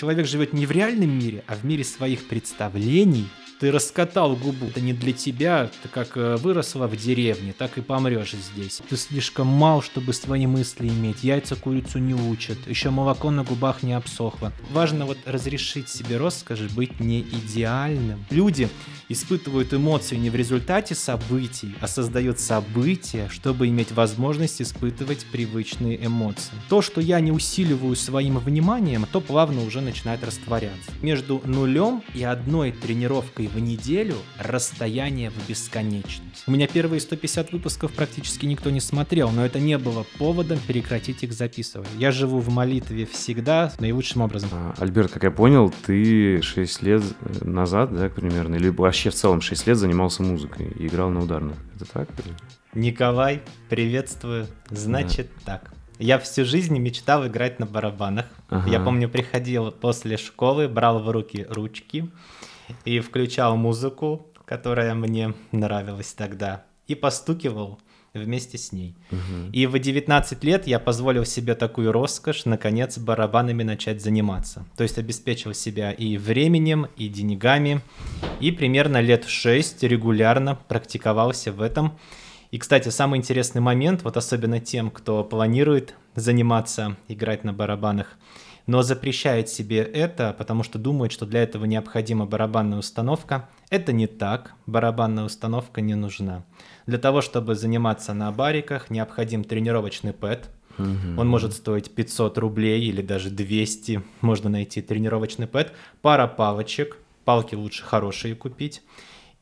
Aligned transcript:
человек 0.00 0.26
живет 0.26 0.54
не 0.54 0.64
в 0.64 0.70
реальном 0.70 1.10
мире, 1.10 1.44
а 1.46 1.54
в 1.54 1.64
мире 1.64 1.84
своих 1.84 2.26
представлений, 2.26 3.28
ты 3.60 3.70
раскатал 3.70 4.34
губу. 4.36 4.66
Это 4.66 4.80
не 4.80 4.94
для 4.94 5.12
тебя. 5.12 5.70
Ты 5.82 5.88
как 5.88 6.16
э, 6.16 6.36
выросла 6.36 6.86
в 6.86 6.96
деревне, 6.96 7.54
так 7.56 7.76
и 7.76 7.82
помрешь 7.82 8.32
здесь. 8.32 8.80
Ты 8.88 8.96
слишком 8.96 9.46
мал, 9.46 9.82
чтобы 9.82 10.14
свои 10.14 10.46
мысли 10.46 10.88
иметь. 10.88 11.22
Яйца 11.22 11.56
курицу 11.56 11.98
не 11.98 12.14
учат. 12.14 12.56
Еще 12.66 12.88
молоко 12.88 13.30
на 13.30 13.44
губах 13.44 13.82
не 13.82 13.92
обсохло. 13.92 14.52
Важно 14.72 15.04
вот 15.04 15.18
разрешить 15.26 15.90
себе 15.90 16.16
роскошь 16.16 16.70
быть 16.74 17.00
не 17.00 17.20
идеальным. 17.20 18.24
Люди 18.30 18.70
испытывают 19.10 19.74
эмоции 19.74 20.16
не 20.16 20.30
в 20.30 20.36
результате 20.36 20.94
событий, 20.94 21.74
а 21.80 21.88
создают 21.88 22.40
события, 22.40 23.28
чтобы 23.28 23.68
иметь 23.68 23.92
возможность 23.92 24.62
испытывать 24.62 25.26
привычные 25.26 26.06
эмоции. 26.06 26.54
То, 26.70 26.80
что 26.80 27.00
я 27.00 27.20
не 27.20 27.32
усиливаю 27.32 27.94
своим 27.96 28.38
вниманием, 28.38 29.06
то 29.12 29.20
плавно 29.20 29.64
уже 29.64 29.82
начинает 29.82 30.24
растворяться. 30.24 30.90
Между 31.02 31.42
нулем 31.44 32.02
и 32.14 32.22
одной 32.22 32.72
тренировкой 32.72 33.49
в 33.54 33.58
неделю 33.58 34.16
расстояние 34.38 35.30
в 35.30 35.48
бесконечность. 35.48 36.44
У 36.46 36.50
меня 36.50 36.66
первые 36.66 37.00
150 37.00 37.52
выпусков 37.52 37.92
практически 37.92 38.46
никто 38.46 38.70
не 38.70 38.80
смотрел, 38.80 39.30
но 39.30 39.44
это 39.44 39.58
не 39.58 39.78
было 39.78 40.04
поводом 40.18 40.58
прекратить 40.66 41.22
их 41.22 41.32
записывать. 41.32 41.88
Я 41.96 42.10
живу 42.10 42.38
в 42.38 42.48
молитве 42.50 43.06
всегда 43.06 43.72
наилучшим 43.78 44.22
образом. 44.22 44.50
А, 44.52 44.74
Альберт, 44.78 45.12
как 45.12 45.24
я 45.24 45.30
понял, 45.30 45.72
ты 45.86 46.42
6 46.42 46.82
лет 46.82 47.02
назад, 47.42 47.94
да, 47.94 48.08
примерно, 48.08 48.56
или 48.56 48.68
вообще 48.68 49.10
в 49.10 49.14
целом 49.14 49.40
6 49.40 49.66
лет 49.66 49.76
занимался 49.76 50.22
музыкой 50.22 50.68
и 50.78 50.86
играл 50.86 51.10
на 51.10 51.20
ударных. 51.20 51.56
Это 51.76 51.84
так? 51.92 52.08
Николай, 52.74 53.42
приветствую. 53.68 54.46
Значит 54.70 55.28
да. 55.44 55.58
так. 55.58 55.72
Я 55.98 56.18
всю 56.18 56.46
жизнь 56.46 56.78
мечтал 56.78 57.26
играть 57.26 57.58
на 57.58 57.66
барабанах. 57.66 58.24
Ага. 58.48 58.70
Я 58.70 58.80
помню, 58.80 59.08
приходил 59.08 59.70
после 59.70 60.16
школы, 60.16 60.66
брал 60.66 61.00
в 61.00 61.10
руки 61.10 61.46
ручки, 61.50 62.08
и 62.84 63.00
включал 63.00 63.56
музыку, 63.56 64.26
которая 64.44 64.94
мне 64.94 65.34
нравилась 65.52 66.12
тогда, 66.12 66.64
и 66.86 66.94
постукивал 66.94 67.80
вместе 68.14 68.58
с 68.58 68.72
ней. 68.72 68.96
Угу. 69.12 69.52
И 69.52 69.66
в 69.66 69.78
19 69.78 70.42
лет 70.44 70.66
я 70.66 70.78
позволил 70.80 71.24
себе 71.24 71.54
такую 71.54 71.92
роскошь, 71.92 72.44
наконец, 72.44 72.98
барабанами 72.98 73.62
начать 73.62 74.02
заниматься. 74.02 74.64
То 74.76 74.82
есть 74.82 74.98
обеспечил 74.98 75.54
себя 75.54 75.92
и 75.92 76.16
временем, 76.16 76.88
и 76.96 77.08
деньгами, 77.08 77.80
и 78.40 78.50
примерно 78.50 79.00
лет 79.00 79.26
6 79.26 79.82
регулярно 79.84 80.56
практиковался 80.56 81.52
в 81.52 81.60
этом. 81.60 81.98
И, 82.50 82.58
кстати, 82.58 82.88
самый 82.88 83.18
интересный 83.18 83.60
момент, 83.60 84.02
вот 84.02 84.16
особенно 84.16 84.58
тем, 84.58 84.90
кто 84.90 85.22
планирует 85.22 85.94
заниматься, 86.16 86.96
играть 87.08 87.44
на 87.44 87.52
барабанах– 87.52 88.18
но 88.70 88.82
запрещает 88.82 89.48
себе 89.48 89.78
это, 89.78 90.32
потому 90.38 90.62
что 90.62 90.78
думает, 90.78 91.10
что 91.10 91.26
для 91.26 91.42
этого 91.42 91.64
необходима 91.64 92.24
барабанная 92.24 92.78
установка. 92.78 93.48
Это 93.68 93.92
не 93.92 94.06
так, 94.06 94.54
барабанная 94.66 95.24
установка 95.24 95.80
не 95.80 95.96
нужна. 95.96 96.44
Для 96.86 96.98
того, 96.98 97.20
чтобы 97.20 97.56
заниматься 97.56 98.14
на 98.14 98.30
бариках, 98.30 98.88
необходим 98.88 99.42
тренировочный 99.42 100.12
пэт. 100.12 100.50
Он 100.78 101.26
может 101.26 101.52
стоить 101.52 101.90
500 101.90 102.38
рублей 102.38 102.84
или 102.84 103.02
даже 103.02 103.28
200. 103.30 104.04
Можно 104.20 104.50
найти 104.50 104.80
тренировочный 104.80 105.48
пэт. 105.48 105.72
Пара 106.00 106.28
палочек. 106.28 106.96
Палки 107.24 107.56
лучше 107.56 107.82
хорошие 107.82 108.36
купить. 108.36 108.82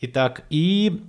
Итак, 0.01 0.45
и 0.49 1.05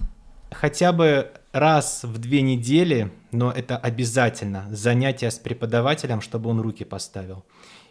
хотя 0.52 0.92
бы 0.92 1.32
раз 1.54 2.04
в 2.04 2.18
две 2.18 2.42
недели, 2.42 3.14
но 3.32 3.50
это 3.50 3.78
обязательно, 3.78 4.68
занятия 4.72 5.32
с 5.32 5.40
преподавателем, 5.40 6.20
чтобы 6.20 6.50
он 6.50 6.60
руки 6.60 6.84
поставил 6.84 7.46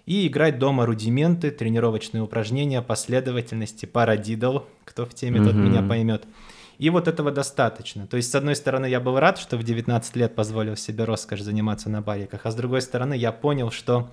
и 0.08 0.26
играть 0.26 0.58
дома 0.58 0.86
рудименты, 0.86 1.50
тренировочные 1.50 2.22
упражнения, 2.22 2.80
последовательности, 2.80 3.84
парадидл, 3.84 4.60
кто 4.86 5.04
в 5.04 5.12
теме, 5.12 5.44
тот 5.44 5.52
mm-hmm. 5.52 5.58
меня 5.58 5.82
поймет. 5.82 6.24
И 6.78 6.88
вот 6.88 7.08
этого 7.08 7.30
достаточно. 7.30 8.06
То 8.06 8.16
есть, 8.16 8.30
с 8.30 8.34
одной 8.34 8.56
стороны, 8.56 8.86
я 8.86 9.00
был 9.00 9.18
рад, 9.18 9.36
что 9.36 9.58
в 9.58 9.62
19 9.62 10.16
лет 10.16 10.34
позволил 10.34 10.76
себе 10.76 11.04
роскошь 11.04 11.42
заниматься 11.42 11.90
на 11.90 12.00
бариках, 12.00 12.40
а 12.44 12.50
с 12.50 12.54
другой 12.54 12.80
стороны, 12.80 13.12
я 13.14 13.32
понял, 13.32 13.70
что 13.70 14.08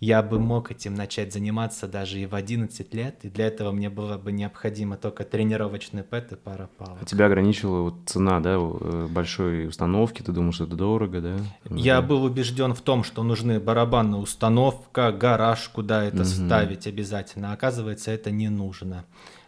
я 0.00 0.22
бы 0.22 0.40
мог 0.40 0.70
этим 0.70 0.94
начать 0.94 1.30
заниматься 1.32 1.86
даже 1.86 2.18
и 2.18 2.24
в 2.24 2.34
11 2.34 2.94
лет, 2.94 3.18
и 3.22 3.28
для 3.28 3.46
этого 3.46 3.70
мне 3.70 3.90
было 3.90 4.16
бы 4.16 4.32
необходимо 4.32 4.96
только 4.96 5.24
тренировочный 5.24 6.02
пэт 6.02 6.32
и 6.32 6.36
пара 6.36 6.70
палок. 6.78 6.98
А 7.02 7.04
тебя 7.04 7.26
ограничила 7.26 7.82
вот 7.82 7.94
цена, 8.06 8.40
да, 8.40 8.56
э, 8.56 9.08
большой 9.10 9.68
установки, 9.68 10.22
ты 10.22 10.32
думал, 10.32 10.52
что 10.52 10.64
это 10.64 10.74
дорого, 10.74 11.20
да? 11.20 11.36
Я 11.68 12.00
да. 12.00 12.06
был 12.06 12.24
убежден 12.24 12.74
в 12.74 12.80
том, 12.80 13.04
что 13.04 13.22
нужны 13.22 13.60
барабанная 13.60 14.18
установка, 14.18 15.12
гараж, 15.12 15.68
куда 15.68 16.02
это 16.02 16.22
угу. 16.22 16.24
ставить 16.24 16.86
обязательно. 16.86 17.52
Оказывается, 17.52 18.10
это 18.10 18.30
не 18.30 18.48
нужно. 18.48 19.04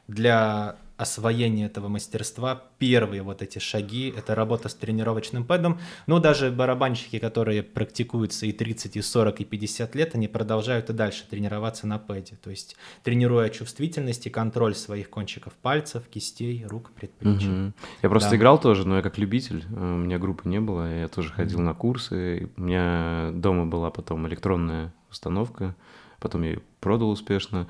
Для 0.06 0.76
освоение 0.96 1.66
этого 1.66 1.88
мастерства, 1.88 2.62
первые 2.78 3.22
вот 3.22 3.42
эти 3.42 3.58
шаги, 3.58 4.12
это 4.16 4.34
работа 4.34 4.68
с 4.68 4.74
тренировочным 4.74 5.44
пэдом. 5.44 5.78
Но 6.06 6.18
даже 6.18 6.50
барабанщики, 6.50 7.18
которые 7.18 7.62
практикуются 7.62 8.46
и 8.46 8.52
30, 8.52 8.96
и 8.96 9.02
40, 9.02 9.40
и 9.40 9.44
50 9.44 9.94
лет, 9.94 10.14
они 10.14 10.28
продолжают 10.28 10.90
и 10.90 10.92
дальше 10.92 11.24
тренироваться 11.28 11.86
на 11.86 11.98
пэде. 11.98 12.36
То 12.42 12.50
есть 12.50 12.76
тренируя 13.02 13.48
чувствительность 13.48 14.26
и 14.26 14.30
контроль 14.30 14.74
своих 14.74 15.10
кончиков 15.10 15.52
пальцев, 15.54 16.04
кистей, 16.08 16.64
рук, 16.66 16.90
предплечий. 16.92 17.66
Угу. 17.66 17.72
Я 18.02 18.08
просто 18.08 18.30
да. 18.30 18.36
играл 18.36 18.60
тоже, 18.60 18.86
но 18.86 18.96
я 18.96 19.02
как 19.02 19.18
любитель. 19.18 19.64
У 19.70 19.96
меня 19.96 20.18
группы 20.18 20.48
не 20.48 20.60
было, 20.60 21.00
я 21.00 21.08
тоже 21.08 21.32
ходил 21.32 21.60
на 21.60 21.74
курсы. 21.74 22.50
У 22.56 22.60
меня 22.60 23.30
дома 23.32 23.66
была 23.66 23.90
потом 23.90 24.26
электронная 24.28 24.92
установка, 25.10 25.74
потом 26.20 26.42
я 26.42 26.50
ее 26.50 26.62
продал 26.80 27.10
успешно. 27.10 27.68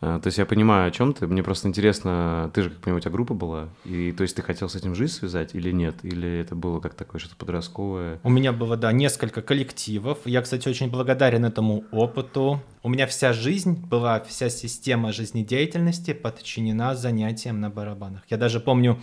Э, 0.00 0.20
то 0.22 0.28
есть 0.28 0.38
я 0.38 0.46
понимаю, 0.46 0.88
о 0.88 0.90
чем 0.90 1.12
ты. 1.12 1.26
Мне 1.26 1.42
просто 1.42 1.68
интересно, 1.68 2.50
ты 2.54 2.62
же, 2.62 2.70
как 2.70 2.80
понимаю, 2.80 2.98
у 2.98 3.00
тебя 3.00 3.10
группа 3.10 3.34
была, 3.34 3.68
и 3.84 4.12
то 4.12 4.22
есть 4.22 4.36
ты 4.36 4.42
хотел 4.42 4.68
с 4.68 4.74
этим 4.76 4.94
жизнь 4.94 5.12
связать 5.12 5.54
или 5.54 5.70
нет? 5.72 5.96
Или 6.02 6.40
это 6.40 6.54
было 6.54 6.80
как 6.80 6.94
такое 6.94 7.20
что-то 7.20 7.36
подростковое? 7.36 8.20
У 8.22 8.30
меня 8.30 8.52
было, 8.52 8.76
да, 8.76 8.92
несколько 8.92 9.42
коллективов. 9.42 10.18
Я, 10.24 10.42
кстати, 10.42 10.68
очень 10.68 10.90
благодарен 10.90 11.44
этому 11.44 11.84
опыту. 11.90 12.60
У 12.82 12.88
меня 12.88 13.06
вся 13.06 13.32
жизнь 13.32 13.86
была, 13.86 14.20
вся 14.20 14.50
система 14.50 15.12
жизнедеятельности 15.12 16.12
подчинена 16.12 16.94
занятиям 16.94 17.60
на 17.60 17.70
барабанах. 17.70 18.22
Я 18.28 18.36
даже 18.36 18.60
помню, 18.60 18.98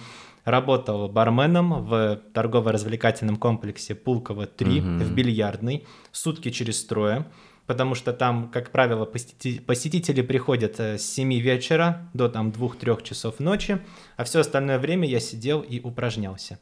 работал 0.45 1.09
барменом 1.09 1.85
в 1.85 2.21
торгово-развлекательном 2.33 3.35
комплексе 3.35 3.95
Пулково 3.95 4.45
3 4.45 4.79
угу. 4.79 4.87
в 5.03 5.11
бильярдной, 5.13 5.85
сутки 6.11 6.51
через 6.51 6.85
трое 6.85 7.25
потому 7.67 7.95
что 7.95 8.13
там, 8.13 8.49
как 8.49 8.71
правило, 8.71 9.05
посетители 9.05 10.21
приходят 10.21 10.79
э, 10.79 10.97
с 10.97 11.05
7 11.13 11.33
вечера 11.39 12.09
до 12.13 12.29
там 12.29 12.49
2-3 12.49 13.03
часов 13.03 13.39
ночи, 13.39 13.79
а 14.17 14.23
все 14.23 14.39
остальное 14.39 14.79
время 14.79 15.07
я 15.07 15.19
сидел 15.19 15.61
и 15.61 15.79
упражнялся. 15.79 16.59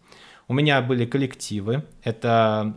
У 0.47 0.53
меня 0.53 0.81
были 0.81 1.06
коллективы, 1.06 1.86
это 2.03 2.75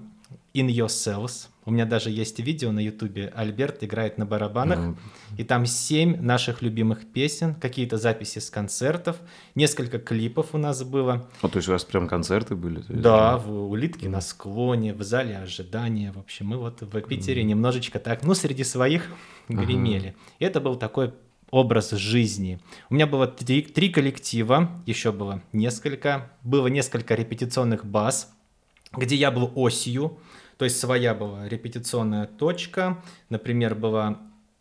In 0.54 0.69
Your 0.69 0.86
Cells, 0.86 1.48
у 1.66 1.72
меня 1.72 1.84
даже 1.84 2.10
есть 2.10 2.38
видео 2.38 2.72
на 2.72 2.78
ютубе, 2.78 3.32
Альберт 3.34 3.82
играет 3.82 4.19
на 4.19 4.25
барабанах, 4.25 4.78
mm. 4.78 4.97
и 5.37 5.44
там 5.44 5.66
семь 5.66 6.16
наших 6.22 6.62
любимых 6.62 7.04
песен, 7.12 7.54
какие-то 7.56 7.99
записи 7.99 8.38
с 8.38 8.50
концертов, 8.50 9.16
несколько 9.56 9.99
клипов 9.99 10.54
у 10.54 10.59
нас 10.59 10.84
было. 10.84 11.28
А 11.43 11.49
то 11.49 11.56
есть 11.56 11.69
у 11.69 11.72
вас 11.72 11.84
прям 11.84 12.09
концерты 12.09 12.54
были? 12.54 12.77
Есть, 12.77 13.00
да, 13.00 13.37
в 13.37 13.69
«Улитке 13.69 14.06
mm. 14.06 14.10
на 14.10 14.21
склоне», 14.21 14.94
в 14.94 15.03
зале 15.03 15.37
ожидания, 15.37 16.12
в 16.12 16.19
общем, 16.19 16.47
мы 16.47 16.56
вот 16.56 16.82
в 16.82 17.00
Питере 17.03 17.43
mm. 17.43 17.47
немножечко 17.47 17.98
так, 17.98 18.22
ну, 18.22 18.34
среди 18.34 18.62
своих 18.62 19.10
гремели. 19.48 20.10
Uh-huh. 20.10 20.37
И 20.38 20.44
это 20.44 20.60
был 20.60 20.77
такой 20.77 21.12
образ 21.50 21.91
жизни. 21.93 22.60
У 22.91 22.94
меня 22.94 23.06
было 23.06 23.27
три, 23.27 23.62
три 23.62 23.88
коллектива, 23.88 24.83
еще 24.87 25.12
было 25.12 25.43
несколько, 25.53 26.31
было 26.43 26.66
несколько 26.69 27.15
репетиционных 27.15 27.84
баз, 27.84 28.33
где 28.93 29.15
я 29.15 29.31
был 29.31 29.53
осью, 29.54 30.19
то 30.59 30.65
есть 30.65 30.78
своя 30.78 31.15
была 31.15 31.49
репетиционная 31.49 32.27
точка, 32.27 33.03
например, 33.28 33.75
было 33.75 34.19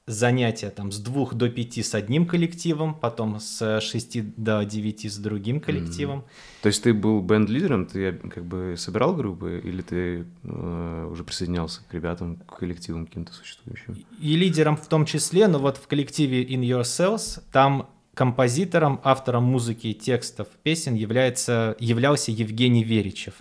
занятие 0.08 0.70
там 0.70 0.92
с 0.92 1.00
двух 1.00 1.34
до 1.34 1.50
пяти 1.50 1.82
с 1.82 1.96
одним 1.96 2.28
коллективом, 2.28 2.94
потом 2.94 3.40
с 3.40 3.82
шести 3.82 4.22
до 4.22 4.64
девяти 4.64 5.10
с 5.10 5.18
другим 5.18 5.60
коллективом. 5.60 6.20
Mm-hmm. 6.20 6.62
То 6.62 6.68
есть 6.68 6.84
ты 6.84 6.94
был 6.94 7.22
бенд-лидером, 7.22 7.88
ты 7.88 8.14
как 8.14 8.46
бы 8.46 8.76
собирал 8.78 9.16
группы, 9.16 9.62
или 9.64 9.82
ты 9.82 10.26
э, 10.44 11.08
уже 11.10 11.24
присоединялся 11.24 11.82
к 11.90 11.94
ребятам, 11.94 12.36
к 12.38 12.60
коллективам 12.60 13.08
каким-то 13.08 13.34
существующим? 13.34 13.98
И 14.20 14.36
лидером 14.36 14.78
в 14.78 14.88
том 14.88 15.06
числе, 15.06 15.48
но 15.48 15.58
вот 15.58 15.78
в 15.78 15.88
коллективе 15.88 16.44
In 16.44 16.62
Your 16.62 16.82
Cells 16.82 17.42
там 17.52 17.90
композитором, 18.14 19.02
автором 19.04 19.44
музыки 19.44 19.88
и 19.88 19.94
текстов 19.94 20.48
песен 20.64 20.94
является, 20.94 21.76
являлся 21.80 22.32
Евгений 22.32 22.84
Веричев. 22.84 23.34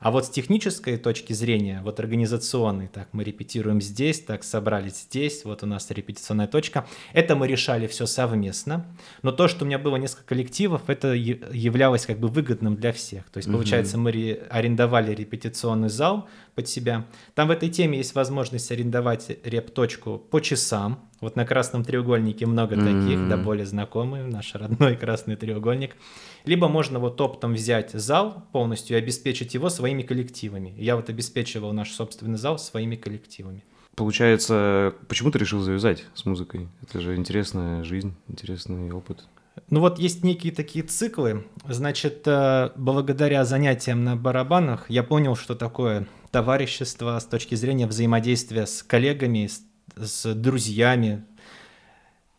А 0.00 0.10
вот 0.10 0.24
с 0.24 0.30
технической 0.30 0.96
точки 0.96 1.34
зрения, 1.34 1.82
вот 1.84 2.00
организационной, 2.00 2.88
так, 2.88 3.08
мы 3.12 3.22
репетируем 3.22 3.82
здесь, 3.82 4.20
так, 4.20 4.44
собрались 4.44 5.02
здесь, 5.02 5.44
вот 5.44 5.62
у 5.62 5.66
нас 5.66 5.90
репетиционная 5.90 6.46
точка, 6.46 6.86
это 7.12 7.36
мы 7.36 7.46
решали 7.46 7.86
все 7.86 8.06
совместно, 8.06 8.86
но 9.22 9.30
то, 9.30 9.46
что 9.46 9.64
у 9.64 9.68
меня 9.68 9.78
было 9.78 9.96
несколько 9.96 10.24
коллективов, 10.24 10.88
это 10.88 11.12
являлось 11.12 12.06
как 12.06 12.18
бы 12.18 12.28
выгодным 12.28 12.76
для 12.76 12.92
всех. 12.92 13.28
То 13.28 13.36
есть, 13.36 13.52
получается, 13.52 13.98
мы 13.98 14.40
арендовали 14.48 15.14
репетиционный 15.14 15.90
зал 15.90 16.28
под 16.54 16.66
себя. 16.66 17.06
Там 17.34 17.48
в 17.48 17.50
этой 17.50 17.68
теме 17.68 17.98
есть 17.98 18.14
возможность 18.14 18.72
арендовать 18.72 19.30
реп-точку 19.44 20.18
по 20.18 20.40
часам, 20.40 21.10
вот 21.20 21.36
на 21.36 21.44
красном 21.44 21.84
треугольнике 21.84 22.46
много 22.46 22.74
mm-hmm. 22.74 23.02
таких, 23.02 23.28
да 23.28 23.36
более 23.36 23.66
знакомый, 23.66 24.22
наш 24.22 24.54
родной 24.54 24.96
красный 24.96 25.36
треугольник. 25.36 25.96
Либо 26.44 26.68
можно 26.68 26.98
вот 26.98 27.20
оптом 27.20 27.54
взять 27.54 27.92
зал 27.92 28.46
полностью 28.52 28.96
и 28.96 29.00
обеспечить 29.00 29.54
его 29.54 29.68
своими 29.68 30.02
коллективами. 30.02 30.74
Я 30.76 30.96
вот 30.96 31.08
обеспечивал 31.10 31.72
наш 31.72 31.92
собственный 31.92 32.38
зал 32.38 32.58
своими 32.58 32.96
коллективами. 32.96 33.64
Получается, 33.96 34.94
почему 35.08 35.30
ты 35.30 35.38
решил 35.38 35.60
завязать 35.60 36.04
с 36.14 36.24
музыкой? 36.24 36.68
Это 36.82 37.00
же 37.00 37.16
интересная 37.16 37.84
жизнь, 37.84 38.14
интересный 38.28 38.90
опыт. 38.92 39.24
Ну 39.68 39.80
вот 39.80 39.98
есть 39.98 40.24
некие 40.24 40.52
такие 40.52 40.84
циклы. 40.84 41.44
Значит, 41.68 42.22
э, 42.26 42.70
благодаря 42.76 43.44
занятиям 43.44 44.04
на 44.04 44.16
барабанах 44.16 44.88
я 44.88 45.02
понял, 45.02 45.36
что 45.36 45.54
такое 45.54 46.06
товарищество 46.30 47.18
с 47.18 47.24
точки 47.24 47.56
зрения 47.56 47.86
взаимодействия 47.86 48.66
с 48.66 48.82
коллегами, 48.82 49.48
с 49.48 49.62
с 49.96 50.34
друзьями. 50.34 51.24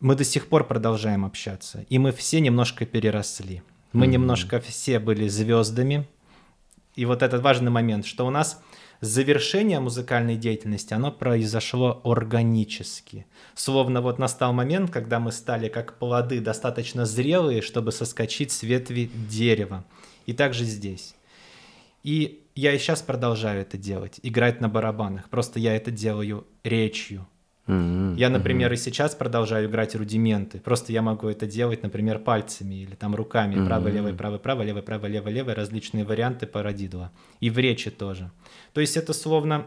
Мы 0.00 0.16
до 0.16 0.24
сих 0.24 0.48
пор 0.48 0.66
продолжаем 0.66 1.24
общаться, 1.24 1.84
и 1.88 1.98
мы 1.98 2.12
все 2.12 2.40
немножко 2.40 2.84
переросли. 2.86 3.62
Мы 3.92 4.06
mm-hmm. 4.06 4.08
немножко 4.08 4.60
все 4.60 4.98
были 4.98 5.28
звездами. 5.28 6.08
И 6.94 7.04
вот 7.06 7.22
этот 7.22 7.42
важный 7.42 7.70
момент, 7.70 8.06
что 8.06 8.26
у 8.26 8.30
нас 8.30 8.62
завершение 9.00 9.80
музыкальной 9.80 10.36
деятельности, 10.36 10.94
оно 10.94 11.10
произошло 11.10 12.00
органически. 12.04 13.26
Словно 13.54 14.00
вот 14.00 14.18
настал 14.18 14.52
момент, 14.52 14.90
когда 14.90 15.18
мы 15.18 15.32
стали 15.32 15.68
как 15.68 15.98
плоды 15.98 16.40
достаточно 16.40 17.04
зрелые, 17.04 17.62
чтобы 17.62 17.92
соскочить 17.92 18.52
с 18.52 18.62
ветви 18.62 19.10
дерева. 19.28 19.84
И 20.26 20.32
также 20.32 20.64
здесь. 20.64 21.14
И 22.04 22.42
я 22.54 22.72
и 22.74 22.78
сейчас 22.78 23.02
продолжаю 23.02 23.62
это 23.62 23.76
делать, 23.76 24.20
играть 24.22 24.60
на 24.60 24.68
барабанах. 24.68 25.28
Просто 25.30 25.58
я 25.58 25.74
это 25.74 25.90
делаю 25.90 26.46
речью, 26.62 27.26
Mm-hmm. 27.66 28.16
Я, 28.16 28.28
например, 28.28 28.72
mm-hmm. 28.72 28.74
и 28.74 28.78
сейчас 28.78 29.14
продолжаю 29.14 29.68
играть 29.68 29.94
рудименты. 29.94 30.58
Просто 30.58 30.92
я 30.92 31.02
могу 31.02 31.28
это 31.28 31.46
делать, 31.46 31.82
например, 31.82 32.18
пальцами 32.18 32.82
или 32.82 32.94
там 32.94 33.14
руками. 33.14 33.54
Mm-hmm. 33.54 33.66
Право, 33.66 33.88
левый, 33.88 34.14
право, 34.14 34.38
право, 34.38 34.62
левый, 34.62 34.82
право, 34.82 35.06
левый, 35.06 35.32
левый. 35.32 35.54
Различные 35.54 36.04
варианты 36.04 36.46
парадидла. 36.46 37.12
И 37.40 37.50
в 37.50 37.58
речи 37.58 37.90
тоже. 37.90 38.30
То 38.72 38.80
есть 38.80 38.96
это 38.96 39.12
словно 39.12 39.66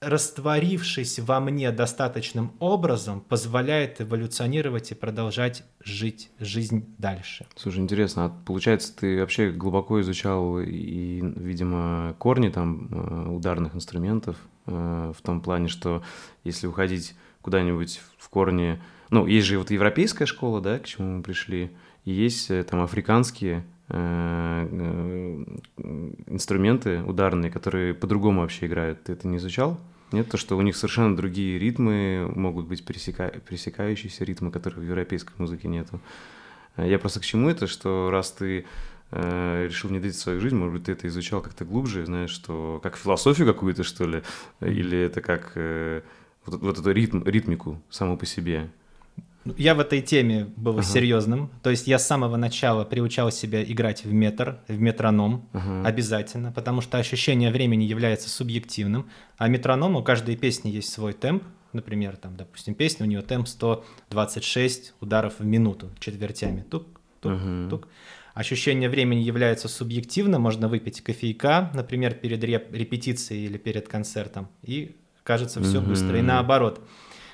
растворившись 0.00 1.18
во 1.20 1.40
мне 1.40 1.72
достаточным 1.72 2.52
образом, 2.58 3.20
позволяет 3.20 4.00
эволюционировать 4.00 4.92
и 4.92 4.94
продолжать 4.94 5.64
жить 5.82 6.30
жизнь 6.38 6.94
дальше. 6.98 7.46
Слушай, 7.56 7.80
интересно, 7.80 8.26
а 8.26 8.28
получается, 8.28 8.94
ты 8.94 9.20
вообще 9.20 9.50
глубоко 9.50 10.00
изучал 10.02 10.60
и, 10.60 11.22
видимо, 11.36 12.14
корни 12.18 12.50
там 12.50 12.88
э, 12.90 13.28
ударных 13.30 13.74
инструментов, 13.74 14.36
в 14.66 15.16
том 15.22 15.40
плане, 15.40 15.68
что 15.68 16.02
если 16.44 16.66
уходить 16.66 17.14
куда-нибудь 17.42 18.00
в 18.18 18.28
корни, 18.28 18.80
ну, 19.10 19.26
есть 19.26 19.46
же 19.46 19.58
вот 19.58 19.70
европейская 19.70 20.26
школа, 20.26 20.60
да, 20.60 20.78
к 20.78 20.84
чему 20.84 21.18
мы 21.18 21.22
пришли, 21.22 21.70
и 22.04 22.12
есть 22.12 22.50
э, 22.50 22.62
там 22.64 22.80
африканские 22.80 23.64
инструменты 26.28 27.02
ударные, 27.02 27.52
которые 27.52 27.94
по-другому 27.94 28.40
вообще 28.40 28.66
играют. 28.66 29.04
Ты 29.04 29.12
это 29.12 29.28
не 29.28 29.36
изучал? 29.36 29.78
Нет, 30.10 30.28
то, 30.28 30.36
что 30.36 30.56
у 30.56 30.62
них 30.62 30.76
совершенно 30.76 31.16
другие 31.16 31.56
ритмы, 31.56 32.28
могут 32.34 32.66
быть 32.66 32.84
пересека... 32.84 33.28
пересекающиеся 33.28 34.24
ритмы, 34.24 34.50
которых 34.50 34.78
в 34.80 34.82
европейской 34.82 35.34
музыке 35.38 35.68
нету. 35.68 36.00
Э, 36.76 36.88
я 36.88 36.98
просто 36.98 37.20
к 37.20 37.24
чему 37.24 37.48
это, 37.48 37.68
что 37.68 38.10
раз 38.10 38.32
ты 38.32 38.60
э, 38.60 38.64
решил 39.12 39.90
внедрить 39.90 40.14
в 40.14 40.18
свою 40.18 40.40
жизнь, 40.40 40.56
может 40.56 40.74
быть, 40.74 40.84
ты 40.84 40.92
это 40.92 41.06
изучал 41.06 41.40
как-то 41.40 41.64
глубже, 41.64 42.04
знаешь, 42.06 42.30
что 42.30 42.80
как 42.82 42.96
философию 42.96 43.46
какую-то, 43.46 43.84
что 43.84 44.06
ли, 44.06 44.22
или 44.60 44.98
это 44.98 45.20
как 45.20 45.52
э, 45.54 46.02
вот, 46.44 46.60
вот 46.60 46.78
эту 46.78 46.90
ритм, 46.90 47.22
ритмику 47.24 47.80
саму 47.88 48.16
по 48.16 48.26
себе. 48.26 48.70
Я 49.56 49.76
в 49.76 49.80
этой 49.80 50.02
теме 50.02 50.48
был 50.56 50.72
ага. 50.74 50.82
серьезным. 50.82 51.50
То 51.62 51.70
есть 51.70 51.86
я 51.86 51.98
с 51.98 52.06
самого 52.06 52.36
начала 52.36 52.84
приучал 52.84 53.30
себя 53.30 53.62
играть 53.62 54.04
в 54.04 54.12
метр, 54.12 54.58
в 54.66 54.80
метроном 54.80 55.48
ага. 55.52 55.86
обязательно, 55.86 56.50
потому 56.50 56.80
что 56.80 56.98
ощущение 56.98 57.52
времени 57.52 57.84
является 57.84 58.28
субъективным. 58.28 59.08
А 59.38 59.48
метроном 59.48 59.94
у 59.94 60.02
каждой 60.02 60.36
песни 60.36 60.70
есть 60.70 60.92
свой 60.92 61.12
темп. 61.12 61.44
Например, 61.72 62.16
там, 62.16 62.36
допустим, 62.36 62.74
песня, 62.74 63.06
у 63.06 63.08
нее 63.08 63.22
темп 63.22 63.46
126 63.46 64.94
ударов 65.00 65.38
в 65.38 65.44
минуту 65.44 65.90
четвертями. 66.00 66.64
Тук, 66.68 66.86
тук, 67.20 67.32
ага. 67.32 67.70
тук. 67.70 67.88
Ощущение 68.36 68.90
времени 68.90 69.20
является 69.20 69.66
субъективным. 69.66 70.42
Можно 70.42 70.68
выпить 70.68 71.00
кофейка, 71.00 71.70
например, 71.72 72.12
перед 72.12 72.44
реп- 72.44 72.70
репетицией 72.70 73.46
или 73.46 73.56
перед 73.56 73.88
концертом, 73.88 74.50
и 74.62 74.94
кажется 75.22 75.62
все 75.62 75.80
быстро. 75.80 76.18
И 76.18 76.22
наоборот. 76.22 76.86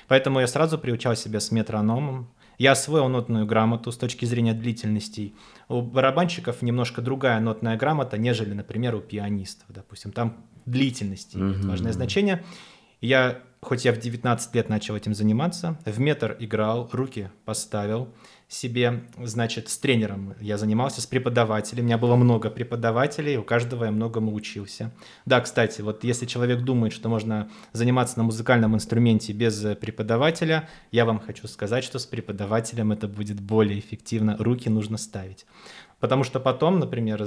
Поэтому 0.07 0.39
я 0.39 0.47
сразу 0.47 0.79
приучал 0.79 1.17
себя 1.17 1.41
с 1.41 1.51
метрономом. 1.51 2.29
Я 2.57 2.71
освоил 2.71 3.09
нотную 3.09 3.45
грамоту 3.45 3.91
с 3.91 3.97
точки 3.97 4.23
зрения 4.23 4.53
длительностей. 4.53 5.35
У 5.67 5.81
барабанщиков 5.81 6.61
немножко 6.61 7.01
другая 7.01 7.41
нотная 7.41 7.75
грамота, 7.75 8.17
нежели, 8.17 8.53
например, 8.53 8.95
у 8.95 9.01
пианистов. 9.01 9.65
Допустим, 9.67 10.13
там 10.13 10.37
длительности 10.65 11.35
имеет 11.35 11.57
mm-hmm. 11.57 11.67
важное 11.67 11.91
значение. 11.91 12.45
Я, 13.01 13.41
хоть 13.59 13.83
я 13.83 13.91
в 13.91 13.97
19 13.97 14.55
лет 14.55 14.69
начал 14.69 14.95
этим 14.95 15.13
заниматься, 15.13 15.77
в 15.83 15.99
метр 15.99 16.37
играл, 16.39 16.89
руки 16.93 17.29
поставил, 17.43 18.07
себе, 18.53 19.03
значит, 19.21 19.69
с 19.69 19.77
тренером 19.77 20.35
я 20.39 20.57
занимался, 20.57 21.01
с 21.01 21.05
преподавателем. 21.05 21.83
У 21.83 21.87
меня 21.87 21.97
было 21.97 22.15
много 22.15 22.49
преподавателей, 22.49 23.37
у 23.37 23.43
каждого 23.43 23.85
я 23.85 23.91
многому 23.91 24.33
учился. 24.33 24.91
Да, 25.25 25.41
кстати, 25.41 25.81
вот 25.81 26.03
если 26.03 26.25
человек 26.25 26.61
думает, 26.61 26.93
что 26.93 27.09
можно 27.09 27.49
заниматься 27.71 28.17
на 28.17 28.23
музыкальном 28.23 28.75
инструменте 28.75 29.33
без 29.33 29.59
преподавателя, 29.77 30.69
я 30.91 31.05
вам 31.05 31.19
хочу 31.19 31.47
сказать, 31.47 31.83
что 31.83 31.99
с 31.99 32.05
преподавателем 32.05 32.91
это 32.91 33.07
будет 33.07 33.41
более 33.41 33.79
эффективно. 33.79 34.37
Руки 34.37 34.69
нужно 34.69 34.97
ставить. 34.97 35.45
Потому 35.99 36.23
что 36.23 36.39
потом, 36.39 36.79
например, 36.79 37.25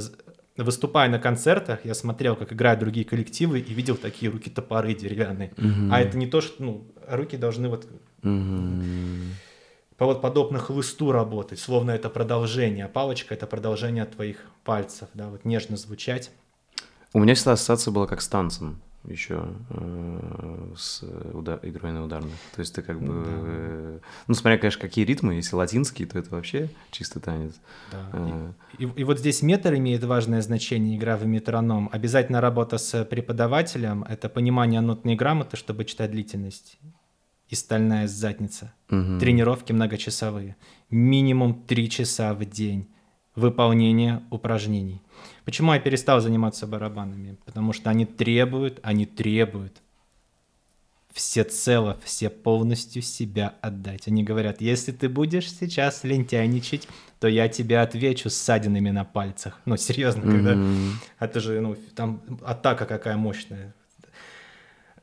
выступая 0.56 1.08
на 1.08 1.18
концертах, 1.18 1.84
я 1.84 1.94
смотрел, 1.94 2.36
как 2.36 2.52
играют 2.52 2.80
другие 2.80 3.04
коллективы 3.04 3.60
и 3.60 3.74
видел 3.74 3.96
такие 3.96 4.30
руки-топоры 4.30 4.94
деревянные. 4.94 5.52
Угу. 5.56 5.92
А 5.92 6.00
это 6.00 6.16
не 6.16 6.26
то, 6.26 6.40
что 6.40 6.62
ну, 6.62 6.86
руки 7.08 7.36
должны 7.36 7.68
вот... 7.68 7.86
Угу 8.22 9.45
вот 10.04 10.20
подобно 10.20 10.58
хлысту 10.58 11.10
работать, 11.10 11.58
словно 11.58 11.92
это 11.92 12.10
продолжение, 12.10 12.84
а 12.84 12.88
палочка 12.88 13.34
это 13.34 13.46
продолжение 13.46 14.04
твоих 14.04 14.44
пальцев, 14.64 15.08
да, 15.14 15.28
вот 15.28 15.44
нежно 15.44 15.76
звучать. 15.76 16.30
У 17.14 17.20
меня 17.20 17.34
всегда 17.34 17.52
ассоциация 17.52 17.92
была 17.92 18.06
как 18.06 18.20
с 18.20 18.28
танцем 18.28 18.82
еще 19.08 19.48
э, 19.70 20.72
с 20.76 21.02
удар, 21.32 21.60
игрой 21.62 21.92
на 21.92 22.04
ударных. 22.04 22.34
То 22.54 22.60
есть 22.60 22.74
ты 22.74 22.82
как 22.82 23.00
бы... 23.00 23.24
Да. 23.24 23.30
Э, 23.30 23.98
ну, 24.26 24.34
смотря, 24.34 24.58
конечно, 24.58 24.80
какие 24.80 25.04
ритмы. 25.04 25.34
Если 25.34 25.54
латинские, 25.54 26.08
то 26.08 26.18
это 26.18 26.30
вообще 26.30 26.68
чистый 26.90 27.20
танец. 27.20 27.54
Да. 27.92 28.10
Э. 28.12 28.52
И, 28.78 28.84
и, 28.84 28.88
и 28.96 29.04
вот 29.04 29.18
здесь 29.18 29.42
метр 29.42 29.74
имеет 29.74 30.04
важное 30.04 30.42
значение, 30.42 30.96
игра 30.96 31.16
в 31.16 31.26
метроном. 31.26 31.88
Обязательно 31.92 32.40
работа 32.40 32.78
с 32.78 33.04
преподавателем— 33.04 34.02
это 34.08 34.28
понимание 34.28 34.80
нотной 34.80 35.14
грамоты, 35.14 35.56
чтобы 35.56 35.84
читать 35.84 36.10
длительность 36.10 36.78
и 37.48 37.54
стальная 37.54 38.08
задница. 38.08 38.72
Угу. 38.90 39.18
Тренировки 39.20 39.72
многочасовые. 39.72 40.56
Минимум 40.90 41.62
3 41.66 41.90
часа 41.90 42.34
в 42.34 42.44
день. 42.44 42.88
Выполнение 43.34 44.22
упражнений. 44.30 45.02
Почему 45.44 45.72
я 45.74 45.80
перестал 45.80 46.20
заниматься 46.20 46.66
барабанами? 46.66 47.36
Потому 47.44 47.72
что 47.72 47.90
они 47.90 48.06
требуют, 48.06 48.80
они 48.82 49.06
требуют 49.06 49.80
все 51.16 51.44
цело, 51.44 51.98
все 52.04 52.28
полностью 52.28 53.00
себя 53.00 53.54
отдать. 53.62 54.06
Они 54.06 54.22
говорят, 54.22 54.60
если 54.60 54.92
ты 54.92 55.08
будешь 55.08 55.50
сейчас 55.50 56.04
лентяйничать, 56.04 56.86
то 57.20 57.26
я 57.26 57.48
тебе 57.48 57.78
отвечу 57.80 58.28
с 58.28 58.34
ссадинами 58.34 58.90
на 58.90 59.04
пальцах. 59.04 59.58
Ну, 59.64 59.78
серьезно, 59.78 60.20
mm-hmm. 60.20 60.30
когда... 60.30 60.58
Это 61.18 61.40
же, 61.40 61.58
ну, 61.62 61.74
там 61.94 62.20
атака 62.44 62.84
какая 62.84 63.16
мощная. 63.16 63.74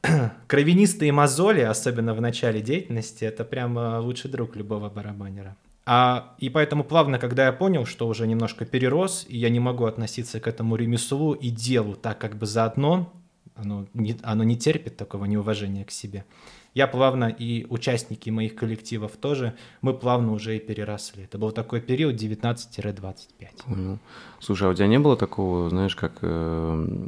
кровянистые 0.47 1.11
мозоли, 1.11 1.61
особенно 1.61 2.13
в 2.13 2.21
начале 2.21 2.61
деятельности, 2.61 3.25
это 3.25 3.43
прям 3.43 3.77
лучший 4.03 4.29
друг 4.29 4.55
любого 4.55 4.89
барабанера. 4.89 5.55
А, 5.85 6.35
и 6.39 6.49
поэтому 6.49 6.83
плавно, 6.83 7.19
когда 7.19 7.45
я 7.45 7.51
понял, 7.51 7.85
что 7.85 8.07
уже 8.07 8.25
немножко 8.25 8.65
перерос, 8.65 9.25
и 9.27 9.37
я 9.37 9.49
не 9.49 9.59
могу 9.59 9.85
относиться 9.85 10.39
к 10.39 10.47
этому 10.47 10.75
ремеслу 10.75 11.33
и 11.33 11.49
делу 11.49 11.95
так 11.95 12.19
как 12.19 12.37
бы 12.37 12.45
заодно, 12.45 13.11
оно 13.55 13.85
не, 13.93 14.17
оно 14.23 14.43
не 14.43 14.57
терпит 14.57 14.95
такого 14.97 15.25
неуважения 15.25 15.83
к 15.83 15.91
себе. 15.91 16.25
Я 16.73 16.87
плавно, 16.87 17.25
и 17.25 17.67
участники 17.69 18.29
моих 18.31 18.55
коллективов 18.55 19.11
тоже, 19.17 19.53
мы 19.81 19.93
плавно 19.93 20.31
уже 20.31 20.55
и 20.55 20.59
переросли. 20.59 21.23
Это 21.23 21.37
был 21.37 21.51
такой 21.51 21.81
период 21.81 22.15
19-25. 22.15 23.27
Понял. 23.65 23.99
Слушай, 24.39 24.69
а 24.69 24.71
у 24.71 24.73
тебя 24.73 24.87
не 24.87 24.99
было 24.99 25.17
такого, 25.17 25.69
знаешь, 25.69 25.95
как... 25.95 26.19
Э 26.21 27.07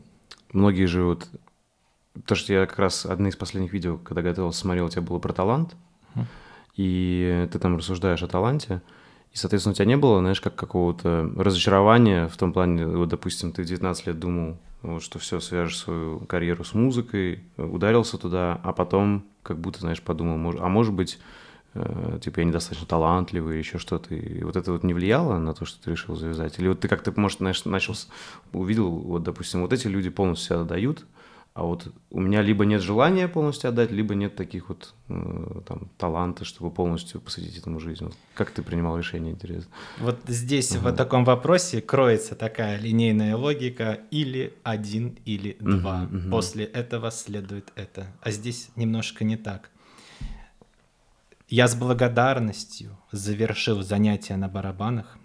многие 0.55 0.85
же 0.85 1.03
вот... 1.03 1.27
То, 2.25 2.35
что 2.35 2.53
я 2.53 2.65
как 2.65 2.79
раз 2.79 3.05
одни 3.05 3.29
из 3.29 3.35
последних 3.35 3.73
видео, 3.73 3.97
когда 3.97 4.21
готовился, 4.21 4.61
смотрел, 4.61 4.85
у 4.85 4.89
тебя 4.89 5.01
было 5.01 5.19
про 5.19 5.33
талант, 5.33 5.75
и 6.75 7.47
ты 7.51 7.59
там 7.59 7.77
рассуждаешь 7.77 8.23
о 8.23 8.27
таланте, 8.27 8.81
и, 9.35 9.37
соответственно, 9.37 9.73
у 9.73 9.75
тебя 9.75 9.85
не 9.85 9.97
было, 9.97 10.19
знаешь, 10.19 10.39
как 10.39 10.55
какого-то 10.55 11.29
разочарования 11.35 12.29
в 12.29 12.37
том 12.37 12.53
плане, 12.53 12.87
вот, 12.87 13.09
допустим, 13.09 13.51
ты 13.51 13.63
в 13.63 13.65
19 13.65 14.07
лет 14.07 14.17
думал, 14.17 14.57
вот, 14.81 15.03
что 15.03 15.19
все, 15.19 15.41
свяжешь 15.41 15.77
свою 15.77 16.19
карьеру 16.19 16.63
с 16.63 16.73
музыкой, 16.73 17.43
ударился 17.57 18.17
туда, 18.17 18.59
а 18.63 18.71
потом 18.71 19.25
как 19.43 19.59
будто, 19.59 19.81
знаешь, 19.81 20.01
подумал, 20.01 20.55
а 20.59 20.69
может 20.69 20.93
быть, 20.93 21.19
э, 21.73 22.19
типа, 22.23 22.39
я 22.39 22.45
недостаточно 22.45 22.87
талантливый, 22.87 23.57
еще 23.57 23.77
что-то. 23.77 24.15
И 24.15 24.41
вот 24.43 24.55
это 24.55 24.71
вот 24.71 24.83
не 24.83 24.93
влияло 24.93 25.37
на 25.37 25.53
то, 25.53 25.65
что 25.65 25.83
ты 25.83 25.91
решил 25.91 26.15
завязать? 26.15 26.57
Или 26.59 26.69
вот 26.69 26.79
ты 26.79 26.87
как-то, 26.87 27.11
может, 27.19 27.39
знаешь, 27.39 27.65
начал, 27.65 27.93
увидел, 28.53 28.89
вот, 28.89 29.23
допустим, 29.23 29.61
вот 29.61 29.73
эти 29.73 29.87
люди 29.87 30.09
полностью 30.09 30.47
себя 30.47 30.61
отдают, 30.61 31.05
а 31.55 31.63
вот 31.63 31.87
у 32.11 32.19
меня 32.19 32.41
либо 32.41 32.65
нет 32.65 32.81
желания 32.81 33.29
полностью 33.29 33.69
отдать, 33.69 33.89
либо 33.89 34.13
нет 34.13 34.35
таких 34.35 34.67
вот 34.67 34.93
э, 35.07 35.61
там 35.65 35.89
таланта, 35.97 36.43
чтобы 36.43 36.69
полностью 36.69 37.21
посвятить 37.21 37.57
этому 37.57 37.79
жизнь. 37.79 38.13
Как 38.33 38.51
ты 38.51 38.61
принимал 38.61 38.97
решение, 38.97 39.31
интересно? 39.31 39.71
Вот 39.99 40.19
здесь 40.27 40.73
uh-huh. 40.75 40.91
в 40.91 40.95
таком 40.97 41.23
вопросе 41.23 41.81
кроется 41.81 42.35
такая 42.35 42.77
линейная 42.77 43.37
логика 43.37 44.01
или 44.11 44.53
один, 44.63 45.17
или 45.23 45.55
два. 45.61 46.09
Uh-huh. 46.11 46.29
После 46.29 46.65
этого 46.65 47.09
следует 47.09 47.71
это. 47.77 48.07
А 48.19 48.31
здесь 48.31 48.67
немножко 48.75 49.23
не 49.23 49.37
так. 49.37 49.69
Я 51.47 51.69
с 51.69 51.75
благодарностью 51.75 52.97
завершил 53.13 53.81
занятия 53.81 54.35
на 54.35 54.49
барабанах. 54.49 55.17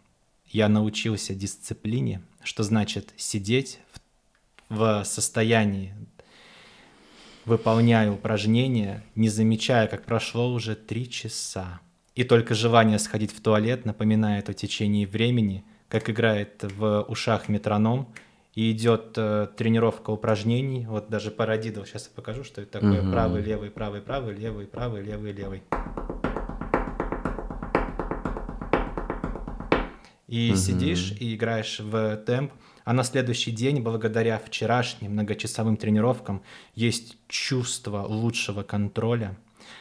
Я 0.46 0.68
научился 0.68 1.34
дисциплине, 1.34 2.22
что 2.44 2.62
значит 2.62 3.14
сидеть 3.16 3.80
в, 4.68 5.02
в 5.02 5.04
состоянии 5.04 5.92
выполняю 7.50 8.14
упражнения, 8.14 9.02
не 9.16 9.28
замечая, 9.28 9.88
как 9.88 10.04
прошло 10.04 10.52
уже 10.52 10.76
три 10.76 11.10
часа. 11.10 11.80
И 12.14 12.22
только 12.22 12.54
желание 12.54 12.98
сходить 13.00 13.32
в 13.32 13.40
туалет 13.40 13.84
напоминает 13.84 14.48
о 14.48 14.54
течении 14.54 15.04
времени, 15.04 15.64
как 15.88 16.08
играет 16.08 16.62
в 16.62 17.02
ушах 17.08 17.48
метроном, 17.48 18.14
и 18.54 18.70
идет 18.70 19.14
э, 19.16 19.48
тренировка 19.56 20.10
упражнений. 20.10 20.86
Вот 20.86 21.08
даже 21.08 21.32
парадидл, 21.32 21.82
сейчас 21.84 22.04
я 22.04 22.10
покажу, 22.14 22.44
что 22.44 22.62
это 22.62 22.72
такое. 22.72 23.02
Угу. 23.02 23.10
Правый, 23.10 23.42
левый, 23.42 23.70
правый, 23.70 24.00
правый, 24.00 24.36
левый, 24.36 24.66
правый, 24.66 25.02
левый, 25.02 25.32
левый. 25.32 25.62
И 30.28 30.50
угу. 30.50 30.56
сидишь 30.56 31.12
и 31.18 31.34
играешь 31.34 31.80
в 31.80 32.16
темп. 32.18 32.52
А 32.90 32.92
на 32.92 33.04
следующий 33.04 33.52
день, 33.52 33.82
благодаря 33.82 34.36
вчерашним 34.44 35.12
многочасовым 35.12 35.76
тренировкам, 35.76 36.42
есть 36.74 37.18
чувство 37.28 38.02
лучшего 38.02 38.64
контроля. 38.64 39.38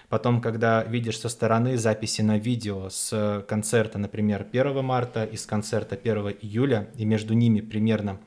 Потом, 0.09 0.41
когда 0.41 0.83
видишь 0.83 1.17
со 1.17 1.27
стороны 1.27 1.75
записи 1.75 2.21
на 2.21 2.37
видео 2.37 2.87
с 2.91 3.43
концерта, 3.49 3.97
например, 3.97 4.45
1 4.51 4.85
марта 4.85 5.23
и 5.23 5.37
с 5.37 5.47
концерта 5.47 5.95
1 5.95 6.35
июля, 6.39 6.91
и 6.97 7.05
между 7.05 7.33
ними 7.33 7.61
примерно, 7.61 8.19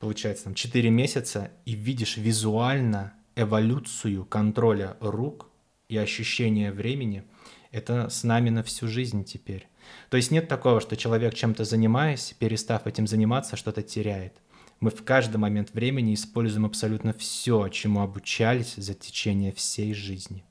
получается, 0.00 0.46
там 0.46 0.54
4 0.54 0.90
месяца, 0.90 1.52
и 1.64 1.74
видишь 1.74 2.16
визуально 2.16 3.12
эволюцию 3.36 4.24
контроля 4.24 4.96
рук 4.98 5.48
и 5.88 5.96
ощущения 5.96 6.72
времени, 6.72 7.22
это 7.70 8.08
с 8.08 8.24
нами 8.24 8.50
на 8.50 8.64
всю 8.64 8.88
жизнь 8.88 9.22
теперь. 9.22 9.68
То 10.10 10.16
есть 10.16 10.30
нет 10.30 10.48
такого, 10.48 10.80
что 10.80 10.96
человек 10.96 11.34
чем-то 11.34 11.64
занимаясь, 11.64 12.34
перестав 12.38 12.86
этим 12.86 13.06
заниматься, 13.06 13.56
что-то 13.56 13.82
теряет. 13.82 14.34
Мы 14.80 14.90
в 14.90 15.04
каждый 15.04 15.38
момент 15.38 15.74
времени 15.74 16.14
используем 16.14 16.66
абсолютно 16.66 17.12
все, 17.12 17.68
чему 17.68 18.00
обучались 18.00 18.74
за 18.76 18.94
течение 18.94 19.52
всей 19.52 19.92
жизни. 19.92 20.44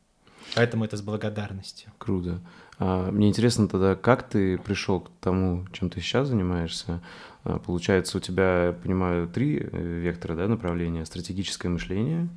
Поэтому 0.55 0.85
это 0.85 0.97
с 0.97 1.01
благодарностью. 1.01 1.91
Круто. 1.97 2.41
А, 2.79 3.11
мне 3.11 3.29
интересно 3.29 3.67
тогда, 3.67 3.95
как 3.95 4.27
ты 4.27 4.57
пришел 4.57 5.01
к 5.01 5.09
тому, 5.19 5.65
чем 5.71 5.89
ты 5.89 6.01
сейчас 6.01 6.27
занимаешься? 6.27 7.01
А, 7.43 7.59
получается, 7.59 8.17
у 8.17 8.21
тебя, 8.21 8.65
я 8.65 8.73
понимаю, 8.73 9.27
три 9.27 9.59
э, 9.59 9.99
вектора, 9.99 10.35
да, 10.35 10.47
направления. 10.47 11.05
Стратегическое 11.05 11.69
мышление, 11.69 12.27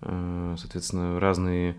а, 0.00 0.54
соответственно, 0.58 1.18
разные 1.18 1.76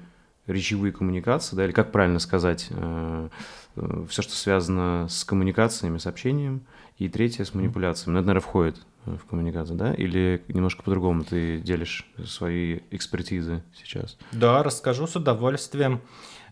речевые 0.49 0.91
коммуникации, 0.91 1.55
да, 1.55 1.65
или 1.65 1.71
как 1.71 1.91
правильно 1.91 2.19
сказать, 2.19 2.67
э, 2.69 3.29
э, 3.75 4.05
все, 4.09 4.21
что 4.21 4.33
связано 4.33 5.07
с 5.09 5.23
коммуникациями, 5.23 5.97
с 5.97 6.07
общением, 6.07 6.61
и 6.97 7.07
третье 7.07 7.45
с 7.45 7.53
манипуляциями. 7.53 8.13
Ну, 8.13 8.19
это, 8.19 8.27
наверное, 8.27 8.45
входит 8.45 8.77
э, 9.05 9.15
в 9.15 9.25
коммуникацию, 9.25 9.77
да? 9.77 9.93
Или 9.93 10.43
немножко 10.47 10.83
по-другому 10.83 11.23
ты 11.23 11.59
делишь 11.59 12.09
свои 12.25 12.79
экспертизы 12.91 13.63
сейчас? 13.73 14.17
Да, 14.31 14.63
расскажу 14.63 15.07
с 15.07 15.15
удовольствием. 15.15 16.01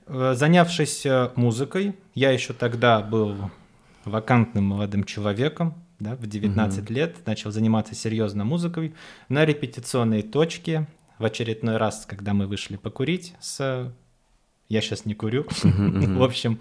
Занявшись 0.08 1.06
музыкой, 1.36 1.94
я 2.16 2.32
еще 2.32 2.54
тогда 2.54 3.02
был 3.02 3.36
вакантным 4.06 4.64
молодым 4.64 5.04
человеком, 5.04 5.76
да, 6.00 6.16
в 6.16 6.28
19 6.28 6.84
угу. 6.84 6.94
лет 6.94 7.18
начал 7.26 7.52
заниматься 7.52 7.96
серьезно 7.96 8.46
музыкой 8.46 8.94
на 9.30 9.46
репетиционной 9.46 10.22
точке 10.22 10.88
в 11.20 11.26
очередной 11.26 11.78
раз, 11.78 12.06
когда 12.06 12.34
мы 12.34 12.48
вышли 12.48 12.78
покурить 12.78 13.34
с... 13.40 13.94
Я 14.70 14.82
сейчас 14.82 15.06
не 15.06 15.14
курю. 15.14 15.46
В 15.64 16.24
общем, 16.24 16.60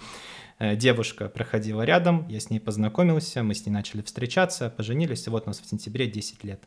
э, 0.58 0.76
девушка 0.76 1.28
проходила 1.28 1.82
рядом, 1.82 2.26
я 2.28 2.38
с 2.38 2.50
ней 2.50 2.60
познакомился, 2.60 3.42
мы 3.42 3.54
с 3.54 3.66
ней 3.66 3.72
начали 3.72 4.02
встречаться, 4.02 4.70
поженились, 4.70 5.26
и 5.26 5.30
вот 5.30 5.44
у 5.44 5.46
нас 5.50 5.60
в 5.60 5.66
сентябре 5.66 6.06
10 6.06 6.44
лет. 6.44 6.62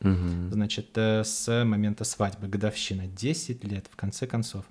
Значит, 0.51 0.89
э, 0.95 1.23
с 1.23 1.63
момента 1.63 2.03
свадьбы, 2.03 2.47
годовщина, 2.47 3.07
10 3.07 3.63
лет, 3.63 3.85
в 3.89 3.95
конце 3.95 4.27
концов. 4.27 4.65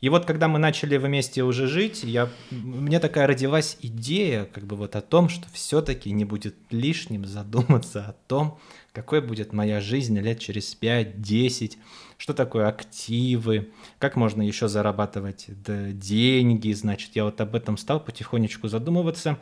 И 0.00 0.10
вот 0.10 0.26
когда 0.26 0.46
мы 0.46 0.60
начали 0.60 0.96
вместе 0.96 1.42
уже 1.42 1.66
жить, 1.66 2.04
я, 2.04 2.30
мне 2.50 3.00
такая 3.00 3.26
родилась 3.26 3.76
идея 3.82 4.44
как 4.44 4.64
бы 4.64 4.76
вот 4.76 4.94
о 4.94 5.00
том, 5.00 5.28
что 5.28 5.48
все-таки 5.52 6.12
не 6.12 6.24
будет 6.24 6.54
лишним 6.70 7.24
задуматься 7.24 8.06
о 8.06 8.12
том, 8.28 8.58
какой 8.92 9.20
будет 9.20 9.52
моя 9.52 9.80
жизнь 9.80 10.16
лет 10.18 10.38
через 10.38 10.76
5-10, 10.80 11.76
что 12.18 12.34
такое 12.34 12.68
активы, 12.68 13.72
как 13.98 14.16
можно 14.16 14.42
еще 14.42 14.68
зарабатывать 14.68 15.46
деньги, 15.48 16.72
значит, 16.72 17.12
я 17.14 17.24
вот 17.24 17.40
об 17.40 17.54
этом 17.54 17.78
стал 17.78 18.00
потихонечку 18.00 18.68
задумываться. 18.68 19.38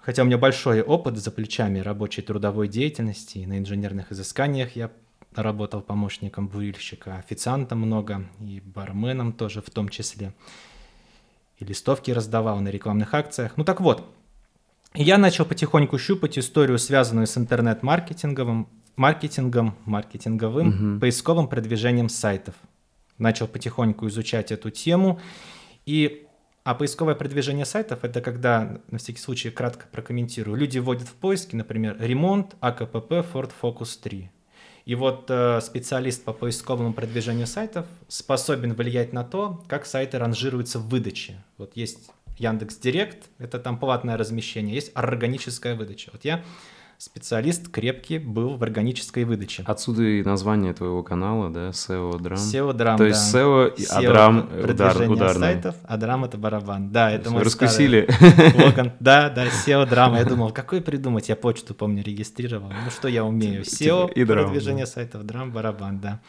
Хотя 0.00 0.22
у 0.22 0.24
меня 0.24 0.38
большой 0.38 0.80
опыт 0.80 1.18
за 1.18 1.30
плечами 1.30 1.80
рабочей 1.80 2.22
трудовой 2.22 2.68
деятельности, 2.68 3.40
на 3.40 3.58
инженерных 3.58 4.12
изысканиях 4.12 4.74
я 4.76 4.90
работал 5.34 5.82
помощником 5.82 6.48
бурильщика, 6.48 7.16
официантом 7.16 7.80
много, 7.80 8.26
и 8.40 8.60
барменом 8.60 9.34
тоже 9.34 9.60
в 9.60 9.68
том 9.68 9.90
числе. 9.90 10.32
И 11.58 11.64
листовки 11.64 12.12
раздавал 12.12 12.60
на 12.60 12.68
рекламных 12.68 13.12
акциях. 13.12 13.56
Ну 13.56 13.64
так 13.64 13.80
вот, 13.82 14.10
я 14.94 15.18
начал 15.18 15.44
потихоньку 15.44 15.98
щупать 15.98 16.38
историю, 16.38 16.78
связанную 16.78 17.26
с 17.26 17.36
интернет-маркетинговым, 17.36 18.68
маркетингом, 18.98 19.76
маркетинговым, 19.86 20.68
угу. 20.68 21.00
поисковым 21.00 21.48
продвижением 21.48 22.08
сайтов. 22.08 22.54
Начал 23.16 23.46
потихоньку 23.46 24.08
изучать 24.08 24.52
эту 24.52 24.70
тему. 24.70 25.20
И 25.86 26.26
а 26.64 26.74
поисковое 26.74 27.14
продвижение 27.14 27.64
сайтов 27.64 28.00
это 28.04 28.20
когда, 28.20 28.80
на 28.90 28.98
всякий 28.98 29.20
случай, 29.20 29.50
кратко 29.50 29.86
прокомментирую. 29.90 30.58
Люди 30.58 30.78
вводят 30.78 31.08
в 31.08 31.14
поиски, 31.14 31.56
например, 31.56 31.96
ремонт 31.98 32.56
АКПП 32.60 33.12
Ford 33.32 33.52
Focus 33.62 33.98
3. 34.02 34.30
И 34.84 34.94
вот 34.94 35.30
э, 35.30 35.60
специалист 35.62 36.24
по 36.24 36.32
поисковому 36.32 36.92
продвижению 36.92 37.46
сайтов 37.46 37.86
способен 38.08 38.74
влиять 38.74 39.12
на 39.12 39.24
то, 39.24 39.64
как 39.66 39.86
сайты 39.86 40.18
ранжируются 40.18 40.78
в 40.78 40.88
выдаче. 40.88 41.42
Вот 41.56 41.76
есть 41.76 42.10
Яндекс 42.36 42.76
Директ, 42.76 43.28
это 43.38 43.58
там 43.58 43.78
платное 43.78 44.16
размещение, 44.16 44.74
есть 44.74 44.90
органическая 44.94 45.74
выдача. 45.74 46.10
Вот 46.12 46.24
я 46.24 46.44
специалист 46.98 47.68
крепкий 47.68 48.18
был 48.18 48.56
в 48.56 48.62
органической 48.64 49.22
выдаче. 49.24 49.62
Отсюда 49.66 50.02
и 50.02 50.22
название 50.24 50.72
твоего 50.74 51.04
канала, 51.04 51.48
да, 51.48 51.68
SEO 51.70 52.20
Драм. 52.20 52.38
SEO 52.38 52.72
Драм, 52.72 52.98
То 52.98 53.04
есть 53.04 53.34
SEO, 53.34 53.72
и 53.72 53.82
SEO 53.82 54.06
Адрам 54.06 54.50
удар, 54.64 55.10
ударный. 55.10 55.40
сайтов, 55.40 55.76
Адрам 55.84 56.24
это 56.24 56.36
барабан. 56.36 56.90
Да, 56.90 57.10
это 57.12 57.30
мой 57.30 57.44
Раскусили. 57.44 58.08
Логан. 58.64 58.92
Да, 58.98 59.30
да, 59.30 59.46
SEO 59.46 59.88
Драм. 59.88 60.16
Я 60.16 60.24
думал, 60.24 60.50
какой 60.50 60.80
придумать? 60.80 61.28
Я 61.28 61.36
почту, 61.36 61.72
помню, 61.74 62.02
регистрировал. 62.02 62.70
Ну, 62.70 62.90
что 62.90 63.06
я 63.06 63.24
умею? 63.24 63.62
SEO, 63.62 64.12
и 64.12 64.24
продвижение 64.24 64.86
сайтов, 64.86 65.24
драм, 65.24 65.52
барабан, 65.52 66.00
да. 66.00 66.20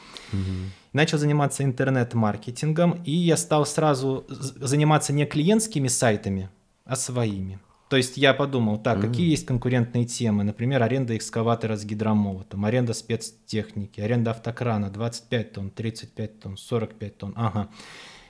Начал 0.94 1.18
заниматься 1.18 1.64
интернет-маркетингом, 1.64 3.02
и 3.06 3.12
я 3.12 3.38
стал 3.38 3.66
сразу 3.66 4.26
заниматься 4.30 5.14
не 5.14 5.26
клиентскими 5.26 5.88
сайтами, 5.88 6.50
а 6.86 6.96
своими. 6.96 7.60
То 7.90 7.98
есть 7.98 8.18
я 8.18 8.36
подумал, 8.36 8.78
так, 8.78 9.00
mm-hmm. 9.00 9.08
какие 9.08 9.30
есть 9.32 9.48
конкурентные 9.48 10.06
темы, 10.06 10.44
например, 10.44 10.84
аренда 10.84 11.18
экскаватора 11.18 11.76
с 11.76 11.84
гидромолотом, 11.84 12.64
аренда 12.66 12.94
спецтехники, 12.94 14.00
аренда 14.00 14.32
автокрана 14.32 14.92
25 14.92 15.54
тонн, 15.54 15.72
35 15.72 16.40
тонн, 16.40 16.58
45 16.58 17.18
тонн, 17.18 17.34
ага. 17.36 17.70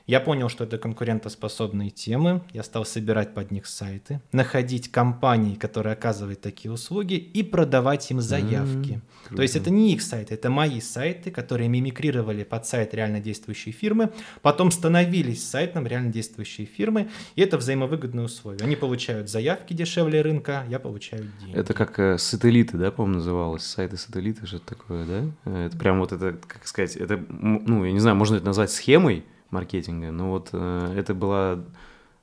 Я 0.10 0.20
понял, 0.20 0.50
что 0.50 0.64
это 0.64 0.80
конкурентоспособные 0.80 1.92
темы, 1.92 2.42
я 2.52 2.64
стал 2.64 2.84
собирать 2.84 3.36
под 3.36 3.52
них 3.52 3.68
сайты, 3.68 4.22
находить 4.32 4.92
компании, 4.92 5.54
которые 5.54 5.94
оказывают 5.94 6.42
такие 6.42 6.72
услуги, 6.72 7.14
и 7.14 7.44
продавать 7.44 8.10
им 8.10 8.20
заявки. 8.20 9.02
Mm, 9.30 9.36
То 9.36 9.44
есть 9.44 9.56
это 9.56 9.70
не 9.70 9.94
их 9.94 10.02
сайты, 10.02 10.34
это 10.34 10.50
мои 10.50 10.82
сайты, 10.82 11.30
которые 11.30 11.70
мимикрировали 11.70 12.44
под 12.44 12.66
сайт 12.66 12.96
реально 12.96 13.20
действующей 13.20 13.72
фирмы, 13.72 14.10
потом 14.42 14.72
становились 14.72 15.48
сайтом 15.48 15.86
реально 15.86 16.12
действующей 16.12 16.66
фирмы, 16.66 17.10
и 17.36 17.44
это 17.44 17.60
взаимовыгодные 17.60 18.26
условия. 18.26 18.66
Они 18.66 18.76
получают 18.76 19.30
заявки 19.30 19.76
дешевле 19.76 20.24
рынка, 20.24 20.66
я 20.70 20.80
получаю 20.80 21.30
деньги. 21.40 21.56
Это 21.56 21.76
как 21.76 22.00
э, 22.00 22.18
сателлиты, 22.18 22.78
да, 22.78 22.90
по-моему, 22.90 23.18
называлось? 23.18 23.62
Сайты 23.62 23.96
сателлиты, 23.98 24.48
что-то 24.48 24.66
такое, 24.66 25.06
да? 25.06 25.66
Это 25.66 25.78
прям 25.78 26.00
вот 26.00 26.14
это, 26.14 26.36
как 26.48 26.66
сказать, 26.66 26.96
это, 26.96 27.24
ну, 27.30 27.86
я 27.86 27.92
не 27.92 28.00
знаю, 28.00 28.16
можно 28.16 28.38
это 28.38 28.46
назвать 28.48 28.72
схемой, 28.72 29.24
маркетинга. 29.52 30.12
Но 30.12 30.30
вот 30.30 30.50
э, 30.54 30.94
это 30.98 31.14
была 31.14 31.64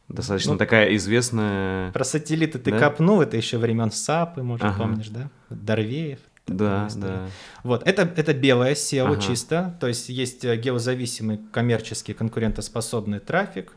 достаточно 0.08 0.52
ну, 0.52 0.58
такая 0.58 0.94
известная... 0.96 1.92
Про 1.92 2.04
сателлиты 2.04 2.58
ты 2.58 2.70
да? 2.70 2.78
копнул, 2.78 3.20
это 3.20 3.36
еще 3.36 3.58
времен 3.58 3.90
САПы, 3.90 4.42
может, 4.42 4.66
ага. 4.66 4.78
помнишь, 4.78 5.08
да? 5.08 5.30
Дорвеев. 5.50 6.20
Да, 6.46 6.88
да. 6.94 7.26
Вот, 7.64 7.86
это, 7.86 8.02
это 8.02 8.32
белое 8.32 8.74
SEO 8.74 9.12
ага. 9.12 9.20
чисто, 9.20 9.76
то 9.80 9.88
есть 9.88 10.08
есть 10.08 10.44
э, 10.44 10.56
геозависимый 10.56 11.40
коммерческий 11.52 12.14
конкурентоспособный 12.14 13.18
трафик. 13.18 13.72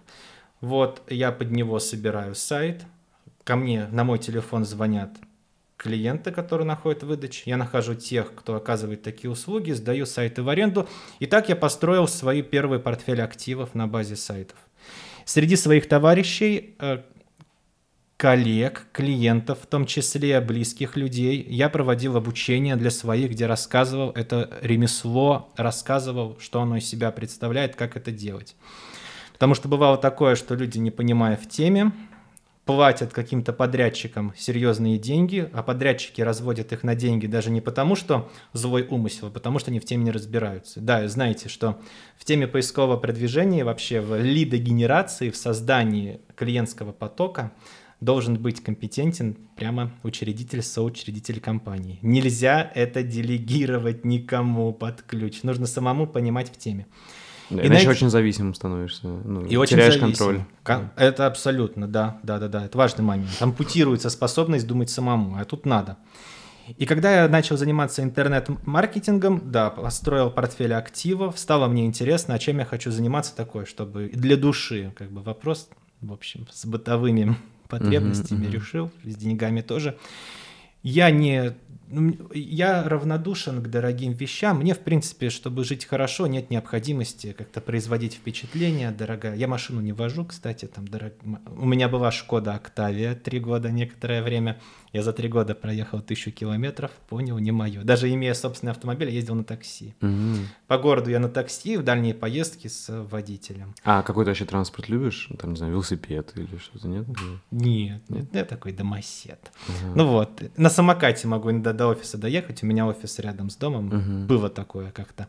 Вот, 0.61 1.01
я 1.09 1.31
под 1.31 1.49
него 1.49 1.79
собираю 1.79 2.35
сайт, 2.35 2.83
ко 3.43 3.55
мне 3.55 3.87
на 3.91 4.03
мой 4.03 4.19
телефон 4.19 4.65
звонят 4.65 5.09
клиенты, 5.79 6.31
которые 6.31 6.67
находят 6.67 7.03
выдачи, 7.03 7.43
я 7.45 7.55
нахожу 7.55 7.95
тех, 7.95 8.35
кто 8.35 8.55
оказывает 8.55 9.01
такие 9.01 9.31
услуги, 9.31 9.71
сдаю 9.71 10.05
сайты 10.05 10.43
в 10.43 10.49
аренду. 10.49 10.87
И 11.19 11.25
так 11.25 11.47
я 11.47 11.55
построил 11.55 12.07
свои 12.07 12.41
первые 12.41 12.81
портфели 12.81 13.21
активов 13.21 13.73
на 13.73 13.87
базе 13.87 14.17
сайтов. 14.17 14.57
Среди 15.23 15.55
своих 15.55 15.87
товарищей, 15.87 16.75
э, 16.79 16.99
коллег, 18.17 18.87
клиентов, 18.91 19.59
в 19.61 19.67
том 19.67 19.85
числе 19.85 20.41
близких 20.41 20.97
людей, 20.97 21.45
я 21.47 21.69
проводил 21.69 22.17
обучение 22.17 22.75
для 22.75 22.91
своих, 22.91 23.31
где 23.31 23.45
рассказывал 23.45 24.11
это 24.11 24.59
ремесло, 24.61 25.53
рассказывал, 25.55 26.37
что 26.41 26.61
оно 26.61 26.75
из 26.75 26.85
себя 26.85 27.11
представляет, 27.11 27.77
как 27.77 27.95
это 27.95 28.11
делать. 28.11 28.57
Потому 29.31 29.55
что 29.55 29.69
бывало 29.69 29.97
такое, 29.97 30.35
что 30.35 30.55
люди, 30.55 30.79
не 30.79 30.91
понимая 30.91 31.37
в 31.37 31.47
теме, 31.47 31.93
платят 32.69 33.13
каким-то 33.13 33.51
подрядчикам 33.51 34.31
серьезные 34.37 34.99
деньги, 34.99 35.49
а 35.53 35.63
подрядчики 35.63 36.21
разводят 36.21 36.71
их 36.71 36.83
на 36.83 36.93
деньги 36.93 37.25
даже 37.25 37.49
не 37.49 37.61
потому, 37.61 37.95
что 37.95 38.29
злой 38.53 38.85
умысел, 38.87 39.29
а 39.29 39.31
потому 39.31 39.57
что 39.57 39.71
они 39.71 39.79
в 39.79 39.85
теме 39.85 40.03
не 40.03 40.11
разбираются. 40.11 40.79
Да, 40.79 41.07
знаете, 41.07 41.49
что 41.49 41.79
в 42.15 42.25
теме 42.25 42.45
поискового 42.47 42.97
продвижения, 42.97 43.65
вообще 43.65 44.01
в 44.01 44.21
лидогенерации, 44.21 45.31
в 45.31 45.35
создании 45.35 46.21
клиентского 46.35 46.91
потока 46.91 47.53
должен 48.01 48.35
быть 48.35 48.61
компетентен 48.61 49.35
прямо 49.55 49.91
учредитель, 50.03 50.61
соучредитель 50.61 51.39
компании. 51.39 51.97
Нельзя 52.03 52.71
это 52.75 53.01
делегировать 53.01 54.05
никому 54.05 54.73
под 54.73 55.01
ключ. 55.01 55.41
Нужно 55.41 55.65
самому 55.65 56.05
понимать 56.05 56.51
в 56.51 56.57
теме. 56.59 56.85
Да, 57.49 57.65
иначе 57.65 57.81
эти... 57.81 57.87
очень 57.89 58.09
зависимым 58.09 58.53
становишься. 58.53 59.07
Ну, 59.07 59.45
и 59.45 59.55
очень 59.55 59.77
теряешь 59.77 59.99
зависим. 59.99 60.45
контроль. 60.63 60.89
Это 60.95 61.25
абсолютно, 61.25 61.87
да, 61.87 62.19
да, 62.23 62.37
да, 62.39 62.47
да. 62.47 62.65
Это 62.65 62.77
важный 62.77 63.03
момент. 63.03 63.31
Ампутируется 63.39 64.09
способность 64.09 64.67
думать 64.67 64.89
самому, 64.89 65.37
а 65.39 65.45
тут 65.45 65.65
надо. 65.65 65.97
И 66.77 66.85
когда 66.85 67.23
я 67.23 67.27
начал 67.27 67.57
заниматься 67.57 68.03
интернет-маркетингом, 68.03 69.51
да, 69.51 69.71
построил 69.71 70.29
портфель 70.29 70.73
активов, 70.73 71.39
стало 71.39 71.67
мне 71.67 71.85
интересно, 71.85 72.35
а 72.35 72.39
чем 72.39 72.59
я 72.59 72.65
хочу 72.65 72.91
заниматься 72.91 73.35
такое, 73.35 73.65
чтобы 73.65 74.09
для 74.13 74.37
души, 74.37 74.93
как 74.95 75.11
бы 75.11 75.21
вопрос, 75.21 75.69
в 76.01 76.13
общем, 76.13 76.47
с 76.51 76.65
бытовыми 76.65 77.35
потребностями 77.67 78.45
uh-huh, 78.45 78.49
uh-huh. 78.49 78.51
решил, 78.51 78.91
с 79.03 79.15
деньгами 79.15 79.61
тоже. 79.61 79.97
Я 80.83 81.11
не 81.11 81.55
я 82.33 82.87
равнодушен 82.87 83.63
к 83.63 83.67
дорогим 83.67 84.13
вещам. 84.13 84.59
Мне, 84.59 84.73
в 84.73 84.79
принципе, 84.79 85.29
чтобы 85.29 85.63
жить 85.63 85.85
хорошо, 85.85 86.27
нет 86.27 86.49
необходимости 86.49 87.33
как-то 87.33 87.61
производить 87.61 88.13
впечатление 88.13 88.91
дорогая. 88.91 89.35
Я 89.35 89.47
машину 89.47 89.81
не 89.81 89.93
вожу, 89.93 90.25
кстати, 90.25 90.65
там 90.65 90.87
дорог... 90.87 91.13
у 91.47 91.65
меня 91.65 91.89
была 91.89 92.11
Шкода 92.11 92.53
Октавия 92.53 93.15
три 93.15 93.39
года 93.39 93.71
некоторое 93.71 94.21
время. 94.21 94.59
Я 94.93 95.03
за 95.03 95.13
три 95.13 95.29
года 95.29 95.53
проехал 95.53 96.01
тысячу 96.01 96.31
километров, 96.31 96.91
понял, 97.07 97.37
не 97.37 97.51
мое. 97.51 97.83
Даже 97.83 98.11
имея 98.11 98.33
собственный 98.33 98.71
автомобиль, 98.71 99.09
ездил 99.09 99.35
на 99.35 99.43
такси. 99.43 99.93
Угу. 100.01 100.37
По 100.67 100.77
городу 100.77 101.09
я 101.11 101.19
на 101.19 101.29
такси, 101.29 101.77
в 101.77 101.83
дальние 101.83 102.13
поездки 102.13 102.67
с 102.67 102.87
водителем. 103.05 103.75
А 103.83 104.01
какой 104.01 104.25
то 104.25 104.31
вообще 104.31 104.45
транспорт 104.45 104.89
любишь? 104.89 105.29
Там, 105.39 105.51
не 105.51 105.57
знаю, 105.57 105.73
велосипед 105.73 106.33
или 106.35 106.57
что-то, 106.57 106.87
нет? 106.87 107.05
Нет, 107.51 108.01
нет, 108.09 108.25
я 108.33 108.45
такой 108.45 108.71
домосед. 108.71 109.51
Угу. 109.67 109.95
Ну 109.95 110.07
вот, 110.07 110.41
на 110.57 110.69
самокате 110.69 111.27
могу 111.27 111.51
иногда 111.51 111.73
до 111.73 111.87
офиса 111.87 112.17
доехать, 112.17 112.63
у 112.63 112.65
меня 112.65 112.87
офис 112.87 113.19
рядом 113.19 113.49
с 113.49 113.55
домом, 113.55 113.87
угу. 113.87 114.27
было 114.27 114.49
такое 114.49 114.91
как-то. 114.91 115.27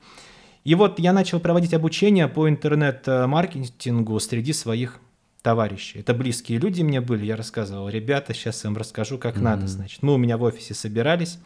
И 0.65 0.75
вот 0.75 0.99
я 0.99 1.13
начал 1.13 1.41
проводить 1.41 1.73
обучение 1.73 2.29
по 2.29 2.49
интернет-маркетингу 2.49 4.19
среди 4.21 4.53
своих 4.53 5.01
товарищи. 5.43 5.99
Это 5.99 6.15
близкие 6.15 6.59
люди 6.59 6.83
мне 6.83 7.01
были, 7.01 7.25
я 7.25 7.37
рассказывал, 7.37 7.89
ребята, 7.89 8.35
сейчас 8.35 8.65
я 8.65 8.71
вам 8.71 8.77
расскажу, 8.77 9.19
как 9.19 9.37
mm-hmm. 9.37 9.43
надо, 9.43 9.67
значит. 9.67 10.03
Мы 10.03 10.15
у 10.15 10.19
меня 10.19 10.37
в 10.37 10.43
офисе 10.43 10.75
собирались, 10.75 11.39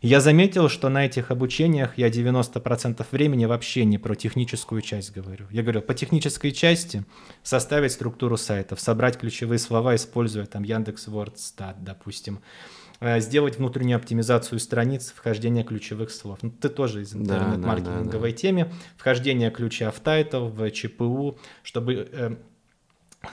и 0.00 0.08
я 0.08 0.20
заметил, 0.20 0.68
что 0.68 0.88
на 0.88 1.06
этих 1.06 1.30
обучениях 1.30 1.96
я 1.96 2.08
90% 2.08 3.04
времени 3.10 3.44
вообще 3.44 3.84
не 3.84 3.98
про 3.98 4.14
техническую 4.14 4.82
часть 4.82 5.12
говорю. 5.12 5.46
Я 5.50 5.62
говорю, 5.62 5.82
по 5.82 5.94
технической 5.94 6.52
части 6.52 7.04
составить 7.42 7.92
структуру 7.92 8.36
сайтов, 8.36 8.80
собрать 8.80 9.18
ключевые 9.18 9.58
слова, 9.58 9.94
используя 9.94 10.46
там 10.46 10.62
Яндекс 10.62 11.08
Wordstat, 11.08 11.82
допустим, 11.82 12.40
э, 13.00 13.20
сделать 13.20 13.58
внутреннюю 13.58 13.96
оптимизацию 13.96 14.58
страниц, 14.58 15.12
вхождение 15.16 15.64
ключевых 15.64 16.10
слов. 16.10 16.38
Ну, 16.42 16.50
ты 16.50 16.68
тоже 16.68 17.02
из 17.02 17.14
интернет-маркетинговой 17.14 18.04
да, 18.04 18.18
да, 18.18 18.20
да, 18.20 18.32
теме. 18.32 18.72
Вхождение 18.96 19.50
ключа 19.50 19.90
в 19.90 20.00
title, 20.00 20.48
в 20.48 20.70
ЧПУ, 20.70 21.38
чтобы 21.62 22.08
э, 22.12 22.36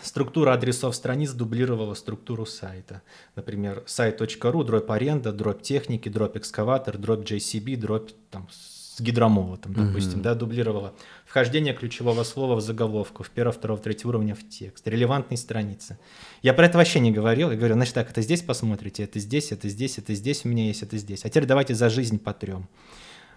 структура 0.01 0.53
адресов 0.53 0.95
страниц 0.95 1.31
дублировала 1.31 1.93
структуру 1.93 2.45
сайта. 2.45 3.01
Например, 3.35 3.83
сайт.ру, 3.85 4.63
дробь 4.63 4.89
аренда, 4.89 5.31
дробь 5.31 5.61
техники, 5.61 6.09
дробь 6.09 6.37
экскаватор, 6.37 6.97
дробь 6.97 7.29
JCB, 7.29 7.75
дробь 7.77 8.11
там, 8.31 8.47
с 8.49 9.01
гидромолотом, 9.01 9.73
допустим, 9.73 10.19
mm-hmm. 10.19 10.23
да, 10.23 10.35
дублировала. 10.35 10.93
Вхождение 11.25 11.73
ключевого 11.73 12.23
слова 12.23 12.55
в 12.55 12.61
заголовку, 12.61 13.23
в 13.23 13.29
первого, 13.31 13.53
второго, 13.53 13.79
третьего 13.79 14.09
уровня 14.09 14.35
в 14.35 14.47
текст, 14.47 14.87
релевантные 14.87 15.37
страницы. 15.37 15.97
Я 16.43 16.53
про 16.53 16.67
это 16.67 16.77
вообще 16.77 16.99
не 16.99 17.11
говорил, 17.11 17.49
я 17.49 17.57
говорю, 17.57 17.73
значит 17.73 17.95
так, 17.95 18.11
это 18.11 18.21
здесь 18.21 18.41
посмотрите, 18.41 19.03
это 19.03 19.19
здесь, 19.19 19.51
это 19.51 19.67
здесь, 19.67 19.97
это 19.97 20.13
здесь 20.13 20.45
у 20.45 20.49
меня 20.49 20.67
есть, 20.67 20.83
это 20.83 20.97
здесь. 20.97 21.25
А 21.25 21.29
теперь 21.29 21.45
давайте 21.45 21.73
за 21.73 21.89
жизнь 21.89 22.19
по 22.19 22.33
трем. 22.33 22.67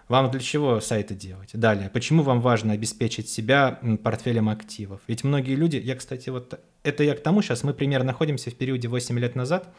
Вам 0.07 0.31
для 0.31 0.39
чего 0.39 0.79
сайты 0.79 1.15
делать? 1.15 1.49
Далее, 1.53 1.89
почему 1.89 2.23
вам 2.23 2.39
важно 2.39 2.73
обеспечить 2.73 3.29
себя 3.29 3.79
портфелем 4.03 4.47
активов? 4.47 5.01
Ведь 5.07 5.23
многие 5.23 5.55
люди, 5.55 5.75
я, 5.77 5.95
кстати, 5.95 6.29
вот 6.29 6.59
это 6.83 7.03
я 7.03 7.13
к 7.13 7.21
тому, 7.21 7.41
сейчас 7.41 7.63
мы 7.63 7.73
примерно 7.73 8.07
находимся 8.07 8.49
в 8.49 8.55
периоде 8.55 8.87
8 8.87 9.19
лет 9.19 9.35
назад, 9.35 9.73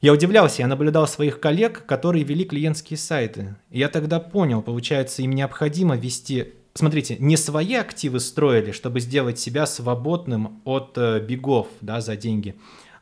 я 0.00 0.12
удивлялся, 0.12 0.62
я 0.62 0.68
наблюдал 0.68 1.06
своих 1.06 1.40
коллег, 1.40 1.84
которые 1.86 2.24
вели 2.24 2.44
клиентские 2.44 2.96
сайты. 2.96 3.56
Я 3.70 3.88
тогда 3.88 4.20
понял, 4.20 4.62
получается, 4.62 5.22
им 5.22 5.32
необходимо 5.32 5.96
вести 5.96 6.52
смотрите, 6.78 7.16
не 7.18 7.36
свои 7.36 7.74
активы 7.74 8.20
строили, 8.20 8.70
чтобы 8.70 9.00
сделать 9.00 9.38
себя 9.38 9.66
свободным 9.66 10.60
от 10.64 10.92
э, 10.96 11.20
бегов 11.20 11.68
да, 11.80 12.00
за 12.00 12.16
деньги, 12.16 12.54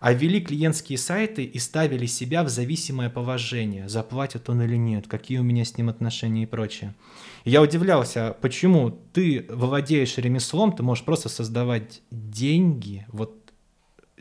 а 0.04 0.12
вели 0.12 0.38
клиентские 0.38 0.98
сайты 0.98 1.44
и 1.44 1.58
ставили 1.58 2.04
себя 2.04 2.44
в 2.44 2.50
зависимое 2.50 3.08
положение, 3.08 3.88
заплатит 3.88 4.50
он 4.50 4.60
или 4.60 4.76
нет, 4.76 5.08
какие 5.08 5.38
у 5.38 5.42
меня 5.42 5.64
с 5.64 5.78
ним 5.78 5.88
отношения 5.88 6.42
и 6.42 6.46
прочее. 6.46 6.94
Я 7.46 7.62
удивлялся, 7.62 8.36
почему 8.42 8.90
ты 9.14 9.46
владеешь 9.48 10.18
ремеслом, 10.18 10.72
ты 10.72 10.82
можешь 10.82 11.06
просто 11.06 11.30
создавать 11.30 12.02
деньги, 12.10 13.06
вот 13.08 13.50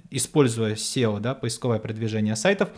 используя 0.10 0.76
SEO, 0.76 1.20
да, 1.20 1.34
поисковое 1.36 1.80
продвижение 1.80 2.38
сайтов, 2.38 2.70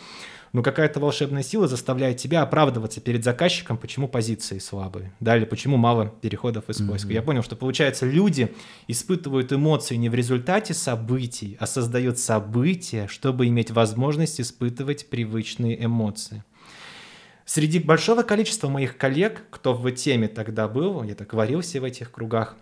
но 0.55 0.63
какая-то 0.63 1.01
волшебная 1.01 1.43
сила 1.43 1.67
заставляет 1.67 2.15
тебя 2.15 2.41
оправдываться 2.41 3.01
перед 3.01 3.25
заказчиком, 3.25 3.77
почему 3.77 4.07
позиции 4.07 4.57
слабые, 4.59 5.11
да, 5.19 5.35
или 5.35 5.43
почему 5.43 5.75
мало 5.75 6.13
переходов 6.21 6.69
из 6.69 6.77
поиска. 6.77 7.09
Mm-hmm. 7.09 7.13
Я 7.13 7.21
понял, 7.23 7.43
что, 7.43 7.57
получается, 7.57 8.05
люди 8.05 8.55
испытывают 8.87 9.51
эмоции 9.51 9.95
не 9.95 10.07
в 10.07 10.15
результате 10.15 10.73
событий, 10.73 11.57
а 11.59 11.67
создают 11.67 12.19
события, 12.19 13.07
чтобы 13.09 13.47
иметь 13.47 13.71
возможность 13.71 14.39
испытывать 14.39 15.09
привычные 15.09 15.83
эмоции. 15.83 16.45
Среди 17.43 17.79
большого 17.79 18.23
количества 18.23 18.69
моих 18.69 18.95
коллег, 18.95 19.43
кто 19.49 19.73
в 19.73 19.91
теме 19.91 20.29
тогда 20.29 20.69
был, 20.69 21.03
я 21.03 21.15
так 21.15 21.33
варился 21.33 21.81
в 21.81 21.83
этих 21.83 22.13
кругах, 22.13 22.55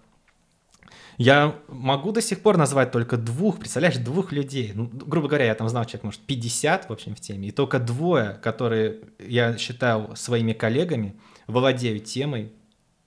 я 1.17 1.55
могу 1.67 2.11
до 2.11 2.21
сих 2.21 2.41
пор 2.41 2.57
назвать 2.57 2.91
только 2.91 3.17
двух, 3.17 3.59
представляешь, 3.59 3.97
двух 3.97 4.31
людей. 4.31 4.71
Ну, 4.73 4.89
грубо 4.91 5.27
говоря, 5.27 5.45
я 5.45 5.55
там 5.55 5.69
знал 5.69 5.85
человек, 5.85 6.03
может, 6.03 6.21
50 6.21 6.89
в 6.89 6.93
общем 6.93 7.15
в 7.15 7.19
теме, 7.19 7.49
и 7.49 7.51
только 7.51 7.79
двое, 7.79 8.39
которые 8.41 8.99
я 9.19 9.57
считал 9.57 10.15
своими 10.15 10.53
коллегами, 10.53 11.15
владеют 11.47 12.05
темой, 12.05 12.51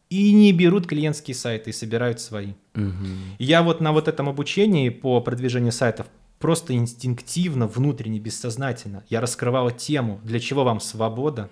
и 0.08 0.32
не 0.32 0.52
берут 0.52 0.86
клиентские 0.86 1.34
сайты 1.34 1.70
и 1.70 1.72
собирают 1.72 2.20
свои. 2.20 2.52
Угу. 2.74 3.06
Я 3.38 3.62
вот 3.62 3.80
на 3.80 3.92
вот 3.92 4.08
этом 4.08 4.28
обучении 4.28 4.88
по 4.88 5.20
продвижению 5.20 5.72
сайтов 5.72 6.06
просто 6.38 6.74
инстинктивно, 6.74 7.66
внутренне, 7.66 8.20
бессознательно 8.20 9.04
я 9.08 9.20
раскрывала 9.20 9.72
тему, 9.72 10.20
для 10.22 10.38
чего 10.38 10.64
вам 10.64 10.80
свобода, 10.80 11.50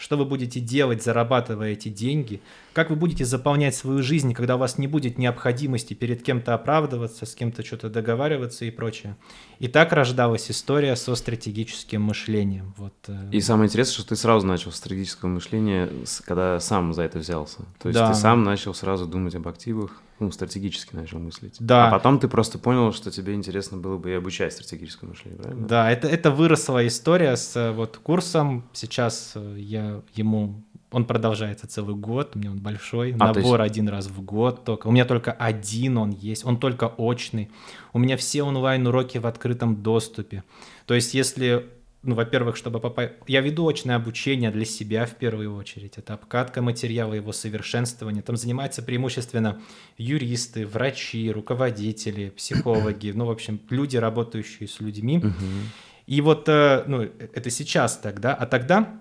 что 0.00 0.16
вы 0.16 0.24
будете 0.24 0.60
делать, 0.60 1.04
зарабатывая 1.04 1.72
эти 1.72 1.90
деньги, 1.90 2.40
как 2.72 2.88
вы 2.88 2.96
будете 2.96 3.26
заполнять 3.26 3.74
свою 3.74 4.02
жизнь, 4.02 4.32
когда 4.32 4.56
у 4.56 4.58
вас 4.58 4.78
не 4.78 4.86
будет 4.86 5.18
необходимости 5.18 5.92
перед 5.92 6.22
кем-то 6.22 6.54
оправдываться, 6.54 7.26
с 7.26 7.34
кем-то 7.34 7.62
что-то 7.62 7.90
договариваться 7.90 8.64
и 8.64 8.70
прочее. 8.70 9.16
И 9.58 9.68
так 9.68 9.92
рождалась 9.92 10.50
история 10.50 10.96
со 10.96 11.14
стратегическим 11.14 12.00
мышлением. 12.00 12.74
Вот. 12.78 12.94
Э. 13.08 13.28
И 13.30 13.42
самое 13.42 13.68
интересное, 13.68 13.92
что 13.92 14.08
ты 14.08 14.16
сразу 14.16 14.46
начал 14.46 14.72
стратегическое 14.72 15.28
мышление, 15.28 15.90
когда 16.24 16.58
сам 16.60 16.94
за 16.94 17.02
это 17.02 17.18
взялся. 17.18 17.58
То 17.78 17.88
есть 17.88 17.98
да. 17.98 18.10
ты 18.10 18.14
сам 18.14 18.42
начал 18.42 18.72
сразу 18.72 19.06
думать 19.06 19.34
об 19.34 19.48
активах, 19.48 20.00
ну, 20.20 20.30
стратегически 20.30 20.94
начал 20.94 21.18
мыслить. 21.18 21.56
Да. 21.58 21.88
А 21.88 21.90
потом 21.90 22.18
ты 22.18 22.28
просто 22.28 22.58
понял, 22.58 22.92
что 22.92 23.10
тебе 23.10 23.34
интересно 23.34 23.78
было 23.78 23.96
бы 23.96 24.10
и 24.10 24.12
обучать 24.12 24.52
стратегическому 24.52 25.12
мышлению, 25.12 25.42
правильно? 25.42 25.66
Да, 25.66 25.90
это, 25.90 26.08
это 26.08 26.30
выросла 26.30 26.86
история 26.86 27.36
с 27.36 27.56
э, 27.56 27.72
вот 27.72 27.96
курсом. 27.96 28.64
Сейчас 28.72 29.32
э, 29.34 29.56
я 29.58 30.02
ему... 30.14 30.62
Он 30.92 31.04
продолжается 31.04 31.68
целый 31.68 31.94
год, 31.94 32.32
у 32.34 32.38
меня 32.38 32.50
он 32.50 32.58
большой, 32.58 33.12
а, 33.12 33.32
набор 33.32 33.60
есть... 33.60 33.70
один 33.70 33.88
раз 33.88 34.08
в 34.08 34.22
год 34.22 34.64
только. 34.64 34.88
У 34.88 34.90
меня 34.90 35.04
только 35.04 35.30
один 35.32 35.98
он 35.98 36.10
есть, 36.10 36.44
он 36.44 36.58
только 36.58 36.88
очный. 36.88 37.48
У 37.92 37.98
меня 37.98 38.16
все 38.16 38.42
онлайн-уроки 38.42 39.18
в 39.18 39.26
открытом 39.26 39.82
доступе. 39.82 40.42
То 40.86 40.94
есть 40.94 41.14
если 41.14 41.70
ну, 42.02 42.14
во-первых, 42.14 42.56
чтобы 42.56 42.80
попасть... 42.80 43.12
Я 43.26 43.42
веду 43.42 43.68
очное 43.68 43.96
обучение 43.96 44.50
для 44.50 44.64
себя 44.64 45.04
в 45.04 45.16
первую 45.16 45.54
очередь. 45.54 45.98
Это 45.98 46.14
обкатка 46.14 46.62
материала, 46.62 47.12
его 47.12 47.32
совершенствование. 47.32 48.22
Там 48.22 48.36
занимаются 48.36 48.82
преимущественно 48.82 49.60
юристы, 49.98 50.66
врачи, 50.66 51.30
руководители, 51.30 52.30
психологи, 52.30 53.12
ну, 53.14 53.26
в 53.26 53.30
общем, 53.30 53.60
люди, 53.68 53.98
работающие 53.98 54.66
с 54.66 54.80
людьми. 54.80 55.22
И 56.06 56.22
вот, 56.22 56.48
э, 56.48 56.84
ну, 56.86 57.02
это 57.02 57.50
сейчас 57.50 57.98
тогда. 57.98 58.34
А 58.34 58.46
тогда 58.46 59.00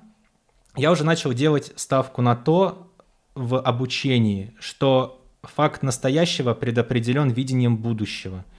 я 0.75 0.91
уже 0.91 1.05
начал 1.05 1.31
делать 1.31 1.71
ставку 1.77 2.21
на 2.21 2.35
то 2.35 2.91
в 3.33 3.59
обучении, 3.59 4.53
что 4.59 5.25
факт 5.41 5.83
настоящего 5.83 6.53
предопределен 6.53 7.29
видением 7.29 7.77
будущего– 7.77 8.43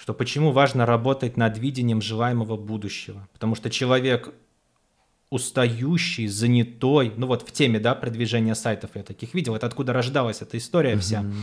что 0.00 0.14
почему 0.14 0.50
важно 0.50 0.86
работать 0.86 1.36
над 1.36 1.58
видением 1.58 2.00
желаемого 2.00 2.56
будущего. 2.56 3.28
Потому 3.34 3.54
что 3.54 3.68
человек 3.68 4.32
устающий, 5.28 6.26
занятой, 6.26 7.12
ну 7.16 7.26
вот 7.26 7.46
в 7.46 7.52
теме, 7.52 7.78
да, 7.78 7.94
продвижения 7.94 8.54
сайтов 8.54 8.92
я 8.94 9.02
таких 9.02 9.34
видел, 9.34 9.54
это 9.54 9.66
откуда 9.66 9.92
рождалась 9.92 10.40
эта 10.40 10.56
история 10.56 10.96
вся. 10.96 11.20
Mm-hmm. 11.20 11.34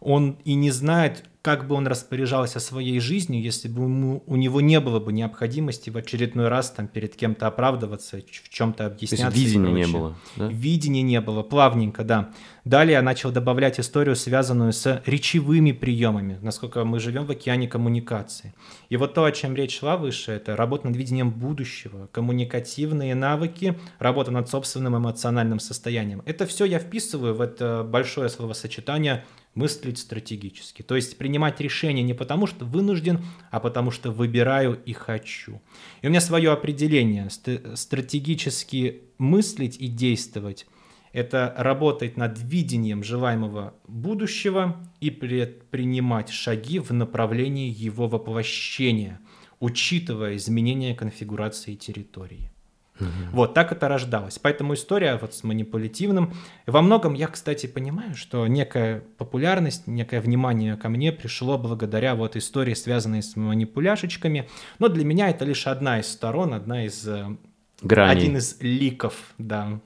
Он 0.00 0.38
и 0.44 0.54
не 0.54 0.70
знает, 0.70 1.24
как 1.48 1.66
бы 1.66 1.76
он 1.76 1.86
распоряжался 1.86 2.60
своей 2.60 3.00
жизнью, 3.00 3.40
если 3.40 3.68
бы 3.68 3.84
ему, 3.84 4.22
у 4.26 4.36
него 4.36 4.60
не 4.60 4.80
было 4.80 5.00
бы 5.00 5.14
необходимости 5.14 5.88
в 5.88 5.96
очередной 5.96 6.48
раз 6.48 6.70
там 6.70 6.88
перед 6.88 7.16
кем-то 7.16 7.46
оправдываться, 7.46 8.18
в 8.18 8.48
чем-то 8.50 8.84
объясняться. 8.84 9.30
То 9.30 9.32
есть 9.32 9.54
видения 9.54 9.72
не 9.72 9.86
было, 9.86 10.14
да? 10.36 10.48
Видения 10.48 11.00
не 11.00 11.22
было, 11.22 11.42
плавненько, 11.42 12.04
да. 12.04 12.28
Далее 12.66 12.96
я 12.96 13.02
начал 13.02 13.30
добавлять 13.30 13.80
историю, 13.80 14.14
связанную 14.14 14.74
с 14.74 15.02
речевыми 15.06 15.72
приемами, 15.72 16.38
насколько 16.42 16.84
мы 16.84 17.00
живем 17.00 17.24
в 17.24 17.30
океане 17.30 17.66
коммуникации. 17.66 18.52
И 18.90 18.98
вот 18.98 19.14
то, 19.14 19.24
о 19.24 19.32
чем 19.32 19.56
речь 19.56 19.78
шла 19.78 19.96
выше, 19.96 20.32
это 20.32 20.54
работа 20.54 20.88
над 20.88 20.96
видением 20.96 21.30
будущего, 21.30 22.08
коммуникативные 22.12 23.14
навыки, 23.14 23.78
работа 23.98 24.32
над 24.32 24.50
собственным 24.50 24.98
эмоциональным 24.98 25.60
состоянием. 25.60 26.20
Это 26.26 26.44
все 26.44 26.66
я 26.66 26.78
вписываю 26.78 27.34
в 27.34 27.40
это 27.40 27.88
большое 27.88 28.28
словосочетание 28.28 29.24
мыслить 29.54 29.98
стратегически. 29.98 30.82
То 30.82 30.96
есть 30.96 31.18
принимать 31.18 31.60
решения 31.60 32.02
не 32.02 32.14
потому, 32.14 32.46
что 32.46 32.64
вынужден, 32.64 33.24
а 33.50 33.60
потому 33.60 33.90
что 33.90 34.10
выбираю 34.10 34.80
и 34.84 34.92
хочу. 34.92 35.60
И 36.02 36.06
у 36.06 36.10
меня 36.10 36.20
свое 36.20 36.52
определение. 36.52 37.28
Стратегически 37.74 39.02
мыслить 39.18 39.76
и 39.80 39.88
действовать– 39.88 40.66
это 41.12 41.54
работать 41.56 42.16
над 42.16 42.38
видением 42.38 43.02
желаемого 43.02 43.74
будущего 43.88 44.76
и 45.00 45.10
предпринимать 45.10 46.28
шаги 46.28 46.78
в 46.78 46.92
направлении 46.92 47.74
его 47.74 48.08
воплощения, 48.08 49.18
учитывая 49.58 50.36
изменения 50.36 50.94
конфигурации 50.94 51.74
территории. 51.74 52.52
Угу. 53.00 53.08
Вот 53.32 53.54
так 53.54 53.72
это 53.72 53.88
рождалось. 53.88 54.38
Поэтому 54.38 54.74
история 54.74 55.18
вот 55.20 55.34
с 55.34 55.44
манипулятивным. 55.44 56.34
Во 56.66 56.82
многом 56.82 57.14
я, 57.14 57.28
кстати, 57.28 57.66
понимаю, 57.66 58.14
что 58.14 58.46
некая 58.46 59.02
популярность, 59.16 59.86
некое 59.86 60.20
внимание 60.20 60.76
ко 60.76 60.88
мне 60.88 61.12
пришло 61.12 61.58
благодаря 61.58 62.14
вот 62.14 62.36
истории, 62.36 62.74
связанной 62.74 63.22
с 63.22 63.36
манипуляшечками. 63.36 64.48
Но 64.78 64.88
для 64.88 65.04
меня 65.04 65.30
это 65.30 65.44
лишь 65.44 65.66
одна 65.66 66.00
из 66.00 66.10
сторон, 66.10 66.54
одна 66.54 66.84
из... 66.84 67.06
Э, 67.06 67.36
Граней. 67.80 68.16
Один 68.16 68.36
из 68.36 68.60
ликов, 68.60 69.14
да. 69.38 69.80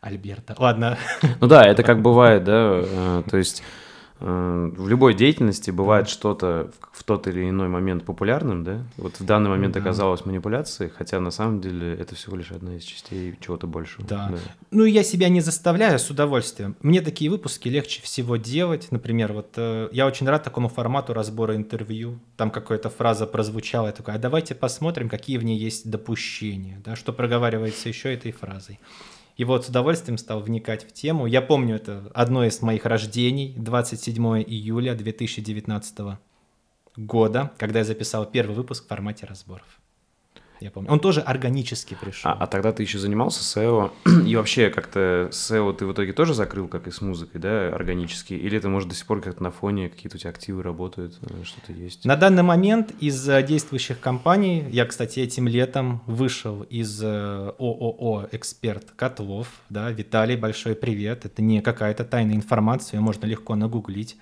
Альберта. 0.00 0.54
Ладно. 0.58 0.96
Ну 1.40 1.48
да, 1.48 1.64
это 1.64 1.82
как 1.82 2.00
бывает, 2.00 2.44
да. 2.44 2.82
Э, 2.84 3.22
то 3.28 3.36
есть 3.36 3.62
в 4.18 4.88
любой 4.88 5.14
деятельности 5.14 5.70
бывает 5.70 6.08
что-то 6.08 6.70
в 6.92 7.04
тот 7.04 7.26
или 7.26 7.48
иной 7.48 7.68
момент 7.68 8.04
популярным, 8.04 8.64
да? 8.64 8.82
Вот 8.96 9.20
в 9.20 9.24
данный 9.24 9.50
момент 9.50 9.76
оказалось 9.76 10.24
манипуляцией, 10.24 10.90
хотя 10.90 11.20
на 11.20 11.30
самом 11.30 11.60
деле 11.60 11.94
это 11.94 12.14
всего 12.14 12.36
лишь 12.36 12.50
одна 12.50 12.76
из 12.76 12.82
частей 12.82 13.36
чего-то 13.40 13.66
большего. 13.66 14.06
Да. 14.06 14.28
да. 14.30 14.38
Ну, 14.70 14.84
я 14.84 15.02
себя 15.02 15.28
не 15.28 15.42
заставляю 15.42 15.98
с 15.98 16.08
удовольствием. 16.08 16.76
Мне 16.80 17.02
такие 17.02 17.30
выпуски 17.30 17.68
легче 17.68 18.00
всего 18.02 18.36
делать. 18.36 18.88
Например, 18.90 19.34
вот 19.34 19.52
э, 19.56 19.88
я 19.92 20.06
очень 20.06 20.26
рад 20.26 20.42
такому 20.42 20.68
формату 20.68 21.12
разбора 21.12 21.54
интервью. 21.54 22.18
Там 22.38 22.50
какая-то 22.50 22.88
фраза 22.88 23.26
прозвучала, 23.26 23.88
я 23.88 23.92
такой, 23.92 24.14
а 24.14 24.18
давайте 24.18 24.54
посмотрим, 24.54 25.10
какие 25.10 25.36
в 25.36 25.44
ней 25.44 25.58
есть 25.58 25.90
допущения, 25.90 26.80
да, 26.84 26.96
что 26.96 27.12
проговаривается 27.12 27.90
еще 27.90 28.14
этой 28.14 28.32
фразой. 28.32 28.80
И 29.36 29.44
вот 29.44 29.66
с 29.66 29.68
удовольствием 29.68 30.16
стал 30.16 30.40
вникать 30.40 30.84
в 30.84 30.92
тему. 30.92 31.26
Я 31.26 31.42
помню, 31.42 31.76
это 31.76 32.10
одно 32.14 32.44
из 32.44 32.62
моих 32.62 32.86
рождений, 32.86 33.54
27 33.56 34.42
июля 34.42 34.94
2019 34.94 36.18
года, 36.96 37.52
когда 37.58 37.80
я 37.80 37.84
записал 37.84 38.24
первый 38.24 38.56
выпуск 38.56 38.84
в 38.84 38.88
формате 38.88 39.26
разборов. 39.26 39.66
Я 40.60 40.70
помню. 40.70 40.90
Он 40.90 41.00
тоже 41.00 41.20
органически 41.20 41.96
пришел. 42.00 42.30
А, 42.30 42.34
а 42.34 42.46
тогда 42.46 42.72
ты 42.72 42.82
еще 42.82 42.98
занимался 42.98 43.42
SEO? 43.42 43.90
И 44.26 44.36
вообще 44.36 44.70
как-то 44.70 45.28
SEO 45.32 45.74
ты 45.74 45.86
в 45.86 45.92
итоге 45.92 46.12
тоже 46.12 46.34
закрыл, 46.34 46.68
как 46.68 46.86
и 46.86 46.90
с 46.90 47.00
музыкой, 47.00 47.40
да, 47.40 47.68
органически? 47.68 48.34
Или 48.34 48.58
это, 48.58 48.68
может, 48.68 48.88
до 48.88 48.94
сих 48.94 49.06
пор 49.06 49.20
как-то 49.20 49.42
на 49.42 49.50
фоне 49.50 49.88
какие-то 49.88 50.16
у 50.16 50.18
тебя 50.18 50.30
активы 50.30 50.62
работают, 50.62 51.18
э, 51.22 51.44
что-то 51.44 51.72
есть? 51.72 52.04
На 52.04 52.16
данный 52.16 52.42
момент 52.42 52.92
из 53.00 53.28
э, 53.28 53.42
действующих 53.42 54.00
компаний, 54.00 54.64
я, 54.70 54.86
кстати, 54.86 55.20
этим 55.20 55.48
летом 55.48 56.02
вышел 56.06 56.62
из 56.62 57.02
э, 57.02 57.06
ООО 57.58 58.28
«Эксперт 58.32 58.92
Котлов», 58.96 59.48
да, 59.68 59.90
Виталий, 59.90 60.36
большой 60.36 60.74
привет. 60.74 61.24
Это 61.26 61.42
не 61.42 61.60
какая-то 61.60 62.04
тайная 62.04 62.36
информация, 62.36 62.98
ее 62.98 63.02
можно 63.02 63.26
легко 63.26 63.54
нагуглить 63.54 64.16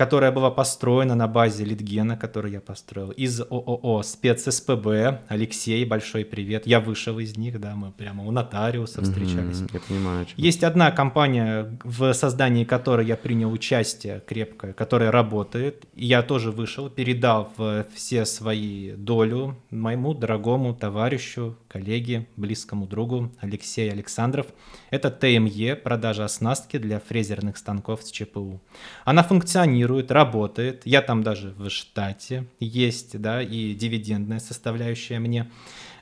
которая 0.00 0.32
была 0.32 0.50
построена 0.50 1.14
на 1.14 1.28
базе 1.28 1.62
Литгена, 1.62 2.16
который 2.16 2.52
я 2.52 2.62
построил, 2.62 3.10
из 3.10 3.38
ООО 3.42 4.02
«Спец 4.02 4.50
СПБ». 4.50 5.20
Алексей, 5.28 5.84
большой 5.84 6.24
привет. 6.24 6.66
Я 6.66 6.80
вышел 6.80 7.18
из 7.18 7.36
них, 7.36 7.60
да, 7.60 7.76
мы 7.76 7.92
прямо 7.92 8.24
у 8.24 8.30
нотариуса 8.30 9.02
встречались. 9.02 9.58
Mm-hmm, 9.58 9.70
я 9.74 9.80
понимаю. 9.80 10.26
Есть 10.38 10.64
одна 10.64 10.90
компания, 10.90 11.78
в 11.84 12.14
создании 12.14 12.64
которой 12.64 13.06
я 13.06 13.16
принял 13.18 13.52
участие 13.52 14.22
крепкое, 14.26 14.72
которая 14.72 15.10
работает. 15.10 15.84
Я 15.94 16.22
тоже 16.22 16.50
вышел, 16.50 16.88
передал 16.88 17.52
все 17.94 18.24
свои 18.24 18.92
долю 18.92 19.58
моему 19.70 20.14
дорогому 20.14 20.74
товарищу, 20.74 21.58
коллеге, 21.68 22.26
близкому 22.36 22.86
другу 22.86 23.32
Алексею 23.38 23.92
Александров. 23.92 24.46
Это 24.88 25.10
ТМЕ, 25.10 25.76
продажа 25.76 26.24
оснастки 26.24 26.78
для 26.78 27.00
фрезерных 27.00 27.58
станков 27.58 28.02
с 28.02 28.10
ЧПУ. 28.10 28.62
Она 29.04 29.22
функционирует 29.22 29.89
функционирует, 29.90 30.10
работает. 30.10 30.82
Я 30.84 31.02
там 31.02 31.22
даже 31.22 31.50
в 31.56 31.68
штате 31.68 32.44
есть, 32.60 33.20
да, 33.20 33.42
и 33.42 33.74
дивидендная 33.74 34.40
составляющая 34.40 35.18
мне 35.18 35.46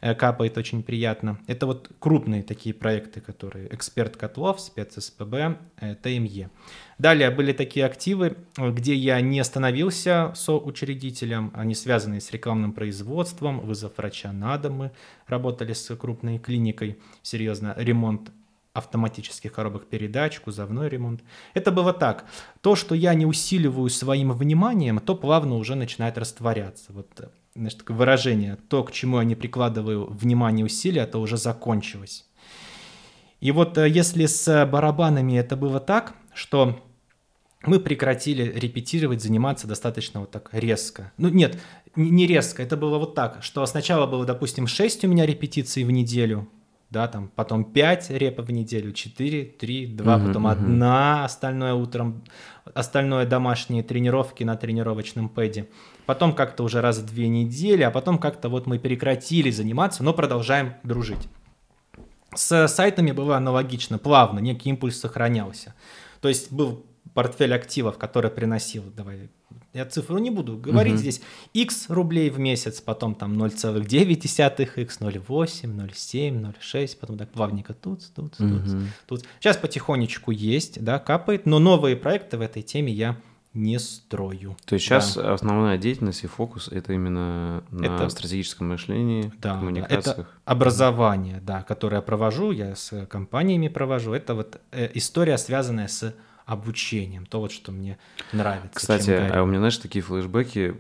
э, 0.00 0.14
капает 0.14 0.58
очень 0.58 0.82
приятно. 0.82 1.38
Это 1.48 1.66
вот 1.66 1.90
крупные 1.98 2.42
такие 2.42 2.74
проекты, 2.74 3.20
которые 3.20 3.68
эксперт 3.74 4.16
котлов, 4.16 4.60
спец 4.60 4.94
СПБ, 4.96 5.34
э, 5.80 5.94
ТМЕ. 6.02 6.50
Далее 6.98 7.30
были 7.30 7.52
такие 7.52 7.86
активы, 7.86 8.36
где 8.56 8.94
я 8.94 9.20
не 9.20 9.44
становился 9.44 10.32
соучредителем, 10.34 11.50
они 11.54 11.74
связаны 11.74 12.20
с 12.20 12.32
рекламным 12.32 12.72
производством, 12.72 13.60
вызов 13.60 13.92
врача 13.96 14.32
на 14.32 14.58
дом, 14.58 14.72
мы 14.72 14.90
работали 15.28 15.72
с 15.72 15.96
крупной 15.96 16.38
клиникой, 16.38 16.96
серьезно, 17.22 17.74
ремонт 17.78 18.30
автоматических 18.78 19.52
коробок 19.52 19.86
передач, 19.86 20.40
кузовной 20.40 20.88
ремонт. 20.88 21.22
Это 21.54 21.70
было 21.70 21.92
так. 21.92 22.24
То, 22.60 22.76
что 22.76 22.94
я 22.94 23.14
не 23.14 23.26
усиливаю 23.26 23.90
своим 23.90 24.32
вниманием, 24.32 24.98
то 25.00 25.14
плавно 25.14 25.56
уже 25.56 25.74
начинает 25.74 26.18
растворяться. 26.18 26.92
Вот 26.92 27.30
знаешь, 27.54 27.74
такое 27.74 27.96
выражение. 27.96 28.56
То, 28.68 28.84
к 28.84 28.92
чему 28.92 29.18
я 29.18 29.24
не 29.24 29.34
прикладываю 29.34 30.06
внимание 30.06 30.64
усилия, 30.64 31.02
это 31.02 31.18
уже 31.18 31.36
закончилось. 31.36 32.24
И 33.40 33.52
вот 33.52 33.78
э, 33.78 33.88
если 33.88 34.26
с 34.26 34.66
барабанами 34.66 35.38
это 35.38 35.56
было 35.56 35.80
так, 35.80 36.14
что 36.34 36.80
мы 37.64 37.80
прекратили 37.80 38.42
репетировать, 38.42 39.22
заниматься 39.22 39.66
достаточно 39.66 40.20
вот 40.20 40.30
так 40.30 40.50
резко. 40.52 41.12
Ну 41.18 41.28
нет, 41.28 41.58
не 41.96 42.26
резко, 42.26 42.62
это 42.62 42.76
было 42.76 42.98
вот 42.98 43.14
так, 43.14 43.42
что 43.42 43.64
сначала 43.66 44.06
было, 44.06 44.24
допустим, 44.24 44.66
6 44.66 45.04
у 45.04 45.08
меня 45.08 45.26
репетиций 45.26 45.84
в 45.84 45.90
неделю, 45.90 46.48
да, 46.90 47.06
там, 47.06 47.30
потом 47.34 47.64
5 47.64 48.10
репов 48.10 48.46
в 48.46 48.50
неделю, 48.50 48.92
4, 48.92 49.44
3, 49.44 49.86
2, 49.86 50.16
угу, 50.16 50.26
потом 50.26 50.44
угу. 50.44 50.52
одна, 50.52 51.24
остальное 51.24 51.74
утром, 51.74 52.24
остальное 52.72 53.26
домашние 53.26 53.82
тренировки 53.82 54.44
на 54.44 54.56
тренировочном 54.56 55.28
пэде. 55.28 55.68
Потом 56.06 56.34
как-то 56.34 56.64
уже 56.64 56.80
раз 56.80 56.98
в 56.98 57.06
две 57.06 57.28
недели, 57.28 57.82
а 57.82 57.90
потом 57.90 58.18
как-то 58.18 58.48
вот 58.48 58.66
мы 58.66 58.78
прекратили 58.78 59.50
заниматься, 59.50 60.02
но 60.02 60.14
продолжаем 60.14 60.74
дружить. 60.82 61.28
С 62.34 62.68
сайтами 62.68 63.12
было 63.12 63.36
аналогично, 63.36 63.98
плавно, 63.98 64.38
некий 64.38 64.70
импульс 64.70 64.98
сохранялся. 64.98 65.74
То 66.20 66.28
есть 66.28 66.50
был 66.52 66.86
портфель 67.12 67.54
активов, 67.54 67.98
который 67.98 68.30
приносил, 68.30 68.84
давай, 68.96 69.28
я 69.72 69.84
цифру 69.84 70.18
не 70.18 70.30
буду 70.30 70.56
говорить 70.56 70.94
угу. 70.94 71.00
здесь, 71.00 71.20
x 71.52 71.90
рублей 71.90 72.30
в 72.30 72.38
месяц, 72.38 72.80
потом 72.80 73.14
там 73.14 73.40
0,9 73.40 74.82
x, 74.82 75.00
0,8, 75.00 75.26
0,7, 75.28 76.54
0,6, 76.62 76.96
потом 76.98 77.18
так 77.18 77.30
плавненько 77.30 77.74
тут, 77.74 78.00
тут, 78.14 78.36
тут, 78.36 78.50
угу. 78.50 78.80
тут. 79.06 79.24
Сейчас 79.40 79.56
потихонечку 79.56 80.30
есть, 80.30 80.82
да, 80.82 80.98
капает, 80.98 81.46
но 81.46 81.58
новые 81.58 81.96
проекты 81.96 82.38
в 82.38 82.40
этой 82.40 82.62
теме 82.62 82.92
я 82.92 83.16
не 83.54 83.78
строю. 83.78 84.56
То 84.66 84.74
есть 84.74 84.86
сейчас 84.86 85.16
да. 85.16 85.34
основная 85.34 85.78
деятельность 85.78 86.22
и 86.24 86.26
фокус 86.26 86.68
это 86.68 86.92
именно 86.92 87.64
на 87.70 87.84
это, 87.84 88.08
стратегическом 88.08 88.68
мышлении, 88.68 89.32
да, 89.40 89.54
коммуникациях. 89.54 90.18
Это 90.18 90.26
образование, 90.44 91.40
да, 91.42 91.62
которое 91.62 91.96
я 91.96 92.02
провожу, 92.02 92.52
я 92.52 92.74
с 92.76 93.06
компаниями 93.06 93.68
провожу. 93.68 94.12
Это 94.12 94.34
вот 94.34 94.60
э, 94.70 94.90
история, 94.94 95.38
связанная 95.38 95.88
с 95.88 96.14
обучением, 96.48 97.26
то 97.26 97.40
вот, 97.40 97.52
что 97.52 97.72
мне 97.72 97.98
нравится. 98.32 98.70
Кстати, 98.72 99.10
а 99.10 99.42
у 99.42 99.46
меня, 99.46 99.58
знаешь, 99.58 99.76
такие 99.76 100.02
флешбеки, 100.02 100.74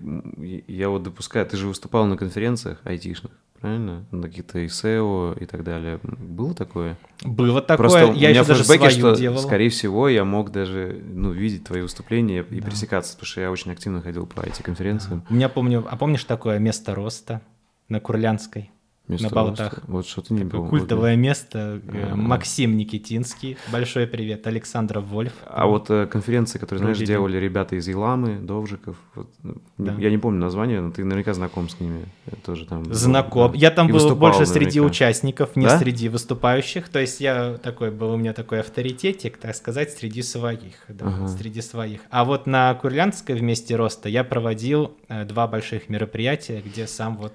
я 0.66 0.88
вот 0.88 1.02
допускаю, 1.02 1.44
ты 1.44 1.58
же 1.58 1.68
выступал 1.68 2.06
на 2.06 2.16
конференциях 2.16 2.80
айтишных, 2.84 3.32
правильно? 3.60 4.06
На 4.10 4.28
какие-то 4.28 4.64
SEO 4.64 5.38
и 5.38 5.44
так 5.44 5.64
далее. 5.64 6.00
Было 6.02 6.54
такое? 6.54 6.96
Было 7.22 7.60
такое, 7.60 7.76
Просто 7.76 7.98
я 7.98 8.06
у 8.06 8.30
меня 8.30 8.44
даже 8.44 8.64
что, 8.64 9.14
делал. 9.14 9.38
скорее 9.38 9.68
всего, 9.68 10.08
я 10.08 10.24
мог 10.24 10.50
даже 10.52 11.02
ну, 11.04 11.32
видеть 11.32 11.64
твои 11.64 11.82
выступления 11.82 12.46
и 12.48 12.60
да. 12.60 12.66
пересекаться, 12.66 13.12
потому 13.12 13.26
что 13.26 13.42
я 13.42 13.50
очень 13.50 13.70
активно 13.70 14.00
ходил 14.00 14.26
по 14.26 14.40
этим 14.40 14.62
конференциям. 14.62 15.20
Да. 15.20 15.26
У 15.28 15.34
меня, 15.34 15.50
помню, 15.50 15.86
а 15.86 15.96
помнишь 15.98 16.24
такое 16.24 16.58
место 16.58 16.94
роста 16.94 17.42
на 17.88 18.00
Курлянской? 18.00 18.70
Место 19.08 19.28
на 19.28 19.34
болотах. 19.34 19.80
Вот 19.86 20.06
что-то 20.06 20.34
не 20.34 20.44
было. 20.44 20.68
Культовое 20.68 21.16
место. 21.16 21.80
А-а-а. 21.88 22.14
Максим 22.14 22.76
Никитинский. 22.76 23.56
Большой 23.72 24.06
привет. 24.06 24.46
Александр 24.46 24.98
Вольф. 24.98 25.32
А 25.46 25.66
вот 25.66 25.88
э, 25.88 26.06
конференции, 26.06 26.58
которые, 26.58 26.80
знаешь, 26.80 26.98
Люди. 26.98 27.12
делали 27.12 27.38
ребята 27.38 27.76
из 27.76 27.88
Еламы, 27.88 28.38
Довжиков. 28.38 28.96
Вот, 29.14 29.30
да. 29.78 29.94
Я 29.98 30.10
не 30.10 30.18
помню 30.18 30.38
название, 30.38 30.82
но 30.82 30.90
ты 30.90 31.04
наверняка 31.04 31.32
знаком 31.32 31.70
с 31.70 31.80
ними. 31.80 32.04
Я 32.26 32.32
тоже 32.44 32.66
там. 32.66 32.92
Знаком. 32.92 33.52
Да. 33.52 33.58
Я 33.58 33.70
там 33.70 33.88
И 33.88 33.92
был 33.92 34.14
больше 34.14 34.40
наверняка. 34.40 34.60
среди 34.60 34.80
участников, 34.82 35.56
не 35.56 35.64
да? 35.64 35.78
среди 35.78 36.10
выступающих. 36.10 36.90
То 36.90 36.98
есть 36.98 37.20
я 37.20 37.54
такой 37.54 37.90
был, 37.90 38.12
у 38.12 38.16
меня 38.18 38.34
такой 38.34 38.60
авторитетик, 38.60 39.38
так 39.38 39.54
сказать, 39.54 39.90
среди 39.90 40.20
своих. 40.20 40.74
Да, 40.88 41.06
ага. 41.06 41.28
Среди 41.28 41.62
своих. 41.62 42.00
А 42.10 42.26
вот 42.26 42.46
на 42.46 42.74
Курлянской 42.74 43.34
вместе 43.36 43.74
роста 43.74 44.10
я 44.10 44.22
проводил 44.22 44.96
э, 45.08 45.24
два 45.24 45.46
больших 45.46 45.88
мероприятия, 45.88 46.62
где 46.62 46.86
сам 46.86 47.16
вот 47.16 47.32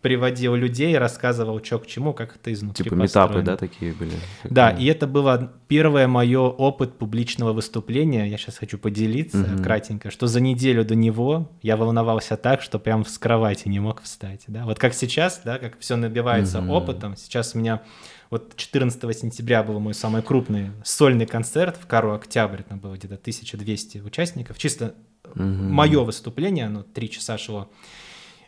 приводил 0.00 0.54
людей, 0.54 0.96
рассказывал, 0.96 1.62
что 1.62 1.78
к 1.78 1.86
чему, 1.86 2.12
как 2.12 2.36
это 2.36 2.52
изнутри 2.52 2.84
Типа 2.84 2.94
метапы, 2.94 3.42
да, 3.42 3.56
такие 3.56 3.92
были? 3.92 4.12
Да, 4.44 4.70
и 4.70 4.86
это 4.86 5.06
было 5.06 5.52
первое 5.66 6.06
мое 6.06 6.40
опыт 6.40 6.96
публичного 6.96 7.52
выступления. 7.52 8.26
Я 8.26 8.38
сейчас 8.38 8.58
хочу 8.58 8.78
поделиться 8.78 9.40
угу. 9.40 9.62
кратенько, 9.62 10.10
что 10.10 10.26
за 10.26 10.40
неделю 10.40 10.84
до 10.84 10.94
него 10.94 11.50
я 11.62 11.76
волновался 11.76 12.36
так, 12.36 12.62
что 12.62 12.78
прям 12.78 13.04
с 13.04 13.18
кровати 13.18 13.68
не 13.68 13.80
мог 13.80 14.02
встать. 14.02 14.44
Да? 14.46 14.64
Вот 14.64 14.78
как 14.78 14.94
сейчас, 14.94 15.40
да, 15.44 15.58
как 15.58 15.78
все 15.80 15.96
набивается 15.96 16.60
угу. 16.60 16.72
опытом. 16.72 17.16
Сейчас 17.16 17.54
у 17.54 17.58
меня 17.58 17.82
вот 18.30 18.54
14 18.56 19.18
сентября 19.18 19.62
был 19.62 19.80
мой 19.80 19.94
самый 19.94 20.22
крупный 20.22 20.70
сольный 20.84 21.26
концерт 21.26 21.76
в 21.80 21.86
Кару 21.86 22.12
Октябрь, 22.14 22.62
там 22.62 22.78
было 22.78 22.94
где-то 22.94 23.14
1200 23.14 23.98
участников. 23.98 24.58
Чисто 24.58 24.94
угу. 25.24 25.42
мое 25.42 26.04
выступление, 26.04 26.66
оно 26.66 26.82
три 26.82 27.10
часа 27.10 27.36
шло. 27.36 27.70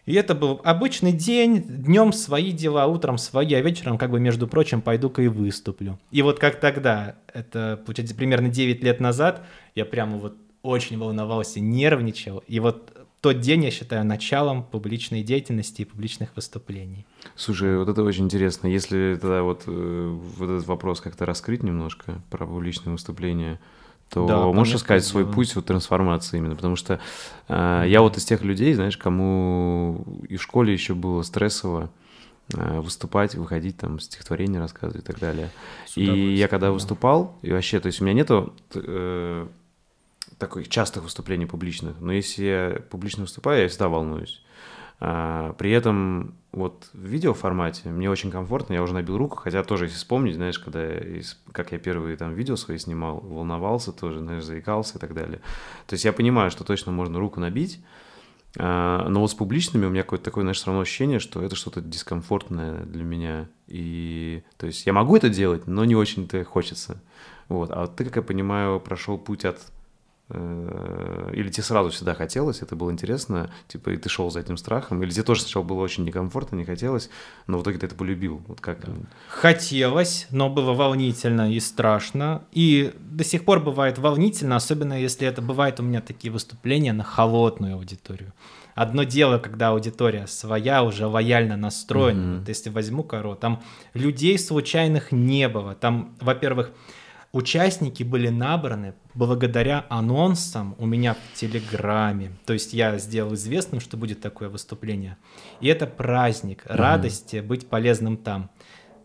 И 0.07 0.15
это 0.15 0.35
был 0.35 0.61
обычный 0.65 1.13
день, 1.13 1.63
днем 1.63 2.13
свои 2.13 2.53
дела, 2.53 2.87
утром 2.87 3.19
свои, 3.19 3.55
а 3.55 3.61
вечером, 3.61 3.99
как 3.99 4.11
бы, 4.11 4.21
между 4.21 4.47
прочим, 4.49 4.81
пойду-ка 4.81 5.23
и 5.23 5.29
выступлю. 5.29 5.99
И 6.11 6.23
вот 6.23 6.39
как 6.39 6.61
тогда, 6.61 7.17
это, 7.33 7.81
получается, 7.85 8.15
примерно 8.15 8.49
9 8.49 8.83
лет 8.83 9.01
назад, 9.01 9.45
я 9.75 9.85
прямо 9.85 10.17
вот 10.17 10.37
очень 10.63 10.99
волновался, 10.99 11.61
нервничал. 11.61 12.43
И 12.47 12.61
вот 12.61 12.93
тот 13.21 13.41
день, 13.41 13.65
я 13.65 13.71
считаю, 13.71 14.05
началом 14.05 14.65
публичной 14.65 15.23
деятельности 15.23 15.83
и 15.83 15.85
публичных 15.85 16.35
выступлений. 16.37 17.07
Слушай, 17.37 17.77
вот 17.77 17.89
это 17.89 18.03
очень 18.03 18.25
интересно. 18.25 18.67
Если 18.67 19.19
тогда 19.21 19.43
вот, 19.43 19.65
э, 19.67 20.19
вот 20.39 20.51
этот 20.51 20.67
вопрос 20.67 21.01
как-то 21.01 21.27
раскрыть 21.27 21.63
немножко 21.63 22.23
про 22.31 22.47
публичные 22.47 22.93
выступления– 22.93 23.61
то 24.11 24.27
да, 24.27 24.47
можешь 24.47 24.75
искать 24.75 25.05
свой 25.05 25.25
путь 25.25 25.55
вот 25.55 25.67
трансформации 25.67 26.39
именно, 26.39 26.57
потому 26.57 26.75
что 26.75 26.99
э, 27.49 27.85
я 27.87 28.03
вот 28.03 28.17
из 28.17 28.25
тех 28.25 28.43
людей, 28.43 28.75
знаешь, 28.75 28.97
кому 28.97 30.05
и 30.29 30.37
в 30.37 30.43
школе 30.43 30.73
еще 30.73 30.95
было 30.95 31.23
стрессово 31.23 31.91
э, 32.53 32.81
выступать, 32.81 33.37
выходить 33.37 33.77
там, 33.77 34.01
стихотворение 34.01 34.61
рассказывать 34.61 35.05
и 35.05 35.07
так 35.07 35.21
далее. 35.21 35.51
И 35.95 36.35
я 36.35 36.49
когда 36.49 36.73
выступал, 36.73 37.39
и 37.43 37.53
вообще, 37.53 37.79
то 37.79 37.87
есть 37.87 38.01
у 38.01 38.05
меня 38.05 38.15
нету 38.15 38.53
э, 38.75 39.47
таких 40.39 40.69
частых 40.69 41.05
выступлений 41.05 41.47
публичных, 41.47 42.01
но 42.01 42.13
если 42.13 42.43
я 42.43 42.83
публично 42.91 43.23
выступаю, 43.23 43.63
я 43.63 43.69
всегда 43.69 43.89
волнуюсь. 43.89 44.43
А, 45.01 45.55
при 45.55 45.71
этом 45.71 46.35
вот 46.53 46.91
в 46.93 47.07
видеоформате 47.07 47.89
мне 47.89 48.11
очень 48.11 48.31
комфортно, 48.31 48.75
я 48.75 48.83
уже 48.83 48.93
набил 48.93 49.17
руку, 49.17 49.37
хотя 49.37 49.63
тоже, 49.63 49.87
если 49.87 49.97
вспомнить, 49.97 50.35
знаешь, 50.35 50.59
когда 50.59 50.85
я, 50.85 51.23
как 51.53 51.73
я 51.73 51.79
первые 51.79 52.17
там 52.17 52.35
видео 52.35 52.57
свои 52.57 52.77
снимал, 52.77 53.21
волновался 53.21 53.93
тоже, 53.93 54.19
знаешь, 54.19 54.45
заикался 54.45 54.99
и 54.99 55.01
так 55.01 55.15
далее. 55.15 55.41
То 55.87 55.95
есть 55.95 56.05
я 56.05 56.13
понимаю, 56.13 56.51
что 56.51 56.65
точно 56.65 56.93
можно 56.93 57.19
руку 57.19 57.41
набить, 57.41 57.83
а, 58.59 59.09
но 59.09 59.21
вот 59.21 59.31
с 59.31 59.35
публичными 59.35 59.87
у 59.87 59.91
меня 59.91 60.03
какое-то 60.03 60.25
такое, 60.25 60.43
знаешь, 60.43 60.59
все 60.59 60.67
равно 60.67 60.83
ощущение, 60.83 61.19
что 61.19 61.43
это 61.43 61.57
что-то 61.57 61.81
дискомфортное 61.81 62.85
для 62.85 63.05
меня. 63.05 63.49
И, 63.69 64.43
то 64.59 64.67
есть 64.67 64.85
я 64.87 64.93
могу 64.93 65.17
это 65.17 65.29
делать, 65.29 65.67
но 65.67 65.85
не 65.85 65.95
очень-то 65.95 66.45
хочется. 66.45 67.01
Вот. 67.49 67.71
А 67.71 67.87
ты, 67.87 68.05
как 68.05 68.17
я 68.17 68.23
понимаю, 68.23 68.81
прошел 68.81 69.19
путь 69.19 69.45
от 69.45 69.61
или 70.31 71.49
тебе 71.51 71.63
сразу 71.65 71.91
всегда 71.91 72.15
хотелось, 72.15 72.63
это 72.63 72.77
было 72.77 72.91
интересно, 72.91 73.51
типа, 73.69 73.91
и 73.91 73.97
ты 73.97 74.09
шел 74.09 74.31
за 74.31 74.41
этим 74.41 74.57
страхом, 74.57 75.03
или 75.03 75.11
тебе 75.11 75.25
тоже 75.25 75.43
сначала 75.43 75.63
было 75.63 75.81
очень 75.81 76.05
некомфортно, 76.05 76.57
не 76.57 76.65
хотелось, 76.65 77.11
но 77.47 77.59
в 77.59 77.63
итоге 77.63 77.79
ты 77.79 77.87
это 77.87 77.95
полюбил, 77.95 78.43
вот 78.47 78.61
как? 78.61 78.79
Хотелось, 79.29 80.27
но 80.31 80.49
было 80.49 80.73
волнительно 80.73 81.53
и 81.53 81.59
страшно, 81.61 82.45
и 82.53 82.93
до 82.99 83.25
сих 83.25 83.45
пор 83.45 83.61
бывает 83.61 83.99
волнительно, 83.99 84.57
особенно 84.57 85.01
если 85.01 85.27
это 85.27 85.43
бывает 85.43 85.81
у 85.81 85.83
меня 85.83 86.01
такие 86.01 86.33
выступления 86.33 86.93
на 86.93 87.05
холодную 87.05 87.75
аудиторию. 87.75 88.33
Одно 88.75 89.03
дело, 89.03 89.39
когда 89.39 89.71
аудитория 89.71 90.27
своя, 90.27 90.83
уже 90.85 91.07
лояльно 91.07 91.57
настроена. 91.57 92.21
Mm-hmm. 92.21 92.39
Вот 92.39 92.49
если 92.49 92.71
возьму 92.71 93.03
коро, 93.03 93.35
там 93.35 93.63
людей 93.95 94.39
случайных 94.39 95.13
не 95.13 95.49
было. 95.49 95.75
Там, 95.75 96.17
во-первых, 96.21 96.71
Участники 97.33 98.03
были 98.03 98.29
набраны 98.29 98.95
благодаря 99.15 99.87
анонсам 99.89 100.75
у 100.79 100.87
меня 100.87 101.15
в 101.15 101.39
Телеграме. 101.39 102.33
То 102.45 102.55
есть 102.55 102.73
я 102.73 102.99
сделал 102.99 103.35
известным, 103.35 103.81
что 103.81 103.97
будет 103.97 104.21
такое 104.21 104.49
выступление. 104.49 105.17
И 105.61 105.69
это 105.69 105.87
праздник, 105.87 106.65
mm-hmm. 106.65 106.75
радости 106.75 107.37
быть 107.37 107.69
полезным 107.69 108.17
там. 108.17 108.51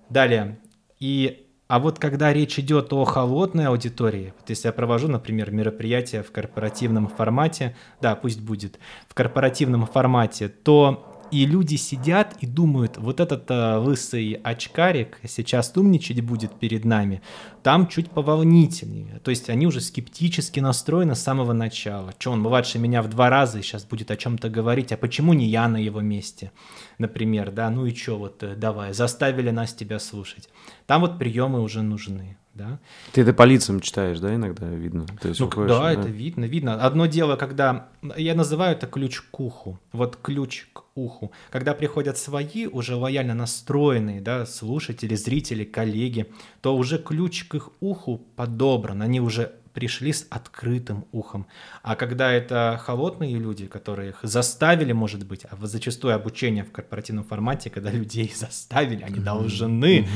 Далее. 0.09 0.59
И 0.99 1.45
а 1.67 1.79
вот 1.79 1.97
когда 1.97 2.31
речь 2.31 2.59
идет 2.59 2.93
о 2.93 3.05
холодной 3.05 3.67
аудитории, 3.67 4.33
вот 4.39 4.49
если 4.49 4.67
я 4.67 4.73
провожу, 4.73 5.07
например, 5.07 5.49
мероприятие 5.49 6.21
в 6.21 6.31
корпоративном 6.31 7.07
формате, 7.07 7.75
да, 8.01 8.15
пусть 8.15 8.39
будет 8.39 8.79
в 9.07 9.15
корпоративном 9.15 9.87
формате, 9.87 10.47
то 10.47 11.14
и 11.31 11.45
люди 11.45 11.75
сидят 11.75 12.35
и 12.41 12.45
думают, 12.45 12.97
вот 12.97 13.19
этот 13.19 13.49
э, 13.49 13.77
лысый 13.77 14.33
очкарик 14.43 15.19
сейчас 15.27 15.71
умничать 15.75 16.21
будет 16.21 16.59
перед 16.59 16.85
нами, 16.85 17.21
там 17.63 17.87
чуть 17.87 18.09
поволнительнее. 18.11 19.19
То 19.23 19.31
есть 19.31 19.49
они 19.49 19.67
уже 19.67 19.81
скептически 19.81 20.59
настроены 20.59 21.15
с 21.15 21.21
самого 21.21 21.53
начала. 21.53 22.13
Че, 22.17 22.31
он 22.31 22.41
младше 22.41 22.79
меня 22.79 23.01
в 23.01 23.09
два 23.09 23.29
раза 23.29 23.59
и 23.59 23.61
сейчас 23.61 23.85
будет 23.85 24.11
о 24.11 24.17
чем-то 24.17 24.49
говорить, 24.49 24.91
а 24.91 24.97
почему 24.97 25.33
не 25.33 25.47
я 25.47 25.67
на 25.67 25.77
его 25.77 26.01
месте, 26.01 26.51
например, 26.99 27.51
да, 27.51 27.69
ну 27.69 27.85
и 27.85 27.95
что, 27.95 28.17
вот 28.17 28.43
э, 28.43 28.55
давай, 28.55 28.93
заставили 28.93 29.49
нас 29.49 29.73
тебя 29.73 29.99
слушать. 29.99 30.49
Там 30.85 31.01
вот 31.01 31.17
приемы 31.17 31.61
уже 31.61 31.81
нужны. 31.81 32.37
Да. 32.55 32.79
Ты 33.11 33.21
это 33.21 33.33
по 33.33 33.43
лицам 33.43 33.81
читаешь, 33.81 34.19
да, 34.19 34.33
иногда 34.33 34.67
видно? 34.67 35.05
То 35.21 35.27
есть 35.27 35.39
ну, 35.41 35.47
уходишь, 35.47 35.69
да, 35.69 35.79
да, 35.81 35.91
это 35.91 36.07
видно, 36.07 36.45
видно. 36.45 36.75
Одно 36.75 37.05
дело, 37.05 37.35
когда, 37.35 37.89
я 38.15 38.33
называю 38.33 38.75
это 38.77 38.87
ключ 38.87 39.21
к 39.21 39.39
уху, 39.39 39.77
вот 39.91 40.17
ключ 40.21 40.67
к 40.71 40.83
уху. 40.95 41.31
Когда 41.51 41.73
приходят 41.73 42.17
свои, 42.17 42.65
уже 42.67 42.95
лояльно 42.95 43.33
настроенные, 43.33 44.21
да, 44.21 44.45
слушатели, 44.45 45.15
зрители, 45.15 45.65
коллеги, 45.65 46.27
то 46.61 46.75
уже 46.75 46.97
ключ 46.97 47.43
к 47.43 47.55
их 47.55 47.69
уху 47.81 48.21
подобран, 48.35 49.01
они 49.01 49.19
уже 49.19 49.51
пришли 49.75 50.13
с 50.13 50.25
открытым 50.29 51.05
ухом. 51.11 51.45
А 51.83 51.95
когда 51.95 52.31
это 52.31 52.79
холодные 52.81 53.37
люди, 53.37 53.67
которые 53.67 54.09
их 54.09 54.19
заставили, 54.23 54.93
может 54.93 55.27
быть, 55.27 55.45
а 55.45 55.57
зачастую 55.67 56.15
обучение 56.15 56.63
в 56.63 56.71
корпоративном 56.71 57.25
формате, 57.25 57.69
когда 57.69 57.91
людей 57.91 58.33
заставили, 58.35 59.03
они 59.03 59.19
должны, 59.19 60.07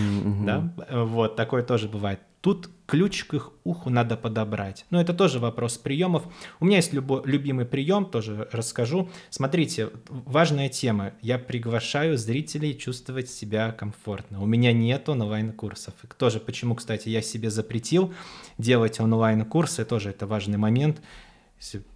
да, 0.45 0.73
вот, 0.89 1.35
такое 1.35 1.61
тоже 1.61 1.89
бывает. 1.89 2.21
Тут 2.41 2.69
ключ 2.85 3.25
к 3.25 3.33
их 3.33 3.51
уху 3.65 3.89
надо 3.89 4.15
подобрать. 4.15 4.85
Но 4.89 5.01
это 5.01 5.13
тоже 5.13 5.39
вопрос 5.39 5.77
приемов. 5.77 6.23
У 6.61 6.65
меня 6.65 6.77
есть 6.77 6.93
любо, 6.93 7.21
любимый 7.25 7.65
прием, 7.65 8.05
тоже 8.05 8.47
расскажу. 8.51 9.09
Смотрите, 9.29 9.89
важная 10.07 10.69
тема. 10.69 11.11
Я 11.21 11.37
приглашаю 11.37 12.17
зрителей 12.17 12.77
чувствовать 12.77 13.29
себя 13.29 13.71
комфортно. 13.73 14.41
У 14.41 14.45
меня 14.45 14.71
нет 14.71 15.09
онлайн-курсов. 15.09 15.93
И 16.03 16.07
тоже 16.17 16.39
почему, 16.39 16.75
кстати, 16.75 17.09
я 17.09 17.21
себе 17.21 17.49
запретил 17.49 18.13
делать 18.57 19.01
онлайн-курсы, 19.01 19.83
тоже 19.83 20.11
это 20.11 20.25
важный 20.25 20.57
момент. 20.57 21.01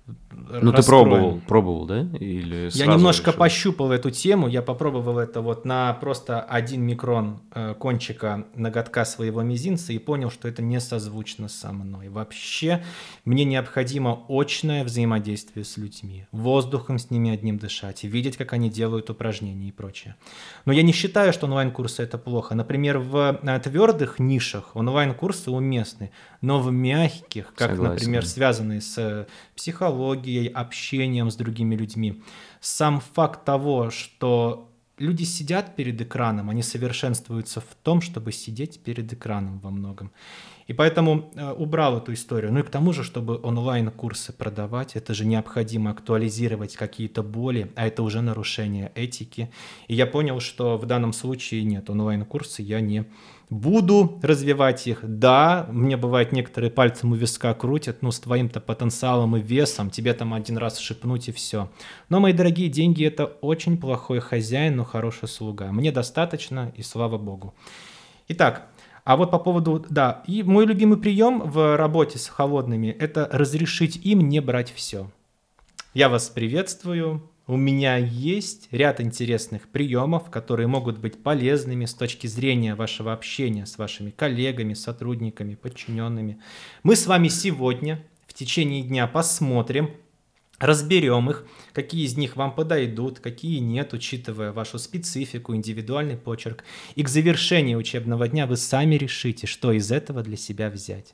Ну, 0.05 0.73
ты 0.73 0.83
пробовал, 0.83 1.39
пробовал, 1.47 1.85
да? 1.85 2.01
Или 2.19 2.69
я 2.77 2.87
немножко 2.87 3.27
решил? 3.27 3.39
пощупал 3.39 3.91
эту 3.93 4.11
тему, 4.11 4.49
я 4.49 4.61
попробовал 4.61 5.17
это 5.17 5.39
вот 5.39 5.63
на 5.63 5.93
просто 5.93 6.41
один 6.41 6.81
микрон 6.81 7.39
э, 7.53 7.73
кончика 7.75 8.45
ноготка 8.53 9.05
своего 9.05 9.41
мизинца 9.41 9.93
и 9.93 9.99
понял, 9.99 10.29
что 10.29 10.49
это 10.49 10.61
не 10.61 10.81
созвучно 10.81 11.47
со 11.47 11.71
мной. 11.71 12.09
Вообще, 12.09 12.83
мне 13.23 13.45
необходимо 13.45 14.25
очное 14.27 14.83
взаимодействие 14.83 15.63
с 15.63 15.77
людьми, 15.77 16.27
воздухом 16.33 16.99
с 16.99 17.09
ними 17.09 17.31
одним 17.31 17.57
дышать, 17.57 18.03
видеть, 18.03 18.35
как 18.35 18.51
они 18.51 18.69
делают 18.69 19.09
упражнения 19.09 19.69
и 19.69 19.71
прочее. 19.71 20.15
Но 20.65 20.73
я 20.73 20.83
не 20.83 20.91
считаю, 20.91 21.31
что 21.31 21.45
онлайн-курсы 21.45 22.03
это 22.03 22.17
плохо. 22.17 22.55
Например, 22.55 22.99
в 22.99 23.39
э, 23.41 23.59
твердых 23.59 24.19
нишах 24.19 24.75
онлайн-курсы 24.75 25.49
уместны, 25.49 26.11
но 26.41 26.59
в 26.59 26.71
мягких, 26.73 27.53
как, 27.55 27.71
Согласен. 27.71 27.93
например, 27.93 28.25
связанные 28.25 28.81
с 28.81 28.97
э, 28.97 29.27
психологией, 29.93 30.47
общением 30.47 31.29
с 31.29 31.35
другими 31.35 31.75
людьми. 31.75 32.21
Сам 32.61 32.99
факт 32.99 33.45
того, 33.45 33.91
что 33.91 34.69
люди 34.99 35.23
сидят 35.23 35.75
перед 35.75 36.01
экраном, 36.01 36.49
они 36.49 36.63
совершенствуются 36.63 37.59
в 37.59 37.75
том, 37.83 38.01
чтобы 38.01 38.31
сидеть 38.31 38.79
перед 38.83 39.13
экраном 39.13 39.59
во 39.59 39.69
многом. 39.69 40.11
И 40.69 40.73
поэтому 40.73 41.29
э, 41.35 41.51
убрал 41.51 41.97
эту 41.97 42.13
историю. 42.13 42.53
Ну 42.53 42.59
и 42.59 42.63
к 42.63 42.69
тому 42.69 42.93
же, 42.93 43.03
чтобы 43.03 43.39
онлайн-курсы 43.43 44.33
продавать, 44.33 44.95
это 44.95 45.13
же 45.13 45.25
необходимо 45.25 45.91
актуализировать 45.91 46.75
какие-то 46.75 47.21
боли, 47.21 47.71
а 47.75 47.85
это 47.85 48.01
уже 48.01 48.21
нарушение 48.21 48.91
этики. 48.95 49.49
И 49.89 49.95
я 49.95 50.05
понял, 50.05 50.39
что 50.39 50.77
в 50.77 50.85
данном 50.85 51.13
случае 51.13 51.63
нет, 51.63 51.89
онлайн-курсы 51.89 52.61
я 52.61 52.81
не 52.81 53.05
Буду 53.53 54.19
развивать 54.23 54.87
их. 54.87 55.01
Да, 55.03 55.67
мне 55.69 55.95
бывает 55.95 56.31
некоторые 56.31 56.71
пальцем 56.71 57.11
у 57.11 57.15
виска 57.15 57.53
крутят, 57.53 58.01
ну 58.01 58.09
с 58.09 58.19
твоим-то 58.19 58.59
потенциалом 58.59 59.37
и 59.37 59.41
весом, 59.41 59.91
тебе 59.91 60.15
там 60.15 60.33
один 60.33 60.57
раз 60.57 60.79
шепнуть 60.79 61.27
и 61.27 61.31
все. 61.31 61.69
Но, 62.09 62.19
мои 62.19 62.33
дорогие, 62.33 62.67
деньги 62.67 63.05
это 63.05 63.25
очень 63.25 63.77
плохой 63.77 64.21
хозяин, 64.21 64.77
но 64.77 64.83
хороший 64.83 65.27
слуга. 65.27 65.71
Мне 65.71 65.91
достаточно, 65.91 66.73
и 66.75 66.81
слава 66.81 67.19
богу. 67.19 67.53
Итак, 68.27 68.69
а 69.03 69.17
вот 69.17 69.29
по 69.29 69.37
поводу, 69.37 69.85
да, 69.87 70.23
и 70.25 70.41
мой 70.41 70.65
любимый 70.65 70.97
прием 70.97 71.43
в 71.43 71.77
работе 71.77 72.17
с 72.17 72.29
холодными– 72.29 72.87
это 72.99 73.29
разрешить 73.31 73.97
им 73.97 74.29
не 74.29 74.39
брать 74.39 74.73
все. 74.73 75.11
Я 75.93 76.09
вас 76.09 76.27
приветствую, 76.27 77.29
у 77.45 77.57
меня 77.57 77.97
есть 77.97 78.69
ряд 78.71 79.01
интересных 79.01 79.67
приемов, 79.67 80.29
которые 80.29 80.67
могут 80.67 80.99
быть 80.99 81.21
полезными 81.21 81.85
с 81.85 81.93
точки 81.93 82.27
зрения 82.27 82.73
вашего 82.73 83.11
общения 83.11 83.65
с 83.65 83.77
вашими 83.77 84.11
коллегами, 84.11 84.73
сотрудниками, 84.73 85.55
подчиненными. 85.55 86.39
Мы 86.83 86.95
с 86.95 87.05
вами 87.05 87.27
сегодня 87.27 88.01
в 88.27 88.33
течение 88.33 88.81
дня 88.81 89.07
посмотрим, 89.07 89.91
разберем 90.57 91.29
их, 91.29 91.45
какие 91.73 92.05
из 92.05 92.15
них 92.15 92.37
вам 92.37 92.55
подойдут, 92.55 93.19
какие 93.19 93.59
нет, 93.59 93.91
учитывая 93.91 94.53
вашу 94.53 94.79
специфику, 94.79 95.53
индивидуальный 95.53 96.15
почерк. 96.15 96.63
И 96.95 97.03
к 97.03 97.09
завершению 97.09 97.77
учебного 97.77 98.29
дня 98.29 98.47
вы 98.47 98.55
сами 98.55 98.95
решите, 98.95 99.47
что 99.47 99.73
из 99.73 99.91
этого 99.91 100.23
для 100.23 100.37
себя 100.37 100.69
взять. 100.69 101.13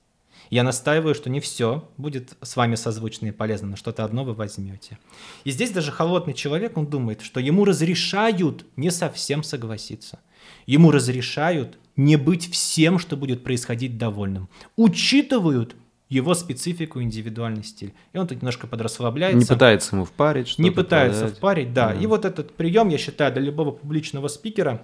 Я 0.49 0.63
настаиваю, 0.63 1.13
что 1.13 1.29
не 1.29 1.39
все 1.39 1.87
будет 1.97 2.33
с 2.41 2.55
вами 2.55 2.75
созвучно 2.75 3.27
и 3.27 3.31
полезно, 3.31 3.69
но 3.69 3.75
что-то 3.75 4.03
одно 4.03 4.23
вы 4.23 4.33
возьмете. 4.33 4.97
И 5.43 5.51
здесь 5.51 5.71
даже 5.71 5.91
холодный 5.91 6.33
человек, 6.33 6.77
он 6.77 6.87
думает, 6.87 7.21
что 7.21 7.39
ему 7.39 7.65
разрешают 7.65 8.65
не 8.75 8.89
совсем 8.89 9.43
согласиться. 9.43 10.19
Ему 10.65 10.91
разрешают 10.91 11.77
не 11.95 12.15
быть 12.15 12.51
всем, 12.51 12.97
что 12.97 13.15
будет 13.17 13.43
происходить 13.43 13.97
довольным. 13.97 14.49
Учитывают 14.75 15.75
его 16.09 16.33
специфику, 16.33 17.01
индивидуальный 17.01 17.63
стиль. 17.63 17.93
И 18.13 18.17
он 18.17 18.27
тут 18.27 18.41
немножко 18.41 18.65
подрасслабляется. 18.65 19.37
Не 19.37 19.45
пытается 19.45 19.95
ему 19.95 20.05
впарить 20.05 20.47
что-то. 20.47 20.63
Не 20.63 20.71
пытается 20.71 21.21
продать. 21.21 21.37
впарить, 21.37 21.73
да. 21.73 21.93
Mm. 21.93 22.03
И 22.03 22.07
вот 22.07 22.25
этот 22.25 22.55
прием, 22.55 22.89
я 22.89 22.97
считаю, 22.97 23.31
для 23.31 23.43
любого 23.43 23.71
публичного 23.71 24.27
спикера, 24.27 24.81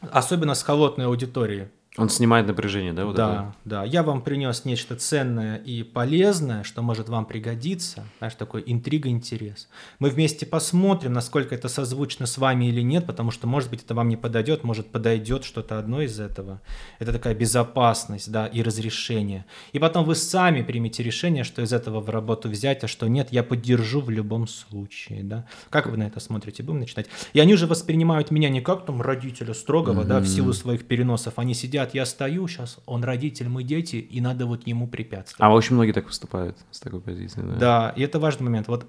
особенно 0.00 0.54
с 0.54 0.62
холодной 0.64 1.06
аудиторией, 1.06 1.68
он 1.96 2.08
снимает 2.08 2.48
напряжение, 2.48 2.92
да? 2.92 3.06
Вот 3.06 3.14
да, 3.14 3.32
это? 3.32 3.54
да. 3.64 3.84
Я 3.84 4.02
вам 4.02 4.20
принес 4.20 4.64
нечто 4.64 4.96
ценное 4.96 5.58
и 5.58 5.84
полезное, 5.84 6.64
что 6.64 6.82
может 6.82 7.08
вам 7.08 7.24
пригодиться. 7.24 8.04
Знаешь, 8.18 8.34
такой 8.34 8.64
интрига, 8.66 9.08
интерес. 9.08 9.68
Мы 10.00 10.10
вместе 10.10 10.44
посмотрим, 10.44 11.12
насколько 11.12 11.54
это 11.54 11.68
созвучно 11.68 12.26
с 12.26 12.36
вами 12.36 12.64
или 12.64 12.80
нет, 12.80 13.06
потому 13.06 13.30
что, 13.30 13.46
может 13.46 13.70
быть, 13.70 13.84
это 13.84 13.94
вам 13.94 14.08
не 14.08 14.16
подойдет, 14.16 14.64
может, 14.64 14.90
подойдет 14.90 15.44
что-то 15.44 15.78
одно 15.78 16.00
из 16.02 16.18
этого. 16.18 16.60
Это 16.98 17.12
такая 17.12 17.32
безопасность, 17.32 18.28
да, 18.32 18.48
и 18.48 18.60
разрешение. 18.62 19.44
И 19.72 19.78
потом 19.78 20.04
вы 20.04 20.16
сами 20.16 20.62
примете 20.62 21.04
решение, 21.04 21.44
что 21.44 21.62
из 21.62 21.72
этого 21.72 22.00
в 22.00 22.10
работу 22.10 22.48
взять, 22.48 22.82
а 22.82 22.88
что 22.88 23.06
нет, 23.06 23.28
я 23.30 23.44
поддержу 23.44 24.00
в 24.00 24.10
любом 24.10 24.48
случае, 24.48 25.22
да. 25.22 25.46
Как 25.70 25.86
вы 25.86 25.96
на 25.96 26.08
это 26.08 26.18
смотрите? 26.18 26.64
Будем 26.64 26.80
начинать. 26.80 27.06
И 27.34 27.38
они 27.38 27.54
же 27.54 27.68
воспринимают 27.68 28.32
меня 28.32 28.48
не 28.48 28.60
как 28.60 28.84
там 28.84 29.00
родителя 29.00 29.54
строгого, 29.54 30.00
mm-hmm. 30.00 30.06
да, 30.06 30.18
в 30.18 30.26
силу 30.26 30.52
своих 30.52 30.86
переносов. 30.86 31.34
Они 31.36 31.54
сидят 31.54 31.83
говорят, 31.84 31.94
я 31.94 32.06
стою 32.06 32.48
сейчас, 32.48 32.78
он 32.86 33.04
родитель, 33.04 33.48
мы 33.48 33.62
дети, 33.62 33.96
и 33.96 34.20
надо 34.20 34.46
вот 34.46 34.66
ему 34.66 34.88
препятствовать. 34.88 35.40
А 35.40 35.54
очень 35.54 35.74
многие 35.74 35.92
так 35.92 36.06
выступают 36.06 36.56
с 36.70 36.80
такой 36.80 37.00
позиции. 37.00 37.40
Да, 37.40 37.58
да 37.58 37.94
и 37.96 38.02
это 38.02 38.18
важный 38.18 38.44
момент. 38.44 38.68
Вот 38.68 38.86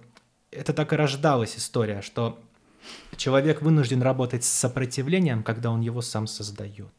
это 0.51 0.73
так 0.73 0.93
и 0.93 0.95
рождалась 0.95 1.57
история, 1.57 2.01
что 2.01 2.39
человек 3.17 3.61
вынужден 3.61 4.01
работать 4.01 4.43
с 4.43 4.49
сопротивлением, 4.49 5.43
когда 5.43 5.71
он 5.71 5.81
его 5.81 6.01
сам 6.01 6.27
создает. 6.27 6.93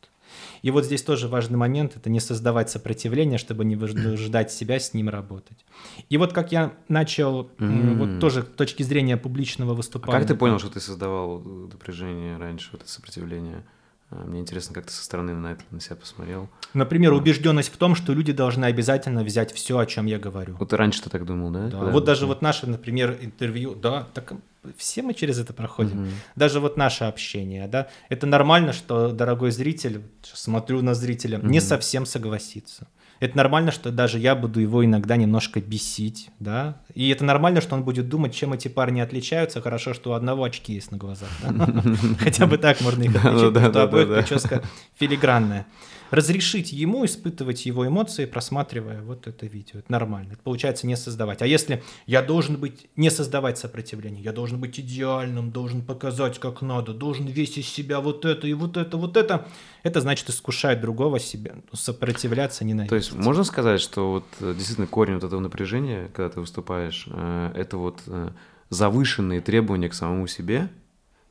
И 0.62 0.70
вот 0.70 0.84
здесь 0.84 1.02
тоже 1.02 1.28
важный 1.28 1.56
момент– 1.56 1.96
это 1.96 2.10
не 2.10 2.20
создавать 2.20 2.68
сопротивление, 2.68 3.38
чтобы 3.38 3.64
не 3.64 3.76
вынуждать 3.76 4.50
себя 4.50 4.78
с 4.78 4.92
ним 4.92 5.08
работать. 5.08 5.64
И 6.10 6.18
вот 6.18 6.32
как 6.32 6.52
я 6.52 6.72
начал, 6.88 7.50
mm-hmm. 7.58 7.94
вот 7.94 8.20
тоже 8.20 8.42
с 8.42 8.56
точки 8.56 8.82
зрения 8.82 9.16
публичного 9.16 9.74
выступления. 9.74 10.16
А 10.16 10.20
как 10.20 10.28
ты 10.28 10.34
понял, 10.34 10.58
что 10.58 10.68
ты 10.68 10.80
создавал 10.80 11.40
напряжение 11.40 12.36
раньше, 12.36 12.70
вот 12.72 12.82
это 12.82 12.90
сопротивление? 12.90 13.64
А, 14.10 14.24
мне 14.24 14.40
интересно, 14.40 14.74
как 14.74 14.86
ты 14.86 14.92
со 14.92 15.02
стороны 15.02 15.34
на 15.34 15.52
это 15.52 15.64
на 15.70 15.80
себя 15.80 15.96
посмотрел. 15.96 16.48
Например, 16.74 17.12
убежденность 17.12 17.72
в 17.72 17.76
том, 17.76 17.96
что 17.96 18.12
люди 18.12 18.32
должны 18.32 18.66
обязательно 18.66 19.24
взять 19.24 19.52
все, 19.52 19.78
о 19.78 19.86
чем 19.86 20.06
я 20.06 20.18
говорю. 20.18 20.56
Вот 20.58 20.68
ты 20.68 20.76
раньше 20.76 21.02
ты 21.02 21.10
так 21.10 21.24
думал, 21.24 21.50
да? 21.50 21.68
Да. 21.68 21.78
вот 21.78 22.04
даже 22.04 22.26
вот 22.26 22.40
наше, 22.40 22.66
например, 22.66 23.18
интервью, 23.20 23.74
да, 23.74 24.06
так 24.14 24.34
все 24.76 25.02
мы 25.02 25.14
через 25.14 25.38
это 25.38 25.52
проходим. 25.52 26.02
Угу. 26.02 26.10
Даже 26.36 26.60
вот 26.60 26.76
наше 26.76 27.04
общение, 27.04 27.66
да, 27.66 27.88
это 28.08 28.26
нормально, 28.26 28.72
что 28.72 29.10
дорогой 29.10 29.50
зритель, 29.50 30.02
смотрю 30.22 30.82
на 30.82 30.94
зрителя, 30.94 31.38
угу. 31.38 31.46
не 31.48 31.60
совсем 31.60 32.06
согласится. 32.06 32.86
Это 33.20 33.36
нормально, 33.36 33.72
что 33.72 33.90
даже 33.90 34.18
я 34.18 34.34
буду 34.34 34.60
его 34.60 34.84
иногда 34.84 35.16
немножко 35.16 35.60
бесить, 35.60 36.30
да. 36.38 36.80
И 36.94 37.08
это 37.08 37.24
нормально, 37.24 37.60
что 37.60 37.74
он 37.74 37.84
будет 37.84 38.08
думать, 38.08 38.34
чем 38.34 38.52
эти 38.52 38.68
парни 38.68 39.00
отличаются. 39.00 39.60
Хорошо, 39.60 39.94
что 39.94 40.10
у 40.10 40.12
одного 40.14 40.44
очки 40.44 40.74
есть 40.74 40.90
на 40.90 40.98
глазах. 40.98 41.28
Хотя 42.18 42.46
бы 42.46 42.58
так 42.58 42.80
можно 42.80 43.04
их 43.04 43.16
отличить, 43.16 43.54
потому 43.54 43.70
что 43.70 43.82
обоих 43.82 44.14
прическа 44.14 44.62
филигранная 44.94 45.66
разрешить 46.10 46.72
ему 46.72 47.04
испытывать 47.04 47.66
его 47.66 47.86
эмоции, 47.86 48.26
просматривая 48.26 49.02
вот 49.02 49.26
это 49.26 49.46
видео. 49.46 49.80
Это 49.80 49.90
нормально. 49.90 50.32
Это 50.32 50.42
получается 50.42 50.86
не 50.86 50.96
создавать. 50.96 51.42
А 51.42 51.46
если 51.46 51.82
я 52.06 52.22
должен 52.22 52.56
быть, 52.56 52.88
не 52.96 53.10
создавать 53.10 53.58
сопротивление, 53.58 54.22
я 54.22 54.32
должен 54.32 54.60
быть 54.60 54.78
идеальным, 54.78 55.50
должен 55.50 55.82
показать 55.82 56.38
как 56.38 56.62
надо, 56.62 56.92
должен 56.92 57.26
весь 57.26 57.58
из 57.58 57.68
себя 57.68 58.00
вот 58.00 58.24
это 58.24 58.46
и 58.46 58.52
вот 58.52 58.76
это, 58.76 58.96
вот 58.96 59.16
это, 59.16 59.46
это 59.82 60.00
значит 60.00 60.28
искушать 60.28 60.80
другого 60.80 61.18
себя, 61.18 61.56
сопротивляться, 61.72 62.64
ненавидеть. 62.64 62.90
То 62.90 62.96
есть 63.06 63.18
можно 63.18 63.44
сказать, 63.44 63.80
что 63.80 64.12
вот 64.12 64.24
э, 64.40 64.54
действительно 64.54 64.86
корень 64.86 65.14
вот 65.14 65.24
этого 65.24 65.40
напряжения, 65.40 66.10
когда 66.14 66.30
ты 66.30 66.40
выступаешь, 66.40 67.06
э, 67.10 67.52
это 67.54 67.76
вот 67.76 68.02
э, 68.06 68.30
завышенные 68.70 69.40
требования 69.40 69.88
к 69.88 69.94
самому 69.94 70.26
себе 70.26 70.68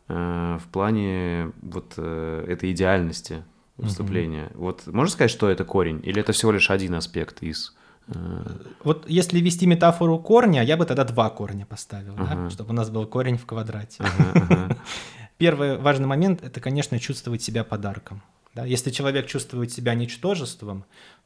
в 0.08 0.62
плане 0.72 1.52
вот 1.64 1.98
этой 1.98 2.72
идеальности, 2.72 3.44
выступления. 3.78 4.52
Угу. 4.54 4.64
Вот 4.64 4.86
можно 4.86 5.12
сказать, 5.12 5.32
что 5.32 5.50
это 5.50 5.66
корень, 5.66 6.00
или 6.04 6.22
это 6.22 6.32
всего 6.32 6.52
лишь 6.52 6.70
один 6.70 6.94
аспект 6.94 7.42
из... 7.42 7.76
Вот 8.84 9.10
если 9.10 9.40
вести 9.40 9.66
метафору 9.66 10.20
корня, 10.20 10.62
я 10.62 10.78
бы 10.78 10.86
тогда 10.86 11.06
два 11.06 11.32
корня 11.32 11.66
поставил, 11.66 12.14
ага. 12.18 12.36
да? 12.36 12.50
чтобы 12.52 12.70
у 12.70 12.74
нас 12.74 12.92
был 12.92 13.08
корень 13.08 13.40
в 13.40 13.48
квадрате. 13.48 14.04
Ага, 14.04 14.48
ага. 14.48 14.78
Первый 15.40 15.80
важный 15.80 16.06
момент– 16.06 16.42
это, 16.44 16.62
конечно, 16.62 17.00
чувствовать 17.00 17.42
себя 17.42 17.64
подарком. 17.64 18.22
Да? 18.56 18.66
Если 18.66 18.90
человек 18.90 19.28
чувствует 19.28 19.72
себя 19.72 19.94
ничтожеством, 19.94 20.86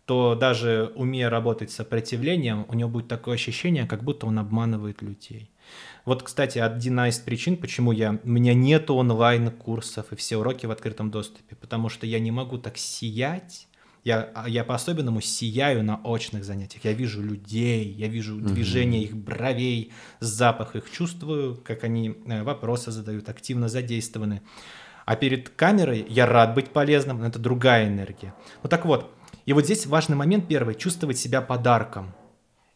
то 0.10 0.34
даже 0.34 0.92
умея 0.96 1.30
работать 1.30 1.70
с 1.70 1.76
сопротивлением, 1.76 2.66
у 2.68 2.74
него 2.74 2.90
будет 2.90 3.08
такое 3.08 3.36
ощущение, 3.36 3.86
как 3.86 4.04
будто 4.04 4.26
он 4.26 4.40
обманывает 4.40 5.04
людей. 5.04 5.52
Вот, 6.04 6.24
кстати, 6.24 6.58
одна 6.58 7.10
из 7.10 7.20
причин, 7.20 7.58
почему 7.58 7.92
я, 7.92 8.20
у 8.24 8.28
меня 8.28 8.56
нет 8.56 8.90
онлайн-курсов 8.90 10.12
и 10.12 10.16
все 10.16 10.38
уроки 10.38 10.66
в 10.66 10.72
открытом 10.72 11.12
доступе, 11.12 11.56
потому 11.56 11.90
что 11.90 12.08
я 12.08 12.20
не 12.20 12.32
могу 12.32 12.58
так 12.58 12.80
сиять, 12.80 13.68
я, 14.04 14.32
а, 14.34 14.50
я 14.50 14.64
по-особенному 14.64 15.22
сияю 15.22 15.84
на 15.84 16.02
очных 16.04 16.44
занятиях. 16.44 16.86
Я 16.86 16.94
вижу 16.94 17.22
людей, 17.22 17.86
я 17.86 18.08
вижу 18.08 18.36
mm-hmm. 18.36 18.48
движение 18.48 19.04
их 19.04 19.16
бровей, 19.16 19.92
запах 20.20 20.76
их 20.76 20.90
чувствую, 20.90 21.62
как 21.64 21.84
они 21.84 22.16
э, 22.26 22.42
вопросы 22.42 22.90
задают, 22.90 23.30
активно 23.30 23.70
задействованы. 23.70 24.42
А 25.06 25.16
перед 25.16 25.50
камерой 25.50 26.04
я 26.10 26.26
рад 26.26 26.56
быть 26.56 26.70
полезным, 26.70 27.20
но 27.20 27.28
это 27.28 27.38
другая 27.38 27.88
энергия. 27.88 28.34
Ну 28.64 28.70
так 28.70 28.86
вот, 28.86 29.12
и 29.50 29.54
вот 29.54 29.66
здесь 29.66 29.88
важный 29.88 30.16
момент 30.16 30.48
первый, 30.48 30.76
чувствовать 30.76 31.18
себя 31.18 31.42
подарком. 31.42 32.14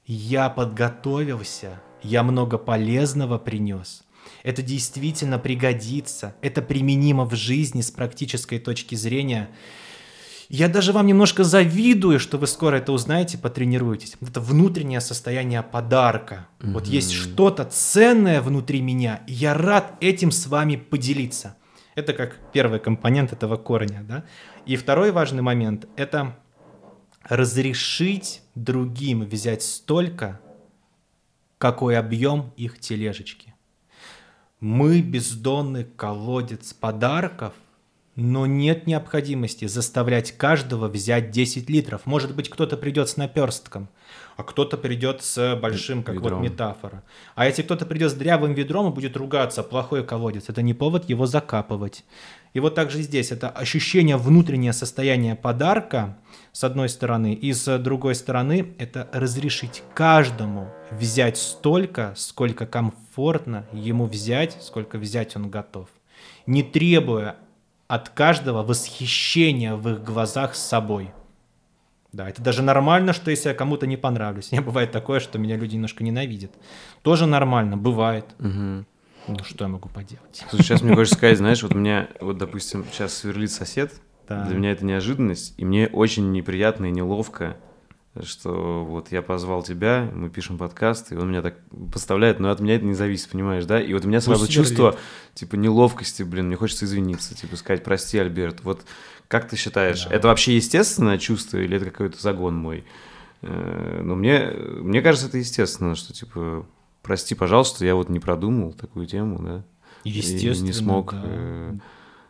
Я 0.08 0.50
подготовился, 0.50 1.80
я 2.02 2.24
много 2.24 2.58
полезного 2.58 3.38
принес. 3.38 4.04
Это 4.42 4.64
действительно 4.64 5.38
пригодится, 5.38 6.36
это 6.42 6.64
применимо 6.64 7.26
в 7.26 7.36
жизни 7.36 7.82
с 7.82 7.92
практической 7.92 8.58
точки 8.58 8.96
зрения. 8.96 9.52
Я 10.50 10.68
даже 10.68 10.94
вам 10.94 11.06
немножко 11.06 11.44
завидую, 11.44 12.20
что 12.20 12.40
вы 12.40 12.48
скоро 12.48 12.78
это 12.78 12.92
узнаете, 12.92 13.38
потренируетесь. 13.38 14.16
Это 14.20 14.42
внутреннее 14.42 15.00
состояние 15.00 15.62
подарка. 15.62 16.48
Mm-hmm. 16.58 16.72
Вот 16.72 16.88
есть 16.88 17.12
что-то 17.12 17.66
ценное 17.66 18.42
внутри 18.42 18.82
меня, 18.82 19.22
и 19.28 19.34
я 19.34 19.54
рад 19.54 19.94
этим 20.02 20.32
с 20.32 20.48
вами 20.48 20.78
поделиться. 20.78 21.56
Это 21.94 22.14
как 22.14 22.40
первый 22.52 22.80
компонент 22.80 23.32
этого 23.32 23.58
корня. 23.58 24.04
Да? 24.10 24.24
И 24.66 24.76
второй 24.76 25.12
важный 25.12 25.44
момент– 25.44 25.86
это 25.96 26.36
разрешить 27.24 28.42
другим 28.56 29.24
взять 29.24 29.64
столько, 29.64 30.40
какой 31.58 31.98
объем 31.98 32.52
их 32.58 32.80
тележечки. 32.80 33.54
Мы 34.60 35.02
бездонный 35.02 35.84
колодец 35.84 36.74
подарков, 36.74 37.54
но 38.16 38.46
нет 38.46 38.86
необходимости 38.86 39.66
заставлять 39.66 40.34
каждого 40.34 40.88
взять 40.88 41.32
10 41.32 41.70
литров. 41.70 42.06
Может 42.06 42.36
быть, 42.36 42.50
кто-то 42.50 42.78
придет 42.78 43.10
с 43.10 43.18
наперстком, 43.18 43.90
а 44.38 44.44
кто-то 44.44 44.78
придет 44.78 45.24
с 45.24 45.56
большим, 45.56 46.04
как 46.04 46.16
ведром. 46.16 46.40
вот 46.40 46.50
метафора. 46.50 47.04
А 47.36 47.48
если 47.48 47.64
кто-то 47.64 47.86
придет 47.86 48.12
с 48.12 48.14
дрявым 48.14 48.54
ведром 48.54 48.92
и 48.92 48.94
будет 48.94 49.18
ругаться, 49.18 49.64
плохой 49.64 50.06
колодец, 50.06 50.46
это 50.48 50.62
не 50.62 50.74
повод 50.74 51.10
его 51.10 51.26
закапывать. 51.26 52.06
И 52.54 52.60
вот 52.60 52.76
также 52.76 53.02
здесь 53.02 53.32
это 53.32 53.50
ощущение 53.50 54.18
внутреннее 54.18 54.74
состояние 54.74 55.36
подарка, 55.36 56.18
с 56.54 56.64
одной 56.64 56.88
стороны, 56.88 57.34
и 57.34 57.52
с 57.52 57.80
другой 57.80 58.14
стороны, 58.14 58.76
это 58.78 59.10
разрешить 59.12 59.84
каждому 59.96 60.70
взять 60.92 61.38
столько, 61.38 62.14
сколько 62.16 62.68
комфортно 62.68 63.66
ему 63.74 64.06
взять, 64.06 64.58
сколько 64.62 65.00
взять 65.00 65.36
он 65.36 65.50
готов, 65.50 65.90
не 66.46 66.62
требуя 66.62 67.38
от 67.88 68.10
каждого 68.10 68.62
восхищения 68.64 69.76
в 69.76 69.90
их 69.90 70.04
глазах 70.04 70.54
с 70.56 70.64
собой. 70.64 71.12
Да, 72.12 72.30
это 72.30 72.44
даже 72.44 72.62
нормально, 72.62 73.14
что 73.14 73.32
если 73.32 73.50
я 73.50 73.56
кому-то 73.56 73.88
не 73.88 73.98
понравлюсь. 73.98 74.52
Не 74.52 74.62
бывает 74.62 74.92
такое, 74.92 75.20
что 75.20 75.40
меня 75.40 75.58
люди 75.58 75.74
немножко 75.74 76.04
ненавидят. 76.04 76.52
Тоже 77.02 77.26
нормально, 77.26 77.76
бывает. 77.76 78.26
Угу. 78.38 78.86
Ну, 79.28 79.44
что 79.44 79.66
я 79.66 79.68
могу 79.68 79.90
поделать? 79.90 80.44
Слушай, 80.50 80.64
сейчас 80.64 80.82
мне 80.84 80.94
хочется 80.94 81.18
сказать, 81.18 81.40
знаешь, 81.40 81.64
вот 81.64 81.74
у 81.74 81.78
меня, 81.78 82.10
вот, 82.20 82.38
допустим, 82.38 82.86
сейчас 82.92 83.16
сверлит 83.16 83.52
сосед, 83.52 83.92
да. 84.42 84.46
для 84.46 84.58
меня 84.58 84.72
это 84.72 84.86
неожиданность, 84.86 85.54
и 85.58 85.66
мне 85.66 85.88
очень 85.88 86.32
неприятно 86.32 86.86
и 86.86 86.92
неловко, 86.92 87.58
что 88.22 88.86
вот 88.86 89.12
я 89.12 89.22
позвал 89.22 89.64
тебя, 89.64 90.10
мы 90.14 90.30
пишем 90.30 90.58
подкаст, 90.58 91.12
и 91.12 91.16
он 91.16 91.30
меня 91.30 91.42
так 91.42 91.56
поставляет, 91.92 92.40
но 92.40 92.52
от 92.52 92.60
меня 92.60 92.76
это 92.76 92.86
не 92.86 92.94
зависит, 92.94 93.30
понимаешь, 93.30 93.66
да? 93.66 93.82
И 93.82 93.92
вот 93.94 94.06
у 94.06 94.08
меня 94.08 94.22
сразу 94.22 94.42
Пусть 94.42 94.54
чувство, 94.54 94.92
сверлит. 94.92 95.00
типа, 95.34 95.56
неловкости, 95.56 96.22
блин, 96.24 96.48
мне 96.48 96.56
хочется 96.56 96.86
извиниться, 96.86 97.36
типа, 97.36 97.56
сказать, 97.56 97.84
прости, 97.84 98.20
Альберт, 98.20 98.64
вот 98.64 98.82
как 99.28 99.50
ты 99.50 99.56
считаешь, 99.56 100.06
да. 100.06 100.16
это 100.16 100.28
вообще 100.28 100.56
естественное 100.56 101.18
чувство 101.18 101.58
или 101.58 101.78
это 101.78 101.86
какой-то 101.86 102.22
загон 102.22 102.56
мой? 102.56 102.84
Э, 103.42 104.02
ну, 104.04 104.16
мне, 104.16 104.52
мне 104.52 105.02
кажется, 105.02 105.28
это 105.28 105.40
естественно, 105.40 105.96
что, 105.96 106.14
типа, 106.14 106.68
прости, 107.02 107.34
пожалуйста, 107.34 107.84
я 107.84 107.96
вот 107.96 108.10
не 108.10 108.20
продумал 108.20 108.74
такую 108.74 109.08
тему, 109.08 109.40
да. 109.42 109.64
Естественно, 110.04 110.66
и 110.66 110.68
не 110.68 110.74
смог. 110.74 111.14
Да. 111.14 111.76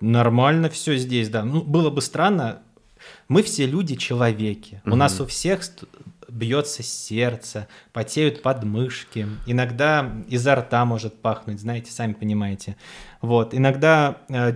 Нормально 0.04 0.70
все 0.70 0.98
здесь, 0.98 1.30
да. 1.30 1.46
Ну, 1.46 1.62
было 1.62 1.90
бы 1.90 2.02
странно. 2.02 2.62
Мы 3.30 3.42
все 3.42 3.66
люди, 3.66 3.96
человеки. 3.96 4.82
Угу. 4.86 4.94
У 4.94 4.98
нас 4.98 5.22
у 5.22 5.26
всех 5.26 5.62
бьется 6.28 6.84
сердце, 6.84 7.68
потеют 7.94 8.42
подмышки, 8.42 9.28
иногда 9.46 10.12
изо 10.28 10.56
рта 10.56 10.84
может 10.84 11.22
пахнуть, 11.22 11.60
знаете, 11.60 11.92
сами 11.92 12.14
понимаете. 12.14 12.76
Вот, 13.22 13.54
иногда 13.54 14.18
э, 14.30 14.54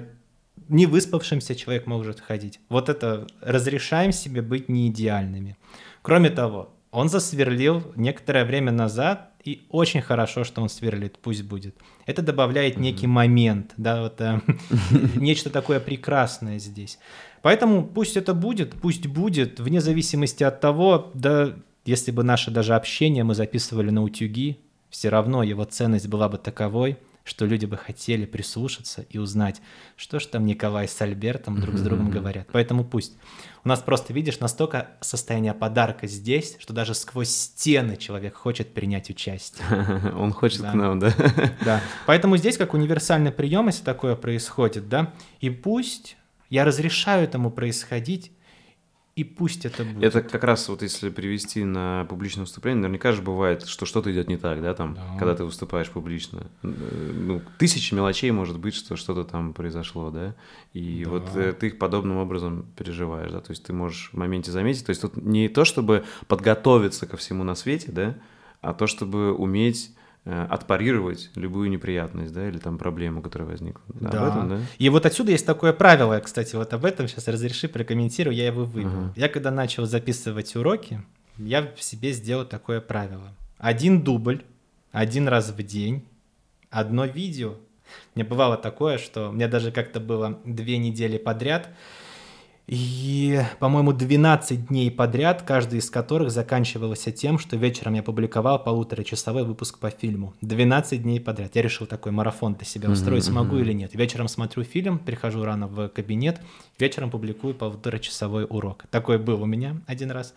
не 0.67 0.85
выспавшимся 0.85 1.55
человек 1.55 1.85
может 1.85 2.19
ходить. 2.19 2.59
Вот 2.67 2.89
это 2.89 3.27
разрешаем 3.41 4.11
себе 4.11 4.41
быть 4.41 4.69
не 4.69 4.87
идеальными. 4.89 5.55
Кроме 6.01 6.29
того, 6.29 6.73
он 6.91 7.09
засверлил 7.09 7.83
некоторое 7.95 8.43
время 8.43 8.71
назад 8.71 9.26
и 9.47 9.65
очень 9.69 10.01
хорошо, 10.01 10.43
что 10.43 10.61
он 10.61 10.67
сверлит, 10.67 11.17
пусть 11.19 11.43
будет. 11.43 11.73
Это 12.05 12.21
добавляет 12.21 12.77
некий 12.77 13.07
момент, 13.07 13.73
да, 13.77 14.01
вот 14.01 14.19
э, 14.19 14.41
нечто 15.15 15.49
такое 15.49 15.79
прекрасное 15.79 16.59
здесь. 16.59 16.99
Поэтому 17.41 17.87
пусть 17.87 18.17
это 18.17 18.33
будет, 18.33 18.73
пусть 18.73 19.07
будет, 19.07 19.61
вне 19.61 19.79
зависимости 19.79 20.43
от 20.43 20.59
того, 20.59 21.11
да, 21.13 21.55
если 21.85 22.11
бы 22.11 22.23
наше 22.23 22.51
даже 22.51 22.75
общение 22.75 23.23
мы 23.23 23.35
записывали 23.35 23.89
на 23.89 24.03
утюги, 24.03 24.59
все 24.89 25.07
равно 25.07 25.43
его 25.43 25.63
ценность 25.63 26.09
была 26.09 26.27
бы 26.27 26.37
таковой, 26.37 26.97
что 27.28 27.45
люди 27.45 27.65
бы 27.65 27.78
хотели 27.78 28.25
прислушаться 28.25 29.05
и 29.09 29.17
узнать, 29.17 29.61
что 29.95 30.19
же 30.19 30.28
там 30.28 30.45
Николай 30.45 30.88
с 30.88 31.01
Альбертом 31.01 31.59
друг 31.59 31.78
с 31.78 31.82
другом 31.82 32.09
говорят. 32.09 32.47
Поэтому 32.51 32.86
пусть. 32.86 33.17
У 33.63 33.67
нас 33.67 33.82
просто, 33.82 34.13
видишь, 34.13 34.39
настолько 34.39 34.91
состояние 35.01 35.53
подарка 35.53 36.07
здесь, 36.07 36.55
что 36.59 36.73
даже 36.73 36.93
сквозь 36.93 37.30
стены 37.30 37.97
человек 37.97 38.36
хочет 38.36 38.73
принять 38.73 39.09
участие. 39.09 39.65
Он 40.17 40.32
хочет 40.32 40.61
да. 40.61 40.71
к 40.71 40.73
нам, 40.75 40.99
да? 40.99 41.13
Да. 41.65 41.82
Поэтому 42.05 42.38
здесь 42.38 42.57
как 42.57 42.73
универсальный 42.73 43.32
прием, 43.32 43.67
если 43.67 43.84
такое 43.84 44.15
происходит, 44.15 44.88
да, 44.88 45.13
и 45.41 45.49
пусть 45.49 46.15
я 46.49 46.63
разрешаю 46.63 47.25
этому 47.25 47.51
происходить, 47.51 48.32
и 49.18 49.24
пусть 49.24 49.65
это 49.65 49.84
будет. 49.84 50.03
Это 50.03 50.22
как 50.22 50.43
раз 50.43 50.70
вот 50.70 50.84
если 50.84 51.09
привести 51.09 51.63
на 51.63 52.05
публичное 52.05 52.43
выступление, 52.43 52.84
наверняка 52.84 53.13
же 53.13 53.24
бывает, 53.24 53.65
что 53.65 53.88
что-то 53.88 54.13
идет 54.13 54.28
не 54.28 54.38
так, 54.38 54.61
да, 54.61 54.76
там, 54.76 54.93
да. 54.93 55.01
когда 55.18 55.34
ты 55.34 55.43
выступаешь 55.43 55.89
публично. 55.89 56.51
Ну, 56.61 57.41
тысячи 57.57 57.95
мелочей 57.95 58.30
может 58.30 58.59
быть, 58.59 58.76
что 58.76 58.95
что-то 58.95 59.24
там 59.24 59.53
произошло, 59.53 60.11
да, 60.11 60.36
и 60.74 61.01
да. 61.03 61.09
вот 61.09 61.24
э, 61.34 61.53
ты 61.53 61.68
их 61.68 61.80
подобным 61.80 62.18
образом 62.18 62.68
переживаешь, 62.78 63.32
да, 63.32 63.41
то 63.41 63.49
есть 63.49 63.63
ты 63.63 63.74
можешь 63.74 64.11
в 64.13 64.18
моменте 64.18 64.51
заметить, 64.51 64.86
то 64.86 64.91
есть 64.91 65.01
тут 65.01 65.18
не 65.18 65.49
то, 65.49 65.65
чтобы 65.65 66.05
подготовиться 66.28 67.07
ко 67.07 67.18
всему 67.18 67.43
на 67.43 67.55
свете, 67.55 67.91
да, 67.91 68.15
а 68.61 68.76
то, 68.76 68.86
чтобы 68.86 69.34
уметь 69.34 69.95
отпарировать 70.26 71.30
любую 71.36 71.70
неприятность, 71.70 72.34
да, 72.34 72.47
или 72.47 72.57
там 72.57 72.78
проблему, 72.78 73.22
которая 73.22 73.47
возникла. 73.47 73.84
Да. 73.88 74.09
Об 74.09 74.30
этом, 74.30 74.49
да? 74.49 74.59
И 74.78 74.89
вот 74.89 75.05
отсюда 75.05 75.32
есть 75.32 75.45
такое 75.45 75.72
правило, 75.74 76.20
кстати, 76.20 76.55
вот 76.55 76.74
об 76.74 76.84
этом 76.84 77.07
сейчас 77.07 77.28
разреши, 77.28 77.68
прокомментирую, 77.68 78.36
я 78.36 78.47
его 78.47 78.65
выберу. 78.65 78.89
Ага. 78.89 79.13
Я 79.15 79.30
когда 79.30 79.51
начал 79.51 79.86
записывать 79.86 80.55
уроки, 80.55 81.01
я 81.38 81.72
в 81.76 81.82
себе 81.82 82.11
сделал 82.11 82.45
такое 82.45 82.82
правило. 82.82 83.34
Один 83.57 84.01
дубль, 84.01 84.43
один 84.91 85.28
раз 85.28 85.49
в 85.51 85.63
день, 85.63 86.03
одно 86.70 87.05
видео. 87.05 87.55
Мне 88.15 88.26
бывало 88.26 88.57
такое, 88.57 88.97
что 88.97 89.30
у 89.30 89.32
меня 89.32 89.47
даже 89.47 89.72
как-то 89.72 89.99
было 89.99 90.39
две 90.43 90.78
недели 90.78 91.18
подряд– 91.18 91.70
и, 92.68 93.41
по-моему, 93.59 93.93
12 93.93 94.68
дней 94.68 94.91
подряд, 94.91 95.41
каждый 95.41 95.80
из 95.80 95.89
которых 95.89 96.32
заканчивался 96.32 97.13
тем, 97.13 97.39
что 97.39 97.55
вечером 97.55 97.93
я 97.93 98.03
публиковал 98.03 98.61
полуторачасовой 98.61 99.45
выпуск 99.45 99.80
по 99.80 99.89
фильму. 99.89 100.34
12 100.41 101.01
дней 101.01 101.22
подряд. 101.22 101.55
Я 101.55 101.61
решил 101.61 101.88
такой 101.88 102.11
марафон 102.11 102.55
для 102.55 102.65
себя 102.65 102.89
устроить, 102.89 103.24
mm-hmm. 103.24 103.32
смогу 103.32 103.57
или 103.57 103.72
нет. 103.72 103.95
Вечером 103.95 104.28
смотрю 104.28 104.65
фильм, 104.65 104.99
прихожу 104.99 105.45
рано 105.45 105.68
в 105.68 105.88
кабинет, 105.88 106.41
вечером 106.78 107.09
публикую 107.09 107.55
полуторачасовой 107.55 108.45
урок. 108.49 108.84
Такой 108.91 109.18
был 109.18 109.41
у 109.41 109.45
меня 109.45 109.78
один 109.88 110.11
раз. 110.11 110.34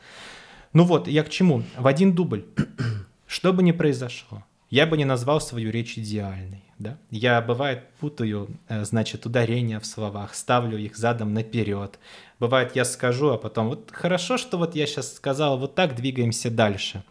Ну 0.73 0.85
вот, 0.85 1.09
я 1.09 1.25
к 1.25 1.31
чему? 1.31 1.65
В 1.77 1.89
один 1.89 2.13
дубль. 2.13 2.45
Что 3.27 3.53
бы 3.53 3.65
ни 3.65 3.73
произошло, 3.73 4.45
я 4.71 4.87
бы 4.87 4.97
не 4.97 5.05
назвал 5.05 5.41
свою 5.41 5.73
речь 5.73 5.99
идеальной. 5.99 6.63
Да? 6.81 6.97
Я, 7.11 7.43
бывает, 7.43 7.83
путаю, 8.01 8.49
э, 8.69 8.85
значит, 8.85 9.27
ударения 9.27 9.79
в 9.81 9.85
словах, 9.85 10.35
ставлю 10.35 10.79
их 10.79 10.97
задом 10.97 11.35
наперед. 11.35 11.99
Бывает, 12.39 12.75
я 12.75 12.87
скажу, 12.87 13.29
а 13.29 13.37
потом, 13.37 13.69
вот 13.69 13.91
хорошо, 13.93 14.39
что 14.39 14.57
вот 14.57 14.75
я 14.75 14.87
сейчас 14.87 15.15
сказал, 15.15 15.59
вот 15.59 15.75
так 15.75 15.95
двигаемся 15.95 16.51
дальше. 16.51 17.05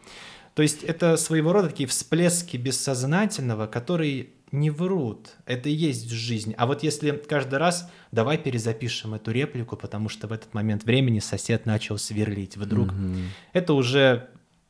То 0.55 0.63
есть 0.63 0.83
это 0.83 1.17
своего 1.17 1.53
рода 1.53 1.69
такие 1.69 1.87
всплески 1.87 2.57
бессознательного, 2.57 3.67
которые 3.67 4.29
не 4.51 4.71
врут. 4.71 5.35
Это 5.45 5.69
и 5.69 5.73
есть 5.73 6.09
жизнь. 6.09 6.55
А 6.57 6.65
вот 6.65 6.81
если 6.81 7.11
каждый 7.11 7.59
раз 7.59 7.91
давай 8.11 8.39
перезапишем 8.39 9.13
эту 9.13 9.29
реплику, 9.29 9.77
потому 9.77 10.09
что 10.09 10.27
в 10.27 10.31
этот 10.31 10.55
момент 10.55 10.83
времени 10.83 11.19
сосед 11.19 11.67
начал 11.67 11.99
сверлить 11.99 12.57
вдруг, 12.57 12.87
угу. 12.87 13.17
это 13.53 13.73
уже 13.73 14.29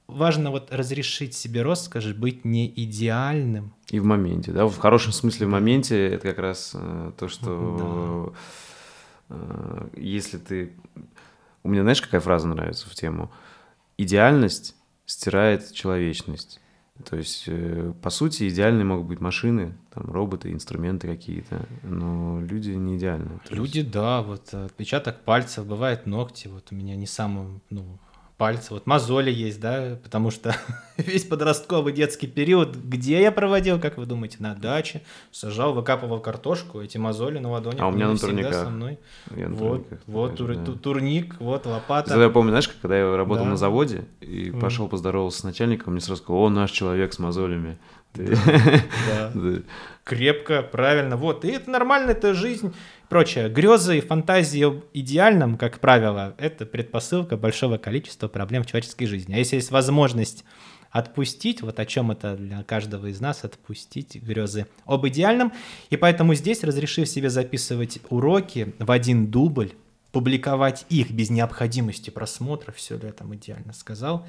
важно 0.10 0.51
вот 0.51 0.72
разрешить 0.72 1.34
себе 1.34 1.62
роскошь 1.62 2.14
быть 2.14 2.45
не 2.45 2.68
идеальным. 2.68 3.74
И 3.89 3.99
в 3.99 4.05
моменте, 4.05 4.51
да, 4.51 4.66
в 4.66 4.78
хорошем 4.78 5.12
смысле 5.12 5.47
в 5.47 5.49
моменте 5.49 6.07
это 6.07 6.28
как 6.30 6.39
раз 6.39 6.72
э, 6.74 7.12
то, 7.18 7.28
что 7.28 8.34
да. 9.30 9.36
э, 9.36 9.88
если 9.97 10.38
ты... 10.38 10.74
У 11.64 11.70
меня 11.70 11.82
знаешь, 11.82 12.01
какая 12.01 12.22
фраза 12.22 12.47
нравится 12.47 12.89
в 12.89 12.95
тему? 12.95 13.32
Идеальность 13.97 14.76
стирает 15.05 15.72
человечность. 15.74 16.60
То 17.10 17.16
есть, 17.16 17.45
э, 17.47 17.93
по 18.01 18.10
сути, 18.10 18.49
идеальные 18.49 18.84
могут 18.84 19.07
быть 19.07 19.22
машины, 19.22 19.78
там, 19.93 20.12
роботы, 20.12 20.51
инструменты 20.51 21.07
какие-то, 21.07 21.66
но 21.84 22.41
люди 22.41 22.72
не 22.72 22.97
идеальны. 22.97 23.39
Люди, 23.49 23.80
есть... 23.80 23.91
да, 23.91 24.22
вот 24.22 24.53
отпечаток 24.53 25.22
пальцев, 25.22 25.66
бывает 25.66 26.05
ногти, 26.05 26.49
вот 26.49 26.68
у 26.72 26.76
меня 26.76 26.95
не 26.97 27.07
самый, 27.07 27.62
ну, 27.70 27.99
пальцы. 28.39 28.73
Вот 28.73 28.87
мозоли 28.87 29.31
есть, 29.31 29.59
да, 29.59 29.99
потому 30.01 30.31
что 30.31 30.55
весь 30.97 31.25
подростковый 31.25 31.91
детский 31.91 32.25
период, 32.25 32.75
где 32.75 33.21
я 33.21 33.31
проводил, 33.31 33.79
как 33.79 33.97
вы 33.97 34.05
думаете, 34.05 34.37
на 34.39 34.55
даче, 34.55 35.03
сажал, 35.29 35.73
выкапывал 35.73 36.21
картошку, 36.21 36.81
эти 36.81 36.97
мозоли 36.97 37.37
на 37.37 37.51
ладони. 37.51 37.79
А 37.79 37.87
у 37.87 37.91
меня 37.91 38.07
на 38.07 38.17
турниках. 38.17 38.53
со 38.53 38.69
мной. 38.69 38.97
Я 39.35 39.49
на 39.49 39.55
вот, 39.55 39.87
вот 40.07 40.37
тур, 40.37 40.55
да. 40.55 40.71
турник, 40.71 41.35
вот 41.39 41.65
лопата. 41.65 42.17
Я 42.17 42.29
помню, 42.29 42.51
знаешь, 42.51 42.69
когда 42.69 42.97
я 42.97 43.15
работал 43.15 43.43
да. 43.43 43.51
на 43.51 43.57
заводе 43.57 44.05
и 44.21 44.51
пошел 44.51 44.87
поздоровался 44.87 45.41
с 45.41 45.43
начальником, 45.43 45.93
мне 45.93 46.01
сразу 46.01 46.23
сказал, 46.23 46.43
о, 46.43 46.49
наш 46.49 46.71
человек 46.71 47.13
с 47.13 47.19
мозолями. 47.19 47.77
Да. 48.16 49.32
Крепко, 50.03 50.64
правильно. 50.64 51.18
Вот. 51.18 51.45
И 51.45 51.49
это 51.49 51.70
нормально, 51.70 52.12
это 52.12 52.34
жизнь 52.34 52.74
прочее. 53.10 53.49
Грезы 53.49 53.99
и 53.99 54.01
фантазии 54.01 54.64
об 54.64 54.86
идеальном, 54.93 55.57
как 55.57 55.80
правило, 55.80 56.34
это 56.39 56.66
предпосылка 56.66 57.38
большого 57.38 57.78
количества 57.78 58.28
проблем 58.28 58.64
в 58.64 58.66
человеческой 58.66 59.05
жизни. 59.05 59.36
А 59.36 59.38
если 59.38 59.57
есть 59.57 59.70
возможность 59.70 60.45
отпустить, 60.91 61.62
вот 61.62 61.80
о 61.80 61.86
чем 61.86 62.12
это 62.12 62.36
для 62.36 62.64
каждого 62.64 63.07
из 63.07 63.22
нас, 63.22 63.43
отпустить 63.43 64.16
грезы 64.16 64.66
об 64.86 65.07
идеальном. 65.07 65.53
И 65.89 65.97
поэтому 65.97 66.34
здесь, 66.34 66.64
разрешив 66.64 67.07
себе 67.07 67.30
записывать 67.30 67.99
уроки 68.10 68.74
в 68.80 68.89
один 68.89 69.28
дубль, 69.28 69.74
публиковать 70.12 70.86
их 70.89 71.12
без 71.12 71.30
необходимости 71.30 72.10
просмотра, 72.10 72.72
все 72.72 72.97
ли 72.97 73.05
я 73.05 73.12
там 73.12 73.36
идеально 73.36 73.74
сказал, 73.74 74.26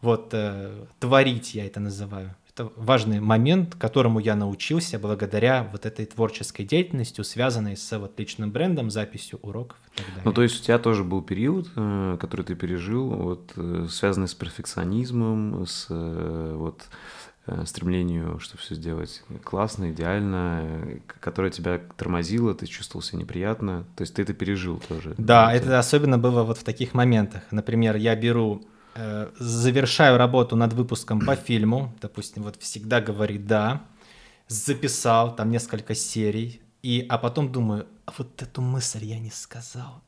вот 0.00 0.30
э, 0.32 0.84
творить 1.00 1.54
я 1.54 1.66
это 1.66 1.80
называю, 1.80 2.36
это 2.58 2.72
важный 2.76 3.20
момент, 3.20 3.74
которому 3.76 4.18
я 4.18 4.34
научился 4.34 4.98
благодаря 4.98 5.68
вот 5.72 5.86
этой 5.86 6.06
творческой 6.06 6.64
деятельности, 6.64 7.22
связанной 7.22 7.76
с 7.76 7.98
вот 7.98 8.18
личным 8.18 8.50
брендом, 8.50 8.90
записью 8.90 9.38
уроков 9.42 9.76
и 9.94 9.98
так 9.98 10.06
далее. 10.06 10.22
Ну, 10.24 10.32
то 10.32 10.42
есть 10.42 10.60
у 10.60 10.64
тебя 10.64 10.78
тоже 10.78 11.04
был 11.04 11.22
период, 11.22 11.68
э, 11.76 12.16
который 12.20 12.44
ты 12.44 12.54
пережил, 12.54 13.08
вот, 13.08 13.52
э, 13.56 13.86
связанный 13.88 14.28
с 14.28 14.34
перфекционизмом, 14.34 15.66
с 15.66 15.86
э, 15.90 16.54
вот, 16.56 16.88
стремлению, 17.64 18.38
что 18.40 18.58
все 18.58 18.74
сделать 18.74 19.22
классно, 19.42 19.90
идеально, 19.90 21.00
которое 21.18 21.50
тебя 21.50 21.80
тормозило, 21.96 22.54
ты 22.54 22.66
чувствовал 22.66 23.02
себя 23.02 23.20
неприятно, 23.20 23.86
то 23.96 24.02
есть 24.02 24.12
ты 24.12 24.20
это 24.20 24.34
пережил 24.34 24.82
тоже. 24.86 25.14
Да, 25.16 25.54
это 25.54 25.78
особенно 25.78 26.18
было 26.18 26.42
вот 26.42 26.58
в 26.58 26.62
таких 26.62 26.92
моментах. 26.92 27.40
Например, 27.50 27.96
я 27.96 28.14
беру 28.16 28.66
Э, 29.00 29.30
завершаю 29.38 30.18
работу 30.18 30.56
над 30.56 30.72
выпуском 30.72 31.20
по 31.20 31.36
фильму, 31.36 31.94
допустим, 32.00 32.42
вот 32.42 32.56
всегда 32.60 33.00
говорит 33.00 33.46
«да», 33.46 33.82
записал 34.48 35.36
там 35.36 35.52
несколько 35.52 35.94
серий, 35.94 36.60
и, 36.82 37.06
а 37.08 37.16
потом 37.16 37.52
думаю, 37.52 37.86
а 38.06 38.12
вот 38.18 38.42
эту 38.42 38.60
мысль 38.60 39.04
я 39.04 39.20
не 39.20 39.30
сказал. 39.30 40.02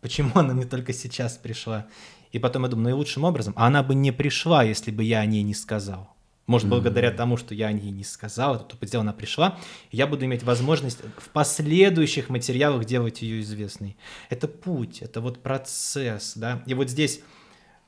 Почему 0.00 0.30
она 0.32 0.54
мне 0.54 0.64
только 0.64 0.94
сейчас 0.94 1.36
пришла? 1.36 1.86
И 2.30 2.38
потом 2.38 2.62
я 2.62 2.70
думаю, 2.70 2.84
наилучшим 2.86 3.24
образом, 3.24 3.52
а 3.58 3.66
она 3.66 3.82
бы 3.82 3.94
не 3.94 4.10
пришла, 4.10 4.62
если 4.62 4.90
бы 4.90 5.04
я 5.04 5.20
о 5.20 5.26
ней 5.26 5.42
не 5.42 5.54
сказал. 5.54 6.08
Может, 6.46 6.70
благодаря 6.70 7.10
mm-hmm. 7.10 7.16
тому, 7.16 7.36
что 7.36 7.54
я 7.54 7.66
о 7.66 7.72
ней 7.72 7.90
не 7.90 8.04
сказал, 8.04 8.56
это 8.56 8.64
тупо 8.64 8.86
сделано, 8.86 9.10
она 9.10 9.18
пришла, 9.18 9.58
я 9.90 10.06
буду 10.06 10.24
иметь 10.24 10.44
возможность 10.44 11.00
в 11.18 11.28
последующих 11.28 12.30
материалах 12.30 12.86
делать 12.86 13.20
ее 13.20 13.42
известной. 13.42 13.98
Это 14.30 14.48
путь, 14.48 15.02
это 15.02 15.20
вот 15.20 15.42
процесс, 15.42 16.32
да. 16.36 16.62
И 16.64 16.72
вот 16.72 16.88
здесь 16.88 17.20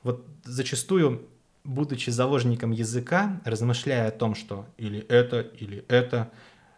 вот 0.05 0.25
зачастую, 0.43 1.27
будучи 1.63 2.11
заложником 2.11 2.71
языка, 2.71 3.41
размышляя 3.43 4.07
о 4.07 4.11
том, 4.11 4.35
что 4.35 4.67
или 4.77 4.99
это, 4.99 5.41
или 5.41 5.83
это, 5.87 6.31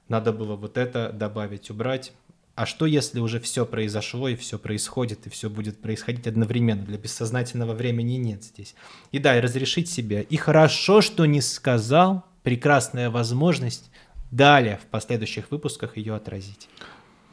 надо 0.07 0.31
было 0.31 0.55
вот 0.55 0.77
это 0.77 1.11
добавить, 1.11 1.69
убрать, 1.69 2.13
а 2.55 2.65
что, 2.65 2.85
если 2.85 3.19
уже 3.19 3.39
все 3.39 3.65
произошло, 3.65 4.29
и 4.29 4.35
все 4.35 4.57
происходит, 4.57 5.27
и 5.27 5.29
все 5.29 5.49
будет 5.49 5.79
происходить 5.79 6.25
одновременно? 6.25 6.83
Для 6.83 6.97
бессознательного 6.97 7.73
времени 7.73 8.13
нет 8.13 8.43
здесь. 8.43 8.73
И 9.11 9.19
да, 9.19 9.37
и 9.37 9.41
разрешить 9.41 9.89
себе. 9.89 10.23
И 10.23 10.37
хорошо, 10.37 11.01
что 11.01 11.25
не 11.25 11.41
сказал, 11.41 12.25
прекрасная 12.41 13.11
возможность 13.11 13.91
далее 14.31 14.79
в 14.81 14.87
последующих 14.87 15.51
выпусках 15.51 15.97
ее 15.97 16.15
отразить. 16.15 16.69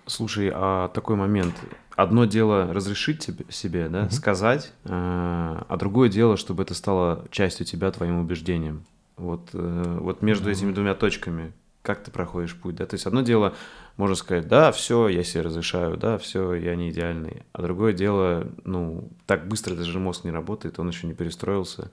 Слушай, 0.07 0.51
а 0.53 0.89
такой 0.89 1.17
момент. 1.17 1.55
Одно 1.97 2.25
дело 2.25 2.73
разрешить 2.73 3.21
тебе, 3.21 3.45
себе, 3.51 3.89
да, 3.89 4.05
угу. 4.05 4.11
сказать, 4.11 4.73
э, 4.85 4.89
а 4.91 5.77
другое 5.79 6.09
дело, 6.09 6.37
чтобы 6.37 6.65
это 6.65 6.75
стало 6.75 7.25
частью 7.31 7.67
тебя, 7.67 7.91
твоим 7.93 8.19
убеждением. 8.19 8.85
Вот, 9.17 9.51
э, 9.53 9.99
вот 10.01 10.23
между 10.23 10.45
угу. 10.45 10.53
этими 10.53 10.73
двумя 10.73 10.95
точками, 10.95 11.53
как 11.83 12.03
ты 12.03 12.11
проходишь 12.11 12.57
путь, 12.57 12.75
да? 12.75 12.87
То 12.87 12.95
есть 12.95 13.07
одно 13.07 13.21
дело, 13.21 13.55
можно 13.97 14.17
сказать, 14.17 14.49
да, 14.49 14.73
все, 14.73 15.07
я 15.09 15.23
себе 15.23 15.43
разрешаю, 15.43 15.97
да, 15.97 16.19
все, 16.19 16.55
я 16.55 16.75
не 16.75 16.91
идеальный. 16.91 17.43
А 17.53 17.63
другое 17.63 17.93
дело, 17.93 18.49
ну, 18.65 19.09
так 19.27 19.47
быстро 19.47 19.77
даже 19.77 20.01
мозг 20.01 20.25
не 20.25 20.31
работает, 20.31 20.81
он 20.81 20.89
еще 20.89 21.07
не 21.07 21.15
перестроился. 21.15 21.93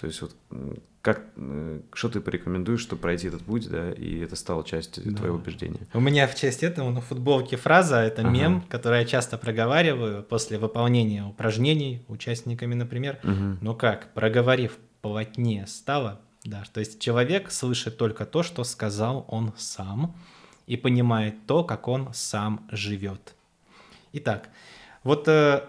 То 0.00 0.06
есть 0.06 0.22
вот 0.22 0.34
как, 1.02 1.22
что 1.92 2.08
ты 2.08 2.20
порекомендуешь, 2.20 2.80
чтобы 2.80 3.02
пройти 3.02 3.28
этот 3.28 3.42
путь, 3.42 3.68
да, 3.68 3.92
и 3.92 4.20
это 4.20 4.36
стало 4.36 4.64
частью 4.64 5.04
да. 5.12 5.18
твоего 5.18 5.36
убеждения? 5.36 5.80
У 5.92 6.00
меня 6.00 6.26
в 6.26 6.34
честь 6.34 6.62
этого 6.62 6.90
на 6.90 7.00
футболке 7.00 7.56
фраза, 7.56 8.00
это 8.00 8.22
ага. 8.22 8.30
мем, 8.30 8.62
который 8.68 9.00
я 9.00 9.04
часто 9.04 9.38
проговариваю 9.38 10.22
после 10.22 10.58
выполнения 10.58 11.24
упражнений 11.24 12.02
участниками, 12.08 12.74
например. 12.74 13.18
Угу. 13.22 13.58
Ну 13.60 13.74
как, 13.74 14.12
проговорив 14.14 14.78
полотне 15.00 15.66
стало, 15.66 16.20
да, 16.44 16.64
то 16.72 16.80
есть 16.80 17.00
человек 17.00 17.50
слышит 17.50 17.96
только 17.96 18.24
то, 18.24 18.42
что 18.42 18.64
сказал 18.64 19.24
он 19.28 19.52
сам, 19.56 20.14
и 20.66 20.76
понимает 20.76 21.34
то, 21.46 21.64
как 21.64 21.88
он 21.88 22.10
сам 22.14 22.66
живет. 22.70 23.34
Итак, 24.12 24.48
вот 25.02 25.28
э, 25.28 25.62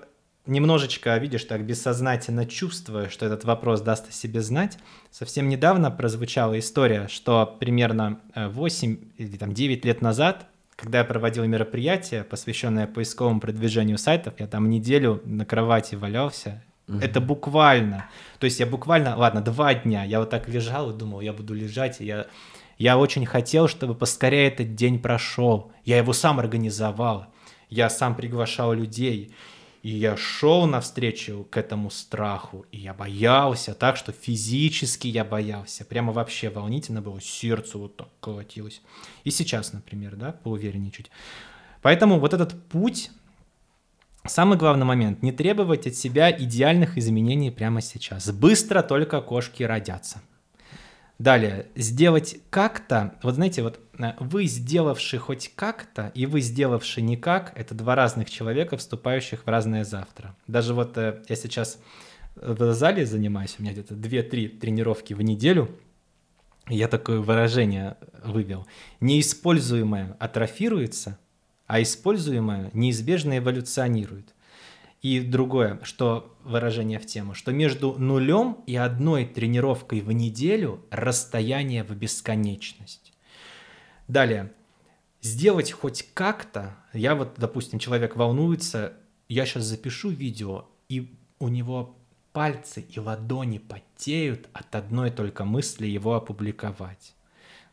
немножечко, 0.46 1.18
видишь, 1.18 1.44
так 1.46 1.66
бессознательно 1.66 2.46
чувствуя, 2.46 3.10
что 3.10 3.26
этот 3.26 3.44
вопрос 3.44 3.82
даст 3.82 4.10
о 4.10 4.12
себе 4.12 4.42
знать, 4.42 4.78
совсем 5.12 5.50
недавно 5.50 5.92
прозвучала 5.92 6.58
история, 6.60 7.08
что 7.08 7.46
примерно 7.60 8.20
8 8.36 8.94
э, 8.94 8.98
или 9.18 9.38
там 9.38 9.54
9 9.54 9.86
лет 9.86 10.02
назад, 10.02 10.48
когда 10.76 11.00
я 11.00 11.04
проводил 11.04 11.46
мероприятие, 11.46 12.24
посвященное 12.24 12.88
поисковому 12.88 13.40
продвижению 13.40 13.98
сайтов, 13.98 14.34
я 14.40 14.48
там 14.48 14.70
неделю 14.70 15.22
на 15.26 15.46
кровати 15.46 15.96
валялся, 15.96 16.64
mm 16.88 17.04
Это 17.04 17.22
буквально. 17.22 18.10
То 18.40 18.46
есть 18.46 18.60
я 18.60 18.66
буквально, 18.66 19.16
ладно, 19.16 19.42
два 19.42 19.74
дня, 19.74 20.04
я 20.04 20.20
вот 20.20 20.30
так 20.30 20.50
лежал 20.50 20.92
и 20.92 20.98
думал, 20.98 21.22
я 21.22 21.34
буду 21.34 21.54
лежать, 21.54 22.02
и 22.02 22.06
я, 22.06 22.26
я 22.78 22.98
очень 22.98 23.26
хотел, 23.26 23.68
чтобы 23.68 23.96
поскорее 23.96 24.48
этот 24.48 24.76
день 24.76 25.00
прошел. 25.00 25.72
Я 25.86 25.98
его 25.98 26.14
сам 26.14 26.40
организовал, 26.40 27.28
я 27.70 27.90
сам 27.90 28.16
приглашал 28.16 28.74
людей. 28.74 29.34
И 29.82 29.90
я 29.90 30.16
шел 30.16 30.68
навстречу 30.68 31.48
к 31.50 31.58
этому 31.58 31.90
страху, 31.90 32.66
и 32.72 32.78
я 32.78 32.94
боялся 32.94 33.74
так, 33.74 33.98
что 33.98 34.12
физически 34.12 35.08
я 35.08 35.26
боялся. 35.26 35.86
Прямо 35.86 36.14
вообще 36.14 36.50
волнительно 36.50 37.02
было, 37.02 37.20
сердце 37.20 37.80
вот 37.80 37.98
так 37.98 38.10
колотилось. 38.20 38.82
И 39.24 39.32
сейчас, 39.32 39.74
например, 39.74 40.16
да, 40.16 40.34
поувереннее 40.34 40.92
чуть. 40.92 41.10
Поэтому 41.82 42.20
вот 42.20 42.36
этот 42.36 42.64
путь, 42.70 43.10
самый 44.26 44.56
главный 44.56 44.86
момент, 44.86 45.24
не 45.24 45.32
требовать 45.32 45.88
от 45.88 45.96
себя 45.96 46.32
идеальных 46.32 47.00
изменений 47.00 47.50
прямо 47.50 47.82
сейчас. 47.82 48.32
Быстро 48.32 48.84
только 48.84 49.20
кошки 49.20 49.64
родятся. 49.64 50.22
Далее, 51.22 51.68
сделать 51.76 52.38
как-то, 52.50 53.14
вот 53.22 53.36
знаете, 53.36 53.62
вот 53.62 53.80
э, 54.00 54.14
вы 54.20 54.46
сделавший 54.46 55.20
хоть 55.20 55.52
как-то 55.54 56.12
и 56.16 56.26
вы 56.26 56.42
сделавший 56.42 57.04
никак, 57.04 57.52
это 57.56 57.76
два 57.76 57.94
разных 57.94 58.28
человека, 58.28 58.76
вступающих 58.76 59.46
в 59.46 59.48
разное 59.48 59.84
завтра. 59.84 60.36
Даже 60.48 60.74
вот 60.74 60.98
э, 60.98 61.22
я 61.30 61.36
сейчас 61.36 61.78
в 62.36 62.74
зале 62.74 63.06
занимаюсь, 63.06 63.56
у 63.60 63.62
меня 63.62 63.74
где-то 63.74 63.94
2-3 63.94 64.58
тренировки 64.58 65.14
в 65.14 65.22
неделю, 65.22 65.70
я 66.68 66.88
такое 66.88 67.20
выражение 67.20 67.98
вывел. 68.24 68.66
Неиспользуемое 69.00 70.18
атрофируется, 70.18 71.20
а 71.68 71.84
используемое 71.84 72.72
неизбежно 72.74 73.38
эволюционирует. 73.38 74.34
И 75.02 75.20
другое, 75.20 75.80
что 75.84 76.38
выражение 76.44 77.00
в 77.00 77.08
тему, 77.08 77.34
что 77.34 77.52
между 77.52 77.94
нулем 77.94 78.60
и 78.68 78.76
одной 78.76 79.26
тренировкой 79.26 80.02
в 80.02 80.12
неделю 80.12 80.86
расстояние 80.92 81.84
в 81.84 81.92
бесконечность. 81.96 83.12
Далее, 84.08 84.54
сделать 85.22 85.72
хоть 85.72 86.08
как-то, 86.14 86.78
я 86.94 87.16
вот, 87.16 87.36
допустим, 87.38 87.80
человек 87.80 88.16
волнуется, 88.16 88.94
я 89.28 89.46
сейчас 89.46 89.64
запишу 89.64 90.10
видео, 90.10 90.66
и 90.88 91.16
у 91.40 91.48
него 91.48 91.98
пальцы 92.32 92.82
и 92.82 93.00
ладони 93.00 93.58
потеют 93.58 94.50
от 94.54 94.76
одной 94.76 95.10
только 95.10 95.46
мысли 95.46 95.88
его 95.88 96.14
опубликовать. 96.14 97.16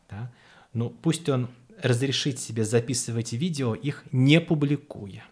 Да? 0.09 0.33
Ну, 0.73 0.91
пусть 0.91 1.29
он 1.29 1.49
разрешит 1.83 2.39
себе 2.39 2.65
записывать 2.65 3.33
видео, 3.33 3.75
их 3.75 4.05
не 4.13 4.41
публикуя. 4.41 5.25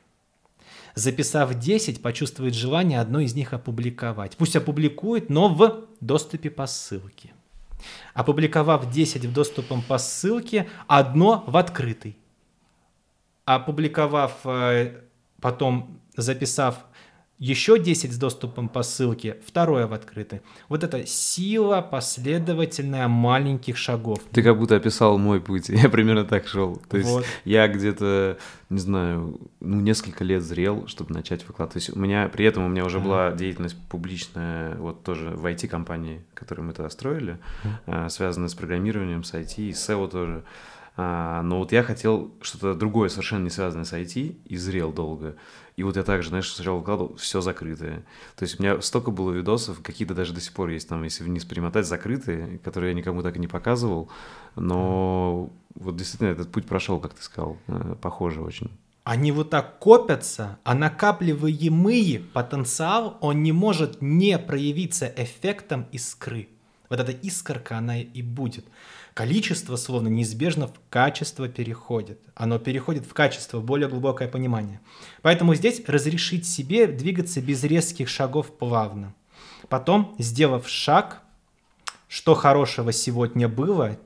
Записав 0.97 1.55
10, 1.55 2.01
почувствует 2.01 2.55
желание 2.55 3.01
одно 3.01 3.21
из 3.21 3.35
них 3.35 3.53
опубликовать. 3.53 4.39
Пусть 4.39 4.57
опубликует, 4.57 5.29
но 5.29 5.51
в 5.51 5.85
доступе 6.01 6.49
по 6.49 6.67
ссылке. 6.67 7.35
Опубликовав 8.15 8.91
10 8.91 9.27
в 9.27 9.33
доступом 9.33 9.83
по 9.83 9.99
ссылке, 9.99 10.67
одно 10.87 11.45
в 11.47 11.59
открытый. 11.59 12.17
Опубликовав 13.45 14.33
э, 14.47 15.03
потом, 15.43 16.01
записав 16.17 16.87
еще 17.39 17.79
10 17.79 18.13
с 18.13 18.17
доступом 18.17 18.69
по 18.69 18.83
ссылке, 18.83 19.37
второе 19.47 19.87
в 19.87 19.93
открытый. 19.93 20.41
Вот 20.69 20.85
это 20.85 21.07
сила 21.07 21.83
последовательная 21.83 23.09
маленьких 23.09 23.77
шагов. 23.77 24.21
Ты 24.33 24.43
как 24.43 24.59
будто 24.59 24.77
описал 24.77 25.19
мой 25.19 25.41
путь, 25.41 25.69
я 25.69 25.89
примерно 25.89 26.25
так 26.25 26.47
шел. 26.47 26.77
То 26.89 26.97
есть 26.97 27.11
вот. 27.11 27.27
я 27.45 27.69
где-то, 27.69 28.39
не 28.71 28.79
знаю, 28.79 29.39
ну, 29.61 29.81
несколько 29.81 30.25
лет 30.25 30.43
зрел, 30.43 30.87
чтобы 30.87 31.13
начать 31.13 31.47
выкладывать. 31.47 31.75
То 31.75 31.79
есть 31.79 31.97
у 31.97 31.99
меня, 31.99 32.29
при 32.29 32.47
этом 32.47 32.65
у 32.65 32.69
меня 32.69 32.85
уже 32.85 33.01
была 33.01 33.33
деятельность 33.33 33.77
публичная, 33.89 34.75
вот 34.77 35.03
тоже 35.03 35.31
в 35.31 35.45
IT-компании, 35.45 36.25
которую 36.33 36.67
мы 36.67 36.73
тогда 36.73 36.89
строили, 36.89 37.39
а, 37.87 38.09
связанная 38.09 38.49
с 38.49 38.55
программированием, 38.55 39.25
с 39.25 39.35
IT, 39.35 39.57
и 39.59 39.71
SEO 39.73 40.09
тоже. 40.09 40.45
А, 40.99 41.43
но 41.43 41.59
вот 41.59 41.73
я 41.73 41.83
хотел 41.83 42.33
что-то 42.41 42.75
другое, 42.75 43.11
совершенно 43.11 43.45
не 43.45 43.51
связанное 43.51 43.85
с 43.85 43.93
IT, 43.93 44.37
и 44.47 44.57
зрел 44.57 44.93
долго. 44.93 45.37
И 45.77 45.83
вот 45.83 45.97
я 45.97 46.03
также, 46.03 46.31
знаешь, 46.31 46.51
сначала 46.51 46.79
выкладывал, 46.79 47.17
все 47.17 47.43
закрытое. 47.43 48.03
То 48.35 48.45
есть 48.45 48.59
у 48.59 48.63
меня 48.63 48.81
столько 48.81 49.11
было 49.11 49.31
видосов, 49.31 49.83
какие-то 49.83 50.15
даже 50.15 50.33
до 50.33 50.41
сих 50.41 50.53
пор 50.55 50.71
есть, 50.71 50.89
там, 50.89 51.03
если 51.03 51.23
вниз 51.23 51.45
перемотать, 51.45 51.87
закрытые, 51.87 52.59
которые 52.65 52.93
я 52.93 52.97
никому 52.97 53.23
так 53.23 53.37
и 53.37 53.39
не 53.39 53.47
показывал. 53.47 54.09
Но 54.55 55.51
вот 55.75 55.97
действительно 55.97 56.29
этот 56.29 56.51
путь 56.51 56.67
прошел, 56.67 56.99
как 56.99 57.13
ты 57.13 57.23
сказал, 57.23 57.59
э, 57.67 57.95
похоже 58.01 58.41
очень. 58.41 58.71
Они 59.05 59.31
вот 59.33 59.51
так 59.51 59.79
копятся, 59.79 60.59
а 60.65 60.75
накапливаемый 60.75 62.25
потенциал, 62.33 63.19
он 63.21 63.43
не 63.43 63.53
может 63.53 64.01
не 64.01 64.39
проявиться 64.39 65.13
эффектом 65.15 65.87
искры. 65.93 66.49
Вот 66.89 67.01
эта 67.01 67.13
искорка, 67.13 67.77
она 67.79 67.99
и 67.99 68.23
будет 68.23 68.65
количество 69.17 69.77
словно 69.77 70.09
неизбежно 70.09 70.69
в 70.69 70.75
качество 70.91 71.49
переходит. 71.49 72.21
Оно 72.35 72.59
переходит 72.59 73.07
в 73.07 73.15
качество, 73.15 73.61
в 73.61 73.65
более 73.65 73.89
глубокое 73.89 74.29
понимание. 74.29 74.79
Поэтому 75.23 75.55
здесь 75.55 75.83
разрешить 75.87 76.47
себе 76.47 76.87
двигаться 76.87 77.41
без 77.41 77.65
резких 77.65 78.11
шагов 78.11 78.59
плавно. 78.59 79.15
Потом, 79.71 80.15
сделав 80.19 80.69
шаг, 80.69 81.23
что 82.09 82.35
хорошего 82.35 82.93
сегодня 82.93 83.49
было, 83.49 83.99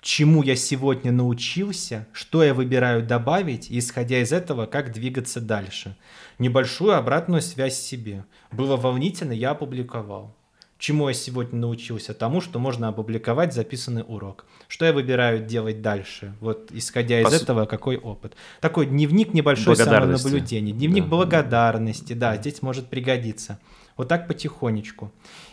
чему 0.00 0.44
я 0.44 0.54
сегодня 0.54 1.10
научился, 1.10 2.06
что 2.12 2.44
я 2.44 2.54
выбираю 2.54 3.04
добавить, 3.04 3.72
и 3.72 3.78
исходя 3.80 4.20
из 4.20 4.32
этого, 4.32 4.66
как 4.66 4.92
двигаться 4.92 5.40
дальше. 5.40 5.96
Небольшую 6.38 6.96
обратную 6.96 7.42
связь 7.42 7.76
себе. 7.76 8.24
Было 8.52 8.76
волнительно, 8.76 9.32
я 9.32 9.50
опубликовал. 9.50 10.36
Чему 10.84 11.08
я 11.08 11.14
сегодня 11.14 11.60
научился? 11.60 12.12
Тому, 12.12 12.42
что 12.42 12.58
можно 12.58 12.88
опубликовать 12.88 13.54
записанный 13.54 14.04
урок. 14.06 14.44
Что 14.68 14.84
я 14.84 14.92
выбираю 14.92 15.42
делать 15.42 15.80
дальше? 15.80 16.34
Вот 16.40 16.68
исходя 16.72 17.22
из 17.22 17.24
По 17.24 17.34
этого, 17.34 17.64
какой 17.64 17.96
опыт? 17.96 18.34
Такой 18.60 18.84
дневник 18.84 19.32
небольшой 19.32 19.76
самонаблюдения. 19.76 20.74
Дневник 20.74 21.04
да. 21.04 21.08
благодарности, 21.08 22.12
да, 22.12 22.36
здесь 22.36 22.60
может 22.60 22.88
пригодиться. 22.88 23.58
Вот 23.96 24.08
так 24.08 24.28
потихонечку. 24.28 25.10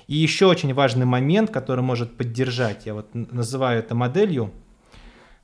И 0.07 0.17
еще 0.17 0.47
очень 0.47 0.73
важный 0.73 1.05
момент, 1.05 1.49
который 1.49 1.79
может 1.79 2.17
поддержать, 2.17 2.86
я 2.86 2.93
вот 2.93 3.07
называю 3.13 3.79
это 3.79 3.95
моделью 3.95 4.51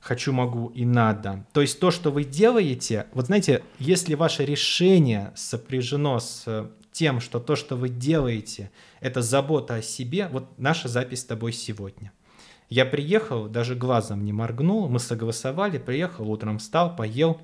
хочу, 0.00 0.32
могу 0.32 0.68
и 0.68 0.84
надо. 0.84 1.46
То 1.52 1.62
есть 1.62 1.80
то, 1.80 1.90
что 1.90 2.10
вы 2.10 2.24
делаете, 2.24 3.06
вот 3.14 3.26
знаете, 3.26 3.62
если 3.78 4.14
ваше 4.14 4.44
решение 4.44 5.32
сопряжено 5.34 6.20
с 6.20 6.70
тем, 6.98 7.20
что 7.20 7.38
то, 7.38 7.54
что 7.54 7.76
вы 7.76 7.90
делаете, 7.90 8.72
это 8.98 9.22
забота 9.22 9.76
о 9.76 9.82
себе, 9.82 10.28
вот 10.32 10.58
наша 10.58 10.88
запись 10.88 11.20
с 11.20 11.24
тобой 11.24 11.52
сегодня. 11.52 12.10
Я 12.68 12.84
приехал, 12.84 13.46
даже 13.46 13.76
глазом 13.76 14.24
не 14.24 14.32
моргнул, 14.32 14.88
мы 14.88 14.98
согласовали, 14.98 15.78
приехал, 15.78 16.28
утром 16.28 16.58
встал, 16.58 16.96
поел, 16.96 17.40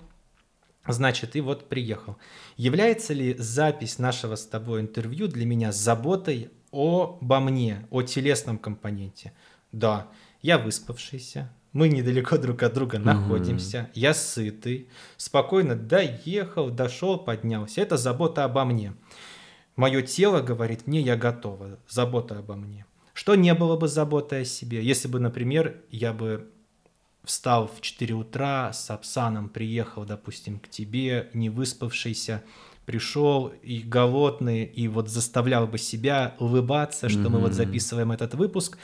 значит, 0.89 1.37
и 1.37 1.41
вот 1.41 1.69
приехал. 1.69 2.17
Является 2.57 3.15
ли 3.15 3.37
запись 3.39 4.01
нашего 4.01 4.35
с 4.35 4.45
тобой 4.45 4.81
интервью 4.81 5.29
для 5.29 5.47
меня 5.47 5.71
заботой 5.71 6.51
обо 6.73 7.39
мне, 7.39 7.87
о 7.91 8.03
телесном 8.03 8.59
компоненте? 8.59 9.33
Да, 9.71 10.09
я 10.43 10.59
выспавшийся, 10.59 11.49
мы 11.73 11.89
недалеко 11.89 12.39
друг 12.39 12.65
от 12.65 12.75
друга 12.75 12.99
находимся, 12.99 13.79
mm-hmm. 13.79 13.91
я 13.95 14.15
сытый, 14.15 14.89
спокойно 15.17 15.77
доехал, 15.77 16.71
дошел, 16.71 17.19
поднялся. 17.19 17.81
Это 17.81 17.97
забота 17.97 18.45
обо 18.45 18.65
мне. 18.65 18.95
Мое 19.77 20.03
тело 20.03 20.41
говорит 20.41 20.87
мне, 20.87 21.01
я 21.01 21.17
готова, 21.17 21.79
забота 21.89 22.39
обо 22.39 22.55
мне. 22.55 22.87
Что 23.13 23.35
не 23.35 23.55
было 23.55 23.77
бы 23.77 23.89
заботой 23.89 24.43
о 24.43 24.45
себе, 24.45 24.83
если 24.83 25.09
бы, 25.09 25.21
например, 25.21 25.81
я 25.91 26.13
бы 26.13 26.49
встал 27.25 27.69
в 27.69 27.81
4 27.81 28.15
утра, 28.15 28.73
с 28.73 28.91
Апсаном 28.91 29.49
приехал, 29.49 30.05
допустим, 30.05 30.59
к 30.59 30.69
тебе, 30.69 31.31
не 31.33 31.51
выспавшийся, 31.51 32.43
пришел 32.87 33.49
и 33.63 33.81
голодный, 33.81 34.65
и 34.65 34.89
вот 34.89 35.09
заставлял 35.09 35.67
бы 35.67 35.79
себя 35.79 36.35
улыбаться, 36.39 37.09
что 37.09 37.21
mm-hmm. 37.21 37.29
мы 37.31 37.39
вот 37.39 37.53
записываем 37.53 38.13
этот 38.13 38.35
выпуск, 38.35 38.79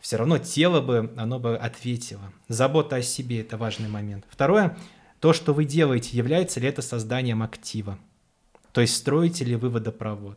все 0.00 0.16
равно 0.16 0.38
тело 0.38 0.80
бы, 0.80 1.12
оно 1.16 1.38
бы 1.38 1.56
ответило. 1.56 2.32
Забота 2.48 2.96
о 2.96 3.02
себе– 3.02 3.40
это 3.42 3.56
важный 3.56 3.88
момент. 3.88 4.24
Второе, 4.28 4.76
то, 5.20 5.32
что 5.32 5.54
вы 5.54 5.64
делаете, 5.64 6.16
является 6.16 6.60
ли 6.60 6.68
это 6.68 6.82
созданием 6.82 7.42
актива? 7.42 7.98
То 8.74 8.80
есть 8.80 8.96
строите 8.96 9.44
ли 9.44 9.54
вы 9.54 9.70
водопровод? 9.70 10.36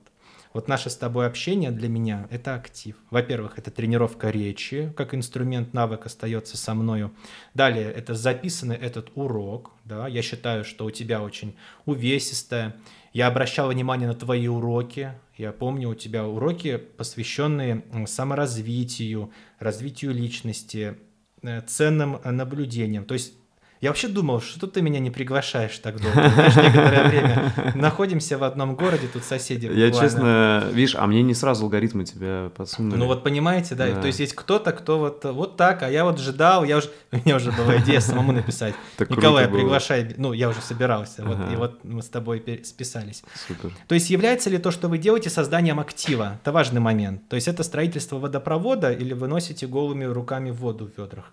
Вот 0.54 0.68
наше 0.68 0.92
с 0.92 0.96
тобой 0.96 1.26
общение 1.26 1.72
для 1.72 1.90
меня– 1.90 2.28
это 2.32 2.54
актив. 2.54 2.96
Во-первых, 3.10 3.58
это 3.58 3.72
тренировка 3.72 4.30
речи, 4.30 4.94
как 4.96 5.16
инструмент, 5.16 5.74
навык 5.74 6.06
остается 6.06 6.56
со 6.56 6.76
мною. 6.76 7.12
Далее, 7.56 7.92
это 7.92 8.14
записанный 8.14 8.76
этот 8.76 9.12
урок. 9.16 9.72
Да? 9.86 10.08
Я 10.08 10.22
считаю, 10.22 10.64
что 10.64 10.86
у 10.86 10.92
тебя 10.92 11.24
очень 11.24 11.56
увесистая. 11.86 12.76
Я 13.12 13.26
обращал 13.26 13.70
внимание 13.70 14.08
на 14.08 14.14
твои 14.14 14.48
уроки. 14.48 15.14
Я 15.36 15.52
помню, 15.52 15.90
у 15.90 15.96
тебя 15.96 16.28
уроки, 16.28 16.78
посвященные 16.78 17.84
саморазвитию, 18.06 19.32
развитию 19.58 20.14
личности, 20.14 20.96
э, 21.42 21.62
ценным 21.62 22.20
наблюдениям. 22.24 23.06
То 23.06 23.16
есть 23.16 23.34
я 23.80 23.90
вообще 23.90 24.08
думал, 24.08 24.42
что 24.42 24.66
ты 24.66 24.82
меня 24.82 25.00
не 25.00 25.12
приглашаешь 25.12 25.78
так 25.78 26.02
долго. 26.02 26.30
Знаешь, 26.30 26.56
некоторое 26.56 27.08
время 27.08 27.54
находимся 27.76 28.38
в 28.38 28.44
одном 28.44 28.76
городе, 28.76 29.08
тут 29.12 29.24
соседи. 29.24 29.68
Я 29.68 29.92
честно, 29.92 30.68
видишь, 30.72 30.96
а 30.96 31.06
мне 31.06 31.22
не 31.22 31.34
сразу 31.34 31.66
алгоритмы 31.66 32.04
тебя 32.04 32.52
подсунули. 32.56 32.98
Ну 32.98 33.06
вот 33.06 33.24
понимаете, 33.24 33.76
да, 33.76 33.88
да. 33.88 34.02
то 34.02 34.08
есть 34.08 34.20
есть 34.20 34.34
кто-то, 34.34 34.72
кто 34.72 34.98
вот, 34.98 35.24
вот 35.26 35.58
так, 35.58 35.84
а 35.84 35.90
я 35.90 36.06
вот 36.06 36.20
ждал, 36.20 36.64
я 36.64 36.78
уже, 36.78 36.90
у 37.12 37.18
меня 37.18 37.36
уже 37.36 37.52
была 37.52 37.78
идея 37.78 38.00
самому 38.00 38.32
написать. 38.32 38.74
Так 38.98 39.12
Николай, 39.12 39.48
приглашай, 39.48 40.16
ну 40.18 40.34
я 40.34 40.50
уже 40.50 40.62
собирался, 40.62 41.22
ага. 41.22 41.36
вот, 41.36 41.54
и 41.54 41.56
вот 41.56 41.84
мы 41.84 42.02
с 42.02 42.08
тобой 42.08 42.44
списались. 42.64 43.24
Супер. 43.48 43.72
То 43.88 43.96
есть 43.96 44.10
является 44.10 44.50
ли 44.50 44.58
то, 44.58 44.72
что 44.72 44.88
вы 44.88 44.98
делаете, 44.98 45.30
созданием 45.30 45.80
актива? 45.80 46.40
Это 46.42 46.52
важный 46.52 46.82
момент. 46.82 47.28
То 47.30 47.36
есть 47.36 47.48
это 47.48 47.64
строительство 47.64 48.18
водопровода 48.18 48.92
или 48.92 49.14
вы 49.14 49.28
носите 49.28 49.68
голыми 49.68 50.06
руками 50.06 50.50
воду 50.52 50.90
в 50.96 51.00
ведрах? 51.00 51.32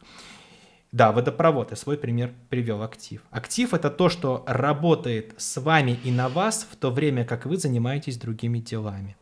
Да, 0.95 1.11
водопровод, 1.11 1.73
я 1.73 1.77
свой 1.77 1.97
пример 1.97 2.33
привел, 2.51 2.81
актив. 2.83 3.21
Актив– 3.33 3.69
это 3.75 3.91
то, 3.91 4.09
что 4.09 4.45
работает 4.47 5.35
с 5.37 5.61
вами 5.61 5.99
и 6.05 6.13
на 6.13 6.29
вас 6.29 6.69
в 6.71 6.77
то 6.77 6.93
время, 6.93 7.25
как 7.25 7.47
вы 7.47 7.57
занимаетесь 7.57 8.17
другими 8.17 8.61
делами. 8.61 9.17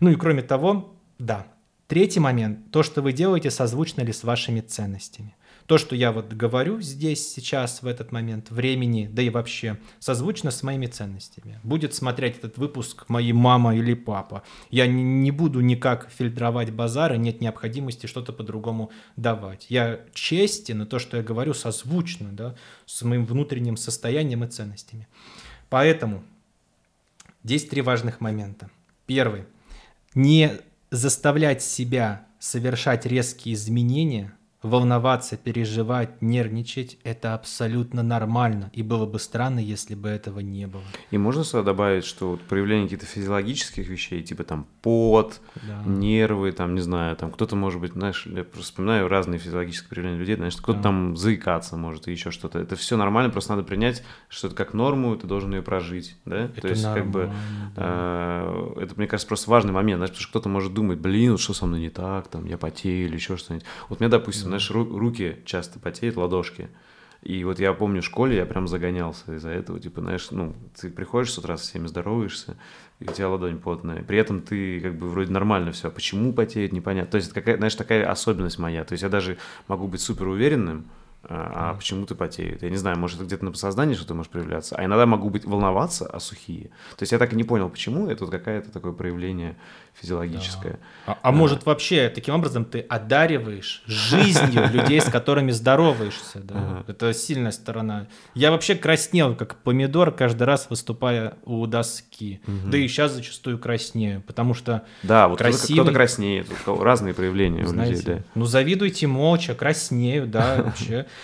Ну 0.00 0.10
и 0.10 0.16
кроме 0.16 0.42
того, 0.42 0.92
да, 1.20 1.46
третий 1.86 2.18
момент– 2.18 2.68
то, 2.72 2.82
что 2.82 3.00
вы 3.00 3.12
делаете, 3.12 3.52
созвучно 3.52 4.02
ли 4.02 4.12
с 4.12 4.24
вашими 4.24 4.60
ценностями. 4.60 5.36
То, 5.66 5.78
что 5.78 5.96
я 5.96 6.12
вот 6.12 6.32
говорю 6.32 6.80
здесь, 6.80 7.32
сейчас, 7.32 7.82
в 7.82 7.86
этот 7.86 8.12
момент 8.12 8.50
времени, 8.50 9.08
да 9.10 9.22
и 9.22 9.30
вообще, 9.30 9.78
созвучно 9.98 10.50
с 10.50 10.62
моими 10.62 10.86
ценностями. 10.86 11.58
Будет 11.62 11.94
смотреть 11.94 12.38
этот 12.38 12.58
выпуск 12.58 13.06
мои 13.08 13.32
мама 13.32 13.74
или 13.74 13.94
папа. 13.94 14.42
Я 14.70 14.86
не 14.86 15.30
буду 15.30 15.60
никак 15.60 16.10
фильтровать 16.10 16.70
базары, 16.70 17.16
нет 17.16 17.40
необходимости 17.40 18.06
что-то 18.06 18.32
по-другому 18.32 18.90
давать. 19.16 19.66
Я 19.70 20.00
честен, 20.12 20.82
и 20.82 20.86
то, 20.86 20.98
что 20.98 21.16
я 21.16 21.22
говорю, 21.22 21.54
созвучно 21.54 22.28
да, 22.32 22.54
с 22.84 23.02
моим 23.02 23.24
внутренним 23.24 23.78
состоянием 23.78 24.44
и 24.44 24.48
ценностями. 24.48 25.08
Поэтому 25.70 26.22
здесь 27.42 27.66
три 27.66 27.80
важных 27.80 28.20
момента. 28.20 28.70
Первый. 29.06 29.44
Не 30.14 30.52
заставлять 30.90 31.62
себя 31.62 32.26
совершать 32.38 33.06
резкие 33.06 33.54
изменения– 33.54 34.34
волноваться, 34.64 35.36
переживать, 35.36 36.22
нервничать– 36.22 36.98
это 37.04 37.34
абсолютно 37.34 38.02
нормально. 38.02 38.70
И 38.72 38.82
было 38.82 39.06
бы 39.06 39.18
странно, 39.18 39.58
если 39.58 39.94
бы 39.94 40.08
этого 40.08 40.40
не 40.40 40.66
было. 40.66 40.82
И 41.10 41.18
можно 41.18 41.44
сюда 41.44 41.62
добавить, 41.62 42.04
что 42.04 42.30
вот 42.30 42.40
проявление 42.42 42.86
каких-то 42.86 43.06
физиологических 43.06 43.86
вещей, 43.86 44.22
типа 44.22 44.44
там 44.44 44.66
пот, 44.82 45.40
да. 45.66 45.82
нервы, 45.84 46.52
там, 46.52 46.74
не 46.74 46.80
знаю, 46.80 47.14
там 47.16 47.30
кто-то 47.30 47.56
может 47.56 47.80
быть, 47.80 47.92
знаешь, 47.92 48.26
я 48.26 48.42
просто 48.42 48.72
вспоминаю 48.72 49.08
разные 49.08 49.38
физиологические 49.38 49.88
проявления 49.90 50.18
людей, 50.18 50.36
знаешь, 50.36 50.56
кто-то 50.56 50.78
да. 50.78 50.82
там 50.82 51.16
заикаться 51.16 51.76
может 51.76 52.08
и 52.08 52.12
еще 52.12 52.30
что-то. 52.30 52.58
Это 52.58 52.74
все 52.76 52.96
нормально, 52.96 53.30
просто 53.30 53.54
надо 53.54 53.66
принять, 53.66 54.02
что 54.28 54.46
это 54.46 54.56
как 54.56 54.72
норму, 54.72 55.14
ты 55.16 55.26
должен 55.26 55.52
ее 55.54 55.62
прожить, 55.62 56.16
да? 56.24 56.44
Это 56.44 56.62
То 56.62 56.68
есть, 56.68 56.84
как 56.84 57.10
бы, 57.10 57.30
да. 57.76 58.42
э, 58.76 58.80
это, 58.80 58.94
мне 58.96 59.06
кажется, 59.06 59.28
просто 59.28 59.50
важный 59.50 59.72
момент, 59.72 59.98
знаешь, 59.98 60.10
потому 60.10 60.22
что 60.22 60.30
кто-то 60.30 60.48
может 60.48 60.72
думать, 60.72 60.98
блин, 60.98 61.32
вот 61.32 61.40
что 61.40 61.52
со 61.52 61.66
мной 61.66 61.80
не 61.80 61.90
так, 61.90 62.28
там, 62.28 62.46
я 62.46 62.56
потею 62.56 63.06
или 63.06 63.14
еще 63.14 63.36
что-нибудь. 63.36 63.66
Вот 63.90 64.00
мне, 64.00 64.08
допустим, 64.08 64.53
знаешь, 64.58 64.70
руки 64.70 65.38
часто 65.44 65.78
потеют, 65.78 66.16
ладошки. 66.16 66.68
И 67.22 67.42
вот 67.44 67.58
я 67.58 67.72
помню 67.72 68.02
в 68.02 68.04
школе, 68.04 68.36
я 68.36 68.44
прям 68.44 68.68
загонялся 68.68 69.34
из-за 69.34 69.48
этого. 69.48 69.80
Типа, 69.80 70.02
знаешь, 70.02 70.30
ну, 70.30 70.54
ты 70.78 70.90
приходишь 70.90 71.32
с 71.32 71.38
утра, 71.38 71.56
со 71.56 71.64
всеми 71.64 71.86
здороваешься, 71.86 72.58
и 73.00 73.08
у 73.08 73.12
тебя 73.12 73.30
ладонь 73.30 73.58
потная. 73.58 74.02
При 74.02 74.18
этом 74.18 74.42
ты 74.42 74.78
как 74.80 74.98
бы 74.98 75.08
вроде 75.08 75.32
нормально 75.32 75.72
все. 75.72 75.88
А 75.88 75.90
почему 75.90 76.34
потеет, 76.34 76.72
непонятно. 76.72 77.10
То 77.10 77.16
есть, 77.16 77.30
это 77.30 77.40
какая, 77.40 77.56
знаешь, 77.56 77.74
такая 77.74 78.10
особенность 78.10 78.58
моя. 78.58 78.84
То 78.84 78.92
есть, 78.92 79.02
я 79.02 79.08
даже 79.08 79.38
могу 79.68 79.88
быть 79.88 80.02
супер 80.02 80.28
уверенным, 80.28 80.86
а, 81.26 81.70
а 81.70 81.74
почему 81.74 82.04
ты 82.04 82.14
потеет? 82.14 82.62
Я 82.62 82.70
не 82.70 82.76
знаю, 82.76 82.98
может, 82.98 83.16
это 83.16 83.26
где-то 83.26 83.44
на 83.44 83.50
подсознании 83.52 83.94
что-то 83.94 84.14
может 84.14 84.30
проявляться. 84.30 84.76
А 84.76 84.84
иногда 84.84 85.06
могу 85.06 85.30
быть 85.30 85.44
волноваться, 85.44 86.06
а 86.06 86.20
сухие. 86.20 86.64
То 86.96 87.02
есть 87.02 87.12
я 87.12 87.18
так 87.18 87.32
и 87.32 87.36
не 87.36 87.44
понял, 87.44 87.70
почему. 87.70 88.08
Это 88.08 88.24
вот 88.24 88.30
какое-то 88.30 88.70
такое 88.70 88.92
проявление 88.92 89.56
физиологическое. 90.00 90.72
Да. 90.72 90.78
А, 91.06 91.12
а, 91.12 91.18
а 91.22 91.32
может 91.32 91.66
вообще 91.66 92.08
таким 92.08 92.34
образом 92.34 92.64
ты 92.64 92.80
одариваешь 92.80 93.82
жизнью 93.86 94.68
людей, 94.72 95.00
с 95.00 95.04
которыми 95.04 95.50
здороваешься. 95.50 96.40
Да? 96.40 96.54
Ага. 96.56 96.84
Это 96.88 97.14
сильная 97.14 97.52
сторона. 97.52 98.06
Я 98.34 98.50
вообще 98.50 98.74
краснел, 98.74 99.34
как 99.34 99.56
помидор, 99.56 100.10
каждый 100.12 100.44
раз 100.44 100.68
выступая 100.70 101.34
у 101.44 101.66
доски. 101.66 102.40
Угу. 102.46 102.70
Да 102.70 102.78
и 102.78 102.88
сейчас 102.88 103.12
зачастую 103.12 103.58
краснею, 103.58 104.22
потому 104.22 104.54
что 104.54 104.84
Да, 105.02 105.28
вот 105.28 105.38
красивый... 105.38 105.82
кто-то 105.82 105.92
краснеет, 105.94 106.48
разные 106.66 107.14
проявления 107.14 107.66
Знаете, 107.66 107.94
у 107.94 107.96
людей. 107.98 108.14
Да. 108.16 108.22
Ну 108.34 108.46
завидуйте 108.46 109.06
молча, 109.06 109.54
краснею, 109.54 110.26
да, 110.26 110.62
вообще. 110.62 111.06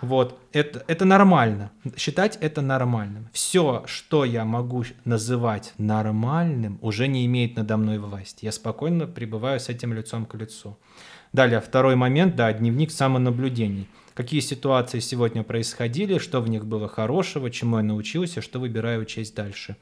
Вот, 0.00 0.38
это, 0.52 0.84
это 0.86 1.04
нормально. 1.04 1.72
Считать 1.96 2.38
это 2.40 2.62
нормальным. 2.62 3.28
Все, 3.32 3.82
что 3.86 4.24
я 4.24 4.44
могу 4.44 4.84
называть 5.04 5.74
нормальным, 5.76 6.78
уже 6.82 7.08
не 7.08 7.26
имеет 7.26 7.56
надо 7.56 7.76
мной 7.76 7.98
власти. 7.98 8.44
Я 8.44 8.52
спокойно 8.52 9.06
пребываю 9.06 9.58
с 9.58 9.68
этим 9.68 9.92
лицом 9.92 10.24
к 10.24 10.34
лицу. 10.34 10.78
Далее, 11.32 11.60
второй 11.60 11.96
момент, 11.96 12.36
да, 12.36 12.52
дневник 12.52 12.90
самонаблюдений. 12.90 13.88
Какие 14.14 14.40
ситуации 14.40 15.00
сегодня 15.00 15.42
происходили, 15.42 16.18
что 16.18 16.40
в 16.40 16.48
них 16.48 16.66
было 16.66 16.88
хорошего, 16.88 17.50
чему 17.50 17.76
я 17.76 17.82
научился, 17.82 18.40
что 18.40 18.58
выбираю 18.58 19.02
учесть 19.02 19.34
дальше. 19.34 19.76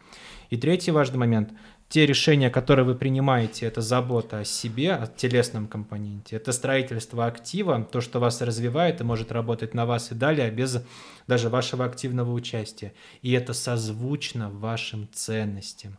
И 0.51 0.57
третий 0.57 0.91
важный 0.91 1.19
момент 1.19 1.51
те 1.89 2.05
решения, 2.05 2.51
которые 2.51 2.85
вы 2.85 2.97
принимаете, 2.97 3.67
это 3.67 3.81
забота 3.81 4.41
о 4.41 4.45
себе, 4.45 4.93
о 4.95 5.07
телесном 5.07 5.69
компоненте, 5.69 6.37
это 6.37 6.53
строительство 6.53 7.27
актива, 7.27 7.89
то, 7.91 8.01
что 8.01 8.19
вас 8.19 8.41
развивает 8.43 9.01
и 9.01 9.05
может 9.05 9.31
работать 9.31 9.73
на 9.73 9.87
вас 9.87 10.11
и 10.11 10.15
далее 10.15 10.51
без 10.51 10.83
даже 11.27 11.49
вашего 11.49 11.85
активного 11.85 12.33
участия. 12.33 12.93
И 13.23 13.33
это 13.33 13.53
созвучно 13.53 14.51
вашим 14.51 15.09
ценностям. 15.13 15.99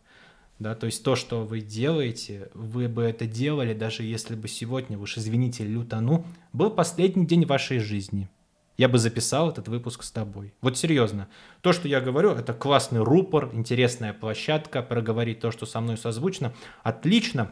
Да, 0.59 0.73
то 0.73 0.87
есть 0.87 1.03
то, 1.03 1.15
что 1.15 1.45
вы 1.45 1.61
делаете, 1.61 2.49
вы 2.53 2.87
бы 2.87 3.03
это 3.03 3.27
делали, 3.27 3.73
даже 3.73 4.03
если 4.03 4.35
бы 4.35 4.47
сегодня, 4.47 4.97
уж 4.97 5.17
извините, 5.17 5.63
лютану, 5.63 6.25
был 6.51 6.71
последний 6.71 7.25
день 7.25 7.45
вашей 7.45 7.79
жизни– 7.79 8.27
я 8.77 8.87
бы 8.87 8.99
записал 8.99 9.49
этот 9.49 9.67
выпуск 9.67 10.03
с 10.03 10.11
тобой. 10.11 10.53
Вот 10.61 10.77
серьезно. 10.77 11.27
То, 11.61 11.73
что 11.73 11.87
я 11.87 11.99
говорю, 11.99 12.31
это 12.31 12.53
классный 12.53 13.03
рупор, 13.03 13.49
интересная 13.53 14.13
площадка, 14.13 14.83
проговорить 14.83 15.39
то, 15.39 15.51
что 15.51 15.65
со 15.65 15.81
мной 15.81 15.97
созвучно. 15.97 16.53
Отлично. 16.83 17.51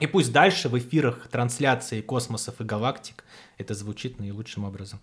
И 0.00 0.06
пусть 0.06 0.32
дальше 0.32 0.68
в 0.68 0.78
эфирах 0.78 1.28
трансляции 1.28 2.00
космосов 2.00 2.60
и 2.60 2.64
галактик 2.64 3.24
это 3.58 3.74
звучит 3.74 4.18
наилучшим 4.18 4.64
образом. 4.64 5.00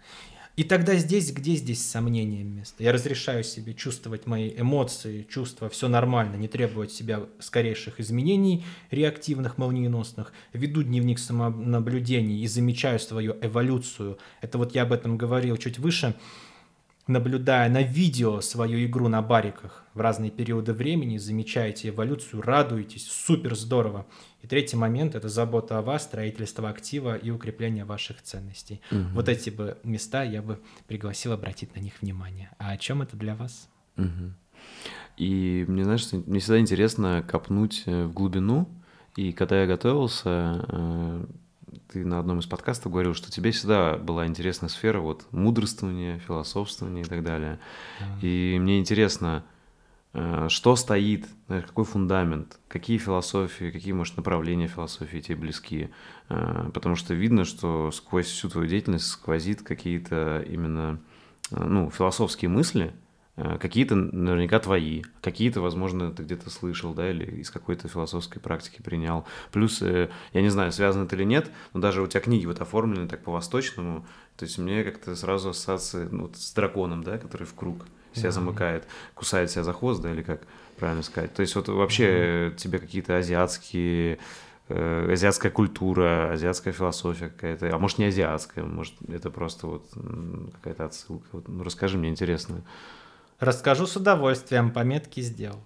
И 0.56 0.64
тогда 0.64 0.96
здесь, 0.96 1.32
где 1.32 1.56
здесь 1.56 1.90
сомнение 1.90 2.44
место? 2.44 2.84
Я 2.84 2.92
разрешаю 2.92 3.46
себе 3.46 3.74
чувствовать 3.74 4.28
мои 4.28 4.52
эмоции, 4.58 5.26
чувства, 5.30 5.70
все 5.70 5.88
нормально, 5.88 6.36
не 6.36 6.50
требовать 6.50 6.92
себя 6.92 7.22
скорейших 7.40 8.00
изменений, 8.02 8.66
реактивных, 8.92 9.58
молниеносных. 9.58 10.34
Веду 10.52 10.84
дневник 10.84 11.20
самонаблюдений 11.20 12.42
и 12.42 12.48
замечаю 12.48 13.00
свою 13.00 13.38
эволюцию. 13.42 14.18
Это 14.42 14.58
вот 14.58 14.76
я 14.76 14.82
об 14.82 14.92
этом 14.92 15.18
говорил 15.18 15.56
чуть 15.56 15.80
выше 15.80 16.16
наблюдая 17.10 17.70
на 17.70 17.82
видео 17.82 18.40
свою 18.42 18.86
игру 18.86 19.08
на 19.08 19.22
бариках 19.22 19.84
в 19.94 20.02
разные 20.02 20.32
периоды 20.32 20.74
времени, 20.74 21.18
замечаете 21.18 21.90
эволюцию, 21.90 22.42
радуетесь, 22.42 23.08
супер 23.08 23.56
здорово. 23.56 24.06
И 24.42 24.48
третий 24.48 24.78
момент– 24.78 25.16
это 25.16 25.28
забота 25.28 25.80
о 25.80 25.82
вас, 25.82 26.04
строительство 26.04 26.70
актива 26.70 27.18
и 27.18 27.32
укрепление 27.32 27.84
ваших 27.84 28.22
ценностей. 28.22 28.82
Угу. 28.92 29.10
Вот 29.14 29.28
эти 29.28 29.50
бы 29.50 29.78
места 29.84 30.24
я 30.24 30.42
бы 30.42 30.60
пригласил 30.88 31.34
обратить 31.34 31.76
на 31.76 31.82
них 31.82 31.94
внимание. 32.02 32.52
А 32.58 32.72
о 32.72 32.78
чем 32.78 33.02
это 33.02 33.18
для 33.18 33.36
вас? 33.36 33.68
Угу. 33.98 34.34
И 35.18 35.66
мне, 35.68 35.84
знаешь, 35.84 36.08
мне 36.14 36.40
всегда 36.40 36.60
интересно 36.60 37.26
копнуть 37.28 37.84
э, 37.86 38.06
в 38.06 38.14
глубину, 38.14 38.70
и 39.18 39.34
когда 39.34 39.62
я 39.62 39.68
готовился, 39.68 40.66
э, 40.70 41.26
ты 41.92 42.06
на 42.06 42.20
одном 42.20 42.40
из 42.40 42.46
подкастов 42.46 42.92
говорил, 42.92 43.14
что 43.14 43.32
тебе 43.32 43.52
всегда 43.52 43.98
была 43.98 44.28
интересна 44.28 44.70
сфера 44.70 45.00
вот 45.00 45.26
мудрствования, 45.32 46.20
философствования 46.20 47.02
и 47.02 47.06
так 47.06 47.24
далее. 47.24 47.60
Mm. 48.00 48.22
И 48.22 48.60
мне 48.60 48.80
интересно, 48.80 49.44
э, 50.14 50.48
что 50.50 50.76
стоит, 50.76 51.28
какой 51.48 51.86
фундамент, 51.86 52.60
какие 52.68 52.98
философии, 52.98 53.72
какие, 53.72 53.94
может, 53.94 54.18
направления 54.18 54.68
философии 54.68 55.20
тебе 55.20 55.38
близки. 55.38 55.90
Э, 56.30 56.70
потому 56.74 56.96
что 56.96 57.14
видно, 57.16 57.44
что 57.44 57.92
сквозь 57.92 58.28
всю 58.28 58.50
твою 58.50 58.68
деятельность 58.68 59.08
сквозит 59.08 59.64
какие-то 59.64 60.46
именно 60.48 61.00
э, 61.52 61.64
ну, 61.64 61.90
философские 61.90 62.50
мысли, 62.50 62.94
какие-то 63.60 63.96
наверняка 63.96 64.60
твои, 64.60 65.04
какие-то, 65.22 65.62
возможно, 65.62 66.12
ты 66.12 66.24
где-то 66.24 66.50
слышал, 66.50 66.94
да, 66.94 67.10
или 67.10 67.26
из 67.42 67.50
какой-то 67.52 67.88
философской 67.88 68.42
практики 68.42 68.82
принял. 68.82 69.26
Плюс, 69.52 69.82
э, 69.82 70.10
я 70.34 70.42
не 70.42 70.50
знаю, 70.50 70.72
связано 70.72 71.06
это 71.06 71.16
или 71.16 71.24
нет, 71.24 71.52
но 71.74 71.80
даже 71.80 72.02
у 72.02 72.08
тебя 72.08 72.22
книги 72.22 72.46
вот 72.46 72.60
оформлены 72.62 73.08
так 73.08 73.24
по-восточному, 73.24 74.06
то 74.38 74.46
есть 74.46 74.58
мне 74.58 74.84
как-то 74.84 75.16
сразу 75.16 75.50
ассоциация 75.50 76.10
ну, 76.10 76.24
вот 76.24 76.38
с 76.38 76.54
драконом, 76.54 77.04
да, 77.04 77.18
который 77.18 77.46
в 77.46 77.54
круг 77.54 77.86
себя 78.14 78.32
замыкает, 78.32 78.88
кусает 79.14 79.52
себя 79.52 79.64
за 79.64 79.74
хвост, 79.74 80.02
да, 80.02 80.12
или 80.12 80.22
как 80.22 80.42
правильно 80.78 81.04
сказать. 81.04 81.34
То 81.34 81.42
есть 81.42 81.56
вот 81.56 81.68
вообще 81.70 82.06
mm-hmm. 82.06 82.56
тебе 82.56 82.80
какие-то 82.80 83.18
азиатские 83.18 84.20
э, 84.68 85.12
азиатская 85.12 85.52
культура, 85.52 86.32
азиатская 86.34 86.74
философия 86.74 87.30
какая-то, 87.30 87.74
а 87.74 87.78
может 87.78 88.00
не 88.00 88.06
азиатская, 88.06 88.64
может 88.64 88.96
это 89.08 89.30
просто 89.30 89.68
вот 89.68 89.86
какая-то 90.56 90.86
отсылка. 90.86 91.28
Вот, 91.34 91.48
ну, 91.48 91.64
расскажи 91.64 91.98
мне, 91.98 92.10
интересно. 92.10 92.64
Расскажу 93.40 93.88
с 93.88 93.96
удовольствием, 93.96 94.72
пометки 94.72 95.22
сделал. 95.22 95.60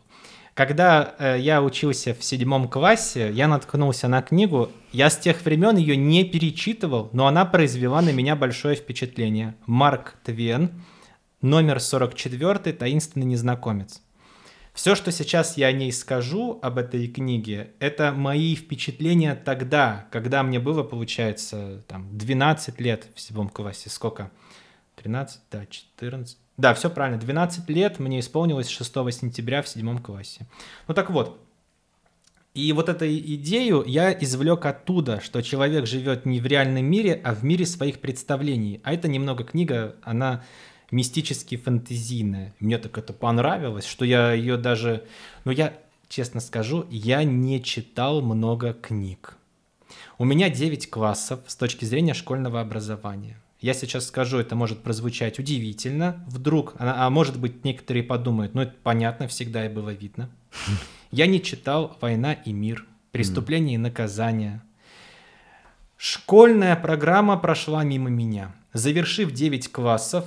Когда 0.53 1.15
э, 1.17 1.37
я 1.39 1.63
учился 1.63 2.13
в 2.13 2.23
седьмом 2.23 2.67
классе, 2.67 3.31
я 3.33 3.47
наткнулся 3.47 4.07
на 4.07 4.21
книгу. 4.21 4.69
Я 4.91 5.09
с 5.09 5.17
тех 5.17 5.43
времен 5.43 5.77
ее 5.77 5.97
не 5.97 6.23
перечитывал, 6.23 7.09
но 7.11 7.25
она 7.25 7.45
произвела 7.45 8.03
на 8.03 8.11
меня 8.11 8.35
большое 8.35 8.75
впечатление. 8.75 9.55
Марк 9.65 10.15
Твен, 10.23 10.83
номер 11.41 11.79
44, 11.79 12.73
«Таинственный 12.73 13.25
незнакомец». 13.25 14.03
Все, 14.75 14.93
что 14.93 15.11
сейчас 15.11 15.57
я 15.57 15.67
о 15.67 15.71
ней 15.71 15.91
скажу, 15.91 16.59
об 16.61 16.77
этой 16.77 17.07
книге, 17.07 17.71
это 17.79 18.11
мои 18.11 18.55
впечатления 18.55 19.35
тогда, 19.35 20.07
когда 20.11 20.43
мне 20.43 20.59
было, 20.59 20.83
получается, 20.83 21.83
там, 21.87 22.15
12 22.15 22.79
лет 22.79 23.07
в 23.15 23.19
седьмом 23.19 23.49
классе. 23.49 23.89
Сколько? 23.89 24.31
13, 24.95 25.41
да, 25.51 25.65
14, 25.67 26.37
да, 26.57 26.73
все 26.73 26.89
правильно. 26.89 27.19
12 27.19 27.69
лет 27.69 27.99
мне 27.99 28.19
исполнилось 28.19 28.69
6 28.69 28.93
сентября 29.13 29.61
в 29.61 29.67
седьмом 29.67 29.99
классе. 29.99 30.45
Ну 30.87 30.93
так 30.93 31.09
вот, 31.09 31.39
И 32.53 32.71
вот 32.73 32.87
эту 32.87 33.07
идею 33.07 33.83
я 33.87 34.13
извлек 34.13 34.65
оттуда, 34.65 35.19
что 35.21 35.41
человек 35.41 35.87
живет 35.87 36.25
не 36.25 36.39
в 36.39 36.45
реальном 36.45 36.85
мире, 36.85 37.19
а 37.23 37.33
в 37.33 37.43
мире 37.43 37.65
своих 37.65 37.99
представлений. 37.99 38.79
А 38.83 38.93
это 38.93 39.07
немного 39.07 39.43
книга, 39.43 39.95
она 40.03 40.43
мистически 40.91 41.57
фэнтезийная. 41.57 42.53
Мне 42.59 42.77
так 42.77 42.97
это 42.99 43.13
понравилось, 43.13 43.85
что 43.85 44.05
я 44.05 44.33
ее 44.33 44.57
даже... 44.57 45.03
Ну, 45.45 45.51
я 45.51 45.73
честно 46.07 46.39
скажу, 46.39 46.85
я 46.91 47.23
не 47.23 47.63
читал 47.63 48.21
много 48.21 48.73
книг. 48.73 49.35
У 50.19 50.25
меня 50.25 50.49
9 50.49 50.91
классов 50.91 51.39
с 51.47 51.55
точки 51.55 51.85
зрения 51.85 52.13
школьного 52.13 52.61
образования. 52.61 53.39
Я 53.63 53.73
сейчас 53.73 54.07
скажу, 54.07 54.39
это 54.39 54.57
может 54.57 54.83
прозвучать 54.83 55.39
удивительно, 55.39 56.21
вдруг, 56.27 56.73
а, 56.79 57.07
а 57.07 57.09
может 57.09 57.39
быть 57.39 57.63
некоторые 57.63 58.03
подумают, 58.03 58.55
ну 58.55 58.63
это 58.63 58.73
понятно, 58.83 59.29
всегда 59.29 59.65
и 59.65 59.69
было 59.69 59.91
видно. 59.91 60.29
Я 61.11 61.27
не 61.27 61.41
читал 61.41 61.97
«Война 62.01 62.33
и 62.33 62.51
мир», 62.51 62.85
«Преступление 63.13 63.75
и 63.75 63.77
наказание». 63.77 64.61
Школьная 65.95 66.75
программа 66.75 67.37
прошла 67.37 67.85
мимо 67.85 68.09
меня. 68.09 68.53
Завершив 68.73 69.31
9 69.31 69.71
классов, 69.71 70.25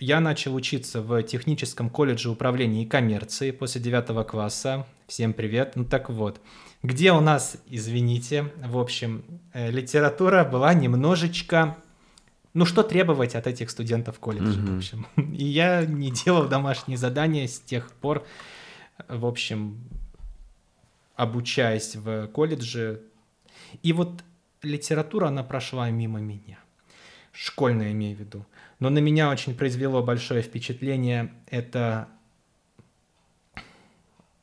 я 0.00 0.20
начал 0.20 0.54
учиться 0.54 1.02
в 1.02 1.22
техническом 1.24 1.90
колледже 1.90 2.30
управления 2.30 2.84
и 2.84 2.86
коммерции 2.86 3.50
после 3.50 3.82
9 3.82 4.26
класса. 4.26 4.86
Всем 5.06 5.34
привет. 5.34 5.72
Ну 5.76 5.84
так 5.84 6.08
вот, 6.08 6.40
где 6.82 7.12
у 7.12 7.20
нас, 7.20 7.58
извините, 7.66 8.50
в 8.64 8.78
общем, 8.78 9.24
э, 9.52 9.70
литература 9.70 10.44
была 10.44 10.72
немножечко 10.72 11.76
ну 12.54 12.64
что 12.64 12.82
требовать 12.82 13.34
от 13.34 13.46
этих 13.46 13.70
студентов 13.70 14.18
колледжа, 14.18 14.58
mm-hmm. 14.58 14.74
в 14.74 14.76
общем. 14.76 15.06
И 15.34 15.44
я 15.44 15.84
не 15.84 16.10
делал 16.10 16.48
домашние 16.48 16.98
задания 16.98 17.46
с 17.46 17.60
тех 17.60 17.92
пор, 17.92 18.26
в 19.08 19.26
общем, 19.26 19.78
обучаясь 21.16 21.96
в 21.96 22.28
колледже. 22.28 23.02
И 23.82 23.92
вот 23.92 24.22
литература, 24.62 25.28
она 25.28 25.42
прошла 25.42 25.90
мимо 25.90 26.20
меня. 26.20 26.58
Школьная, 27.32 27.92
имею 27.92 28.16
в 28.16 28.20
виду. 28.20 28.46
Но 28.80 28.90
на 28.90 28.98
меня 28.98 29.30
очень 29.30 29.54
произвело 29.54 30.02
большое 30.02 30.42
впечатление 30.42 31.32
это 31.46 32.08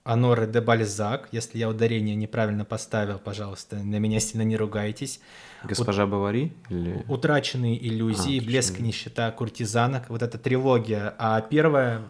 Аноре 0.03 0.45
де 0.45 0.61
Бальзак. 0.61 1.29
Если 1.31 1.57
я 1.57 1.67
ударение 1.67 2.15
неправильно 2.15 2.63
поставил, 2.63 3.19
пожалуйста, 3.19 3.77
на 3.77 3.97
меня 3.97 4.19
сильно 4.19 4.43
не 4.43 4.55
ругайтесь. 4.55 5.19
Госпожа 5.67 6.05
Ут... 6.05 6.11
Бавари? 6.11 6.53
Или... 6.69 7.03
Утраченные 7.07 7.77
иллюзии, 7.87 8.39
а, 8.39 8.43
блеск, 8.43 8.79
нищета, 8.79 9.31
куртизанок. 9.31 10.09
Вот 10.09 10.21
эта 10.21 10.37
трилогия. 10.37 11.13
А 11.17 11.41
первая 11.41 12.03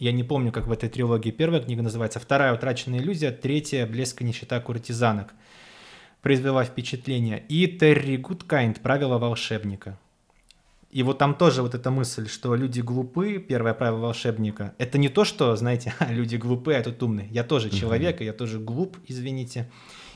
я 0.00 0.12
не 0.12 0.24
помню, 0.24 0.50
как 0.50 0.66
в 0.66 0.72
этой 0.72 0.88
трилогии 0.88 1.30
первая 1.30 1.60
книга 1.60 1.82
называется, 1.82 2.18
вторая 2.18 2.54
«Утраченная 2.54 3.00
иллюзия», 3.00 3.32
третья 3.32 3.86
«Блеск 3.86 4.22
нищета 4.22 4.58
куртизанок». 4.58 5.34
Произвела 6.22 6.64
впечатление. 6.64 7.44
И 7.50 7.66
Терри 7.66 8.16
Гудкайнд 8.16 8.80
«Правила 8.80 9.18
волшебника». 9.18 9.98
И 10.90 11.02
вот 11.02 11.18
там 11.18 11.34
тоже 11.34 11.60
вот 11.60 11.74
эта 11.74 11.90
мысль, 11.90 12.28
что 12.28 12.54
люди 12.54 12.80
глупы, 12.80 13.38
первое 13.38 13.74
правило 13.74 13.98
волшебника, 13.98 14.74
это 14.78 14.96
не 14.96 15.10
то, 15.10 15.24
что, 15.26 15.54
знаете, 15.54 15.94
люди 16.08 16.36
глупы, 16.36 16.72
а 16.72 16.82
тут 16.82 17.02
умные. 17.02 17.28
Я 17.30 17.44
тоже 17.44 17.68
человек, 17.68 18.22
и 18.22 18.24
я 18.24 18.32
тоже 18.32 18.58
глуп, 18.58 18.96
извините. 19.06 19.70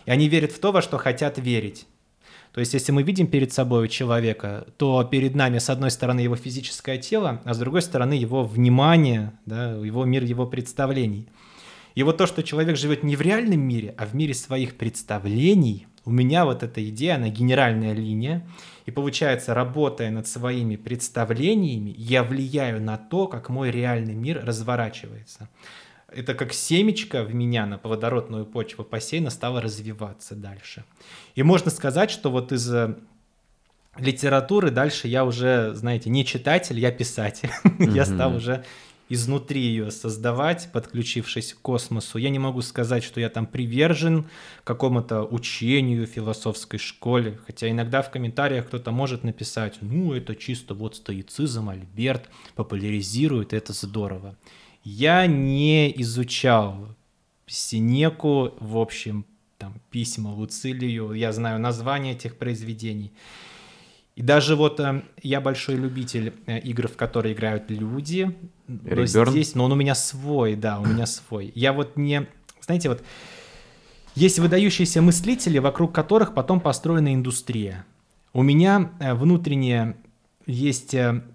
И 0.07 0.11
они 0.11 0.29
верят 0.29 0.53
в 0.53 0.59
то, 0.61 0.73
во 0.73 0.81
что 0.81 0.97
хотят 0.97 1.39
верить. 1.39 1.87
То 2.55 2.61
есть, 2.61 2.73
если 2.73 2.93
мы 2.93 3.03
видим 3.03 3.27
перед 3.27 3.53
собой 3.53 3.89
человека, 3.89 4.69
то 4.77 5.03
перед 5.03 5.35
нами, 5.35 5.59
с 5.59 5.71
одной 5.71 5.91
стороны, 5.91 6.21
его 6.21 6.37
физическое 6.37 6.99
тело, 6.99 7.43
а 7.45 7.53
с 7.53 7.59
другой 7.59 7.83
стороны, 7.83 8.13
его 8.15 8.45
внимание, 8.45 9.33
да, 9.45 9.73
его 9.73 10.05
мир, 10.05 10.23
его 10.23 10.47
представлений. 10.47 11.29
И 11.97 12.05
вот 12.05 12.17
то, 12.17 12.27
что 12.27 12.45
человек 12.45 12.77
живет 12.77 13.03
не 13.03 13.17
в 13.17 13.21
реальном 13.23 13.61
мире, 13.61 13.93
а 13.99 14.07
в 14.07 14.15
мире 14.15 14.35
своих 14.35 14.77
представлений, 14.77 15.89
у 16.05 16.13
меня 16.13 16.45
вот 16.45 16.63
эта 16.63 16.89
идея, 16.89 17.17
она 17.17 17.29
генеральная 17.29 17.93
линия, 17.93 18.47
и 18.87 18.93
получается, 18.93 19.53
работая 19.53 20.13
над 20.13 20.29
своими 20.29 20.77
представлениями, 20.77 21.93
я 21.99 22.23
влияю 22.23 22.81
на 22.81 22.99
то, 22.99 23.27
как 23.27 23.49
мой 23.49 23.73
реальный 23.73 24.15
мир 24.15 24.45
разворачивается 24.45 25.49
это 26.17 26.35
как 26.35 26.53
семечко 26.53 27.25
в 27.25 27.35
меня 27.35 27.67
на 27.67 27.79
плодородную 27.79 28.47
почву 28.47 28.85
посеяно 28.85 29.31
стало 29.31 29.61
развиваться 29.61 30.35
дальше. 30.35 30.85
И 31.35 31.43
можно 31.43 31.71
сказать, 31.71 32.11
что 32.11 32.31
вот 32.31 32.53
из 32.53 32.73
э, 32.73 32.95
литературы 33.97 34.71
дальше 34.71 35.09
я 35.09 35.25
уже, 35.25 35.73
знаете, 35.75 36.11
не 36.11 36.25
читатель, 36.25 36.79
я 36.79 36.91
писатель. 36.91 37.51
Mm-hmm. 37.65 37.91
я 37.95 38.05
стал 38.05 38.37
уже 38.37 38.65
изнутри 39.09 39.61
ее 39.61 39.91
создавать, 39.91 40.71
подключившись 40.73 41.55
к 41.55 41.61
космосу. 41.61 42.19
Я 42.19 42.31
не 42.31 42.39
могу 42.39 42.63
сказать, 42.63 43.05
что 43.05 43.21
я 43.21 43.29
там 43.29 43.47
привержен 43.47 44.27
какому-то 44.65 45.23
учению 45.23 46.07
философской 46.07 46.79
школе, 46.79 47.39
хотя 47.47 47.71
иногда 47.71 48.03
в 48.03 48.11
комментариях 48.11 48.67
кто-то 48.67 48.91
может 48.93 49.25
написать, 49.25 49.77
ну, 49.81 50.15
это 50.15 50.35
чисто 50.35 50.75
вот 50.75 50.97
стоицизм, 50.97 51.69
Альберт 51.69 52.29
популяризирует, 52.55 53.53
это 53.53 53.73
здорово. 53.73 54.37
Я 54.85 55.27
не 55.27 55.91
изучал 56.03 56.95
Синеку, 57.47 58.55
в 58.61 58.77
общем, 58.77 59.25
там, 59.59 59.81
письма 59.91 60.29
Луцилию, 60.29 61.13
я 61.13 61.33
знаю 61.33 61.59
названия 61.59 62.13
этих 62.13 62.37
произведений. 62.37 63.13
И 64.15 64.23
даже 64.23 64.57
вот 64.57 64.79
э, 64.81 65.03
я 65.23 65.41
большой 65.41 65.77
любитель 65.77 66.35
э, 66.47 66.61
игр, 66.61 66.87
в 66.89 66.97
которые 66.97 67.35
играют 67.35 67.71
люди. 67.71 68.37
Но 68.69 69.07
здесь, 69.07 69.55
но 69.55 69.65
он 69.65 69.73
у 69.73 69.75
меня 69.75 69.95
свой, 69.95 70.55
да, 70.55 70.79
у 70.79 70.85
меня 70.85 71.07
свой. 71.07 71.51
Я 71.55 71.73
вот 71.73 71.97
не, 71.97 72.29
знаете, 72.61 72.91
вот 72.91 73.03
есть 74.15 74.39
выдающиеся 74.39 75.03
мыслители, 75.03 75.59
вокруг 75.59 75.93
которых 75.93 76.35
потом 76.35 76.61
построена 76.61 77.13
индустрия. 77.13 77.85
У 78.33 78.43
меня 78.43 78.93
э, 79.01 79.15
внутреннее 79.15 79.97
есть 80.47 80.95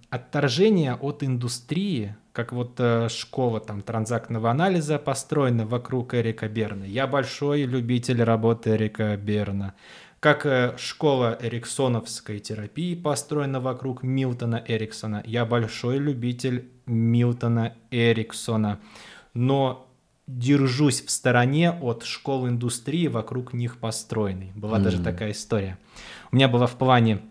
отторжение 0.10 0.94
от 0.94 1.24
индустрии, 1.24 2.16
как 2.34 2.54
вот 2.54 2.76
э, 2.80 3.10
школа 3.10 3.60
там 3.60 3.82
транзактного 3.82 4.52
анализа 4.52 5.00
построена 5.00 5.66
вокруг 5.66 6.14
Эрика 6.14 6.48
Берна. 6.48 6.86
Я 6.86 7.08
большой 7.08 7.64
любитель 7.64 8.24
работы 8.24 8.72
Эрика 8.72 9.18
Берна. 9.18 9.74
Как 10.20 10.46
э, 10.46 10.76
школа 10.78 11.38
эриксоновской 11.42 12.40
терапии 12.40 12.96
построена 12.96 13.60
вокруг 13.60 14.04
Милтона 14.04 14.64
Эриксона. 14.68 15.24
Я 15.26 15.46
большой 15.46 15.98
любитель 15.98 16.70
Милтона 16.86 17.74
Эриксона. 17.90 18.80
Но 19.34 19.88
держусь 20.28 21.02
в 21.02 21.10
стороне 21.10 21.72
от 21.72 22.04
школ 22.04 22.48
индустрии 22.48 23.08
вокруг 23.08 23.54
них 23.54 23.78
построенной. 23.80 24.52
Была 24.56 24.78
mm-hmm. 24.78 24.84
даже 24.84 25.04
такая 25.04 25.32
история. 25.32 25.78
У 26.32 26.36
меня 26.36 26.48
была 26.48 26.68
в 26.68 26.78
плане 26.78 27.22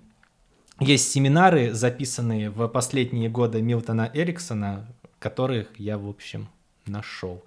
есть 0.81 1.11
семинары, 1.11 1.73
записанные 1.73 2.51
в 2.51 2.67
последние 2.69 3.29
годы 3.29 3.61
Милтона 3.61 4.11
Эриксона, 4.15 4.87
которых 5.19 5.69
я, 5.79 5.99
в 5.99 6.09
общем, 6.09 6.49
нашел. 6.87 7.45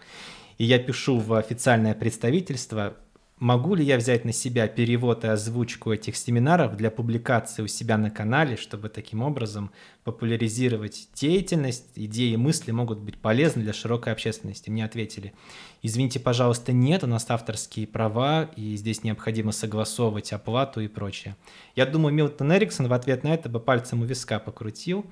И 0.57 0.65
я 0.65 0.79
пишу 0.79 1.17
в 1.17 1.33
официальное 1.33 1.93
представительство, 1.93 2.95
могу 3.41 3.75
ли 3.75 3.83
я 3.83 3.97
взять 3.97 4.23
на 4.23 4.31
себя 4.31 4.69
перевод 4.69 5.25
и 5.25 5.27
озвучку 5.27 5.91
этих 5.91 6.15
семинаров 6.15 6.77
для 6.77 6.89
публикации 6.89 7.63
у 7.63 7.67
себя 7.67 7.97
на 7.97 8.09
канале, 8.09 8.55
чтобы 8.55 8.87
таким 8.87 9.21
образом 9.21 9.71
популяризировать 10.05 11.09
деятельность, 11.13 11.87
идеи 11.95 12.37
мысли 12.37 12.71
могут 12.71 12.99
быть 12.99 13.17
полезны 13.17 13.63
для 13.63 13.73
широкой 13.73 14.13
общественности. 14.13 14.69
Мне 14.69 14.85
ответили, 14.85 15.33
извините, 15.81 16.21
пожалуйста, 16.21 16.71
нет, 16.71 17.03
у 17.03 17.07
нас 17.07 17.25
авторские 17.27 17.85
права, 17.87 18.49
и 18.55 18.77
здесь 18.77 19.03
необходимо 19.03 19.51
согласовывать 19.51 20.31
оплату 20.31 20.79
и 20.79 20.87
прочее. 20.87 21.35
Я 21.75 21.85
думаю, 21.85 22.13
Милтон 22.13 22.53
Эриксон 22.53 22.87
в 22.87 22.93
ответ 22.93 23.25
на 23.25 23.33
это 23.33 23.49
бы 23.49 23.59
пальцем 23.59 24.01
у 24.01 24.05
виска 24.05 24.39
покрутил. 24.39 25.05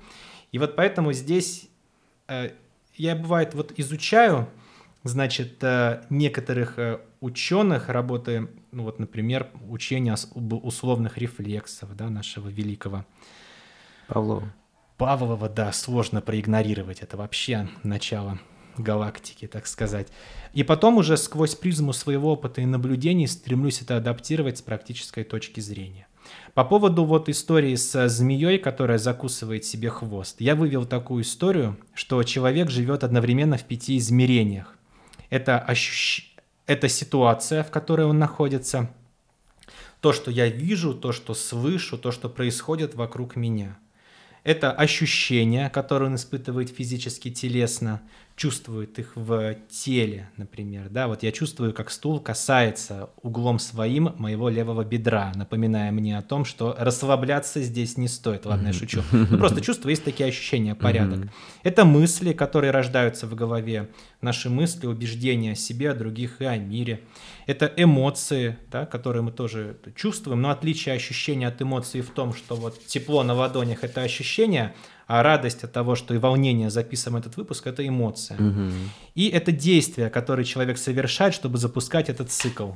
И 0.52 0.58
вот 0.58 0.74
поэтому 0.74 1.12
здесь 1.12 1.68
Э, 2.30 2.50
я, 2.94 3.16
бывает, 3.16 3.54
вот 3.54 3.72
изучаю, 3.76 4.48
значит, 5.02 5.62
э, 5.62 6.04
некоторых 6.10 6.78
э, 6.78 7.00
ученых 7.20 7.88
работы, 7.88 8.48
ну 8.72 8.84
вот, 8.84 8.98
например, 8.98 9.48
учение 9.68 10.14
условных 10.34 11.18
рефлексов, 11.18 11.94
да, 11.96 12.08
нашего 12.08 12.48
великого. 12.48 13.04
Павлова. 14.08 14.52
Павлова, 14.96 15.48
да, 15.48 15.72
сложно 15.72 16.20
проигнорировать. 16.20 17.00
Это 17.00 17.16
вообще 17.16 17.68
начало 17.82 18.38
галактики, 18.76 19.46
так 19.46 19.66
сказать. 19.66 20.08
И 20.52 20.62
потом 20.62 20.98
уже 20.98 21.16
сквозь 21.16 21.54
призму 21.54 21.92
своего 21.92 22.32
опыта 22.32 22.60
и 22.60 22.66
наблюдений 22.66 23.26
стремлюсь 23.26 23.82
это 23.82 23.96
адаптировать 23.96 24.58
с 24.58 24.62
практической 24.62 25.24
точки 25.24 25.60
зрения. 25.60 26.06
По 26.54 26.64
поводу 26.64 27.04
вот 27.04 27.28
истории 27.28 27.74
с 27.74 28.08
змеей, 28.08 28.58
которая 28.58 28.98
закусывает 28.98 29.64
себе 29.64 29.88
хвост, 29.88 30.40
я 30.40 30.54
вывел 30.54 30.84
такую 30.84 31.22
историю, 31.22 31.78
что 31.94 32.22
человек 32.22 32.70
живет 32.70 33.04
одновременно 33.04 33.56
в 33.56 33.64
пяти 33.64 33.96
измерениях. 33.96 34.76
Это, 35.30 35.58
ощущ... 35.58 36.29
это 36.70 36.88
ситуация, 36.88 37.64
в 37.64 37.70
которой 37.72 38.06
он 38.06 38.20
находится, 38.20 38.94
то, 40.00 40.12
что 40.12 40.30
я 40.30 40.46
вижу, 40.46 40.94
то, 40.94 41.10
что 41.10 41.34
слышу, 41.34 41.98
то, 41.98 42.12
что 42.12 42.28
происходит 42.28 42.94
вокруг 42.94 43.34
меня. 43.34 43.76
Это 44.44 44.70
ощущения, 44.70 45.68
которые 45.68 46.10
он 46.10 46.14
испытывает 46.14 46.70
физически, 46.70 47.28
телесно, 47.32 48.00
чувствует 48.40 48.98
их 48.98 49.12
в 49.16 49.54
теле, 49.68 50.30
например. 50.38 50.88
Да, 50.88 51.08
вот 51.08 51.22
я 51.22 51.30
чувствую, 51.30 51.74
как 51.74 51.90
стул 51.90 52.20
касается 52.20 53.10
углом 53.20 53.58
своим 53.58 54.14
моего 54.16 54.48
левого 54.48 54.82
бедра, 54.82 55.30
напоминая 55.34 55.92
мне 55.92 56.16
о 56.16 56.22
том, 56.22 56.46
что 56.46 56.74
расслабляться 56.78 57.60
здесь 57.60 57.98
не 57.98 58.08
стоит. 58.08 58.46
Ладно, 58.46 58.68
я 58.68 58.72
шучу. 58.72 59.02
Ну, 59.12 59.36
просто 59.36 59.60
чувство, 59.60 59.90
есть 59.90 60.04
такие 60.04 60.26
ощущения, 60.30 60.74
порядок. 60.74 61.28
Это 61.64 61.84
мысли, 61.84 62.32
которые 62.32 62.70
рождаются 62.70 63.26
в 63.26 63.34
голове. 63.34 63.90
Наши 64.22 64.48
мысли, 64.48 64.86
убеждения 64.86 65.52
о 65.52 65.54
себе, 65.54 65.90
о 65.90 65.94
других 65.94 66.40
и 66.40 66.46
о 66.46 66.56
мире. 66.56 67.02
Это 67.46 67.70
эмоции, 67.76 68.56
да, 68.70 68.86
которые 68.86 69.22
мы 69.22 69.32
тоже 69.32 69.76
чувствуем, 69.94 70.40
но 70.40 70.48
отличие 70.48 70.94
ощущения 70.94 71.48
от 71.48 71.60
эмоций 71.60 72.00
в 72.00 72.08
том, 72.08 72.32
что 72.32 72.54
вот 72.54 72.86
тепло 72.86 73.22
на 73.22 73.34
ладонях– 73.34 73.80
это 73.84 74.00
ощущение, 74.00 74.74
а 75.10 75.24
радость 75.24 75.64
от 75.64 75.72
того, 75.72 75.96
что 75.96 76.14
и 76.14 76.18
волнение 76.18 76.70
записываем 76.70 77.20
этот 77.20 77.36
выпуск, 77.36 77.66
это 77.66 77.86
эмоция. 77.86 78.36
Угу. 78.36 78.70
И 79.16 79.28
это 79.28 79.50
действие, 79.50 80.08
которое 80.08 80.44
человек 80.44 80.78
совершает, 80.78 81.34
чтобы 81.34 81.58
запускать 81.58 82.08
этот 82.08 82.30
цикл. 82.30 82.74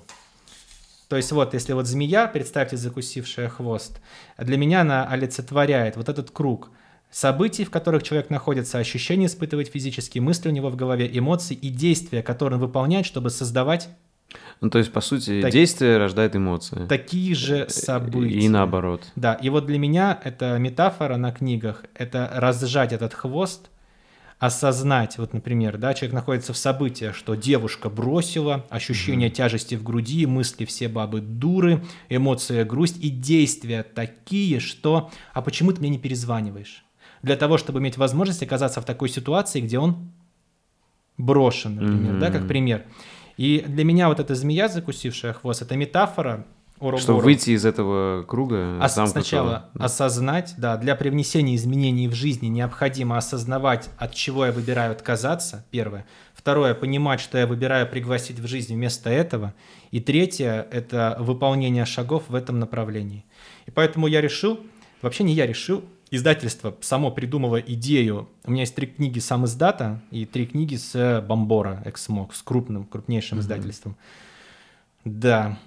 То 1.09 1.16
есть 1.16 1.30
вот, 1.30 1.55
если 1.55 1.74
вот 1.74 1.87
змея, 1.87 2.26
представьте, 2.26 2.76
закусившая 2.76 3.49
хвост, 3.49 4.01
для 4.37 4.57
меня 4.57 4.80
она 4.80 5.07
олицетворяет 5.07 5.97
вот 5.97 6.09
этот 6.09 6.32
круг 6.32 6.70
событий, 7.09 7.64
в 7.64 7.70
которых 7.70 8.03
человек 8.03 8.30
находится, 8.30 8.78
ощущения 8.78 9.26
испытывает 9.26 9.68
физические, 9.68 10.20
мысли 10.20 10.49
у 10.49 10.53
него 10.53 10.70
в 10.70 10.76
голове, 10.76 11.09
эмоции 11.16 11.55
и 11.55 11.68
действия, 11.68 12.24
которые 12.24 12.57
он 12.57 12.62
выполняет, 12.62 13.07
чтобы 13.07 13.30
создавать 13.30 13.91
ну, 14.61 14.70
то 14.70 14.79
есть, 14.79 14.93
по 14.93 15.01
сути, 15.01 15.43
так... 15.43 15.53
действие 15.53 15.99
рождает 15.99 16.35
эмоции. 16.37 16.87
Такие 16.89 17.35
же 17.35 17.66
события. 17.68 18.39
И 18.39 18.49
наоборот. 18.49 19.03
Да, 19.16 19.35
и 19.35 19.49
вот 19.49 19.66
для 19.66 19.79
меня 19.79 20.18
это 20.25 20.59
метафора 20.59 21.16
на 21.16 21.33
книгах, 21.33 21.85
это 21.95 22.31
разжать 22.35 22.93
этот 22.93 23.14
хвост, 23.14 23.68
осознать, 24.39 25.18
вот, 25.18 25.33
например, 25.33 25.79
да, 25.79 25.95
человек 25.95 26.14
находится 26.14 26.53
в 26.53 26.57
событии, 26.57 27.12
что 27.12 27.35
девушка 27.35 27.89
бросила, 27.89 28.66
ощущение 28.68 29.29
mm 29.29 29.35
тяжести 29.35 29.75
в 29.75 29.83
груди, 29.83 30.27
мысли 30.27 30.64
все 30.64 30.89
бабы 30.89 31.20
дуры, 31.20 31.83
эмоция 32.09 32.64
грусть 32.64 33.03
и 33.03 33.11
действия 33.11 33.83
такие, 33.83 34.61
что 34.61 35.11
«а 35.33 35.43
почему 35.43 35.72
ты 35.72 35.81
мне 35.81 35.91
не 35.91 35.99
перезваниваешь?» 35.99 36.85
Для 37.22 37.37
того, 37.37 37.59
чтобы 37.59 37.81
иметь 37.81 37.97
возможность 37.97 38.43
оказаться 38.43 38.81
в 38.81 38.85
такой 38.85 39.09
ситуации, 39.09 39.61
где 39.61 39.79
он 39.79 40.12
брошен, 41.16 41.77
например, 41.77 42.14
mm-hmm. 42.14 42.18
да, 42.18 42.31
как 42.31 42.47
пример. 42.47 42.85
И 43.37 43.64
для 43.66 43.85
меня 43.85 44.09
вот 44.09 44.20
эта 44.20 44.35
змея, 44.35 44.68
закусившая 44.68 45.32
хвост, 45.32 45.62
это 45.62 45.76
метафора 45.76 46.47
Уробору. 46.80 46.99
Чтобы 46.99 47.20
выйти 47.20 47.51
из 47.51 47.64
этого 47.64 48.24
круга 48.24 48.78
Ос- 48.82 48.95
Сначала 49.11 49.70
да. 49.74 49.85
осознать, 49.85 50.55
да, 50.59 50.76
для 50.76 50.97
привнесения 50.97 51.55
изменений 51.55 52.09
в 52.09 52.14
жизни 52.14 52.49
необходимо 52.49 53.16
осознавать, 53.16 53.89
от 53.97 54.12
чего 54.14 54.47
я 54.47 54.53
выбираю 54.53 54.93
отказаться, 54.93 55.64
первое. 55.70 56.05
Второе, 56.35 56.74
понимать, 56.74 57.20
что 57.20 57.39
я 57.39 57.47
выбираю 57.47 57.89
пригласить 57.89 58.39
в 58.39 58.47
жизнь 58.47 58.74
вместо 58.74 59.09
этого. 59.09 59.55
И 59.93 60.01
третье, 60.01 60.66
это 60.70 61.16
выполнение 61.20 61.85
шагов 61.87 62.24
в 62.28 62.35
этом 62.35 62.59
направлении. 62.59 63.24
И 63.66 63.70
поэтому 63.70 64.09
я 64.09 64.20
решил, 64.20 64.59
вообще 65.01 65.24
не 65.24 65.32
я 65.32 65.47
решил, 65.47 65.85
издательство 66.15 66.77
само 66.81 67.11
придумало 67.11 67.61
идею. 67.61 68.29
У 68.45 68.51
меня 68.51 68.62
есть 68.62 68.75
три 68.75 68.87
книги 68.87 69.19
сам 69.19 69.45
издата 69.45 70.01
и 70.11 70.27
три 70.27 70.47
книги 70.47 70.77
с 70.77 71.25
Бомбора 71.27 71.83
Эксмок, 71.85 72.35
с 72.35 72.43
крупным, 72.43 72.85
крупнейшим 72.85 73.39
mm-hmm. 73.39 73.43
издательством. 73.43 73.97
Да, 75.05 75.59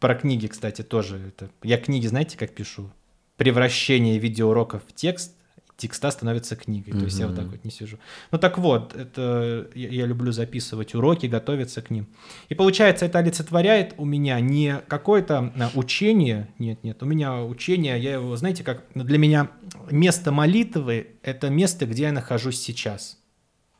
про 0.00 0.14
книги, 0.14 0.46
кстати, 0.46 0.82
тоже. 0.82 1.18
Это... 1.28 1.50
Я 1.62 1.78
книги, 1.78 2.06
знаете, 2.06 2.36
как 2.38 2.54
пишу? 2.54 2.90
Превращение 3.36 4.18
видеоуроков 4.18 4.82
в 4.86 4.94
текст 4.94 5.35
текста 5.76 6.10
становится 6.10 6.56
книгой. 6.56 6.94
Mm-hmm. 6.94 6.98
То 6.98 7.04
есть 7.04 7.18
я 7.18 7.26
вот 7.26 7.36
так 7.36 7.46
вот 7.46 7.64
не 7.64 7.70
сижу. 7.70 7.98
Ну 8.32 8.38
так 8.38 8.58
вот, 8.58 8.94
это 8.94 9.68
я, 9.74 9.88
я 9.88 10.06
люблю 10.06 10.32
записывать 10.32 10.94
уроки, 10.94 11.26
готовиться 11.26 11.82
к 11.82 11.90
ним. 11.90 12.06
И 12.48 12.54
получается, 12.54 13.06
это 13.06 13.18
олицетворяет 13.18 13.94
у 13.98 14.04
меня 14.04 14.40
не 14.40 14.80
какое-то 14.88 15.52
а, 15.54 15.70
учение, 15.74 16.48
нет, 16.58 16.82
нет, 16.82 17.02
у 17.02 17.06
меня 17.06 17.42
учение, 17.42 17.98
я 18.00 18.14
его, 18.14 18.36
знаете, 18.36 18.64
как 18.64 18.84
для 18.94 19.18
меня 19.18 19.50
место 19.90 20.32
молитвы– 20.32 21.08
это 21.22 21.50
место, 21.50 21.86
где 21.86 22.04
я 22.04 22.12
нахожусь 22.12 22.60
сейчас. 22.60 23.18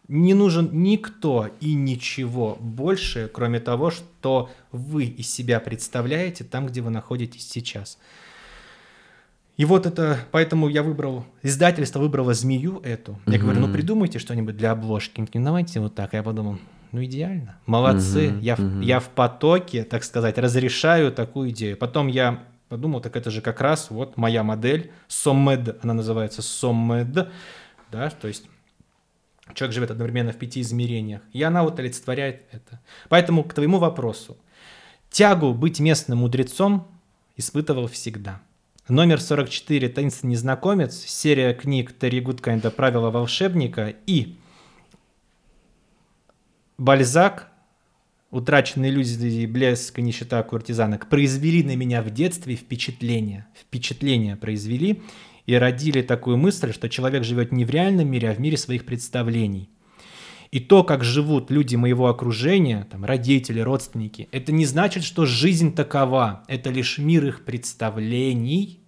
Не 0.09 0.35
нужен 0.35 0.71
никто 0.73 1.51
и 1.61 1.75
ничего 1.75 2.57
больше, 2.61 3.29
кроме 3.33 3.59
того, 3.59 3.91
что 3.91 4.51
вы 4.71 5.05
из 5.05 5.29
себя 5.29 5.59
представляете 5.59 6.45
там, 6.45 6.67
где 6.67 6.81
вы 6.81 6.91
находитесь 6.91 7.49
сейчас. 7.49 7.99
И 9.57 9.65
вот 9.65 9.87
это, 9.87 10.19
поэтому 10.33 10.69
я 10.69 10.83
выбрал, 10.83 11.25
издательство 11.43 11.99
выбрало 11.99 12.35
змею 12.35 12.81
эту. 12.85 13.19
Я 13.25 13.33
mm-hmm. 13.33 13.39
говорю, 13.39 13.61
ну 13.61 13.73
придумайте 13.73 14.19
что-нибудь 14.19 14.57
для 14.57 14.73
обложки. 14.73 15.27
Ну, 15.33 15.45
давайте 15.45 15.81
вот 15.81 15.95
так. 15.95 16.13
Я 16.13 16.23
подумал, 16.23 16.59
ну 16.93 17.03
идеально, 17.03 17.57
молодцы, 17.65 18.27
mm-hmm. 18.27 18.41
я, 18.41 18.55
mm-hmm. 18.55 18.85
я 18.85 19.01
в 19.01 19.09
потоке, 19.09 19.85
так 19.85 20.05
сказать, 20.05 20.37
разрешаю 20.37 21.11
такую 21.11 21.51
идею. 21.51 21.79
Потом 21.79 22.09
я 22.09 22.45
подумал, 22.69 23.01
так 23.01 23.17
это 23.17 23.31
же 23.31 23.41
как 23.41 23.63
раз 23.63 23.91
вот 23.91 24.19
моя 24.19 24.43
модель, 24.43 24.91
SOMED, 25.09 25.79
она 25.83 25.95
называется 25.95 26.43
SOMED, 26.43 27.31
да, 27.91 28.11
то 28.11 28.29
есть 28.29 28.51
человек 29.55 29.75
живет 29.75 29.91
одновременно 29.91 30.33
в 30.33 30.37
пяти 30.37 30.61
измерениях, 30.61 31.23
и 31.33 31.43
она 31.43 31.63
вот 31.63 31.79
олицетворяет 31.79 32.43
это. 32.53 32.81
Поэтому 33.09 33.43
к 33.43 33.55
твоему 33.55 33.79
вопросу, 33.79 34.37
тягу 35.09 35.55
быть 35.55 35.81
местным 35.81 36.19
мудрецом 36.19 36.89
испытывал 37.37 37.87
всегда– 37.87 38.43
Номер 38.89 39.21
44 39.21 39.89
«Таинственный 39.89 40.35
незнакомец», 40.35 40.95
серия 41.05 41.55
книг 41.55 41.93
Терри 41.99 42.21
Гудкайнда 42.21 42.71
«Правила 42.71 43.11
волшебника» 43.11 43.97
и 44.07 44.37
Бальзак 46.79 47.51
«Утраченные 48.31 48.93
иллюзии, 48.93 49.45
блеск 49.47 49.99
и 49.99 50.03
нищета 50.03 50.41
куртизанок» 50.45 51.09
произвели 51.09 51.65
на 51.65 51.75
меня 51.75 52.01
в 52.01 52.11
детстве 52.11 52.55
впечатление. 52.55 53.49
Впечатление 53.61 54.37
произвели 54.37 55.03
и 55.47 55.57
родили 55.57 56.03
такую 56.03 56.37
мысль, 56.37 56.73
что 56.73 56.89
человек 56.89 57.25
живет 57.25 57.51
не 57.51 57.65
в 57.65 57.71
реальном 57.71 58.09
мире, 58.09 58.31
а 58.31 58.35
в 58.35 58.39
мире 58.39 58.57
своих 58.57 58.87
представлений. 58.87 59.69
И 60.51 60.61
то, 60.61 60.85
как 60.85 61.05
живут 61.05 61.51
люди 61.51 61.77
моего 61.77 62.09
окружения, 62.09 62.87
там, 62.91 63.05
родители, 63.05 63.61
родственники, 63.61 64.29
это 64.33 64.53
не 64.53 64.65
значит, 64.65 65.05
что 65.05 65.27
жизнь 65.27 65.75
такова. 65.75 66.43
Это 66.49 66.71
лишь 66.71 66.99
мир 66.99 67.27
их 67.27 67.45
представлений, 67.45 68.81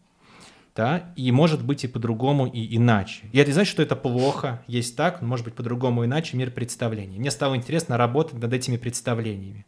да, 0.77 1.13
и 1.17 1.33
может 1.33 1.65
быть 1.65 1.83
и 1.83 1.89
по-другому, 1.89 2.47
и 2.47 2.77
иначе. 2.77 3.25
И 3.33 3.39
это 3.39 3.51
не 3.51 3.55
значит, 3.55 3.73
что 3.73 3.83
это 3.83 3.97
плохо, 3.97 4.63
есть 4.69 4.97
так, 4.97 5.23
может 5.23 5.45
быть 5.45 5.55
по-другому, 5.55 6.05
иначе 6.05 6.37
мир 6.37 6.53
представлений. 6.53 7.19
Мне 7.19 7.33
стало 7.33 7.57
интересно 7.57 7.97
работать 7.97 8.39
над 8.41 8.53
этими 8.53 8.77
представлениями. 8.77 9.67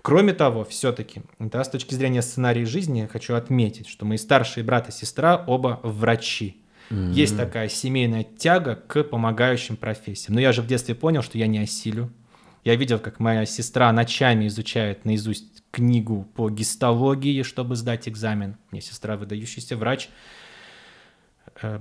Кроме 0.00 0.32
того, 0.32 0.64
все-таки, 0.64 1.22
да, 1.38 1.62
с 1.62 1.68
точки 1.68 1.94
зрения 1.94 2.22
сценария 2.22 2.64
жизни, 2.64 3.00
я 3.00 3.08
хочу 3.08 3.34
отметить, 3.34 3.88
что 3.88 4.06
мои 4.06 4.16
старшие 4.16 4.64
брат 4.64 4.88
и 4.88 4.92
сестра 4.92 5.44
оба 5.46 5.80
врачи. 5.82 6.62
Mm-hmm. 6.90 7.12
Есть 7.12 7.36
такая 7.36 7.68
семейная 7.68 8.24
тяга 8.24 8.76
к 8.76 9.02
помогающим 9.04 9.76
профессиям. 9.76 10.34
Но 10.34 10.40
я 10.40 10.52
же 10.52 10.62
в 10.62 10.66
детстве 10.66 10.94
понял, 10.94 11.22
что 11.22 11.38
я 11.38 11.46
не 11.46 11.58
осилю. 11.58 12.12
Я 12.64 12.76
видел, 12.76 12.98
как 12.98 13.20
моя 13.20 13.46
сестра 13.46 13.92
ночами 13.92 14.46
изучает 14.46 15.04
наизусть 15.04 15.62
книгу 15.70 16.26
по 16.34 16.50
гистологии, 16.50 17.42
чтобы 17.42 17.76
сдать 17.76 18.08
экзамен. 18.08 18.56
Меня 18.70 18.80
сестра 18.80 19.16
выдающийся 19.16 19.76
врач, 19.76 20.08
э, 21.62 21.80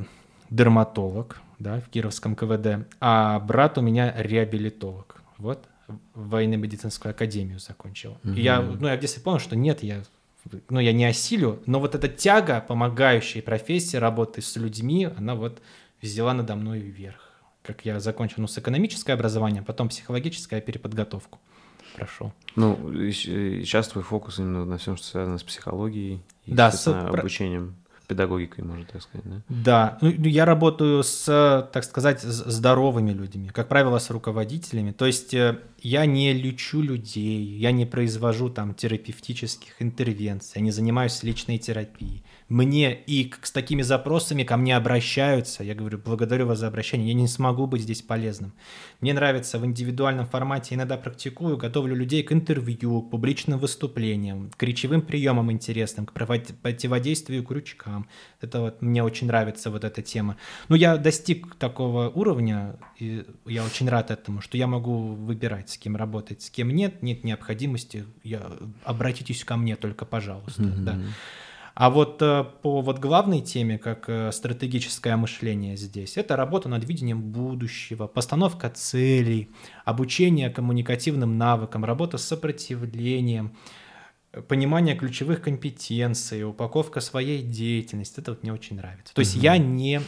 дерматолог 0.49 1.41
да, 1.59 1.79
в 1.79 1.89
Кировском 1.89 2.35
КВД, 2.35 2.87
а 2.99 3.39
брат 3.39 3.77
у 3.77 3.81
меня 3.81 4.13
реабилитолог. 4.17 5.21
Вот, 5.37 5.65
военно-медицинскую 6.13 7.11
академию 7.11 7.59
закончил. 7.59 8.17
Mm-hmm. 8.23 8.35
И 8.35 8.41
я, 8.41 8.61
ну, 8.61 8.87
я 8.87 8.97
в 8.97 8.99
детстве 8.99 9.23
понял, 9.23 9.39
что 9.39 9.55
нет, 9.55 9.83
я 9.83 10.03
ну, 10.69 10.79
я 10.79 10.93
не 10.93 11.05
осилю, 11.05 11.61
но 11.65 11.79
вот 11.79 11.95
эта 11.95 12.07
тяга, 12.07 12.63
помогающая 12.67 13.41
профессии, 13.41 13.97
работы 13.97 14.41
с 14.41 14.55
людьми, 14.55 15.09
она 15.17 15.35
вот 15.35 15.61
взяла 16.01 16.33
надо 16.33 16.55
мной 16.55 16.79
вверх. 16.79 17.19
Как 17.63 17.85
я 17.85 17.99
закончил, 17.99 18.35
ну, 18.37 18.47
с 18.47 18.57
экономическое 18.57 19.13
образование, 19.13 19.63
потом 19.63 19.89
психологическое 19.89 20.61
переподготовку 20.61 21.39
прошел. 21.95 22.33
Ну, 22.55 22.77
сейчас 23.11 23.87
твой 23.87 24.03
фокус 24.03 24.39
именно 24.39 24.65
на 24.65 24.77
всем, 24.77 24.97
что 24.97 25.07
связано 25.07 25.37
с 25.37 25.43
психологией 25.43 26.21
и, 26.45 26.53
да, 26.53 26.71
с 26.71 26.87
обучением 26.87 27.75
педагогикой, 28.05 28.63
можно 28.63 28.85
так 28.85 29.01
сказать, 29.01 29.25
да? 29.25 29.41
Да, 29.49 29.97
ну, 30.01 30.13
ну, 30.17 30.25
я 30.25 30.45
работаю 30.45 31.03
с, 31.03 31.69
так 31.71 31.83
сказать, 31.83 32.21
здоровыми 32.21 33.11
людьми, 33.11 33.49
как 33.49 33.67
правило, 33.67 33.99
с 33.99 34.09
руководителями. 34.09 34.91
То 34.91 35.05
есть 35.05 35.33
э, 35.33 35.59
я 35.79 36.05
не 36.05 36.33
лечу 36.33 36.81
людей, 36.81 37.43
я 37.43 37.71
не 37.71 37.85
произвожу 37.85 38.49
там 38.49 38.73
терапевтических 38.73 39.81
интервенций, 39.81 40.53
я 40.55 40.61
не 40.61 40.71
занимаюсь 40.71 41.23
личной 41.23 41.57
терапией. 41.57 42.23
Мне 42.47 42.93
и 42.93 43.33
с 43.41 43.51
такими 43.51 43.81
запросами 43.81 44.43
ко 44.43 44.55
мне 44.55 44.77
обращаются. 44.77 45.63
Я 45.63 45.73
говорю, 45.73 45.97
благодарю 45.97 46.45
вас 46.45 46.59
за 46.59 46.67
обращение, 46.67 47.07
я 47.07 47.13
не 47.15 47.27
смогу 47.27 47.65
быть 47.65 47.81
здесь 47.81 48.03
полезным. 48.03 48.53
Мне 49.01 49.13
нравится 49.13 49.57
в 49.57 49.65
индивидуальном 49.65 50.27
формате, 50.27 50.75
иногда 50.75 50.95
практикую, 50.97 51.57
готовлю 51.57 51.95
людей 51.95 52.21
к 52.21 52.31
интервью, 52.31 53.01
к 53.01 53.09
публичным 53.09 53.57
выступлениям, 53.57 54.51
к 54.55 54.61
речевым 54.61 55.01
приемам 55.01 55.51
интересным, 55.51 56.05
к 56.05 56.13
противодействию 56.13 57.43
крючкам. 57.43 58.07
Это 58.41 58.61
вот 58.61 58.81
мне 58.81 59.03
очень 59.03 59.25
нравится 59.25 59.71
вот 59.71 59.83
эта 59.83 60.03
тема. 60.03 60.37
Ну, 60.69 60.75
я 60.75 60.97
достиг 60.97 61.55
такого 61.55 62.09
уровня, 62.09 62.75
и 62.99 63.25
я 63.47 63.65
очень 63.65 63.89
рад 63.89 64.11
этому, 64.11 64.41
что 64.41 64.55
я 64.57 64.67
могу 64.67 65.15
выбирать, 65.15 65.71
с 65.71 65.77
кем 65.79 65.95
работать, 65.95 66.43
с 66.43 66.51
кем 66.51 66.69
нет, 66.69 67.01
нет 67.01 67.23
необходимости, 67.23 68.05
я, 68.23 68.51
обратитесь 68.83 69.43
ко 69.43 69.57
мне 69.57 69.75
только, 69.75 70.05
пожалуйста. 70.05 70.61
Mm-hmm. 70.61 70.83
Да. 70.83 70.99
А 71.75 71.89
вот 71.89 72.21
э, 72.21 72.45
по 72.61 72.79
вот 72.79 72.99
главной 72.99 73.41
теме, 73.41 73.77
как 73.77 74.05
э, 74.07 74.31
стратегическое 74.31 75.17
мышление 75.17 75.75
здесь, 75.75 76.15
это 76.15 76.37
работа 76.37 76.69
над 76.69 76.85
видением 76.85 77.21
будущего, 77.21 78.07
постановка 78.07 78.69
целей, 78.69 79.49
обучение 79.83 80.49
коммуникативным 80.49 81.37
навыкам, 81.37 81.83
работа 81.83 82.17
с 82.17 82.23
сопротивлением, 82.23 83.57
понимание 84.47 84.95
ключевых 84.95 85.41
компетенций, 85.41 86.45
упаковка 86.45 87.01
своей 87.01 87.41
деятельности. 87.41 88.21
Это 88.21 88.31
вот 88.31 88.43
мне 88.43 88.53
очень 88.53 88.77
нравится. 88.77 89.13
То 89.13 89.19
есть 89.19 89.35
угу. 89.35 89.43
я 89.43 89.57
не 89.57 89.99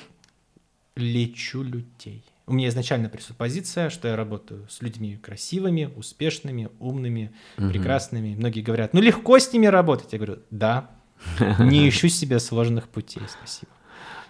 лечу 0.95 1.63
людей. 1.63 2.23
У 2.45 2.53
меня 2.53 2.69
изначально 2.69 3.09
пресуппозиция, 3.09 3.89
что 3.89 4.07
я 4.07 4.15
работаю 4.15 4.65
с 4.69 4.81
людьми 4.81 5.17
красивыми, 5.17 5.91
успешными, 5.97 6.69
умными, 6.79 7.33
угу. 7.57 7.67
прекрасными. 7.67 8.35
Многие 8.35 8.61
говорят, 8.61 8.93
ну 8.93 9.01
легко 9.01 9.37
с 9.37 9.51
ними 9.51 9.65
работать. 9.65 10.13
Я 10.13 10.19
говорю, 10.19 10.39
да, 10.49 10.91
не 11.59 11.87
ищу 11.87 12.09
себе 12.09 12.39
сложных 12.39 12.87
путей, 12.87 13.23
спасибо. 13.27 13.71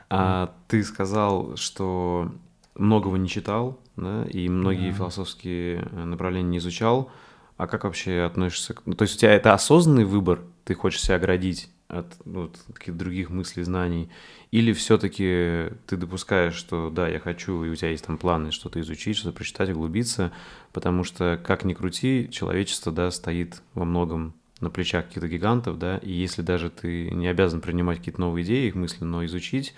А 0.09 0.53
ты 0.67 0.83
сказал, 0.83 1.55
что 1.57 2.31
многого 2.75 3.17
не 3.17 3.27
читал, 3.27 3.79
да, 3.95 4.25
и 4.25 4.47
многие 4.47 4.91
да. 4.91 4.97
философские 4.97 5.81
направления 5.91 6.49
не 6.49 6.57
изучал. 6.59 7.11
А 7.57 7.65
как 7.65 7.85
вообще 7.85 8.21
относишься 8.21 8.75
к... 8.75 8.83
Ну, 8.85 8.93
то 8.93 9.01
есть 9.03 9.15
у 9.15 9.19
тебя 9.19 9.33
это 9.33 9.53
осознанный 9.53 10.05
выбор? 10.05 10.41
Ты 10.63 10.75
хочешь 10.75 11.01
себя 11.01 11.15
оградить 11.15 11.69
от 11.87 12.05
ну, 12.23 12.51
каких-то 12.71 12.99
других 12.99 13.31
мыслей, 13.31 13.63
знаний? 13.63 14.09
Или 14.51 14.73
все-таки 14.73 15.71
ты 15.87 15.97
допускаешь, 15.97 16.53
что 16.53 16.91
да, 16.91 17.07
я 17.07 17.19
хочу, 17.19 17.63
и 17.63 17.69
у 17.69 17.75
тебя 17.75 17.89
есть 17.89 18.05
там 18.05 18.17
планы 18.19 18.51
что-то 18.51 18.79
изучить, 18.79 19.17
что-то 19.17 19.35
прочитать, 19.35 19.71
углубиться, 19.71 20.31
потому 20.71 21.03
что, 21.03 21.41
как 21.43 21.65
ни 21.65 21.73
крути, 21.73 22.29
человечество, 22.31 22.91
да, 22.91 23.09
стоит 23.09 23.63
во 23.73 23.85
многом 23.85 24.35
на 24.61 24.69
плечах 24.69 25.07
каких-то 25.07 25.27
гигантов, 25.27 25.77
да, 25.77 25.97
и 25.97 26.11
если 26.11 26.41
даже 26.41 26.69
ты 26.69 27.11
не 27.11 27.27
обязан 27.27 27.61
принимать 27.61 27.99
какие-то 27.99 28.21
новые 28.21 28.43
идеи, 28.43 28.67
их 28.67 28.75
мысли, 28.75 29.03
но 29.03 29.25
изучить, 29.25 29.73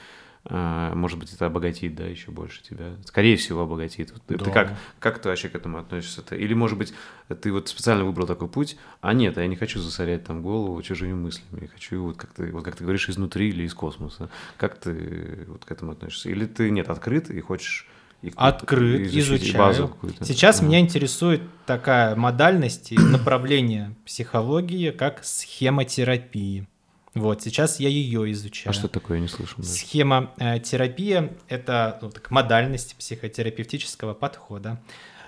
а, 0.46 0.96
может 0.96 1.20
быть, 1.20 1.34
это 1.34 1.48
обогатит, 1.48 1.96
да, 1.96 2.06
еще 2.06 2.32
больше 2.32 2.64
тебя. 2.64 2.96
Скорее 3.06 3.36
всего, 3.36 3.62
обогатит. 3.62 4.14
Да. 4.30 4.38
Ты 4.38 4.52
как, 4.52 4.74
как 5.00 5.22
ты 5.22 5.30
вообще 5.30 5.50
к 5.50 5.56
этому 5.56 5.78
относишься? 5.78 6.22
-то? 6.22 6.38
Или, 6.38 6.54
может 6.54 6.78
быть, 6.78 6.94
ты 7.42 7.52
вот 7.52 7.68
специально 7.68 8.06
выбрал 8.06 8.26
такой 8.26 8.48
путь, 8.48 8.78
а 9.02 9.14
нет, 9.14 9.38
я 9.38 9.48
не 9.48 9.58
хочу 9.58 9.80
засорять 9.80 10.24
там 10.24 10.42
голову 10.42 10.82
чужими 10.82 11.14
мыслями, 11.14 11.64
я 11.64 11.68
хочу 11.68 12.04
вот 12.04 12.18
как 12.18 12.32
ты, 12.32 12.52
вот 12.52 12.64
как 12.64 12.76
ты 12.76 12.84
говоришь, 12.84 13.10
изнутри 13.10 13.50
или 13.50 13.64
из 13.64 13.74
космоса. 13.74 14.30
Как 14.58 14.80
ты 14.80 15.46
вот 15.48 15.66
к 15.66 15.72
этому 15.72 15.92
относишься? 15.92 16.30
Или 16.30 16.46
ты, 16.46 16.70
нет, 16.72 16.90
открыт 16.90 17.30
и 17.30 17.40
хочешь 17.42 17.88
Открыт, 18.36 19.14
изучаю. 19.14 19.96
Сейчас 20.22 20.60
ага. 20.60 20.68
меня 20.68 20.80
интересует 20.80 21.42
такая 21.66 22.16
модальность 22.16 22.92
и 22.92 22.98
направление 22.98 23.96
психологии, 24.06 24.92
как 24.92 25.24
схемотерапии. 25.24 26.68
Вот, 27.14 27.42
сейчас 27.42 27.80
я 27.80 27.90
ее 27.90 28.32
изучаю. 28.32 28.70
А 28.70 28.74
что 28.74 28.88
такое, 28.88 29.18
я 29.18 29.22
не 29.22 29.28
слышал. 29.28 29.64
Схемотерапия 29.64 31.24
э,— 31.24 31.30
это 31.48 31.98
ну, 32.02 32.10
так, 32.12 32.30
модальность 32.30 32.96
психотерапевтического 32.98 34.14
подхода, 34.14 34.82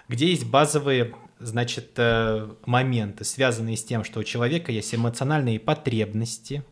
где 0.08 0.28
есть 0.28 0.46
базовые, 0.46 1.16
значит, 1.39 1.94
э, 1.98 2.50
моменты, 2.66 3.24
связанные 3.24 3.78
с 3.78 3.84
тем, 3.84 4.04
что 4.04 4.20
у 4.20 4.24
человека 4.24 4.72
есть 4.72 4.94
эмоциональные 4.94 5.60
потребности, 5.60 6.64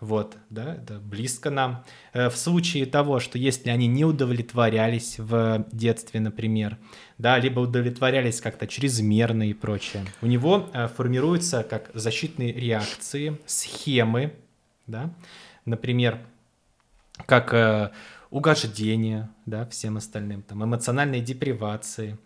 вот, 0.00 0.36
да, 0.48 0.76
это 0.76 0.98
близко 0.98 1.50
нам. 1.50 1.84
Э, 2.14 2.30
в 2.30 2.36
случае 2.36 2.86
того, 2.86 3.20
что 3.20 3.36
если 3.36 3.68
они 3.68 3.86
не 3.86 4.04
удовлетворялись 4.04 5.18
в 5.18 5.66
детстве, 5.72 6.20
например, 6.20 6.78
да, 7.18 7.38
либо 7.38 7.60
удовлетворялись 7.60 8.40
как-то 8.40 8.66
чрезмерно 8.66 9.48
и 9.48 9.52
прочее, 9.52 10.04
у 10.22 10.26
него 10.26 10.70
э, 10.72 10.88
формируются 10.88 11.62
как 11.62 11.90
защитные 11.92 12.52
реакции, 12.52 13.38
схемы, 13.44 14.32
да, 14.86 15.12
например, 15.66 16.18
как 17.26 17.52
э, 17.52 17.90
угождение, 18.30 19.28
да, 19.44 19.66
всем 19.66 19.98
остальным, 19.98 20.42
там, 20.42 20.64
эмоциональные 20.64 21.20
депривации, 21.20 22.16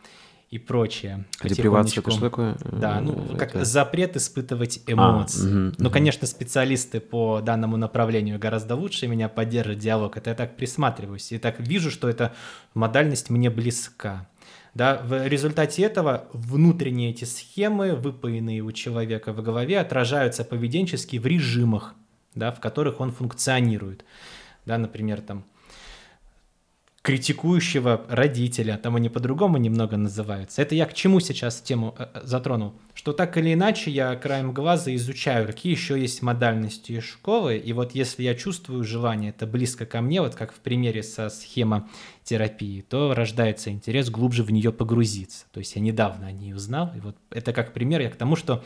и 0.55 0.59
прочее. 0.59 1.25
Депривация, 1.43 2.01
это 2.01 2.13
что 2.13 2.21
такое? 2.21 2.57
Да, 2.63 3.01
ну, 3.01 3.25
это... 3.25 3.45
как 3.45 3.65
запрет 3.65 4.17
испытывать 4.17 4.81
а, 4.87 4.93
эмоции. 4.93 5.47
А, 5.47 5.49
угу, 5.49 5.75
ну, 5.79 5.87
угу. 5.87 5.93
конечно, 5.93 6.29
специалисты 6.29 7.01
по 7.01 7.41
данному 7.41 7.77
направлению 7.77 8.39
гораздо 8.39 8.77
лучше 8.77 9.09
меня 9.09 9.29
поддерживают 9.29 9.81
диалог. 9.81 10.17
Это 10.17 10.31
я 10.31 10.37
так 10.37 10.57
присматриваюсь. 10.57 11.33
И 11.33 11.39
так 11.39 11.59
вижу, 11.59 11.91
что 11.91 12.09
эта 12.09 12.35
модальность 12.73 13.31
мне 13.31 13.51
близка. 13.51 14.29
Да, 14.75 15.03
в 15.05 15.27
результате 15.27 15.83
этого 15.83 16.29
внутренние 16.33 17.11
эти 17.11 17.25
схемы, 17.25 17.97
выпаянные 17.97 18.61
у 18.61 18.71
человека 18.71 19.33
в 19.33 19.43
голове, 19.43 19.81
отражаются 19.81 20.45
поведенчески 20.45 21.17
в 21.17 21.27
режимах, 21.27 21.97
да, 22.37 22.53
в 22.53 22.61
которых 22.61 23.01
он 23.01 23.11
функционирует. 23.11 24.05
Да, 24.67 24.79
например, 24.79 25.21
там 25.21 25.45
критикующего 27.05 28.07
родителя, 28.09 28.81
там 28.83 28.97
они 28.97 29.11
по-другому 29.11 29.59
немного 29.59 29.99
называются. 29.99 30.63
Это 30.63 30.75
я 30.75 30.87
к 30.87 30.95
чему 30.95 31.21
сейчас 31.21 31.61
тему 31.61 31.95
э, 31.99 32.07
э, 32.15 32.21
затронул? 32.25 32.73
Что 32.95 33.13
так 33.13 33.37
или 33.37 33.53
иначе 33.53 33.91
я 33.91 34.17
краем 34.17 34.55
глаза 34.55 34.95
изучаю, 34.95 35.47
какие 35.47 35.71
еще 35.71 36.01
есть 36.01 36.23
модальности 36.23 36.93
из 36.93 37.05
школы, 37.05 37.59
и 37.59 37.75
вот 37.75 37.95
если 37.95 38.23
я 38.23 38.35
чувствую 38.35 38.85
желание, 38.85 39.31
это 39.37 39.47
близко 39.47 39.85
ко 39.85 40.01
мне, 40.01 40.23
вот 40.23 40.35
как 40.35 40.55
в 40.55 40.61
примере 40.61 41.03
со 41.03 41.29
схемотерапией, 41.29 42.81
то 42.81 43.13
рождается 43.13 43.69
интерес 43.69 44.09
глубже 44.09 44.43
в 44.43 44.51
нее 44.51 44.73
погрузиться. 44.73 45.45
То 45.53 45.59
есть 45.59 45.77
я 45.77 45.83
недавно 45.83 46.29
о 46.29 46.33
ней 46.33 46.55
узнал, 46.55 46.91
и 46.97 47.01
вот 47.01 47.17
это 47.29 47.53
как 47.53 47.75
пример 47.75 48.01
я 48.01 48.09
к 48.09 48.17
тому, 48.17 48.35
что 48.35 48.65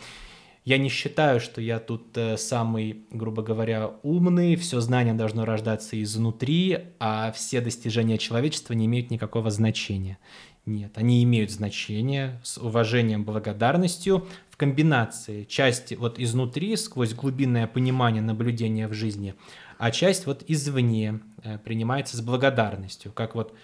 я 0.68 0.76
не 0.76 0.90
считаю, 0.90 1.40
что 1.40 1.62
я 1.62 1.78
тут 1.78 2.14
э, 2.18 2.36
самый, 2.36 3.06
грубо 3.10 3.42
говоря, 3.42 3.90
умный, 4.02 4.54
все 4.56 4.80
знание 4.80 5.14
должно 5.14 5.46
рождаться 5.46 6.00
изнутри, 6.02 6.80
а 7.00 7.32
все 7.32 7.62
достижения 7.62 8.18
человечества 8.18 8.74
не 8.74 8.84
имеют 8.84 9.10
никакого 9.10 9.50
значения. 9.50 10.18
Нет, 10.66 10.92
они 10.96 11.24
имеют 11.24 11.50
значение 11.50 12.38
с 12.44 12.58
уважением, 12.58 13.24
благодарностью 13.24 14.28
в 14.50 14.58
комбинации 14.58 15.44
части 15.44 15.94
вот 15.94 16.20
изнутри, 16.20 16.76
сквозь 16.76 17.14
глубинное 17.14 17.66
понимание 17.66 18.20
наблюдения 18.20 18.88
в 18.88 18.92
жизни, 18.92 19.34
а 19.78 19.90
часть 19.90 20.26
вот 20.26 20.44
извне 20.48 21.20
э, 21.44 21.56
принимается 21.56 22.18
с 22.18 22.20
благодарностью, 22.20 23.10
как 23.12 23.34
вот 23.34 23.54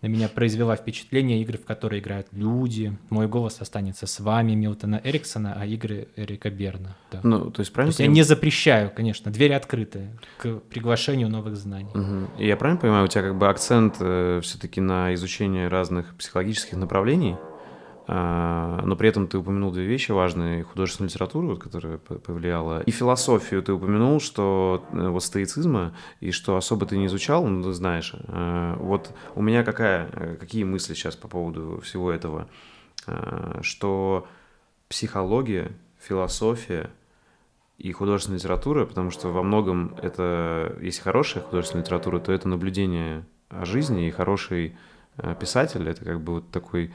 на 0.00 0.06
меня 0.06 0.28
произвела 0.28 0.76
впечатление 0.76 1.42
игры, 1.42 1.58
в 1.58 1.64
которые 1.64 2.00
играют 2.00 2.28
люди. 2.30 2.96
Мой 3.10 3.26
голос 3.26 3.60
останется 3.60 4.06
с 4.06 4.20
вами, 4.20 4.52
Милтона 4.52 5.00
Эриксона, 5.02 5.56
а 5.58 5.66
игры 5.66 6.08
Эрика 6.14 6.50
Берна. 6.50 6.96
Да. 7.10 7.20
Ну, 7.24 7.50
то 7.50 7.60
есть 7.60 7.72
правильно? 7.72 7.92
То 7.92 8.00
есть 8.02 8.08
я 8.08 8.14
не 8.14 8.22
запрещаю, 8.22 8.92
конечно, 8.94 9.32
двери 9.32 9.54
открыты 9.54 10.10
к 10.38 10.60
приглашению 10.70 11.28
новых 11.28 11.56
знаний. 11.56 11.90
Угу. 11.94 12.40
И 12.40 12.46
я 12.46 12.56
правильно 12.56 12.80
понимаю, 12.80 13.04
у 13.04 13.08
тебя 13.08 13.22
как 13.22 13.36
бы 13.36 13.48
акцент 13.48 13.96
э, 13.98 14.40
все-таки 14.42 14.80
на 14.80 15.14
изучение 15.14 15.66
разных 15.68 16.14
психологических 16.16 16.76
направлений? 16.76 17.36
А, 18.10 18.80
но 18.86 18.96
при 18.96 19.10
этом 19.10 19.28
ты 19.28 19.36
упомянул 19.36 19.70
две 19.70 19.84
вещи 19.84 20.12
важные. 20.12 20.64
Художественную 20.64 21.10
литературу, 21.10 21.48
вот, 21.48 21.58
которая 21.58 21.98
повлияла, 21.98 22.80
и 22.80 22.90
философию 22.90 23.62
ты 23.62 23.74
упомянул, 23.74 24.18
что 24.18 24.82
э, 24.92 25.08
вот 25.08 25.22
стоицизма, 25.22 25.94
и 26.20 26.30
что 26.30 26.56
особо 26.56 26.86
ты 26.86 26.96
не 26.96 27.04
изучал, 27.06 27.46
ну, 27.46 27.62
ты 27.62 27.72
знаешь. 27.74 28.14
А, 28.28 28.78
вот 28.78 29.14
у 29.34 29.42
меня 29.42 29.62
какая, 29.62 30.08
э, 30.14 30.36
какие 30.40 30.64
мысли 30.64 30.94
сейчас 30.94 31.16
по 31.16 31.28
поводу 31.28 31.80
всего 31.84 32.10
этого? 32.10 32.48
А, 33.06 33.58
что 33.60 34.26
психология, 34.88 35.72
философия 36.00 36.88
и 37.76 37.92
художественная 37.92 38.38
литература, 38.38 38.86
потому 38.86 39.10
что 39.10 39.28
во 39.28 39.42
многом 39.42 39.94
это, 40.00 40.78
если 40.80 41.02
хорошая 41.02 41.42
художественная 41.42 41.84
литература, 41.84 42.20
то 42.20 42.32
это 42.32 42.48
наблюдение 42.48 43.26
о 43.50 43.66
жизни, 43.66 44.08
и 44.08 44.10
хороший 44.10 44.78
э, 45.18 45.34
писатель— 45.38 45.86
это 45.90 46.02
как 46.06 46.22
бы 46.22 46.36
вот 46.36 46.50
такой 46.50 46.90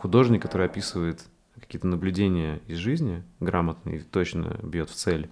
художник, 0.00 0.42
который 0.42 0.66
описывает 0.66 1.24
какие-то 1.60 1.86
наблюдения 1.86 2.60
из 2.66 2.78
жизни 2.78 3.22
грамотно 3.40 3.90
и 3.90 4.00
точно 4.00 4.58
бьет 4.62 4.90
в 4.90 4.94
цель. 4.94 5.28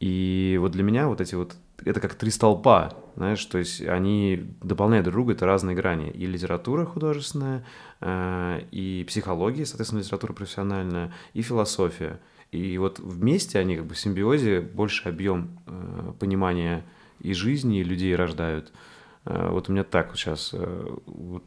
И 0.00 0.56
вот 0.60 0.72
для 0.72 0.82
меня 0.82 1.08
вот 1.08 1.20
эти 1.20 1.34
вот, 1.34 1.56
это 1.84 2.00
как 2.00 2.14
три 2.14 2.30
столпа, 2.30 2.94
знаешь, 3.16 3.44
то 3.44 3.58
есть 3.58 3.80
они 3.80 4.54
дополняют 4.62 5.04
друг 5.04 5.14
друга, 5.14 5.32
это 5.32 5.46
разные 5.46 5.74
грани. 5.74 6.10
И 6.10 6.26
литература 6.26 6.84
художественная, 6.84 7.64
э, 8.00 8.60
и 8.70 9.04
психология, 9.08 9.66
соответственно, 9.66 10.00
литература 10.00 10.32
профессиональная, 10.32 11.12
и 11.34 11.42
философия. 11.42 12.20
И 12.52 12.78
вот 12.78 13.00
вместе 13.00 13.58
они 13.58 13.76
как 13.76 13.86
бы 13.86 13.94
в 13.94 13.98
симбиозе 13.98 14.60
больше 14.60 15.08
объем 15.08 15.58
э, 15.66 16.12
понимания 16.18 16.84
и 17.20 17.34
жизни, 17.34 17.80
и 17.80 17.84
людей 17.84 18.14
рождают. 18.14 18.72
Э, 19.28 19.48
вот 19.50 19.68
у 19.68 19.72
меня 19.72 19.84
так 19.84 20.16
сейчас. 20.16 20.50
Э, 20.54 20.86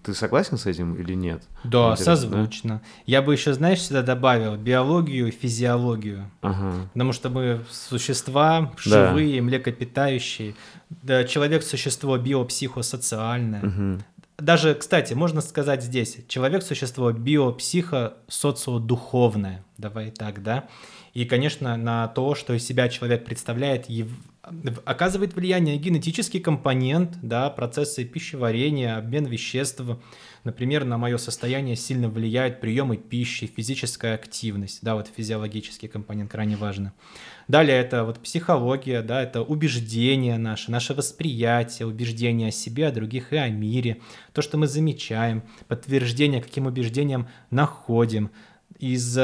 ты 0.04 0.14
согласен 0.14 0.58
с 0.58 0.68
этим 0.68 0.94
или 0.96 1.16
нет? 1.16 1.44
Да, 1.64 1.92
Интересно, 1.92 2.16
созвучно. 2.16 2.76
Да? 2.76 2.82
Я 3.08 3.22
бы 3.24 3.34
еще, 3.34 3.54
знаешь, 3.54 3.82
сюда 3.82 4.04
добавил 4.04 4.56
биологию 4.56 5.30
и 5.30 5.32
физиологию. 5.32 6.30
Ага. 6.42 6.88
Потому 6.94 7.12
что 7.12 7.30
мы 7.30 7.62
существа 7.72 8.72
живые, 8.78 9.42
да. 9.42 9.44
млекопитающие. 9.44 10.54
Да, 10.90 11.24
человек 11.24 11.64
существо 11.64 12.18
биопсихосоциальное. 12.18 13.64
Угу. 13.64 14.04
Даже, 14.38 14.76
кстати, 14.76 15.14
можно 15.14 15.42
сказать 15.42 15.84
здесь, 15.84 16.18
человек 16.28 16.64
существо 16.64 17.12
биопсихо 17.12 18.14
социодуховное. 18.28 19.64
Давай 19.78 20.12
так, 20.12 20.44
да? 20.44 20.68
И, 21.14 21.26
конечно, 21.26 21.76
на 21.78 22.08
то, 22.08 22.36
что 22.36 22.54
из 22.54 22.66
себя 22.66 22.90
человек 22.90 23.26
представляет, 23.26 23.90
оказывает 24.86 25.36
влияние 25.36 25.78
генетический 25.78 26.40
компонент, 26.40 27.18
да, 27.22 27.50
процессы 27.50 28.04
пищеварения, 28.04 28.98
обмен 28.98 29.26
веществ. 29.26 29.82
Например, 30.44 30.84
на 30.84 30.98
мое 30.98 31.18
состояние 31.18 31.76
сильно 31.76 32.10
влияют 32.10 32.60
приемы 32.60 32.98
пищи, 32.98 33.46
физическая 33.46 34.16
активность, 34.16 34.80
да, 34.82 34.96
вот 34.96 35.08
физиологический 35.16 35.88
компонент 35.88 36.32
крайне 36.32 36.56
важно. 36.56 36.94
Далее 37.48 37.78
это 37.78 38.04
вот 38.04 38.20
психология, 38.20 39.04
да, 39.04 39.22
это 39.22 39.44
убеждения 39.44 40.40
наши, 40.40 40.72
наше 40.72 40.96
восприятие, 40.96 41.88
убеждения 41.88 42.48
о 42.48 42.52
себе, 42.52 42.88
о 42.88 42.92
других 42.92 43.34
и 43.34 43.38
о 43.38 43.50
мире, 43.50 44.02
то, 44.34 44.42
что 44.42 44.58
мы 44.58 44.66
замечаем, 44.66 45.44
подтверждение, 45.68 46.42
каким 46.42 46.66
убеждениям 46.66 47.28
находим, 47.52 48.32
из 48.80 49.16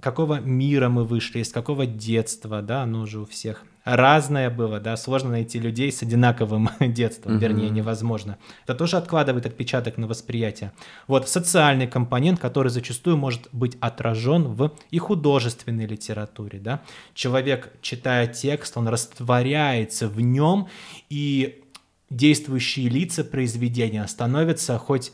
какого 0.00 0.40
мира 0.40 0.88
мы 0.88 1.04
вышли, 1.04 1.38
из 1.38 1.52
какого 1.52 1.86
детства, 1.86 2.62
да, 2.62 2.82
оно 2.82 3.02
уже 3.02 3.20
у 3.20 3.26
всех 3.26 3.64
разное 3.84 4.50
было, 4.50 4.80
да, 4.80 4.96
сложно 4.96 5.30
найти 5.30 5.58
людей 5.58 5.92
с 5.92 6.02
одинаковым 6.02 6.70
детством, 6.80 7.32
mm-hmm. 7.32 7.38
вернее, 7.38 7.70
невозможно. 7.70 8.38
Это 8.64 8.74
тоже 8.74 8.96
откладывает 8.96 9.46
отпечаток 9.46 9.98
на 9.98 10.06
восприятие. 10.06 10.72
Вот 11.06 11.28
социальный 11.28 11.86
компонент, 11.86 12.40
который 12.40 12.68
зачастую 12.68 13.16
может 13.16 13.48
быть 13.52 13.76
отражен 13.80 14.44
в 14.44 14.72
и 14.90 14.98
художественной 14.98 15.86
литературе, 15.86 16.58
да. 16.58 16.82
Человек, 17.14 17.72
читая 17.82 18.26
текст, 18.26 18.76
он 18.76 18.88
растворяется 18.88 20.08
в 20.08 20.20
нем, 20.20 20.68
и 21.10 21.62
действующие 22.10 22.88
лица 22.88 23.24
произведения 23.24 24.06
становятся 24.06 24.78
хоть 24.78 25.12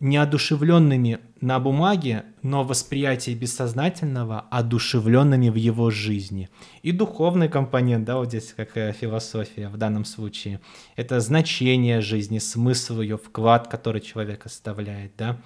неодушевленными 0.00 1.20
на 1.40 1.60
бумаге, 1.60 2.24
но 2.42 2.64
восприятие 2.64 3.36
бессознательного 3.36 4.40
одушевленными 4.50 5.48
в 5.48 5.54
его 5.54 5.90
жизни. 5.90 6.48
И 6.82 6.92
духовный 6.92 7.48
компонент, 7.48 8.04
да, 8.04 8.16
вот 8.16 8.28
здесь 8.28 8.54
как 8.56 8.72
философия 8.72 9.68
в 9.68 9.76
данном 9.76 10.04
случае, 10.04 10.60
это 10.96 11.20
значение 11.20 12.00
жизни, 12.00 12.38
смысл 12.38 13.00
ее, 13.00 13.18
вклад, 13.18 13.68
который 13.68 14.00
человек 14.00 14.46
оставляет, 14.46 15.12
да 15.16 15.38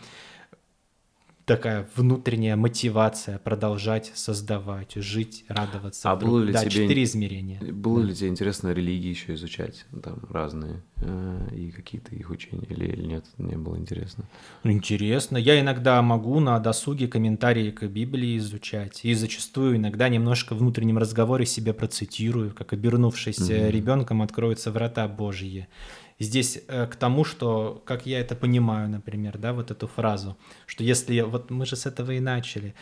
такая 1.49 1.89
внутренняя 1.97 2.57
мотивация 2.57 3.39
продолжать 3.39 4.13
создавать, 4.15 4.95
жить, 4.95 5.45
радоваться. 5.49 6.11
А 6.11 6.15
вдруг. 6.15 6.31
было 6.31 6.41
ли 6.41 6.53
да, 6.53 6.61
тебе 6.61 6.71
четыре 6.71 7.03
измерения. 7.05 7.61
Было 7.61 8.03
да. 8.03 8.09
ли 8.09 8.15
тебе 8.15 8.29
интересно 8.29 8.73
религии 8.73 9.09
еще 9.09 9.35
изучать, 9.35 9.87
там 10.03 10.21
разные 10.31 10.83
э, 10.97 11.49
и 11.57 11.71
какие-то 11.71 12.15
их 12.15 12.31
учения 12.31 12.67
или, 12.69 12.85
или 12.87 13.07
нет, 13.07 13.25
не 13.39 13.57
было 13.57 13.77
интересно? 13.77 14.25
Ну, 14.63 14.71
интересно. 14.71 15.39
Я 15.39 15.59
иногда 15.59 16.01
могу 16.03 16.39
на 16.39 16.59
досуге 16.61 17.09
комментарии 17.09 17.71
к 17.71 17.85
Библии 17.85 18.37
изучать 18.37 19.05
и 19.05 19.15
зачастую 19.15 19.77
иногда 19.77 20.09
немножко 20.11 20.55
в 20.55 20.59
внутреннем 20.59 20.99
разговоре 20.99 21.47
себе 21.47 21.73
процитирую, 21.73 22.55
как 22.55 22.75
обернувшись 22.75 23.39
mm-hmm. 23.39 23.71
ребенком 23.71 24.21
откроются 24.21 24.71
врата 24.71 25.09
Божьи 25.09 25.67
здесь 26.19 26.61
э, 26.69 26.87
к 26.87 26.97
тому, 26.97 27.25
что, 27.25 27.83
как 27.85 28.07
я 28.07 28.21
это 28.21 28.35
понимаю, 28.35 28.89
например, 28.89 29.39
да, 29.39 29.53
вот 29.53 29.71
эту 29.71 29.87
фразу, 29.87 30.37
что 30.67 30.85
если, 30.85 31.21
вот 31.21 31.51
мы 31.51 31.67
же 31.67 31.77
с 31.77 31.87
этого 31.87 32.13
и 32.13 32.21
начали, 32.21 32.75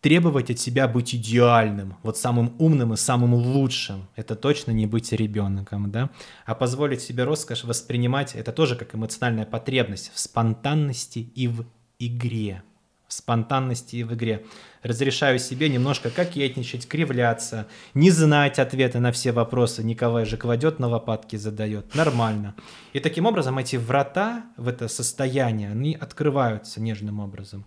требовать 0.00 0.50
от 0.50 0.58
себя 0.58 0.86
быть 0.86 1.14
идеальным, 1.14 1.96
вот 2.02 2.18
самым 2.18 2.54
умным 2.58 2.92
и 2.92 2.96
самым 2.96 3.32
лучшим, 3.32 4.06
это 4.16 4.36
точно 4.36 4.70
не 4.70 4.86
быть 4.86 5.12
ребенком, 5.12 5.90
да, 5.90 6.10
а 6.44 6.54
позволить 6.54 7.00
себе 7.00 7.24
роскошь 7.24 7.64
воспринимать, 7.64 8.34
это 8.34 8.52
тоже 8.52 8.76
как 8.76 8.94
эмоциональная 8.94 9.46
потребность 9.46 10.12
в 10.12 10.18
спонтанности 10.18 11.18
и 11.18 11.48
в 11.48 11.64
игре, 11.98 12.62
спонтанности 13.16 14.02
в 14.02 14.14
игре 14.14 14.44
разрешаю 14.82 15.38
себе 15.38 15.68
немножко 15.68 16.10
кокетничать, 16.10 16.86
кривляться, 16.86 17.66
не 17.94 18.10
знать 18.10 18.58
ответы 18.58 19.00
на 19.00 19.12
все 19.12 19.32
вопросы, 19.32 19.82
Николай 19.82 20.26
же 20.26 20.36
кладет 20.36 20.78
на 20.78 20.88
лопатки, 20.88 21.36
задает. 21.36 21.94
Нормально. 21.94 22.54
И 22.92 23.00
таким 23.00 23.26
образом 23.26 23.58
эти 23.58 23.76
врата 23.76 24.44
в 24.56 24.68
это 24.68 24.88
состояние, 24.88 25.70
они 25.70 25.94
открываются 25.94 26.80
нежным 26.80 27.20
образом. 27.20 27.64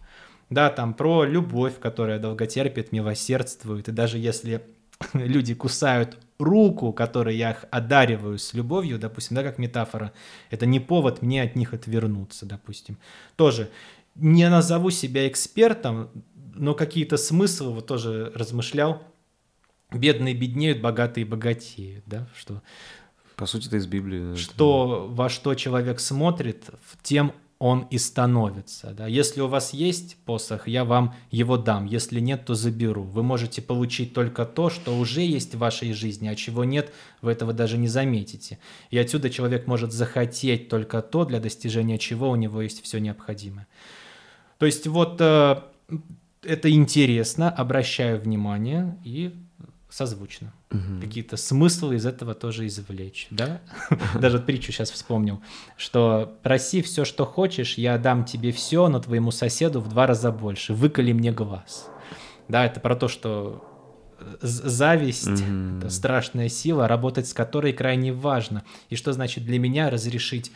Да, 0.49 0.69
там 0.69 0.93
про 0.93 1.25
любовь, 1.25 1.79
которая 1.79 2.19
долготерпит, 2.19 2.91
милосердствует. 2.91 3.89
И 3.89 3.91
даже 3.91 4.17
если 4.17 4.63
люди 5.13 5.53
кусают 5.53 6.17
руку, 6.39 6.93
которой 6.93 7.35
я 7.35 7.51
их 7.51 7.65
одариваю 7.71 8.37
с 8.37 8.53
любовью, 8.53 8.99
допустим, 8.99 9.35
да, 9.35 9.43
как 9.43 9.57
метафора, 9.57 10.13
это 10.51 10.65
не 10.65 10.79
повод 10.79 11.21
мне 11.21 11.41
от 11.41 11.55
них 11.55 11.73
отвернуться, 11.73 12.45
допустим. 12.45 12.97
Тоже 13.35 13.69
не 14.17 14.49
назову 14.49 14.89
себя 14.89 15.27
экспертом, 15.27 16.09
но 16.55 16.73
какие-то 16.73 17.17
смыслы 17.17 17.71
вот 17.71 17.87
тоже 17.87 18.31
размышлял. 18.35 19.03
Бедные 19.91 20.33
беднеют, 20.33 20.81
богатые 20.81 21.25
богатеют, 21.25 22.03
да, 22.05 22.27
что... 22.35 22.61
По 23.37 23.45
сути, 23.45 23.67
это 23.67 23.77
из 23.77 23.85
Библии. 23.85 24.35
Что, 24.35 25.05
это... 25.05 25.15
во 25.15 25.29
что 25.29 25.53
человек 25.53 25.99
смотрит, 25.99 26.65
тем 27.03 27.33
он 27.59 27.87
и 27.89 27.97
становится. 27.97 28.91
Да? 28.91 29.07
Если 29.07 29.41
у 29.41 29.47
вас 29.47 29.73
есть 29.73 30.17
посох, 30.25 30.67
я 30.67 30.85
вам 30.85 31.15
его 31.31 31.57
дам. 31.57 31.85
Если 31.85 32.19
нет, 32.19 32.45
то 32.45 32.53
заберу. 32.53 33.03
Вы 33.03 33.23
можете 33.23 33.61
получить 33.61 34.13
только 34.13 34.45
то, 34.45 34.69
что 34.69 34.97
уже 34.97 35.21
есть 35.21 35.55
в 35.55 35.59
вашей 35.59 35.93
жизни, 35.93 36.27
а 36.27 36.35
чего 36.35 36.63
нет, 36.63 36.91
вы 37.21 37.31
этого 37.31 37.53
даже 37.53 37.77
не 37.77 37.87
заметите. 37.87 38.59
И 38.91 38.97
отсюда 38.97 39.29
человек 39.29 39.65
может 39.65 39.91
захотеть 39.91 40.69
только 40.69 41.01
то, 41.01 41.25
для 41.25 41.39
достижения 41.39 41.97
чего 41.97 42.29
у 42.29 42.35
него 42.35 42.61
есть 42.61 42.83
все 42.83 42.99
необходимое. 42.99 43.67
То 44.57 44.65
есть 44.65 44.87
вот 44.87 45.17
э, 45.19 45.61
это 46.43 46.71
интересно, 46.71 47.49
обращаю 47.49 48.19
внимание 48.19 48.97
и 49.03 49.33
созвучно. 49.89 50.53
Угу. 50.71 51.01
Какие-то 51.01 51.37
смыслы 51.37 51.95
из 51.95 52.05
этого 52.05 52.33
тоже 52.33 52.67
извлечь, 52.67 53.27
да? 53.31 53.61
Даже 54.19 54.39
притчу 54.39 54.71
сейчас 54.71 54.91
вспомнил, 54.91 55.41
что 55.77 56.37
проси 56.43 56.81
все, 56.81 57.05
что 57.05 57.25
хочешь, 57.25 57.77
я 57.77 57.97
дам 57.97 58.25
тебе 58.25 58.51
все, 58.51 58.87
но 58.89 58.99
твоему 58.99 59.31
соседу 59.31 59.79
в 59.79 59.89
два 59.89 60.07
раза 60.07 60.31
больше. 60.31 60.73
Выколи 60.73 61.13
мне 61.13 61.31
глаз. 61.31 61.89
Да, 62.47 62.65
это 62.65 62.79
про 62.79 62.95
то, 62.95 63.07
что 63.07 63.63
зависть 64.41 65.27
mm 65.27 65.77
это 65.77 65.89
страшная 65.89 66.49
сила, 66.49 66.87
работать 66.87 67.27
с 67.27 67.33
которой 67.33 67.71
крайне 67.71 68.11
важно. 68.11 68.63
И 68.89 68.95
что 68.95 69.13
значит 69.13 69.45
для 69.45 69.59
меня 69.59 69.89
разрешить 69.89 70.51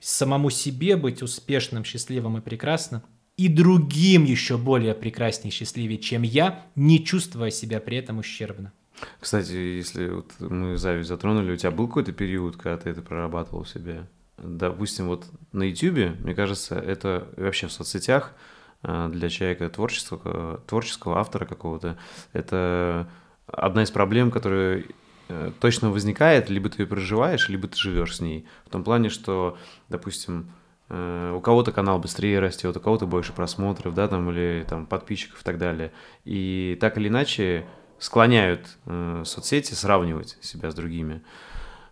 самому 0.00 0.50
себе 0.50 0.96
быть 0.96 1.22
успешным, 1.22 1.84
счастливым 1.84 2.38
и 2.38 2.40
прекрасным, 2.40 3.02
и 3.40 3.48
другим 3.48 4.24
еще 4.24 4.58
более 4.58 4.92
прекраснее 4.92 5.50
и 5.50 5.54
счастливее, 5.54 5.96
чем 5.96 6.20
я, 6.20 6.66
не 6.76 7.02
чувствуя 7.02 7.48
себя 7.48 7.80
при 7.80 7.96
этом 7.96 8.18
ущербно. 8.18 8.70
Кстати, 9.18 9.52
если 9.52 10.10
вот 10.10 10.30
мы 10.40 10.76
зависть 10.76 11.08
затронули, 11.08 11.52
у 11.52 11.56
тебя 11.56 11.70
был 11.70 11.88
какой-то 11.88 12.12
период, 12.12 12.58
когда 12.58 12.76
ты 12.76 12.90
это 12.90 13.00
прорабатывал 13.00 13.62
в 13.62 13.68
себе? 13.70 14.06
Допустим, 14.36 15.06
вот 15.06 15.24
на 15.52 15.62
YouTube, 15.62 16.20
мне 16.20 16.34
кажется, 16.34 16.74
это 16.78 17.28
вообще 17.38 17.68
в 17.68 17.72
соцсетях 17.72 18.34
э, 18.82 19.08
для 19.10 19.30
человека 19.30 19.70
творческого, 19.70 20.58
творческого 20.66 21.18
автора 21.18 21.46
какого-то, 21.46 21.96
это 22.34 23.08
одна 23.46 23.84
из 23.84 23.90
проблем, 23.90 24.30
которая 24.30 24.84
э, 25.28 25.52
точно 25.60 25.90
возникает, 25.90 26.50
либо 26.50 26.68
ты 26.68 26.82
ее 26.82 26.86
проживаешь, 26.86 27.48
либо 27.48 27.68
ты 27.68 27.78
живешь 27.78 28.16
с 28.16 28.20
ней. 28.20 28.44
В 28.66 28.68
том 28.68 28.84
плане, 28.84 29.08
что, 29.08 29.56
допустим, 29.88 30.50
Э, 30.50 30.59
у 30.90 31.40
кого-то 31.40 31.70
канал 31.70 32.00
быстрее 32.00 32.40
растет, 32.40 32.76
у 32.76 32.80
кого-то 32.80 33.06
больше 33.06 33.32
просмотров, 33.32 33.94
да, 33.94 34.08
там, 34.08 34.28
или 34.30 34.66
там 34.68 34.86
подписчиков 34.86 35.40
и 35.40 35.44
так 35.44 35.56
далее. 35.56 35.92
И 36.24 36.76
так 36.80 36.98
или 36.98 37.06
иначе 37.06 37.64
склоняют 38.00 38.66
э, 38.86 39.22
соцсети 39.24 39.74
сравнивать 39.74 40.36
себя 40.40 40.70
с 40.70 40.74
другими. 40.74 41.22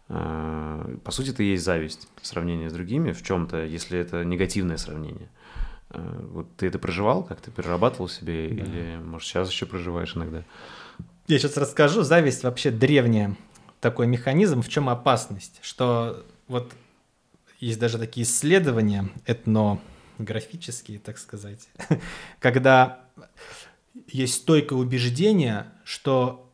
Э, 0.08 0.96
по 1.04 1.12
сути, 1.12 1.30
это 1.30 1.42
и 1.42 1.50
есть 1.50 1.64
зависть, 1.64 2.08
сравнение 2.22 2.70
с 2.70 2.72
другими 2.72 3.12
в 3.12 3.22
чем-то, 3.22 3.64
если 3.64 3.98
это 3.98 4.24
негативное 4.24 4.78
сравнение. 4.78 5.28
Э, 5.90 6.26
вот 6.30 6.56
ты 6.56 6.66
это 6.66 6.78
проживал, 6.78 7.22
как 7.22 7.40
ты 7.40 7.50
перерабатывал 7.50 8.08
себе, 8.08 8.48
да. 8.48 8.54
или, 8.54 8.96
может, 9.04 9.28
сейчас 9.28 9.50
еще 9.50 9.66
проживаешь 9.66 10.16
иногда? 10.16 10.42
Я 11.28 11.38
сейчас 11.38 11.58
расскажу. 11.58 12.02
Зависть 12.02 12.42
вообще 12.42 12.70
древняя 12.70 13.36
такой 13.80 14.06
механизм. 14.06 14.62
В 14.62 14.68
чем 14.70 14.88
опасность? 14.88 15.60
Что 15.60 16.24
вот 16.48 16.72
есть 17.58 17.78
даже 17.78 17.98
такие 17.98 18.24
исследования 18.24 19.08
этнографические, 19.26 20.98
так 20.98 21.18
сказать, 21.18 21.68
когда 22.40 23.00
есть 24.06 24.34
стойкое 24.34 24.78
убеждение, 24.78 25.66
что 25.84 26.52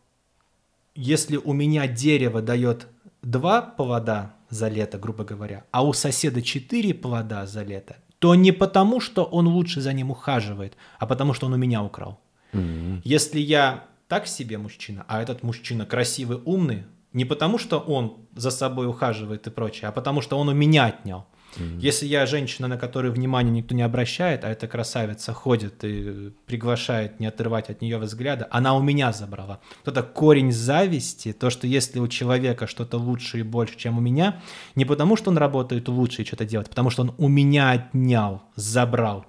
если 0.95 1.37
у 1.37 1.53
меня 1.53 1.87
дерево 1.87 2.41
дает 2.41 2.87
два 3.23 3.63
плода 3.63 4.35
за 4.49 4.69
лето, 4.69 4.99
грубо 4.99 5.25
говоря, 5.25 5.65
а 5.71 5.85
у 5.85 5.93
соседа 5.93 6.43
четыре 6.43 6.95
плода 6.95 7.47
за 7.47 7.63
лето, 7.63 7.97
то 8.19 8.35
не 8.35 8.53
потому, 8.53 9.01
что 9.01 9.25
он 9.25 9.47
лучше 9.47 9.81
за 9.81 9.93
ним 9.93 10.11
ухаживает, 10.11 10.77
а 10.99 11.07
потому, 11.07 11.35
что 11.35 11.47
он 11.47 11.55
у 11.55 11.57
меня 11.57 11.83
украл. 11.83 12.21
Mm-hmm. 12.53 13.03
Если 13.05 13.41
я 13.41 13.85
так 14.09 14.27
себе 14.27 14.59
мужчина, 14.59 15.05
а 15.09 15.21
этот 15.21 15.43
мужчина 15.43 15.85
красивый, 15.85 16.41
умный, 16.45 16.85
не 17.15 17.25
потому, 17.25 17.59
что 17.59 17.79
он 17.79 18.19
за 18.35 18.51
собой 18.51 18.87
ухаживает 18.87 19.47
и 19.47 19.51
прочее, 19.51 19.89
а 19.89 19.93
потому, 19.93 20.21
что 20.21 20.39
он 20.39 20.49
у 20.49 20.53
меня 20.53 20.87
отнял. 20.87 21.27
Mm-hmm. 21.57 21.79
Если 21.79 22.07
я 22.07 22.27
женщина, 22.27 22.69
на 22.69 22.77
которую 22.77 23.13
внимание 23.13 23.53
никто 23.53 23.75
не 23.75 23.83
обращает, 23.83 24.45
а 24.45 24.51
эта 24.51 24.67
красавица 24.67 25.33
ходит 25.33 25.85
и 25.85 26.33
приглашает 26.47 27.21
не 27.21 27.27
отрывать 27.27 27.71
от 27.71 27.81
нее 27.81 27.99
взгляда, 27.99 28.49
она 28.51 28.75
у 28.77 28.83
меня 28.83 29.13
забрала. 29.13 29.61
Вот 29.85 29.97
это 29.97 30.03
корень 30.03 30.53
зависти, 30.53 31.33
то, 31.33 31.51
что 31.51 31.67
если 31.67 32.01
у 32.01 32.09
человека 32.09 32.67
что-то 32.67 32.99
лучше 32.99 33.39
и 33.39 33.43
больше, 33.43 33.77
чем 33.77 33.99
у 33.99 34.01
меня, 34.01 34.43
не 34.75 34.85
потому, 34.85 35.17
что 35.17 35.31
он 35.31 35.39
работает 35.39 35.89
лучше 35.89 36.23
и 36.23 36.25
что-то 36.25 36.45
делает, 36.45 36.69
а 36.69 36.71
потому 36.71 36.91
что 36.91 37.03
он 37.03 37.15
у 37.19 37.29
меня 37.29 37.71
отнял, 37.71 38.43
забрал. 38.57 39.25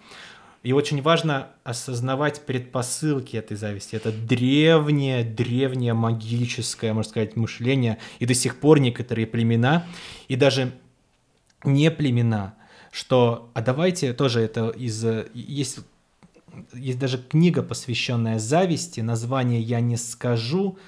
И 0.66 0.72
очень 0.74 1.04
важно 1.04 1.50
осознавать 1.64 2.44
предпосылки 2.48 3.38
этой 3.38 3.56
зависти. 3.56 3.96
Это 3.96 4.12
древнее, 4.12 5.24
древнее 5.24 5.94
магическое, 5.94 6.92
можно 6.92 7.12
сказать, 7.12 7.36
мышление. 7.36 8.00
И 8.18 8.26
до 8.26 8.34
сих 8.34 8.60
пор 8.60 8.80
некоторые 8.80 9.28
племена, 9.28 9.86
и 10.28 10.36
даже 10.36 10.72
не 11.64 11.92
племена, 11.92 12.56
что, 12.92 13.52
а 13.54 13.62
давайте 13.62 14.12
тоже 14.14 14.42
это 14.42 14.70
из, 14.70 15.06
есть, 15.36 15.82
есть 16.74 16.98
даже 16.98 17.20
книга, 17.20 17.62
посвященная 17.62 18.40
зависти, 18.40 19.02
название 19.02 19.62
я 19.62 19.82
не 19.82 19.98
скажу, 19.98 20.80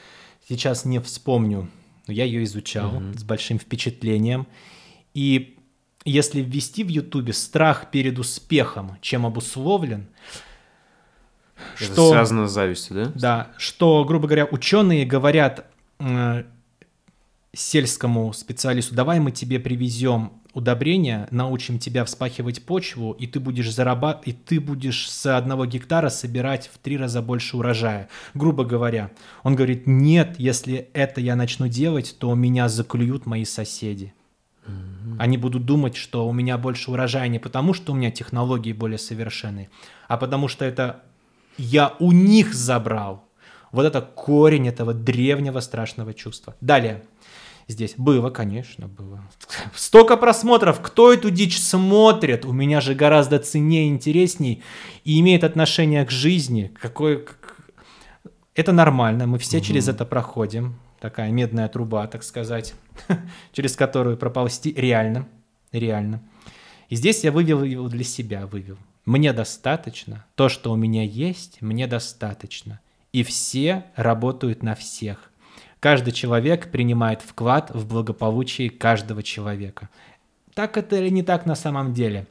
сейчас 0.49 0.86
не 0.86 0.99
вспомню, 0.99 1.70
но 2.08 2.14
я 2.16 2.26
ее 2.26 2.44
изучал 2.45 2.95
mm-hmm. 2.95 3.20
с 3.20 3.24
большим 3.24 3.60
впечатлением. 3.60 4.48
И 5.14 5.57
если 6.10 6.42
ввести 6.42 6.84
в 6.84 6.88
Ютубе 6.88 7.34
страх 7.34 7.92
перед 7.92 8.20
успехом, 8.20 8.98
чем 9.02 9.26
обусловлен, 9.26 10.08
Это 11.76 11.94
что 11.94 12.12
связано 12.12 12.48
с 12.48 12.52
завистью, 12.52 12.96
да? 12.96 13.12
Да, 13.16 13.48
что, 13.58 14.04
грубо 14.06 14.28
говоря, 14.28 14.46
ученые 14.46 15.06
говорят 15.06 15.66
э, 16.00 16.44
сельскому 17.54 18.34
специалисту, 18.34 18.96
давай 18.96 19.20
мы 19.20 19.32
тебе 19.32 19.60
привезем 19.60 20.34
удобрения, 20.54 21.28
научим 21.30 21.78
тебя 21.78 22.04
вспахивать 22.04 22.64
почву, 22.64 23.12
и 23.12 23.28
ты 23.28 23.40
будешь 23.40 23.72
зарабатывать, 23.72 24.28
и 24.28 24.32
ты 24.34 24.60
будешь 24.60 25.10
с 25.10 25.38
одного 25.38 25.66
гектара 25.66 26.10
собирать 26.10 26.70
в 26.74 26.80
три 26.80 26.98
раза 26.98 27.22
больше 27.22 27.58
урожая. 27.58 28.10
Грубо 28.34 28.64
говоря, 28.64 29.12
он 29.44 29.56
говорит, 29.56 29.84
нет, 29.86 30.36
если 30.40 30.90
это 30.94 31.22
я 31.22 31.36
начну 31.36 31.68
делать, 31.68 32.16
то 32.18 32.34
меня 32.34 32.70
заклюют 32.70 33.26
мои 33.26 33.46
соседи. 33.46 34.14
Они 35.20 35.38
будут 35.38 35.66
думать, 35.66 35.96
что 35.96 36.28
у 36.28 36.34
меня 36.34 36.58
больше 36.58 36.92
урожая 36.92 37.28
не 37.28 37.40
потому, 37.40 37.74
что 37.74 37.94
у 37.94 37.96
меня 37.96 38.12
технологии 38.12 38.74
более 38.74 38.98
совершенные, 38.98 39.70
а 40.08 40.18
потому 40.18 40.48
что 40.48 40.66
это 40.66 41.04
я 41.58 41.96
у 42.00 42.12
них 42.12 42.54
забрал. 42.54 43.24
Вот 43.72 43.86
это 43.86 44.02
корень 44.02 44.68
этого 44.68 44.94
древнего 44.94 45.60
страшного 45.60 46.14
чувства. 46.14 46.56
Далее. 46.62 47.04
Здесь 47.68 47.96
было, 47.98 48.30
конечно, 48.30 48.88
было. 48.88 49.22
Столько 49.76 50.16
просмотров. 50.16 50.80
Кто 50.82 51.12
эту 51.12 51.30
дичь 51.30 51.60
смотрит? 51.60 52.46
У 52.46 52.54
меня 52.54 52.80
же 52.80 52.96
гораздо 52.96 53.40
ценнее, 53.40 53.90
интересней 53.90 54.64
и 55.04 55.20
имеет 55.20 55.44
отношение 55.44 56.06
к 56.06 56.12
жизни. 56.12 56.72
Какой... 56.82 57.26
Это 58.56 58.72
нормально. 58.72 59.28
Мы 59.28 59.38
все 59.38 59.58
угу. 59.58 59.66
через 59.66 59.90
это 59.90 60.06
проходим 60.06 60.80
такая 61.00 61.30
медная 61.32 61.68
труба, 61.68 62.08
так 62.08 62.24
сказать, 62.24 62.74
через 63.52 63.76
которую 63.76 64.18
проползти 64.18 64.74
реально, 64.74 65.28
реально. 65.72 66.22
И 66.90 66.95
здесь 66.95 67.24
я 67.24 67.32
вывел 67.32 67.64
его 67.64 67.88
для 67.90 68.03
себя, 68.03 68.48
вывел. 68.48 68.78
Мне 69.06 69.34
достаточно, 69.34 70.26
то, 70.36 70.49
что 70.49 70.72
у 70.72 70.76
меня 70.76 71.03
есть, 71.03 71.61
мне 71.61 71.88
достаточно. 71.88 72.80
И 73.14 73.24
все 73.24 73.86
работают 73.95 74.64
на 74.64 74.76
всех. 74.76 75.32
Каждый 75.80 76.11
человек 76.11 76.72
принимает 76.72 77.22
вклад 77.22 77.72
в 77.74 77.88
благополучие 77.88 78.69
каждого 78.69 79.24
человека. 79.24 79.90
Так 80.53 80.76
это 80.76 80.98
или 80.98 81.10
не 81.10 81.24
так 81.24 81.45
на 81.45 81.56
самом 81.56 81.94
деле? 81.94 82.28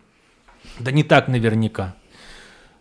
Да 0.80 0.90
не 0.90 1.04
так 1.04 1.28
наверняка. 1.28 1.94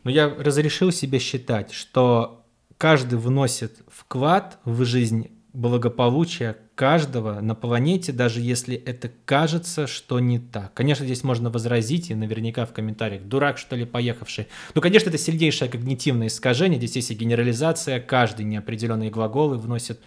Но 0.04 0.12
я 0.12 0.28
разрешил 0.28 0.92
себе 0.92 1.20
считать, 1.20 1.72
что 1.72 2.44
каждый 2.78 3.18
вносит 3.20 3.80
вклад 3.88 4.60
в 4.66 4.84
жизнь 4.86 5.32
благополучия 5.54 6.58
каждого 6.76 7.40
на 7.40 7.56
планете, 7.56 8.12
даже 8.12 8.42
если 8.42 8.76
это 8.76 9.10
кажется, 9.26 9.88
что 9.88 10.20
не 10.20 10.40
так. 10.40 10.74
Конечно, 10.74 11.06
здесь 11.06 11.24
можно 11.24 11.50
возразить, 11.50 12.12
и 12.12 12.16
наверняка 12.16 12.66
в 12.66 12.74
комментариях, 12.74 13.24
дурак, 13.24 13.58
что 13.58 13.76
ли, 13.76 13.86
поехавший. 13.86 14.48
Ну, 14.76 14.82
конечно, 14.82 15.10
это 15.10 15.18
сильнейшее 15.18 15.72
когнитивное 15.72 16.28
искажение, 16.28 16.78
здесь 16.78 16.98
есть 16.98 17.12
и 17.12 17.16
генерализация, 17.16 18.00
каждый 18.00 18.46
неопределенные 18.46 19.10
глаголы 19.10 19.58
вносит 19.58 20.00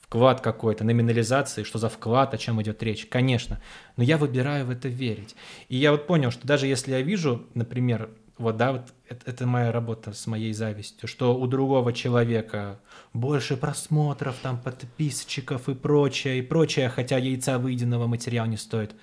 вклад 0.00 0.40
какой-то, 0.40 0.84
номинализации, 0.84 1.62
что 1.62 1.78
за 1.78 1.88
вклад, 1.88 2.34
о 2.34 2.38
чем 2.38 2.60
идет 2.62 2.82
речь, 2.82 3.06
конечно. 3.06 3.60
Но 3.96 4.04
я 4.04 4.16
выбираю 4.16 4.66
в 4.66 4.70
это 4.70 4.88
верить. 4.88 5.34
И 5.68 5.76
я 5.76 5.90
вот 5.92 6.06
понял, 6.06 6.30
что 6.30 6.46
даже 6.46 6.66
если 6.66 6.92
я 6.92 7.02
вижу, 7.02 7.46
например, 7.54 8.10
вот, 8.38 8.56
да, 8.56 8.72
вот 8.72 8.82
это, 9.08 9.30
это 9.30 9.46
моя 9.46 9.70
работа 9.72 10.12
с 10.12 10.26
моей 10.26 10.52
завистью, 10.52 11.08
что 11.08 11.38
у 11.38 11.46
другого 11.46 11.92
человека 11.92 12.80
больше 13.14 13.56
просмотров, 13.56 14.34
там, 14.42 14.58
подписчиков 14.58 15.68
и 15.68 15.74
прочее, 15.74 16.40
и 16.40 16.42
прочее, 16.42 16.88
хотя 16.88 17.16
яйца 17.16 17.58
выеденного 17.58 18.06
материала 18.06 18.46
не 18.46 18.56
стоит, 18.56 18.94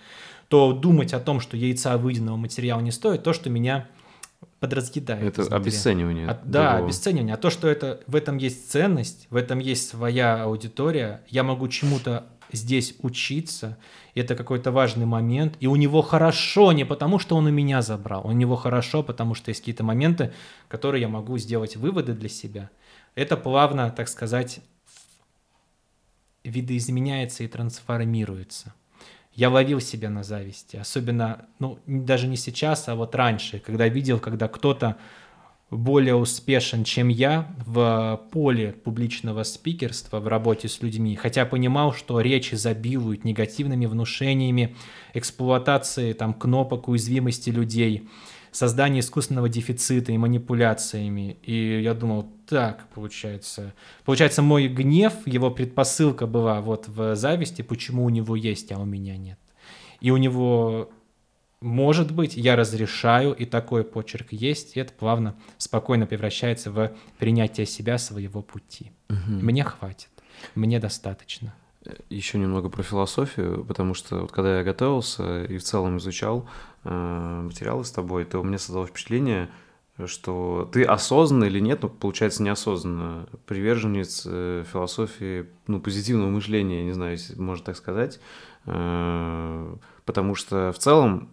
то 0.50 0.74
думать 0.74 1.14
о 1.14 1.20
том, 1.20 1.40
что 1.40 1.56
яйца 1.56 1.98
выеденного 1.98 2.36
материала 2.36 2.82
не 2.82 2.92
стоит, 2.92 3.24
то, 3.24 3.32
что 3.32 3.50
меня 3.50 3.88
подразъедает. 4.60 5.24
Это 5.24 5.42
изнутри. 5.42 5.58
обесценивание. 5.58 6.28
А, 6.28 6.40
да, 6.44 6.78
обесценивание. 6.78 7.34
А 7.34 7.38
то, 7.38 7.50
что 7.50 7.68
это, 7.70 8.02
в 8.06 8.16
этом 8.16 8.38
есть 8.38 8.70
ценность, 8.70 9.28
в 9.30 9.36
этом 9.38 9.60
есть 9.60 9.90
своя 9.90 10.44
аудитория, 10.44 11.24
я 11.30 11.44
могу 11.44 11.68
чему-то 11.70 12.26
здесь 12.52 12.96
учиться, 13.02 13.78
это 14.14 14.36
какой-то 14.36 14.72
важный 14.72 15.06
момент, 15.06 15.56
и 15.62 15.68
у 15.68 15.78
него 15.78 16.02
хорошо 16.02 16.74
не 16.74 16.86
потому, 16.86 17.18
что 17.18 17.38
он 17.38 17.46
у 17.46 17.50
меня 17.50 17.82
забрал, 17.82 18.28
у 18.28 18.34
него 18.34 18.58
хорошо, 18.58 19.04
потому 19.04 19.36
что 19.36 19.50
есть 19.50 19.62
какие-то 19.62 19.86
моменты, 19.86 20.34
которые 20.68 21.02
я 21.02 21.08
могу 21.08 21.38
сделать 21.38 21.78
выводы 21.78 22.12
для 22.12 22.28
себя. 22.28 22.70
Это 23.16 23.38
плавно, 23.38 23.90
так 23.90 24.08
сказать, 24.08 24.62
видоизменяется 26.44 27.44
и 27.44 27.48
трансформируется. 27.48 28.74
Я 29.34 29.50
ловил 29.50 29.80
себя 29.80 30.10
на 30.10 30.24
зависти, 30.24 30.76
особенно, 30.76 31.46
ну, 31.60 31.80
даже 31.86 32.28
не 32.28 32.36
сейчас, 32.36 32.90
а 32.90 32.96
вот 32.96 33.16
раньше, 33.16 33.60
когда 33.60 33.88
видел, 33.88 34.20
когда 34.20 34.48
кто-то 34.48 34.98
более 35.70 36.16
успешен, 36.16 36.84
чем 36.84 37.08
я 37.08 37.56
в 37.66 38.22
поле 38.34 38.74
публичного 38.74 39.44
спикерства, 39.44 40.20
в 40.20 40.28
работе 40.28 40.68
с 40.68 40.82
людьми, 40.82 41.16
хотя 41.16 41.46
понимал, 41.46 41.94
что 41.94 42.20
речь 42.20 42.54
изобилует 42.54 43.24
негативными 43.24 43.86
внушениями, 43.86 44.76
эксплуатацией 45.14 46.14
там, 46.14 46.34
кнопок 46.34 46.90
уязвимости 46.90 47.50
людей, 47.50 48.10
создание 48.52 49.00
искусственного 49.00 49.50
дефицита 49.50 50.12
и 50.12 50.18
манипуляциями. 50.18 51.38
И 51.44 51.82
я 51.82 51.94
думал, 51.94 52.28
так, 52.48 52.88
получается. 52.94 53.74
Получается, 54.06 54.42
мой 54.42 54.68
гнев, 54.68 55.14
его 55.26 55.52
предпосылка 55.52 56.28
была 56.28 56.62
вот 56.62 56.88
в 56.88 57.16
зависти, 57.16 57.62
почему 57.62 58.04
у 58.06 58.10
него 58.10 58.36
есть, 58.36 58.72
а 58.72 58.80
у 58.80 58.86
меня 58.86 59.18
нет. 59.18 59.40
И 60.02 60.12
у 60.12 60.18
него 60.18 60.90
может 61.62 62.12
быть, 62.12 62.36
я 62.36 62.56
разрешаю, 62.56 63.34
и 63.34 63.46
такой 63.46 63.84
почерк 63.84 64.32
есть, 64.32 64.76
и 64.76 64.80
это 64.80 64.92
плавно, 64.94 65.36
спокойно 65.60 66.08
превращается 66.08 66.72
в 66.72 66.92
принятие 67.20 67.68
себя, 67.68 68.00
своего 68.00 68.42
пути. 68.42 68.92
Угу. 69.10 69.32
Мне 69.44 69.64
хватит, 69.64 70.10
мне 70.56 70.80
достаточно. 70.80 71.54
Еще 72.10 72.40
немного 72.40 72.70
про 72.70 72.84
философию, 72.84 73.64
потому 73.66 73.94
что 73.94 74.22
вот 74.22 74.32
когда 74.32 74.58
я 74.58 74.64
готовился 74.64 75.46
и 75.46 75.58
в 75.58 75.64
целом 75.64 75.98
изучал 75.98 76.42
э, 76.42 76.46
материалы 76.84 77.86
с 77.86 77.92
тобой, 77.92 78.26
то 78.26 78.40
у 78.40 78.44
меня 78.44 78.58
создалось 78.58 78.90
впечатление, 78.90 79.50
что 80.06 80.70
ты 80.72 80.84
осознанно 80.84 81.44
или 81.44 81.60
нет, 81.60 81.84
ну, 81.84 81.90
получается, 81.90 82.42
неосознанно 82.42 83.28
приверженец 83.46 84.24
э, 84.26 84.64
философии, 84.72 85.46
ну, 85.68 85.80
позитивного 85.80 86.30
мышления, 86.30 86.84
не 86.84 86.94
знаю, 86.94 87.12
если 87.12 87.40
можно 87.40 87.66
так 87.66 87.78
сказать, 87.78 88.20
э, 88.66 89.76
потому 90.06 90.34
что 90.34 90.72
в 90.72 90.80
целом 90.80 91.30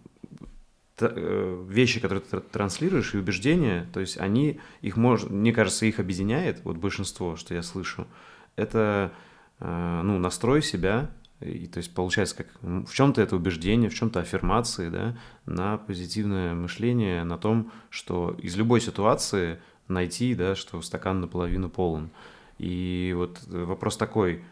Э, 1.01 1.65
вещи, 1.69 1.99
которые 1.99 2.21
ты 2.21 2.39
транслируешь, 2.39 3.13
и 3.13 3.17
убеждения, 3.17 3.87
то 3.93 3.99
есть 3.99 4.17
они, 4.17 4.59
их 4.81 4.97
может, 4.97 5.29
мне 5.29 5.53
кажется, 5.53 5.85
их 5.85 5.99
объединяет, 5.99 6.61
вот 6.63 6.77
большинство, 6.77 7.35
что 7.35 7.53
я 7.53 7.63
слышу, 7.63 8.07
это, 8.55 9.11
э, 9.59 10.01
ну, 10.03 10.17
настрой 10.19 10.61
себя, 10.61 11.09
И 11.41 11.67
то 11.67 11.77
есть 11.77 11.93
получается, 11.93 12.35
как 12.35 12.47
в 12.61 12.93
чем-то 12.93 13.21
это 13.21 13.35
убеждение, 13.35 13.89
в 13.89 13.95
чем-то 13.95 14.19
аффирмации, 14.19 14.89
да, 14.89 15.17
на 15.45 15.77
позитивное 15.77 16.53
мышление, 16.53 17.23
на 17.23 17.37
том, 17.37 17.71
что 17.89 18.35
из 18.41 18.57
любой 18.57 18.81
ситуации 18.81 19.59
найти, 19.87 20.35
да, 20.35 20.55
что 20.55 20.81
стакан 20.81 21.21
наполовину 21.21 21.69
полон. 21.69 22.09
И 22.57 23.13
вот 23.15 23.39
вопрос 23.47 23.95
такой, 23.95 24.43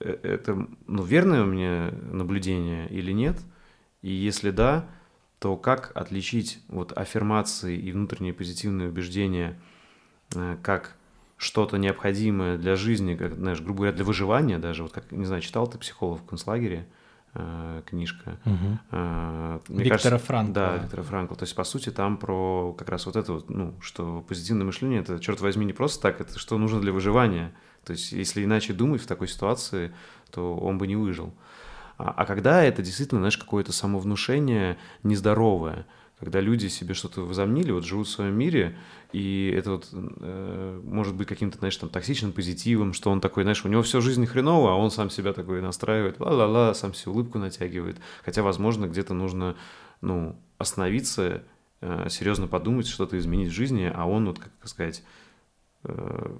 э, 0.00 0.18
это 0.22 0.66
ну, 0.86 1.02
верное 1.02 1.42
у 1.42 1.46
меня 1.46 1.92
наблюдение 2.10 2.88
или 2.88 3.12
нет? 3.12 3.38
И 4.00 4.10
если 4.10 4.50
да, 4.50 4.88
то 5.38 5.56
как 5.56 5.92
отличить 5.94 6.60
вот 6.68 6.92
аффирмации 6.92 7.76
и 7.76 7.92
внутренние 7.92 8.32
позитивные 8.32 8.88
убеждения 8.88 9.60
э, 10.34 10.56
как 10.62 10.96
что-то 11.42 11.76
необходимое 11.76 12.56
для 12.56 12.76
жизни, 12.76 13.14
как, 13.14 13.34
знаешь, 13.34 13.60
грубо 13.60 13.78
говоря, 13.78 13.92
для 13.92 14.04
выживания 14.04 14.58
даже, 14.58 14.84
вот 14.84 14.92
как, 14.92 15.10
не 15.10 15.24
знаю, 15.24 15.42
читал 15.42 15.66
ты 15.66 15.76
«Психолог 15.76 16.20
в 16.20 16.24
концлагере», 16.24 16.86
э, 17.34 17.82
книжка. 17.84 18.38
Угу. 18.44 19.76
Виктора 19.76 19.98
кажется, 19.98 20.18
Франкла. 20.18 20.54
Да, 20.54 20.76
Виктора 20.76 21.02
Франкла. 21.02 21.36
То 21.36 21.42
есть, 21.44 21.54
по 21.56 21.64
сути, 21.64 21.90
там 21.90 22.16
про 22.16 22.74
как 22.78 22.88
раз 22.88 23.06
вот 23.06 23.16
это 23.16 23.32
вот, 23.32 23.50
ну, 23.50 23.74
что 23.80 24.24
позитивное 24.28 24.66
мышление, 24.66 25.00
это, 25.00 25.18
черт 25.18 25.40
возьми, 25.40 25.64
не 25.64 25.72
просто 25.72 26.00
так, 26.00 26.20
это 26.20 26.38
что 26.38 26.58
нужно 26.58 26.80
для 26.80 26.92
выживания. 26.92 27.52
То 27.84 27.92
есть, 27.92 28.12
если 28.12 28.44
иначе 28.44 28.72
думать 28.72 29.02
в 29.02 29.06
такой 29.06 29.26
ситуации, 29.26 29.92
то 30.30 30.56
он 30.56 30.78
бы 30.78 30.86
не 30.86 30.94
выжил. 30.96 31.34
А, 31.98 32.14
а 32.16 32.24
когда 32.24 32.62
это 32.62 32.82
действительно, 32.82 33.20
знаешь, 33.20 33.38
какое-то 33.38 33.72
самовнушение 33.72 34.78
нездоровое, 35.02 35.86
когда 36.22 36.38
люди 36.38 36.68
себе 36.68 36.94
что-то 36.94 37.22
возомнили, 37.22 37.72
вот 37.72 37.84
живут 37.84 38.06
в 38.06 38.10
своем 38.12 38.34
мире, 38.34 38.78
и 39.12 39.52
это 39.58 39.72
вот 39.72 39.88
э, 39.92 40.80
может 40.84 41.16
быть 41.16 41.26
каким-то, 41.26 41.58
знаешь, 41.58 41.76
там 41.76 41.90
токсичным 41.90 42.30
позитивом, 42.30 42.92
что 42.92 43.10
он 43.10 43.20
такой, 43.20 43.42
знаешь, 43.42 43.64
у 43.64 43.68
него 43.68 43.82
всю 43.82 44.00
жизнь 44.00 44.24
хреново, 44.26 44.70
а 44.70 44.76
он 44.76 44.92
сам 44.92 45.10
себя 45.10 45.32
такой 45.32 45.60
настраивает, 45.60 46.20
ла-ла-ла, 46.20 46.74
сам 46.74 46.94
себе 46.94 47.10
улыбку 47.10 47.40
натягивает. 47.40 47.96
Хотя, 48.24 48.44
возможно, 48.44 48.86
где-то 48.86 49.14
нужно, 49.14 49.56
ну, 50.00 50.36
остановиться, 50.58 51.42
э, 51.80 52.06
серьезно 52.08 52.46
подумать, 52.46 52.86
что-то 52.86 53.18
изменить 53.18 53.48
в 53.48 53.56
жизни, 53.56 53.90
а 53.92 54.06
он, 54.06 54.26
вот, 54.26 54.38
как 54.38 54.52
сказать, 54.62 55.02
э, 55.82 56.36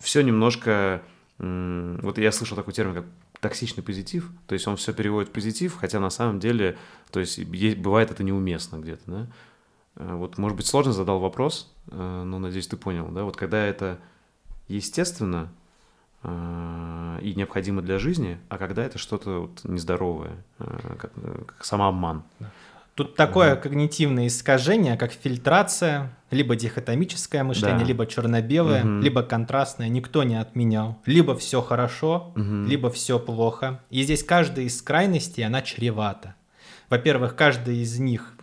все 0.00 0.20
немножко... 0.20 1.02
Э, 1.38 1.98
вот 2.02 2.18
я 2.18 2.30
слышал 2.30 2.58
такой 2.58 2.74
термин, 2.74 2.94
как 2.96 3.06
токсичный 3.44 3.82
позитив, 3.82 4.30
то 4.46 4.54
есть 4.54 4.66
он 4.66 4.76
все 4.76 4.94
переводит 4.94 5.28
в 5.28 5.32
позитив, 5.32 5.76
хотя 5.76 6.00
на 6.00 6.08
самом 6.08 6.40
деле, 6.40 6.78
то 7.10 7.20
есть, 7.20 7.36
есть, 7.36 7.76
бывает 7.76 8.10
это 8.10 8.24
неуместно 8.24 8.78
где-то, 8.78 9.02
да. 9.06 9.26
Э, 9.96 10.14
вот, 10.14 10.38
может 10.38 10.56
быть, 10.56 10.66
сложно 10.66 10.94
задал 10.94 11.20
вопрос, 11.20 11.70
э, 11.90 12.22
но, 12.24 12.38
надеюсь, 12.38 12.66
ты 12.68 12.78
понял, 12.78 13.08
да, 13.08 13.24
вот 13.24 13.36
когда 13.36 13.62
это 13.62 13.98
естественно 14.66 15.52
э, 16.22 17.18
и 17.20 17.34
необходимо 17.34 17.82
для 17.82 17.98
жизни, 17.98 18.38
а 18.48 18.56
когда 18.56 18.82
это 18.82 18.96
что-то 18.96 19.40
вот 19.40 19.62
нездоровое, 19.64 20.42
как, 20.58 21.12
как 21.46 21.64
самообман. 21.66 22.22
Тут 22.94 23.16
такое 23.16 23.54
угу. 23.54 23.62
когнитивное 23.62 24.28
искажение, 24.28 24.96
как 24.96 25.12
фильтрация, 25.12 26.16
либо 26.30 26.54
дихотомическое 26.54 27.42
мышление, 27.42 27.80
да. 27.80 27.84
либо 27.84 28.06
черно-белое, 28.06 28.82
угу. 28.82 29.02
либо 29.02 29.22
контрастное, 29.22 29.88
никто 29.88 30.22
не 30.22 30.36
отменял. 30.36 31.00
Либо 31.04 31.36
все 31.36 31.60
хорошо, 31.60 32.32
угу. 32.36 32.64
либо 32.68 32.90
все 32.90 33.18
плохо. 33.18 33.82
И 33.90 34.02
здесь 34.02 34.22
каждая 34.22 34.66
из 34.66 34.80
крайностей, 34.80 35.44
она 35.44 35.62
чревата. 35.62 36.36
Во-первых, 36.88 37.34
каждая 37.34 37.74
из 37.74 37.98
них 37.98 38.33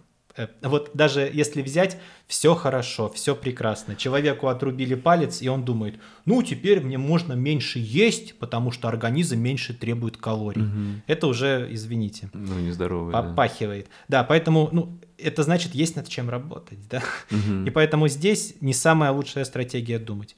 вот 0.61 0.91
даже 0.93 1.29
если 1.33 1.61
взять 1.61 1.97
все 2.27 2.55
хорошо, 2.55 3.09
все 3.09 3.35
прекрасно, 3.35 3.95
человеку 3.95 4.47
отрубили 4.47 4.95
палец, 4.95 5.41
и 5.41 5.49
он 5.49 5.65
думает, 5.65 5.99
ну 6.25 6.41
теперь 6.43 6.81
мне 6.81 6.97
можно 6.97 7.33
меньше 7.33 7.79
есть, 7.79 8.37
потому 8.37 8.71
что 8.71 8.87
организм 8.87 9.39
меньше 9.39 9.73
требует 9.73 10.17
калорий. 10.17 10.63
Угу. 10.63 11.01
Это 11.07 11.27
уже, 11.27 11.67
извините, 11.69 12.29
ну, 12.33 12.59
нездоровый, 12.59 13.13
попахивает. 13.13 13.87
Да. 14.07 14.19
да, 14.19 14.23
поэтому, 14.23 14.69
ну, 14.71 14.99
это 15.17 15.43
значит, 15.43 15.75
есть 15.75 15.95
над 15.95 16.07
чем 16.07 16.29
работать, 16.29 16.79
да. 16.89 17.03
Угу. 17.31 17.65
И 17.65 17.69
поэтому 17.69 18.07
здесь 18.07 18.55
не 18.61 18.73
самая 18.73 19.11
лучшая 19.11 19.45
стратегия 19.45 19.99
думать. 19.99 20.35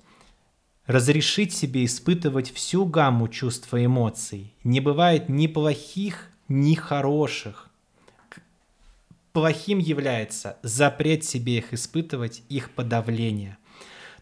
Разрешить 0.85 1.53
себе 1.53 1.85
испытывать 1.85 2.51
всю 2.51 2.85
гамму 2.85 3.29
чувств 3.29 3.73
и 3.73 3.85
эмоций. 3.85 4.53
Не 4.65 4.81
бывает 4.81 5.29
ни 5.29 5.47
плохих, 5.47 6.29
ни 6.49 6.75
хороших 6.75 7.69
Плохим 9.33 9.79
является 9.79 10.57
запрет 10.63 11.25
себе 11.25 11.57
их 11.57 11.73
испытывать, 11.73 12.43
их 12.49 12.71
подавление. 12.71 13.57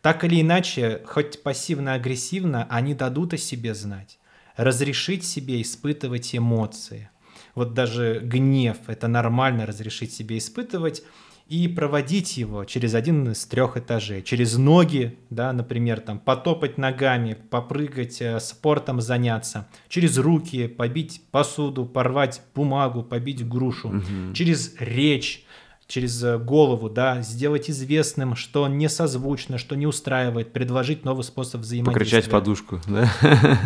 Так 0.02 0.24
или 0.24 0.42
иначе, 0.42 1.02
хоть 1.06 1.44
пассивно-агрессивно, 1.44 2.66
они 2.70 2.96
дадут 2.96 3.34
о 3.34 3.38
себе 3.38 3.76
знать. 3.76 4.18
Разрешить 4.56 5.26
себе 5.26 5.62
испытывать 5.62 6.36
эмоции. 6.36 7.10
Вот 7.56 7.74
даже 7.74 8.20
гнев– 8.24 8.78
это 8.88 9.08
нормально 9.08 9.66
разрешить 9.66 10.14
себе 10.14 10.38
испытывать– 10.38 11.04
и 11.52 11.68
проводить 11.68 12.38
его 12.38 12.64
через 12.64 12.96
один 12.96 13.30
из 13.30 13.46
трех 13.46 13.76
этажей, 13.76 14.24
через 14.24 14.56
ноги, 14.56 15.18
да, 15.30 15.52
например, 15.52 16.00
там 16.00 16.18
потопать 16.18 16.78
ногами, 16.78 17.36
попрыгать, 17.50 18.22
э, 18.22 18.40
спортом 18.40 19.02
заняться, 19.02 19.68
через 19.90 20.18
руки 20.18 20.70
побить 20.70 21.24
посуду, 21.30 21.86
порвать 21.86 22.42
бумагу, 22.56 23.04
побить 23.04 23.46
грушу, 23.46 23.90
угу. 23.90 24.34
через 24.34 24.76
речь, 24.80 25.44
через 25.88 26.24
э, 26.24 26.38
голову, 26.38 26.90
да, 26.90 27.22
сделать 27.22 27.70
известным, 27.70 28.38
что 28.38 28.70
не 28.70 28.88
созвучно, 28.88 29.58
что 29.58 29.76
не 29.76 29.88
устраивает, 29.88 30.54
предложить 30.54 31.04
новый 31.04 31.26
способ 31.26 31.60
взаимодействия. 31.62 32.00
Покричать 32.00 32.32
подушку, 32.32 32.80
да? 32.88 33.12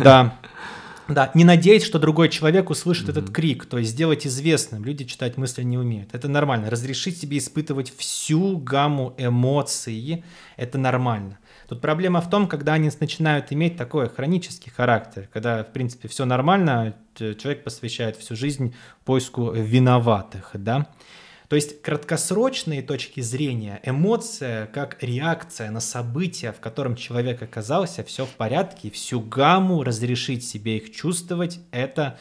Да. 0.02 0.38
Да, 1.08 1.30
не 1.34 1.44
надеяться, 1.44 1.86
что 1.86 1.98
другой 1.98 2.28
человек 2.28 2.68
услышит 2.68 3.08
mm-hmm. 3.08 3.10
этот 3.12 3.30
крик, 3.30 3.66
то 3.66 3.78
есть 3.78 3.90
сделать 3.90 4.26
известным. 4.26 4.84
Люди 4.84 5.04
читать 5.04 5.36
мысли 5.36 5.62
не 5.62 5.78
умеют. 5.78 6.14
Это 6.14 6.28
нормально. 6.28 6.68
Разрешить 6.68 7.18
себе 7.18 7.38
испытывать 7.38 7.92
всю 7.96 8.56
гамму 8.56 9.14
эмоций– 9.16 10.24
это 10.56 10.78
нормально. 10.78 11.38
Тут 11.68 11.80
проблема 11.80 12.20
в 12.20 12.30
том, 12.30 12.48
когда 12.48 12.74
они 12.74 12.90
начинают 13.00 13.52
иметь 13.52 13.76
такой 13.76 14.08
хронический 14.08 14.70
характер, 14.70 15.28
когда, 15.32 15.64
в 15.64 15.72
принципе, 15.72 16.08
все 16.08 16.24
нормально, 16.24 16.94
человек 17.14 17.64
посвящает 17.64 18.16
всю 18.16 18.36
жизнь 18.36 18.74
поиску 19.04 19.50
виноватых, 19.50 20.50
да. 20.54 20.86
То 21.48 21.56
есть 21.56 21.80
краткосрочные 21.82 22.82
точки 22.82 23.20
зрения, 23.20 23.80
эмоция 23.84 24.66
как 24.66 25.02
реакция 25.02 25.70
на 25.70 25.80
события, 25.80 26.52
в 26.52 26.60
котором 26.60 26.96
человек 26.96 27.42
оказался, 27.42 28.02
все 28.02 28.26
в 28.26 28.30
порядке, 28.30 28.90
всю 28.90 29.20
гамму 29.20 29.84
разрешить 29.84 30.44
себе 30.44 30.78
их 30.78 30.92
чувствовать, 30.92 31.60
это 31.70 32.18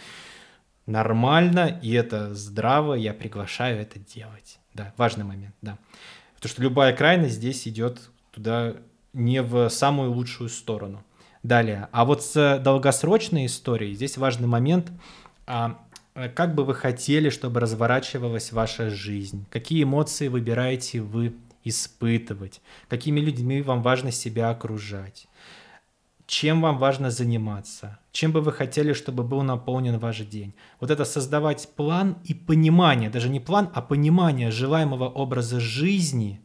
нормально 0.85 1.79
и 1.81 1.91
это 1.93 2.35
здраво, 2.35 2.93
я 2.93 3.13
приглашаю 3.13 3.81
это 3.81 3.97
делать. 3.99 4.59
Да, 4.73 4.93
важный 4.97 5.23
момент, 5.23 5.55
да. 5.61 5.77
Потому 6.35 6.51
что 6.51 6.61
любая 6.61 6.95
крайность 6.95 7.35
здесь 7.35 7.67
идет 7.67 7.99
туда 8.31 8.75
не 9.13 9.41
в 9.41 9.69
самую 9.69 10.11
лучшую 10.11 10.49
сторону. 10.49 11.03
Далее. 11.41 11.89
А 11.91 12.05
вот 12.05 12.23
с 12.23 12.59
долгосрочной 12.59 13.45
историей 13.45 13.93
здесь 13.93 14.17
важный 14.17 14.47
момент. 14.47 14.91
А, 15.47 15.79
как 16.33 16.55
бы 16.55 16.63
вы 16.63 16.73
хотели, 16.73 17.29
чтобы 17.29 17.59
разворачивалась 17.59 18.51
ваша 18.51 18.89
жизнь? 18.89 19.45
Какие 19.49 19.83
эмоции 19.83 20.29
выбираете 20.29 21.01
вы 21.01 21.35
испытывать? 21.63 22.61
Какими 22.87 23.19
людьми 23.19 23.61
вам 23.61 23.81
важно 23.81 24.11
себя 24.11 24.49
окружать? 24.49 25.27
Чем 26.25 26.61
вам 26.61 26.77
важно 26.77 27.11
заниматься? 27.11 27.99
Чем 28.11 28.31
бы 28.31 28.41
вы 28.41 28.53
хотели, 28.53 28.93
чтобы 28.93 29.23
был 29.23 29.43
наполнен 29.43 29.99
ваш 29.99 30.19
день? 30.19 30.53
Вот 30.79 30.89
это 30.89 31.05
создавать 31.05 31.69
план 31.75 32.17
и 32.23 32.33
понимание, 32.33 33.09
даже 33.09 33.29
не 33.29 33.39
план, 33.39 33.69
а 33.73 33.81
понимание 33.81 34.51
желаемого 34.51 35.09
образа 35.09 35.59
жизни 35.59 36.39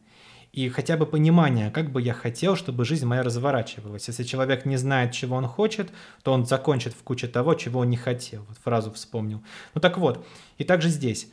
и 0.53 0.67
хотя 0.67 0.97
бы 0.97 1.05
понимание, 1.05 1.71
как 1.71 1.91
бы 1.91 2.01
я 2.01 2.13
хотел, 2.13 2.57
чтобы 2.57 2.83
жизнь 2.83 3.05
моя 3.05 3.23
разворачивалась. 3.23 4.07
Если 4.07 4.23
человек 4.23 4.65
не 4.65 4.75
знает, 4.75 5.13
чего 5.13 5.37
он 5.37 5.47
хочет, 5.47 5.89
то 6.23 6.33
он 6.33 6.45
закончит 6.45 6.93
в 6.93 7.03
куче 7.03 7.27
того, 7.27 7.53
чего 7.53 7.79
он 7.79 7.89
не 7.89 7.95
хотел. 7.95 8.43
Вот 8.49 8.57
фразу 8.57 8.91
вспомнил. 8.91 9.41
Ну 9.73 9.81
так 9.81 9.97
вот, 9.97 10.25
и 10.57 10.65
также 10.65 10.89
здесь. 10.89 11.29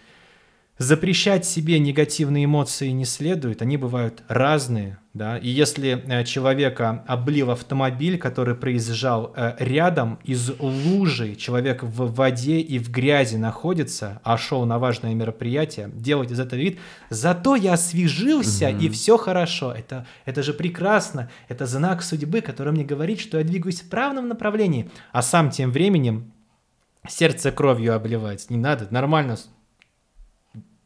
Запрещать 0.78 1.44
себе 1.44 1.80
негативные 1.80 2.44
эмоции 2.44 2.90
не 2.90 3.04
следует, 3.04 3.62
они 3.62 3.76
бывают 3.76 4.22
разные, 4.28 4.98
да, 5.12 5.36
и 5.36 5.48
если 5.48 6.04
э, 6.06 6.22
человека 6.22 7.02
облил 7.08 7.50
автомобиль, 7.50 8.16
который 8.16 8.54
проезжал 8.54 9.32
э, 9.34 9.56
рядом 9.58 10.20
из 10.22 10.52
лужи, 10.60 11.34
человек 11.34 11.82
в 11.82 12.14
воде 12.14 12.60
и 12.60 12.78
в 12.78 12.92
грязи 12.92 13.34
находится, 13.34 14.20
а 14.22 14.38
шел 14.38 14.64
на 14.66 14.78
важное 14.78 15.14
мероприятие, 15.14 15.90
делать 15.92 16.30
из 16.30 16.38
этого 16.38 16.60
вид, 16.60 16.78
зато 17.10 17.56
я 17.56 17.72
освежился 17.72 18.68
угу. 18.68 18.78
и 18.78 18.88
все 18.88 19.16
хорошо, 19.16 19.72
это, 19.72 20.06
это 20.26 20.44
же 20.44 20.52
прекрасно, 20.52 21.28
это 21.48 21.66
знак 21.66 22.04
судьбы, 22.04 22.40
который 22.40 22.72
мне 22.72 22.84
говорит, 22.84 23.18
что 23.18 23.38
я 23.38 23.42
двигаюсь 23.42 23.80
в 23.80 23.88
правильном 23.88 24.28
направлении, 24.28 24.88
а 25.10 25.22
сам 25.22 25.50
тем 25.50 25.72
временем 25.72 26.30
сердце 27.08 27.50
кровью 27.50 27.96
обливать 27.96 28.48
не 28.48 28.58
надо, 28.58 28.86
нормально 28.92 29.38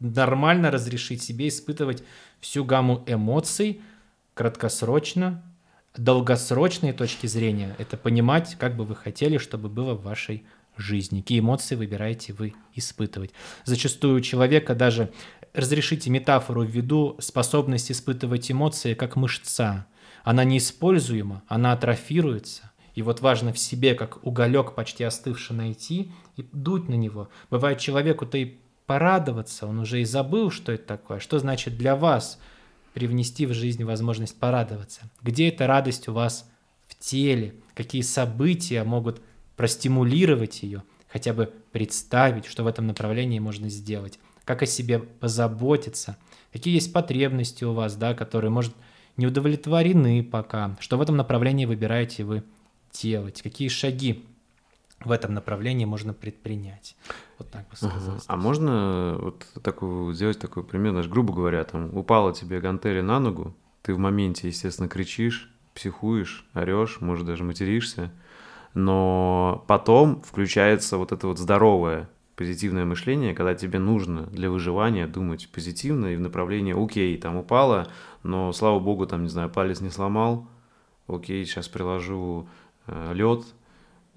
нормально 0.02 0.70
разрешить 0.70 1.22
себе 1.22 1.48
испытывать 1.48 2.02
всю 2.40 2.64
гамму 2.64 3.04
эмоций 3.06 3.80
краткосрочно, 4.34 5.42
долгосрочные 5.96 6.92
точки 6.92 7.26
зрения. 7.26 7.74
Это 7.78 7.96
понимать, 7.96 8.56
как 8.58 8.76
бы 8.76 8.84
вы 8.84 8.96
хотели, 8.96 9.38
чтобы 9.38 9.68
было 9.68 9.94
в 9.94 10.02
вашей 10.02 10.44
жизни, 10.76 11.20
какие 11.20 11.40
эмоции 11.40 11.74
выбираете 11.74 12.32
вы 12.32 12.54
испытывать. 12.74 13.32
Зачастую 13.64 14.16
у 14.16 14.20
человека 14.20 14.74
даже, 14.74 15.12
разрешите 15.52 16.10
метафору 16.10 16.62
ввиду, 16.62 17.16
способность 17.20 17.92
испытывать 17.92 18.50
эмоции 18.50 18.94
как 18.94 19.16
мышца. 19.16 19.86
Она 20.24 20.44
неиспользуема, 20.44 21.42
она 21.46 21.72
атрофируется. 21.72 22.70
И 22.94 23.02
вот 23.02 23.20
важно 23.20 23.52
в 23.52 23.58
себе, 23.58 23.94
как 23.94 24.24
уголек 24.24 24.74
почти 24.74 25.04
остывший, 25.04 25.56
найти 25.56 26.12
и 26.36 26.46
дуть 26.52 26.88
на 26.88 26.94
него. 26.94 27.28
Бывает 27.50 27.78
человеку-то 27.78 28.38
и 28.38 28.58
порадоваться, 28.86 29.66
он 29.66 29.78
уже 29.78 30.00
и 30.00 30.04
забыл, 30.04 30.50
что 30.50 30.72
это 30.72 30.84
такое. 30.84 31.18
Что 31.18 31.38
значит 31.38 31.76
для 31.76 31.96
вас 31.96 32.38
привнести 32.94 33.46
в 33.46 33.54
жизнь 33.54 33.84
возможность 33.84 34.38
порадоваться? 34.38 35.02
Где 35.22 35.48
эта 35.48 35.66
радость 35.66 36.08
у 36.08 36.12
вас 36.12 36.50
в 36.88 36.98
теле? 36.98 37.54
Какие 37.74 38.02
события 38.02 38.84
могут 38.84 39.20
простимулировать 39.56 40.62
ее? 40.62 40.82
Хотя 41.08 41.32
бы 41.32 41.52
представить, 41.72 42.46
что 42.46 42.64
в 42.64 42.66
этом 42.66 42.86
направлении 42.86 43.38
можно 43.38 43.68
сделать. 43.68 44.18
Как 44.44 44.62
о 44.62 44.66
себе 44.66 44.98
позаботиться? 44.98 46.16
Какие 46.52 46.74
есть 46.74 46.92
потребности 46.92 47.64
у 47.64 47.72
вас, 47.72 47.96
да, 47.96 48.14
которые, 48.14 48.50
может, 48.50 48.74
не 49.16 49.26
удовлетворены 49.26 50.24
пока? 50.24 50.76
Что 50.80 50.98
в 50.98 51.02
этом 51.02 51.16
направлении 51.16 51.66
выбираете 51.66 52.24
вы 52.24 52.44
делать? 52.92 53.42
Какие 53.42 53.68
шаги 53.68 54.24
в 55.04 55.10
этом 55.10 55.34
направлении 55.34 55.84
можно 55.84 56.12
предпринять. 56.12 56.96
Вот 57.38 57.50
так 57.50 57.68
бы 57.68 57.76
сказал. 57.76 57.96
Ага. 57.96 58.22
А 58.26 58.36
можно 58.36 59.16
вот 59.20 59.46
такую, 59.62 60.12
сделать 60.14 60.38
такой 60.38 60.64
пример, 60.64 60.92
знаешь, 60.92 61.08
грубо 61.08 61.32
говоря, 61.34 61.64
там 61.64 61.96
упала 61.96 62.32
тебе 62.32 62.60
гантели 62.60 63.00
на 63.00 63.18
ногу, 63.18 63.54
ты 63.82 63.94
в 63.94 63.98
моменте, 63.98 64.48
естественно, 64.48 64.88
кричишь, 64.88 65.50
психуешь, 65.74 66.46
орешь, 66.54 67.00
может 67.00 67.26
даже 67.26 67.44
материшься, 67.44 68.10
но 68.74 69.64
потом 69.66 70.22
включается 70.22 70.96
вот 70.96 71.12
это 71.12 71.26
вот 71.26 71.38
здоровое 71.38 72.08
позитивное 72.36 72.84
мышление, 72.84 73.34
когда 73.34 73.54
тебе 73.54 73.78
нужно 73.78 74.22
для 74.22 74.50
выживания 74.50 75.06
думать 75.06 75.48
позитивно 75.52 76.06
и 76.06 76.16
в 76.16 76.20
направлении, 76.20 76.72
окей, 76.72 77.16
там 77.18 77.36
упала, 77.36 77.88
но 78.22 78.52
слава 78.52 78.80
богу, 78.80 79.06
там, 79.06 79.22
не 79.24 79.28
знаю, 79.28 79.50
палец 79.50 79.80
не 79.80 79.90
сломал, 79.90 80.46
окей, 81.06 81.44
сейчас 81.44 81.68
приложу 81.68 82.48
э, 82.86 83.12
лед, 83.14 83.44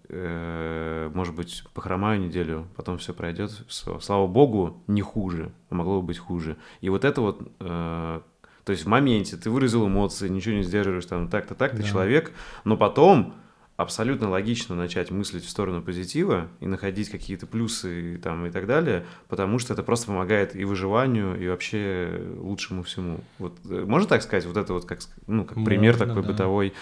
может 0.10 1.36
быть, 1.36 1.64
похромаю 1.74 2.20
неделю, 2.20 2.68
потом 2.76 2.98
все 2.98 3.14
пройдет, 3.14 3.52
все. 3.68 4.00
Слава 4.00 4.28
богу, 4.28 4.84
не 4.88 5.02
хуже, 5.02 5.52
а 5.70 5.76
могло 5.76 6.02
бы 6.02 6.08
быть 6.08 6.18
хуже. 6.18 6.58
И 6.82 6.90
вот 6.90 7.06
это 7.06 7.22
вот, 7.22 7.42
э, 7.60 8.22
то 8.64 8.72
есть 8.72 8.86
в 8.86 8.88
моменте 8.88 9.38
ты 9.38 9.50
выразил 9.50 9.88
эмоции, 9.88 10.28
ничего 10.28 10.56
не 10.56 10.64
сдерживаешь, 10.64 11.06
там 11.06 11.28
так-то 11.28 11.56
так, 11.56 11.76
да. 11.76 11.84
человек, 11.84 12.32
но 12.64 12.78
потом 12.78 13.34
абсолютно 13.78 14.30
логично 14.30 14.76
начать 14.76 15.12
мыслить 15.12 15.44
в 15.44 15.50
сторону 15.50 15.82
позитива 15.82 16.48
и 16.62 16.66
находить 16.66 17.10
какие-то 17.10 17.46
плюсы 17.46 18.20
там, 18.24 18.46
и 18.46 18.50
так 18.50 18.68
далее, 18.68 19.06
потому 19.28 19.60
что 19.60 19.74
это 19.74 19.84
просто 19.84 20.08
помогает 20.08 20.56
и 20.56 20.64
выживанию, 20.64 21.40
и 21.42 21.48
вообще 21.48 22.22
лучшему 22.38 22.84
всему. 22.84 23.20
Вот 23.38 23.58
э, 23.70 23.84
можно 23.86 24.08
так 24.08 24.22
сказать, 24.22 24.46
вот 24.46 24.58
это 24.58 24.74
вот 24.74 24.86
как, 24.86 25.00
ну, 25.28 25.46
как 25.46 25.64
пример 25.66 25.98
такой 25.98 26.22
да. 26.22 26.30
бытовой. 26.30 26.74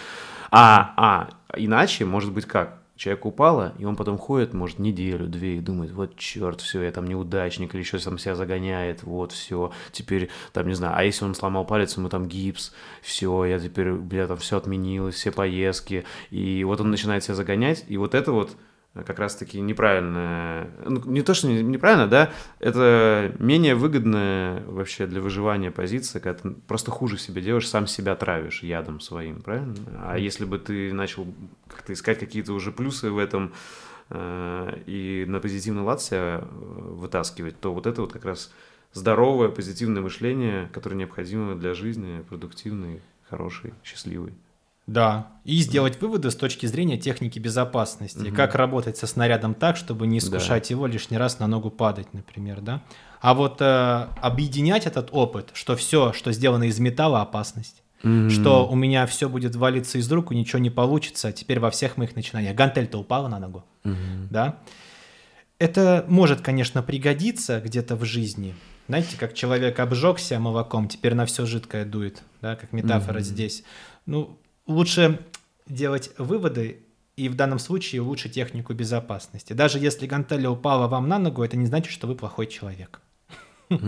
А, 0.50 0.94
а, 0.96 1.30
иначе, 1.56 2.04
может 2.04 2.32
быть, 2.32 2.44
как? 2.44 2.83
Человек 2.96 3.26
упало, 3.26 3.74
и 3.78 3.84
он 3.84 3.96
потом 3.96 4.18
ходит, 4.18 4.54
может, 4.54 4.78
неделю, 4.78 5.26
две, 5.26 5.56
и 5.56 5.60
думает, 5.60 5.90
вот 5.90 6.16
черт, 6.16 6.60
все, 6.60 6.82
я 6.82 6.92
там 6.92 7.06
неудачник, 7.06 7.74
или 7.74 7.82
еще 7.82 7.98
сам 7.98 8.18
себя 8.18 8.36
загоняет, 8.36 9.02
вот, 9.02 9.32
все, 9.32 9.72
теперь, 9.90 10.30
там, 10.52 10.68
не 10.68 10.74
знаю, 10.74 10.94
а 10.96 11.02
если 11.02 11.24
он 11.24 11.34
сломал 11.34 11.64
палец, 11.64 11.96
ему 11.96 12.08
там 12.08 12.28
гипс, 12.28 12.72
все, 13.02 13.46
я 13.46 13.58
теперь, 13.58 13.92
бля, 13.92 14.28
там 14.28 14.36
все 14.36 14.58
отменилось, 14.58 15.16
все 15.16 15.32
поездки, 15.32 16.04
и 16.30 16.62
вот 16.62 16.80
он 16.80 16.90
начинает 16.92 17.24
себя 17.24 17.34
загонять, 17.34 17.84
и 17.88 17.96
вот 17.96 18.14
это 18.14 18.30
вот, 18.30 18.56
как 19.02 19.18
раз-таки 19.18 19.60
неправильно, 19.60 20.68
ну, 20.84 21.02
не 21.06 21.22
то, 21.22 21.34
что 21.34 21.48
неправильно, 21.48 22.06
да, 22.06 22.30
это 22.60 23.32
менее 23.40 23.74
выгодная 23.74 24.64
вообще 24.66 25.06
для 25.06 25.20
выживания 25.20 25.72
позиция, 25.72 26.20
когда 26.20 26.38
ты 26.38 26.50
просто 26.50 26.92
хуже 26.92 27.18
себе 27.18 27.42
делаешь, 27.42 27.68
сам 27.68 27.88
себя 27.88 28.14
травишь 28.14 28.62
ядом 28.62 29.00
своим, 29.00 29.42
правильно? 29.42 29.74
А 30.00 30.16
если 30.16 30.44
бы 30.44 30.58
ты 30.58 30.92
начал 30.92 31.26
как-то 31.66 31.92
искать 31.92 32.20
какие-то 32.20 32.52
уже 32.52 32.70
плюсы 32.70 33.10
в 33.10 33.18
этом 33.18 33.52
э, 34.10 34.78
и 34.86 35.24
на 35.26 35.40
позитивный 35.40 35.82
лад 35.82 36.00
себя 36.00 36.40
э, 36.40 36.46
вытаскивать, 36.50 37.58
то 37.58 37.74
вот 37.74 37.86
это 37.88 38.00
вот 38.00 38.12
как 38.12 38.24
раз 38.24 38.52
здоровое, 38.92 39.48
позитивное 39.48 40.02
мышление, 40.02 40.70
которое 40.72 40.94
необходимо 40.94 41.56
для 41.56 41.74
жизни, 41.74 42.24
продуктивной, 42.28 43.02
хорошей, 43.28 43.74
счастливой. 43.82 44.34
Да, 44.86 45.28
и 45.44 45.56
сделать 45.60 46.00
выводы 46.00 46.30
с 46.30 46.36
точки 46.36 46.66
зрения 46.66 46.98
техники 46.98 47.38
безопасности. 47.38 48.28
Угу. 48.28 48.36
Как 48.36 48.54
работать 48.54 48.98
со 48.98 49.06
снарядом 49.06 49.54
так, 49.54 49.76
чтобы 49.76 50.06
не 50.06 50.18
искушать 50.18 50.68
да. 50.68 50.74
его 50.74 50.86
лишний 50.86 51.16
раз 51.16 51.38
на 51.38 51.46
ногу 51.46 51.70
падать, 51.70 52.12
например, 52.12 52.60
да. 52.60 52.82
А 53.20 53.32
вот 53.32 53.62
э, 53.62 54.08
объединять 54.20 54.84
этот 54.86 55.08
опыт, 55.12 55.50
что 55.54 55.76
все, 55.76 56.12
что 56.12 56.32
сделано 56.32 56.64
из 56.64 56.78
металла, 56.78 57.22
опасность. 57.22 57.82
Mm-hmm. 58.02 58.28
Что 58.28 58.68
у 58.68 58.74
меня 58.74 59.06
все 59.06 59.30
будет 59.30 59.56
валиться 59.56 59.96
из 59.96 60.12
рук, 60.12 60.32
и 60.32 60.36
ничего 60.36 60.58
не 60.58 60.68
получится. 60.68 61.32
Теперь 61.32 61.58
во 61.58 61.70
всех 61.70 61.96
моих 61.96 62.14
начинаниях. 62.16 62.54
Гантель-то 62.54 62.98
упала 62.98 63.28
на 63.28 63.38
ногу. 63.38 63.64
Mm-hmm. 63.84 64.26
Да? 64.28 64.58
Это 65.58 66.04
может, 66.08 66.42
конечно, 66.42 66.82
пригодиться 66.82 67.60
где-то 67.60 67.96
в 67.96 68.04
жизни. 68.04 68.54
Знаете, 68.88 69.16
как 69.18 69.32
человек 69.32 69.80
обжегся 69.80 70.38
молоком, 70.38 70.88
теперь 70.88 71.14
на 71.14 71.24
все 71.24 71.46
жидкое 71.46 71.86
дует, 71.86 72.22
да, 72.42 72.56
как 72.56 72.72
метафора 72.72 73.20
mm-hmm. 73.20 73.22
здесь. 73.22 73.64
Ну, 74.04 74.38
лучше 74.66 75.20
делать 75.66 76.10
выводы 76.18 76.82
и 77.16 77.28
в 77.28 77.36
данном 77.36 77.58
случае 77.58 78.00
лучше 78.00 78.28
технику 78.28 78.74
безопасности. 78.74 79.52
Даже 79.52 79.78
если 79.78 80.06
гантеля 80.06 80.50
упала 80.50 80.88
вам 80.88 81.08
на 81.08 81.18
ногу, 81.18 81.42
это 81.42 81.56
не 81.56 81.66
значит, 81.66 81.92
что 81.92 82.06
вы 82.06 82.14
плохой 82.14 82.46
человек. 82.46 83.00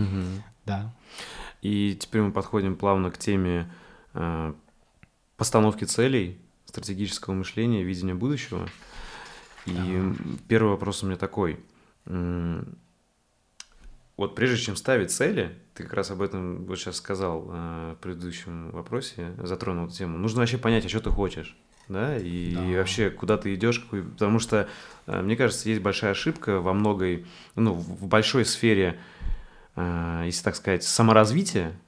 Да. 0.65 0.93
И 1.61 1.97
теперь 1.97 2.21
мы 2.21 2.33
подходим 2.33 2.75
плавно 2.75 3.09
к 3.09 3.17
теме 3.17 3.71
э, 4.13 4.53
постановки 5.37 5.85
целей, 5.85 6.41
стратегического 6.65 7.33
мышления, 7.33 7.83
видения 7.83 8.13
будущего. 8.13 8.67
И 9.65 10.13
первый 10.49 10.71
вопрос 10.71 11.03
у 11.03 11.05
меня 11.05 11.15
такой. 11.15 11.59
Вот 14.17 14.35
прежде 14.35 14.57
чем 14.57 14.75
ставить 14.75 15.11
цели, 15.11 15.57
ты 15.77 15.83
как 15.83 15.93
раз 15.93 16.09
об 16.09 16.23
этом 16.23 16.65
вот 16.65 16.79
сейчас 16.79 16.97
сказал 16.97 17.47
э, 17.49 17.95
в 17.95 18.01
предыдущем 18.01 18.71
вопросе, 18.71 19.33
затронул 19.43 19.85
эту 19.85 19.93
тему. 19.95 20.17
Нужно 20.17 20.39
вообще 20.39 20.57
понять, 20.57 20.85
а 20.85 20.89
что 20.89 21.01
ты 21.01 21.11
хочешь, 21.11 21.55
да, 21.87 22.17
и, 22.17 22.55
да. 22.55 22.65
и 22.65 22.75
вообще 22.75 23.11
куда 23.11 23.37
ты 23.37 23.53
идешь, 23.53 23.79
какой... 23.79 24.03
потому 24.03 24.39
что 24.39 24.67
э, 25.05 25.21
мне 25.21 25.35
кажется, 25.35 25.69
есть 25.69 25.81
большая 25.81 26.11
ошибка 26.11 26.61
во 26.61 26.73
многой, 26.73 27.27
ну, 27.53 27.73
в 27.73 28.07
большой 28.07 28.43
сфере, 28.45 28.99
э, 29.75 30.23
если 30.25 30.43
так 30.43 30.55
сказать, 30.55 30.83
саморазвития. 30.83 31.79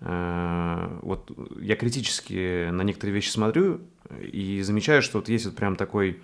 Э, 0.00 0.98
вот 1.02 1.30
я 1.60 1.76
критически 1.76 2.68
на 2.70 2.82
некоторые 2.82 3.14
вещи 3.14 3.30
смотрю 3.30 3.80
и 4.20 4.60
замечаю, 4.62 5.02
что 5.02 5.18
вот 5.18 5.28
есть 5.28 5.46
вот 5.46 5.54
прям 5.54 5.76
такой 5.76 6.20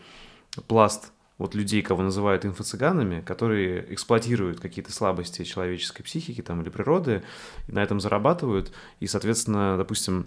пласт 0.66 1.12
вот 1.42 1.56
людей, 1.56 1.82
кого 1.82 2.04
называют 2.04 2.44
инфо-цыганами, 2.44 3.20
которые 3.20 3.92
эксплуатируют 3.92 4.60
какие-то 4.60 4.92
слабости 4.92 5.42
человеческой 5.42 6.04
психики 6.04 6.40
там, 6.40 6.62
или 6.62 6.68
природы, 6.68 7.24
и 7.66 7.72
на 7.72 7.82
этом 7.82 7.98
зарабатывают, 7.98 8.72
и, 9.00 9.08
соответственно, 9.08 9.76
допустим, 9.76 10.26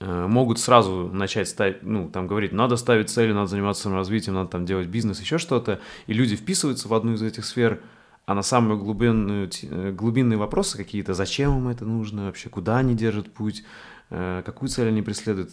э, 0.00 0.26
могут 0.26 0.58
сразу 0.58 1.08
начать 1.12 1.48
ставить, 1.48 1.84
ну, 1.84 2.10
там 2.10 2.26
говорить, 2.26 2.50
надо 2.50 2.76
ставить 2.76 3.08
цели, 3.08 3.32
надо 3.32 3.46
заниматься 3.46 3.84
саморазвитием, 3.84 4.34
надо 4.34 4.50
там 4.50 4.66
делать 4.66 4.88
бизнес, 4.88 5.20
еще 5.20 5.38
что-то, 5.38 5.80
и 6.08 6.12
люди 6.12 6.34
вписываются 6.34 6.88
в 6.88 6.94
одну 6.94 7.12
из 7.12 7.22
этих 7.22 7.44
сфер, 7.44 7.80
а 8.24 8.34
на 8.34 8.42
самые 8.42 8.78
глубинные, 8.78 9.48
э, 9.62 9.92
глубинные 9.92 10.38
вопросы 10.38 10.76
какие-то, 10.76 11.14
зачем 11.14 11.56
им 11.56 11.68
это 11.68 11.84
нужно 11.84 12.26
вообще, 12.26 12.48
куда 12.48 12.78
они 12.78 12.96
держат 12.96 13.32
путь, 13.32 13.62
э, 14.10 14.42
какую 14.44 14.70
цель 14.70 14.88
они 14.88 15.02
преследуют, 15.02 15.52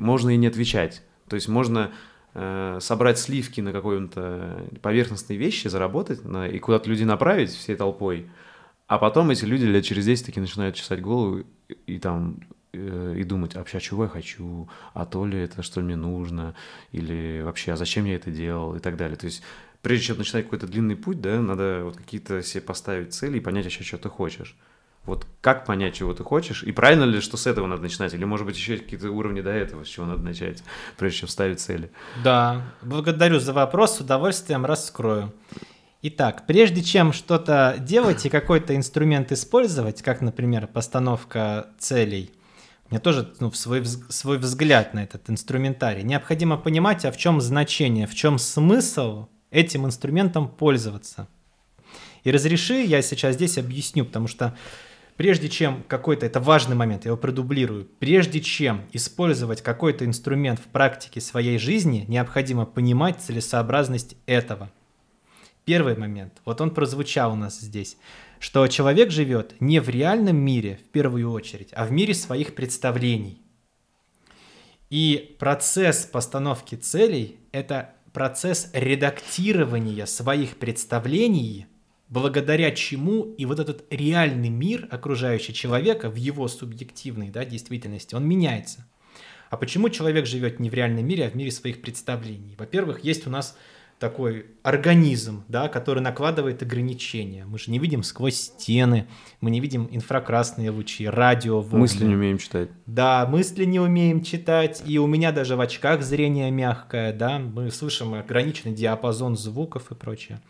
можно 0.00 0.30
и 0.30 0.36
не 0.36 0.48
отвечать. 0.48 1.02
То 1.28 1.36
есть 1.36 1.46
можно 1.48 1.92
собрать 2.32 3.18
сливки 3.18 3.60
на 3.60 3.72
какой-то 3.72 4.64
поверхностной 4.82 5.36
вещи, 5.36 5.68
заработать 5.68 6.24
на, 6.24 6.46
и 6.46 6.58
куда-то 6.58 6.88
людей 6.88 7.04
направить 7.04 7.50
всей 7.50 7.74
толпой, 7.74 8.30
а 8.90 8.98
потом 8.98 9.30
эти 9.30 9.44
люди 9.44 9.64
лет 9.66 9.84
через 9.84 10.04
10 10.04 10.26
таки 10.26 10.40
начинают 10.40 10.74
чесать 10.74 11.00
голову 11.00 11.44
и, 11.68 11.76
и 11.86 11.98
там 12.00 12.40
э, 12.72 13.14
и 13.18 13.22
думать, 13.22 13.54
а 13.54 13.60
вообще, 13.60 13.78
чего 13.78 14.02
я 14.02 14.08
хочу, 14.08 14.68
а 14.94 15.06
то 15.06 15.24
ли 15.24 15.38
это, 15.38 15.62
что 15.62 15.80
мне 15.80 15.94
нужно, 15.94 16.56
или 16.90 17.40
вообще, 17.44 17.70
а 17.70 17.76
зачем 17.76 18.04
я 18.04 18.16
это 18.16 18.32
делал, 18.32 18.74
и 18.74 18.80
так 18.80 18.96
далее. 18.96 19.16
То 19.16 19.26
есть, 19.26 19.42
прежде 19.80 20.06
чем 20.06 20.18
начинать 20.18 20.44
какой-то 20.46 20.66
длинный 20.66 20.96
путь, 20.96 21.20
да, 21.20 21.40
надо 21.40 21.82
вот 21.84 21.98
какие-то 21.98 22.42
себе 22.42 22.62
поставить 22.62 23.14
цели 23.14 23.38
и 23.38 23.40
понять 23.40 23.64
вообще, 23.66 23.84
что 23.84 23.96
ты 23.96 24.08
хочешь. 24.08 24.56
Вот 25.06 25.26
как 25.40 25.64
понять, 25.64 25.94
чего 25.94 26.12
ты 26.12 26.22
хочешь, 26.22 26.62
и 26.62 26.72
правильно 26.72 27.04
ли, 27.04 27.20
что 27.20 27.36
с 27.36 27.46
этого 27.46 27.66
надо 27.66 27.82
начинать, 27.82 28.12
или, 28.12 28.24
может 28.24 28.46
быть, 28.46 28.56
еще 28.56 28.76
какие-то 28.76 29.10
уровни 29.10 29.40
до 29.40 29.50
этого, 29.50 29.84
с 29.84 29.88
чего 29.88 30.04
надо 30.04 30.22
начать, 30.22 30.62
прежде 30.98 31.20
чем 31.20 31.28
ставить 31.28 31.60
цели? 31.60 31.90
Да, 32.22 32.62
благодарю 32.82 33.40
за 33.40 33.52
вопрос, 33.54 33.96
с 33.96 34.00
удовольствием 34.00 34.66
раскрою. 34.66 35.32
Итак, 36.02 36.44
прежде 36.46 36.82
чем 36.82 37.12
что-то 37.12 37.76
делать 37.78 38.24
и 38.24 38.30
какой-то 38.30 38.76
инструмент 38.76 39.32
использовать, 39.32 40.02
как, 40.02 40.20
например, 40.20 40.66
постановка 40.66 41.68
целей, 41.78 42.30
мне 42.90 42.98
тоже 42.98 43.32
ну, 43.38 43.52
свой, 43.52 43.84
свой 43.84 44.38
взгляд 44.38 44.94
на 44.94 45.04
этот 45.04 45.30
инструментарий, 45.30 46.02
необходимо 46.02 46.56
понимать, 46.56 47.04
а 47.04 47.12
в 47.12 47.16
чем 47.16 47.40
значение, 47.40 48.06
в 48.06 48.14
чем 48.14 48.38
смысл 48.38 49.28
этим 49.50 49.86
инструментом 49.86 50.48
пользоваться. 50.48 51.28
И 52.24 52.30
разреши, 52.30 52.82
я 52.82 53.00
сейчас 53.02 53.36
здесь 53.36 53.58
объясню, 53.58 54.04
потому 54.04 54.26
что 54.26 54.56
прежде 55.20 55.50
чем 55.50 55.84
какой-то, 55.86 56.24
это 56.24 56.40
важный 56.40 56.74
момент, 56.74 57.04
я 57.04 57.10
его 57.10 57.18
продублирую, 57.18 57.84
прежде 57.98 58.40
чем 58.40 58.86
использовать 58.94 59.60
какой-то 59.60 60.06
инструмент 60.06 60.58
в 60.58 60.62
практике 60.62 61.20
своей 61.20 61.58
жизни, 61.58 62.06
необходимо 62.08 62.64
понимать 62.64 63.20
целесообразность 63.20 64.16
этого. 64.24 64.72
Первый 65.66 65.94
момент, 65.94 66.40
вот 66.46 66.62
он 66.62 66.70
прозвучал 66.70 67.32
у 67.32 67.36
нас 67.36 67.60
здесь, 67.60 67.98
что 68.38 68.66
человек 68.66 69.10
живет 69.10 69.60
не 69.60 69.78
в 69.80 69.90
реальном 69.90 70.38
мире 70.38 70.80
в 70.86 70.88
первую 70.88 71.30
очередь, 71.30 71.68
а 71.74 71.84
в 71.84 71.92
мире 71.92 72.14
своих 72.14 72.54
представлений. 72.54 73.42
И 74.88 75.36
процесс 75.38 76.06
постановки 76.06 76.76
целей– 76.76 77.40
это 77.52 77.90
процесс 78.14 78.70
редактирования 78.72 80.06
своих 80.06 80.56
представлений 80.56 81.66
благодаря 82.10 82.72
чему 82.72 83.22
и 83.38 83.46
вот 83.46 83.58
этот 83.58 83.84
реальный 83.90 84.50
мир, 84.50 84.86
окружающий 84.90 85.54
человека 85.54 86.10
в 86.10 86.16
его 86.16 86.48
субъективной 86.48 87.30
да, 87.30 87.44
действительности, 87.44 88.14
он 88.14 88.28
меняется. 88.28 88.86
А 89.48 89.56
почему 89.56 89.88
человек 89.88 90.26
живет 90.26 90.60
не 90.60 90.70
в 90.70 90.74
реальном 90.74 91.06
мире, 91.06 91.26
а 91.26 91.30
в 91.30 91.34
мире 91.34 91.50
своих 91.50 91.80
представлений? 91.80 92.54
Во-первых, 92.58 93.02
есть 93.04 93.26
у 93.26 93.30
нас 93.30 93.56
такой 93.98 94.46
организм, 94.62 95.44
да, 95.48 95.68
который 95.68 96.00
накладывает 96.00 96.62
ограничения. 96.62 97.44
Мы 97.44 97.58
же 97.58 97.70
не 97.70 97.78
видим 97.78 98.02
сквозь 98.02 98.36
стены, 98.36 99.06
мы 99.40 99.50
не 99.50 99.60
видим 99.60 99.88
инфракрасные 99.90 100.70
лучи, 100.70 101.06
радио, 101.06 101.60
волны. 101.60 101.80
Мысли 101.80 102.06
не 102.06 102.14
умеем 102.14 102.38
читать. 102.38 102.70
Да, 102.86 103.26
мысли 103.26 103.64
не 103.64 103.78
умеем 103.78 104.22
читать, 104.22 104.82
и 104.86 104.98
у 104.98 105.06
меня 105.06 105.32
даже 105.32 105.54
в 105.54 105.60
очках 105.60 106.02
зрение 106.02 106.50
мягкое, 106.50 107.12
да, 107.12 107.38
мы 107.38 107.70
слышим 107.70 108.14
ограниченный 108.14 108.74
диапазон 108.74 109.36
звуков 109.36 109.90
и 109.90 109.94
прочее. 109.94 110.40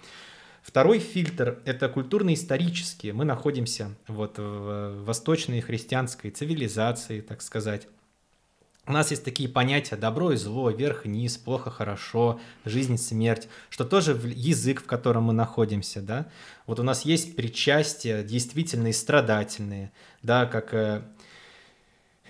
Второй 0.62 0.98
фильтр– 0.98 1.60
это 1.64 1.88
культурно-исторические. 1.88 3.12
Мы 3.12 3.24
находимся 3.24 3.96
вот 4.06 4.38
в 4.38 5.04
восточной 5.04 5.60
христианской 5.60 6.30
цивилизации, 6.30 7.20
так 7.22 7.40
сказать. 7.42 7.88
У 8.86 8.92
нас 8.92 9.10
есть 9.10 9.24
такие 9.24 9.48
понятия 9.48 9.96
добро 9.96 10.32
и 10.32 10.36
зло, 10.36 10.70
верх 10.70 11.06
и 11.06 11.08
низ, 11.08 11.38
плохо, 11.38 11.70
хорошо, 11.70 12.40
жизнь, 12.64 12.98
смерть, 12.98 13.48
что 13.68 13.84
тоже 13.84 14.20
язык, 14.34 14.82
в 14.82 14.86
котором 14.86 15.24
мы 15.24 15.32
находимся, 15.32 16.02
да. 16.02 16.26
Вот 16.66 16.80
у 16.80 16.82
нас 16.82 17.04
есть 17.04 17.36
причастия 17.36 18.22
действительно 18.22 18.92
страдательные, 18.92 19.92
да, 20.22 20.46
как 20.46 20.74
э, 20.74 21.02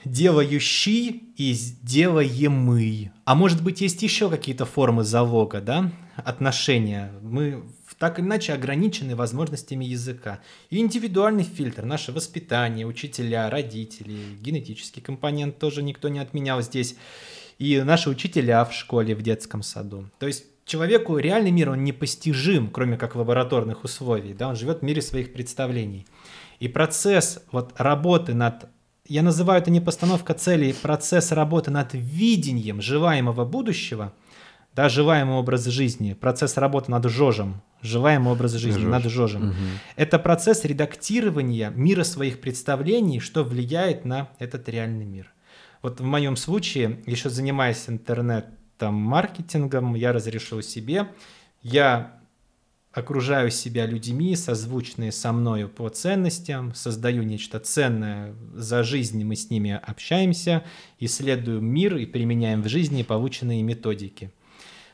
делающий 0.05 1.33
и 1.37 1.57
делаемый. 1.83 3.11
А 3.25 3.35
может 3.35 3.63
быть, 3.63 3.81
есть 3.81 4.03
еще 4.03 4.29
какие-то 4.29 4.67
формы 4.67 5.05
залога, 5.05 5.61
да, 5.61 5.91
отношения. 6.17 7.13
Мы 7.23 7.65
так 8.01 8.19
или 8.19 8.25
иначе 8.25 8.55
ограничены 8.55 9.15
возможностями 9.15 9.85
языка. 9.85 10.41
И 10.71 10.79
индивидуальный 10.79 11.45
фильтр, 11.45 11.85
наше 11.85 12.13
воспитание, 12.13 12.87
учителя, 12.87 13.51
родители, 13.51 14.19
генетический 14.41 15.03
компонент 15.03 15.59
тоже 15.59 15.83
никто 15.83 16.09
не 16.09 16.19
отменял 16.19 16.63
здесь. 16.63 16.97
И 17.59 17.79
наши 17.83 18.09
учителя 18.09 18.65
в 18.65 18.73
школе, 18.73 19.15
в 19.15 19.21
детском 19.21 19.63
саду. 19.63 20.09
То 20.19 20.27
есть 20.27 20.47
человеку 20.65 21.19
реальный 21.19 21.51
мир, 21.51 21.69
он 21.69 21.85
непостижим, 21.85 22.71
кроме 22.71 22.97
как 22.97 23.17
лабораторных 23.17 23.85
условий. 23.85 24.33
Да? 24.33 24.49
Он 24.49 24.57
живет 24.57 24.79
в 24.79 24.83
мире 24.83 25.03
своих 25.03 25.35
представлений. 25.35 26.07
И 26.59 26.69
процесс 26.69 27.43
вот, 27.53 27.75
работы 27.77 28.33
над 28.33 28.71
я 29.07 29.23
называю 29.23 29.61
это 29.61 29.71
не 29.71 29.81
постановка 29.81 30.35
целей, 30.35 30.73
процесс 30.73 31.33
работы 31.33 31.71
над 31.73 31.91
видением 31.93 32.81
желаемого 32.81 33.45
будущего, 33.45 34.15
да, 34.75 34.89
желаемый 34.89 35.37
образ 35.37 35.65
жизни, 35.67 36.15
процесс 36.15 36.57
работы 36.57 36.91
над 36.91 37.05
жожем, 37.09 37.63
желаемый 37.83 38.33
образ 38.33 38.53
жизни, 38.53 38.83
Жож. 38.83 38.91
над 38.91 39.05
жожем. 39.05 39.51
Угу. 39.51 39.57
Это 39.97 40.19
процесс 40.19 40.65
редактирования 40.65 41.73
мира 41.75 42.05
своих 42.05 42.41
представлений, 42.41 43.21
что 43.21 43.43
влияет 43.43 44.05
на 44.05 44.31
этот 44.39 44.69
реальный 44.69 45.07
мир. 45.07 45.33
Вот 45.83 46.01
в 46.01 46.05
моем 46.05 46.37
случае, 46.37 47.01
еще 47.07 47.31
занимаясь 47.31 47.85
интернетом, 47.89 48.95
маркетингом, 48.95 49.95
я 49.95 50.13
разрешил 50.13 50.63
себе, 50.63 51.09
я 51.63 52.21
окружаю 52.93 53.51
себя 53.51 53.87
людьми, 53.87 54.35
созвучные 54.37 55.13
со 55.13 55.33
мною 55.33 55.69
по 55.69 55.89
ценностям, 55.89 56.75
создаю 56.75 57.23
нечто 57.23 57.61
ценное 57.61 58.35
за 58.55 58.83
жизнь, 58.83 59.25
мы 59.25 59.37
с 59.37 59.49
ними 59.49 59.81
общаемся, 59.83 60.65
исследуем 60.99 61.65
мир 61.65 61.97
и 61.97 62.07
применяем 62.07 62.63
в 62.63 62.69
жизни 62.69 63.03
полученные 63.03 63.63
методики. 63.63 64.33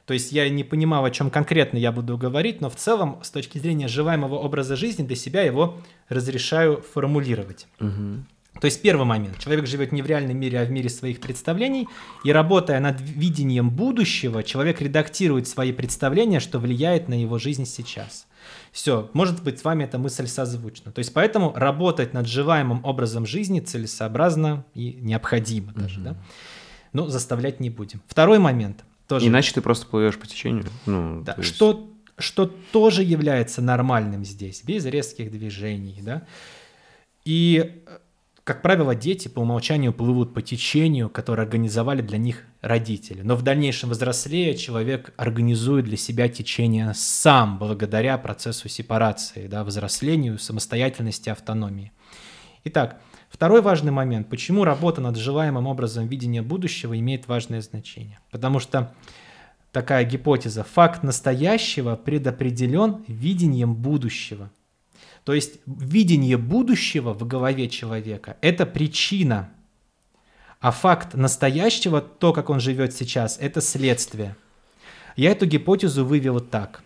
То 0.07 0.15
есть 0.15 0.31
я 0.31 0.49
не 0.49 0.63
понимал, 0.63 1.05
о 1.05 1.11
чем 1.11 1.31
конкретно 1.31 1.79
я 1.79 1.91
буду 1.91 2.17
говорить, 2.17 2.61
но 2.61 2.71
в 2.71 2.77
целом, 2.77 3.19
с 3.23 3.31
точки 3.31 3.59
зрения 3.59 3.89
желаемого 3.89 4.37
образа 4.37 4.77
жизни, 4.77 5.05
для 5.05 5.17
себя 5.17 5.43
его 5.43 5.79
разрешаю 6.09 6.81
формулировать. 6.81 7.67
Угу. 7.81 8.25
То 8.61 8.65
есть 8.67 8.81
первый 8.81 9.05
момент. 9.05 9.39
Человек 9.39 9.67
живет 9.67 9.91
не 9.91 10.03
в 10.03 10.07
реальном 10.07 10.39
мире, 10.39 10.61
а 10.61 10.65
в 10.65 10.71
мире 10.71 10.89
своих 10.89 11.21
представлений. 11.21 11.89
И 12.25 12.33
работая 12.33 12.79
над 12.79 13.01
видением 13.01 13.69
будущего, 13.69 14.45
человек 14.45 14.81
редактирует 14.81 15.49
свои 15.49 15.73
представления, 15.73 16.39
что 16.39 16.61
влияет 16.61 17.09
на 17.09 17.21
его 17.21 17.39
жизнь 17.39 17.67
сейчас. 17.67 18.29
Все, 18.71 19.11
может 19.13 19.43
быть, 19.43 19.59
с 19.59 19.65
вами 19.65 19.85
эта 19.85 19.99
мысль 19.99 20.29
созвучна. 20.29 20.93
То 20.93 21.01
есть 21.01 21.13
поэтому 21.13 21.53
работать 21.55 22.15
над 22.15 22.29
желаемым 22.29 22.85
образом 22.85 23.27
жизни 23.27 23.59
целесообразно 23.59 24.65
и 24.75 24.99
необходимо 25.03 25.73
даже. 25.73 25.99
Угу. 26.01 26.05
Да? 26.05 26.17
Но 26.93 27.09
заставлять 27.09 27.59
не 27.59 27.71
будем. 27.71 28.01
Второй 28.07 28.39
момент– 28.39 28.85
тоже... 29.09 29.27
Иначе 29.27 29.53
ты 29.55 29.61
просто 29.61 29.87
плывешь 29.87 30.19
по 30.19 30.27
течению. 30.27 30.67
Ну, 30.87 31.23
да, 31.23 31.35
есть... 31.39 31.55
что, 31.55 31.91
что 32.19 32.47
тоже 32.47 33.03
является 33.03 33.63
нормальным 33.63 34.25
здесь, 34.25 34.63
без 34.65 34.85
резких 34.85 35.31
движений, 35.31 36.01
да. 36.03 36.27
И, 37.25 37.83
как 38.45 38.63
правило, 38.63 38.95
дети 38.95 39.29
по 39.29 39.41
умолчанию 39.41 39.93
плывут 39.93 40.33
по 40.35 40.43
течению, 40.43 41.09
которое 41.09 41.43
организовали 41.43 42.03
для 42.03 42.19
них 42.19 42.45
родители. 42.61 43.23
Но 43.23 43.37
в 43.37 43.43
дальнейшем 43.43 43.91
взрослее 43.91 44.57
человек 44.57 45.13
организует 45.17 45.85
для 45.85 45.97
себя 45.97 46.29
течение 46.29 46.93
сам, 46.95 47.59
благодаря 47.59 48.19
процессу 48.19 48.69
сепарации, 48.69 49.47
да, 49.47 49.65
взрослению, 49.65 50.39
самостоятельности, 50.39 51.29
автономии. 51.31 51.93
Итак, 52.65 53.01
Второй 53.37 53.61
важный 53.61 53.93
момент, 53.93 54.31
почему 54.31 54.65
работа 54.65 55.03
над 55.03 55.19
желаемым 55.19 55.67
образом 55.67 56.07
видения 56.07 56.41
будущего 56.41 56.99
имеет 56.99 57.29
важное 57.29 57.61
значение. 57.61 58.19
Потому 58.31 58.61
что 58.61 58.95
такая 59.73 60.07
гипотеза, 60.07 60.65
факт 60.65 61.03
настоящего 61.03 61.97
предопределен 61.97 63.05
видением 63.07 63.75
будущего. 63.75 64.51
То 65.25 65.35
есть 65.35 65.61
видение 65.67 66.39
будущего 66.39 67.13
в 67.13 67.27
голове 67.27 67.69
человека– 67.69 68.39
это 68.41 68.65
причина, 68.65 69.51
а 70.61 70.71
факт 70.71 71.13
настоящего, 71.13 72.01
то, 72.01 72.33
как 72.33 72.49
он 72.49 72.59
живет 72.59 72.95
сейчас, 72.95 73.37
это 73.39 73.61
следствие. 73.61 74.35
Я 75.15 75.33
эту 75.33 75.45
гипотезу 75.45 76.07
вывел 76.07 76.41
так 76.41 76.83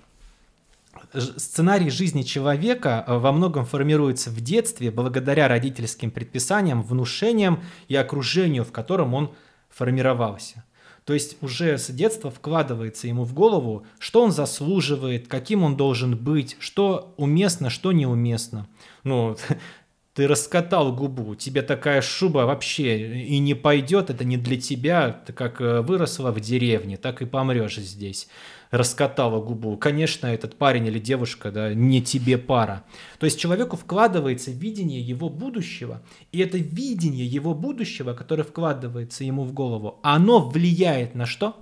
сценарий 1.12 1.90
жизни 1.90 2.22
человека 2.22 3.04
э, 3.06 3.16
во 3.16 3.32
многом 3.32 3.64
формируется 3.64 4.30
в 4.30 4.40
детстве 4.40 4.90
благодаря 4.90 5.48
родительским 5.48 6.10
предписаниям, 6.10 6.82
внушениям 6.82 7.62
и 7.88 7.96
окружению, 7.96 8.64
в 8.64 8.72
котором 8.72 9.14
он 9.14 9.32
формировался. 9.68 10.64
То 11.04 11.14
есть 11.14 11.38
уже 11.42 11.78
с 11.78 11.90
детства 11.90 12.30
вкладывается 12.30 13.08
ему 13.08 13.24
в 13.24 13.34
голову, 13.34 13.84
что 13.98 14.22
он 14.22 14.30
заслуживает, 14.30 15.28
каким 15.28 15.64
он 15.64 15.76
должен 15.76 16.16
быть, 16.16 16.56
что 16.60 17.14
уместно, 17.16 17.70
что 17.70 17.90
неуместно. 17.90 18.68
Ну, 19.02 19.36
ты 20.14 20.28
раскатал 20.28 20.94
губу, 20.94 21.34
тебе 21.34 21.62
такая 21.62 22.02
шуба 22.02 22.40
вообще 22.40 23.24
и 23.24 23.38
не 23.38 23.54
пойдет, 23.54 24.10
это 24.10 24.24
не 24.24 24.36
для 24.36 24.60
тебя, 24.60 25.10
ты 25.10 25.32
как 25.32 25.60
э, 25.60 25.80
выросла 25.80 26.30
в 26.30 26.40
деревне, 26.40 26.96
так 26.96 27.22
и 27.22 27.26
помрешь 27.26 27.76
здесь 27.76 28.28
раскатала 28.70 29.42
губу. 29.42 29.76
Конечно, 29.76 30.26
этот 30.26 30.56
парень 30.56 30.86
или 30.86 30.98
девушка, 30.98 31.50
да, 31.50 31.74
не 31.74 32.02
тебе 32.02 32.38
пара. 32.38 32.84
То 33.18 33.26
есть 33.26 33.38
человеку 33.38 33.76
вкладывается 33.76 34.50
видение 34.50 35.00
его 35.00 35.28
будущего, 35.28 36.02
и 36.32 36.38
это 36.38 36.58
видение 36.58 37.26
его 37.26 37.54
будущего, 37.54 38.14
которое 38.14 38.44
вкладывается 38.44 39.24
ему 39.24 39.44
в 39.44 39.52
голову, 39.52 39.98
оно 40.02 40.48
влияет 40.48 41.14
на 41.14 41.26
что? 41.26 41.56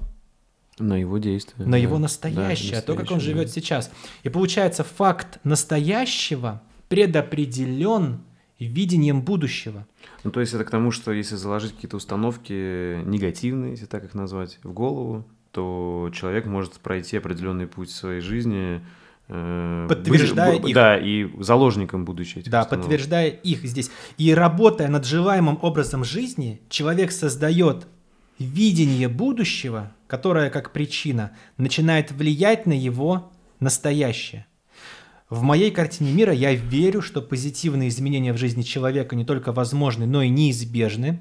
На 0.79 0.97
его 0.97 1.19
действия. 1.19 1.65
На 1.65 1.73
да. 1.73 1.77
его 1.79 1.99
настоящее, 1.99 2.77
да, 2.77 2.83
то, 2.83 2.95
как 2.95 3.11
он 3.11 3.21
живет 3.21 3.47
да. 3.47 3.53
сейчас. 3.53 3.91
И 4.23 4.29
получается, 4.29 4.85
факт 4.85 5.41
настоящего 5.43 6.63
предопределен 6.89 8.21
видением 8.59 9.23
будущего. 9.23 9.87
Ну, 10.25 10.31
то 10.31 10.41
есть 10.41 10.53
это 10.53 10.65
к 10.65 10.71
тому, 10.71 10.91
что 10.91 11.13
если 11.13 11.37
заложить 11.37 11.75
какие-то 11.75 11.97
установки 11.97 13.03
негативные, 13.05 13.73
если 13.73 13.87
так 13.87 14.05
их 14.05 14.15
назвать, 14.15 14.59
в 14.63 14.73
голову, 14.73 15.25
то 15.59 16.09
человек 16.15 16.47
может 16.47 16.75
пройти 16.75 17.17
определенный 17.17 17.67
путь 17.67 17.89
в 17.89 17.93
своей 17.93 18.21
жизни, 18.21 18.81
э, 19.27 19.87
подтверждая 19.89 20.57
быть, 20.57 20.69
их. 20.69 20.75
Да, 20.77 20.97
и 20.97 21.29
заложником 21.41 22.05
будущего 22.05 22.45
Да, 22.47 22.61
установок. 22.61 22.87
подтверждая 22.87 23.29
их 23.31 23.65
здесь. 23.65 23.91
И 24.19 24.33
работая 24.33 24.87
над 24.87 25.05
желаемым 25.05 25.59
образом 25.61 26.05
жизни, 26.05 26.61
человек 26.69 27.11
создает 27.11 27.89
видение 28.39 29.09
будущего, 29.09 29.91
которая, 30.07 30.49
как 30.49 30.73
причина, 30.73 31.33
начинает 31.57 32.13
влиять 32.13 32.67
на 32.67 32.73
его 32.73 33.33
настоящее. 33.59 34.47
В 35.29 35.43
моей 35.43 35.73
картине 35.73 36.13
мира 36.13 36.33
я 36.33 36.55
верю, 36.55 37.03
что 37.03 37.21
позитивные 37.21 37.89
изменения 37.89 38.33
в 38.33 38.37
жизни 38.37 38.63
человека 38.63 39.17
не 39.17 39.25
только 39.25 39.51
возможны, 39.51 40.07
но 40.07 40.23
и 40.23 40.29
неизбежны. 40.29 41.19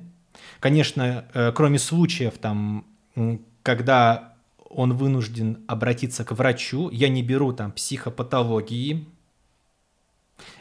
Конечно, 0.59 1.25
э, 1.33 1.51
кроме 1.55 1.79
случаев, 1.79 2.37
там, 2.37 2.85
когда 3.67 4.33
он 4.69 4.93
вынужден 4.93 5.57
обратиться 5.67 6.23
к 6.23 6.31
врачу, 6.31 6.89
я 6.89 7.09
не 7.09 7.21
беру 7.21 7.51
там 7.51 7.73
психопатологии, 7.73 9.05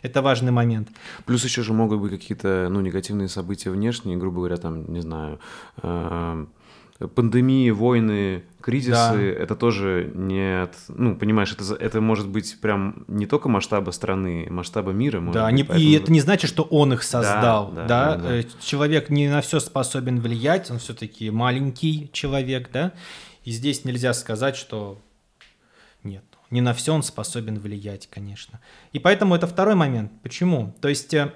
это 0.03 0.23
важный 0.23 0.51
момент. 0.51 0.89
Плюс 1.25 1.45
еще 1.45 1.63
же 1.63 1.73
могут 1.73 2.01
быть 2.01 2.11
какие-то 2.11 2.67
ну, 2.69 2.81
негативные 2.81 3.29
события 3.29 3.71
внешние, 3.71 4.17
грубо 4.17 4.39
говоря, 4.39 4.57
там, 4.57 4.93
не 4.93 5.03
знаю, 5.03 5.39
э, 5.83 6.47
пандемии, 7.15 7.71
войны, 7.71 8.43
кризисы, 8.67 8.93
да. 8.93 9.23
это 9.23 9.55
тоже 9.55 10.11
не 10.13 10.65
от, 10.65 10.75
ну, 10.89 11.15
понимаешь, 11.15 11.53
это, 11.53 11.75
это 11.77 12.01
может 12.01 12.27
быть 12.27 12.61
прям 12.61 13.05
не 13.07 13.25
только 13.25 13.49
масштаба 13.49 13.93
страны, 13.93 14.49
масштаба 14.51 14.91
мира. 14.91 15.21
Да, 15.33 15.49
не, 15.53 15.63
поэтому... 15.63 15.89
и 15.89 15.93
это 15.93 16.11
не 16.11 16.21
значит, 16.21 16.51
что 16.51 16.65
он 16.65 16.93
их 16.93 17.05
создал, 17.05 17.71
да, 17.71 17.83
да, 17.83 17.87
да? 17.87 18.17
Да, 18.17 18.23
да. 18.25 18.37
Э, 18.39 18.45
человек 18.61 19.09
не 19.09 19.29
на 19.29 19.41
все 19.41 19.61
способен 19.61 20.19
влиять, 20.19 20.69
он 20.73 20.81
все-таки 20.81 21.31
маленький 21.31 22.11
человек, 22.13 22.71
да, 22.73 22.93
и 23.45 23.53
здесь 23.53 23.85
нельзя 23.85 24.13
сказать, 24.15 24.57
что 24.57 24.99
нет, 26.03 26.25
не 26.51 26.61
на 26.61 26.75
все 26.75 26.93
он 26.93 27.05
способен 27.05 27.61
влиять, 27.61 28.09
конечно. 28.11 28.59
И 28.93 28.99
поэтому 28.99 29.37
это 29.37 29.47
второй 29.47 29.77
момент. 29.77 30.11
Почему? 30.25 30.75
То 30.81 30.89
есть 30.89 31.15
э, 31.15 31.33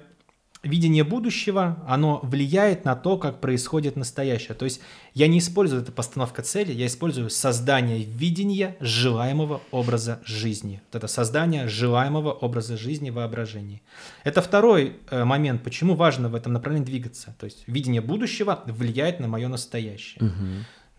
видение 0.63 1.03
будущего, 1.03 1.83
оно 1.87 2.19
влияет 2.23 2.85
на 2.85 2.95
то, 2.95 3.17
как 3.17 3.41
происходит 3.41 3.95
настоящее. 3.95 4.53
То 4.53 4.65
есть 4.65 4.79
я 5.13 5.27
не 5.27 5.39
использую 5.39 5.81
это 5.81 5.91
постановка 5.91 6.43
цели, 6.43 6.71
я 6.71 6.85
использую 6.85 7.29
создание 7.29 8.03
видения 8.03 8.77
желаемого 8.79 9.61
образа 9.71 10.21
жизни. 10.23 10.81
Вот 10.85 10.97
это 10.97 11.07
создание 11.07 11.67
желаемого 11.67 12.31
образа 12.31 12.77
жизни 12.77 13.09
воображения. 13.09 13.81
Это 14.23 14.41
второй 14.41 14.97
э, 15.09 15.23
момент, 15.23 15.63
почему 15.63 15.95
важно 15.95 16.29
в 16.29 16.35
этом 16.35 16.53
направлении 16.53 16.85
двигаться. 16.85 17.35
То 17.39 17.45
есть 17.45 17.63
видение 17.67 18.01
будущего 18.01 18.61
влияет 18.67 19.19
на 19.19 19.27
мое 19.27 19.47
настоящее. 19.47 20.23
Угу. 20.23 20.47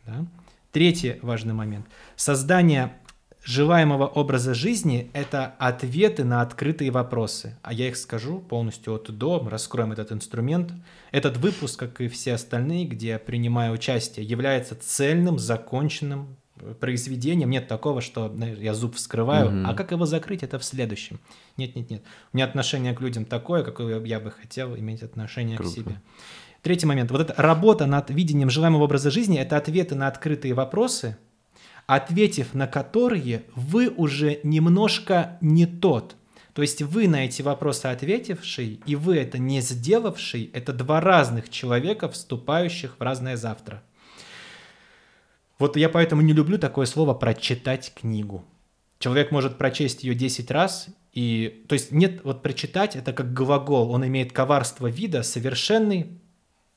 Да? 0.06 0.26
Третий 0.72 1.18
важный 1.22 1.54
момент. 1.54 1.86
Создание 2.16 2.94
желаемого 3.44 4.06
образа 4.06 4.54
жизни– 4.54 5.10
это 5.14 5.54
ответы 5.58 6.24
на 6.24 6.42
открытые 6.42 6.90
вопросы. 6.90 7.56
А 7.62 7.72
я 7.72 7.88
их 7.88 7.96
скажу 7.96 8.40
полностью 8.40 8.94
от 8.94 9.08
и 9.08 9.12
до, 9.12 9.40
мы 9.40 9.50
раскроем 9.50 9.92
этот 9.92 10.12
инструмент. 10.12 10.72
Этот 11.10 11.36
выпуск, 11.38 11.78
как 11.78 12.00
и 12.00 12.08
все 12.08 12.34
остальные, 12.34 12.86
где 12.86 13.08
я 13.08 13.18
принимаю 13.18 13.72
участие, 13.72 14.24
является 14.24 14.74
цельным, 14.74 15.38
законченным 15.38 16.36
произведением. 16.78 17.50
Нет 17.50 17.66
такого, 17.66 18.00
что 18.00 18.32
я 18.58 18.74
зуб 18.74 18.94
вскрываю, 18.94 19.50
mm-hmm. 19.50 19.66
а 19.66 19.74
как 19.74 19.90
его 19.90 20.06
закрыть, 20.06 20.44
это 20.44 20.58
в 20.58 20.64
следующем. 20.64 21.18
Нет, 21.56 21.74
нет, 21.74 21.90
нет. 21.90 22.02
У 22.32 22.36
меня 22.36 22.46
отношение 22.46 22.94
к 22.94 23.00
людям 23.00 23.24
такое, 23.24 23.64
какое 23.64 24.04
я 24.04 24.20
бы 24.20 24.30
хотел 24.30 24.76
иметь 24.76 25.02
отношение 25.02 25.56
Круто. 25.56 25.72
к 25.72 25.74
себе. 25.74 26.00
Третий 26.62 26.86
момент. 26.86 27.10
Вот 27.10 27.20
эта 27.20 27.34
работа 27.42 27.86
над 27.86 28.10
видением 28.10 28.48
желаемого 28.48 28.84
образа 28.84 29.10
жизни– 29.10 29.38
это 29.40 29.56
ответы 29.56 29.96
на 29.96 30.06
открытые 30.06 30.54
вопросы– 30.54 31.16
ответив 31.94 32.54
на 32.54 32.66
которые 32.66 33.44
вы 33.54 33.88
уже 33.88 34.40
немножко 34.42 35.38
не 35.40 35.66
тот. 35.66 36.16
То 36.54 36.62
есть 36.62 36.82
вы 36.82 37.08
на 37.08 37.24
эти 37.24 37.42
вопросы 37.42 37.86
ответивший 37.86 38.80
и 38.84 38.96
вы 38.96 39.16
это 39.16 39.38
не 39.38 39.60
сделавший– 39.60 40.50
это 40.52 40.72
два 40.72 41.00
разных 41.00 41.48
человека, 41.48 42.08
вступающих 42.08 42.96
в 42.98 43.02
разное 43.02 43.36
завтра. 43.36 43.82
Вот 45.58 45.76
я 45.76 45.88
поэтому 45.88 46.22
не 46.22 46.32
люблю 46.32 46.58
такое 46.58 46.86
слово 46.86 47.14
«прочитать 47.14 47.92
книгу». 47.94 48.44
Человек 48.98 49.30
может 49.30 49.58
прочесть 49.58 50.04
ее 50.04 50.14
10 50.14 50.50
раз, 50.50 50.88
и, 51.12 51.64
то 51.68 51.74
есть 51.74 51.92
нет, 51.92 52.20
вот 52.24 52.42
прочитать 52.42 52.96
это 52.96 53.12
как 53.12 53.32
глагол, 53.32 53.90
он 53.90 54.06
имеет 54.06 54.32
коварство 54.32 54.86
вида, 54.86 55.22
совершенный, 55.22 56.20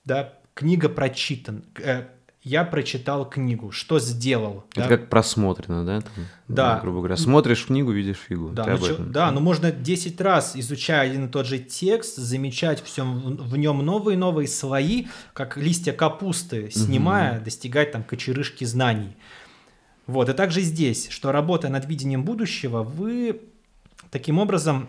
да, 0.05 0.33
книга 0.53 0.89
прочитан, 0.89 1.65
э, 1.77 2.05
я 2.45 2.63
прочитал 2.63 3.27
книгу, 3.27 3.71
что 3.71 3.99
сделал. 3.99 4.65
Это 4.75 4.87
да? 4.87 4.97
как 4.97 5.09
просмотрено, 5.09 5.83
да? 5.83 6.01
Там, 6.01 6.11
да. 6.47 6.75
Ну, 6.75 6.81
грубо 6.83 6.97
говоря, 6.99 7.17
смотришь 7.17 7.65
книгу, 7.65 7.91
видишь 7.91 8.17
фигу. 8.17 8.49
Да, 8.49 8.65
ну, 8.65 8.77
чё, 8.77 8.97
да, 8.97 9.31
но 9.31 9.41
можно 9.41 9.71
10 9.71 10.21
раз, 10.21 10.55
изучая 10.55 11.09
один 11.09 11.25
и 11.25 11.27
тот 11.27 11.47
же 11.47 11.57
текст, 11.57 12.17
замечать 12.17 12.83
всем, 12.83 13.35
в 13.35 13.57
нем 13.57 13.83
новые 13.83 14.15
новые 14.15 14.47
слои, 14.47 15.07
как 15.33 15.57
листья 15.57 15.91
капусты, 15.91 16.69
снимая, 16.69 17.37
угу. 17.37 17.45
достигать 17.45 17.91
там 17.91 18.03
кочерышки 18.03 18.63
знаний. 18.63 19.17
Вот, 20.05 20.29
и 20.29 20.33
также 20.33 20.61
здесь, 20.61 21.09
что 21.09 21.31
работая 21.31 21.71
над 21.71 21.87
видением 21.87 22.23
будущего, 22.23 22.83
вы 22.83 23.41
таким 24.11 24.37
образом 24.37 24.87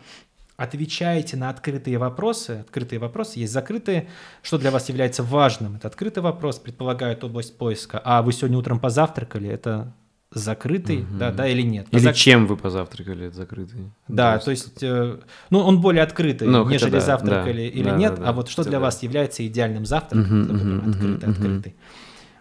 отвечаете 0.56 1.36
на 1.36 1.50
открытые 1.50 1.98
вопросы. 1.98 2.60
Открытые 2.60 2.98
вопросы 2.98 3.40
есть 3.40 3.52
закрытые. 3.52 4.08
Что 4.42 4.58
для 4.58 4.70
вас 4.70 4.88
является 4.88 5.22
важным? 5.22 5.76
Это 5.76 5.88
открытый 5.88 6.22
вопрос, 6.22 6.58
предполагает 6.58 7.22
область 7.24 7.56
поиска. 7.58 8.00
А 8.04 8.22
вы 8.22 8.32
сегодня 8.32 8.58
утром 8.58 8.80
позавтракали? 8.80 9.48
Это 9.48 9.92
закрытый, 10.32 11.02
угу. 11.02 11.18
да, 11.18 11.30
да 11.30 11.48
или 11.48 11.62
нет. 11.62 11.86
Или 11.90 12.00
Позак... 12.00 12.16
чем 12.16 12.46
вы 12.46 12.56
позавтракали, 12.56 13.28
это 13.28 13.36
закрытый. 13.36 13.92
Да, 14.08 14.38
то 14.38 14.50
есть, 14.50 14.74
то 14.74 14.86
есть 14.86 15.18
э, 15.18 15.20
ну, 15.50 15.60
он 15.60 15.80
более 15.80 16.02
открытый, 16.02 16.48
ну, 16.48 16.68
нежели 16.68 16.90
да, 16.90 17.00
завтракали 17.00 17.70
да, 17.70 17.78
или 17.78 17.84
да, 17.84 17.96
нет. 17.96 18.14
Да, 18.16 18.22
да, 18.22 18.28
а 18.28 18.32
вот 18.32 18.48
что 18.48 18.62
для 18.62 18.72
да. 18.72 18.80
вас 18.80 19.02
является 19.02 19.46
идеальным 19.46 19.86
завтраком, 19.86 20.50
угу, 20.50 20.54
угу, 20.54 20.90
открытый, 20.90 21.28
угу, 21.28 21.30
открытый. 21.30 21.72
Угу. 21.72 21.78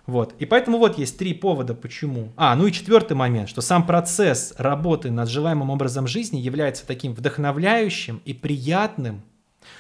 Вот. 0.06 0.36
И 0.40 0.46
поэтому 0.46 0.78
вот 0.78 0.98
есть 0.98 1.18
три 1.18 1.34
повода, 1.34 1.74
почему. 1.74 2.32
А, 2.36 2.56
ну 2.56 2.68
и 2.68 2.72
четвертый 2.72 3.14
момент, 3.14 3.50
что 3.50 3.62
сам 3.62 3.86
процесс 3.86 4.54
работы 4.58 5.12
над 5.12 5.30
желаемым 5.30 5.70
образом 5.70 6.08
жизни 6.08 6.40
является 6.40 6.86
таким 6.86 7.14
вдохновляющим 7.14 8.22
и 8.26 8.34
приятным, 8.34 9.24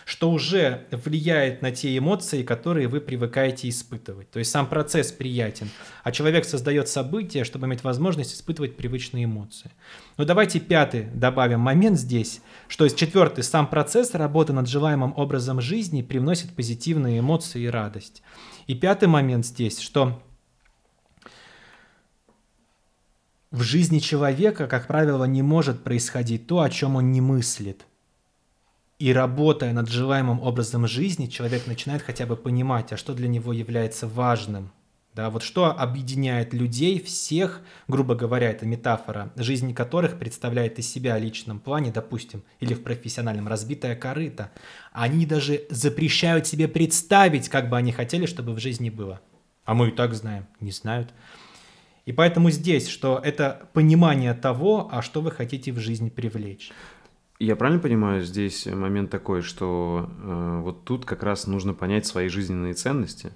что 0.03 0.31
уже 0.31 0.87
влияет 0.91 1.61
на 1.61 1.71
те 1.71 1.95
эмоции, 1.95 2.43
которые 2.43 2.87
вы 2.87 3.01
привыкаете 3.01 3.69
испытывать. 3.69 4.29
То 4.31 4.39
есть 4.39 4.51
сам 4.51 4.67
процесс 4.67 5.11
приятен, 5.11 5.69
а 6.03 6.11
человек 6.11 6.45
создает 6.45 6.89
события, 6.89 7.43
чтобы 7.43 7.67
иметь 7.67 7.83
возможность 7.83 8.33
испытывать 8.33 8.77
привычные 8.77 9.25
эмоции. 9.25 9.71
Но 10.17 10.25
давайте 10.25 10.59
пятый 10.59 11.03
добавим 11.03 11.59
момент 11.59 11.99
здесь, 11.99 12.41
что 12.67 12.83
есть 12.83 12.97
четвертый, 12.97 13.43
сам 13.43 13.67
процесс 13.67 14.15
работы 14.15 14.53
над 14.53 14.67
желаемым 14.67 15.13
образом 15.17 15.61
жизни 15.61 16.01
привносит 16.01 16.55
позитивные 16.55 17.19
эмоции 17.19 17.61
и 17.61 17.67
радость. 17.67 18.23
И 18.67 18.75
пятый 18.75 19.07
момент 19.07 19.45
здесь, 19.45 19.79
что 19.79 20.21
в 23.51 23.61
жизни 23.61 23.99
человека, 23.99 24.67
как 24.67 24.87
правило, 24.87 25.23
не 25.25 25.41
может 25.41 25.83
происходить 25.83 26.47
то, 26.47 26.61
о 26.61 26.69
чем 26.69 26.95
он 26.95 27.11
не 27.11 27.21
мыслит. 27.21 27.85
И 28.97 29.13
работая 29.13 29.73
над 29.73 29.89
желаемым 29.89 30.39
образом 30.41 30.87
жизни, 30.87 31.27
человек 31.27 31.67
начинает 31.67 32.01
хотя 32.01 32.25
бы 32.25 32.35
понимать, 32.35 32.91
а 32.91 32.97
что 32.97 33.13
для 33.13 33.27
него 33.27 33.53
является 33.53 34.07
важным. 34.07 34.71
Да, 35.15 35.29
вот 35.29 35.43
что 35.43 35.67
объединяет 35.67 36.53
людей 36.53 37.01
всех, 37.01 37.61
грубо 37.87 38.15
говоря, 38.15 38.49
это 38.49 38.65
метафора, 38.65 39.31
жизнь 39.37 39.73
которых 39.73 40.19
представляет 40.19 40.77
из 40.77 40.91
себя 40.91 41.17
в 41.17 41.21
личном 41.21 41.61
плане, 41.61 41.91
допустим, 41.93 42.43
или 42.59 42.73
в 42.73 42.83
профессиональном, 42.83 43.47
разбитая 43.47 43.95
корыта. 43.95 44.51
Они 44.91 45.25
даже 45.25 45.67
запрещают 45.69 46.47
себе 46.47 46.67
представить, 46.67 47.47
как 47.47 47.69
бы 47.69 47.77
они 47.77 47.93
хотели, 47.93 48.25
чтобы 48.25 48.51
в 48.51 48.59
жизни 48.59 48.89
было. 48.89 49.21
А 49.63 49.73
мы 49.73 49.87
и 49.87 49.91
так 49.91 50.13
знаем, 50.13 50.47
не 50.59 50.71
знают. 50.71 51.13
И 52.05 52.11
поэтому 52.11 52.51
здесь, 52.51 52.89
что 52.89 53.21
это 53.23 53.69
понимание 53.71 54.33
того, 54.33 54.89
а 54.91 55.01
что 55.01 55.21
вы 55.21 55.31
хотите 55.31 55.71
в 55.71 55.79
жизни 55.79 56.09
привлечь. 56.09 56.73
Я 57.39 57.55
правильно 57.55 57.81
понимаю, 57.81 58.21
здесь 58.21 58.65
момент 58.65 59.11
такой, 59.11 59.43
что 59.43 60.09
э, 60.09 60.59
вот 60.61 60.83
тут 60.83 61.05
как 61.05 61.23
раз 61.23 61.47
нужно 61.47 61.73
понять 61.73 62.05
свои 62.05 62.27
жизненные 62.27 62.73
ценности. 62.73 63.31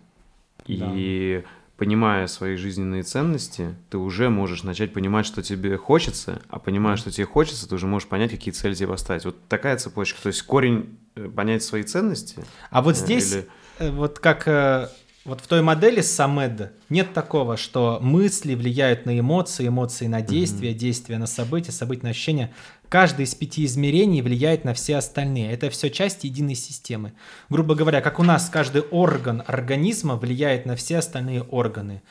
И 0.65 0.77
да 0.77 1.49
понимая 1.79 2.27
свои 2.27 2.57
жизненные 2.57 3.03
ценности, 3.03 3.73
ты 3.89 3.97
уже 3.97 4.29
можешь 4.29 4.63
начать 4.63 4.91
понимать, 4.91 5.25
что 5.25 5.41
тебе 5.41 5.77
хочется, 5.77 6.41
а 6.49 6.59
понимая, 6.59 6.97
что 6.97 7.09
тебе 7.09 7.25
хочется, 7.25 7.69
ты 7.69 7.75
уже 7.75 7.87
можешь 7.87 8.09
понять, 8.09 8.31
какие 8.31 8.53
цели 8.53 8.73
тебе 8.73 8.89
поставить. 8.89 9.23
Вот 9.23 9.37
такая 9.47 9.77
цепочка. 9.77 10.21
То 10.21 10.27
есть 10.27 10.41
корень 10.41 10.99
э, 11.15 11.29
понять 11.29 11.63
свои 11.63 11.83
ценности. 11.83 12.43
А 12.69 12.81
вот 12.81 12.95
э, 12.95 12.97
здесь, 12.97 13.31
или... 13.31 13.47
Э, 13.79 13.91
вот 13.91 14.19
как 14.19 14.91
вот 15.25 15.41
в 15.41 15.47
той 15.47 15.61
модели 15.61 16.01
Самед 16.01 16.71
нет 16.89 17.13
такого, 17.13 17.57
что 17.57 17.99
мысли 18.01 18.55
влияют 18.55 19.05
на 19.05 19.19
эмоции, 19.19 19.67
эмоции 19.67 20.07
на 20.07 20.21
действия, 20.21 20.71
mm-hmm. 20.71 20.75
действия 20.75 21.17
на 21.17 21.27
события, 21.27 21.71
события 21.71 22.03
на 22.03 22.09
ощущения. 22.09 22.53
Каждый 22.87 23.25
из 23.25 23.35
пяти 23.35 23.65
измерений 23.65 24.21
влияет 24.21 24.63
на 24.63 24.73
все 24.73 24.95
остальные. 24.95 25.51
Это 25.51 25.69
все 25.69 25.89
часть 25.89 26.23
единой 26.23 26.55
системы. 26.55 27.13
Грубо 27.49 27.75
говоря, 27.75 28.01
как 28.01 28.19
у 28.19 28.23
нас 28.23 28.49
каждый 28.49 28.81
орган 28.81 29.43
организма 29.45 30.15
влияет 30.15 30.65
на 30.65 30.75
все 30.75 30.97
остальные 30.97 31.43
органы. 31.43 32.01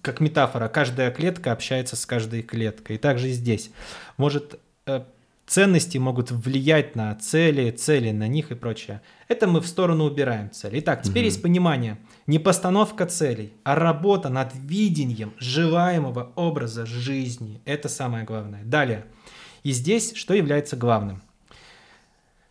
Как 0.00 0.20
метафора, 0.20 0.68
каждая 0.68 1.10
клетка 1.10 1.52
общается 1.52 1.96
с 1.96 2.06
каждой 2.06 2.42
клеткой. 2.42 2.96
И 2.96 2.98
также 2.98 3.30
здесь. 3.30 3.70
Может, 4.16 4.58
э, 4.86 5.02
ценности 5.48 5.98
могут 5.98 6.30
влиять 6.30 6.94
на 6.94 7.14
цели, 7.14 7.70
цели 7.70 8.12
на 8.12 8.28
них 8.28 8.52
и 8.52 8.54
прочее. 8.54 9.00
Это 9.26 9.48
мы 9.48 9.60
в 9.60 9.66
сторону 9.66 10.04
убираем 10.04 10.50
цели. 10.50 10.78
Итак, 10.80 11.02
теперь 11.02 11.22
угу. 11.22 11.26
есть 11.26 11.42
понимание. 11.42 11.98
Не 12.26 12.38
постановка 12.38 13.06
целей, 13.06 13.52
а 13.64 13.74
работа 13.74 14.28
над 14.28 14.54
видением 14.54 15.32
желаемого 15.38 16.32
образа 16.36 16.86
жизни. 16.86 17.60
Это 17.64 17.88
самое 17.88 18.24
главное. 18.24 18.62
Далее. 18.62 19.06
И 19.62 19.72
здесь 19.72 20.12
что 20.14 20.34
является 20.34 20.76
главным? 20.76 21.22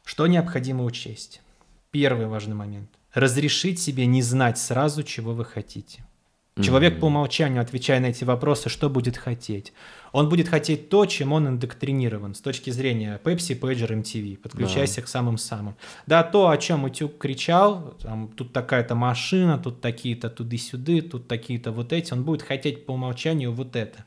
Что 0.04 0.26
необходимо 0.28 0.84
учесть? 0.84 1.42
Первый 1.92 2.28
важный 2.28 2.56
момент. 2.56 2.90
Разрешить 3.14 3.80
себе 3.80 4.06
не 4.06 4.22
знать 4.22 4.58
сразу, 4.58 5.04
чего 5.04 5.34
вы 5.34 5.46
хотите. 5.46 6.07
Человек 6.64 7.00
по 7.00 7.06
умолчанию, 7.06 7.62
отвечая 7.62 8.00
на 8.00 8.08
эти 8.08 8.24
вопросы, 8.24 8.70
что 8.70 8.90
будет 8.90 9.18
хотеть? 9.18 9.74
Он 10.12 10.30
будет 10.30 10.48
хотеть 10.48 10.90
то, 10.90 11.06
чем 11.06 11.34
он 11.34 11.48
индоктринирован 11.48 12.34
с 12.34 12.42
точки 12.42 12.70
зрения 12.70 13.20
Pepsi, 13.24 13.60
Pager, 13.60 14.02
MTV. 14.02 14.38
Подключайся 14.38 14.98
да. 14.98 15.02
к 15.04 15.08
самым-самым. 15.08 15.76
Да, 16.08 16.24
то, 16.24 16.50
о 16.50 16.58
чем 16.58 16.86
Утюг 16.86 17.18
кричал, 17.18 17.96
там, 18.02 18.30
тут 18.30 18.54
такая-то 18.54 18.96
машина, 18.96 19.58
тут 19.58 19.82
такие-то 19.82 20.30
туды-сюды, 20.30 21.02
тут 21.02 21.28
такие-то 21.28 21.72
вот 21.72 21.94
эти, 21.94 22.14
он 22.14 22.24
будет 22.24 22.42
хотеть 22.42 22.86
по 22.86 22.94
умолчанию 22.94 23.52
вот 23.52 23.76
это. 23.76 24.06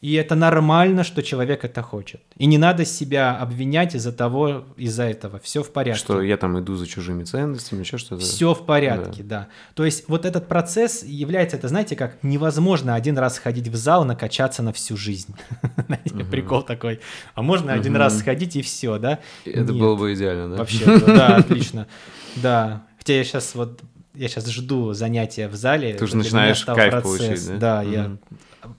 И 0.00 0.14
это 0.14 0.36
нормально, 0.36 1.02
что 1.02 1.24
человек 1.24 1.64
это 1.64 1.82
хочет. 1.82 2.20
И 2.36 2.46
не 2.46 2.56
надо 2.56 2.84
себя 2.84 3.36
обвинять 3.36 3.96
из-за 3.96 4.12
того, 4.12 4.64
из-за 4.76 5.02
этого. 5.02 5.40
Все 5.40 5.64
в 5.64 5.72
порядке. 5.72 5.98
Что 6.00 6.22
я 6.22 6.36
там 6.36 6.58
иду 6.60 6.76
за 6.76 6.86
чужими 6.86 7.24
ценностями, 7.24 7.80
еще 7.80 7.98
что-то. 7.98 8.22
Все 8.22 8.54
в 8.54 8.64
порядке, 8.64 9.24
да. 9.24 9.40
да. 9.40 9.48
То 9.74 9.84
есть 9.84 10.08
вот 10.08 10.24
этот 10.24 10.46
процесс 10.46 11.02
является, 11.02 11.56
это 11.56 11.66
знаете, 11.66 11.96
как 11.96 12.22
невозможно 12.22 12.94
один 12.94 13.18
раз 13.18 13.38
ходить 13.38 13.66
в 13.66 13.74
зал, 13.74 14.04
накачаться 14.04 14.62
на 14.62 14.72
всю 14.72 14.96
жизнь. 14.96 15.34
Прикол 16.30 16.62
такой. 16.62 17.00
А 17.34 17.42
можно 17.42 17.72
один 17.72 17.96
раз 17.96 18.18
сходить 18.20 18.54
и 18.54 18.62
все, 18.62 18.98
да? 18.98 19.18
Это 19.44 19.72
было 19.72 19.96
бы 19.96 20.14
идеально, 20.14 20.50
да? 20.50 20.56
Вообще, 20.58 21.00
да, 21.00 21.36
отлично. 21.38 21.88
Да. 22.36 22.86
Хотя 22.98 23.14
я 23.14 23.24
сейчас 23.24 23.56
вот 23.56 23.80
я 24.14 24.28
сейчас 24.28 24.48
жду 24.48 24.92
занятия 24.92 25.48
в 25.48 25.54
зале. 25.56 25.94
Ты 25.94 26.04
уже 26.04 26.16
начинаешь 26.16 26.64
кайф 26.64 27.02
получить, 27.02 27.48
да? 27.48 27.58
Да, 27.58 27.82
я 27.82 28.16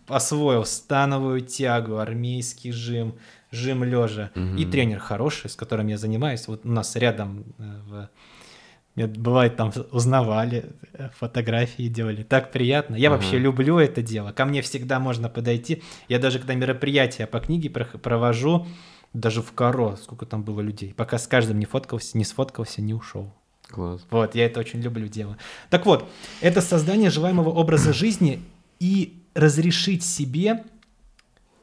освоил 0.07 0.65
становую 0.65 1.41
тягу, 1.41 1.97
армейский 1.97 2.71
жим, 2.71 3.15
жим 3.51 3.83
лежа. 3.83 4.31
Угу. 4.35 4.57
И 4.57 4.65
тренер 4.65 4.99
хороший, 4.99 5.49
с 5.49 5.55
которым 5.55 5.87
я 5.87 5.97
занимаюсь. 5.97 6.47
Вот 6.47 6.65
у 6.65 6.69
нас 6.69 6.95
рядом 6.95 7.45
э, 7.57 8.09
в... 8.95 9.07
бывает 9.07 9.55
там 9.55 9.71
узнавали, 9.91 10.65
э, 10.93 11.09
фотографии 11.17 11.87
делали. 11.87 12.23
Так 12.23 12.51
приятно. 12.51 12.95
Я 12.95 13.09
угу. 13.09 13.17
вообще 13.17 13.39
люблю 13.39 13.79
это 13.79 14.01
дело. 14.01 14.31
Ко 14.31 14.45
мне 14.45 14.61
всегда 14.61 14.99
можно 14.99 15.29
подойти. 15.29 15.81
Я 16.07 16.19
даже 16.19 16.39
когда 16.39 16.55
мероприятия 16.55 17.27
по 17.27 17.39
книге 17.39 17.69
провожу, 17.69 18.67
даже 19.13 19.41
в 19.41 19.51
Каро, 19.53 19.95
сколько 19.95 20.25
там 20.25 20.43
было 20.43 20.61
людей, 20.61 20.93
пока 20.93 21.17
с 21.17 21.27
каждым 21.27 21.59
не 21.59 21.65
фоткался, 21.65 22.17
не 22.17 22.25
сфоткался, 22.25 22.81
не 22.81 22.93
ушел. 22.93 23.33
Класс. 23.67 24.01
Вот, 24.09 24.35
я 24.35 24.45
это 24.45 24.59
очень 24.59 24.81
люблю 24.81 25.07
дело. 25.07 25.37
Так 25.69 25.85
вот, 25.85 26.09
это 26.41 26.59
создание 26.61 27.09
желаемого 27.09 27.49
образа 27.49 27.93
жизни 27.93 28.41
и 28.79 29.18
разрешить 29.39 30.03
себе 30.03 30.63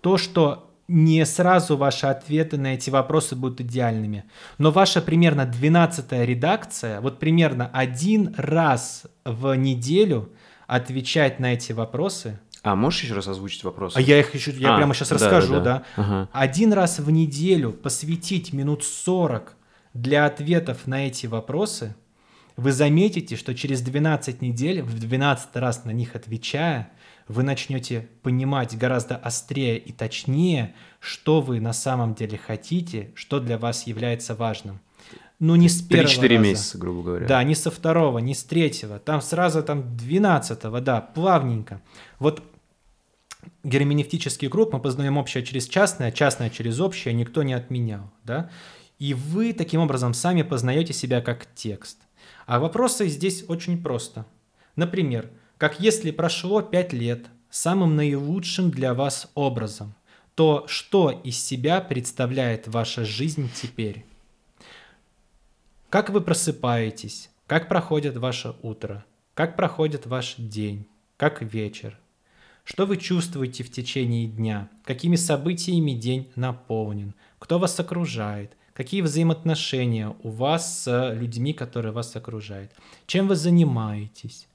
то, 0.00 0.18
что 0.18 0.70
не 0.88 1.24
сразу 1.26 1.76
ваши 1.76 2.06
ответы 2.06 2.56
на 2.58 2.74
эти 2.74 2.90
вопросы 2.90 3.34
будут 3.34 3.60
идеальными. 3.60 4.24
Но 4.58 4.70
ваша 4.70 5.02
примерно 5.02 5.44
12 5.44 6.12
редакция, 6.12 7.00
вот 7.00 7.18
примерно 7.18 7.68
один 7.72 8.34
раз 8.36 9.04
в 9.24 9.54
неделю 9.54 10.30
отвечать 10.66 11.40
на 11.40 11.54
эти 11.54 11.72
вопросы. 11.72 12.38
А 12.62 12.74
можешь 12.74 13.02
еще 13.02 13.14
раз 13.14 13.28
озвучить 13.28 13.64
вопросы? 13.64 13.96
А 13.96 14.00
я 14.00 14.18
их 14.18 14.34
еще, 14.34 14.52
я 14.52 14.74
а, 14.74 14.76
прямо 14.76 14.94
сейчас 14.94 15.08
да, 15.08 15.14
расскажу, 15.16 15.54
да. 15.54 15.60
да. 15.60 15.82
Ага. 15.96 16.28
Один 16.32 16.72
раз 16.72 16.98
в 16.98 17.10
неделю 17.10 17.72
посвятить 17.72 18.52
минут 18.52 18.84
40 18.84 19.56
для 19.94 20.26
ответов 20.26 20.86
на 20.86 21.06
эти 21.06 21.26
вопросы, 21.26 21.94
вы 22.56 22.72
заметите, 22.72 23.36
что 23.36 23.54
через 23.54 23.82
12 23.82 24.40
недель, 24.40 24.82
в 24.82 24.98
12 24.98 25.56
раз 25.56 25.84
на 25.84 25.90
них 25.90 26.16
отвечая, 26.16 26.90
вы 27.28 27.42
начнете 27.42 28.08
понимать 28.22 28.76
гораздо 28.78 29.16
острее 29.16 29.78
и 29.78 29.92
точнее, 29.92 30.74
что 31.00 31.40
вы 31.40 31.60
на 31.60 31.72
самом 31.72 32.14
деле 32.14 32.38
хотите, 32.38 33.12
что 33.14 33.40
для 33.40 33.58
вас 33.58 33.86
является 33.86 34.34
важным. 34.34 34.80
Ну, 35.38 35.54
не 35.54 35.68
с 35.68 35.82
первого 35.82 36.08
3-4 36.08 36.38
месяца, 36.38 36.78
грубо 36.78 37.02
говоря. 37.02 37.26
Да, 37.26 37.42
не 37.44 37.54
со 37.54 37.70
второго, 37.70 38.18
не 38.18 38.34
с 38.34 38.42
третьего. 38.42 38.98
Там 38.98 39.20
сразу 39.20 39.62
там 39.62 39.96
двенадцатого, 39.96 40.80
да, 40.80 41.00
плавненько. 41.00 41.82
Вот 42.18 42.42
герменевтический 43.62 44.48
круг 44.48 44.72
мы 44.72 44.80
познаем 44.80 45.18
общее 45.18 45.44
через 45.44 45.68
частное, 45.68 46.10
частное 46.10 46.48
через 46.48 46.80
общее, 46.80 47.12
никто 47.12 47.42
не 47.42 47.52
отменял, 47.52 48.10
да. 48.24 48.50
И 48.98 49.12
вы 49.12 49.52
таким 49.52 49.80
образом 49.80 50.14
сами 50.14 50.42
познаете 50.42 50.94
себя 50.94 51.20
как 51.20 51.46
текст. 51.54 51.98
А 52.46 52.58
вопросы 52.58 53.08
здесь 53.08 53.44
очень 53.46 53.82
просто. 53.82 54.24
Например, 54.74 55.28
как 55.58 55.80
если 55.80 56.10
прошло 56.10 56.60
пять 56.60 56.92
лет 56.92 57.26
самым 57.50 57.96
наилучшим 57.96 58.70
для 58.70 58.92
вас 58.92 59.30
образом, 59.34 59.94
то 60.34 60.66
что 60.68 61.10
из 61.10 61.42
себя 61.42 61.80
представляет 61.80 62.68
ваша 62.68 63.04
жизнь 63.04 63.50
теперь? 63.54 64.04
Как 65.88 66.10
вы 66.10 66.20
просыпаетесь? 66.20 67.30
Как 67.46 67.68
проходит 67.68 68.16
ваше 68.16 68.54
утро? 68.60 69.04
Как 69.34 69.56
проходит 69.56 70.06
ваш 70.06 70.34
день? 70.36 70.86
Как 71.16 71.40
вечер? 71.40 71.98
Что 72.64 72.84
вы 72.84 72.96
чувствуете 72.98 73.62
в 73.64 73.70
течение 73.70 74.26
дня? 74.26 74.68
Какими 74.84 75.16
событиями 75.16 75.92
день 75.92 76.30
наполнен? 76.34 77.14
Кто 77.38 77.58
вас 77.58 77.78
окружает? 77.80 78.52
Какие 78.74 79.00
взаимоотношения 79.00 80.14
у 80.22 80.28
вас 80.28 80.82
с 80.82 81.12
людьми, 81.14 81.54
которые 81.54 81.92
вас 81.92 82.14
окружают? 82.14 82.72
Чем 83.06 83.28
вы 83.28 83.36
занимаетесь? 83.36 84.48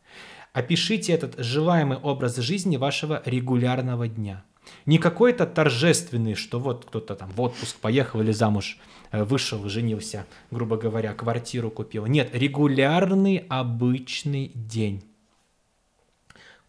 Опишите 0.53 1.13
этот 1.13 1.39
желаемый 1.39 1.97
образ 1.97 2.35
жизни 2.37 2.75
вашего 2.75 3.21
регулярного 3.25 4.07
дня. 4.07 4.43
Не 4.85 4.97
какой-то 4.97 5.45
торжественный, 5.45 6.35
что 6.35 6.59
вот 6.59 6.85
кто-то 6.85 7.15
там 7.15 7.29
в 7.31 7.41
отпуск 7.41 7.77
поехал 7.77 8.21
или 8.21 8.31
замуж 8.31 8.77
э, 9.11 9.23
вышел, 9.23 9.67
женился, 9.69 10.25
грубо 10.51 10.77
говоря, 10.77 11.13
квартиру 11.13 11.71
купил. 11.71 12.05
Нет, 12.05 12.29
регулярный 12.33 13.45
обычный 13.49 14.51
день 14.53 15.03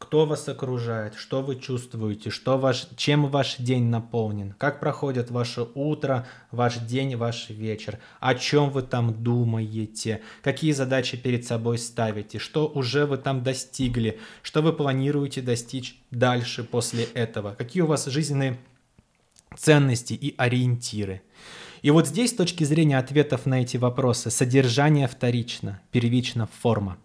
кто 0.02 0.26
вас 0.26 0.48
окружает, 0.48 1.14
что 1.14 1.42
вы 1.42 1.54
чувствуете, 1.54 2.30
что 2.30 2.58
ваш, 2.58 2.88
чем 2.96 3.28
ваш 3.28 3.58
день 3.58 3.84
наполнен, 3.84 4.52
как 4.58 4.80
проходит 4.80 5.30
ваше 5.30 5.68
утро, 5.76 6.26
ваш 6.50 6.78
день, 6.78 7.14
ваш 7.14 7.50
вечер, 7.50 8.00
о 8.18 8.34
чем 8.34 8.70
вы 8.70 8.82
там 8.82 9.22
думаете, 9.22 10.20
какие 10.42 10.72
задачи 10.72 11.16
перед 11.16 11.46
собой 11.46 11.78
ставите, 11.78 12.40
что 12.40 12.66
уже 12.66 13.06
вы 13.06 13.16
там 13.16 13.44
достигли, 13.44 14.18
что 14.42 14.60
вы 14.60 14.72
планируете 14.72 15.40
достичь 15.40 16.02
дальше 16.10 16.64
после 16.64 17.04
этого, 17.04 17.54
какие 17.54 17.84
у 17.84 17.86
вас 17.86 18.06
жизненные 18.06 18.58
ценности 19.56 20.14
и 20.14 20.34
ориентиры. 20.36 21.22
И 21.82 21.92
вот 21.92 22.08
здесь 22.08 22.30
с 22.30 22.34
точки 22.34 22.64
зрения 22.64 22.98
ответов 22.98 23.46
на 23.46 23.62
эти 23.62 23.76
вопросы 23.76 24.30
содержание 24.32 25.06
вторично, 25.06 25.80
первично 25.92 26.48
форма. 26.60 26.98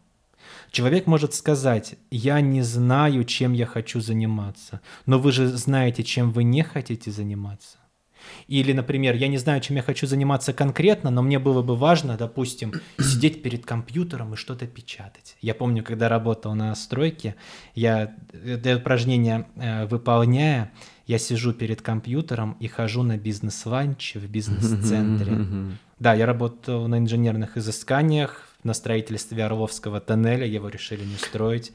Человек 0.72 1.07
может 1.07 1.34
сказать, 1.34 1.95
я 2.11 2.41
не 2.41 2.61
знаю, 2.61 3.23
чем 3.23 3.53
я 3.53 3.65
хочу 3.65 3.99
заниматься, 3.99 4.81
но 5.06 5.19
вы 5.19 5.31
же 5.31 5.48
знаете, 5.48 6.03
чем 6.03 6.31
вы 6.31 6.44
не 6.44 6.64
хотите 6.64 7.11
заниматься. 7.11 7.77
Или, 8.48 8.73
например, 8.73 9.15
я 9.15 9.27
не 9.27 9.38
знаю, 9.38 9.61
чем 9.61 9.76
я 9.76 9.81
хочу 9.81 10.07
заниматься 10.07 10.53
конкретно, 10.53 11.10
но 11.10 11.22
мне 11.22 11.39
было 11.39 11.61
бы 11.61 11.76
важно, 11.76 12.18
допустим, 12.18 12.73
сидеть 12.99 13.41
перед 13.41 13.65
компьютером 13.65 14.34
и 14.34 14.38
что-то 14.38 14.68
печатать. 14.68 15.38
Я 15.41 15.53
помню, 15.53 15.84
когда 15.84 16.10
работал 16.10 16.56
на 16.56 16.73
стройке, 16.76 17.35
я 17.76 18.15
это 18.31 18.77
упражнение 18.77 19.48
э, 19.56 19.85
выполняя, 19.85 20.72
я 21.06 21.18
сижу 21.19 21.53
перед 21.53 21.81
компьютером 21.81 22.57
и 22.60 22.68
хожу 22.68 23.03
на 23.03 23.18
бизнес-ланч 23.18 24.15
в 24.15 24.30
бизнес-центре. 24.30 25.38
Да, 25.99 26.14
я 26.14 26.26
работал 26.26 26.88
на 26.88 26.99
инженерных 26.99 27.57
изысканиях, 27.57 28.47
на 28.63 28.73
строительстве 28.73 29.45
Орловского 29.45 29.99
тоннеля, 29.99 30.45
его 30.45 30.69
решили 30.69 31.03
не 31.03 31.15
строить. 31.15 31.71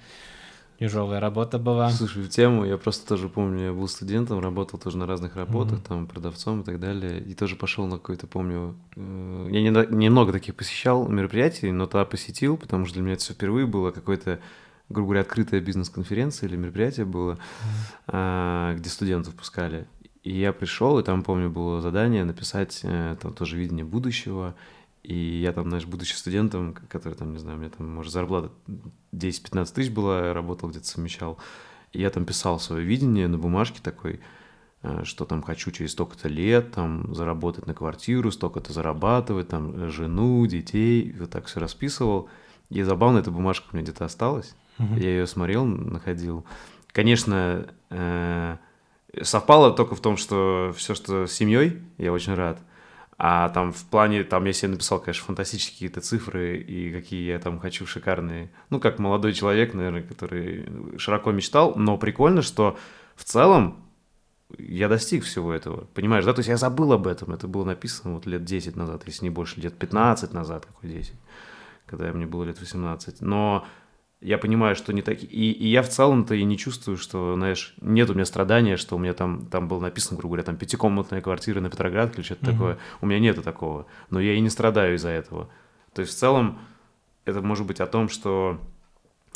Тяжелая 0.78 1.20
работа 1.20 1.60
была. 1.60 1.90
Слушай, 1.90 2.24
в 2.24 2.28
тему 2.28 2.64
я 2.64 2.76
просто 2.76 3.06
тоже 3.06 3.28
помню, 3.28 3.66
я 3.66 3.72
был 3.72 3.86
студентом, 3.86 4.40
работал 4.40 4.80
тоже 4.80 4.96
на 4.96 5.06
разных 5.06 5.36
работах, 5.36 5.78
mm-hmm. 5.78 5.86
там, 5.86 6.06
продавцом 6.08 6.62
и 6.62 6.64
так 6.64 6.80
далее, 6.80 7.20
и 7.20 7.34
тоже 7.34 7.54
пошел 7.54 7.86
на 7.86 7.98
какой-то, 7.98 8.26
помню, 8.26 8.74
э, 8.96 9.48
я 9.52 9.62
не, 9.62 9.68
немного 9.94 10.32
таких 10.32 10.56
посещал 10.56 11.06
мероприятий, 11.06 11.70
но 11.70 11.86
тогда 11.86 12.04
посетил, 12.04 12.56
потому 12.56 12.86
что 12.86 12.94
для 12.94 13.02
меня 13.04 13.12
это 13.14 13.22
все 13.22 13.34
впервые 13.34 13.66
было 13.66 13.92
какое-то, 13.92 14.40
грубо 14.88 15.10
говоря, 15.10 15.20
открытая 15.20 15.60
бизнес-конференция 15.60 16.48
или 16.48 16.56
мероприятие 16.56 17.06
было, 17.06 17.38
mm-hmm. 18.08 18.74
где 18.78 18.90
студентов 18.90 19.36
пускали. 19.36 19.86
И 20.24 20.36
я 20.36 20.52
пришел, 20.52 20.98
и 20.98 21.04
там, 21.04 21.22
помню, 21.22 21.48
было 21.48 21.80
задание 21.80 22.24
написать 22.24 22.80
э, 22.82 23.16
там 23.20 23.34
тоже 23.34 23.56
видение 23.56 23.84
будущего, 23.84 24.56
и 25.02 25.14
я 25.14 25.52
там, 25.52 25.68
знаешь, 25.68 25.86
будучи 25.86 26.14
студентом, 26.14 26.74
который 26.88 27.14
там, 27.14 27.32
не 27.32 27.38
знаю, 27.38 27.56
у 27.58 27.60
меня 27.60 27.70
там, 27.70 27.88
может, 27.88 28.12
зарплата 28.12 28.50
10-15 29.12 29.74
тысяч 29.74 29.90
была, 29.90 30.26
я 30.26 30.32
работал 30.32 30.68
где-то 30.68 30.86
совмещал, 30.86 31.38
и 31.92 32.00
я 32.00 32.10
там 32.10 32.24
писал 32.24 32.60
свое 32.60 32.84
видение 32.84 33.26
на 33.26 33.36
бумажке 33.36 33.80
такой, 33.82 34.20
э, 34.82 35.02
что 35.04 35.24
там 35.24 35.42
хочу 35.42 35.72
через 35.72 35.92
столько-то 35.92 36.28
лет 36.28 36.72
там 36.72 37.14
заработать 37.14 37.66
на 37.66 37.74
квартиру, 37.74 38.30
столько-то 38.30 38.72
зарабатывать, 38.72 39.48
там 39.48 39.90
жену, 39.90 40.46
детей, 40.46 41.14
вот 41.18 41.30
так 41.30 41.46
все 41.46 41.58
расписывал. 41.58 42.28
И 42.70 42.82
забавно, 42.82 43.18
эта 43.18 43.30
бумажка 43.30 43.66
у 43.72 43.76
меня 43.76 43.82
где-то 43.82 44.04
осталась. 44.04 44.54
Угу. 44.78 44.94
Я 44.94 45.10
ее 45.10 45.26
смотрел, 45.26 45.64
находил. 45.66 46.46
Конечно, 46.92 47.66
э, 47.90 48.56
совпало 49.20 49.72
только 49.72 49.94
в 49.94 50.00
том, 50.00 50.16
что 50.16 50.72
все, 50.76 50.94
что 50.94 51.26
с 51.26 51.32
семьей, 51.32 51.82
я 51.98 52.12
очень 52.12 52.34
рад. 52.34 52.60
А 53.24 53.50
там 53.50 53.72
в 53.72 53.84
плане, 53.84 54.24
там 54.24 54.44
я 54.46 54.52
себе 54.52 54.72
написал, 54.72 54.98
конечно, 54.98 55.24
фантастические 55.26 55.74
какие-то 55.74 56.00
цифры 56.00 56.58
и 56.58 56.90
какие 56.90 57.24
я 57.30 57.38
там 57.38 57.60
хочу 57.60 57.86
шикарные. 57.86 58.50
Ну, 58.68 58.80
как 58.80 58.98
молодой 58.98 59.32
человек, 59.32 59.74
наверное, 59.74 60.02
который 60.02 60.66
широко 60.98 61.30
мечтал. 61.30 61.74
Но 61.76 61.96
прикольно, 61.98 62.42
что 62.42 62.76
в 63.14 63.22
целом 63.22 63.86
я 64.58 64.88
достиг 64.88 65.22
всего 65.22 65.52
этого. 65.52 65.84
Понимаешь, 65.94 66.24
да? 66.24 66.32
То 66.32 66.40
есть 66.40 66.48
я 66.48 66.56
забыл 66.56 66.92
об 66.94 67.06
этом. 67.06 67.32
Это 67.32 67.46
было 67.46 67.64
написано 67.64 68.14
вот 68.14 68.26
лет 68.26 68.44
10 68.44 68.74
назад, 68.74 69.04
если 69.06 69.26
не 69.26 69.30
больше, 69.30 69.60
лет 69.60 69.78
15 69.78 70.32
назад, 70.32 70.66
какой 70.66 70.90
10, 70.90 71.14
когда 71.86 72.12
мне 72.12 72.26
было 72.26 72.42
лет 72.42 72.58
18. 72.58 73.20
Но 73.20 73.64
я 74.22 74.38
понимаю, 74.38 74.76
что 74.76 74.92
не 74.92 75.02
такие. 75.02 75.30
И, 75.30 75.52
и 75.52 75.68
я 75.68 75.82
в 75.82 75.88
целом-то 75.88 76.34
и 76.34 76.44
не 76.44 76.56
чувствую, 76.56 76.96
что, 76.96 77.34
знаешь, 77.34 77.74
нет 77.80 78.08
у 78.08 78.14
меня 78.14 78.24
страдания, 78.24 78.76
что 78.76 78.96
у 78.96 78.98
меня 78.98 79.14
там, 79.14 79.46
там 79.46 79.68
было 79.68 79.80
написано, 79.80 80.16
грубо 80.16 80.34
говоря, 80.34 80.44
там 80.44 80.56
пятикомнатная 80.56 81.20
квартира 81.20 81.60
на 81.60 81.70
Петроградке 81.70 82.18
или 82.18 82.24
что-то 82.24 82.46
такое. 82.46 82.78
У 83.00 83.06
меня 83.06 83.18
нету 83.18 83.42
такого. 83.42 83.86
Но 84.10 84.20
я 84.20 84.34
и 84.34 84.40
не 84.40 84.48
страдаю 84.48 84.94
из-за 84.94 85.08
этого. 85.10 85.50
То 85.92 86.02
есть 86.02 86.14
в 86.14 86.18
целом 86.18 86.58
это 87.24 87.42
может 87.42 87.66
быть 87.66 87.80
о 87.80 87.86
том, 87.86 88.08
что 88.08 88.60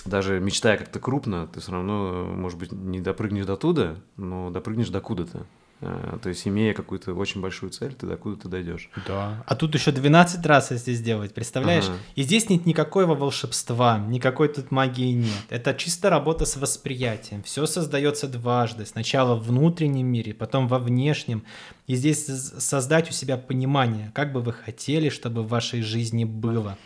даже 0.05 0.41
мечтая 0.41 0.77
как-то 0.77 1.01
крупно, 1.01 1.49
ты 1.49 1.61
все 1.61 1.73
равно, 1.73 2.25
может 2.25 2.59
быть, 2.59 2.73
не 2.73 3.01
допрыгнешь 3.01 3.47
до 3.47 3.57
туда, 3.57 3.97
но 4.17 4.51
допрыгнешь 4.51 4.89
до 4.89 5.01
куда-то. 5.01 5.47
Э, 5.81 6.19
то 6.23 6.31
есть, 6.31 6.47
имея 6.49 6.73
какую-то 6.73 7.13
очень 7.15 7.41
большую 7.41 7.71
цель, 7.71 7.93
ты 7.93 8.07
докуда 8.07 8.43
ты 8.43 8.49
дойдешь. 8.49 8.89
Да. 9.07 9.45
А 9.47 9.55
тут 9.55 9.75
еще 9.75 9.93
12 9.93 10.45
раз 10.47 10.71
если 10.71 10.95
сделать, 10.95 11.35
представляешь? 11.35 11.85
Ага. 11.85 11.99
И 12.15 12.23
здесь 12.23 12.49
нет 12.49 12.65
никакого 12.65 13.15
волшебства, 13.15 13.99
никакой 13.99 14.49
тут 14.49 14.71
магии 14.71 15.13
нет. 15.13 15.45
Это 15.51 15.75
чисто 15.75 16.09
работа 16.09 16.47
с 16.47 16.57
восприятием. 16.57 17.43
Все 17.43 17.67
создается 17.67 18.27
дважды. 18.27 18.87
Сначала 18.87 19.35
в 19.35 19.49
внутреннем 19.49 20.07
мире, 20.07 20.33
потом 20.33 20.67
во 20.67 20.79
внешнем. 20.79 21.45
И 21.87 21.95
здесь 21.95 22.25
создать 22.25 23.11
у 23.11 23.13
себя 23.13 23.37
понимание, 23.37 24.11
как 24.15 24.33
бы 24.33 24.41
вы 24.41 24.53
хотели, 24.55 25.11
чтобы 25.11 25.43
в 25.43 25.49
вашей 25.49 25.83
жизни 25.83 26.25
было. 26.25 26.79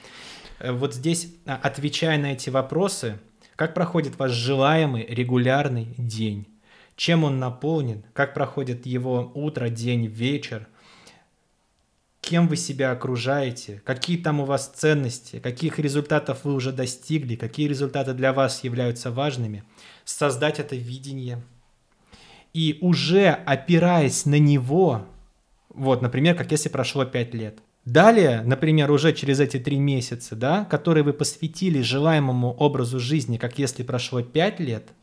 Э, 0.59 0.73
вот 0.73 0.95
здесь, 0.95 1.33
а, 1.47 1.61
отвечая 1.63 2.19
на 2.19 2.33
эти 2.33 2.51
вопросы, 2.51 3.21
как 3.55 3.75
проходит 3.75 4.19
ваш 4.19 4.33
желаемый 4.33 5.07
регулярный 5.07 5.95
день? 5.97 6.47
Чем 7.01 7.25
он 7.25 7.39
наполнен, 7.39 8.05
как 8.13 8.35
проходит 8.35 8.85
его 8.85 9.33
утро, 9.35 9.71
день, 9.71 10.05
вечер, 10.05 10.69
кем 12.21 12.47
вы 12.47 12.57
себя 12.57 12.93
окружаете, 12.93 13.81
какие 13.87 14.19
там 14.19 14.41
у 14.41 14.45
вас 14.45 14.69
ценности, 14.69 15.39
каких 15.39 15.79
результатов 15.79 16.41
вы 16.45 16.53
уже 16.53 16.73
достигли, 16.73 17.37
какие 17.37 17.69
результаты 17.69 18.13
для 18.13 18.35
вас 18.35 18.65
являются 18.65 19.11
важными, 19.11 19.65
создать 20.05 20.59
это 20.59 20.77
видение. 20.77 21.43
И 22.53 22.77
уже 22.83 23.29
опираясь 23.31 24.27
на 24.27 24.39
него, 24.39 25.07
вот, 25.71 26.03
например, 26.03 26.37
как 26.37 26.51
если 26.51 26.69
прошло 26.69 27.07
5 27.07 27.33
лет. 27.33 27.61
Далее, 27.87 28.43
например, 28.43 28.91
уже 28.91 29.15
через 29.15 29.41
эти 29.41 29.59
три 29.59 29.79
месяца, 29.79 30.37
да, 30.37 30.67
которые 30.67 31.03
вы 31.03 31.15
посвятили 31.15 31.81
желаемому 31.81 32.53
образу 32.53 33.01
жизни, 33.01 33.39
как 33.39 33.59
если 33.59 33.85
прошло 33.85 34.21
5 34.21 34.61
лет– 34.61 34.91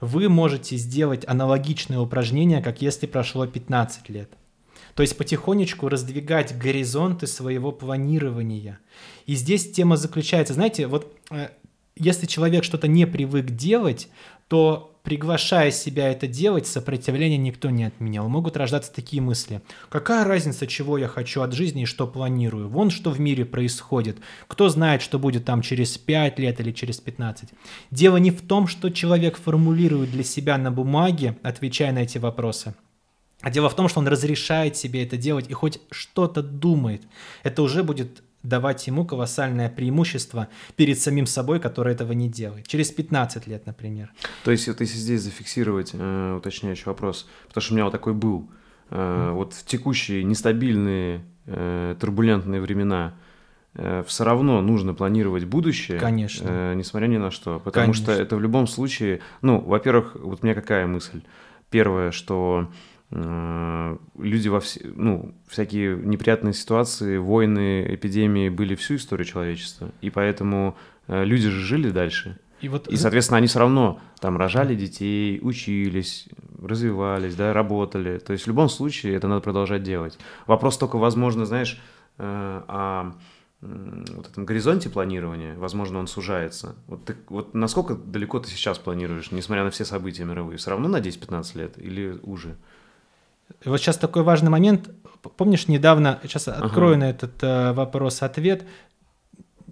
вы 0.00 0.28
можете 0.28 0.76
сделать 0.76 1.24
аналогичное 1.26 1.98
упражнение, 1.98 2.62
как 2.62 2.82
если 2.82 3.06
прошло 3.06 3.46
15 3.46 4.08
лет. 4.08 4.30
То 4.94 5.02
есть 5.02 5.16
потихонечку 5.16 5.88
раздвигать 5.88 6.56
горизонты 6.58 7.26
своего 7.26 7.70
планирования. 7.70 8.78
И 9.26 9.34
здесь 9.34 9.70
тема 9.70 9.96
заключается, 9.96 10.54
знаете, 10.54 10.86
вот 10.86 11.14
э, 11.30 11.48
если 11.96 12.26
человек 12.26 12.64
что-то 12.64 12.88
не 12.88 13.06
привык 13.06 13.50
делать, 13.50 14.08
то 14.48 14.95
приглашая 15.06 15.70
себя 15.70 16.10
это 16.10 16.26
делать, 16.26 16.66
сопротивления 16.66 17.36
никто 17.36 17.70
не 17.70 17.84
отменял. 17.84 18.28
Могут 18.28 18.56
рождаться 18.56 18.92
такие 18.92 19.22
мысли. 19.22 19.62
Какая 19.88 20.24
разница, 20.24 20.66
чего 20.66 20.98
я 20.98 21.06
хочу 21.06 21.42
от 21.42 21.52
жизни 21.52 21.82
и 21.82 21.86
что 21.86 22.08
планирую? 22.08 22.68
Вон 22.68 22.90
что 22.90 23.12
в 23.12 23.20
мире 23.20 23.44
происходит. 23.44 24.18
Кто 24.48 24.68
знает, 24.68 25.02
что 25.02 25.20
будет 25.20 25.44
там 25.44 25.62
через 25.62 25.96
5 25.96 26.40
лет 26.40 26.58
или 26.58 26.72
через 26.72 26.98
15. 26.98 27.50
Дело 27.92 28.16
не 28.16 28.32
в 28.32 28.42
том, 28.42 28.66
что 28.66 28.90
человек 28.90 29.38
формулирует 29.38 30.10
для 30.10 30.24
себя 30.24 30.58
на 30.58 30.72
бумаге, 30.72 31.36
отвечая 31.44 31.92
на 31.92 32.00
эти 32.00 32.18
вопросы. 32.18 32.74
А 33.42 33.50
дело 33.50 33.68
в 33.68 33.76
том, 33.76 33.88
что 33.88 34.00
он 34.00 34.08
разрешает 34.08 34.76
себе 34.76 35.04
это 35.04 35.16
делать 35.16 35.48
и 35.48 35.52
хоть 35.52 35.78
что-то 35.92 36.42
думает. 36.42 37.02
Это 37.44 37.62
уже 37.62 37.84
будет 37.84 38.24
давать 38.48 38.86
ему 38.86 39.04
колоссальное 39.04 39.68
преимущество 39.68 40.48
перед 40.76 40.98
самим 40.98 41.26
собой, 41.26 41.60
который 41.60 41.92
этого 41.92 42.12
не 42.12 42.28
делает. 42.28 42.66
Через 42.66 42.90
15 42.90 43.46
лет, 43.46 43.66
например. 43.66 44.12
То 44.44 44.50
есть, 44.50 44.68
вот 44.68 44.80
если 44.80 44.96
здесь 44.96 45.22
зафиксировать 45.22 45.90
э, 45.92 46.34
уточняющий 46.36 46.84
вопрос, 46.86 47.28
потому 47.48 47.62
что 47.62 47.74
у 47.74 47.76
меня 47.76 47.84
вот 47.84 47.92
такой 47.92 48.14
был, 48.14 48.48
э, 48.90 48.96
mm. 48.96 49.32
вот 49.32 49.54
в 49.54 49.64
текущие 49.64 50.22
нестабильные, 50.24 51.24
э, 51.46 51.96
турбулентные 51.98 52.60
времена, 52.60 53.14
э, 53.74 54.04
все 54.06 54.24
равно 54.24 54.60
нужно 54.60 54.94
планировать 54.94 55.44
будущее. 55.44 55.98
Конечно. 55.98 56.46
Э, 56.48 56.74
несмотря 56.74 57.06
ни 57.06 57.16
на 57.16 57.30
что. 57.30 57.58
Потому 57.58 57.86
Конечно. 57.86 58.12
что 58.12 58.22
это 58.22 58.36
в 58.36 58.40
любом 58.40 58.66
случае, 58.66 59.20
ну, 59.42 59.60
во-первых, 59.60 60.16
вот 60.16 60.40
у 60.42 60.46
меня 60.46 60.54
какая 60.54 60.86
мысль? 60.86 61.22
Первое, 61.68 62.12
что 62.12 62.68
Э, 62.68 62.95
люди 63.10 64.48
во 64.48 64.60
все, 64.60 64.80
ну, 64.84 65.34
всякие 65.46 65.96
неприятные 65.96 66.54
ситуации, 66.54 67.18
войны, 67.18 67.86
эпидемии 67.88 68.48
были 68.48 68.74
всю 68.74 68.96
историю 68.96 69.24
человечества, 69.24 69.90
и 70.00 70.10
поэтому 70.10 70.76
э, 71.06 71.24
люди 71.24 71.48
же 71.48 71.60
жили 71.60 71.90
дальше. 71.90 72.38
И, 72.60 72.68
вот... 72.68 72.88
и 72.88 72.96
соответственно, 72.96 73.38
они 73.38 73.46
все 73.46 73.60
равно 73.60 74.00
там 74.18 74.36
рожали 74.36 74.74
детей, 74.74 75.38
учились, 75.40 76.28
развивались, 76.60 77.36
да, 77.36 77.52
работали. 77.52 78.18
То 78.18 78.32
есть 78.32 78.44
в 78.44 78.48
любом 78.48 78.68
случае 78.68 79.14
это 79.14 79.28
надо 79.28 79.40
продолжать 79.40 79.82
делать. 79.82 80.18
Вопрос 80.46 80.76
только, 80.78 80.96
возможно, 80.96 81.44
знаешь, 81.46 81.80
э, 82.18 82.62
о 82.66 83.12
вот 83.62 84.28
этом 84.28 84.44
горизонте 84.44 84.90
планирования, 84.90 85.56
возможно, 85.56 85.98
он 85.98 86.06
сужается. 86.06 86.76
Вот, 86.86 87.04
ты, 87.06 87.16
вот 87.28 87.54
насколько 87.54 87.94
далеко 87.94 88.38
ты 88.38 88.48
сейчас 88.50 88.78
планируешь, 88.78 89.30
несмотря 89.32 89.64
на 89.64 89.70
все 89.70 89.84
события 89.84 90.24
мировые, 90.24 90.58
все 90.58 90.70
равно 90.70 90.88
на 90.88 90.98
10-15 90.98 91.58
лет 91.58 91.78
или 91.78 92.18
уже? 92.22 92.56
Вот 93.64 93.80
сейчас 93.80 93.96
такой 93.96 94.22
важный 94.22 94.50
момент. 94.50 94.90
Помнишь, 95.36 95.68
недавно, 95.68 96.20
сейчас 96.22 96.48
ага. 96.48 96.66
открою 96.66 96.98
на 96.98 97.10
этот 97.10 97.42
э, 97.42 97.72
вопрос 97.72 98.22
ответ. 98.22 98.64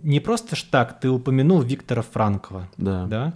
Не 0.02 0.20
просто 0.20 0.56
ж 0.56 0.62
так 0.64 1.01
ты 1.01 1.09
упомянул 1.09 1.62
Виктора 1.62 2.02
Франкова. 2.02 2.68
Да. 2.76 3.06
да? 3.06 3.34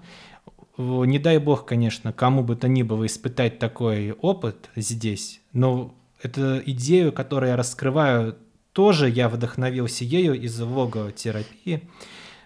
Не 0.76 1.18
дай 1.18 1.38
бог, 1.38 1.64
конечно, 1.64 2.12
кому 2.12 2.44
бы 2.44 2.54
то 2.54 2.68
ни 2.68 2.82
было 2.82 3.06
испытать 3.06 3.58
такой 3.58 4.12
опыт 4.12 4.70
здесь, 4.76 5.40
но 5.52 5.92
эту 6.22 6.60
идею, 6.70 7.12
которую 7.12 7.50
я 7.50 7.56
раскрываю, 7.56 8.36
тоже 8.72 9.08
я 9.08 9.28
вдохновился 9.28 10.04
ею 10.04 10.40
из 10.40 10.58
логотерапии, 10.60 11.88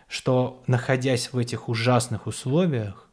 что 0.09 0.62
находясь 0.66 1.32
в 1.32 1.39
этих 1.39 1.69
ужасных 1.69 2.27
условиях, 2.27 3.10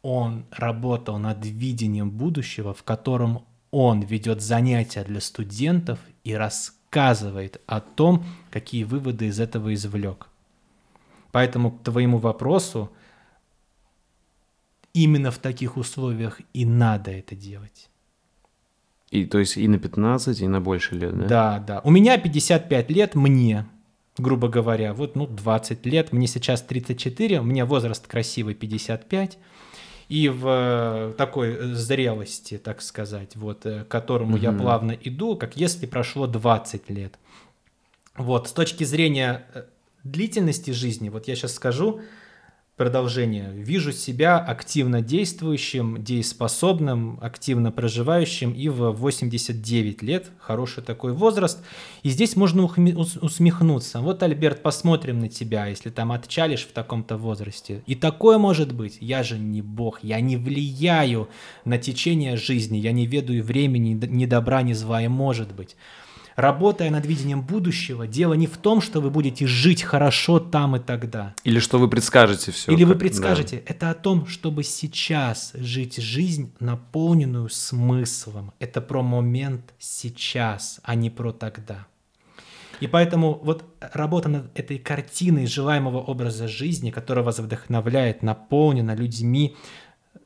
он 0.00 0.46
работал 0.50 1.18
над 1.18 1.44
видением 1.44 2.10
будущего, 2.10 2.72
в 2.72 2.82
котором 2.82 3.44
он 3.74 4.02
ведет 4.02 4.40
занятия 4.40 5.02
для 5.02 5.20
студентов 5.20 5.98
и 6.22 6.32
рассказывает 6.32 7.60
о 7.66 7.80
том, 7.80 8.24
какие 8.52 8.84
выводы 8.84 9.26
из 9.26 9.40
этого 9.40 9.74
извлек. 9.74 10.28
Поэтому 11.32 11.72
к 11.72 11.82
твоему 11.82 12.18
вопросу, 12.18 12.92
именно 14.92 15.32
в 15.32 15.38
таких 15.38 15.76
условиях 15.76 16.40
и 16.52 16.64
надо 16.64 17.10
это 17.10 17.34
делать. 17.34 17.90
И 19.10 19.24
то 19.24 19.40
есть 19.40 19.56
и 19.56 19.66
на 19.66 19.78
15, 19.78 20.40
и 20.40 20.46
на 20.46 20.60
больше 20.60 20.94
лет, 20.94 21.18
да? 21.18 21.26
Да, 21.26 21.58
да. 21.58 21.80
У 21.82 21.90
меня 21.90 22.16
55 22.16 22.90
лет, 22.90 23.16
мне, 23.16 23.66
грубо 24.16 24.48
говоря, 24.48 24.94
вот 24.94 25.16
ну 25.16 25.26
20 25.26 25.84
лет, 25.86 26.12
мне 26.12 26.28
сейчас 26.28 26.62
34, 26.62 27.40
у 27.40 27.44
меня 27.44 27.66
возраст 27.66 28.06
красивый 28.06 28.54
55, 28.54 29.36
и 30.14 30.28
в 30.28 30.46
э, 30.46 31.14
такой 31.18 31.54
э, 31.54 31.74
зрелости, 31.74 32.56
так 32.56 32.82
сказать, 32.82 33.34
вот, 33.34 33.66
э, 33.66 33.82
к 33.82 33.88
которому 33.88 34.36
mm-hmm. 34.36 34.42
я 34.42 34.52
плавно 34.52 34.92
иду, 34.92 35.36
как 35.36 35.56
если 35.56 35.86
прошло 35.86 36.28
20 36.28 36.88
лет. 36.88 37.18
Вот, 38.16 38.46
с 38.46 38.52
точки 38.52 38.84
зрения 38.84 39.44
длительности 40.04 40.70
жизни, 40.70 41.08
вот 41.08 41.26
я 41.26 41.34
сейчас 41.34 41.54
скажу, 41.54 42.00
Продолжение. 42.76 43.52
Вижу 43.54 43.92
себя 43.92 44.36
активно 44.36 45.00
действующим, 45.00 46.02
дееспособным, 46.02 47.20
активно 47.22 47.70
проживающим 47.70 48.50
и 48.50 48.68
в 48.68 48.90
89 48.90 50.02
лет, 50.02 50.32
хороший 50.40 50.82
такой 50.82 51.12
возраст. 51.12 51.60
И 52.02 52.08
здесь 52.08 52.34
можно 52.34 52.64
усмехнуться. 52.64 54.00
Вот, 54.00 54.24
Альберт, 54.24 54.60
посмотрим 54.60 55.20
на 55.20 55.28
тебя, 55.28 55.66
если 55.66 55.90
там 55.90 56.10
отчалишь 56.10 56.64
в 56.64 56.72
таком-то 56.72 57.16
возрасте. 57.16 57.84
И 57.86 57.94
такое 57.94 58.38
может 58.38 58.72
быть. 58.72 58.98
Я 59.00 59.22
же 59.22 59.38
не 59.38 59.62
бог, 59.62 60.00
я 60.02 60.20
не 60.20 60.36
влияю 60.36 61.28
на 61.64 61.78
течение 61.78 62.36
жизни, 62.36 62.78
я 62.78 62.90
не 62.90 63.06
ведаю 63.06 63.44
времени, 63.44 63.92
ни 63.92 64.26
добра, 64.26 64.62
ни 64.62 64.72
зла, 64.72 65.00
и 65.00 65.06
может 65.06 65.54
быть. 65.54 65.76
Работая 66.36 66.90
над 66.90 67.06
видением 67.06 67.42
будущего, 67.42 68.06
дело 68.06 68.34
не 68.34 68.46
в 68.46 68.56
том, 68.56 68.80
что 68.80 69.00
вы 69.00 69.10
будете 69.10 69.46
жить 69.46 69.82
хорошо 69.82 70.40
там 70.40 70.76
и 70.76 70.80
тогда. 70.80 71.34
Или 71.44 71.60
что 71.60 71.78
вы 71.78 71.88
предскажете 71.88 72.50
все. 72.50 72.72
Или 72.72 72.84
вы 72.84 72.96
предскажете. 72.96 73.56
Да. 73.56 73.62
Это 73.66 73.90
о 73.90 73.94
том, 73.94 74.26
чтобы 74.26 74.64
сейчас 74.64 75.52
жить 75.54 75.96
жизнь, 75.96 76.52
наполненную 76.58 77.48
смыслом. 77.48 78.52
Это 78.58 78.80
про 78.80 79.02
момент 79.02 79.74
сейчас, 79.78 80.80
а 80.82 80.94
не 80.94 81.10
про 81.10 81.32
тогда. 81.32 81.86
И 82.80 82.86
поэтому 82.86 83.40
вот 83.42 83.64
работа 83.80 84.28
над 84.28 84.58
этой 84.58 84.78
картиной 84.78 85.46
желаемого 85.46 85.98
образа 85.98 86.48
жизни, 86.48 86.90
которая 86.90 87.24
вас 87.24 87.38
вдохновляет, 87.38 88.22
наполнена 88.22 88.94
людьми, 88.94 89.56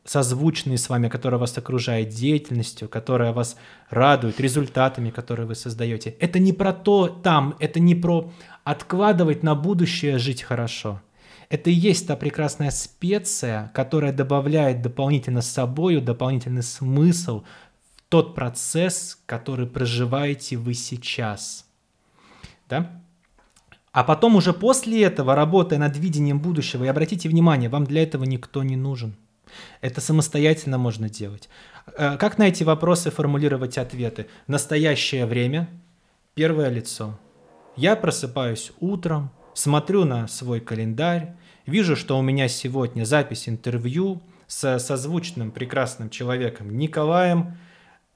созвучные 0.08 0.78
с 0.78 0.88
вами, 0.88 1.08
которая 1.08 1.38
вас 1.38 1.56
окружает 1.58 2.08
деятельностью, 2.08 2.88
которая 2.88 3.32
вас 3.32 3.56
радует 3.90 4.40
результатами, 4.40 5.10
которые 5.10 5.46
вы 5.46 5.54
создаете. 5.54 6.10
Это 6.18 6.38
не 6.38 6.52
про 6.52 6.72
то 6.72 7.08
там, 7.08 7.54
это 7.58 7.78
не 7.78 7.94
про 7.94 8.30
откладывать 8.64 9.42
на 9.42 9.54
будущее 9.54 10.18
жить 10.18 10.42
хорошо. 10.42 11.00
Это 11.50 11.70
и 11.70 11.74
есть 11.74 12.06
та 12.06 12.16
прекрасная 12.16 12.70
специя, 12.70 13.70
которая 13.74 14.12
добавляет 14.12 14.82
дополнительно 14.82 15.40
с 15.40 15.50
собою 15.50 16.02
дополнительный 16.02 16.62
смысл 16.62 17.42
в 17.96 18.02
тот 18.08 18.34
процесс, 18.34 19.18
который 19.26 19.66
проживаете 19.66 20.56
вы 20.56 20.74
сейчас. 20.74 21.66
Да? 22.68 23.02
А 23.92 24.04
потом 24.04 24.36
уже 24.36 24.52
после 24.52 25.02
этого, 25.02 25.34
работая 25.34 25.78
над 25.78 25.96
видением 25.96 26.38
будущего, 26.38 26.84
и 26.84 26.88
обратите 26.88 27.28
внимание, 27.28 27.70
вам 27.70 27.84
для 27.84 28.02
этого 28.02 28.24
никто 28.24 28.62
не 28.62 28.76
нужен– 28.76 29.14
это 29.80 30.00
самостоятельно 30.00 30.78
можно 30.78 31.08
делать. 31.08 31.48
Э, 31.96 32.16
как 32.16 32.38
на 32.38 32.48
эти 32.48 32.62
вопросы 32.64 33.10
формулировать 33.10 33.78
ответы? 33.78 34.26
Настоящее 34.46 35.26
время, 35.26 35.68
первое 36.34 36.68
лицо. 36.68 37.18
Я 37.76 37.96
просыпаюсь 37.96 38.72
утром, 38.80 39.30
смотрю 39.54 40.04
на 40.04 40.26
свой 40.28 40.60
календарь, 40.60 41.34
вижу, 41.66 41.96
что 41.96 42.18
у 42.18 42.22
меня 42.22 42.48
сегодня 42.48 43.04
запись 43.04 43.48
интервью 43.48 44.20
с 44.46 44.78
созвучным 44.78 45.50
прекрасным 45.50 46.10
человеком 46.10 46.76
Николаем, 46.76 47.58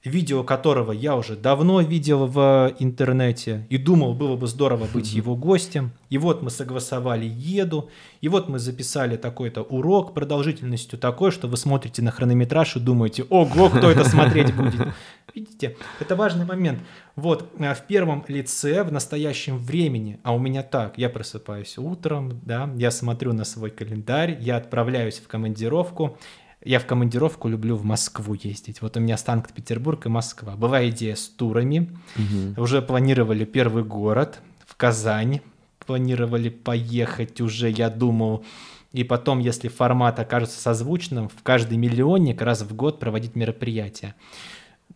видео 0.04 0.42
которого 0.42 0.92
я 0.92 1.16
уже 1.16 1.36
давно 1.36 1.80
видел 1.80 2.26
в 2.26 2.74
интернете 2.78 3.66
и 3.70 3.78
думал, 3.78 4.14
было 4.14 4.36
бы 4.36 4.46
здорово 4.46 4.86
быть 4.92 5.12
его 5.12 5.36
гостем. 5.36 5.92
И 6.10 6.18
вот 6.18 6.42
мы 6.42 6.50
согласовали 6.50 7.24
еду, 7.26 7.88
и 8.20 8.28
вот 8.28 8.48
мы 8.48 8.58
записали 8.58 9.16
такой-то 9.16 9.62
урок 9.62 10.12
продолжительностью 10.12 10.98
такой, 10.98 11.30
что 11.30 11.48
вы 11.48 11.56
смотрите 11.56 12.02
на 12.02 12.10
хронометраж 12.10 12.76
и 12.76 12.80
думаете, 12.80 13.24
ого, 13.30 13.68
кто 13.70 13.90
это 13.90 14.04
смотреть 14.04 14.54
будет. 14.54 14.88
Видите, 15.34 15.76
это 16.00 16.16
важный 16.16 16.44
момент. 16.44 16.80
Вот 17.16 17.50
э, 17.58 17.74
в 17.74 17.82
первом 17.82 18.24
лице, 18.28 18.82
в 18.82 18.92
настоящем 18.92 19.56
времени, 19.58 20.18
а 20.22 20.34
у 20.34 20.38
меня 20.38 20.62
так, 20.62 20.98
я 20.98 21.08
просыпаюсь 21.08 21.78
утром, 21.78 22.40
да, 22.44 22.70
я 22.76 22.90
смотрю 22.90 23.32
на 23.32 23.44
свой 23.44 23.70
календарь, 23.70 24.36
я 24.40 24.56
отправляюсь 24.56 25.18
в 25.18 25.28
командировку, 25.28 26.18
я 26.64 26.78
в 26.78 26.86
командировку 26.86 27.48
люблю 27.48 27.76
в 27.76 27.84
Москву 27.84 28.34
ездить. 28.34 28.82
Вот 28.82 28.96
у 28.96 29.00
меня 29.00 29.16
Санкт-Петербург 29.16 30.06
и 30.06 30.08
Москва. 30.08 30.56
Была 30.56 30.88
идея 30.88 31.16
с 31.16 31.28
турами. 31.28 31.90
Угу. 32.16 32.62
Уже 32.62 32.82
планировали 32.82 33.44
первый 33.44 33.84
город 33.84 34.40
в 34.66 34.76
Казань. 34.76 35.40
Планировали 35.84 36.48
поехать 36.48 37.40
уже, 37.40 37.68
я 37.68 37.90
думал. 37.90 38.44
И 38.92 39.04
потом, 39.04 39.40
если 39.40 39.68
формат 39.68 40.20
окажется 40.20 40.60
созвучным, 40.60 41.28
в 41.28 41.42
каждый 41.42 41.78
миллионник 41.78 42.42
раз 42.42 42.62
в 42.62 42.74
год 42.74 43.00
проводить 43.00 43.34
мероприятия. 43.34 44.14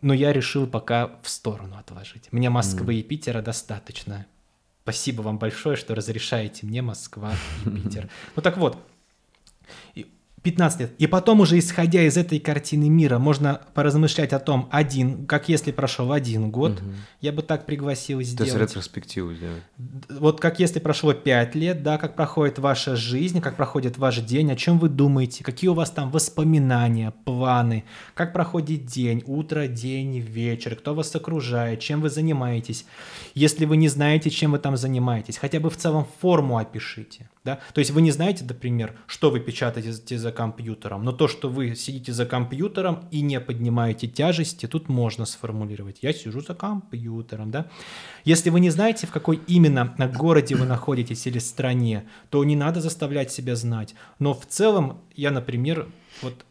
Но 0.01 0.13
я 0.13 0.31
решил 0.31 0.67
пока 0.67 1.11
в 1.23 1.29
сторону 1.29 1.75
отложить. 1.77 2.31
Мне 2.31 2.49
Москвы 2.49 2.95
mm. 2.95 2.99
и 2.99 3.03
Питера 3.03 3.41
достаточно. 3.41 4.25
Спасибо 4.83 5.21
вам 5.21 5.37
большое, 5.39 5.75
что 5.75 5.95
разрешаете 5.95 6.65
мне 6.65 6.81
Москва 6.81 7.33
и 7.65 7.69
Питер. 7.69 8.09
Ну 8.35 8.41
так 8.41 8.57
вот, 8.57 8.77
15 10.47 10.79
лет. 10.79 10.93
И 10.97 11.07
потом 11.07 11.41
уже 11.41 11.59
исходя 11.59 12.03
из 12.03 12.15
этой 12.15 12.39
картины 12.39 12.87
мира 12.87 13.19
можно 13.19 13.59
поразмышлять 13.73 14.31
о 14.31 14.39
том, 14.39 14.69
один, 14.71 15.25
как 15.25 15.49
если 15.49 15.73
прошел 15.73 16.13
один 16.13 16.51
год, 16.51 16.79
угу. 16.79 16.91
я 17.19 17.33
бы 17.33 17.41
так 17.41 17.65
пригласил 17.65 18.21
сделать. 18.21 18.53
То 18.53 18.57
есть 18.57 18.71
ретроспективу 18.71 19.33
сделать. 19.33 19.61
Вот 20.09 20.39
как 20.39 20.61
если 20.61 20.79
прошло 20.79 21.13
5 21.13 21.55
лет, 21.55 21.83
да, 21.83 21.97
как 21.97 22.15
проходит 22.15 22.59
ваша 22.59 22.95
жизнь, 22.95 23.41
как 23.41 23.57
проходит 23.57 23.97
ваш 23.97 24.19
день, 24.19 24.49
о 24.49 24.55
чем 24.55 24.79
вы 24.79 24.87
думаете, 24.87 25.43
какие 25.43 25.69
у 25.69 25.73
вас 25.73 25.91
там 25.91 26.11
воспоминания, 26.11 27.13
планы, 27.25 27.83
как 28.13 28.31
проходит 28.31 28.85
день, 28.85 29.23
утро, 29.27 29.67
день, 29.67 30.17
вечер, 30.19 30.77
кто 30.77 30.95
вас 30.95 31.13
окружает, 31.13 31.81
чем 31.81 31.99
вы 31.99 32.09
занимаетесь. 32.09 32.85
Если 33.33 33.65
вы 33.65 33.75
не 33.75 33.89
знаете, 33.89 34.29
чем 34.29 34.53
вы 34.53 34.59
там 34.59 34.77
занимаетесь, 34.77 35.37
хотя 35.37 35.59
бы 35.59 35.69
в 35.69 35.75
целом 35.75 36.07
форму 36.21 36.57
опишите. 36.57 37.29
Да? 37.47 37.59
То 37.73 37.79
есть 37.79 37.91
вы 37.91 38.01
не 38.01 38.11
знаете, 38.11 38.43
например, 38.43 38.93
что 39.05 39.31
вы 39.31 39.39
печатаете 39.39 40.17
за 40.17 40.33
компьютером, 40.33 41.05
но 41.05 41.13
то, 41.13 41.29
что 41.29 41.47
вы 41.47 41.75
сидите 41.75 42.11
за 42.11 42.25
компьютером 42.25 43.07
и 43.09 43.21
не 43.21 43.39
поднимаете 43.39 44.09
тяжести, 44.09 44.65
тут 44.65 44.89
можно 44.89 45.25
сформулировать. 45.25 45.99
Я 46.01 46.11
сижу 46.11 46.41
за 46.41 46.55
компьютером. 46.55 47.49
Да? 47.49 47.67
Если 48.25 48.49
вы 48.49 48.59
не 48.59 48.69
знаете, 48.69 49.07
в 49.07 49.11
какой 49.11 49.39
именно 49.47 49.95
городе 50.13 50.55
вы 50.55 50.65
находитесь 50.65 51.25
или 51.25 51.39
стране, 51.39 52.03
то 52.29 52.43
не 52.43 52.57
надо 52.57 52.81
заставлять 52.81 53.31
себя 53.31 53.55
знать. 53.55 53.95
Но 54.19 54.33
в 54.33 54.45
целом 54.45 54.99
я, 55.15 55.31
например, 55.31 55.87
вот 56.21 56.45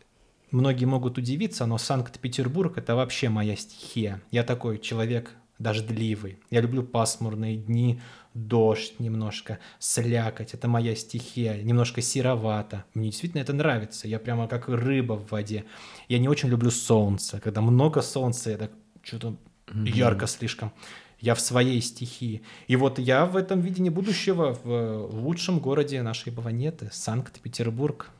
многие 0.50 0.86
могут 0.86 1.18
удивиться, 1.18 1.66
но 1.66 1.76
Санкт-Петербург 1.76 2.78
это 2.78 2.96
вообще 2.96 3.28
моя 3.28 3.54
стихия. 3.54 4.22
Я 4.30 4.44
такой 4.44 4.78
человек 4.78 5.32
дождливый. 5.58 6.38
Я 6.50 6.62
люблю 6.62 6.82
пасмурные 6.82 7.56
дни, 7.56 8.00
дождь 8.36 9.00
немножко, 9.00 9.58
слякоть. 9.78 10.54
Это 10.54 10.68
моя 10.68 10.94
стихия, 10.94 11.62
немножко 11.62 12.02
серовато. 12.02 12.84
Мне 12.94 13.10
действительно 13.10 13.40
это 13.40 13.52
нравится. 13.52 14.06
Я 14.06 14.18
прямо 14.18 14.46
как 14.46 14.68
рыба 14.68 15.14
в 15.14 15.30
воде. 15.30 15.64
Я 16.08 16.18
не 16.18 16.28
очень 16.28 16.48
люблю 16.48 16.70
солнце. 16.70 17.40
Когда 17.40 17.60
много 17.60 18.02
солнца, 18.02 18.50
это 18.50 18.70
что-то 19.02 19.36
mm-hmm. 19.66 19.88
ярко 19.90 20.26
слишком. 20.26 20.72
Я 21.18 21.34
в 21.34 21.40
своей 21.40 21.80
стихии. 21.80 22.42
И 22.66 22.76
вот 22.76 22.98
я 22.98 23.24
в 23.24 23.36
этом 23.36 23.60
видении 23.60 23.90
будущего 23.90 24.52
в 24.52 25.24
лучшем 25.24 25.58
городе 25.58 26.02
нашей 26.02 26.30
планеты, 26.30 26.90
Санкт-Петербург. 26.92 28.10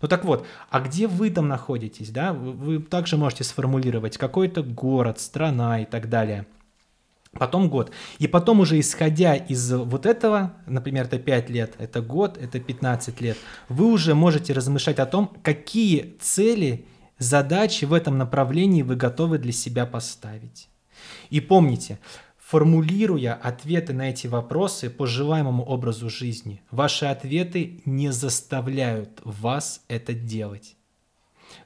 Ну 0.00 0.08
так 0.08 0.24
вот, 0.24 0.46
а 0.70 0.80
где 0.80 1.06
вы 1.06 1.30
там 1.30 1.48
находитесь, 1.48 2.10
да? 2.10 2.32
Вы, 2.32 2.52
вы 2.52 2.78
также 2.80 3.16
можете 3.16 3.44
сформулировать 3.44 4.16
какой-то 4.16 4.62
город, 4.62 5.20
страна 5.20 5.80
и 5.80 5.84
так 5.84 6.08
далее– 6.08 6.46
потом 7.38 7.68
год. 7.68 7.92
И 8.18 8.26
потом 8.26 8.60
уже 8.60 8.78
исходя 8.80 9.34
из 9.34 9.72
вот 9.72 10.06
этого, 10.06 10.54
например, 10.66 11.06
это 11.06 11.18
5 11.18 11.50
лет, 11.50 11.74
это 11.78 12.00
год, 12.00 12.38
это 12.38 12.60
15 12.60 13.20
лет, 13.20 13.36
вы 13.68 13.86
уже 13.86 14.14
можете 14.14 14.52
размышлять 14.52 14.98
о 14.98 15.06
том, 15.06 15.36
какие 15.42 16.16
цели, 16.20 16.86
задачи 17.18 17.84
в 17.84 17.92
этом 17.92 18.18
направлении 18.18 18.82
вы 18.82 18.96
готовы 18.96 19.38
для 19.38 19.52
себя 19.52 19.86
поставить. 19.86 20.68
И 21.30 21.40
помните, 21.40 21.98
формулируя 22.38 23.34
ответы 23.34 23.92
на 23.92 24.10
эти 24.10 24.26
вопросы 24.26 24.90
по 24.90 25.06
желаемому 25.06 25.62
образу 25.62 26.10
жизни, 26.10 26.62
ваши 26.70 27.06
ответы 27.06 27.80
не 27.84 28.10
заставляют 28.10 29.20
вас 29.24 29.84
это 29.88 30.14
делать. 30.14 30.76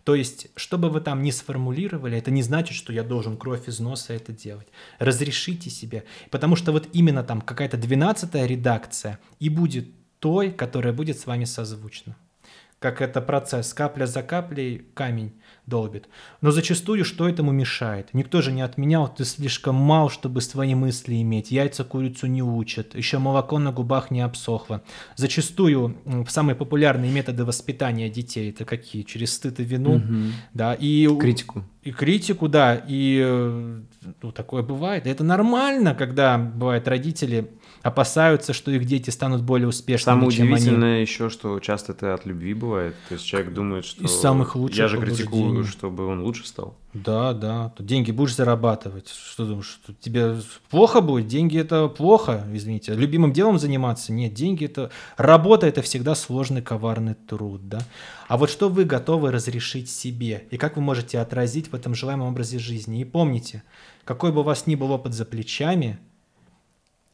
То 0.04 0.14
есть, 0.14 0.48
что 0.56 0.78
бы 0.78 0.90
вы 0.90 1.00
там 1.00 1.22
ни 1.22 1.30
сформулировали, 1.30 2.18
это 2.18 2.30
не 2.30 2.42
значит, 2.42 2.76
что 2.76 2.92
я 2.92 3.02
должен 3.02 3.36
кровь 3.36 3.68
из 3.68 3.80
носа 3.80 4.12
это 4.12 4.32
делать. 4.32 4.68
Разрешите 4.98 5.70
себе. 5.70 6.04
Потому 6.30 6.56
что 6.56 6.72
вот 6.72 6.88
именно 6.92 7.22
там 7.22 7.40
какая-то 7.40 7.76
двенадцатая 7.76 8.46
редакция 8.46 9.18
и 9.40 9.48
будет 9.48 9.88
той, 10.18 10.50
которая 10.50 10.92
будет 10.92 11.18
с 11.18 11.26
вами 11.26 11.44
созвучна. 11.44 12.16
Как 12.78 13.00
это 13.00 13.20
процесс, 13.20 13.72
капля 13.72 14.06
за 14.06 14.22
каплей 14.22 14.86
камень 14.94 15.32
долбит. 15.66 16.08
Но 16.40 16.50
зачастую 16.50 17.04
что 17.04 17.28
этому 17.28 17.52
мешает? 17.52 18.10
Никто 18.12 18.42
же 18.42 18.52
не 18.52 18.62
отменял, 18.62 19.08
ты 19.12 19.24
слишком 19.24 19.74
мал, 19.74 20.10
чтобы 20.10 20.40
свои 20.40 20.74
мысли 20.74 21.20
иметь. 21.22 21.50
Яйца 21.50 21.84
курицу 21.84 22.26
не 22.26 22.42
учат, 22.42 22.94
еще 22.94 23.18
молоко 23.18 23.58
на 23.58 23.72
губах 23.72 24.10
не 24.10 24.20
обсохло. 24.20 24.82
Зачастую 25.16 25.96
самые 26.28 26.54
популярные 26.54 27.10
методы 27.10 27.44
воспитания 27.44 28.10
детей 28.10 28.50
это 28.50 28.64
какие? 28.64 29.02
Через 29.02 29.34
стыд 29.34 29.60
и 29.60 29.64
вину, 29.64 29.96
угу. 29.96 30.32
да, 30.52 30.74
и 30.74 31.08
критику. 31.18 31.64
И 31.82 31.92
критику, 31.92 32.48
да, 32.48 32.76
и 32.76 33.22
э, 33.22 33.80
ну, 34.22 34.32
такое 34.32 34.62
бывает. 34.62 35.06
Это 35.06 35.24
нормально, 35.24 35.94
когда 35.94 36.38
бывает 36.38 36.88
родители 36.88 37.50
опасаются, 37.84 38.54
что 38.54 38.70
их 38.70 38.86
дети 38.86 39.10
станут 39.10 39.42
более 39.42 39.68
успешными, 39.68 40.16
Самое 40.16 40.30
чем 40.32 40.46
удивительное 40.46 40.94
они. 40.94 41.02
еще, 41.02 41.28
что 41.28 41.60
часто 41.60 41.92
это 41.92 42.14
от 42.14 42.24
любви 42.24 42.54
бывает. 42.54 42.96
То 43.10 43.14
есть 43.14 43.26
человек 43.26 43.52
думает, 43.52 43.84
что 43.84 44.02
Из 44.02 44.10
самых 44.10 44.56
лучших 44.56 44.78
я 44.78 44.88
же 44.88 44.98
критикую, 44.98 45.64
чтобы 45.66 46.06
он 46.06 46.22
лучше 46.22 46.46
стал. 46.46 46.78
Да, 46.94 47.34
да. 47.34 47.74
Тут 47.76 47.84
деньги 47.84 48.10
будешь 48.10 48.34
зарабатывать. 48.36 49.10
Что 49.10 49.44
думаешь, 49.44 49.66
что 49.66 49.92
тебе 50.00 50.36
плохо 50.70 51.02
будет? 51.02 51.26
Деньги 51.26 51.58
это 51.58 51.88
плохо, 51.88 52.46
извините. 52.54 52.94
Любимым 52.94 53.34
делом 53.34 53.58
заниматься? 53.58 54.14
Нет, 54.14 54.32
деньги 54.32 54.64
это... 54.64 54.90
Работа 55.18 55.66
это 55.66 55.82
всегда 55.82 56.14
сложный, 56.14 56.62
коварный 56.62 57.14
труд, 57.14 57.68
да. 57.68 57.80
А 58.28 58.38
вот 58.38 58.48
что 58.48 58.70
вы 58.70 58.84
готовы 58.84 59.30
разрешить 59.30 59.90
себе? 59.90 60.44
И 60.50 60.56
как 60.56 60.76
вы 60.76 60.82
можете 60.82 61.18
отразить 61.18 61.70
в 61.70 61.74
этом 61.74 61.94
желаемом 61.94 62.28
образе 62.28 62.58
жизни? 62.58 63.02
И 63.02 63.04
помните, 63.04 63.62
какой 64.04 64.32
бы 64.32 64.40
у 64.40 64.44
вас 64.44 64.66
ни 64.66 64.74
был 64.74 64.90
опыт 64.90 65.12
за 65.12 65.26
плечами, 65.26 65.98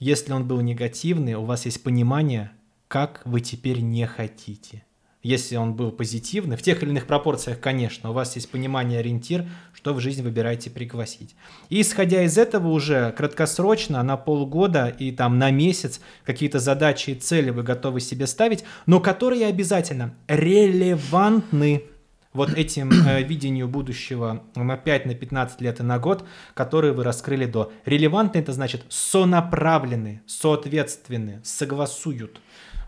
если 0.01 0.33
он 0.33 0.49
был 0.49 0.61
негативный, 0.63 1.35
у 1.35 1.45
вас 1.45 1.67
есть 1.67 1.83
понимание, 1.83 2.51
как 2.89 3.21
вы 3.25 3.41
теперь 3.41 3.81
не 3.81 4.07
хотите. 4.07 4.83
Если 5.23 5.57
он 5.57 5.75
был 5.75 5.93
позитивный, 5.93 6.57
в 6.57 6.63
тех 6.63 6.83
или 6.83 6.89
иных 6.89 7.07
пропорциях, 7.07 7.61
конечно, 7.61 8.09
у 8.09 8.15
вас 8.15 8.35
есть 8.37 8.51
понимание, 8.51 9.01
ориентир, 9.01 9.47
что 9.75 9.93
в 9.93 10.01
жизнь 10.01 10.23
выбираете 10.23 10.71
пригласить. 10.71 11.37
И 11.69 11.83
исходя 11.83 12.23
из 12.23 12.39
этого 12.39 12.69
уже 12.69 13.13
краткосрочно, 13.13 14.03
на 14.03 14.17
полгода 14.17 14.89
и 14.89 15.13
там 15.13 15.39
на 15.39 15.51
месяц 15.51 16.01
какие-то 16.25 16.59
задачи 16.59 17.11
и 17.11 17.15
цели 17.15 17.51
вы 17.51 17.63
готовы 17.63 18.01
себе 18.01 18.27
ставить, 18.27 18.65
но 18.87 18.99
которые 18.99 19.47
обязательно 19.47 20.15
релевантны 20.27 21.83
вот 22.33 22.51
этим 22.51 22.91
э, 22.91 23.23
видению 23.23 23.69
будущего 23.69 24.43
на 24.55 24.77
5, 24.77 25.07
на 25.07 25.15
15 25.15 25.61
лет 25.61 25.81
и 25.81 25.83
на 25.83 25.99
год, 25.99 26.25
которые 26.55 26.93
вы 26.93 27.05
раскрыли 27.05 27.47
до. 27.47 27.73
Релевантны 27.85 28.39
это 28.39 28.53
значит 28.53 28.85
сонаправлены, 28.89 30.23
соответственны, 30.27 31.41
согласуют. 31.43 32.41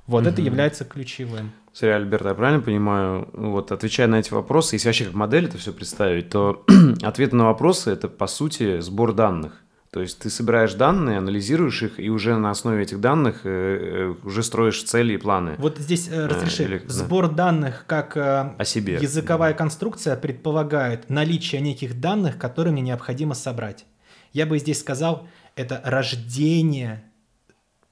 Вот 0.06 0.26
это 0.26 0.42
является 0.42 0.84
ключевым. 0.84 1.52
Смотри, 1.72 1.94
Альберт, 1.94 2.26
я 2.26 2.34
правильно 2.34 2.60
понимаю, 2.60 3.28
вот 3.32 3.72
отвечая 3.72 4.06
на 4.06 4.16
эти 4.16 4.32
вопросы, 4.32 4.76
если 4.76 4.88
вообще 4.88 5.06
как 5.06 5.14
модель 5.14 5.46
это 5.46 5.56
все 5.56 5.72
представить, 5.72 6.28
то 6.28 6.64
ответы 7.02 7.34
на 7.34 7.46
вопросы– 7.46 7.90
это, 7.92 8.08
по 8.08 8.26
сути, 8.26 8.80
сбор 8.80 9.14
данных. 9.14 9.62
То 9.92 10.00
есть 10.00 10.20
ты 10.20 10.30
собираешь 10.30 10.72
данные, 10.72 11.18
анализируешь 11.18 11.82
их, 11.82 12.00
и 12.00 12.08
уже 12.08 12.38
на 12.38 12.50
основе 12.50 12.82
этих 12.82 12.98
данных 12.98 13.42
э, 13.44 14.14
э, 14.22 14.26
уже 14.26 14.42
строишь 14.42 14.82
цели 14.84 15.12
и 15.12 15.16
планы 15.18 15.56
Вот 15.58 15.76
здесь 15.76 16.08
э, 16.10 16.26
разреши. 16.26 16.62
или- 16.64 16.78
да. 16.78 16.88
Сбор 16.88 17.28
данных 17.30 17.84
как 17.86 18.16
о 18.16 18.56
себе. 18.64 18.94
языковая 18.94 19.52
конструкция 19.52 20.16
предполагает 20.16 21.10
наличие 21.10 21.60
неких 21.60 22.00
данных, 22.00 22.38
которые 22.38 22.72
мне 22.72 22.80
необходимо 22.80 23.34
собрать. 23.34 23.84
Я 24.32 24.46
бы 24.46 24.58
здесь 24.58 24.80
сказал, 24.80 25.28
это 25.56 25.82
рождение 25.84 27.04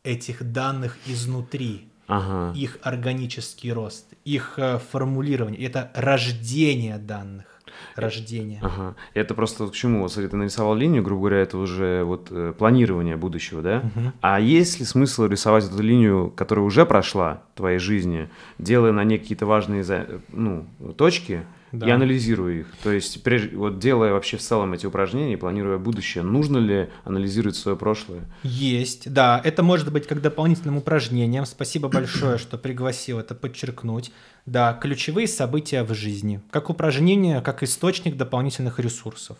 этих 0.03 0.43
данных 0.53 0.97
изнутри, 1.05 1.91
Ага. 2.07 2.59
их 2.59 2.79
органический 2.83 3.73
рост, 3.73 4.07
их 4.25 4.59
формулирование. 4.91 5.63
Это 5.67 5.91
рождение 5.95 6.97
данных. 6.97 7.60
Рождение. 7.97 8.61
Ага. 8.63 8.95
Это 9.15 9.35
просто 9.35 9.67
к 9.67 9.73
чему? 9.73 10.09
Смотри, 10.09 10.29
ты 10.31 10.37
нарисовал 10.37 10.75
линию, 10.75 11.03
грубо 11.03 11.23
говоря, 11.23 11.39
это 11.39 11.59
уже 11.59 12.05
вот 12.05 12.29
э, 12.31 12.53
планирование 12.57 13.17
будущего, 13.17 13.63
да? 13.63 13.83
Мгм. 13.95 14.13
А 14.21 14.41
есть 14.41 14.79
ли 14.81 14.85
смысл 14.87 15.27
рисовать 15.27 15.65
эту 15.65 15.83
линию, 15.83 16.31
которая 16.37 16.65
уже 16.65 16.87
прошла 16.87 17.43
в 17.55 17.59
твоей 17.59 17.79
жизни, 17.79 18.29
делая 18.59 18.93
на 18.93 19.05
ней 19.05 19.19
какие-то 19.19 19.47
важные 19.47 19.85
ну, 20.29 20.67
точки 20.97 21.43
Да. 21.73 21.87
и 21.87 21.91
анализируя 21.91 22.61
их? 22.61 22.67
То 22.83 22.91
есть, 22.93 23.23
прежде, 23.23 23.57
вот 23.57 23.79
делая 23.79 24.13
вообще 24.13 24.37
в 24.37 24.41
целом 24.41 24.73
эти 24.73 24.87
упражнения, 24.87 25.37
планируя 25.37 25.79
будущее, 25.79 26.23
нужно 26.25 26.59
ли 26.59 26.89
анализировать 27.05 27.57
свое 27.57 27.77
прошлое? 27.77 28.23
Есть, 28.43 29.13
да. 29.13 29.41
Это 29.45 29.63
может 29.63 29.93
быть 29.93 30.07
как 30.07 30.21
дополнительным 30.23 30.77
упражнением. 30.79 31.47
Спасибо 31.47 31.89
большое, 31.89 32.39
что 32.39 32.59
пригласил 32.59 33.19
это 33.19 33.35
подчеркнуть. 33.35 34.13
Да, 34.47 34.73
ключевые 34.73 35.29
события 35.29 35.83
в 35.83 35.95
жизни. 35.95 36.41
Как 36.51 36.71
упражнение, 36.71 37.41
как 37.41 37.63
источник 37.63 38.17
дополнительных 38.17 38.79
ресурсов. 38.79 39.39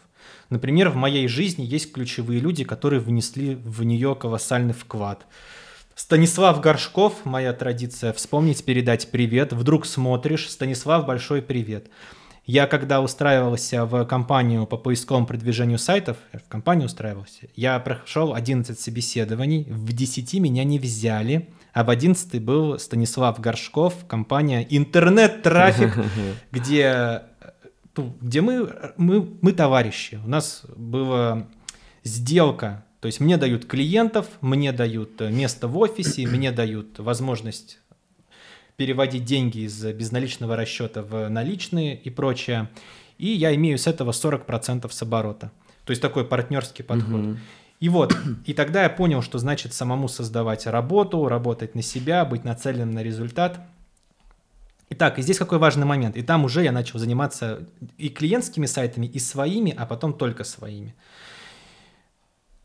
Например, 0.51 0.91
в 0.91 0.97
моей 0.97 1.27
жизни 1.29 1.65
есть 1.65 1.93
ключевые 1.93 2.41
люди, 2.41 2.65
которые 2.65 3.01
внесли 3.01 3.55
в 3.55 3.83
нее 3.83 4.15
колоссальный 4.15 4.75
вклад. 4.75 5.27
Станислав 5.95 6.61
Горшков, 6.61 7.25
моя 7.25 7.53
традиция, 7.53 8.13
вспомнить, 8.13 8.65
передать 8.65 9.11
привет. 9.11 9.53
Вдруг 9.53 9.87
смотришь, 9.87 10.49
Станислав, 10.49 11.07
большой 11.07 11.43
привет. 11.43 11.91
Я 12.47 12.67
когда 12.67 13.01
устраивался 13.01 13.85
в 13.85 14.05
компанию 14.07 14.67
по 14.67 14.77
поисковому 14.77 15.27
продвижению 15.27 15.79
сайтов, 15.79 16.17
в 16.33 16.49
компанию 16.49 16.87
устраивался, 16.87 17.49
я 17.55 17.79
прошел 17.79 18.35
11 18.35 18.79
собеседований, 18.79 19.65
в 19.65 19.93
10 19.93 20.35
меня 20.35 20.65
не 20.65 20.79
взяли, 20.79 21.51
а 21.73 21.85
в 21.85 21.91
11 21.91 22.43
был 22.43 22.79
Станислав 22.79 23.39
Горшков, 23.41 24.07
компания 24.07 24.67
«Интернет-трафик», 24.69 25.95
где, 26.51 26.83
э, 26.83 27.21
ну, 27.97 28.17
где 28.21 28.41
мы, 28.41 28.73
мы, 28.97 29.29
мы 29.41 29.53
товарищи. 29.53 30.19
У 30.25 30.29
нас 30.29 30.63
была 30.77 31.47
сделка, 32.03 32.85
то 33.01 33.07
есть 33.07 33.21
мне 33.21 33.37
дают 33.37 33.67
клиентов, 33.67 34.27
мне 34.41 34.73
дают 34.73 35.21
э, 35.21 35.31
место 35.31 35.69
в 35.69 35.79
офисе, 35.79 36.27
мне 36.27 36.53
дают 36.53 36.99
возможность 36.99 37.80
переводить 38.81 39.27
деньги 39.27 39.59
из 39.67 39.85
безналичного 39.85 40.57
расчета 40.57 41.03
в 41.03 41.29
наличные 41.29 41.97
и 41.97 42.09
прочее. 42.09 42.71
И 43.19 43.27
я 43.27 43.55
имею 43.55 43.77
с 43.77 43.87
этого 43.87 44.13
40% 44.13 44.91
с 44.91 45.03
оборота. 45.03 45.53
То 45.85 45.91
есть 45.91 46.01
такой 46.01 46.25
партнерский 46.25 46.83
подход. 46.83 47.37
И 47.79 47.91
вот, 47.91 48.17
и 48.47 48.55
тогда 48.55 48.85
я 48.85 48.89
понял, 48.89 49.21
что 49.21 49.37
значит 49.37 49.75
самому 49.75 50.09
создавать 50.09 50.67
работу, 50.67 51.29
работать 51.29 51.75
на 51.75 51.83
себя, 51.83 52.25
быть 52.25 52.45
нацеленным 52.45 52.93
на 52.93 53.03
результат. 53.03 53.61
Итак, 54.89 55.19
и 55.19 55.23
здесь 55.23 55.37
какой 55.37 55.59
важный 55.59 55.85
момент. 55.85 56.17
И 56.17 56.23
там 56.23 56.47
уже 56.47 56.63
я 56.63 56.73
начал 56.73 56.99
заниматься 56.99 57.69
и 57.99 58.09
клиентскими 58.09 58.65
сайтами, 58.65 59.05
и 59.05 59.19
своими, 59.19 59.75
а 59.77 59.85
потом 59.85 60.15
только 60.15 60.43
своими. 60.43 60.95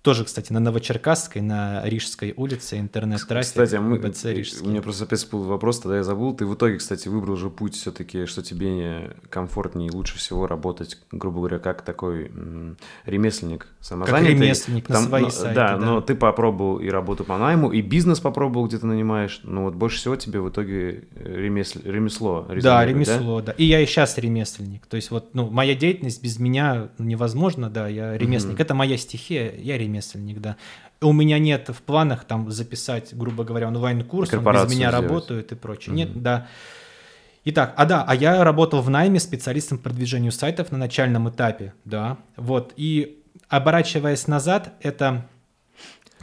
Тоже, 0.06 0.24
кстати, 0.24 0.54
на 0.54 0.60
Новочеркасской, 0.60 1.42
на 1.42 1.82
Рижской 1.84 2.32
улице 2.38 2.78
интернет-трафик. 2.80 3.48
Кстати, 3.48 3.74
а 3.74 3.82
мы, 3.82 3.98
БЦ 3.98 4.26
у 4.26 4.30
Рижский. 4.30 4.68
меня 4.68 4.84
просто 4.84 5.06
опять 5.06 5.18
всплыл 5.18 5.46
вопрос, 5.46 5.80
тогда 5.80 5.98
я 5.98 6.04
забыл. 6.04 6.36
Ты 6.36 6.46
в 6.46 6.54
итоге, 6.54 6.78
кстати, 6.78 7.08
выбрал 7.08 7.36
же 7.36 7.50
путь 7.50 7.74
все-таки, 7.74 8.28
что 8.28 8.44
тебе 8.44 9.16
комфортнее 9.32 9.90
и 9.90 9.92
лучше 9.92 10.20
всего 10.20 10.46
работать, 10.46 11.00
грубо 11.12 11.40
говоря, 11.40 11.58
как 11.58 11.82
такой 11.82 12.28
м, 12.28 12.78
ремесленник 13.08 13.66
самозанятый. 13.82 14.36
ремесленник 14.36 14.90
на 14.90 15.02
свои 15.02 15.32
сайты, 15.32 15.56
Да, 15.56 15.70
да. 15.70 15.78
но 15.84 16.02
ты 16.02 16.14
попробовал 16.14 16.78
и 16.78 16.88
работу 16.88 17.24
по 17.24 17.40
найму, 17.40 17.72
и 17.72 17.82
бизнес 17.82 18.20
попробовал, 18.20 18.68
где 18.68 18.78
ты 18.78 18.86
нанимаешь. 18.86 19.42
Но 19.44 19.64
вот 19.64 19.74
больше 19.74 19.98
всего 19.98 20.16
тебе 20.16 20.40
в 20.40 20.50
итоге 20.50 21.06
э, 21.16 21.36
ремес- 21.48 21.82
ремесло 21.84 22.46
Да, 22.62 22.86
ремесло, 22.86 23.42
да? 23.42 23.54
И 23.54 23.66
я 23.66 23.80
и 23.82 23.88
сейчас 23.88 24.20
ремесленник. 24.20 24.86
То 24.86 24.98
есть 24.98 25.10
вот, 25.10 25.34
ну, 25.34 25.50
моя 25.50 25.74
деятельность 25.74 26.22
без 26.22 26.38
меня 26.38 26.90
невозможно, 27.00 27.72
да, 27.72 27.88
я 27.88 28.16
ремесленник. 28.16 28.54
Мгм. 28.58 28.62
Это 28.62 28.74
моя 28.76 28.98
стихия, 28.98 29.52
я 29.58 29.80
ремесленник, 29.80 29.95
да. 30.40 30.56
У 31.02 31.14
меня 31.14 31.40
нет 31.40 31.70
в 31.70 31.82
планах 31.82 32.26
там 32.26 32.50
записать, 32.52 33.16
грубо 33.16 33.44
говоря, 33.44 33.68
онлайн-курс, 33.68 34.34
он 34.34 34.44
без 34.44 34.72
меня 34.72 34.90
сделать. 34.90 34.94
работает 34.94 35.52
и 35.52 35.56
прочее. 35.56 35.90
Мгм. 35.90 35.98
Нет, 35.98 36.22
да. 36.22 36.48
Итак, 37.46 37.74
а 37.78 37.86
да, 37.86 38.04
а 38.08 38.16
я 38.16 38.44
работал 38.44 38.82
в 38.82 38.90
найме 38.90 39.20
специалистом 39.20 39.78
по 39.78 39.86
продвижению 39.86 40.32
сайтов 40.32 40.72
на 40.72 40.80
начальном 40.80 41.30
этапе, 41.30 41.74
да, 41.86 42.18
вот, 42.38 42.74
и 42.76 43.22
оборачиваясь 43.50 44.26
назад, 44.28 44.74
это 44.82 45.28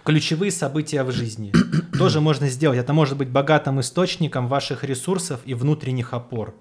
ключевые 0.05 0.51
события 0.51 1.05
в 1.05 1.13
жизни. 1.13 1.53
Тоже 1.99 2.21
можно 2.21 2.49
сделать, 2.49 2.79
это 2.79 2.93
может 2.93 3.17
быть 3.17 3.29
богатым 3.29 3.81
источником 3.81 4.49
ваших 4.49 4.83
ресурсов 4.83 5.41
и 5.45 5.55
внутренних 5.55 6.13
опор. 6.13 6.57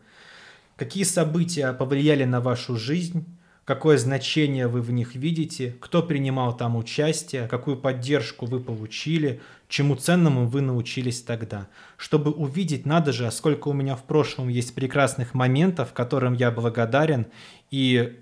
Какие 0.75 1.03
события 1.03 1.73
повлияли 1.73 2.25
на 2.25 2.39
вашу 2.39 2.75
жизнь, 2.75 3.25
какое 3.71 3.97
значение 3.97 4.67
вы 4.67 4.81
в 4.81 4.91
них 4.91 5.15
видите, 5.15 5.77
кто 5.79 6.03
принимал 6.03 6.57
там 6.57 6.75
участие, 6.75 7.47
какую 7.47 7.77
поддержку 7.77 8.45
вы 8.45 8.59
получили, 8.59 9.39
чему 9.69 9.95
ценному 9.95 10.45
вы 10.45 10.59
научились 10.59 11.21
тогда. 11.21 11.69
Чтобы 11.95 12.31
увидеть, 12.31 12.85
надо 12.85 13.13
же, 13.13 13.25
а 13.27 13.31
сколько 13.31 13.69
у 13.69 13.73
меня 13.73 13.95
в 13.95 14.03
прошлом 14.03 14.49
есть 14.49 14.75
прекрасных 14.75 15.33
моментов, 15.33 15.93
которым 15.93 16.33
я 16.33 16.51
благодарен, 16.51 17.27
и 17.69 18.19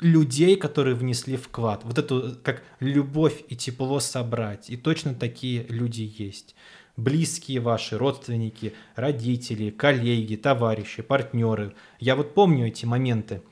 людей, 0.00 0.56
которые 0.56 0.94
внесли 0.94 1.36
вклад. 1.36 1.82
Вот 1.84 1.98
эту 1.98 2.38
как 2.42 2.62
любовь 2.80 3.44
и 3.50 3.54
тепло 3.54 4.00
собрать. 4.00 4.70
И 4.70 4.78
точно 4.78 5.14
такие 5.14 5.66
люди 5.68 6.10
есть. 6.16 6.54
Близкие 6.96 7.60
ваши, 7.60 7.98
родственники, 7.98 8.72
родители, 8.96 9.68
коллеги, 9.68 10.36
товарищи, 10.36 11.02
партнеры. 11.02 11.74
Я 12.00 12.16
вот 12.16 12.32
помню 12.32 12.68
эти 12.68 12.86
моменты. 12.86 13.42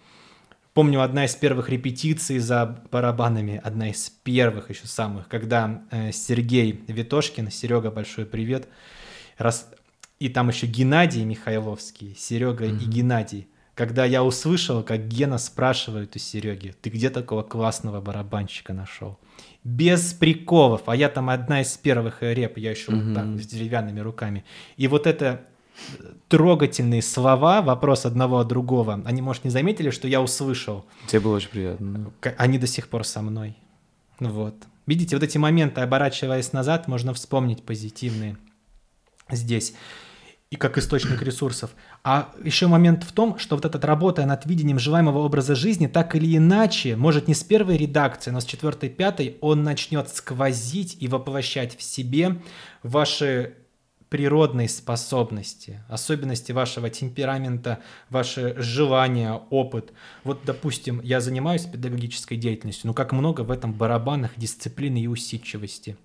Помню 0.73 1.03
одна 1.03 1.25
из 1.25 1.35
первых 1.35 1.69
репетиций 1.69 2.39
за 2.39 2.85
барабанами, 2.93 3.61
одна 3.63 3.91
из 3.91 4.09
первых 4.09 4.71
еще 4.71 4.87
самых, 4.87 5.27
когда 5.29 5.83
э, 5.91 6.13
Сергей 6.13 6.85
Витошкин, 6.87 7.51
Серега, 7.51 7.91
большой 7.91 8.25
привет, 8.25 8.69
раз, 9.37 9.69
и 10.21 10.29
там 10.29 10.49
еще 10.49 10.67
Геннадий 10.67 11.25
Михайловский, 11.25 12.15
Серега 12.17 12.67
и 12.67 12.85
Геннадий, 12.85 13.49
когда 13.75 14.05
я 14.05 14.23
услышал, 14.23 14.83
как 14.83 15.09
Гена 15.09 15.39
спрашивает 15.39 16.15
у 16.15 16.19
Сереги, 16.19 16.75
ты 16.83 16.91
где 16.91 17.11
такого 17.11 17.43
классного 17.43 18.01
барабанщика 18.01 18.73
нашел? 18.73 19.19
Без 19.65 20.13
приколов, 20.13 20.83
а 20.87 20.95
я 20.95 21.09
там 21.09 21.31
одна 21.31 21.63
из 21.63 21.77
первых 21.79 22.19
реп, 22.23 22.59
я 22.59 22.71
еще 22.71 22.93
mm-hmm. 22.93 23.05
вот 23.07 23.15
так, 23.15 23.43
с 23.43 23.47
деревянными 23.47 24.01
руками. 24.01 24.45
И 24.77 24.87
вот 24.87 25.07
это 25.07 25.47
трогательные 26.29 27.03
слова, 27.03 27.63
вопрос 27.63 28.07
одного 28.07 28.39
от 28.39 28.49
другого, 28.49 29.03
они, 29.05 29.23
может, 29.23 29.45
не 29.45 29.51
заметили, 29.51 29.91
что 29.91 30.09
я 30.09 30.23
услышал. 30.23 30.85
Тебе 31.07 31.21
было 31.21 31.37
очень 31.37 31.51
приятно. 31.51 32.13
Они 32.39 32.59
до 32.59 32.67
сих 32.67 32.89
пор 32.89 33.05
со 33.05 33.23
мной. 33.23 33.57
Вот. 34.21 34.55
Видите, 34.87 35.17
вот 35.17 35.23
эти 35.23 35.39
моменты, 35.39 35.81
оборачиваясь 35.81 36.53
назад, 36.53 36.89
можно 36.89 37.15
вспомнить 37.15 37.63
позитивные 37.63 38.37
здесь 39.31 39.75
и 40.51 40.57
как 40.57 40.79
источник 40.79 41.23
ресурсов. 41.23 41.71
А 42.03 42.33
еще 42.43 42.67
момент 42.67 43.05
в 43.05 43.13
том, 43.13 43.39
что 43.39 43.55
вот 43.55 43.65
эта 43.65 43.87
работа 43.87 44.27
над 44.27 44.47
видением 44.47 44.81
желаемого 44.81 45.19
образа 45.19 45.55
жизни 45.55 45.87
так 45.87 46.17
или 46.17 46.37
иначе, 46.37 46.97
может 46.97 47.29
не 47.29 47.35
с 47.35 47.45
первой 47.45 47.77
редакции, 47.77 48.33
но 48.33 48.41
с 48.41 48.45
четвертой, 48.45 48.89
пятой, 48.89 49.37
он 49.41 49.63
начнет 49.63 50.09
сквозить 50.09 50.97
и 50.99 51.07
воплощать 51.07 51.79
в 51.79 51.83
себе 51.83 52.43
ваши 52.83 53.55
природные 54.11 54.69
способности, 54.69 55.81
особенности 55.89 56.51
вашего 56.53 56.91
темперамента, 56.91 57.79
ваши 58.11 58.55
желания, 58.59 59.41
опыт. 59.51 59.93
Вот, 60.25 60.41
допустим, 60.45 61.01
я 61.03 61.21
занимаюсь 61.21 61.65
педагогической 61.65 62.37
деятельностью, 62.37 62.89
но 62.89 62.93
как 62.95 63.13
много 63.13 63.43
в 63.43 63.51
этом 63.53 63.73
барабанах 63.73 64.33
дисциплины 64.37 64.99
и 64.99 65.07
усидчивости. 65.07 65.97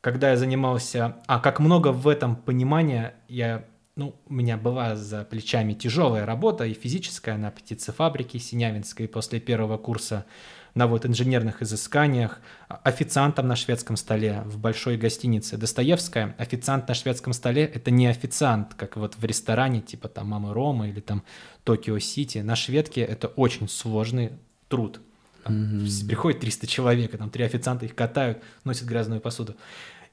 Когда 0.00 0.30
я 0.30 0.36
занимался... 0.36 1.16
А, 1.26 1.38
как 1.38 1.60
много 1.60 1.92
в 1.92 2.08
этом 2.08 2.36
понимания 2.36 3.14
я... 3.28 3.64
Ну, 3.96 4.16
у 4.26 4.34
меня 4.34 4.56
была 4.56 4.96
за 4.96 5.24
плечами 5.24 5.72
тяжелая 5.72 6.26
работа 6.26 6.64
и 6.64 6.74
физическая 6.74 7.38
на 7.38 7.52
птицефабрике 7.52 8.40
Синявинской 8.40 9.06
после 9.06 9.38
первого 9.38 9.78
курса 9.78 10.26
на 10.74 10.86
вот 10.86 11.06
инженерных 11.06 11.62
изысканиях, 11.62 12.40
официантом 12.68 13.46
на 13.46 13.56
шведском 13.56 13.96
столе 13.96 14.42
в 14.44 14.58
большой 14.58 14.96
гостинице 14.96 15.56
Достоевская. 15.56 16.34
Официант 16.38 16.88
на 16.88 16.94
шведском 16.94 17.32
столе— 17.32 17.64
это 17.74 17.90
не 17.90 18.06
официант, 18.06 18.74
как 18.74 18.96
вот 18.96 19.16
в 19.16 19.24
ресторане 19.24 19.80
типа 19.80 20.08
там 20.08 20.28
Мамы 20.28 20.52
Рома 20.52 20.88
или 20.88 21.00
там 21.00 21.22
Токио 21.62 21.98
Сити. 21.98 22.38
На 22.38 22.56
шведке 22.56 23.02
это 23.02 23.28
очень 23.28 23.68
сложный 23.68 24.32
труд. 24.68 25.00
Там 25.44 25.54
mm-hmm. 25.54 26.06
Приходит 26.08 26.40
300 26.40 26.66
человек, 26.66 27.14
и 27.14 27.16
там 27.18 27.30
три 27.30 27.44
официанта 27.44 27.84
их 27.84 27.94
катают, 27.94 28.42
носят 28.64 28.88
грязную 28.88 29.20
посуду. 29.20 29.54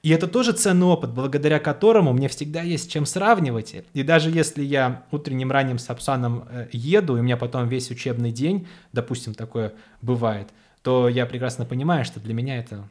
И 0.03 0.09
это 0.09 0.27
тоже 0.27 0.53
ценный 0.53 0.87
опыт, 0.87 1.11
благодаря 1.11 1.59
которому 1.59 2.11
мне 2.11 2.27
всегда 2.27 2.61
есть 2.61 2.91
чем 2.91 3.05
сравнивать. 3.05 3.75
И 3.93 4.03
даже 4.03 4.31
если 4.31 4.63
я 4.63 5.03
утренним 5.11 5.51
ранним 5.51 5.77
сапсаном 5.77 6.45
э, 6.49 6.67
еду, 6.71 7.17
и 7.17 7.19
у 7.19 7.23
меня 7.23 7.37
потом 7.37 7.67
весь 7.67 7.91
учебный 7.91 8.31
день, 8.31 8.67
допустим, 8.93 9.35
такое 9.35 9.73
бывает, 10.01 10.49
то 10.81 11.07
я 11.07 11.27
прекрасно 11.27 11.65
понимаю, 11.65 12.03
что 12.03 12.19
для 12.19 12.33
меня 12.33 12.57
это 12.57 12.87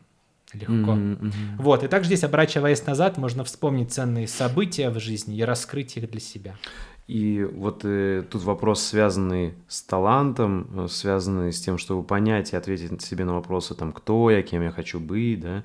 легко. 0.52 0.92
Mm-hmm, 0.92 1.20
mm-hmm. 1.20 1.32
Вот, 1.58 1.82
и 1.84 1.88
также 1.88 2.06
здесь, 2.06 2.24
оборачиваясь 2.24 2.84
назад, 2.86 3.18
можно 3.18 3.42
вспомнить 3.44 3.92
ценные 3.92 4.28
события 4.28 4.90
в 4.90 5.00
жизни 5.00 5.36
и 5.36 5.42
раскрыть 5.42 5.96
их 5.96 6.10
для 6.10 6.20
себя. 6.20 6.56
И 7.06 7.42
вот 7.42 7.80
э, 7.84 8.22
тут 8.30 8.42
вопрос, 8.42 8.82
связанный 8.82 9.54
с 9.66 9.82
талантом, 9.82 10.68
э, 10.76 10.88
связанный 10.88 11.52
с 11.52 11.60
тем, 11.60 11.76
чтобы 11.76 12.04
понять 12.04 12.52
и 12.52 12.56
ответить 12.56 13.02
себе 13.02 13.24
на 13.24 13.34
вопросы, 13.34 13.74
там, 13.74 13.92
кто 13.92 14.30
я, 14.30 14.42
кем 14.42 14.62
я 14.62 14.70
хочу 14.70 15.00
быть, 15.00 15.40
да, 15.40 15.64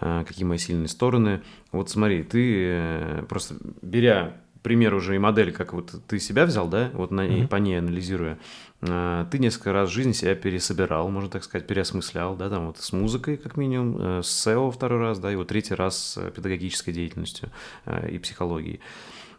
э, 0.00 0.24
какие 0.26 0.44
мои 0.44 0.58
сильные 0.58 0.88
стороны. 0.88 1.42
Вот 1.70 1.90
смотри, 1.90 2.24
ты 2.24 2.64
э, 2.66 3.24
просто 3.28 3.54
беря 3.82 4.34
пример 4.62 4.94
уже 4.94 5.16
и 5.16 5.18
модель, 5.18 5.52
как 5.52 5.72
вот 5.72 5.94
ты 6.06 6.18
себя 6.18 6.44
взял, 6.44 6.68
да, 6.68 6.90
вот 6.92 7.10
на, 7.10 7.26
mm-hmm. 7.26 7.48
по 7.48 7.56
ней 7.56 7.78
анализируя, 7.78 8.38
э, 8.82 9.26
ты 9.30 9.38
несколько 9.38 9.72
раз 9.72 9.90
в 9.90 9.92
жизни 9.92 10.12
себя 10.12 10.34
пересобирал, 10.34 11.08
можно 11.08 11.30
так 11.30 11.44
сказать, 11.44 11.66
переосмыслял, 11.66 12.36
да, 12.36 12.50
там 12.50 12.66
вот 12.66 12.78
с 12.78 12.92
музыкой, 12.92 13.36
как 13.36 13.56
минимум, 13.56 13.96
э, 13.98 14.22
с 14.22 14.46
SEO 14.46 14.70
второй 14.70 15.00
раз, 15.00 15.18
да, 15.18 15.32
и 15.32 15.36
вот 15.36 15.48
третий 15.48 15.74
раз 15.74 16.14
с 16.14 16.30
педагогической 16.30 16.92
деятельностью 16.92 17.50
э, 17.86 18.10
и 18.10 18.18
психологией. 18.18 18.80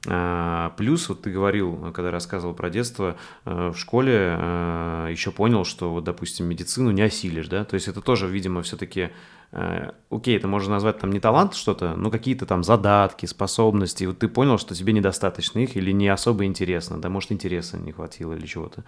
Плюс, 0.04 1.10
вот 1.10 1.22
ты 1.22 1.32
говорил, 1.32 1.92
когда 1.94 2.10
рассказывал 2.10 2.56
про 2.56 2.72
детство, 2.72 3.18
э, 3.46 3.70
в 3.70 3.78
школе 3.78 4.36
э, 4.36 5.08
еще 5.12 5.32
понял, 5.32 5.64
что, 5.64 5.92
вот, 5.92 6.04
допустим, 6.04 6.48
медицину 6.48 6.90
не 6.90 7.04
осилишь, 7.04 7.48
да, 7.48 7.66
то 7.66 7.76
есть 7.76 7.88
это 7.88 8.02
тоже, 8.02 8.28
видимо, 8.28 8.64
все-таки, 8.64 9.12
э, 9.52 9.92
окей, 10.10 10.38
это 10.38 10.48
можно 10.48 10.72
назвать 10.72 10.98
там 10.98 11.12
не 11.12 11.20
талант 11.20 11.54
что-то, 11.54 11.96
но 11.96 12.10
какие-то 12.10 12.48
там 12.48 12.64
задатки, 12.64 13.28
способности, 13.28 14.06
вот 14.06 14.18
ты 14.18 14.28
понял, 14.28 14.58
что 14.58 14.74
тебе 14.74 14.92
недостаточно 14.92 15.60
их 15.60 15.78
или 15.78 15.92
не 15.92 16.08
особо 16.08 16.46
интересно, 16.46 17.00
да, 17.00 17.10
может, 17.10 17.32
интереса 17.32 17.78
не 17.78 17.92
хватило 17.92 18.34
или 18.34 18.48
чего-то. 18.48 18.84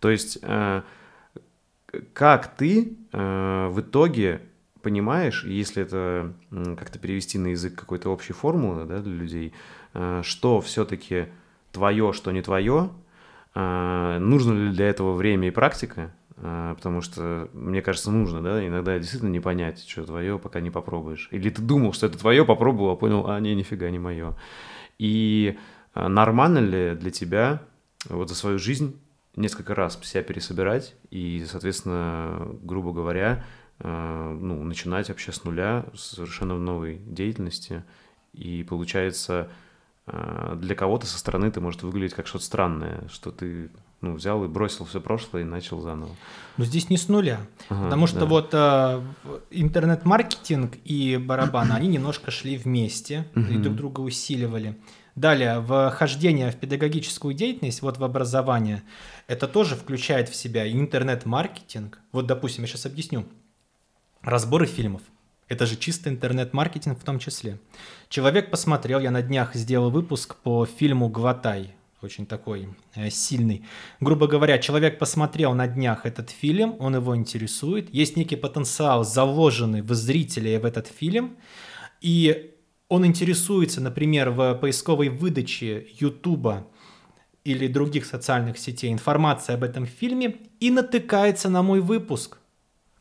То 0.00 0.10
есть, 0.10 0.38
как 2.12 2.56
ты 2.56 2.96
в 3.12 3.76
итоге 3.80 4.42
понимаешь, 4.82 5.42
если 5.44 5.82
это 5.82 6.34
как-то 6.50 6.98
перевести 6.98 7.38
на 7.38 7.48
язык 7.48 7.74
какой-то 7.74 8.10
общей 8.10 8.34
формулы 8.34 8.84
да, 8.84 9.00
для 9.00 9.14
людей, 9.14 9.54
Э, 9.85 9.85
что 10.22 10.60
все-таки 10.60 11.28
твое, 11.76 12.12
что 12.14 12.32
не 12.32 12.40
твое, 12.40 12.90
э, 13.54 14.18
нужно 14.18 14.52
ли 14.54 14.70
для 14.70 14.88
этого 14.88 15.12
время 15.12 15.48
и 15.48 15.50
практика, 15.50 16.10
э, 16.36 16.74
потому 16.74 17.02
что, 17.02 17.50
мне 17.52 17.82
кажется, 17.82 18.10
нужно, 18.10 18.42
да, 18.42 18.66
иногда 18.66 18.98
действительно 18.98 19.30
не 19.30 19.40
понять, 19.40 19.86
что 19.86 20.04
твое, 20.04 20.38
пока 20.38 20.60
не 20.60 20.70
попробуешь. 20.70 21.28
Или 21.32 21.50
ты 21.50 21.60
думал, 21.60 21.92
что 21.92 22.06
это 22.06 22.18
твое, 22.18 22.46
попробовал, 22.46 22.92
а 22.92 22.96
понял, 22.96 23.28
а 23.28 23.38
не, 23.40 23.54
нифига 23.54 23.90
не 23.90 23.98
мое. 23.98 24.34
И 24.98 25.58
нормально 25.94 26.58
ли 26.58 26.94
для 26.94 27.10
тебя 27.10 27.62
вот 28.08 28.30
за 28.30 28.34
свою 28.34 28.58
жизнь 28.58 28.98
несколько 29.34 29.74
раз 29.74 29.98
себя 30.02 30.22
пересобирать 30.22 30.94
и, 31.10 31.44
соответственно, 31.46 32.48
грубо 32.62 32.92
говоря, 32.92 33.44
ну, 33.78 34.64
начинать 34.64 35.10
вообще 35.10 35.32
с 35.32 35.44
нуля, 35.44 35.84
совершенно 35.94 36.54
в 36.54 36.60
новой 36.60 36.96
деятельности. 36.96 37.84
И 38.32 38.62
получается, 38.62 39.50
для 40.06 40.74
кого-то 40.76 41.06
со 41.06 41.18
стороны 41.18 41.50
ты 41.50 41.60
может 41.60 41.82
выглядеть 41.82 42.14
как 42.14 42.28
что-то 42.28 42.44
странное, 42.44 43.08
что 43.10 43.32
ты 43.32 43.70
ну, 44.00 44.14
взял 44.14 44.44
и 44.44 44.48
бросил 44.48 44.84
все 44.84 45.00
прошлое 45.00 45.42
и 45.42 45.44
начал 45.44 45.80
заново. 45.80 46.14
Но 46.56 46.64
здесь 46.64 46.90
не 46.90 46.96
с 46.96 47.08
нуля, 47.08 47.40
ага, 47.68 47.84
потому 47.84 48.06
что 48.06 48.20
да. 48.20 48.26
вот 48.26 48.50
э, 48.52 49.02
интернет-маркетинг 49.50 50.74
и 50.84 51.16
барабан, 51.16 51.72
они 51.72 51.88
немножко 51.88 52.30
шли 52.30 52.56
вместе 52.56 53.26
и 53.34 53.56
друг 53.56 53.74
друга 53.74 54.00
усиливали. 54.00 54.78
Далее, 55.16 55.60
вхождение 55.62 56.50
в 56.50 56.56
педагогическую 56.56 57.34
деятельность, 57.34 57.80
вот 57.80 57.96
в 57.96 58.04
образование, 58.04 58.82
это 59.28 59.48
тоже 59.48 59.74
включает 59.74 60.28
в 60.28 60.36
себя 60.36 60.70
интернет-маркетинг. 60.70 61.98
Вот, 62.12 62.26
допустим, 62.26 62.64
я 62.64 62.68
сейчас 62.68 62.84
объясню. 62.84 63.24
Разборы 64.20 64.66
фильмов– 64.66 65.02
это 65.48 65.66
же 65.66 65.76
чисто 65.76 66.10
интернет-маркетинг 66.10 66.98
в 66.98 67.04
том 67.04 67.18
числе. 67.18 67.58
Человек 68.08 68.50
посмотрел, 68.50 69.00
я 69.00 69.10
на 69.10 69.22
днях 69.22 69.54
сделал 69.54 69.90
выпуск 69.90 70.36
по 70.36 70.66
фильму 70.66 71.08
«Гватай», 71.08 71.74
очень 72.02 72.26
такой 72.26 72.68
э, 72.94 73.10
сильный. 73.10 73.64
Грубо 74.00 74.26
говоря, 74.26 74.58
человек 74.58 74.98
посмотрел 74.98 75.54
на 75.54 75.66
днях 75.66 76.04
этот 76.04 76.30
фильм, 76.30 76.76
он 76.78 76.96
его 76.96 77.16
интересует, 77.16 77.92
есть 77.94 78.16
некий 78.16 78.36
потенциал, 78.36 79.04
заложенный 79.04 79.82
в 79.82 79.94
зрителя 79.94 80.58
в 80.60 80.64
этот 80.64 80.88
фильм, 80.88 81.36
и 82.00 82.52
он 82.88 83.06
интересуется, 83.06 83.80
например, 83.80 84.30
в 84.30 84.54
поисковой 84.54 85.08
выдаче 85.08 85.86
Ютуба 85.98 86.66
или 87.44 87.68
других 87.68 88.04
социальных 88.04 88.58
сетей 88.58 88.92
информация 88.92 89.54
об 89.54 89.62
этом 89.62 89.86
фильме 89.86 90.36
и 90.60 90.70
натыкается 90.70 91.48
на 91.48 91.62
мой 91.62 91.80
выпуск, 91.80 92.38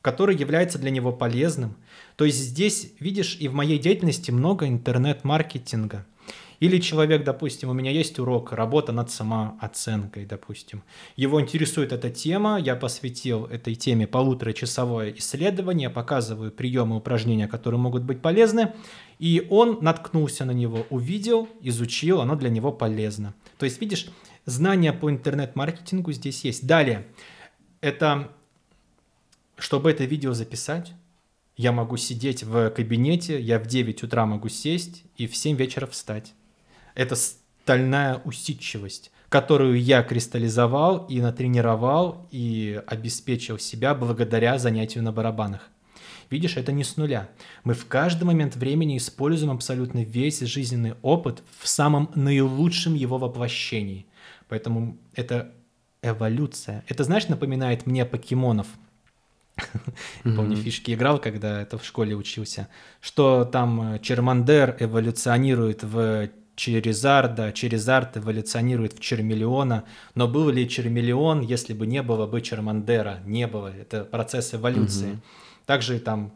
который 0.02 0.36
является 0.36 0.78
для 0.78 0.92
него 0.92 1.12
полезным– 1.12 1.76
то 2.16 2.26
есть 2.26 2.38
здесь, 2.38 2.94
видишь, 3.00 3.38
и 3.40 3.48
в 3.48 3.54
моей 3.54 3.78
деятельности 3.78 4.32
много 4.32 4.68
интернет-маркетинга. 4.68 6.06
Или 6.62 6.80
человек, 6.80 7.26
допустим, 7.26 7.70
у 7.70 7.74
меня 7.74 7.92
есть 7.92 8.18
урок, 8.18 8.54
работа 8.54 8.94
над 8.94 9.12
самооценкой, 9.12 10.26
допустим. 10.26 10.84
Его 11.18 11.42
интересует 11.42 11.92
эта 11.92 12.10
тема, 12.10 12.58
я 12.58 12.76
посвятил 12.76 13.46
этой 13.46 13.76
теме 13.76 14.08
полуторачасовое 14.08 15.14
исследование, 15.18 15.90
показываю 15.90 16.52
приемы 16.52 16.96
упражнения, 16.96 17.48
которые 17.48 17.80
могут 17.80 18.04
быть 18.04 18.22
полезны, 18.22 18.74
и 19.20 19.46
он 19.50 19.80
наткнулся 19.82 20.46
на 20.46 20.52
него, 20.52 20.86
увидел, 20.90 21.50
изучил, 21.62 22.22
оно 22.22 22.36
для 22.36 22.50
него 22.50 22.72
полезно. 22.72 23.34
То 23.58 23.66
есть, 23.66 23.82
видишь, 23.82 24.08
знания 24.46 24.94
по 24.94 25.10
интернет-маркетингу 25.10 26.14
здесь 26.14 26.46
есть. 26.46 26.66
Далее, 26.66 27.06
это, 27.82 28.32
чтобы 29.58 29.92
это 29.92 30.06
видео 30.06 30.34
записать, 30.34 30.94
я 31.58 31.72
могу 31.72 31.98
сидеть 31.98 32.44
в 32.44 32.70
кабинете, 32.70 33.40
я 33.40 33.60
в 33.60 33.68
9 33.68 34.04
утра 34.04 34.26
могу 34.26 34.50
сесть 34.50 35.04
и 35.18 35.28
в 35.28 35.36
7 35.36 35.56
вечера 35.56 35.88
встать. 35.88 36.34
Это 36.96 37.16
стальная 37.16 38.22
усидчивость, 38.26 39.12
которую 39.30 39.82
я 39.82 40.04
кристаллизовал 40.04 41.06
и 41.08 41.22
натренировал 41.22 42.28
и 42.32 42.82
обеспечил 42.88 43.58
себя 43.58 43.96
благодаря 43.96 44.58
занятию 44.58 45.04
на 45.04 45.12
барабанах. 45.12 45.70
Видишь, 46.30 46.58
это 46.58 46.72
не 46.72 46.84
с 46.84 46.98
нуля. 46.98 47.30
Мы 47.64 47.74
в 47.74 47.86
каждый 47.86 48.24
момент 48.24 48.56
времени 48.56 48.98
используем 48.98 49.52
абсолютно 49.52 50.04
весь 50.04 50.40
жизненный 50.40 50.96
опыт 51.02 51.44
в 51.60 51.68
самом 51.68 52.10
наилучшем 52.16 52.96
его 52.96 53.18
воплощении. 53.18 54.06
Поэтому 54.48 54.98
это 55.14 55.52
эволюция. 56.02 56.84
Это, 56.88 57.04
знаешь, 57.04 57.28
напоминает 57.28 57.86
мне 57.86 58.06
покемонов. 58.06 58.68
Помню, 60.24 60.58
фишки 60.58 60.94
играл, 60.94 61.20
когда 61.20 61.62
это 61.62 61.78
в 61.78 61.86
школе 61.86 62.16
учился. 62.16 62.68
Что 63.02 63.46
там 63.46 64.00
Чермандер 64.02 64.76
эволюционирует 64.80 65.84
в 65.84 66.30
Черезарда, 66.56 67.52
Черезард 67.52 68.18
эволюционирует 68.18 68.94
в 68.94 69.00
Чермиллиона, 69.00 69.84
но 70.14 70.28
был 70.28 70.50
ли 70.50 70.68
Чермиллион, 70.68 71.42
если 71.42 71.74
бы 71.74 71.86
не 71.86 72.02
было 72.02 72.28
бы 72.28 72.42
Чермандера? 72.42 73.20
Не 73.26 73.48
было. 73.48 73.68
Это 73.68 74.06
процесс 74.06 74.54
эволюции. 74.54 75.14
Угу. 75.14 75.22
Также 75.66 76.00
там 76.00 76.34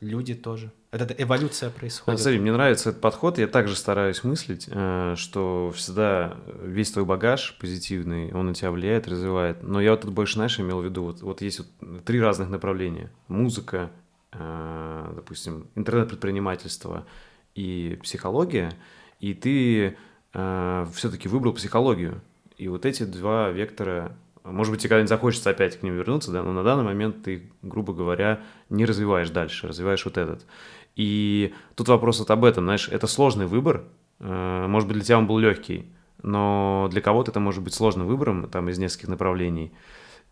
люди 0.00 0.34
тоже. 0.34 0.72
Это 1.00 1.14
эволюция 1.22 1.70
происходит. 1.70 2.20
Смотри, 2.20 2.38
мне 2.38 2.52
нравится 2.52 2.90
этот 2.90 3.02
подход. 3.02 3.38
Я 3.38 3.46
также 3.46 3.76
стараюсь 3.76 4.24
мыслить, 4.24 4.66
э, 4.70 5.14
что 5.16 5.72
всегда 5.74 6.36
весь 6.62 6.90
твой 6.90 7.04
багаж 7.04 7.56
позитивный, 7.60 8.32
он 8.32 8.46
на 8.46 8.54
тебя 8.54 8.70
влияет, 8.70 9.06
развивает. 9.06 9.62
Но 9.62 9.80
я 9.80 9.90
вот 9.92 10.02
тут 10.02 10.12
больше, 10.12 10.34
знаешь, 10.34 10.58
имел 10.58 10.80
в 10.80 10.84
виду, 10.84 11.04
вот, 11.04 11.20
вот 11.20 11.42
есть 11.42 11.58
вот 11.58 12.04
три 12.04 12.20
разных 12.20 12.48
направления. 12.48 13.10
Музыка, 13.28 13.90
э, 14.32 15.12
допустим, 15.16 15.66
интернет-предпринимательство 15.74 17.06
и 17.54 17.98
психология. 18.02 18.72
И 19.20 19.34
ты 19.34 19.96
э, 20.32 20.86
все-таки 20.94 21.28
выбрал 21.28 21.52
психологию. 21.52 22.22
И 22.56 22.68
вот 22.68 22.86
эти 22.86 23.02
два 23.02 23.50
вектора 23.50 24.16
может 24.52 24.72
быть, 24.72 24.80
тебе 24.80 24.90
когда-нибудь 24.90 25.08
захочется 25.08 25.50
опять 25.50 25.78
к 25.78 25.82
ним 25.82 25.96
вернуться, 25.96 26.30
да, 26.30 26.42
но 26.42 26.52
на 26.52 26.62
данный 26.62 26.84
момент 26.84 27.24
ты, 27.24 27.50
грубо 27.62 27.92
говоря, 27.92 28.40
не 28.70 28.84
развиваешь 28.84 29.30
дальше, 29.30 29.66
развиваешь 29.66 30.04
вот 30.04 30.16
этот. 30.18 30.46
И 30.96 31.54
тут 31.74 31.88
вопрос 31.88 32.18
вот 32.18 32.30
об 32.30 32.44
этом, 32.44 32.64
знаешь, 32.64 32.88
это 32.88 33.06
сложный 33.06 33.46
выбор, 33.46 33.84
э, 34.18 34.66
может 34.66 34.88
быть, 34.88 34.96
для 34.96 35.04
тебя 35.04 35.18
он 35.18 35.26
был 35.26 35.38
легкий, 35.38 35.92
но 36.22 36.88
для 36.90 37.02
кого-то 37.02 37.30
это 37.30 37.38
может 37.38 37.62
быть 37.62 37.74
сложным 37.74 38.06
выбором, 38.06 38.48
там, 38.48 38.70
из 38.70 38.78
нескольких 38.78 39.08
направлений. 39.08 39.72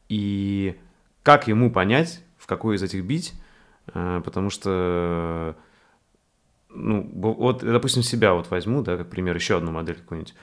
И 0.08 0.76
как 1.22 1.48
ему 1.48 1.70
понять, 1.70 2.24
в 2.38 2.46
какой 2.46 2.76
из 2.76 2.82
этих 2.82 3.04
бить, 3.04 3.34
э, 3.92 4.22
потому 4.24 4.48
что, 4.48 5.54
ну, 6.70 7.10
вот, 7.14 7.62
допустим, 7.62 8.02
себя 8.02 8.32
вот 8.32 8.50
возьму, 8.50 8.82
да, 8.82 8.96
как 8.96 9.10
пример, 9.10 9.36
еще 9.36 9.58
одну 9.58 9.70
модель 9.70 9.96
какую-нибудь. 9.96 10.34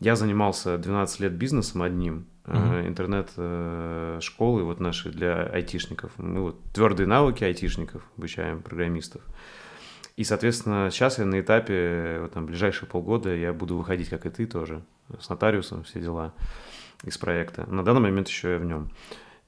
Я 0.00 0.16
занимался 0.16 0.78
12 0.78 1.20
лет 1.20 1.32
бизнесом 1.32 1.82
одним, 1.82 2.26
uh-huh. 2.44 2.88
интернет-школы 2.88 4.64
вот 4.64 4.80
наши 4.80 5.10
для 5.10 5.42
айтишников. 5.44 6.12
Мы 6.16 6.40
вот 6.40 6.60
твердые 6.72 7.06
навыки 7.06 7.44
айтишников 7.44 8.02
обучаем, 8.16 8.62
программистов. 8.62 9.22
И, 10.20 10.24
соответственно, 10.24 10.90
сейчас 10.90 11.18
я 11.18 11.24
на 11.24 11.40
этапе, 11.40 12.18
вот 12.20 12.32
там, 12.32 12.44
ближайшие 12.44 12.86
полгода 12.86 13.34
я 13.34 13.54
буду 13.54 13.78
выходить, 13.78 14.10
как 14.10 14.26
и 14.26 14.28
ты 14.28 14.44
тоже, 14.44 14.82
с 15.18 15.30
нотариусом, 15.30 15.82
все 15.82 15.98
дела 15.98 16.34
из 17.04 17.16
проекта. 17.16 17.64
На 17.70 17.82
данный 17.82 18.02
момент 18.02 18.28
еще 18.28 18.50
я 18.50 18.58
в 18.58 18.64
нем. 18.66 18.90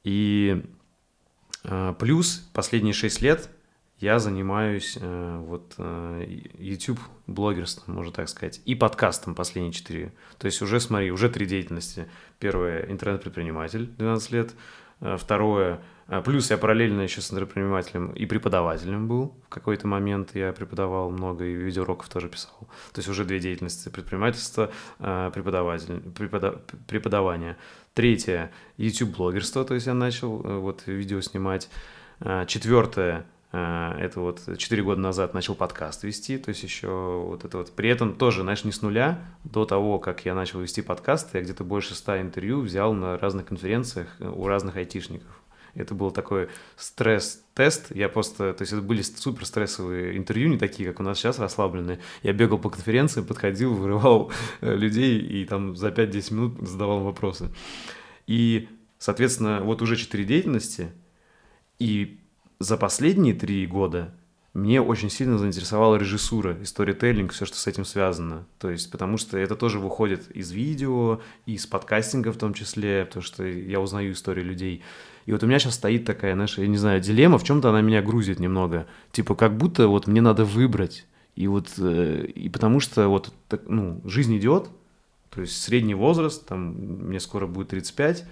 И 0.03 0.65
э, 1.65 1.95
плюс 1.99 2.49
последние 2.55 2.95
шесть 2.95 3.21
лет 3.21 3.51
я 3.99 4.19
занимаюсь 4.19 4.97
э, 4.99 5.45
вот 5.47 5.75
э, 5.77 6.41
YouTube 6.57 7.01
блогерством, 7.27 7.97
можно 7.97 8.11
так 8.11 8.31
сказать, 8.31 8.63
и 8.65 8.75
подкастом 8.75 9.35
последние 9.35 9.75
четыре. 9.75 10.15
То 10.39 10.47
есть 10.47 10.63
уже, 10.63 10.81
смотри, 10.81 11.13
уже 11.13 11.29
три 11.29 11.45
деятельности. 11.45 12.09
Первое– 12.39 12.87
интернет-предприниматель, 12.91 13.89
12 13.99 14.31
лет. 14.31 14.55
Э, 15.01 15.19
второе 15.21 15.83
плюс 16.25 16.51
я 16.51 16.59
параллельно 16.59 17.03
еще 17.03 17.21
с 17.21 17.31
предпринимателем 17.31 18.13
и 18.13 18.27
преподавателем 18.27 19.09
был. 19.09 19.35
В 19.47 19.49
какой-то 19.49 19.87
момент 19.87 20.31
я 20.35 20.53
преподавал 20.53 21.11
много 21.11 21.45
и 21.45 21.55
видеоуроков 21.55 22.09
тоже 22.09 22.29
писал. 22.29 22.57
То 22.93 22.99
есть 22.99 23.09
уже 23.09 23.25
две 23.25 23.41
деятельности. 23.41 23.89
Предпринимательство, 23.89 24.71
а, 24.99 25.31
преподаватель, 25.31 26.01
препода, 26.13 26.63
преподавание. 26.87 27.57
Третье– 27.95 28.51
YouTube-блогерство, 28.79 29.65
то 29.65 29.75
есть 29.75 29.87
я 29.87 29.95
начал 29.95 30.43
э, 30.43 30.59
вот 30.59 30.87
видео 30.87 31.21
снимать. 31.21 31.69
А, 32.21 32.47
четвертое 32.47 33.27
это 33.53 34.13
вот 34.17 34.41
4 34.57 34.83
года 34.83 34.99
назад 34.99 35.35
начал 35.35 35.55
подкаст 35.55 36.05
вести, 36.05 36.39
то 36.39 36.49
есть 36.49 36.63
еще 36.63 36.89
вот 36.89 37.45
это 37.45 37.59
вот, 37.59 37.73
при 37.73 37.91
этом 37.91 38.15
тоже, 38.15 38.41
знаешь, 38.41 38.65
не 38.65 38.73
с 38.73 38.81
нуля, 38.81 39.19
до 39.45 39.67
того, 39.67 39.99
как 39.99 40.25
я 40.25 40.35
начал 40.35 40.61
вести 40.61 40.81
подкасты, 40.81 41.37
я 41.37 41.45
где-то 41.45 41.63
больше 41.63 41.95
100 41.95 42.23
интервью 42.23 42.63
взял 42.63 42.95
на 42.95 43.19
разных 43.19 43.45
конференциях 43.45 44.09
э, 44.21 44.27
у 44.27 44.47
разных 44.47 44.77
айтишников. 44.77 45.42
Это 45.75 45.95
был 45.95 46.11
такой 46.11 46.49
стресс-тест. 46.77 47.95
Я 47.95 48.09
просто... 48.09 48.53
То 48.53 48.63
есть 48.63 48.73
это 48.73 48.83
были 48.83 49.03
супер 49.03 49.47
стрессовые 49.47 50.17
интервью, 50.17 50.49
не 50.49 50.59
такие, 50.59 50.89
как 50.89 51.01
у 51.01 51.03
нас 51.03 51.19
сейчас, 51.19 51.39
расслабленные. 51.39 51.99
Я 52.23 52.33
бегал 52.33 52.59
по 52.59 52.71
конференции, 52.71 53.23
подходил, 53.23 53.75
вырывал 53.75 54.31
э, 54.61 54.75
людей 54.75 55.19
и 55.19 55.45
там 55.45 55.77
за 55.77 55.89
5-10 55.89 56.35
минут 56.35 56.69
задавал 56.69 57.01
вопросы. 57.01 57.51
И, 58.27 58.69
соответственно, 58.99 59.61
вот 59.63 59.83
уже 59.83 59.97
четыре 59.97 60.25
деятельности, 60.25 60.93
и 61.79 62.21
за 62.59 62.77
последние 62.77 63.35
три 63.35 63.67
года 63.67 64.15
мне 64.55 64.83
очень 64.83 65.09
сильно 65.09 65.39
заинтересовала 65.39 65.97
режиссура 65.97 66.63
сторителлинг, 66.65 67.33
все, 67.33 67.47
что 67.47 67.57
с 67.57 67.67
этим 67.67 67.85
связано. 67.87 68.47
То 68.59 68.71
есть, 68.71 68.91
потому 68.91 69.17
что 69.17 69.39
это 69.39 69.57
тоже 69.57 69.79
выходит 69.79 70.31
из 70.31 70.53
видео, 70.53 71.23
из 71.47 71.67
подкастинга 71.67 72.33
в 72.33 72.37
том 72.37 72.53
числе, 72.53 73.07
потому 73.07 73.23
что 73.23 73.45
я 73.45 73.81
узнаю 73.81 74.13
истории 74.13 74.43
людей. 74.43 74.83
И 75.27 75.33
вот 75.33 75.43
у 75.43 75.47
меня 75.47 75.59
сейчас 75.59 75.75
стоит 75.75 76.05
такая, 76.05 76.35
знаешь, 76.35 76.59
я 76.59 76.67
не 76.67 76.77
знаю, 76.77 77.01
дилемма, 77.01 77.39
в 77.39 77.45
чем-то 77.45 77.71
она 77.71 77.81
меня 77.81 78.03
грузит 78.03 78.41
немного. 78.41 78.87
Типа, 79.13 79.35
как 79.35 79.57
будто 79.57 79.89
вот 79.89 80.07
мне 80.07 80.21
надо 80.21 80.45
выбрать. 80.45 81.07
И 81.37 81.47
вот, 81.47 81.73
э, 81.79 82.27
и 82.27 82.49
потому 82.49 82.81
что 82.81 83.09
вот, 83.09 83.33
так, 83.49 83.63
ну, 83.69 84.01
жизнь 84.05 84.37
идет, 84.37 84.69
то 85.31 85.41
есть 85.41 85.63
средний 85.63 85.95
возраст, 85.95 86.47
там, 86.47 86.75
мне 86.75 87.21
скоро 87.21 87.47
будет 87.47 87.69
35, 87.69 88.25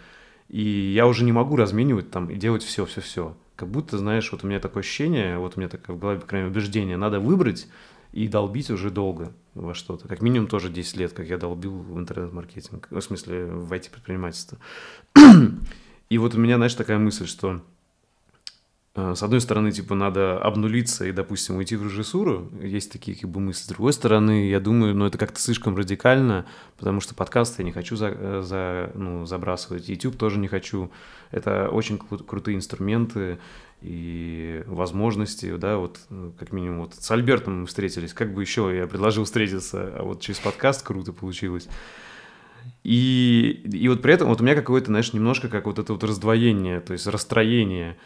и 0.48 0.92
я 0.94 1.06
уже 1.06 1.24
не 1.24 1.32
могу 1.32 1.56
разменивать 1.56 2.10
там 2.10 2.28
и 2.28 2.36
делать 2.36 2.62
все, 2.62 2.84
все, 2.84 3.00
все. 3.00 3.36
Как 3.56 3.68
будто, 3.68 3.96
знаешь, 3.98 4.30
вот 4.32 4.44
у 4.44 4.46
меня 4.46 4.60
такое 4.60 4.82
ощущение, 4.82 5.38
вот 5.38 5.56
у 5.56 5.60
меня 5.60 5.68
такое 5.68 5.96
в 5.96 5.98
голове, 5.98 6.20
по 6.20 6.26
крайней 6.26 6.48
убеждение, 6.48 6.96
надо 6.96 7.20
выбрать 7.20 7.68
и 8.12 8.26
долбить 8.28 8.70
уже 8.70 8.90
долго 8.90 9.32
во 9.54 9.74
что-то. 9.74 10.08
Как 10.08 10.20
минимум 10.22 10.48
тоже 10.48 10.68
10 10.68 10.96
лет, 10.96 11.12
как 11.12 11.28
я 11.28 11.38
долбил 11.38 11.78
в 11.78 11.98
интернет-маркетинг, 11.98 12.88
в 12.90 13.00
смысле 13.00 13.46
в 13.46 13.72
IT-предпринимательство. 13.72 14.58
И 16.10 16.18
вот 16.18 16.34
у 16.34 16.38
меня, 16.38 16.56
знаешь, 16.56 16.74
такая 16.74 16.98
мысль, 16.98 17.28
что 17.28 17.62
э, 18.96 19.14
с 19.14 19.22
одной 19.22 19.40
стороны, 19.40 19.70
типа, 19.70 19.94
надо 19.94 20.40
обнулиться 20.40 21.06
и, 21.06 21.12
допустим, 21.12 21.56
уйти 21.56 21.76
в 21.76 21.84
режиссуру, 21.84 22.50
есть 22.60 22.90
такие 22.90 23.16
как 23.16 23.30
бы 23.30 23.38
мысли. 23.38 23.62
С 23.62 23.68
другой 23.68 23.92
стороны, 23.92 24.48
я 24.48 24.58
думаю, 24.58 24.96
ну, 24.96 25.06
это 25.06 25.18
как-то 25.18 25.40
слишком 25.40 25.76
радикально, 25.76 26.46
потому 26.76 27.00
что 27.00 27.14
подкаст 27.14 27.60
я 27.60 27.64
не 27.64 27.70
хочу 27.70 27.94
за, 27.94 28.08
э, 28.08 28.42
за, 28.44 28.90
ну, 28.94 29.24
забрасывать, 29.24 29.88
YouTube 29.88 30.16
тоже 30.16 30.40
не 30.40 30.48
хочу. 30.48 30.90
Это 31.30 31.68
очень 31.68 31.94
кру- 31.94 32.24
крутые 32.24 32.56
инструменты 32.56 33.38
и 33.80 34.64
возможности, 34.66 35.56
да, 35.56 35.76
вот 35.76 36.00
э, 36.10 36.32
как 36.40 36.50
минимум 36.50 36.80
вот 36.80 36.96
с 36.96 37.10
Альбертом 37.12 37.60
мы 37.60 37.66
встретились, 37.66 38.12
как 38.12 38.34
бы 38.34 38.42
еще 38.42 38.76
я 38.76 38.88
предложил 38.88 39.22
встретиться, 39.22 39.92
а 39.96 40.02
вот 40.02 40.20
через 40.20 40.40
подкаст 40.40 40.82
круто 40.84 41.12
получилось. 41.12 41.68
И, 42.82 43.62
и 43.72 43.88
вот 43.88 44.02
при 44.02 44.14
этом 44.14 44.28
вот 44.28 44.40
у 44.40 44.44
меня 44.44 44.54
какое-то, 44.54 44.86
знаешь, 44.86 45.12
немножко 45.12 45.48
как 45.48 45.66
вот 45.66 45.78
это 45.78 45.92
вот 45.92 46.02
раздвоение, 46.04 46.80
то 46.80 46.92
есть 46.92 47.06
расстроение. 47.06 47.96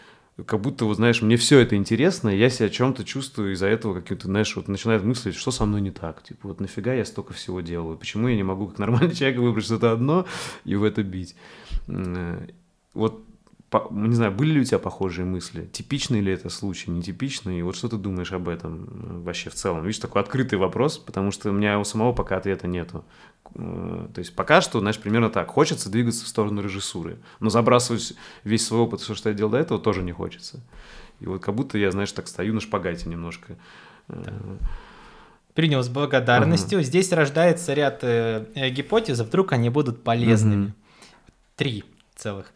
Как 0.47 0.61
будто, 0.61 0.85
вот, 0.85 0.97
знаешь, 0.97 1.23
мне 1.23 1.37
все 1.37 1.61
это 1.61 1.77
интересно, 1.77 2.29
и 2.29 2.39
я 2.39 2.51
себя 2.51 2.69
чем-то 2.69 3.05
чувствую 3.05 3.53
из-за 3.53 3.69
этого 3.69 3.95
каким-то, 3.95 4.27
знаешь, 4.27 4.57
вот 4.57 4.67
начинает 4.67 5.05
мыслить, 5.05 5.37
что 5.37 5.53
со 5.53 5.65
мной 5.65 5.81
не 5.81 5.93
так. 5.93 6.25
Типа, 6.25 6.49
вот 6.49 6.61
нафига 6.61 6.93
я 6.93 7.05
столько 7.05 7.33
всего 7.35 7.61
делаю? 7.61 7.97
Почему 7.97 8.27
я 8.27 8.35
не 8.35 8.43
могу 8.43 8.67
как 8.67 8.79
нормальный 8.81 9.15
человек 9.15 9.39
выбрать 9.39 9.65
что-то 9.65 9.93
одно 9.93 10.27
и 10.65 10.75
в 10.75 10.83
это 10.83 11.05
бить? 11.05 11.37
Вот 12.95 13.25
не 13.91 14.15
знаю, 14.15 14.33
были 14.33 14.53
ли 14.53 14.61
у 14.61 14.65
тебя 14.65 14.79
похожие 14.79 15.25
мысли? 15.25 15.69
Типичный 15.73 16.21
ли 16.21 16.33
это 16.33 16.49
случай, 16.49 16.91
нетипичный? 16.91 17.59
И 17.59 17.63
вот 17.63 17.77
что 17.77 17.89
ты 17.89 17.97
думаешь 17.97 18.33
об 18.33 18.49
этом 18.49 18.85
э, 18.85 19.19
вообще 19.23 19.51
в 19.51 19.55
целом? 19.55 19.83
Видишь, 19.83 19.99
такой 19.99 20.23
открытый 20.23 20.59
вопрос, 20.59 20.99
потому 20.99 21.31
что 21.31 21.51
у 21.51 21.53
меня 21.53 21.79
у 21.79 21.85
самого 21.85 22.13
пока 22.13 22.37
ответа 22.37 22.67
нету. 22.67 23.05
Э, 23.55 24.09
то 24.13 24.19
есть 24.19 24.35
пока 24.35 24.61
что, 24.61 24.81
знаешь, 24.81 24.99
примерно 24.99 25.31
так. 25.31 25.49
Хочется 25.49 25.91
двигаться 25.91 26.25
в 26.25 26.29
сторону 26.29 26.63
режиссуры, 26.63 27.19
но 27.41 27.51
забрасывать 27.51 28.15
весь 28.43 28.67
свой 28.67 28.81
опыт, 28.81 29.01
все, 29.01 29.15
что 29.15 29.29
я 29.29 29.35
делал 29.35 29.51
до 29.51 29.59
этого, 29.59 29.81
тоже 29.81 30.03
не 30.03 30.13
хочется. 30.13 30.61
И 31.21 31.27
вот 31.27 31.43
как 31.43 31.55
будто 31.55 31.79
я, 31.79 31.91
знаешь, 31.91 32.13
так 32.13 32.29
стою 32.29 32.55
на 32.55 32.61
шпагате 32.61 33.09
немножко. 33.09 33.57
Э, 34.09 34.23
да. 34.25 34.33
Принял 35.55 35.83
с 35.83 35.89
благодарностью. 35.89 36.79
Ага. 36.79 36.87
Здесь 36.87 37.13
рождается 37.13 37.75
ряд 37.75 38.01
э, 38.03 38.71
гипотез, 38.71 39.21
а 39.21 39.25
вдруг 39.25 39.53
они 39.53 39.71
будут 39.71 40.03
полезными. 40.03 40.67
Угу. 40.67 40.73
Три 41.57 41.85
целых. 42.17 42.53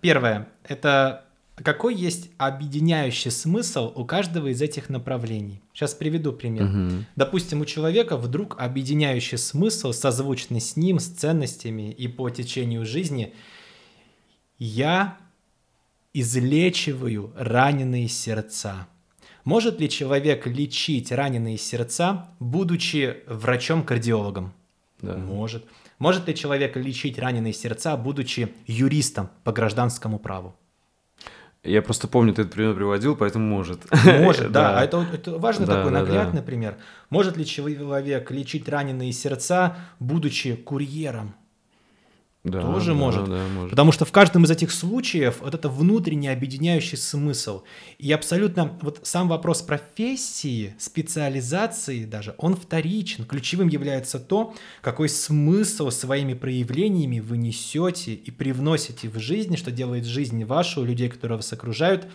Первое– 0.00 0.48
это 0.64 1.25
какой 1.62 1.94
есть 1.94 2.30
объединяющий 2.36 3.30
смысл 3.30 3.90
у 3.94 4.04
каждого 4.04 4.48
из 4.48 4.60
этих 4.60 4.90
направлений? 4.90 5.62
Сейчас 5.72 5.94
приведу 5.94 6.32
пример. 6.32 6.64
Угу. 6.64 7.04
Допустим, 7.16 7.62
у 7.62 7.64
человека 7.64 8.16
вдруг 8.18 8.56
объединяющий 8.58 9.38
смысл, 9.38 9.92
созвучный 9.92 10.60
с 10.60 10.76
ним, 10.76 10.98
с 10.98 11.06
ценностями 11.06 11.90
и 11.90 12.08
по 12.08 12.28
течению 12.28 12.84
жизни. 12.84 13.32
Я 14.58 15.16
излечиваю 16.12 17.32
раненые 17.36 18.08
сердца. 18.08 18.86
Может 19.44 19.80
ли 19.80 19.88
человек 19.88 20.46
лечить 20.46 21.12
раненые 21.12 21.56
сердца, 21.56 22.28
будучи 22.38 23.18
врачом-кардиологом? 23.28 24.52
Да. 25.00 25.16
Может. 25.16 25.64
Может 25.98 26.28
ли 26.28 26.34
человек 26.34 26.76
лечить 26.76 27.18
раненые 27.18 27.52
сердца, 27.52 27.96
будучи 27.96 28.52
юристом 28.66 29.30
по 29.44 29.52
гражданскому 29.52 30.18
праву? 30.18 30.54
Я 31.66 31.82
просто 31.82 32.08
помню, 32.08 32.32
ты 32.32 32.42
этот 32.42 32.54
пример 32.54 32.74
приводил, 32.74 33.16
поэтому 33.16 33.46
может. 33.46 33.80
Может, 34.04 34.52
да. 34.52 34.78
А 34.78 34.84
это, 34.84 35.04
это 35.12 35.38
важный 35.38 35.66
да, 35.66 35.76
такой 35.76 35.92
да, 35.92 36.00
наглядный 36.00 36.40
да. 36.40 36.46
пример. 36.46 36.76
Может 37.10 37.36
ли 37.36 37.44
человек 37.44 38.30
лечить 38.30 38.68
раненые 38.68 39.12
сердца, 39.12 39.76
будучи 39.98 40.54
курьером? 40.56 41.34
Да, 42.46 42.62
тоже 42.62 42.92
да, 42.92 42.94
может. 42.94 43.24
Да, 43.28 43.42
может. 43.52 43.70
Потому 43.70 43.90
что 43.90 44.04
в 44.04 44.12
каждом 44.12 44.44
из 44.44 44.50
этих 44.50 44.70
случаев 44.70 45.38
вот 45.40 45.54
это 45.54 45.68
внутренний 45.68 46.28
объединяющий 46.28 46.96
смысл. 46.96 47.62
И 47.98 48.12
абсолютно 48.12 48.78
вот 48.82 49.00
сам 49.02 49.28
вопрос 49.28 49.62
профессии, 49.62 50.74
специализации 50.78 52.04
даже, 52.04 52.34
он 52.38 52.54
вторичен. 52.54 53.24
Ключевым 53.24 53.68
является 53.68 54.20
то, 54.20 54.54
какой 54.80 55.08
смысл 55.08 55.90
своими 55.90 56.34
проявлениями 56.34 57.18
вы 57.18 57.36
несете 57.36 58.14
и 58.14 58.30
привносите 58.30 59.08
в 59.08 59.18
жизнь, 59.18 59.56
что 59.56 59.72
делает 59.72 60.04
жизнь 60.04 60.44
вашу, 60.44 60.84
людей, 60.84 61.08
которые 61.08 61.38
вас 61.38 61.52
окружают, 61.52 62.06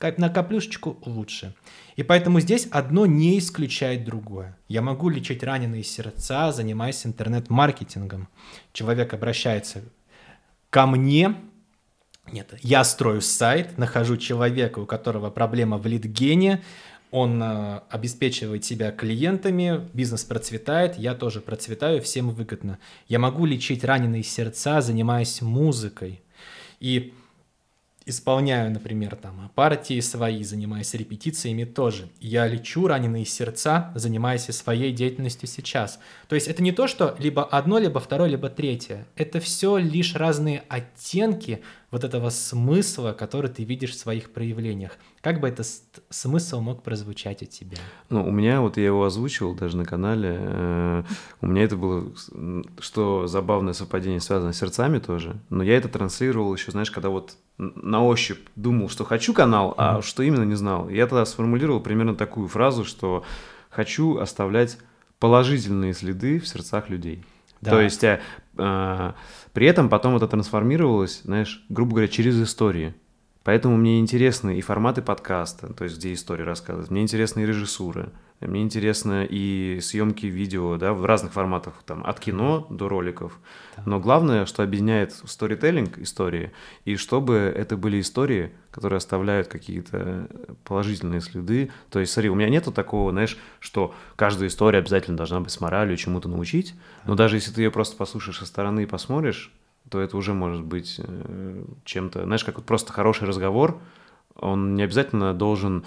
на 0.00 0.28
каплюшечку 0.28 0.98
лучше. 1.04 1.54
И 1.98 2.04
поэтому 2.04 2.38
здесь 2.38 2.68
одно 2.70 3.06
не 3.06 3.40
исключает 3.40 4.04
другое. 4.04 4.56
Я 4.68 4.82
могу 4.82 5.08
лечить 5.08 5.42
раненые 5.42 5.82
сердца, 5.82 6.52
занимаясь 6.52 7.04
интернет-маркетингом. 7.04 8.28
Человек 8.72 9.14
обращается 9.14 9.82
ко 10.70 10.86
мне, 10.86 11.34
нет, 12.30 12.54
я 12.62 12.84
строю 12.84 13.20
сайт, 13.20 13.78
нахожу 13.78 14.16
человека, 14.16 14.78
у 14.78 14.86
которого 14.86 15.30
проблема 15.30 15.76
в 15.76 15.86
лидгене, 15.86 16.62
он 17.10 17.42
э, 17.42 17.80
обеспечивает 17.90 18.64
себя 18.64 18.92
клиентами, 18.92 19.88
бизнес 19.92 20.22
процветает, 20.22 20.96
я 20.98 21.16
тоже 21.16 21.40
процветаю, 21.40 22.00
всем 22.00 22.30
выгодно. 22.30 22.78
Я 23.08 23.18
могу 23.18 23.44
лечить 23.44 23.82
раненые 23.82 24.22
сердца, 24.22 24.82
занимаясь 24.82 25.42
музыкой. 25.42 26.22
И 26.78 27.12
исполняю, 28.08 28.70
например, 28.70 29.16
там 29.16 29.50
партии 29.54 30.00
свои, 30.00 30.42
занимаясь 30.42 30.94
репетициями 30.94 31.64
тоже. 31.64 32.08
Я 32.20 32.46
лечу 32.46 32.86
раненые 32.86 33.24
сердца, 33.24 33.92
занимаясь 33.94 34.44
своей 34.44 34.92
деятельностью 34.92 35.48
сейчас. 35.48 35.98
То 36.28 36.34
есть 36.34 36.48
это 36.48 36.62
не 36.62 36.72
то, 36.72 36.86
что 36.86 37.16
либо 37.18 37.44
одно, 37.44 37.78
либо 37.78 38.00
второе, 38.00 38.28
либо 38.28 38.48
третье. 38.48 39.06
Это 39.16 39.40
все 39.40 39.76
лишь 39.78 40.14
разные 40.14 40.64
оттенки 40.68 41.60
вот 41.90 42.04
этого 42.04 42.28
смысла, 42.30 43.12
который 43.12 43.50
ты 43.50 43.64
видишь 43.64 43.92
в 43.92 43.98
своих 43.98 44.30
проявлениях. 44.30 44.92
Как 45.20 45.40
бы 45.40 45.48
этот 45.48 45.66
смысл 46.10 46.60
мог 46.60 46.82
прозвучать 46.82 47.42
у 47.42 47.46
тебя? 47.46 47.78
Ну, 48.10 48.26
у 48.26 48.30
меня, 48.30 48.60
вот 48.60 48.76
я 48.76 48.86
его 48.86 49.04
озвучивал 49.04 49.54
даже 49.54 49.76
на 49.76 49.84
канале, 49.84 50.36
э, 50.38 51.02
у 51.40 51.46
меня 51.46 51.62
это 51.64 51.76
было, 51.76 52.12
что 52.78 53.26
забавное 53.26 53.72
совпадение 53.72 54.20
связано 54.20 54.52
с 54.52 54.58
сердцами 54.58 54.98
тоже, 54.98 55.40
но 55.48 55.62
я 55.62 55.76
это 55.76 55.88
транслировал 55.88 56.54
еще, 56.54 56.70
знаешь, 56.70 56.90
когда 56.90 57.08
вот 57.08 57.36
на 57.58 58.04
ощупь 58.04 58.46
думал, 58.56 58.88
что 58.88 59.04
хочу 59.04 59.34
канал, 59.34 59.74
а 59.76 59.98
mm-hmm. 59.98 60.02
что 60.02 60.22
именно 60.22 60.44
не 60.44 60.54
знал. 60.54 60.88
Я 60.88 61.06
тогда 61.06 61.26
сформулировал 61.26 61.80
примерно 61.80 62.14
такую 62.14 62.48
фразу, 62.48 62.84
что 62.84 63.24
хочу 63.68 64.18
оставлять 64.18 64.78
положительные 65.18 65.92
следы 65.92 66.38
в 66.38 66.46
сердцах 66.46 66.88
людей. 66.88 67.24
Да. 67.60 67.72
То 67.72 67.80
есть 67.80 68.04
э, 68.04 68.20
э, 68.56 69.12
при 69.52 69.66
этом 69.66 69.88
потом 69.88 70.16
это 70.16 70.28
трансформировалось, 70.28 71.22
знаешь, 71.24 71.64
грубо 71.68 71.92
говоря, 71.92 72.08
через 72.08 72.40
истории. 72.40 72.94
Поэтому 73.42 73.76
мне 73.76 73.98
интересны 73.98 74.58
и 74.58 74.60
форматы 74.60 75.02
подкаста, 75.02 75.72
то 75.72 75.84
есть 75.84 75.96
где 75.96 76.12
истории 76.12 76.42
рассказывать, 76.42 76.90
мне 76.90 77.02
интересны 77.02 77.40
и 77.40 77.46
режиссура, 77.46 78.12
мне 78.46 78.62
интересно 78.62 79.26
и 79.28 79.80
съемки 79.82 80.26
видео, 80.26 80.76
да, 80.76 80.92
в 80.92 81.04
разных 81.04 81.32
форматах, 81.32 81.74
там, 81.84 82.04
от 82.04 82.20
кино 82.20 82.66
до 82.70 82.88
роликов. 82.88 83.38
Но 83.84 83.98
главное, 83.98 84.46
что 84.46 84.62
объединяет 84.62 85.12
сторителлинг 85.12 85.98
истории, 85.98 86.52
и 86.84 86.96
чтобы 86.96 87.34
это 87.34 87.76
были 87.76 88.00
истории, 88.00 88.52
которые 88.70 88.98
оставляют 88.98 89.48
какие-то 89.48 90.28
положительные 90.64 91.20
следы. 91.20 91.70
То 91.90 91.98
есть, 91.98 92.12
смотри, 92.12 92.30
у 92.30 92.36
меня 92.36 92.48
нету 92.48 92.70
такого, 92.70 93.10
знаешь, 93.10 93.36
что 93.58 93.92
каждая 94.14 94.48
история 94.48 94.78
обязательно 94.78 95.16
должна 95.16 95.40
быть 95.40 95.50
с 95.50 95.60
моралью, 95.60 95.96
чему-то 95.96 96.28
научить. 96.28 96.74
Но 97.06 97.16
даже 97.16 97.36
если 97.36 97.50
ты 97.50 97.62
ее 97.62 97.70
просто 97.72 97.96
послушаешь 97.96 98.38
со 98.38 98.46
стороны 98.46 98.84
и 98.84 98.86
посмотришь, 98.86 99.52
то 99.88 100.00
это 100.00 100.16
уже 100.16 100.34
может 100.34 100.62
быть 100.62 101.00
э, 101.02 101.64
чем-то, 101.84 102.24
знаешь, 102.24 102.44
как 102.44 102.56
вот 102.56 102.66
просто 102.66 102.92
хороший 102.92 103.26
разговор, 103.26 103.80
он 104.36 104.74
не 104.74 104.82
обязательно 104.82 105.34
должен 105.34 105.84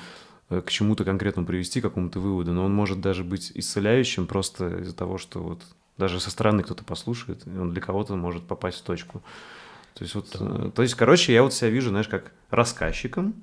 к 0.60 0.70
чему-то 0.70 1.06
конкретному 1.06 1.48
привести, 1.48 1.80
к 1.80 1.84
какому-то 1.84 2.20
выводу, 2.20 2.52
но 2.52 2.66
он 2.66 2.74
может 2.74 3.00
даже 3.00 3.24
быть 3.24 3.52
исцеляющим 3.56 4.28
просто 4.28 4.80
из-за 4.80 4.96
того, 4.96 5.18
что 5.18 5.42
вот 5.42 5.62
даже 5.98 6.20
со 6.20 6.30
стороны 6.30 6.64
кто-то 6.64 6.84
послушает, 6.84 7.46
и 7.46 7.58
он 7.58 7.72
для 7.72 7.82
кого-то 7.82 8.16
может 8.16 8.44
попасть 8.44 8.80
в 8.80 8.84
точку. 8.84 9.22
То 9.94 10.04
есть 10.04 10.16
вот, 10.16 10.30
да. 10.34 10.68
Э, 10.68 10.72
то 10.72 10.82
есть, 10.82 10.96
короче, 10.96 11.34
я 11.34 11.44
вот 11.44 11.54
себя 11.54 11.70
вижу, 11.70 11.90
знаешь, 11.90 12.08
как 12.08 12.32
рассказчиком, 12.50 13.36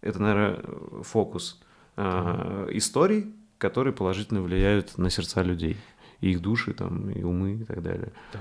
это, 0.00 0.20
наверное, 0.20 0.60
фокус 1.02 1.60
да. 1.96 2.66
э, 2.68 2.68
историй, 2.72 3.32
которые 3.58 3.94
положительно 3.94 4.42
влияют 4.42 4.98
на 4.98 5.10
сердца 5.10 5.42
людей, 5.42 5.76
и 6.20 6.30
их 6.30 6.40
души, 6.42 6.74
там, 6.74 7.10
и 7.10 7.22
умы 7.22 7.54
и 7.54 7.64
так 7.64 7.82
далее. 7.82 8.12
Да. 8.32 8.40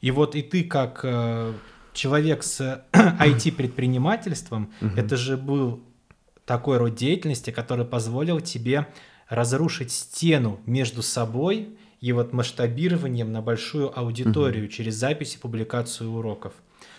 И 0.00 0.10
вот 0.10 0.34
и 0.34 0.42
ты 0.42 0.64
как 0.64 1.00
э, 1.04 1.52
человек 1.92 2.42
с 2.42 2.84
IT-предпринимательством, 2.92 4.70
это 4.96 5.16
же 5.16 5.36
был 5.36 5.80
такой 6.50 6.78
род 6.78 6.96
деятельности, 6.96 7.52
который 7.52 7.84
позволил 7.84 8.40
тебе 8.40 8.88
разрушить 9.28 9.92
стену 9.92 10.58
между 10.66 11.00
собой 11.00 11.78
и 12.00 12.10
вот 12.10 12.32
масштабированием 12.32 13.30
на 13.30 13.40
большую 13.40 13.96
аудиторию 13.96 14.64
угу. 14.64 14.72
через 14.72 14.96
запись 14.96 15.36
и 15.36 15.38
публикацию 15.38 16.10
уроков. 16.10 16.52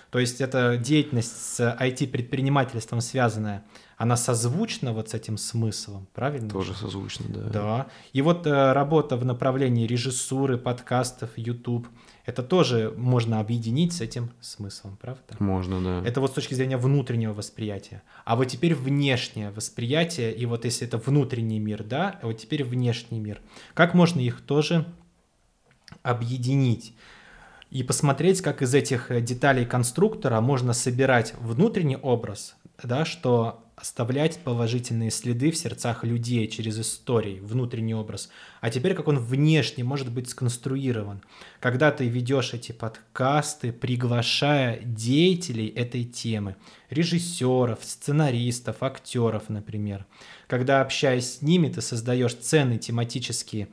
То 0.09 0.19
есть 0.19 0.39
эта 0.39 0.77
деятельность 0.77 1.35
с 1.35 1.59
IT-предпринимательством 1.59 3.01
связанная, 3.01 3.65
она 3.97 4.15
созвучна 4.15 4.93
вот 4.93 5.09
с 5.09 5.15
этим 5.15 5.37
смыслом, 5.37 6.07
правильно? 6.13 6.49
Тоже 6.49 6.73
созвучна, 6.73 7.25
да. 7.27 7.49
Да. 7.49 7.87
И 8.13 8.21
вот 8.21 8.47
э, 8.47 8.71
работа 8.71 9.17
в 9.17 9.25
направлении 9.25 9.85
режиссуры, 9.85 10.57
подкастов, 10.57 11.31
YouTube– 11.35 11.89
это 12.25 12.43
тоже 12.43 12.93
можно 12.95 13.39
объединить 13.39 13.93
с 13.93 14.01
этим 14.01 14.31
смыслом, 14.41 14.97
правда? 15.01 15.35
Можно, 15.39 15.81
да. 15.81 16.07
Это 16.07 16.21
вот 16.21 16.31
с 16.31 16.33
точки 16.33 16.53
зрения 16.53 16.77
внутреннего 16.77 17.33
восприятия. 17.33 18.03
А 18.25 18.35
вот 18.35 18.45
теперь 18.45 18.75
внешнее 18.75 19.51
восприятие, 19.51 20.33
и 20.33 20.45
вот 20.45 20.65
если 20.65 20.87
это 20.87 20.97
внутренний 20.97 21.59
мир, 21.59 21.83
да, 21.83 22.19
а 22.21 22.27
вот 22.27 22.37
теперь 22.37 22.63
внешний 22.63 23.19
мир. 23.19 23.41
Как 23.73 23.93
можно 23.93 24.19
их 24.19 24.41
тоже 24.41 24.85
объединить? 26.03 26.93
И 27.69 27.83
посмотреть, 27.83 28.41
как 28.41 28.61
из 28.61 28.75
этих 28.75 29.09
деталей 29.23 29.65
конструктора 29.65 30.41
можно 30.41 30.73
собирать 30.73 31.33
внутренний 31.39 31.97
образ, 31.97 32.55
да, 32.83 33.05
что 33.05 33.60
оставлять 33.75 34.39
положительные 34.39 35.11
следы 35.11 35.51
в 35.51 35.57
сердцах 35.57 36.03
людей 36.03 36.47
через 36.47 36.79
истории, 36.79 37.39
внутренний 37.39 37.95
образ. 37.95 38.29
А 38.59 38.69
теперь 38.69 38.93
как 38.93 39.07
он 39.07 39.17
внешне 39.17 39.83
может 39.83 40.11
быть 40.11 40.29
сконструирован. 40.29 41.23
Когда 41.59 41.91
ты 41.91 42.07
ведешь 42.07 42.53
эти 42.53 42.71
подкасты, 42.71 43.71
приглашая 43.71 44.79
деятелей 44.83 45.67
этой 45.67 46.03
темы, 46.03 46.55
режиссеров, 46.89 47.79
сценаристов, 47.83 48.83
актеров, 48.83 49.49
например. 49.49 50.05
Когда, 50.47 50.81
общаясь 50.81 51.37
с 51.37 51.41
ними, 51.41 51.69
ты 51.69 51.81
создаешь 51.81 52.35
ценные 52.35 52.79
тематические 52.79 53.69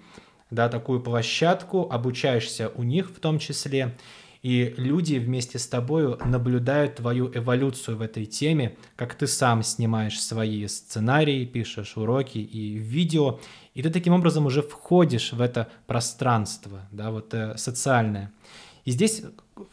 да, 0.51 0.69
такую 0.69 1.01
площадку, 1.01 1.89
обучаешься 1.91 2.71
у 2.75 2.83
них 2.83 3.11
в 3.11 3.21
том 3.21 3.39
числе, 3.39 3.97
и 4.43 4.75
люди 4.77 5.17
вместе 5.17 5.59
с 5.59 5.67
тобой 5.67 6.17
наблюдают 6.25 6.97
твою 6.97 7.31
эволюцию 7.35 7.97
в 7.97 8.03
этой 8.03 8.27
теме, 8.27 8.77
как 8.97 9.15
ты 9.15 9.27
сам 9.27 9.63
снимаешь 9.63 10.21
свои 10.21 10.67
сценарии, 10.67 11.45
пишешь 11.45 11.97
уроки 11.97 12.39
и 12.39 12.75
видео, 12.75 13.41
и 13.75 13.83
ты 13.83 13.91
таким 13.91 14.13
образом 14.13 14.47
уже 14.47 14.63
входишь 14.63 15.33
в 15.33 15.41
это 15.41 15.69
пространство, 15.87 16.89
да, 16.93 17.11
вот 17.11 17.35
э, 17.35 17.57
социальное. 17.57 18.33
И 18.85 18.91
здесь 18.91 19.23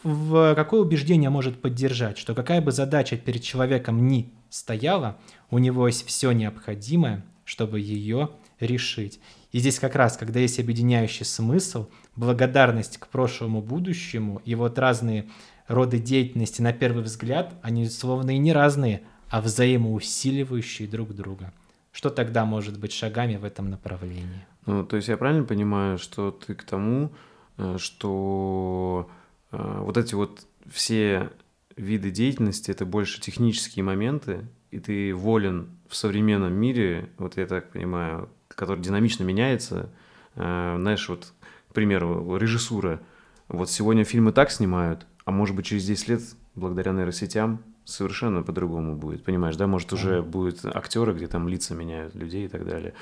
в 0.04 0.56
какое 0.56 0.82
убеждение 0.82 1.30
может 1.30 1.62
поддержать, 1.62 2.18
что 2.18 2.34
какая 2.34 2.62
бы 2.62 2.72
задача 2.72 3.18
перед 3.18 3.44
человеком 3.44 4.08
ни 4.08 4.34
стояла, 4.50 5.18
у 5.52 5.58
него 5.58 5.88
есть 5.88 6.06
все 6.06 6.32
необходимое, 6.32 7.24
чтобы 7.46 7.80
ее 7.80 8.32
решить. 8.60 9.20
И 9.56 9.60
здесь 9.60 9.80
как 9.80 9.96
раз, 9.96 10.18
когда 10.18 10.42
есть 10.42 10.60
объединяющий 10.60 11.24
смысл, 11.24 11.88
благодарность 12.18 12.98
к 12.98 13.08
прошлому 13.08 13.62
будущему 13.62 14.42
и 14.44 14.54
вот 14.54 14.78
разные 14.78 15.30
роды 15.70 15.98
деятельности 15.98 16.62
на 16.62 16.74
первый 16.74 17.04
взгляд, 17.04 17.54
они 17.62 17.88
словно 17.88 18.32
и 18.32 18.38
не 18.38 18.52
разные, 18.52 19.04
а 19.30 19.40
взаимоусиливающие 19.40 20.90
друг 20.90 21.16
друга. 21.16 21.54
Что 21.94 22.10
тогда 22.10 22.44
может 22.44 22.78
быть 22.78 22.92
шагами 22.92 23.38
в 23.38 23.46
этом 23.46 23.70
направлении? 23.70 24.46
Ну, 24.66 24.86
то 24.86 24.98
есть 24.98 25.08
я 25.08 25.16
правильно 25.16 25.46
понимаю, 25.46 26.00
что 26.00 26.32
ты 26.32 26.54
к 26.54 26.66
тому, 26.66 27.14
э, 27.56 27.78
что 27.80 29.10
э, 29.54 29.78
вот 29.84 29.96
эти 29.96 30.16
вот 30.16 30.46
все 30.70 31.30
виды 31.78 32.12
деятельности 32.12 32.72
это 32.72 32.86
больше 32.86 33.22
технические 33.22 33.86
моменты, 33.86 34.50
и 34.72 34.82
ты 34.82 35.16
волен 35.16 35.70
в 35.88 35.96
современном 35.96 36.52
мире, 36.52 37.08
вот 37.18 37.38
я 37.38 37.48
так 37.48 37.72
понимаю, 37.72 38.28
который 38.56 38.80
динамично 38.80 39.24
меняется, 39.24 39.90
э, 40.36 40.76
знаешь, 40.80 41.08
вот, 41.10 41.34
к 41.70 41.74
примеру, 41.74 42.38
режиссура, 42.38 43.02
вот 43.48 43.70
сегодня 43.70 44.04
фильмы 44.04 44.32
так 44.32 44.52
снимают, 44.52 45.06
а 45.26 45.32
может 45.32 45.56
быть 45.56 45.66
через 45.66 45.86
10 45.86 46.08
лет 46.08 46.22
благодаря 46.56 46.94
нейросетям 46.94 47.62
совершенно 47.86 48.42
по-другому 48.42 48.96
будет, 48.96 49.24
понимаешь, 49.24 49.56
да, 49.56 49.68
может 49.68 49.94
уже 49.94 50.22
будут 50.22 50.66
актеры, 50.66 51.14
где 51.14 51.28
там 51.28 51.48
лица 51.48 51.76
меняют 51.76 52.16
людей 52.16 52.46
и 52.46 52.48
так 52.48 52.66
далее. 52.66 52.94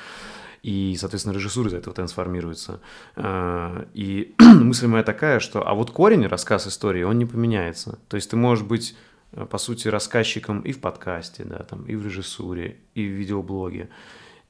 И, 0.61 0.95
соответственно, 0.97 1.33
режиссура 1.33 1.69
из 1.69 1.73
этого 1.73 1.93
трансформируется. 1.93 2.79
А, 3.15 3.85
и 3.93 4.33
мысль 4.39 4.87
моя 4.87 5.03
такая, 5.03 5.39
что 5.39 5.67
а 5.67 5.73
вот 5.73 5.91
корень, 5.91 6.25
рассказ 6.25 6.67
истории, 6.67 7.03
он 7.03 7.17
не 7.17 7.25
поменяется. 7.25 7.99
То 8.07 8.15
есть 8.15 8.29
ты 8.29 8.37
можешь 8.37 8.63
быть, 8.63 8.95
э, 9.33 9.45
по 9.45 9.57
сути, 9.57 9.89
рассказчиком 9.89 10.61
и 10.61 10.71
в 10.71 10.79
подкасте, 10.79 11.43
да, 11.43 11.59
там, 11.63 11.83
и 11.83 11.95
в 11.95 12.05
режиссуре, 12.05 12.77
и 12.95 13.05
в 13.05 13.11
видеоблоге. 13.11 13.89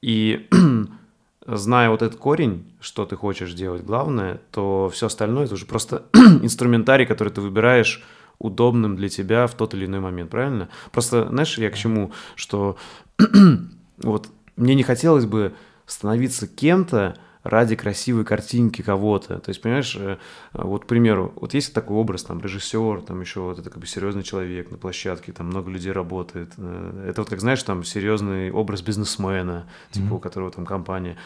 И 0.04 0.46
зная 1.46 1.88
вот 1.88 2.02
этот 2.02 2.20
корень, 2.20 2.70
что 2.78 3.06
ты 3.06 3.16
хочешь 3.16 3.54
делать, 3.54 3.82
главное, 3.82 4.42
то 4.50 4.90
все 4.92 5.06
остальное 5.06 5.46
это 5.46 5.54
уже 5.54 5.64
просто 5.64 6.02
инструментарий, 6.42 7.06
который 7.06 7.30
ты 7.30 7.40
выбираешь 7.40 8.04
удобным 8.38 8.96
для 8.96 9.08
тебя 9.08 9.46
в 9.46 9.54
тот 9.54 9.72
или 9.72 9.86
иной 9.86 10.00
момент, 10.00 10.30
правильно? 10.30 10.68
Просто, 10.92 11.26
знаешь, 11.30 11.56
я 11.56 11.70
к 11.70 11.74
чему, 11.74 12.12
что 12.36 12.76
вот 13.96 14.28
мне 14.56 14.74
не 14.74 14.82
хотелось 14.82 15.24
бы 15.24 15.54
становиться 15.86 16.46
кем-то 16.46 17.16
ради 17.44 17.76
красивой 17.76 18.24
картинки 18.24 18.82
кого-то. 18.82 19.38
То 19.38 19.50
есть, 19.50 19.60
понимаешь, 19.60 19.94
э, 19.96 20.16
вот, 20.54 20.84
к 20.84 20.86
примеру, 20.88 21.32
вот 21.36 21.54
есть 21.54 21.72
такой 21.74 21.96
образ, 21.96 22.24
там, 22.24 22.40
режиссер, 22.40 23.02
там 23.02 23.20
еще 23.20 23.40
вот 23.40 23.58
это 23.58 23.70
как 23.70 23.78
бы 23.78 23.86
серьезный 23.86 24.22
человек 24.22 24.70
на 24.70 24.78
площадке, 24.78 25.32
там 25.32 25.46
много 25.48 25.70
людей 25.70 25.92
работает. 25.92 26.54
Э, 26.56 27.06
это 27.08 27.20
вот, 27.20 27.30
как 27.30 27.40
знаешь, 27.40 27.62
там 27.62 27.84
серьезный 27.84 28.50
образ 28.50 28.80
бизнесмена, 28.82 29.68
типа, 29.90 30.06
mm-hmm. 30.06 30.16
у 30.16 30.18
которого 30.18 30.50
там 30.50 30.64
компания. 30.64 31.16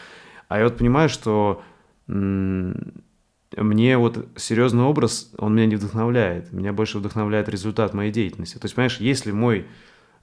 А 0.49 0.57
я 0.57 0.65
вот 0.65 0.77
понимаю, 0.77 1.09
что 1.09 1.63
мне 2.07 3.97
вот 3.97 4.27
серьезный 4.35 4.83
образ, 4.83 5.31
он 5.37 5.55
меня 5.55 5.67
не 5.67 5.75
вдохновляет. 5.75 6.51
Меня 6.51 6.73
больше 6.73 6.99
вдохновляет 6.99 7.49
результат 7.49 7.93
моей 7.93 8.11
деятельности. 8.11 8.57
То 8.57 8.65
есть, 8.65 8.75
понимаешь, 8.75 8.99
если 8.99 9.31
мой 9.31 9.67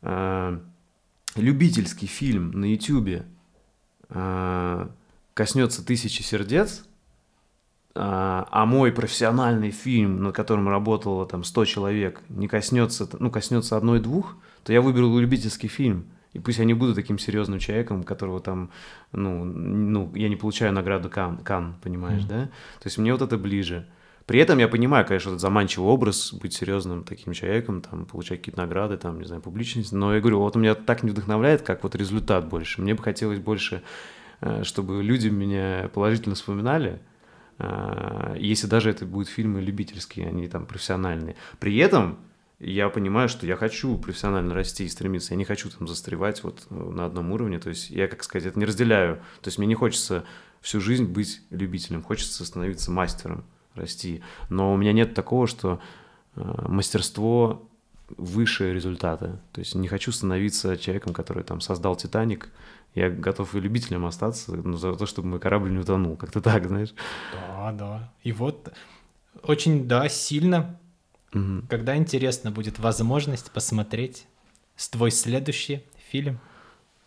э, 0.03 0.59
любительский 1.37 2.07
фильм 2.07 2.51
на 2.53 2.67
YouTube 2.67 3.25
э, 4.11 4.89
коснется 5.37 5.85
тысячи 5.85 6.23
сердец, 6.23 6.85
э, 7.95 8.01
а 8.01 8.67
мой 8.67 8.91
профессиональный 8.91 9.71
фильм, 9.71 10.23
над 10.25 10.35
которым 10.35 10.69
работало 10.69 11.27
там 11.27 11.45
100 11.45 11.65
человек, 11.67 12.23
не 12.29 12.49
коснется, 12.49 13.09
ну, 13.21 13.31
коснется 13.31 13.77
одной-двух, 13.77 14.37
то 14.65 14.73
я 14.73 14.81
выберу 14.81 15.17
любительский 15.19 15.69
фильм– 15.69 16.07
и 16.37 16.39
пусть 16.39 16.59
я 16.59 16.67
не 16.67 16.75
буду 16.75 16.95
таким 16.95 17.19
серьезным 17.19 17.59
человеком, 17.59 18.03
которого 18.03 18.41
там, 18.41 18.71
ну, 19.11 19.45
ну 19.45 20.13
я 20.15 20.29
не 20.29 20.37
получаю 20.37 20.71
награду 20.75 21.09
Кан, 21.09 21.39
Кан 21.39 21.77
понимаешь, 21.83 22.25
mm. 22.25 22.29
да? 22.29 22.45
То 22.45 22.87
есть 22.87 22.99
мне 22.99 23.11
вот 23.13 23.23
это 23.23 23.39
ближе. 23.39 23.89
При 24.27 24.39
этом 24.41 24.59
я 24.59 24.69
понимаю, 24.69 25.07
конечно, 25.07 25.31
этот 25.31 25.41
заманчивый 25.41 25.89
образ, 25.89 26.35
быть 26.35 26.53
серьезным 26.53 27.05
таким 27.05 27.33
человеком, 27.33 27.81
там, 27.81 28.05
получать 28.05 28.41
какие-то 28.41 28.61
награды, 28.61 28.99
там, 28.99 29.19
не 29.19 29.25
знаю, 29.25 29.41
публичность. 29.41 29.93
Но 29.93 30.15
я 30.15 30.21
говорю, 30.21 30.41
вот 30.41 30.57
у 30.57 30.59
меня 30.59 30.75
так 30.75 31.05
не 31.05 31.11
вдохновляет, 31.11 31.63
как 31.63 31.83
вот 31.85 31.95
результат 31.95 32.47
больше. 32.49 32.83
Мне 32.83 32.95
бы 32.95 33.03
хотелось 33.03 33.39
больше, 33.39 33.83
чтобы 34.63 35.03
люди 35.03 35.29
меня 35.29 35.91
положительно 35.95 36.35
вспоминали, 36.35 37.01
э, 37.59 38.37
если 38.39 38.67
даже 38.67 38.91
это 38.91 39.07
будут 39.07 39.29
фильмы 39.29 39.61
любительские, 39.61 40.29
а 40.29 40.31
не 40.31 40.49
там 40.49 40.67
профессиональные. 40.67 41.37
При 41.59 41.77
этом 41.79 42.19
я 42.59 42.89
понимаю, 42.89 43.29
что 43.29 43.47
я 43.47 43.57
хочу 43.57 43.99
профессионально 43.99 44.55
расти 44.55 44.85
и 44.85 44.89
стремиться. 44.89 45.35
Я 45.35 45.39
не 45.39 45.45
хочу 45.45 45.69
там 45.69 45.87
застревать 45.87 46.43
вот 46.43 46.67
э, 46.71 46.75
на 46.75 47.05
одном 47.05 47.33
уровне. 47.33 47.59
То 47.59 47.69
есть 47.69 47.91
я, 47.91 48.09
как 48.09 48.25
сказать, 48.25 48.47
это 48.47 48.59
не 48.59 48.65
разделяю. 48.65 49.17
То 49.43 49.49
есть 49.49 49.59
мне 49.59 49.67
не 49.67 49.75
хочется 49.75 50.25
всю 50.61 50.81
жизнь 50.81 51.05
быть 51.05 51.43
любителем. 51.51 52.03
Хочется 52.03 52.45
становиться 52.45 52.91
мастером, 52.91 53.45
расти. 53.75 54.23
Но 54.49 54.73
у 54.73 54.77
меня 54.77 54.93
нет 54.93 55.13
такого, 55.13 55.47
что 55.47 55.81
э, 56.35 56.65
мастерство 56.69 57.69
выше 58.17 58.73
результата. 58.73 59.41
То 59.53 59.61
есть 59.61 59.75
не 59.75 59.89
хочу 59.89 60.11
становиться 60.13 60.79
человеком, 60.79 61.13
который 61.13 61.43
там 61.43 61.61
создал 61.61 61.95
Титаник. 61.97 62.49
Я 62.97 63.09
готов 63.11 63.55
и 63.55 63.61
любителем 63.61 64.05
остаться, 64.07 64.57
но 64.57 64.77
за 64.77 64.95
то, 64.95 65.07
чтобы 65.07 65.29
мой 65.29 65.39
корабль 65.39 65.71
не 65.71 65.79
утонул. 65.79 66.17
Как-то 66.17 66.41
так, 66.41 66.67
знаешь? 66.67 66.93
Да, 67.33 67.73
да. 67.73 68.13
И 68.25 68.33
вот 68.33 68.73
очень, 69.43 69.87
да, 69.87 70.09
сильно 70.09 70.77
Угу. 71.37 71.67
Когда 71.69 71.97
интересно 71.97 72.51
будет 72.51 72.79
возможность 72.79 73.51
посмотреть 73.51 74.27
твой 74.91 75.11
следующий 75.11 75.83
фильм? 76.11 76.39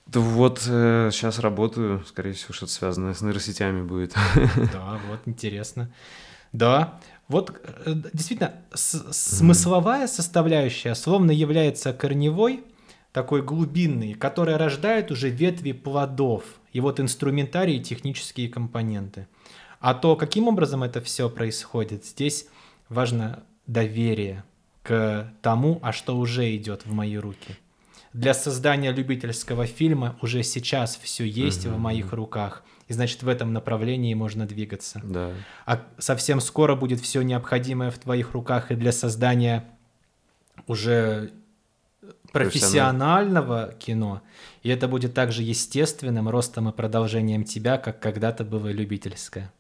Да 0.05 0.19
вот 0.19 0.63
э, 0.67 1.09
сейчас 1.11 1.39
работаю, 1.39 2.03
скорее 2.05 2.33
всего, 2.33 2.53
что-то 2.53 2.71
связанное 2.71 3.13
с 3.13 3.21
нейросетями 3.21 3.81
будет. 3.81 4.13
Да, 4.73 4.99
вот 5.09 5.19
интересно. 5.25 5.91
Да, 6.51 6.99
вот 7.27 7.59
э, 7.85 7.93
действительно 8.13 8.55
смысловая 8.71 10.07
составляющая 10.07 10.95
словно 10.95 11.31
является 11.31 11.93
корневой, 11.93 12.63
такой 13.11 13.41
глубинный, 13.41 14.13
которая 14.13 14.57
рождает 14.57 15.11
уже 15.11 15.29
ветви 15.29 15.71
плодов, 15.71 16.43
и 16.71 16.79
вот 16.79 16.99
инструментарий 16.99 17.77
и 17.77 17.83
технические 17.83 18.49
компоненты. 18.49 19.27
А 19.79 19.93
то, 19.93 20.15
каким 20.15 20.47
образом 20.47 20.83
это 20.83 21.01
все 21.01 21.29
происходит, 21.29 22.05
здесь 22.05 22.47
важно 22.89 23.43
доверие 23.65 24.43
к 24.83 25.31
тому, 25.41 25.79
а 25.81 25.91
что 25.93 26.17
уже 26.17 26.55
идет 26.55 26.85
в 26.85 26.91
мои 26.91 27.17
руки. 27.17 27.57
Для 28.13 28.33
создания 28.33 28.91
любительского 28.91 29.67
фильма 29.67 30.17
уже 30.21 30.43
сейчас 30.43 30.99
все 31.01 31.25
есть 31.25 31.65
угу. 31.65 31.75
в 31.75 31.79
моих 31.79 32.11
руках, 32.11 32.63
и 32.87 32.93
значит 32.93 33.21
в 33.21 33.27
этом 33.27 33.53
направлении 33.53 34.13
можно 34.15 34.47
двигаться. 34.47 34.99
Да. 35.03 35.31
А 35.65 35.85
совсем 35.99 36.41
скоро 36.41 36.75
будет 36.75 36.99
все 36.99 37.21
необходимое 37.21 37.91
в 37.91 37.99
твоих 37.99 38.33
руках 38.33 38.71
и 38.71 38.75
для 38.75 38.91
создания 38.91 39.69
уже 40.65 41.31
профессионального 42.31 43.73
кино, 43.79 44.21
и 44.63 44.69
это 44.69 44.87
будет 44.87 45.13
также 45.13 45.43
естественным 45.43 46.29
ростом 46.29 46.69
и 46.69 46.71
продолжением 46.71 47.43
тебя, 47.43 47.77
как 47.77 47.99
когда-то 47.99 48.43
было 48.43 48.67
любительское. 48.67 49.51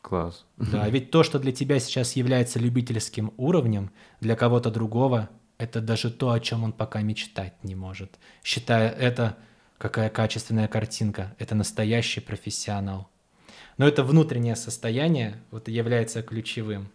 Класс. 0.00 0.44
Да, 0.56 0.88
ведь 0.88 1.10
то, 1.10 1.22
что 1.22 1.38
для 1.38 1.52
тебя 1.52 1.78
сейчас 1.78 2.16
является 2.16 2.58
любительским 2.58 3.32
уровнем, 3.36 3.90
для 4.20 4.34
кого-то 4.34 4.70
другого 4.70 5.30
это 5.62 5.80
даже 5.80 6.10
то, 6.10 6.32
о 6.32 6.40
чем 6.40 6.64
он 6.64 6.72
пока 6.72 7.02
мечтать 7.02 7.54
не 7.62 7.76
может. 7.76 8.18
Считая 8.42 8.90
это, 8.90 9.38
какая 9.78 10.10
качественная 10.10 10.66
картинка, 10.66 11.36
это 11.38 11.54
настоящий 11.54 12.20
профессионал. 12.20 13.08
Но 13.78 13.86
это 13.86 14.02
внутреннее 14.02 14.56
состояние 14.56 15.40
вот, 15.52 15.68
является 15.68 16.22
ключевым. 16.22 16.90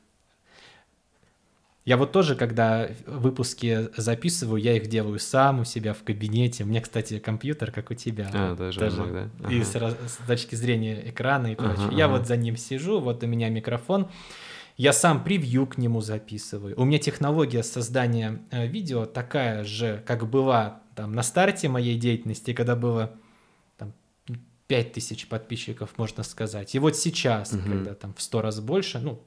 Я 1.88 1.96
вот 1.96 2.12
тоже, 2.12 2.36
когда 2.36 2.90
выпуски 3.06 3.88
записываю, 3.96 4.62
я 4.62 4.76
их 4.76 4.88
делаю 4.88 5.20
сам 5.20 5.62
у 5.62 5.64
себя 5.64 5.94
в 5.94 6.04
кабинете. 6.04 6.66
У 6.66 6.68
меня, 6.68 6.82
кстати, 6.82 7.18
компьютер, 7.18 7.72
как 7.72 7.92
у 7.92 7.94
тебя. 7.94 8.30
А, 8.34 8.56
даже, 8.58 8.78
даже 8.78 9.04
Mac, 9.04 9.14
да? 9.14 9.30
Ага. 9.46 9.54
И 9.54 9.64
с, 9.64 9.72
с 9.72 10.18
точки 10.28 10.56
зрения 10.56 11.10
экрана 11.10 11.54
и 11.54 11.56
прочее. 11.56 11.86
Ага, 11.86 11.96
я 11.96 12.06
ага. 12.08 12.18
вот 12.18 12.28
за 12.28 12.36
ним 12.36 12.58
сижу, 12.58 13.00
вот 13.00 13.24
у 13.24 13.28
меня 13.28 13.48
микрофон. 13.48 14.10
Я 14.76 14.92
сам 14.92 15.24
превью 15.24 15.66
к 15.66 15.78
нему 15.78 16.02
записываю. 16.02 16.78
У 16.78 16.84
меня 16.84 17.00
технология 17.00 17.64
создания 17.64 18.42
э, 18.52 18.68
видео 18.68 19.06
такая 19.06 19.64
же, 19.64 20.04
как 20.06 20.30
была 20.30 20.82
там 20.94 21.14
на 21.14 21.24
старте 21.24 21.70
моей 21.70 21.98
деятельности, 21.98 22.52
когда 22.52 22.76
было 22.76 23.14
там, 23.78 23.94
5000 24.68 25.30
подписчиков, 25.30 25.98
можно 25.98 26.24
сказать. 26.24 26.76
И 26.76 26.80
вот 26.80 26.98
сейчас, 26.98 27.54
угу. 27.54 27.62
когда 27.62 27.94
там 27.94 28.14
в 28.14 28.22
100 28.22 28.42
раз 28.42 28.60
больше, 28.60 29.00
ну, 29.00 29.24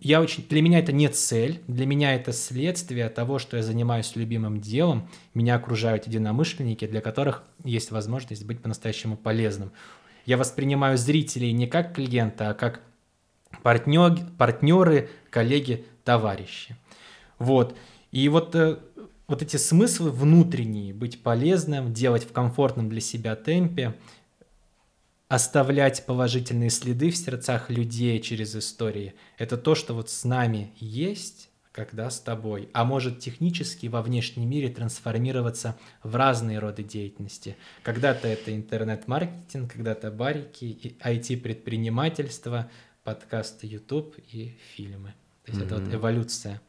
я 0.00 0.20
очень, 0.20 0.46
для 0.48 0.60
меня 0.60 0.78
это 0.78 0.92
не 0.92 1.08
цель, 1.08 1.62
для 1.66 1.86
меня 1.86 2.14
это 2.14 2.32
следствие 2.32 3.08
того, 3.08 3.38
что 3.38 3.56
я 3.56 3.62
занимаюсь 3.62 4.16
любимым 4.16 4.60
делом, 4.60 5.08
меня 5.34 5.54
окружают 5.54 6.06
единомышленники, 6.06 6.86
для 6.86 7.00
которых 7.00 7.42
есть 7.64 7.90
возможность 7.90 8.44
быть 8.44 8.60
по-настоящему 8.60 9.16
полезным. 9.16 9.72
Я 10.26 10.36
воспринимаю 10.36 10.98
зрителей 10.98 11.52
не 11.52 11.66
как 11.66 11.94
клиента, 11.94 12.50
а 12.50 12.54
как 12.54 12.80
партнер, 13.62 14.18
партнеры, 14.36 15.08
коллеги, 15.30 15.86
товарищи. 16.04 16.76
Вот. 17.38 17.74
И 18.12 18.28
вот, 18.28 18.54
э, 18.54 18.78
вот 19.26 19.42
эти 19.42 19.56
смыслы 19.56 20.10
внутренние, 20.10 20.92
быть 20.92 21.22
полезным, 21.22 21.94
делать 21.94 22.24
в 22.24 22.32
комфортном 22.32 22.90
для 22.90 23.00
себя 23.00 23.36
темпе– 23.36 23.94
оставлять 25.28 26.06
положительные 26.06 26.70
следы 26.70 27.10
в 27.10 27.16
сердцах 27.16 27.70
людей 27.70 28.18
через 28.20 28.56
истории. 28.56 29.14
Это 29.36 29.56
то, 29.56 29.74
что 29.74 29.94
вот 29.94 30.08
с 30.10 30.24
нами 30.24 30.72
есть, 30.76 31.50
когда 31.72 32.10
с 32.10 32.18
тобой, 32.18 32.70
а 32.72 32.84
может 32.84 33.20
технически 33.20 33.86
во 33.86 34.02
внешнем 34.02 34.48
мире 34.48 34.68
трансформироваться 34.68 35.78
в 36.02 36.16
разные 36.16 36.58
роды 36.58 36.82
деятельности. 36.82 37.56
Когда-то 37.82 38.26
это 38.26 38.56
интернет-маркетинг, 38.56 39.72
когда-то 39.72 40.10
барики, 40.10 40.96
IT-предпринимательство, 41.04 42.70
подкасты 43.04 43.66
YouTube 43.66 44.16
и 44.32 44.56
фильмы. 44.74 45.14
То 45.44 45.52
есть 45.52 45.60
mm-hmm. 45.62 45.66
это 45.66 45.76
вот 45.76 45.94
эволюция 45.94 46.60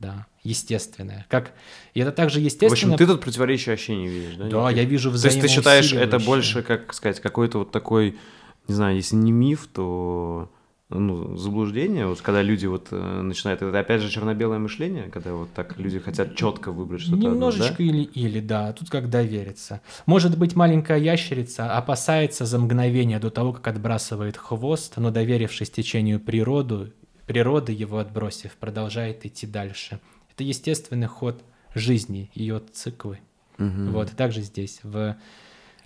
да, 0.00 0.26
естественное. 0.42 1.26
Как... 1.28 1.52
И 1.94 2.00
это 2.00 2.10
также 2.10 2.40
естественно... 2.40 2.70
В 2.70 2.94
общем, 2.94 2.96
ты 2.96 3.06
тут 3.06 3.20
противоречия 3.20 3.72
вообще 3.72 3.94
не 3.96 4.08
видишь, 4.08 4.36
да? 4.36 4.48
Да, 4.48 4.70
я 4.70 4.84
вижу 4.84 5.10
То 5.12 5.26
есть 5.26 5.40
ты 5.40 5.46
считаешь, 5.46 5.92
это 5.92 6.18
больше, 6.18 6.62
как 6.62 6.92
сказать, 6.94 7.20
какой-то 7.20 7.58
вот 7.58 7.70
такой, 7.70 8.18
не 8.66 8.74
знаю, 8.74 8.96
если 8.96 9.14
не 9.16 9.30
миф, 9.30 9.68
то 9.72 10.50
ну, 10.88 11.36
заблуждение, 11.36 12.06
вот 12.06 12.20
когда 12.20 12.42
люди 12.42 12.66
вот 12.66 12.88
э, 12.90 13.20
начинают, 13.22 13.62
это 13.62 13.78
опять 13.78 14.00
же 14.00 14.10
черно-белое 14.10 14.58
мышление, 14.58 15.04
когда 15.04 15.34
вот 15.34 15.52
так 15.54 15.78
люди 15.78 16.00
хотят 16.00 16.34
четко 16.34 16.72
выбрать 16.72 17.02
что-то 17.02 17.18
Немножечко 17.18 17.74
одно, 17.74 17.76
да? 17.78 17.84
или, 17.84 18.02
или, 18.02 18.40
да, 18.40 18.72
тут 18.72 18.90
как 18.90 19.08
довериться. 19.08 19.82
Может 20.06 20.36
быть, 20.36 20.56
маленькая 20.56 20.98
ящерица 20.98 21.76
опасается 21.76 22.44
за 22.44 22.58
мгновение 22.58 23.20
до 23.20 23.30
того, 23.30 23.52
как 23.52 23.68
отбрасывает 23.68 24.36
хвост, 24.36 24.94
но 24.96 25.10
доверившись 25.10 25.70
течению 25.70 26.18
природу, 26.18 26.88
природы 27.30 27.70
его 27.70 27.98
отбросив, 27.98 28.56
продолжает 28.56 29.24
идти 29.24 29.46
дальше. 29.46 30.00
Это 30.32 30.42
естественный 30.42 31.06
ход 31.06 31.44
жизни, 31.76 32.28
ее 32.34 32.60
циклы. 32.72 33.20
Угу. 33.56 33.92
Вот, 33.92 34.10
также 34.16 34.42
здесь, 34.42 34.80
в 34.82 35.16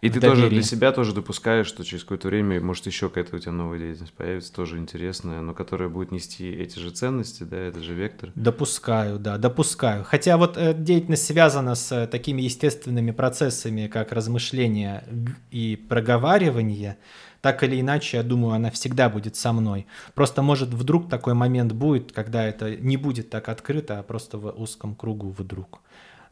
и 0.00 0.08
ты 0.08 0.20
доверии. 0.20 0.40
тоже 0.40 0.50
для 0.50 0.62
себя 0.62 0.92
тоже 0.92 1.12
допускаешь, 1.12 1.66
что 1.66 1.84
через 1.84 2.02
какое-то 2.04 2.28
время, 2.28 2.62
может, 2.62 2.86
еще 2.86 3.10
какая-то 3.10 3.36
у 3.36 3.38
тебя 3.38 3.52
новая 3.52 3.78
деятельность 3.78 4.14
появится, 4.14 4.54
тоже 4.54 4.78
интересная, 4.78 5.42
но 5.42 5.52
которая 5.52 5.90
будет 5.90 6.12
нести 6.12 6.50
эти 6.50 6.78
же 6.78 6.90
ценности, 6.90 7.42
да, 7.42 7.58
это 7.58 7.82
же 7.82 7.92
вектор. 7.92 8.30
Допускаю, 8.34 9.18
да, 9.18 9.36
допускаю. 9.36 10.02
Хотя 10.02 10.38
вот 10.38 10.56
э, 10.56 10.72
деятельность 10.72 11.26
связана 11.26 11.74
с 11.74 11.92
э, 11.92 12.06
такими 12.06 12.40
естественными 12.40 13.10
процессами, 13.10 13.86
как 13.86 14.12
размышление 14.12 15.04
и 15.50 15.76
проговаривание, 15.76 16.96
так 17.44 17.62
или 17.62 17.78
иначе, 17.78 18.16
я 18.16 18.22
думаю, 18.22 18.54
она 18.54 18.70
всегда 18.70 19.10
будет 19.10 19.36
со 19.36 19.52
мной. 19.52 19.86
Просто, 20.14 20.40
может, 20.40 20.70
вдруг 20.70 21.10
такой 21.10 21.34
момент 21.34 21.72
будет, 21.72 22.10
когда 22.10 22.42
это 22.42 22.74
не 22.74 22.96
будет 22.96 23.28
так 23.28 23.50
открыто, 23.50 23.98
а 23.98 24.02
просто 24.02 24.38
в 24.38 24.48
узком 24.58 24.94
кругу 24.94 25.28
вдруг. 25.28 25.82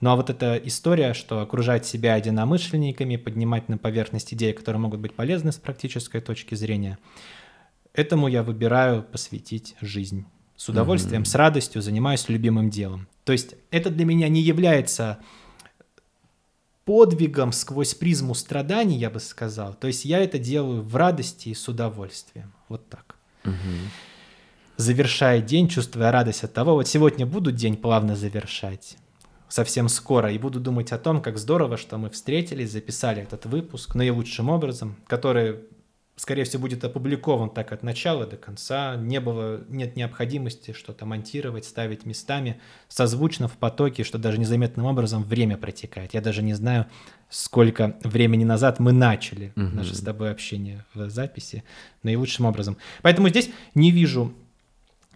Ну 0.01 0.09
а 0.09 0.17
вот 0.17 0.31
эта 0.31 0.57
история, 0.57 1.13
что 1.13 1.41
окружать 1.41 1.85
себя 1.85 2.17
единомышленниками, 2.17 3.17
поднимать 3.17 3.69
на 3.69 3.77
поверхность 3.77 4.33
идеи, 4.33 4.53
которые 4.53 4.81
могут 4.81 5.01
быть 5.01 5.13
полезны 5.13 5.53
с 5.53 5.57
практической 5.57 6.23
точки 6.23 6.55
зрения, 6.55 6.97
этому 7.93 8.27
я 8.27 8.43
выбираю 8.43 9.03
посвятить 9.03 9.75
жизнь. 9.83 10.25
С 10.57 10.71
удовольствием, 10.71 11.25
mm-hmm. 11.25 11.27
с 11.27 11.35
радостью 11.35 11.83
занимаюсь 11.83 12.27
любимым 12.31 12.71
делом. 12.71 13.07
То 13.25 13.33
есть 13.33 13.55
это 13.71 13.91
для 13.91 14.07
меня 14.07 14.29
не 14.29 14.41
является 14.41 15.19
подвигом 16.85 17.53
сквозь 17.53 17.95
призму 17.95 18.35
страданий, 18.35 18.97
я 18.99 19.11
бы 19.11 19.21
сказал. 19.21 19.75
То 19.75 19.87
есть 19.87 20.05
я 20.05 20.21
это 20.21 20.39
делаю 20.39 20.83
в 20.83 20.97
радости 20.97 21.51
и 21.51 21.55
с 21.55 21.69
удовольствием. 21.69 22.53
Вот 22.69 22.89
так. 22.89 23.17
Угу. 23.45 23.55
Завершая 24.77 25.41
день, 25.41 25.69
чувствуя 25.69 26.11
радость 26.11 26.45
от 26.45 26.53
того, 26.53 26.75
вот 26.75 26.89
сегодня 26.89 27.27
буду 27.27 27.53
день 27.53 27.77
плавно 27.77 28.17
завершать 28.17 28.97
совсем 29.53 29.89
скоро 29.89 30.33
и 30.33 30.39
буду 30.39 30.61
думать 30.61 30.93
о 30.93 30.99
том, 30.99 31.21
как 31.21 31.37
здорово, 31.37 31.77
что 31.77 31.99
мы 31.99 32.09
встретились, 32.09 32.73
записали 32.73 33.23
этот 33.23 33.45
выпуск 33.45 33.95
наилучшим 33.95 34.49
образом, 34.49 34.97
который, 35.07 35.61
скорее 36.17 36.45
всего, 36.45 36.63
будет 36.63 36.85
опубликован 36.85 37.51
так 37.51 37.73
от 37.73 37.83
начала 37.83 38.27
до 38.27 38.37
конца. 38.37 38.97
Не 38.97 39.21
было, 39.21 39.65
нет 39.69 39.97
необходимости 39.97 40.73
что-то 40.73 41.07
монтировать, 41.07 41.65
ставить 41.65 42.05
местами, 42.05 42.61
созвучно 42.89 43.49
в 43.49 43.57
потоке, 43.57 44.05
что 44.05 44.19
даже 44.19 44.39
незаметным 44.39 44.87
образом 44.87 45.25
время 45.25 45.57
протекает. 45.57 46.15
Я 46.15 46.21
даже 46.21 46.43
не 46.43 46.55
знаю, 46.55 46.87
сколько 47.31 47.97
времени 48.05 48.45
назад 48.45 48.79
мы 48.79 48.93
начали 48.93 49.53
угу. 49.57 49.67
наше 49.67 49.95
с 49.95 50.01
тобой 50.01 50.31
общение 50.31 50.85
в 50.95 51.09
записи 51.09 51.65
наилучшим 52.03 52.45
образом. 52.45 52.77
Поэтому 53.01 53.29
здесь 53.29 53.51
не 53.75 53.91
вижу 53.91 54.35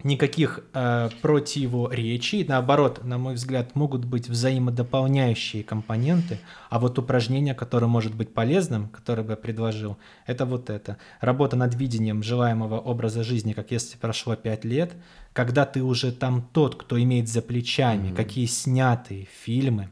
никаких 0.03 0.61
э, 0.73 1.09
противоречий. 1.21 2.45
Наоборот, 2.47 3.03
на 3.03 3.17
мой 3.17 3.33
взгляд, 3.33 3.75
могут 3.75 4.05
быть 4.05 4.29
взаимодополняющие 4.29 5.63
компоненты. 5.63 6.39
А 6.69 6.79
вот 6.79 6.99
упражнение, 6.99 7.53
которое 7.53 7.87
может 7.87 8.15
быть 8.15 8.33
полезным, 8.33 8.89
которое 8.89 9.23
бы 9.23 9.31
я 9.31 9.37
предложил, 9.37 9.97
это 10.25 10.45
вот 10.45 10.69
это. 10.69 10.97
Работа 11.19 11.55
над 11.55 11.75
видением 11.75 12.21
желаемого 12.21 12.79
образа 12.79 13.23
жизни, 13.23 13.53
как 13.53 13.71
если 13.71 13.97
прошло 13.97 14.35
5 14.35 14.65
лет, 14.65 14.93
когда 15.33 15.65
ты 15.65 15.83
уже 15.83 16.11
там 16.11 16.47
тот, 16.53 16.75
кто 16.75 17.01
имеет 17.01 17.27
за 17.27 17.41
плечами, 17.41 18.09
mm-hmm. 18.09 18.15
какие 18.15 18.45
снятые 18.45 19.27
фильмы, 19.43 19.89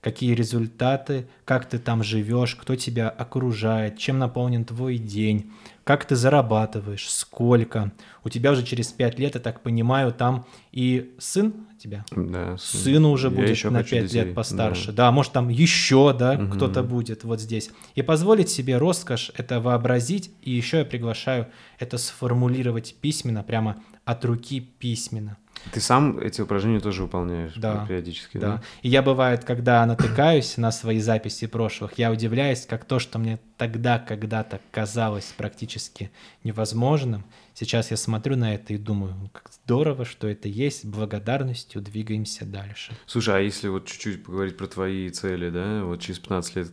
какие 0.00 0.34
результаты, 0.34 1.28
как 1.44 1.68
ты 1.68 1.78
там 1.78 2.02
живешь, 2.02 2.56
кто 2.56 2.76
тебя 2.76 3.08
окружает, 3.08 3.98
чем 3.98 4.18
наполнен 4.18 4.64
твой 4.64 4.98
день, 4.98 5.52
как 5.84 6.04
ты 6.04 6.16
зарабатываешь, 6.16 7.10
сколько. 7.10 7.92
У 8.24 8.28
тебя 8.28 8.52
уже 8.52 8.62
через 8.62 8.92
пять 8.92 9.18
лет, 9.18 9.34
я 9.34 9.40
так 9.40 9.62
понимаю, 9.62 10.12
там 10.12 10.46
и 10.70 11.14
сын 11.18 11.54
тебя? 11.78 12.04
Да, 12.12 12.56
сын. 12.58 12.80
Сыну 12.80 13.10
уже 13.10 13.28
я 13.28 13.34
будет 13.34 13.64
на 13.64 13.82
пять 13.82 14.12
лет 14.12 14.34
постарше. 14.34 14.86
Да. 14.88 15.06
да, 15.06 15.12
может 15.12 15.32
там 15.32 15.48
еще, 15.48 16.14
да, 16.16 16.34
угу. 16.34 16.54
кто-то 16.54 16.82
будет 16.82 17.24
вот 17.24 17.40
здесь. 17.40 17.70
И 17.94 18.02
позволить 18.02 18.48
себе 18.48 18.78
роскошь 18.78 19.32
это 19.36 19.60
вообразить, 19.60 20.30
и 20.42 20.52
еще 20.52 20.78
я 20.78 20.84
приглашаю 20.84 21.48
это 21.78 21.98
сформулировать 21.98 22.94
письменно, 23.00 23.42
прямо 23.42 23.82
от 24.04 24.24
руки 24.24 24.60
письменно. 24.60 25.36
Ты 25.70 25.80
сам 25.80 26.18
эти 26.18 26.40
упражнения 26.40 26.80
тоже 26.80 27.02
выполняешь 27.02 27.54
да, 27.54 27.86
периодически, 27.86 28.38
да? 28.38 28.56
Да. 28.56 28.62
И 28.82 28.88
я 28.88 29.02
бывает, 29.02 29.44
когда 29.44 29.84
натыкаюсь 29.86 30.56
на 30.56 30.72
свои 30.72 30.98
записи 31.00 31.46
прошлых, 31.46 31.98
я 31.98 32.10
удивляюсь, 32.10 32.66
как 32.66 32.84
то, 32.84 32.98
что 32.98 33.18
мне 33.18 33.38
тогда 33.56 33.98
когда-то 33.98 34.60
казалось 34.70 35.32
практически 35.36 36.10
невозможным, 36.42 37.24
сейчас 37.54 37.90
я 37.90 37.96
смотрю 37.96 38.36
на 38.36 38.54
это 38.54 38.74
и 38.74 38.78
думаю, 38.78 39.14
«Ну, 39.14 39.28
как 39.28 39.50
здорово, 39.64 40.04
что 40.04 40.26
это 40.28 40.48
есть, 40.48 40.84
благодарностью 40.84 41.80
двигаемся 41.80 42.44
дальше. 42.44 42.92
Слушай, 43.06 43.36
а 43.36 43.38
если 43.40 43.68
вот 43.68 43.86
чуть-чуть 43.86 44.24
поговорить 44.24 44.56
про 44.56 44.66
твои 44.66 45.08
цели, 45.10 45.50
да, 45.50 45.84
вот 45.84 46.00
через 46.00 46.18
15 46.18 46.56
лет, 46.56 46.68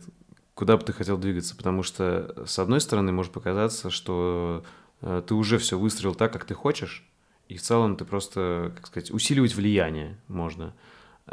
куда 0.54 0.76
бы 0.76 0.84
ты 0.84 0.92
хотел 0.92 1.16
двигаться? 1.16 1.56
Потому 1.56 1.82
что, 1.82 2.44
с 2.46 2.58
одной 2.58 2.80
стороны, 2.80 3.12
может 3.12 3.32
показаться, 3.32 3.90
что 3.90 4.64
э, 5.00 5.22
ты 5.26 5.34
уже 5.34 5.58
все 5.58 5.78
выстроил 5.78 6.14
так, 6.14 6.32
как 6.32 6.44
ты 6.44 6.54
хочешь, 6.54 7.09
и 7.50 7.56
в 7.56 7.62
целом 7.62 7.96
ты 7.96 8.04
просто, 8.04 8.72
как 8.76 8.86
сказать, 8.86 9.10
усиливать 9.10 9.56
влияние 9.56 10.16
можно. 10.28 10.72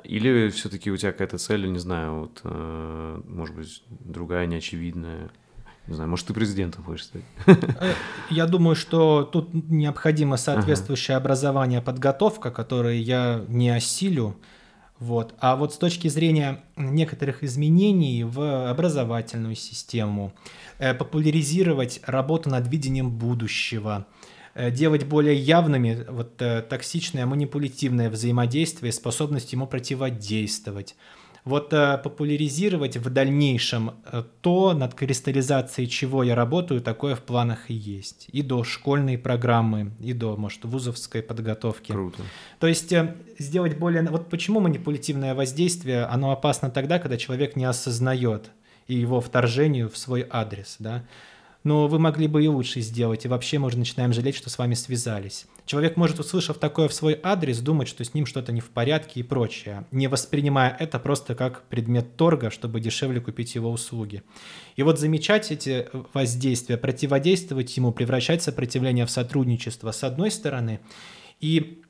Или 0.03 0.49
все-таки 0.49 0.89
у 0.89 0.97
тебя 0.97 1.11
какая-то 1.11 1.37
цель, 1.37 1.71
не 1.71 1.77
знаю, 1.77 2.21
вот, 2.21 2.41
э, 2.43 3.21
может 3.27 3.55
быть, 3.55 3.83
другая, 3.87 4.47
неочевидная. 4.47 5.29
Не 5.85 5.93
знаю, 5.93 6.09
может, 6.09 6.25
ты 6.25 6.33
президентом 6.33 6.83
хочешь 6.83 7.05
стать? 7.05 7.21
Э, 7.45 7.93
я 8.31 8.47
думаю, 8.47 8.75
что 8.75 9.23
тут 9.23 9.53
необходимо 9.53 10.37
соответствующее 10.37 11.17
ага. 11.17 11.25
образование, 11.25 11.81
подготовка, 11.83 12.49
которое 12.49 12.97
я 12.97 13.45
не 13.47 13.69
осилю. 13.69 14.35
Вот. 14.97 15.35
А 15.37 15.55
вот 15.55 15.75
с 15.75 15.77
точки 15.77 16.07
зрения 16.07 16.63
некоторых 16.77 17.43
изменений 17.43 18.23
в 18.23 18.71
образовательную 18.71 19.53
систему, 19.53 20.33
э, 20.79 20.95
популяризировать 20.95 22.01
работу 22.07 22.49
над 22.49 22.67
видением 22.67 23.11
будущего– 23.11 24.07
делать 24.71 25.05
более 25.05 25.35
явными 25.35 26.05
вот 26.09 26.41
э, 26.41 26.63
токсичное 26.63 27.25
манипулятивное 27.25 28.09
взаимодействие, 28.09 28.91
способность 28.91 29.53
ему 29.53 29.67
противодействовать. 29.67 30.95
Вот 31.45 31.71
э, 31.73 31.99
популяризировать 32.03 32.97
в 32.97 33.09
дальнейшем 33.09 33.91
то, 34.41 34.73
над 34.73 34.95
кристаллизацией 34.95 35.87
чего 35.87 36.23
я 36.23 36.33
работаю, 36.33 36.81
такое 36.81 37.15
в 37.15 37.21
планах 37.21 37.69
и 37.69 37.75
есть. 37.75 38.27
И 38.31 38.41
до 38.41 38.63
школьной 38.63 39.17
программы, 39.17 39.91
и 39.99 40.13
до, 40.13 40.35
может, 40.35 40.65
вузовской 40.65 41.21
подготовки. 41.21 41.91
Круто. 41.91 42.23
То 42.59 42.67
есть 42.67 42.91
сделать 43.37 43.77
более... 43.77 44.01
Вот 44.03 44.29
почему 44.29 44.59
манипулятивное 44.59 45.35
воздействие, 45.35 46.05
оно 46.05 46.31
опасно 46.31 46.71
тогда, 46.71 46.97
когда 46.97 47.17
человек 47.17 47.55
не 47.55 47.65
осознает 47.65 48.49
и 48.87 48.95
его 48.95 49.21
вторжению 49.21 49.89
в 49.89 49.97
свой 49.97 50.25
адрес, 50.29 50.77
да 50.79 51.03
но 51.67 51.89
вы 51.89 51.99
могли 51.99 52.27
бы 52.27 52.41
и 52.41 52.47
лучше 52.47 52.79
сделать, 52.79 53.25
и 53.25 53.27
вообще 53.27 53.59
мы 53.59 53.67
уже 53.67 53.77
начинаем 53.77 54.13
жалеть, 54.13 54.35
что 54.35 54.49
с 54.49 54.57
вами 54.57 54.73
связались. 54.73 55.47
Человек 55.65 55.97
может, 55.97 56.17
услышав 56.17 56.59
такое 56.59 56.87
в 56.87 56.93
свой 56.93 57.19
адрес, 57.21 57.59
думать, 57.59 57.89
что 57.89 58.05
с 58.05 58.13
ним 58.13 58.25
что-то 58.25 58.53
не 58.53 58.61
в 58.61 58.69
порядке 58.69 59.19
и 59.19 59.23
прочее, 59.23 59.85
не 59.91 60.07
воспринимая 60.07 60.73
это 60.79 60.97
просто 60.97 61.35
как 61.35 61.63
предмет 61.63 62.15
торга, 62.15 62.51
чтобы 62.51 62.79
дешевле 62.79 63.19
купить 63.19 63.55
его 63.55 63.69
услуги. 63.69 64.23
И 64.77 64.83
вот 64.83 64.97
замечать 64.97 65.51
эти 65.51 65.89
воздействия, 66.13 66.77
противодействовать 66.77 67.75
ему, 67.75 67.91
превращать 67.91 68.41
сопротивление 68.41 69.05
в 69.05 69.11
сотрудничество 69.11 69.91
с 69.91 70.05
одной 70.05 70.31
стороны, 70.31 70.79
и 71.41 71.83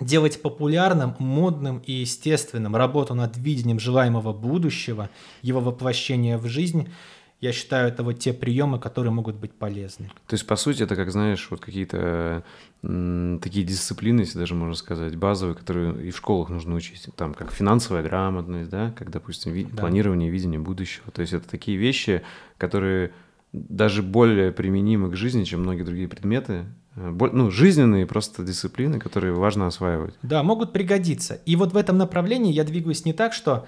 делать 0.00 0.42
популярным, 0.42 1.14
модным 1.20 1.78
и 1.86 1.92
естественным 1.92 2.74
работу 2.74 3.14
над 3.14 3.36
видением 3.36 3.78
желаемого 3.78 4.32
будущего, 4.32 5.08
его 5.40 5.60
воплощения 5.60 6.36
в 6.36 6.48
жизнь– 6.48 6.88
я 7.44 7.52
считаю, 7.52 7.88
это 7.88 8.02
вот 8.02 8.18
те 8.18 8.32
приемы, 8.32 8.78
которые 8.80 9.12
могут 9.12 9.36
быть 9.36 9.52
полезны. 9.52 10.10
То 10.26 10.34
есть, 10.34 10.46
по 10.46 10.56
сути, 10.56 10.82
это, 10.82 10.96
как 10.96 11.10
знаешь, 11.10 11.46
вот 11.50 11.60
какие-то 11.60 12.42
такие 12.80 13.64
дисциплины, 13.64 14.20
если 14.20 14.38
даже 14.38 14.54
можно 14.54 14.74
сказать, 14.74 15.16
базовые, 15.16 15.54
которые 15.54 16.08
и 16.08 16.10
в 16.10 16.16
школах 16.16 16.48
нужно 16.48 16.74
учить. 16.74 17.06
Там, 17.16 17.34
как 17.34 17.52
финансовая 17.52 18.02
грамотность, 18.02 18.70
да, 18.70 18.92
как, 18.98 19.10
допустим, 19.10 19.52
ви- 19.52 19.68
да. 19.70 19.82
планирование, 19.82 20.30
видение 20.30 20.58
будущего. 20.58 21.10
То 21.10 21.20
есть, 21.20 21.34
это 21.34 21.46
такие 21.48 21.76
вещи, 21.76 22.22
которые 22.56 23.10
даже 23.52 24.02
более 24.02 24.50
применимы 24.50 25.10
к 25.10 25.16
жизни, 25.16 25.44
чем 25.44 25.60
многие 25.60 25.82
другие 25.82 26.08
предметы, 26.08 26.64
э, 26.96 27.28
ну, 27.32 27.50
жизненные 27.50 28.06
просто 28.06 28.42
дисциплины, 28.42 28.98
которые 28.98 29.32
важно 29.34 29.66
осваивать. 29.66 30.14
Да, 30.22 30.42
могут 30.42 30.72
пригодиться. 30.72 31.34
И 31.46 31.56
вот 31.56 31.72
в 31.72 31.76
этом 31.76 31.98
направлении 31.98 32.52
я 32.52 32.64
двигаюсь 32.64 33.04
не 33.04 33.12
так, 33.12 33.32
что 33.32 33.66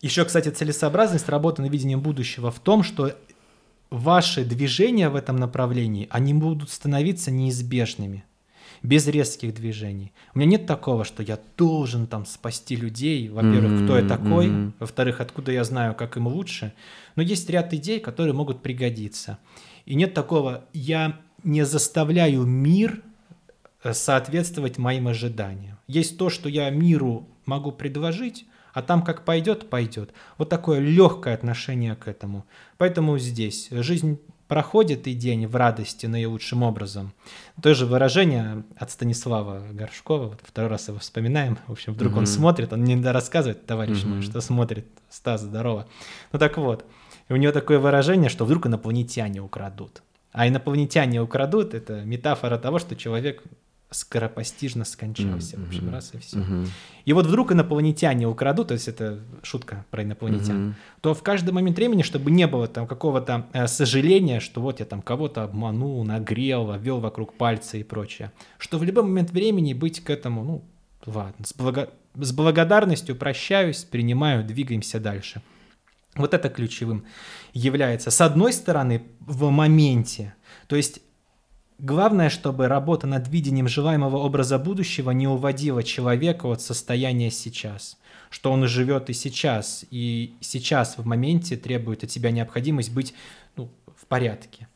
еще, 0.00 0.24
кстати, 0.24 0.48
целесообразность 0.48 1.28
работы 1.28 1.62
над 1.62 1.70
видением 1.70 2.00
будущего 2.00 2.50
в 2.50 2.58
том, 2.58 2.82
что 2.82 3.14
ваши 3.90 4.44
движения 4.44 5.08
в 5.08 5.16
этом 5.16 5.36
направлении, 5.36 6.08
они 6.10 6.32
будут 6.32 6.70
становиться 6.70 7.30
неизбежными 7.30 8.24
без 8.82 9.06
резких 9.06 9.54
движений. 9.54 10.12
У 10.34 10.38
меня 10.38 10.52
нет 10.52 10.66
такого, 10.66 11.04
что 11.04 11.22
я 11.22 11.38
должен 11.58 12.06
там 12.06 12.24
спасти 12.24 12.76
людей. 12.76 13.28
Во-первых, 13.28 13.72
mm-hmm, 13.72 13.84
кто 13.84 13.98
я 13.98 14.08
такой, 14.08 14.46
mm-hmm. 14.46 14.72
во-вторых, 14.78 15.20
откуда 15.20 15.52
я 15.52 15.64
знаю, 15.64 15.94
как 15.94 16.16
им 16.16 16.26
лучше. 16.26 16.72
Но 17.14 17.22
есть 17.22 17.50
ряд 17.50 17.74
идей, 17.74 18.00
которые 18.00 18.32
могут 18.32 18.62
пригодиться. 18.62 19.38
И 19.84 19.94
нет 19.94 20.14
такого, 20.14 20.64
я 20.72 21.20
не 21.44 21.66
заставляю 21.66 22.44
мир 22.44 23.02
э, 23.82 23.92
соответствовать 23.92 24.78
моим 24.78 25.08
ожиданиям. 25.08 25.78
Есть 25.86 26.16
то, 26.16 26.30
что 26.30 26.48
я 26.48 26.70
миру 26.70 27.28
могу 27.44 27.72
предложить, 27.72 28.46
а 28.72 28.82
там 28.82 29.02
как 29.02 29.24
пойдет, 29.24 29.68
пойдет. 29.70 30.12
Вот 30.38 30.48
такое 30.48 30.78
легкое 30.78 31.34
отношение 31.34 31.96
к 31.96 32.08
этому. 32.08 32.44
Поэтому 32.78 33.18
здесь 33.18 33.68
жизнь 33.70 34.18
проходит 34.50 35.06
и 35.06 35.14
день 35.14 35.46
в 35.46 35.54
радости 35.54 36.06
наилучшим 36.06 36.64
образом. 36.64 37.12
То 37.62 37.72
же 37.72 37.86
выражение 37.86 38.64
от 38.76 38.90
Станислава 38.90 39.62
Горшкова, 39.72 40.26
вот 40.26 40.40
второй 40.42 40.70
раз 40.70 40.88
его 40.88 40.98
вспоминаем, 40.98 41.56
в 41.68 41.72
общем, 41.72 41.92
вдруг 41.92 42.14
mm-hmm. 42.14 42.18
он 42.18 42.26
смотрит, 42.26 42.72
он 42.72 42.82
не 42.82 43.00
рассказывает, 43.00 43.64
товарищ 43.64 44.02
mm-hmm. 44.02 44.08
мой, 44.08 44.22
что 44.22 44.40
смотрит, 44.40 44.86
Стас, 45.08 45.42
здорово. 45.42 45.86
Ну 46.32 46.40
так 46.40 46.58
вот, 46.58 46.84
и 47.28 47.32
у 47.32 47.36
него 47.36 47.52
такое 47.52 47.78
выражение, 47.78 48.28
что 48.28 48.44
вдруг 48.44 48.66
инопланетяне 48.66 49.40
украдут. 49.40 50.02
А 50.32 50.48
инопланетяне 50.48 51.22
украдут, 51.22 51.72
это 51.72 52.02
метафора 52.04 52.58
того, 52.58 52.80
что 52.80 52.96
человек 52.96 53.44
скоропостижно 53.90 54.84
скончался. 54.84 55.56
Mm-hmm. 55.56 55.64
В 55.64 55.68
общем, 55.68 55.90
раз 55.90 56.14
и 56.14 56.18
все. 56.18 56.38
Mm-hmm. 56.38 56.68
И 57.06 57.12
вот 57.12 57.26
вдруг 57.26 57.52
инопланетяне 57.52 58.26
украдут, 58.26 58.68
то 58.68 58.74
есть 58.74 58.86
это 58.86 59.20
шутка 59.42 59.84
про 59.90 60.04
инопланетян, 60.04 60.56
mm-hmm. 60.56 60.74
то 61.00 61.14
в 61.14 61.22
каждый 61.22 61.50
момент 61.50 61.76
времени, 61.76 62.02
чтобы 62.02 62.30
не 62.30 62.46
было 62.46 62.68
там 62.68 62.86
какого-то 62.86 63.46
э, 63.52 63.66
сожаления, 63.66 64.38
что 64.38 64.60
вот 64.60 64.78
я 64.78 64.86
там 64.86 65.02
кого-то 65.02 65.42
обманул, 65.42 66.04
нагрел, 66.04 66.72
ввел 66.76 67.00
вокруг 67.00 67.34
пальца 67.34 67.78
и 67.78 67.82
прочее, 67.82 68.30
что 68.58 68.78
в 68.78 68.84
любой 68.84 69.02
момент 69.02 69.30
времени 69.30 69.74
быть 69.74 70.00
к 70.00 70.10
этому, 70.10 70.44
ну, 70.44 70.64
ладно, 71.06 71.44
с, 71.44 71.52
благо... 71.54 71.90
с 72.14 72.32
благодарностью 72.32 73.16
прощаюсь, 73.16 73.82
принимаю, 73.84 74.44
двигаемся 74.44 75.00
дальше. 75.00 75.42
Вот 76.14 76.34
это 76.34 76.48
ключевым 76.48 77.04
является. 77.54 78.10
С 78.10 78.20
одной 78.20 78.52
стороны, 78.52 79.02
в 79.20 79.48
моменте, 79.50 80.34
то 80.66 80.76
есть 80.76 81.00
Главное, 81.82 82.28
чтобы 82.28 82.68
работа 82.68 83.06
над 83.06 83.26
видением 83.28 83.66
желаемого 83.66 84.18
образа 84.18 84.58
будущего 84.58 85.12
не 85.12 85.26
уводила 85.26 85.82
человека 85.82 86.46
от 86.46 86.60
состояния 86.60 87.30
сейчас, 87.30 87.96
что 88.28 88.52
он 88.52 88.66
живет 88.68 89.08
и 89.08 89.14
сейчас, 89.14 89.86
и 89.90 90.34
сейчас 90.40 90.98
в 90.98 91.06
моменте 91.06 91.56
требует 91.56 92.04
от 92.04 92.10
тебя 92.10 92.32
необходимость 92.32 92.92
быть 92.92 93.14
ну, 93.56 93.70
в 93.96 94.04
порядке. 94.04 94.68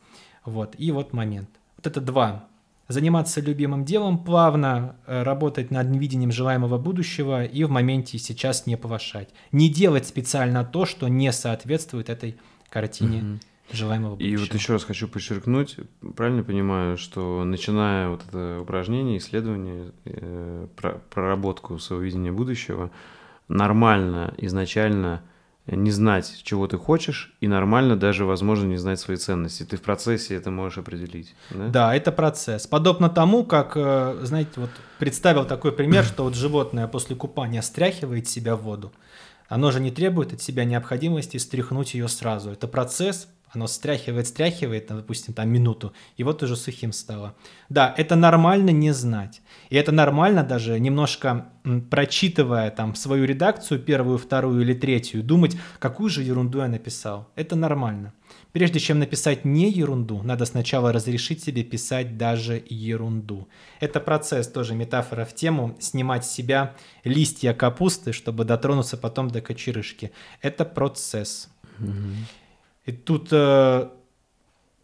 Вот, 0.46 0.76
и 0.78 0.90
вот 0.92 1.12
момент. 1.12 1.50
Вот 1.76 1.86
это 1.86 2.00
два. 2.00 2.46
Заниматься 2.88 3.42
любимым 3.42 3.84
делом 3.84 4.24
плавно, 4.24 4.96
э, 5.06 5.22
работать 5.24 5.70
над 5.70 5.94
видением 5.94 6.32
желаемого 6.32 6.78
будущего 6.78 7.44
и 7.44 7.64
в 7.64 7.70
моменте 7.70 8.18
сейчас 8.18 8.64
не 8.64 8.76
повышать. 8.76 9.28
Не 9.52 9.68
делать 9.68 10.06
специально 10.06 10.64
то, 10.64 10.86
что 10.86 11.08
не 11.08 11.32
соответствует 11.32 12.08
этой 12.08 12.38
картине. 12.70 13.18
Mm-hmm 13.18 13.38
желаемого 13.76 14.16
будущего. 14.16 14.32
И 14.32 14.36
вот 14.36 14.54
еще 14.54 14.72
раз 14.72 14.84
хочу 14.84 15.08
подчеркнуть, 15.08 15.76
правильно 16.16 16.42
понимаю, 16.42 16.96
что 16.96 17.44
начиная 17.44 18.08
вот 18.08 18.22
это 18.28 18.60
упражнение, 18.60 19.18
исследование, 19.18 19.92
э, 20.04 20.66
про, 20.76 21.00
проработку 21.10 21.78
своего 21.78 22.04
видения 22.04 22.32
будущего, 22.32 22.90
нормально 23.48 24.34
изначально 24.38 25.22
не 25.66 25.90
знать, 25.90 26.42
чего 26.42 26.66
ты 26.66 26.76
хочешь, 26.76 27.34
и 27.40 27.48
нормально 27.48 27.96
даже, 27.96 28.26
возможно, 28.26 28.66
не 28.66 28.76
знать 28.76 29.00
свои 29.00 29.16
ценности. 29.16 29.62
Ты 29.62 29.78
в 29.78 29.82
процессе 29.82 30.34
это 30.34 30.50
можешь 30.50 30.78
определить. 30.78 31.34
Да, 31.50 31.68
да 31.68 31.94
это 31.94 32.12
процесс. 32.12 32.66
Подобно 32.66 33.08
тому, 33.08 33.44
как, 33.44 33.72
э, 33.74 34.18
знаете, 34.22 34.50
вот 34.56 34.70
представил 34.98 35.46
такой 35.46 35.72
пример, 35.72 36.04
что 36.04 36.24
вот 36.24 36.34
животное 36.34 36.86
после 36.86 37.16
купания 37.16 37.62
стряхивает 37.62 38.28
себя 38.28 38.56
в 38.56 38.62
воду. 38.62 38.92
Оно 39.48 39.70
же 39.70 39.80
не 39.80 39.90
требует 39.90 40.32
от 40.32 40.42
себя 40.42 40.64
необходимости 40.64 41.36
стряхнуть 41.38 41.94
ее 41.94 42.08
сразу. 42.08 42.50
Это 42.50 42.68
процесс, 42.68 43.28
оно 43.54 43.66
стряхивает, 43.66 44.26
стряхивает, 44.26 44.86
допустим, 44.88 45.34
там 45.34 45.48
минуту, 45.48 45.92
и 46.16 46.24
вот 46.24 46.42
уже 46.42 46.56
сухим 46.56 46.92
стало. 46.92 47.34
Да, 47.68 47.94
это 47.96 48.16
нормально 48.16 48.70
не 48.70 48.92
знать. 48.92 49.40
И 49.70 49.76
это 49.76 49.92
нормально 49.92 50.42
даже 50.44 50.78
немножко 50.78 51.46
прочитывая 51.90 52.70
там 52.70 52.94
свою 52.94 53.24
редакцию, 53.24 53.80
первую, 53.80 54.18
вторую 54.18 54.60
или 54.60 54.74
третью, 54.74 55.22
думать, 55.22 55.56
какую 55.78 56.10
же 56.10 56.22
ерунду 56.22 56.58
я 56.58 56.68
написал. 56.68 57.28
Это 57.36 57.56
нормально. 57.56 58.12
Прежде 58.52 58.78
чем 58.78 58.98
написать 58.98 59.44
не 59.44 59.70
ерунду, 59.70 60.22
надо 60.22 60.44
сначала 60.44 60.92
разрешить 60.92 61.42
себе 61.42 61.64
писать 61.64 62.18
даже 62.18 62.62
ерунду. 62.68 63.48
Это 63.80 63.98
процесс, 63.98 64.46
тоже 64.46 64.74
метафора 64.74 65.24
в 65.24 65.34
тему, 65.34 65.76
снимать 65.80 66.24
с 66.24 66.30
себя 66.30 66.74
листья 67.02 67.54
капусты, 67.54 68.12
чтобы 68.12 68.44
дотронуться 68.44 68.96
потом 68.96 69.30
до 69.30 69.40
кочерышки. 69.40 70.12
Это 70.42 70.64
процесс. 70.64 71.48
Mm-hmm. 71.80 72.14
И 72.84 72.92
тут 72.92 73.28
э, 73.32 73.88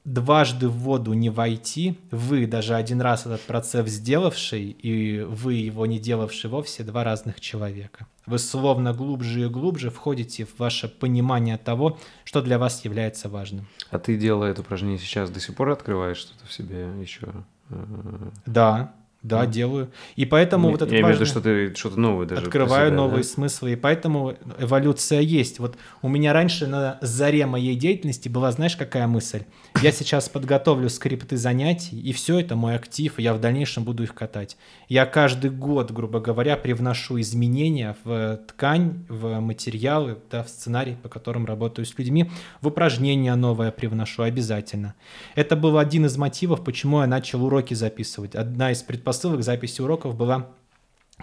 дважды 0.05 0.69
в 0.69 0.79
воду 0.79 1.13
не 1.13 1.31
войти, 1.31 1.99
вы 2.11 2.47
даже 2.47 2.75
один 2.75 3.01
раз 3.01 3.27
этот 3.27 3.43
процесс 3.43 3.89
сделавший, 3.89 4.71
и 4.71 5.21
вы 5.21 5.55
его 5.55 5.87
не 5.87 5.99
делавший 5.99 6.51
вовсе, 6.51 6.83
два 6.83 7.05
разных 7.05 7.41
человека. 7.41 8.07
Вы 8.27 8.39
словно 8.39 8.93
глубже 8.93 9.43
и 9.43 9.49
глубже 9.49 9.91
входите 9.91 10.45
в 10.47 10.59
ваше 10.59 10.89
понимание 10.89 11.59
того, 11.59 11.99
что 12.25 12.43
для 12.43 12.59
вас 12.59 12.85
является 12.85 13.29
важным. 13.29 13.67
А 13.91 13.99
ты, 13.99 14.17
делая 14.17 14.53
это 14.53 14.63
упражнение 14.63 14.99
сейчас, 14.99 15.31
до 15.31 15.41
сих 15.41 15.55
пор 15.55 15.71
открываешь 15.71 16.19
что-то 16.19 16.47
в 16.47 16.53
себе 16.53 16.89
еще? 17.01 17.29
Э, 17.71 18.31
да, 18.47 18.95
да, 19.23 19.45
mm. 19.45 19.51
делаю. 19.51 19.91
И 20.17 20.25
поэтому 20.25 20.69
я, 20.69 20.73
вот 20.73 20.83
это 20.83 20.95
Я 20.95 21.01
имею 21.03 21.15
в 21.15 21.17
виду, 21.17 21.27
что 21.27 21.41
ты 21.43 21.75
что-то 21.75 22.01
новое 22.01 22.27
даже 22.27 22.43
Открываю 22.43 22.89
себя, 22.89 22.97
новые 22.97 23.23
да? 23.23 23.29
смыслы, 23.29 23.73
и 23.73 23.77
поэтому 23.77 24.35
эволюция 24.59 25.21
есть. 25.21 25.59
Вот 25.59 25.77
у 26.01 26.09
меня 26.09 26.33
раньше 26.33 26.67
на 26.67 26.99
заре 27.03 27.45
моей 27.45 27.77
деятельности 27.77 28.29
была, 28.29 28.51
знаешь, 28.51 28.77
какая 28.77 29.07
мысль? 29.07 29.43
Я 29.83 29.93
сейчас 29.93 30.29
подготовлю 30.29 30.89
скрипты 30.89 31.37
занятий, 31.37 32.01
и 32.01 32.13
все 32.13 32.39
это 32.39 32.57
мой 32.57 32.75
актив, 32.75 33.19
и 33.19 33.23
я 33.23 33.35
в 33.35 33.41
дальнейшем 33.41 33.85
буду 33.85 34.03
их 34.03 34.15
катать. 34.15 34.57
Я 34.89 35.05
каждый 35.05 35.51
год, 35.51 35.91
грубо 35.91 36.21
говоря, 36.21 36.57
привношу 36.57 37.21
изменения 37.21 37.97
в 38.05 38.41
ткань, 38.49 39.05
в 39.09 39.39
материалы, 39.41 40.19
да, 40.31 40.43
в 40.43 40.49
сценарий, 40.49 40.97
по 41.03 41.09
которым 41.11 41.45
работаю 41.45 41.85
с 41.85 41.97
людьми, 41.99 42.31
в 42.63 42.69
упражнения 42.69 43.35
новое 43.35 43.71
привношу 43.71 44.23
обязательно. 44.23 44.95
Это 45.35 45.57
был 45.57 45.79
один 45.79 46.07
из 46.07 46.17
мотивов, 46.17 46.65
почему 46.65 47.01
я 47.01 47.07
начал 47.07 47.45
уроки 47.45 47.75
записывать. 47.75 48.35
Одна 48.35 48.73
из 48.73 48.83
предпосылок 48.83 49.10
предпосылок 49.11 49.43
записи 49.43 49.81
уроков 49.81 50.17
была 50.17 50.51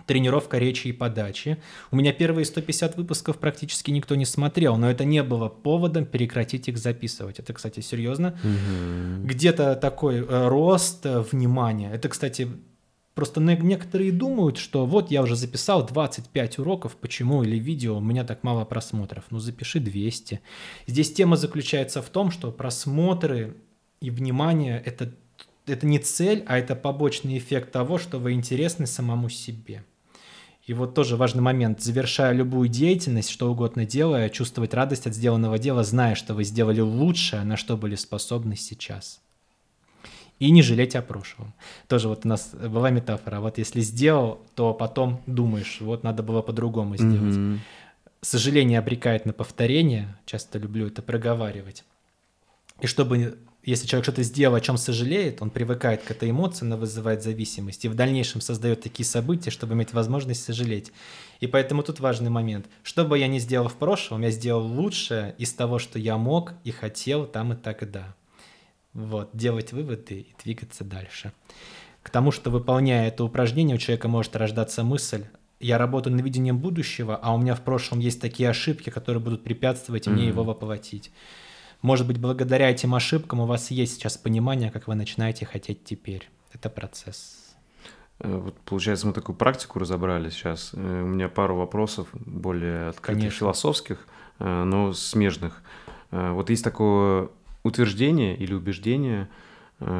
тренировка 0.05 0.57
речи 0.57 0.89
и 0.89 0.91
подачи. 0.91 1.57
У 1.89 1.95
меня 1.95 2.11
первые 2.11 2.43
150 2.43 2.97
выпусков 2.97 3.37
практически 3.37 3.91
никто 3.91 4.15
не 4.15 4.25
смотрел, 4.25 4.75
но 4.75 4.91
это 4.91 5.05
не 5.05 5.23
было 5.23 5.47
поводом 5.47 6.05
прекратить 6.05 6.67
их 6.67 6.77
записывать. 6.77 7.39
Это, 7.39 7.53
кстати, 7.53 7.79
серьезно. 7.79 8.37
Угу. 8.43 9.27
Где-то 9.27 9.75
такой 9.75 10.17
э, 10.17 10.47
рост 10.49 11.05
э, 11.05 11.21
внимания. 11.31 11.91
Это, 11.93 12.09
кстати, 12.09 12.49
просто 13.15 13.39
некоторые 13.39 14.11
думают, 14.11 14.57
что 14.57 14.85
вот 14.85 15.09
я 15.09 15.23
уже 15.23 15.37
записал 15.37 15.85
25 15.85 16.59
уроков, 16.59 16.97
почему 16.97 17.41
или 17.43 17.57
видео, 17.57 17.97
у 17.97 18.01
меня 18.01 18.25
так 18.25 18.43
мало 18.43 18.65
просмотров. 18.65 19.23
Ну, 19.31 19.39
запиши 19.39 19.79
200. 19.79 20.41
Здесь 20.87 21.13
тема 21.13 21.37
заключается 21.37 22.01
в 22.01 22.09
том, 22.09 22.31
что 22.31 22.51
просмотры 22.51 23.55
и 24.01 24.11
внимание– 24.11 24.83
это 24.85 25.13
это 25.67 25.85
не 25.85 25.99
цель, 25.99 26.43
а 26.47 26.57
это 26.57 26.75
побочный 26.75 27.37
эффект 27.37 27.71
того, 27.71 27.97
что 27.97 28.19
вы 28.19 28.33
интересны 28.33 28.87
самому 28.87 29.29
себе. 29.29 29.83
И 30.65 30.73
вот 30.73 30.93
тоже 30.93 31.15
важный 31.15 31.41
момент. 31.41 31.81
Завершая 31.81 32.33
любую 32.33 32.67
деятельность, 32.67 33.29
что 33.29 33.49
угодно 33.49 33.85
делая, 33.85 34.29
чувствовать 34.29 34.73
радость 34.73 35.07
от 35.07 35.15
сделанного 35.15 35.57
дела, 35.57 35.83
зная, 35.83 36.15
что 36.15 36.33
вы 36.33 36.43
сделали 36.43 36.81
лучшее, 36.81 37.43
на 37.43 37.55
что 37.55 37.77
были 37.77 37.95
способны 37.95 38.57
сейчас. 38.57 39.21
И 40.39 40.51
не 40.51 40.61
жалеть 40.61 40.95
о 40.95 41.01
прошлом. 41.01 41.53
Тоже 41.87 42.09
вот 42.09 42.25
у 42.25 42.27
нас 42.27 42.53
была 42.53 42.89
метафора. 42.89 43.39
Вот 43.39 43.57
если 43.57 43.79
сделал, 43.79 44.41
то 44.55 44.73
потом 44.73 45.21
думаешь, 45.25 45.77
вот 45.79 46.03
надо 46.03 46.21
было 46.21 46.41
по-другому 46.41 46.97
сделать. 46.97 47.35
Mm-hmm. 47.35 47.59
Сожаление 48.21 48.79
обрекает 48.79 49.25
на 49.25 49.31
повторение. 49.33 50.17
Часто 50.25 50.59
люблю 50.59 50.87
это 50.87 51.01
проговаривать. 51.01 51.85
И 52.81 52.87
чтобы 52.87 53.37
если 53.67 53.85
человек 53.85 54.05
что-то 54.05 54.23
сделал, 54.23 54.55
о 54.55 54.61
чем 54.61 54.77
сожалеет, 54.77 55.41
он 55.41 55.49
привыкает 55.49 56.01
к 56.01 56.09
этой 56.09 56.31
эмоции, 56.31 56.65
она 56.65 56.77
вызывает 56.77 57.21
зависимость, 57.21 57.83
и 57.83 57.89
в 57.89 57.95
дальнейшем 57.95 58.39
создает 58.39 58.79
такие 58.79 59.05
события, 59.05 59.51
чтобы 59.51 59.73
иметь 59.73 59.91
возможность 59.91 60.41
сожалеть. 60.41 60.93
И 61.41 61.47
поэтому 61.47 61.83
тут 61.83 61.99
важный 61.99 62.29
момент. 62.29 62.67
Что 62.81 63.03
бы 63.03 63.19
я 63.19 63.27
ни 63.27 63.39
сделал 63.39 63.67
в 63.67 63.75
прошлом, 63.75 64.21
я 64.21 64.31
сделал 64.31 64.65
лучшее 64.65 65.35
из 65.37 65.51
того, 65.51 65.79
что 65.79 65.99
я 65.99 66.17
мог 66.17 66.53
и 66.63 66.71
хотел 66.71 67.25
там 67.25 67.51
и 67.51 67.55
тогда. 67.57 68.15
Вот, 68.93 69.31
делать 69.33 69.73
выводы 69.73 70.21
и 70.21 70.35
двигаться 70.41 70.85
дальше. 70.85 71.33
К 72.03 72.09
тому, 72.09 72.31
что 72.31 72.49
выполняя 72.49 73.09
это 73.09 73.25
упражнение, 73.25 73.75
у 73.75 73.79
человека 73.79 74.07
может 74.07 74.33
рождаться 74.37 74.85
мысль, 74.85 75.25
я 75.59 75.77
работаю 75.77 76.15
над 76.15 76.23
видением 76.23 76.57
будущего, 76.57 77.17
а 77.17 77.35
у 77.35 77.37
меня 77.37 77.53
в 77.53 77.61
прошлом 77.65 77.99
есть 77.99 78.21
такие 78.21 78.47
ошибки, 78.47 78.91
которые 78.91 79.21
будут 79.21 79.43
препятствовать 79.43 80.07
mm-hmm. 80.07 80.11
мне 80.11 80.27
его 80.27 80.45
воплотить 80.45 81.11
Может 81.81 82.07
быть, 82.07 82.19
благодаря 82.19 82.69
этим 82.69 82.95
ошибкам 82.95 83.41
у 83.41 83.45
вас 83.45 83.71
есть 83.71 83.95
сейчас 83.95 84.17
понимание, 84.17 84.71
как 84.71 84.87
вы 84.87 84.95
начинаете 84.95 85.45
хотеть 85.45 85.83
теперь. 85.83 86.29
Это 86.53 86.69
процесс. 86.69 87.47
Э, 88.19 88.37
вот, 88.37 88.59
получается, 88.61 89.07
мы 89.07 89.13
такую 89.13 89.35
практику 89.35 89.79
разобрали 89.79 90.29
сейчас. 90.29 90.71
Э, 90.73 91.01
у 91.03 91.07
меня 91.07 91.29
пару 91.29 91.55
вопросов 91.55 92.07
более 92.13 92.89
открытых, 92.89 93.19
Конечно. 93.19 93.39
философских, 93.39 94.07
э, 94.39 94.63
но 94.63 94.93
смежных. 94.93 95.61
Вот 96.09 96.49
есть 96.49 96.63
такое 96.63 97.27
утверждение 97.63 98.37
или 98.37 98.53
убеждение, 98.53 99.27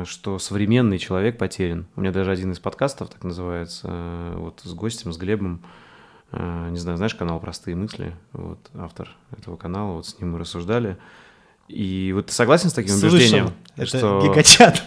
что 0.06 0.39
современный 0.39 0.99
человек 0.99 1.38
потерян. 1.38 1.85
У 1.97 2.01
меня 2.01 2.14
даже 2.14 2.31
один 2.31 2.53
из 2.53 2.59
подкастов 2.59 3.09
так 3.09 3.25
называется, 3.25 4.31
вот 4.38 4.61
с 4.64 4.73
гостем, 4.73 5.11
с 5.11 5.17
Глебом, 5.17 5.61
не 6.31 6.77
знаю, 6.77 6.95
знаешь 6.95 7.14
канал 7.14 7.41
«Простые 7.41 7.75
мысли», 7.75 8.15
вот 8.31 8.57
автор 8.73 9.09
этого 9.38 9.57
канала, 9.57 9.95
вот 9.95 10.07
с 10.07 10.17
ним 10.17 10.31
мы 10.31 10.39
рассуждали. 10.39 10.97
И 11.67 12.11
вот 12.13 12.27
ты 12.27 12.33
согласен 12.33 12.69
с 12.69 12.73
таким 12.73 12.95
Слышал. 12.95 13.17
убеждением? 13.17 13.53
Это 13.75 13.97
что... 13.97 14.21
гигачат. 14.23 14.83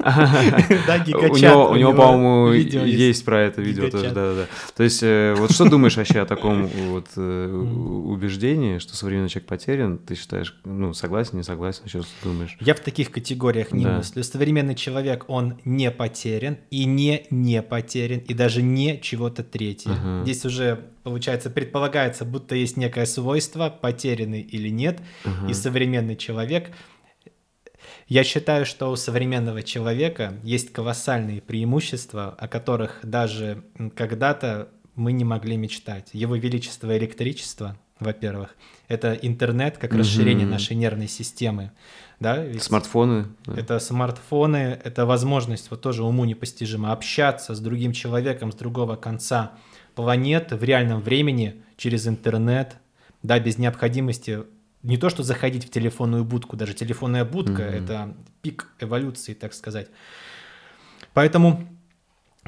Да, 0.86 0.98
гигачат. 0.98 1.70
У 1.70 1.76
него, 1.76 1.92
по-моему, 1.92 2.52
есть 2.52 3.24
про 3.24 3.42
это 3.42 3.60
видео 3.60 3.90
тоже, 3.90 4.10
да-да-да. 4.10 4.46
То 4.76 4.82
есть, 4.82 5.02
э, 5.02 5.34
вот 5.36 5.52
что 5.52 5.68
думаешь 5.68 5.96
вообще 5.96 6.20
о 6.20 6.26
таком 6.26 6.66
вот 6.88 7.08
э, 7.16 7.46
убеждении, 7.46 8.78
что 8.78 8.96
современный 8.96 9.28
человек 9.28 9.48
потерян? 9.48 9.98
Ты 9.98 10.14
считаешь, 10.14 10.58
ну, 10.64 10.92
согласен, 10.94 11.38
не 11.38 11.42
согласен? 11.42 11.82
Что 11.86 12.02
думаешь? 12.24 12.56
Я 12.60 12.74
в 12.74 12.80
таких 12.80 13.10
категориях 13.10 13.72
не 13.72 13.86
мыслю. 13.86 14.22
Современный 14.24 14.74
человек, 14.74 15.24
он 15.28 15.58
не 15.64 15.90
потерян 15.90 16.58
и 16.70 16.84
не 16.84 17.26
не 17.30 17.62
потерян, 17.62 18.20
и 18.20 18.34
даже 18.34 18.62
не 18.62 19.00
чего-то 19.00 19.42
третье. 19.42 19.92
Здесь 20.22 20.44
уже 20.44 20.90
получается, 21.02 21.50
предполагается, 21.50 22.24
будто 22.24 22.54
есть 22.54 22.76
некое 22.76 23.06
свойство, 23.06 23.70
потерянный 23.70 24.42
или 24.42 24.68
нет, 24.68 25.00
и 25.48 25.54
современный 25.54 26.16
человек 26.16 26.70
я 28.10 28.24
считаю, 28.24 28.66
что 28.66 28.90
у 28.90 28.96
современного 28.96 29.62
человека 29.62 30.34
есть 30.42 30.72
колоссальные 30.72 31.40
преимущества, 31.40 32.34
о 32.36 32.48
которых 32.48 32.98
даже 33.04 33.62
когда-то 33.94 34.68
мы 34.96 35.12
не 35.12 35.22
могли 35.22 35.56
мечтать. 35.56 36.08
Его 36.12 36.34
величество 36.34 36.98
электричество, 36.98 37.78
во-первых, 38.00 38.56
это 38.88 39.12
интернет 39.12 39.78
как 39.78 39.92
угу. 39.92 40.00
расширение 40.00 40.44
нашей 40.44 40.74
нервной 40.74 41.06
системы. 41.06 41.70
Да? 42.18 42.44
Смартфоны. 42.58 43.28
Это 43.46 43.78
смартфоны, 43.78 44.80
это 44.82 45.06
возможность 45.06 45.70
вот 45.70 45.80
тоже 45.80 46.02
уму 46.02 46.24
непостижимо 46.24 46.90
общаться 46.90 47.54
с 47.54 47.60
другим 47.60 47.92
человеком 47.92 48.50
с 48.50 48.56
другого 48.56 48.96
конца 48.96 49.52
планеты 49.94 50.56
в 50.56 50.64
реальном 50.64 51.00
времени 51.00 51.62
через 51.76 52.08
интернет, 52.08 52.76
да, 53.22 53.38
без 53.38 53.56
необходимости 53.56 54.40
не 54.82 54.96
то, 54.96 55.10
что 55.10 55.22
заходить 55.22 55.66
в 55.66 55.70
телефонную 55.70 56.24
будку, 56.24 56.56
даже 56.56 56.74
телефонная 56.74 57.24
будка 57.24 57.62
mm-hmm. 57.62 57.84
это 57.84 58.16
пик 58.42 58.68
эволюции, 58.80 59.34
так 59.34 59.52
сказать. 59.52 59.88
Поэтому 61.12 61.68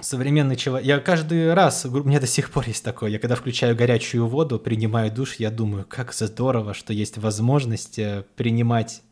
современный 0.00 0.56
человек... 0.56 0.86
Я 0.86 0.98
каждый 0.98 1.52
раз, 1.52 1.84
у 1.84 2.02
меня 2.04 2.20
до 2.20 2.26
сих 2.26 2.50
пор 2.50 2.66
есть 2.66 2.84
такое, 2.84 3.10
я 3.10 3.18
когда 3.18 3.34
включаю 3.34 3.76
горячую 3.76 4.26
воду, 4.26 4.58
принимаю 4.58 5.12
душ, 5.12 5.36
я 5.36 5.50
думаю, 5.50 5.84
как 5.84 6.12
здорово, 6.12 6.74
что 6.74 6.92
есть 6.92 7.18
возможность 7.18 7.98
э, 7.98 8.24
принимать 8.36 9.02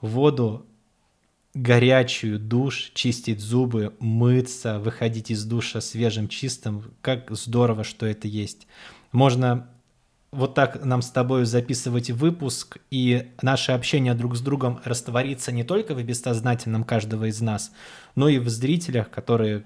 воду 0.00 0.66
горячую, 1.54 2.38
душ, 2.38 2.92
чистить 2.94 3.40
зубы, 3.40 3.94
мыться, 4.00 4.78
выходить 4.78 5.30
из 5.30 5.44
душа 5.44 5.80
свежим, 5.80 6.28
чистым. 6.28 6.94
Как 7.02 7.30
здорово, 7.30 7.84
что 7.84 8.06
это 8.06 8.26
есть. 8.26 8.66
Можно 9.12 9.68
вот 10.32 10.54
так 10.54 10.82
нам 10.82 11.02
с 11.02 11.10
тобой 11.10 11.44
записывать 11.44 12.10
выпуск, 12.10 12.78
и 12.90 13.30
наше 13.42 13.72
общение 13.72 14.14
друг 14.14 14.34
с 14.34 14.40
другом 14.40 14.80
растворится 14.84 15.52
не 15.52 15.62
только 15.62 15.94
в 15.94 16.02
бессознательном 16.02 16.84
каждого 16.84 17.26
из 17.26 17.40
нас, 17.42 17.70
но 18.14 18.28
и 18.28 18.38
в 18.38 18.48
зрителях, 18.48 19.10
которые 19.10 19.64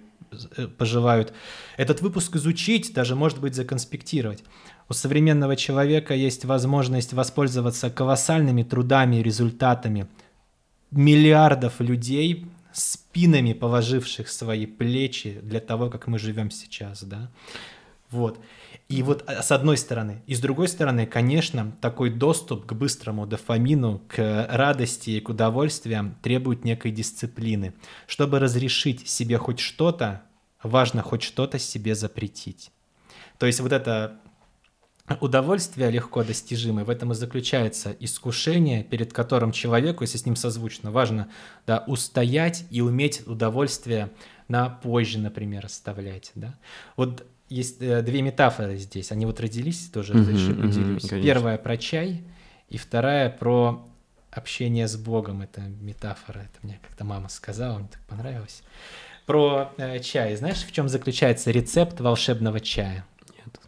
э, 0.56 0.66
пожелают 0.66 1.32
этот 1.76 2.02
выпуск 2.02 2.34
изучить, 2.34 2.92
даже, 2.92 3.14
может 3.14 3.40
быть, 3.40 3.54
законспектировать. 3.54 4.42
У 4.88 4.92
современного 4.92 5.54
человека 5.54 6.14
есть 6.14 6.44
возможность 6.44 7.12
воспользоваться 7.12 7.88
колоссальными 7.88 8.64
трудами 8.64 9.16
и 9.16 9.22
результатами 9.22 10.08
миллиардов 10.90 11.80
людей, 11.80 12.46
спинами 12.72 13.52
положивших 13.52 14.28
свои 14.28 14.66
плечи 14.66 15.38
для 15.42 15.60
того, 15.60 15.90
как 15.90 16.08
мы 16.08 16.18
живем 16.18 16.50
сейчас, 16.50 17.04
да. 17.04 17.30
Вот. 18.10 18.40
И 18.89 19.02
вот 19.02 19.24
а, 19.26 19.42
с 19.42 19.50
одной 19.50 19.76
стороны. 19.76 20.23
И 20.26 20.34
с 20.34 20.40
другой 20.40 20.68
стороны, 20.68 21.06
конечно, 21.06 21.73
такой 21.81 22.10
доступ 22.10 22.66
к 22.66 22.73
быстрому 22.73 23.26
дофамину, 23.26 24.02
к 24.06 24.47
радости 24.50 25.10
и 25.10 25.20
к 25.20 25.28
удовольствиям 25.28 26.16
требует 26.23 26.65
некой 26.65 26.92
дисциплины. 26.92 27.74
Чтобы 28.06 28.39
разрешить 28.39 29.08
себе 29.08 29.39
хоть 29.39 29.58
что-то, 29.58 30.23
важно 30.62 31.02
хоть 31.02 31.23
что-то 31.23 31.58
себе 31.58 31.94
запретить. 31.94 32.70
То 33.39 33.47
есть 33.47 33.60
вот 33.60 33.73
это 33.73 34.20
удовольствие 35.20 35.90
легко 35.90 36.23
достижимое, 36.23 36.84
в 36.84 36.90
этом 36.90 37.12
и 37.12 37.15
заключается 37.15 37.94
искушение, 37.98 38.84
перед 38.84 39.12
которым 39.12 39.52
человеку, 39.52 40.05
если 40.05 40.18
с 40.18 40.26
ним 40.26 40.36
созвучно, 40.36 40.90
важно 40.90 41.28
да, 41.66 41.84
устоять 41.86 42.65
и 42.70 42.81
уметь 42.81 43.26
удовольствие 43.26 44.12
на 44.48 44.68
позже, 44.68 45.18
например, 45.18 45.66
оставлять. 45.66 46.31
Да? 46.34 46.55
Вот 46.97 47.26
есть 47.49 47.81
э, 47.81 48.02
две 48.02 48.23
метафоры 48.23 48.76
здесь. 48.76 49.12
Они 49.12 49.26
вот 49.26 49.41
родились, 49.41 49.89
тоже 49.89 50.12
mm-hmm, 50.12 50.18
разреши 50.18 50.55
поделюсь. 50.55 51.05
Mm-hmm, 51.05 51.23
Первая 51.23 51.58
про 51.58 51.76
чай, 51.76 52.25
и 52.68 52.78
вторая 52.78 53.31
про 53.31 53.86
общение 54.31 54.89
с 54.89 54.97
Богом. 54.97 55.42
Это 55.42 55.60
метафора. 55.60 56.41
Это 56.41 56.58
мне 56.62 56.81
как-то 56.83 57.05
мама 57.05 57.28
сказала, 57.28 57.78
мне 57.78 57.89
так 57.89 58.02
понравилось. 58.02 58.62
Про 59.26 59.73
э, 59.76 59.99
чай. 60.00 60.36
Знаешь, 60.36 60.65
в 60.65 60.73
чем 60.73 60.89
заключается 60.89 61.50
рецепт 61.50 62.00
волшебного 62.00 62.60
чая? 62.60 63.05
Нет. 63.36 63.60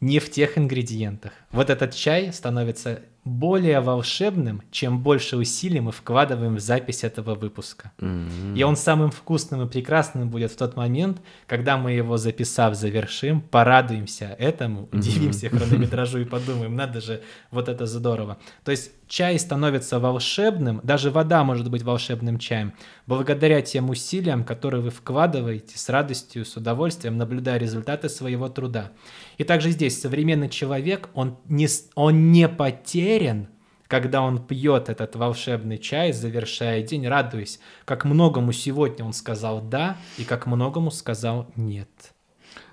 Не 0.00 0.18
в 0.18 0.30
тех 0.30 0.58
ингредиентах. 0.58 1.32
Вот 1.50 1.70
этот 1.70 1.94
чай 1.94 2.32
становится 2.32 3.00
более 3.28 3.80
волшебным, 3.80 4.62
чем 4.70 5.02
больше 5.02 5.36
усилий 5.36 5.80
мы 5.80 5.92
вкладываем 5.92 6.56
в 6.56 6.60
запись 6.60 7.04
этого 7.04 7.34
выпуска. 7.34 7.92
Mm-hmm. 7.98 8.56
И 8.56 8.62
он 8.62 8.76
самым 8.76 9.10
вкусным 9.10 9.62
и 9.62 9.68
прекрасным 9.68 10.30
будет 10.30 10.52
в 10.52 10.56
тот 10.56 10.76
момент, 10.76 11.20
когда 11.46 11.76
мы 11.76 11.92
его 11.92 12.16
записав 12.16 12.74
завершим, 12.74 13.40
порадуемся 13.40 14.36
этому, 14.38 14.82
mm-hmm. 14.82 14.98
удивимся 14.98 15.48
хронометражу 15.50 16.18
и 16.20 16.24
подумаем, 16.26 16.74
надо 16.74 17.00
же, 17.00 17.22
вот 17.50 17.68
это 17.68 17.86
здорово. 17.86 18.38
То 18.64 18.70
есть 18.70 18.90
чай 19.08 19.38
становится 19.38 19.98
волшебным, 19.98 20.80
даже 20.82 21.10
вода 21.10 21.42
может 21.42 21.70
быть 21.70 21.82
волшебным 21.82 22.38
чаем, 22.38 22.74
благодаря 23.06 23.62
тем 23.62 23.90
усилиям, 23.90 24.44
которые 24.44 24.82
вы 24.82 24.90
вкладываете 24.90 25.78
с 25.78 25.88
радостью, 25.88 26.44
с 26.44 26.56
удовольствием, 26.56 27.16
наблюдая 27.16 27.58
результаты 27.58 28.08
своего 28.08 28.48
труда. 28.48 28.92
И 29.38 29.44
также 29.44 29.70
здесь 29.70 30.00
современный 30.00 30.48
человек, 30.48 31.08
он 31.14 31.38
не, 31.46 31.66
он 31.94 32.30
не 32.30 32.48
потерян, 32.48 33.48
когда 33.88 34.20
он 34.20 34.38
пьет 34.38 34.90
этот 34.90 35.16
волшебный 35.16 35.78
чай, 35.78 36.12
завершая 36.12 36.82
день, 36.82 37.08
радуясь, 37.08 37.58
как 37.84 38.04
многому 38.04 38.52
сегодня 38.52 39.04
он 39.04 39.14
сказал 39.14 39.62
«да» 39.62 39.96
и 40.18 40.24
как 40.24 40.46
многому 40.46 40.90
сказал 40.90 41.48
«нет». 41.56 41.88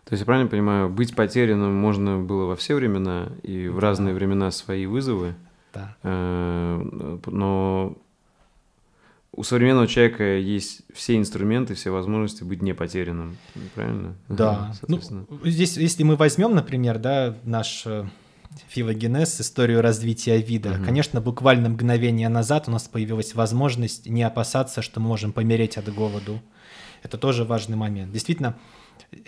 То 0.04 0.14
есть 0.14 0.22
я 0.22 0.26
правильно 0.26 0.50
понимаю, 0.50 0.90
быть 0.90 1.16
потерянным 1.16 1.74
можно 1.74 2.20
было 2.20 2.46
во 2.46 2.56
все 2.56 2.76
времена 2.76 3.30
и 3.42 3.68
в 3.68 3.80
разные 3.80 4.14
времена 4.14 4.52
свои 4.52 4.86
вызовы, 4.86 5.34
да. 5.76 5.96
Э, 6.04 7.20
но 7.28 7.98
у 9.36 9.44
современного 9.44 9.88
человека 9.88 10.24
есть 10.38 10.84
все 10.94 11.18
инструменты, 11.18 11.76
все 11.76 11.92
возможности 11.92 12.44
быть 12.44 12.62
не 12.62 12.74
потерянным, 12.74 13.38
правильно? 13.76 14.16
Да. 14.30 14.74
Ну, 14.88 15.00
здесь, 15.44 15.78
если 15.78 16.04
мы 16.04 16.16
возьмем, 16.16 16.56
например, 16.56 17.00
да, 17.00 17.36
наш 17.44 17.86
э, 17.86 18.06
филогенез, 18.70 19.42
историю 19.42 19.82
развития 19.82 20.38
вида. 20.38 20.72
Угу. 20.72 20.86
Конечно, 20.86 21.22
буквально 21.22 21.70
мгновение 21.70 22.30
назад 22.30 22.68
у 22.68 22.72
нас 22.72 22.88
появилась 22.88 23.36
возможность 23.36 24.08
не 24.08 24.24
опасаться, 24.24 24.82
что 24.82 25.00
мы 25.00 25.08
можем 25.10 25.34
помереть 25.34 25.78
от 25.78 25.94
голоду. 25.94 26.42
Это 27.04 27.18
тоже 27.18 27.44
важный 27.44 27.78
момент. 27.78 28.12
Действительно, 28.12 28.56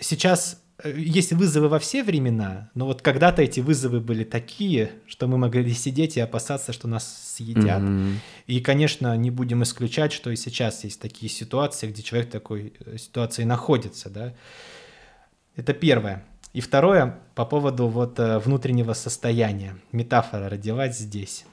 сейчас 0.00 0.62
есть 0.84 1.32
вызовы 1.32 1.68
во 1.68 1.80
все 1.80 2.04
времена, 2.04 2.70
но 2.74 2.86
вот 2.86 3.02
когда-то 3.02 3.42
эти 3.42 3.58
вызовы 3.58 4.00
были 4.00 4.22
такие, 4.22 4.92
что 5.06 5.26
мы 5.26 5.36
могли 5.36 5.72
сидеть 5.74 6.16
и 6.16 6.20
опасаться, 6.20 6.72
что 6.72 6.86
нас 6.86 7.34
съедят. 7.34 7.82
Mm-hmm. 7.82 8.14
И, 8.46 8.60
конечно, 8.60 9.16
не 9.16 9.30
будем 9.30 9.64
исключать, 9.64 10.12
что 10.12 10.30
и 10.30 10.36
сейчас 10.36 10.84
есть 10.84 11.00
такие 11.00 11.28
ситуации, 11.28 11.88
где 11.88 12.02
человек 12.02 12.28
в 12.28 12.32
такой 12.32 12.74
э, 12.78 12.96
ситуации 12.96 13.42
находится, 13.42 14.08
да. 14.08 14.34
Это 15.56 15.74
первое. 15.74 16.24
И 16.52 16.60
второе, 16.60 17.18
по 17.34 17.44
поводу 17.44 17.88
вот 17.88 18.20
э, 18.20 18.38
внутреннего 18.38 18.92
состояния. 18.92 19.76
Метафора 19.90 20.48
родилась 20.48 20.96
здесь. 20.96 21.44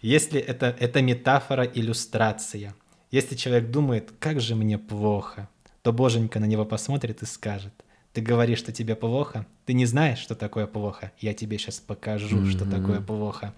Если 0.00 0.40
это, 0.40 0.76
это 0.80 1.02
метафора, 1.02 1.62
иллюстрация. 1.62 2.74
Если 3.12 3.36
человек 3.36 3.70
думает, 3.70 4.12
как 4.18 4.40
же 4.40 4.56
мне 4.56 4.76
плохо, 4.76 5.48
то 5.82 5.92
Боженька 5.92 6.40
на 6.40 6.46
него 6.46 6.64
посмотрит 6.64 7.22
и 7.22 7.26
скажет– 7.26 7.72
ты 8.12 8.20
говоришь, 8.20 8.58
что 8.58 8.72
тебе 8.72 8.94
плохо, 8.94 9.46
ты 9.64 9.72
не 9.72 9.86
знаешь, 9.86 10.18
что 10.18 10.34
такое 10.34 10.66
плохо, 10.66 11.12
я 11.18 11.32
тебе 11.32 11.58
сейчас 11.58 11.80
покажу, 11.80 12.38
mm-hmm. 12.38 12.50
что 12.50 12.70
такое 12.70 13.00
плохо. 13.00 13.54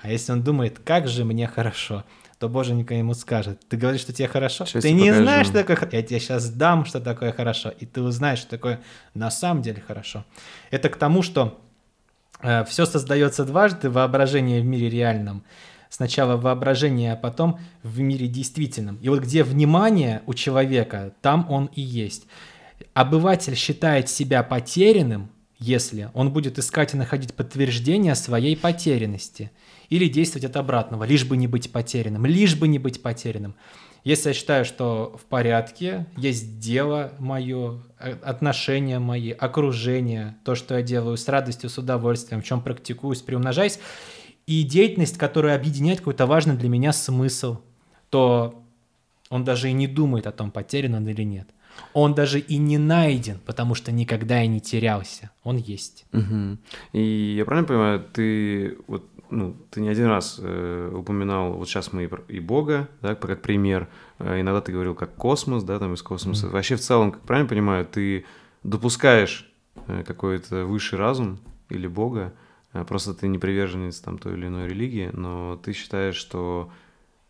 А 0.00 0.10
если 0.10 0.32
он 0.32 0.42
думает, 0.42 0.78
как 0.78 1.08
же 1.08 1.24
мне 1.24 1.46
хорошо, 1.46 2.04
то 2.38 2.48
боженька 2.48 2.94
ему 2.94 3.14
скажет, 3.14 3.60
ты 3.68 3.76
говоришь, 3.76 4.02
что 4.02 4.12
тебе 4.12 4.28
хорошо, 4.28 4.66
Сейчас 4.66 4.82
ты 4.82 4.92
не 4.92 5.08
покажу». 5.08 5.22
знаешь, 5.22 5.46
что 5.46 5.64
такое 5.64 5.88
я 5.92 6.02
тебе 6.02 6.20
сейчас 6.20 6.50
дам, 6.50 6.84
что 6.84 7.00
такое 7.00 7.32
хорошо, 7.32 7.70
и 7.70 7.86
ты 7.86 8.02
узнаешь, 8.02 8.40
что 8.40 8.50
такое 8.50 8.80
на 9.14 9.30
самом 9.30 9.62
деле 9.62 9.82
хорошо. 9.84 10.24
Это 10.70 10.88
к 10.88 10.96
тому, 10.96 11.22
что 11.22 11.60
все 12.66 12.84
создается 12.84 13.44
дважды, 13.46 13.88
воображение 13.88 14.60
в 14.60 14.66
мире 14.66 14.90
реальном, 14.90 15.42
сначала 15.88 16.36
воображение, 16.36 17.14
а 17.14 17.16
потом 17.16 17.58
в 17.82 18.00
мире 18.00 18.28
действительном. 18.28 18.96
И 18.96 19.08
вот 19.08 19.20
где 19.20 19.42
внимание 19.42 20.22
у 20.26 20.34
человека, 20.34 21.14
там 21.22 21.50
он 21.50 21.70
и 21.74 21.80
есть. 21.80 22.26
Обыватель 22.94 23.54
считает 23.54 24.08
себя 24.08 24.42
потерянным, 24.42 25.30
если 25.58 26.10
он 26.14 26.32
будет 26.32 26.58
искать 26.58 26.94
и 26.94 26.96
находить 26.96 27.34
подтверждение 27.34 28.14
своей 28.14 28.56
потерянности 28.56 29.50
или 29.88 30.08
действовать 30.08 30.44
от 30.44 30.56
обратного, 30.56 31.04
лишь 31.04 31.24
бы 31.24 31.36
не 31.36 31.46
быть 31.46 31.72
потерянным, 31.72 32.26
лишь 32.26 32.56
бы 32.56 32.68
не 32.68 32.78
быть 32.78 33.02
потерянным. 33.02 33.54
Если 34.04 34.28
я 34.28 34.34
считаю, 34.34 34.64
что 34.64 35.18
в 35.20 35.24
порядке, 35.24 36.06
есть 36.16 36.60
дело 36.60 37.12
мое, 37.18 37.82
э, 37.98 38.12
отношения 38.22 39.00
мои, 39.00 39.32
окружение, 39.32 40.36
то, 40.44 40.54
что 40.54 40.76
я 40.76 40.82
делаю 40.82 41.16
с 41.16 41.26
радостью, 41.26 41.70
с 41.70 41.78
удовольствием, 41.78 42.40
в 42.40 42.44
чем 42.44 42.60
практикуюсь, 42.60 43.22
приумножаюсь, 43.22 43.80
и 44.46 44.62
деятельность, 44.62 45.18
которая 45.18 45.56
объединяет 45.56 45.98
какой-то 45.98 46.26
важный 46.26 46.56
для 46.56 46.68
меня 46.68 46.92
смысл, 46.92 47.58
то 48.10 48.62
он 49.28 49.44
даже 49.44 49.70
и 49.70 49.72
не 49.72 49.88
думает 49.88 50.28
о 50.28 50.32
том, 50.32 50.52
потерян 50.52 50.94
он 50.94 51.08
или 51.08 51.22
нет. 51.22 51.48
Он 51.92 52.14
даже 52.14 52.38
и 52.38 52.56
не 52.58 52.78
найден, 52.78 53.38
потому 53.44 53.74
что 53.74 53.92
никогда 53.92 54.42
и 54.42 54.46
не 54.46 54.60
терялся. 54.60 55.30
Он 55.44 55.56
есть. 55.56 56.06
Мгм. 56.12 56.58
И 56.92 57.34
я 57.36 57.44
правильно 57.44 57.68
понимаю, 57.68 58.04
ты 58.12 58.78
вот 58.86 59.04
ну, 59.30 59.56
ты 59.70 59.80
не 59.80 59.88
один 59.88 60.06
раз 60.06 60.38
э, 60.40 60.92
упоминал, 60.94 61.54
вот 61.54 61.68
сейчас 61.68 61.92
мы 61.92 62.04
и, 62.04 62.10
и 62.28 62.40
Бога, 62.40 62.88
да, 63.02 63.14
как 63.14 63.42
пример, 63.42 63.88
э, 64.18 64.40
иногда 64.40 64.60
ты 64.60 64.72
говорил 64.72 64.94
как 64.94 65.14
космос, 65.14 65.64
да, 65.64 65.78
там 65.78 65.94
из 65.94 66.02
космоса. 66.02 66.48
Вообще 66.48 66.76
в 66.76 66.80
целом, 66.80 67.12
как 67.12 67.22
правильно 67.22 67.48
понимаю, 67.48 67.84
ты 67.86 68.24
допускаешь 68.62 69.50
э, 69.86 70.04
какой-то 70.06 70.64
высший 70.64 70.98
разум 70.98 71.40
или 71.68 71.86
Бога, 71.86 72.34
э, 72.72 72.84
просто 72.84 73.14
ты 73.14 73.28
не 73.28 73.38
приверженец 73.38 74.00
там 74.00 74.18
той 74.18 74.34
или 74.34 74.46
иной 74.46 74.68
религии, 74.68 75.10
но 75.12 75.56
ты 75.56 75.72
считаешь, 75.72 76.16
что 76.16 76.70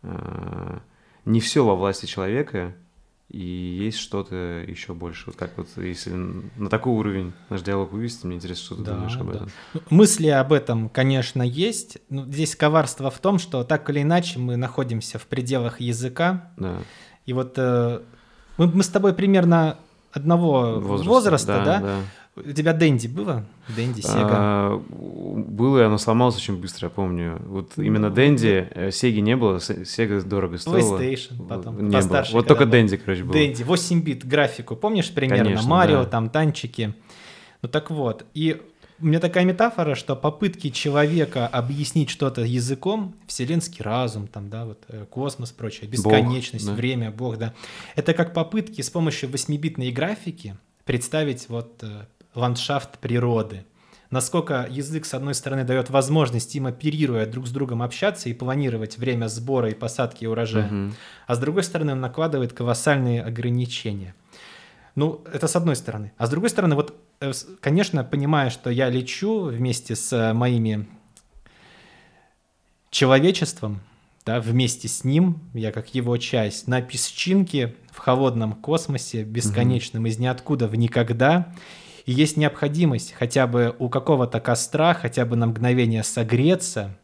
э, 0.03 0.79
не 1.25 1.39
все 1.39 1.65
во 1.65 1.75
власти 1.75 2.05
человека, 2.05 2.75
и 3.29 3.39
есть 3.39 3.97
что-то 3.97 4.35
еще 4.65 4.93
больше. 4.93 5.23
Вот 5.27 5.35
как 5.35 5.57
вот, 5.57 5.67
если 5.75 6.11
на 6.11 6.69
такой 6.69 6.93
уровень 6.93 7.33
наш 7.49 7.61
диалог 7.61 7.91
вывести, 7.91 8.25
мне 8.25 8.37
интересно, 8.37 8.63
что 8.65 8.75
ты 8.75 8.83
Да, 8.83 8.93
думаешь 8.93 9.17
об 9.17 9.27
да. 9.27 9.33
этом. 9.35 9.49
Ну, 9.73 9.81
Мысли 9.89 10.27
об 10.27 10.53
этом, 10.53 10.87
конечно, 10.89 11.41
есть. 11.41 11.97
Но 12.09 12.25
здесь 12.25 12.55
коварство 12.55 13.11
в 13.11 13.19
том, 13.19 13.37
что 13.37 13.63
так 13.65 13.89
или 13.89 14.01
иначе 14.01 14.39
мы 14.39 14.55
находимся 14.55 15.19
в 15.19 15.27
пределах 15.27 15.81
языка. 15.81 16.51
Да. 16.57 16.77
И 17.25 17.33
вот 17.33 17.55
э, 17.57 18.01
мы, 18.57 18.67
мы 18.67 18.81
с 18.81 18.87
тобой 18.87 19.13
примерно 19.13 19.77
одного 20.13 20.79
возраста, 20.79 21.61
да? 21.65 22.01
У 22.45 22.51
тебя 22.51 22.73
Дэнди 22.73 23.07
было? 23.07 23.45
Дэнди, 23.75 24.01
Сега. 24.01 24.27
А, 24.29 24.83
было, 24.89 25.79
и 25.79 25.83
оно 25.83 25.97
сломалось 25.97 26.35
очень 26.35 26.57
быстро, 26.57 26.87
я 26.87 26.89
помню. 26.89 27.41
Вот 27.45 27.73
именно 27.77 28.09
Дэнди, 28.09 28.67
э, 28.71 28.91
Сеги 28.91 29.19
не 29.19 29.35
было, 29.35 29.59
Се- 29.59 29.85
Сега 29.85 30.21
дорого 30.21 30.57
стоила. 30.57 30.99
PlayStation 30.99 31.47
потом, 31.47 31.75
Не 31.77 31.83
было. 31.83 31.91
постарше, 31.91 32.33
Вот 32.33 32.47
когда 32.47 32.59
только. 32.59 32.71
Дэнди, 32.71 32.97
короче, 32.97 33.23
был. 33.23 33.33
Дэнди, 33.33 33.63
8 33.63 34.01
бит 34.01 34.25
графику, 34.25 34.75
помнишь 34.75 35.11
примерно? 35.13 35.45
Конечно, 35.45 35.67
Марио, 35.69 36.03
да. 36.03 36.09
там 36.09 36.29
танчики. 36.29 36.93
Ну 37.61 37.69
так 37.69 37.89
вот. 37.89 38.25
И 38.33 38.61
у 38.99 39.05
меня 39.05 39.19
такая 39.19 39.45
метафора, 39.45 39.95
что 39.95 40.15
попытки 40.15 40.69
человека 40.69 41.47
объяснить 41.47 42.09
что-то 42.09 42.41
языком, 42.41 43.15
вселенский 43.27 43.83
разум, 43.83 44.27
там, 44.27 44.49
да, 44.49 44.65
вот 44.65 44.83
э, 44.87 45.05
космос, 45.09 45.51
прочее, 45.51 45.87
бесконечность, 45.87 46.65
да. 46.65 46.73
время, 46.73 47.11
Бог, 47.11 47.37
да, 47.37 47.53
это 47.95 48.13
как 48.13 48.33
попытки 48.33 48.81
с 48.81 48.89
помощью 48.89 49.29
8-битной 49.29 49.91
графики 49.91 50.57
представить 50.85 51.47
вот 51.49 51.83
э, 51.83 52.05
ландшафт 52.37 52.99
природы. 52.99 53.65
Насколько 54.09 54.65
язык, 54.69 55.05
с 55.05 55.13
одной 55.13 55.33
стороны, 55.33 55.65
дает 55.65 55.89
возможность 55.89 56.55
им, 56.55 56.65
оперируя 56.67 57.25
друг 57.25 57.45
с 57.45 57.51
другом, 57.51 57.81
общаться 57.81 58.29
и 58.29 58.33
планировать 58.33 58.97
время 58.97 59.27
сбора 59.27 59.69
и 59.69 59.73
посадки 59.73 60.25
урожая, 60.25 60.67
Мгм. 60.67 60.95
а 61.27 61.35
с 61.35 61.39
другой 61.39 61.63
стороны, 61.63 61.91
он 61.91 61.99
накладывает 61.99 62.53
колоссальные 62.53 63.21
ограничения. 63.21 64.15
Ну, 64.95 65.21
это 65.31 65.47
с 65.47 65.55
одной 65.57 65.75
стороны. 65.75 66.13
А 66.17 66.25
с 66.25 66.29
другой 66.29 66.49
стороны, 66.49 66.75
вот, 66.75 66.95
э, 67.19 67.33
конечно, 67.59 68.03
понимая, 68.05 68.49
что 68.49 68.69
я 68.69 68.89
лечу 68.89 69.41
вместе 69.41 69.95
с 69.95 70.13
э, 70.13 70.33
моими 70.33 70.87
человечеством, 72.89 73.81
да, 74.25 74.39
вместе 74.39 74.87
с 74.87 75.03
ним, 75.03 75.39
я 75.53 75.71
как 75.71 75.93
его 75.93 76.17
часть, 76.17 76.67
на 76.67 76.81
песчинке 76.81 77.75
в 77.91 77.97
холодном 77.97 78.53
космосе, 78.53 79.23
бесконечном, 79.23 80.05
из 80.07 80.17
ниоткуда 80.19 80.67
в 80.67 80.75
никогда. 80.75 81.53
И 82.07 82.13
есть 82.13 82.37
необходимость 82.37 83.11
хотя 83.11 83.47
бы 83.47 83.75
у 83.79 83.89
какого-то 83.89 84.39
костра, 84.39 84.93
хотя 84.93 85.25
бы 85.25 85.35
на 85.35 85.45
мгновение 85.45 86.03
согреться, 86.03 86.97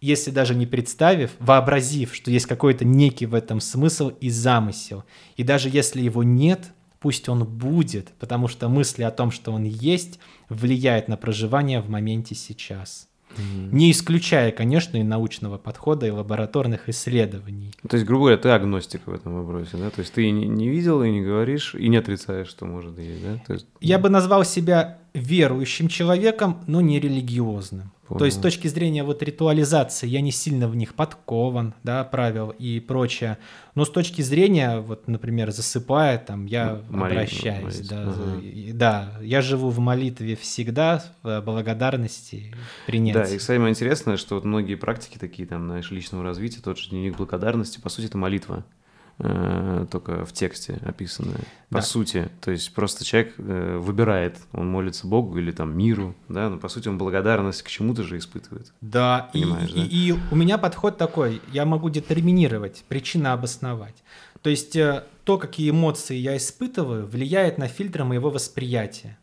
если 0.00 0.30
даже 0.30 0.54
не 0.54 0.64
представив, 0.64 1.32
вообразив, 1.38 2.14
что 2.14 2.30
есть 2.30 2.46
какой-то 2.46 2.86
некий 2.86 3.26
в 3.26 3.34
этом 3.34 3.60
смысл 3.60 4.08
и 4.08 4.30
замысел. 4.30 5.04
И 5.36 5.44
даже 5.44 5.68
если 5.68 6.00
его 6.00 6.22
нет, 6.22 6.72
пусть 7.00 7.28
он 7.28 7.44
будет, 7.44 8.08
потому 8.18 8.48
что 8.48 8.70
мысли 8.70 9.02
о 9.02 9.10
том, 9.10 9.30
что 9.30 9.52
он 9.52 9.64
есть, 9.64 10.18
влияют 10.48 11.08
на 11.08 11.18
проживание 11.18 11.82
в 11.82 11.90
моменте 11.90 12.34
сейчас. 12.34 13.07
Не 13.36 13.90
исключая, 13.90 14.50
конечно, 14.50 14.96
и 14.96 15.02
научного 15.02 15.58
подхода, 15.58 16.06
и 16.06 16.10
лабораторных 16.10 16.88
исследований. 16.88 17.72
То 17.88 17.96
есть, 17.96 18.06
грубо 18.06 18.24
говоря, 18.24 18.38
ты 18.38 18.48
агностик 18.48 19.02
в 19.06 19.12
этом 19.12 19.34
вопросе, 19.44 19.76
да? 19.76 19.90
То 19.90 20.00
есть 20.00 20.12
ты 20.12 20.30
не 20.30 20.68
видел, 20.68 21.02
и 21.02 21.10
не 21.10 21.22
говоришь, 21.22 21.74
и 21.74 21.88
не 21.88 21.98
отрицаешь, 21.98 22.48
что 22.48 22.64
может 22.66 22.98
есть, 22.98 23.22
да? 23.22 23.40
То 23.46 23.52
есть, 23.52 23.66
Я 23.80 23.98
бы 23.98 24.08
назвал 24.08 24.44
себя 24.44 24.98
верующим 25.14 25.88
человеком, 25.88 26.62
но 26.66 26.80
не 26.80 27.00
религиозным. 27.00 27.92
То 28.16 28.24
есть 28.24 28.38
с 28.38 28.40
точки 28.40 28.68
зрения 28.68 29.04
вот 29.04 29.22
ритуализации 29.22 30.06
я 30.06 30.20
не 30.20 30.30
сильно 30.32 30.68
в 30.68 30.74
них 30.76 30.94
подкован, 30.94 31.74
да, 31.84 32.04
правил 32.04 32.50
и 32.50 32.80
прочее. 32.80 33.36
Но 33.74 33.84
с 33.84 33.90
точки 33.90 34.22
зрения, 34.22 34.78
вот, 34.80 35.08
например, 35.08 35.50
засыпая, 35.50 36.18
там, 36.18 36.46
я 36.46 36.70
М- 36.70 36.84
молитва, 36.88 37.06
обращаюсь, 37.06 37.74
молитва, 37.76 37.96
да, 37.96 38.12
ага. 38.12 38.40
и- 38.40 38.72
да, 38.72 39.12
я 39.20 39.42
живу 39.42 39.68
в 39.70 39.78
молитве 39.78 40.36
всегда, 40.36 41.04
в 41.22 41.40
благодарности, 41.42 42.54
принятии. 42.86 43.18
Да, 43.18 43.34
и 43.34 43.38
самое 43.38 43.70
интересное, 43.70 44.16
что 44.16 44.36
вот 44.36 44.44
многие 44.44 44.74
практики 44.76 45.18
такие, 45.18 45.46
там, 45.46 45.66
знаешь, 45.66 45.90
личного 45.90 46.24
развития, 46.24 46.60
тот 46.62 46.78
же 46.78 46.90
дневник 46.90 47.16
благодарности, 47.16 47.80
по 47.80 47.88
сути, 47.88 48.06
это 48.06 48.18
молитва, 48.18 48.64
э, 48.70 48.77
только 49.18 50.24
в 50.24 50.32
тексте 50.32 50.78
описанная. 50.84 51.38
По 51.70 51.78
Да. 51.78 51.82
сути, 51.82 52.28
то 52.40 52.50
есть 52.50 52.72
просто 52.72 53.04
человек 53.04 53.34
э, 53.38 53.78
выбирает, 53.78 54.36
он 54.52 54.70
молится 54.70 55.06
Богу 55.06 55.38
или 55.38 55.50
там 55.50 55.76
миру, 55.76 56.14
да, 56.28 56.48
но 56.48 56.56
по 56.58 56.68
сути 56.68 56.88
он 56.88 56.98
благодарность 56.98 57.62
к 57.62 57.68
чему-то 57.68 58.02
же 58.04 58.16
испытывает. 58.18 58.72
Да, 58.80 59.28
и, 59.34 59.40
Понимаешь, 59.42 59.70
и- 59.70 59.74
да? 59.74 59.84
и 59.90 60.14
у 60.30 60.36
меня 60.36 60.56
подход 60.56 60.96
такой, 60.98 61.42
я 61.52 61.64
могу 61.64 61.90
детерминировать, 61.90 62.84
причина 62.88 63.32
обосновать. 63.32 63.96
То 64.42 64.50
есть 64.50 64.76
э, 64.76 65.04
то, 65.24 65.36
какие 65.36 65.70
эмоции 65.70 66.16
я 66.16 66.36
испытываю, 66.36 67.06
влияет 67.06 67.58
на 67.58 67.66
фильтры 67.68 68.04
моего 68.04 68.30
восприятия. 68.30 69.18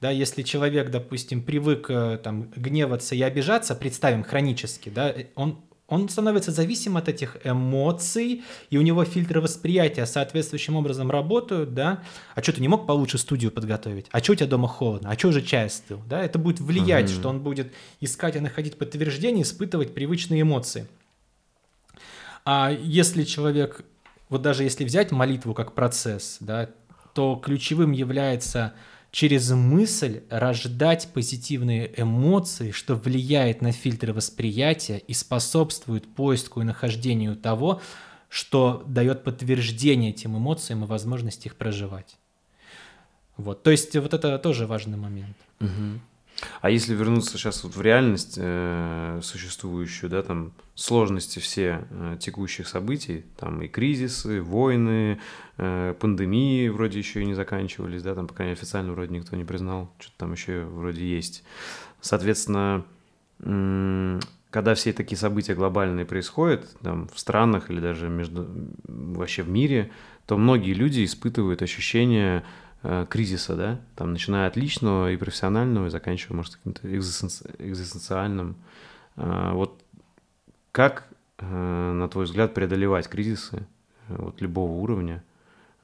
Да, 0.00 0.10
если 0.10 0.42
человек, 0.42 0.90
допустим, 0.90 1.42
привык 1.42 1.86
э, 1.88 2.18
там, 2.22 2.50
гневаться 2.56 3.14
и 3.14 3.22
обижаться, 3.22 3.74
представим 3.74 4.24
хронически, 4.24 4.88
да, 4.88 5.08
э, 5.10 5.26
он, 5.36 5.60
он 5.92 6.08
становится 6.08 6.52
зависим 6.52 6.96
от 6.96 7.08
этих 7.10 7.36
эмоций, 7.44 8.42
и 8.70 8.78
у 8.78 8.82
него 8.82 9.04
фильтры 9.04 9.42
восприятия 9.42 10.06
соответствующим 10.06 10.74
образом 10.76 11.10
работают, 11.10 11.74
да. 11.74 12.02
А 12.34 12.42
что 12.42 12.54
ты 12.54 12.62
не 12.62 12.68
мог 12.68 12.86
получше 12.86 13.18
студию 13.18 13.50
подготовить? 13.52 14.06
А 14.10 14.20
что 14.20 14.32
у 14.32 14.34
тебя 14.36 14.46
дома 14.46 14.68
холодно? 14.68 15.10
А 15.10 15.18
что 15.18 15.28
уже 15.28 15.42
чай 15.42 15.66
остыл? 15.66 16.00
Да, 16.08 16.24
это 16.24 16.38
будет 16.38 16.60
влиять, 16.60 17.10
Мгм. 17.10 17.14
что 17.14 17.28
он 17.28 17.40
будет 17.40 17.72
искать 18.00 18.36
и 18.36 18.40
находить 18.40 18.78
подтверждение, 18.78 19.42
испытывать 19.42 19.92
привычные 19.92 20.40
эмоции. 20.40 20.88
А 22.46 22.70
если 22.72 23.24
человек, 23.24 23.84
вот 24.30 24.40
даже 24.40 24.62
если 24.64 24.84
взять 24.84 25.12
молитву 25.12 25.52
как 25.52 25.74
процесс, 25.74 26.38
да, 26.40 26.70
то 27.12 27.36
ключевым 27.36 27.92
является 27.92 28.72
через 29.12 29.50
мысль 29.50 30.22
рождать 30.30 31.10
позитивные 31.12 31.92
эмоции, 31.96 32.72
что 32.72 32.96
влияет 32.96 33.60
на 33.60 33.70
фильтры 33.70 34.12
восприятия 34.12 34.98
и 34.98 35.12
способствует 35.12 36.12
поиску 36.12 36.60
и 36.62 36.64
нахождению 36.64 37.36
того, 37.36 37.80
что 38.28 38.82
дает 38.86 39.22
подтверждение 39.22 40.10
этим 40.10 40.36
эмоциям 40.38 40.82
и 40.82 40.86
возможность 40.86 41.44
их 41.44 41.56
проживать. 41.56 42.16
Вот, 43.36 43.62
то 43.62 43.70
есть 43.70 43.94
вот 43.94 44.14
это 44.14 44.38
тоже 44.38 44.66
важный 44.66 44.96
момент. 44.96 45.36
А 46.60 46.70
если 46.70 46.94
вернуться 46.94 47.38
сейчас 47.38 47.62
вот 47.64 47.76
в 47.76 47.82
реальность 47.82 48.34
э, 48.36 49.20
существующую, 49.22 50.10
да, 50.10 50.22
там 50.22 50.52
сложности 50.74 51.38
все 51.38 51.86
э, 51.90 52.16
текущих 52.20 52.66
событий, 52.66 53.24
там 53.36 53.62
и 53.62 53.68
кризисы, 53.68 54.42
войны, 54.42 55.20
э, 55.58 55.94
пандемии 55.98 56.68
вроде 56.68 56.98
еще 56.98 57.22
и 57.22 57.26
не 57.26 57.34
заканчивались, 57.34 58.02
да, 58.02 58.14
там, 58.14 58.26
по 58.26 58.34
крайней 58.34 58.50
мере, 58.50 58.60
официально 58.60 58.92
вроде 58.92 59.14
никто 59.14 59.36
не 59.36 59.44
признал, 59.44 59.92
что-то 59.98 60.18
там 60.18 60.32
еще 60.32 60.64
вроде 60.64 61.06
есть. 61.06 61.44
Соответственно, 62.00 62.84
когда 63.38 64.74
все 64.74 64.92
такие 64.92 65.16
события 65.16 65.54
глобальные 65.54 66.04
происходят 66.04 66.68
там, 66.82 67.08
в 67.08 67.18
странах 67.18 67.70
или 67.70 67.80
даже 67.80 68.08
между, 68.08 68.48
вообще 68.84 69.42
в 69.42 69.48
мире, 69.48 69.90
то 70.26 70.36
многие 70.36 70.74
люди 70.74 71.04
испытывают 71.04 71.62
ощущение 71.62 72.44
кризиса, 73.08 73.54
да, 73.54 73.80
там, 73.94 74.12
начиная 74.12 74.48
от 74.48 74.56
личного 74.56 75.12
и 75.12 75.16
профессионального 75.16 75.86
и 75.86 75.90
заканчивая, 75.90 76.36
может, 76.36 76.56
каким-то 76.56 76.94
экзистенци... 76.94 77.48
экзистенциальным. 77.58 78.56
Э, 79.16 79.52
вот 79.52 79.82
как, 80.72 81.06
э, 81.38 81.92
на 81.92 82.08
твой 82.08 82.24
взгляд, 82.24 82.54
преодолевать 82.54 83.08
кризисы 83.08 83.66
э, 84.08 84.16
вот, 84.18 84.40
любого 84.40 84.72
уровня, 84.72 85.22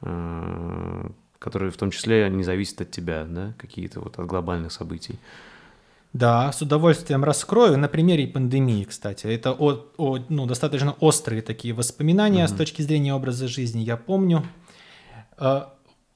э, 0.03 1.11
которые 1.39 1.71
в 1.71 1.77
том 1.77 1.91
числе 1.91 2.29
не 2.31 2.43
зависят 2.43 2.81
от 2.81 2.91
тебя, 2.91 3.25
да, 3.25 3.53
какие-то 3.59 4.01
вот 4.01 4.19
от 4.19 4.27
глобальных 4.27 4.73
событий? 4.73 5.19
Да, 6.15 6.51
с 6.53 6.63
удовольствием 6.63 7.23
раскрою. 7.23 7.77
На 7.77 7.87
примере 7.87 8.27
пандемии, 8.27 8.85
кстати. 8.85 9.27
Это 9.27 9.53
о, 9.53 9.87
о, 9.99 10.19
ну, 10.31 10.47
достаточно 10.47 10.97
острые 11.01 11.43
такие 11.43 11.75
воспоминания 11.75 12.45
mm-hmm. 12.45 12.55
с 12.55 12.57
точки 12.57 12.83
зрения 12.83 13.15
образа 13.15 13.47
жизни. 13.47 13.83
Я 13.83 13.99
помню. 13.99 14.43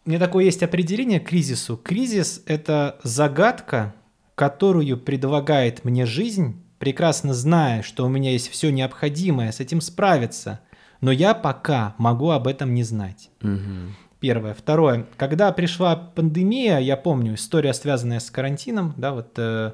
Меня 0.05 0.19
такое 0.19 0.45
есть 0.45 0.63
определение 0.63 1.21
к 1.21 1.29
кризису. 1.29 1.77
Кризис– 1.77 2.43
это 2.47 2.99
загадка, 3.05 3.95
которую 4.35 4.99
предлагает 4.99 5.85
мне 5.85 6.07
жизнь, 6.07 6.61
прекрасно 6.79 7.33
зная, 7.35 7.83
что 7.83 8.05
у 8.05 8.09
меня 8.09 8.33
есть 8.33 8.51
все 8.51 8.73
необходимое 8.73 9.53
с 9.53 9.61
этим 9.61 9.81
справиться, 9.81 10.61
но 11.01 11.13
я 11.13 11.35
пока 11.35 11.95
могу 11.99 12.31
об 12.31 12.49
этом 12.49 12.75
не 12.75 12.83
знать. 12.83 13.31
Mm-hmm. 13.41 13.91
Первое. 14.19 14.55
Второе. 14.55 15.07
Когда 15.17 15.53
пришла 15.53 15.95
пандемия, 15.95 16.79
я 16.79 16.97
помню, 16.97 17.35
история, 17.35 17.73
связанная 17.73 18.19
с 18.19 18.31
карантином, 18.31 18.95
да, 18.97 19.13
вот 19.13 19.33
э, 19.37 19.73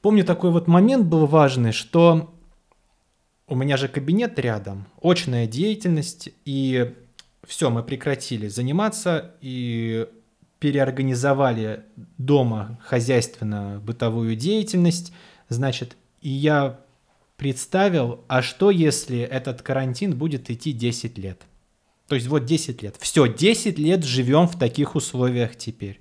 помню 0.00 0.24
такой 0.24 0.50
вот 0.50 0.66
момент 0.66 1.06
был 1.06 1.26
важный, 1.26 1.72
что 1.72 2.34
у 3.46 3.54
меня 3.54 3.76
же 3.76 3.88
кабинет 3.88 4.38
рядом, 4.38 4.86
очная 5.02 5.46
деятельность, 5.46 6.30
и 6.44 6.94
все, 7.48 7.70
мы 7.70 7.82
прекратили 7.82 8.46
заниматься 8.46 9.34
и 9.40 10.06
переорганизовали 10.60 11.84
дома 12.18 12.78
хозяйственно-бытовую 12.84 14.36
деятельность, 14.36 15.12
значит, 15.48 15.96
и 16.20 16.28
я 16.28 16.78
представил, 17.38 18.22
а 18.28 18.42
что 18.42 18.70
если 18.70 19.20
этот 19.20 19.62
карантин 19.62 20.14
будет 20.14 20.50
идти 20.50 20.72
10 20.72 21.16
лет? 21.16 21.40
То 22.06 22.16
есть 22.16 22.26
вот 22.26 22.44
10 22.44 22.82
лет. 22.82 22.96
Все, 23.00 23.26
10 23.26 23.78
лет 23.78 24.04
живем 24.04 24.46
в 24.46 24.58
таких 24.58 24.94
условиях 24.94 25.56
теперь. 25.56 26.00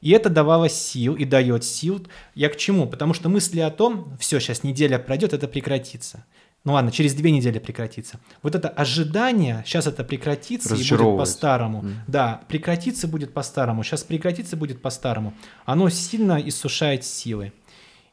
И 0.00 0.10
это 0.10 0.28
давало 0.28 0.68
сил 0.68 1.14
и 1.14 1.24
дает 1.24 1.62
сил. 1.62 2.04
Я 2.34 2.48
к 2.48 2.56
чему? 2.56 2.88
Потому 2.88 3.14
что 3.14 3.28
мысли 3.28 3.60
о 3.60 3.70
том, 3.70 4.16
все, 4.18 4.40
сейчас 4.40 4.64
неделя 4.64 4.98
пройдет, 4.98 5.32
это 5.32 5.46
прекратится. 5.46 6.26
Ну 6.64 6.72
ладно, 6.72 6.90
через 6.90 7.14
две 7.14 7.30
недели 7.30 7.58
прекратится. 7.58 8.18
Вот 8.42 8.54
это 8.54 8.68
ожидание, 8.68 9.62
сейчас 9.66 9.86
это 9.86 10.02
прекратится 10.02 10.74
и 10.74 10.78
будет 10.78 11.18
по-старому. 11.18 11.82
Mm. 11.82 11.94
Да, 12.06 12.40
прекратиться 12.48 13.06
будет 13.06 13.34
по-старому, 13.34 13.82
сейчас 13.82 14.02
прекратиться 14.02 14.56
будет 14.56 14.80
по-старому. 14.80 15.34
Оно 15.66 15.90
сильно 15.90 16.40
иссушает 16.40 17.04
силы. 17.04 17.52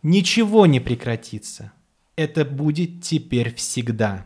Ничего 0.03 0.65
не 0.65 0.81
прекратится. 0.81 1.71
Это 2.17 2.43
будет 2.43 3.01
теперь 3.01 3.55
всегда. 3.55 4.25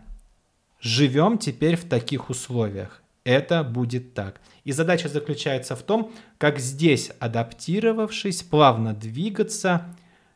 Живем 0.82 1.38
теперь 1.38 1.76
в 1.76 1.86
таких 1.88 2.30
условиях. 2.32 3.04
Это 3.26 3.64
будет 3.64 4.16
так. 4.16 4.42
И 4.64 4.72
задача 4.72 5.08
заключается 5.08 5.76
в 5.76 5.84
том, 5.84 6.12
как 6.40 6.60
здесь, 6.60 7.12
адаптировавшись, 7.20 8.42
плавно 8.42 8.94
двигаться, 8.94 9.86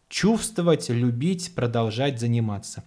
чувствовать, 0.10 0.90
любить, 0.90 1.54
продолжать 1.56 2.20
заниматься. 2.20 2.84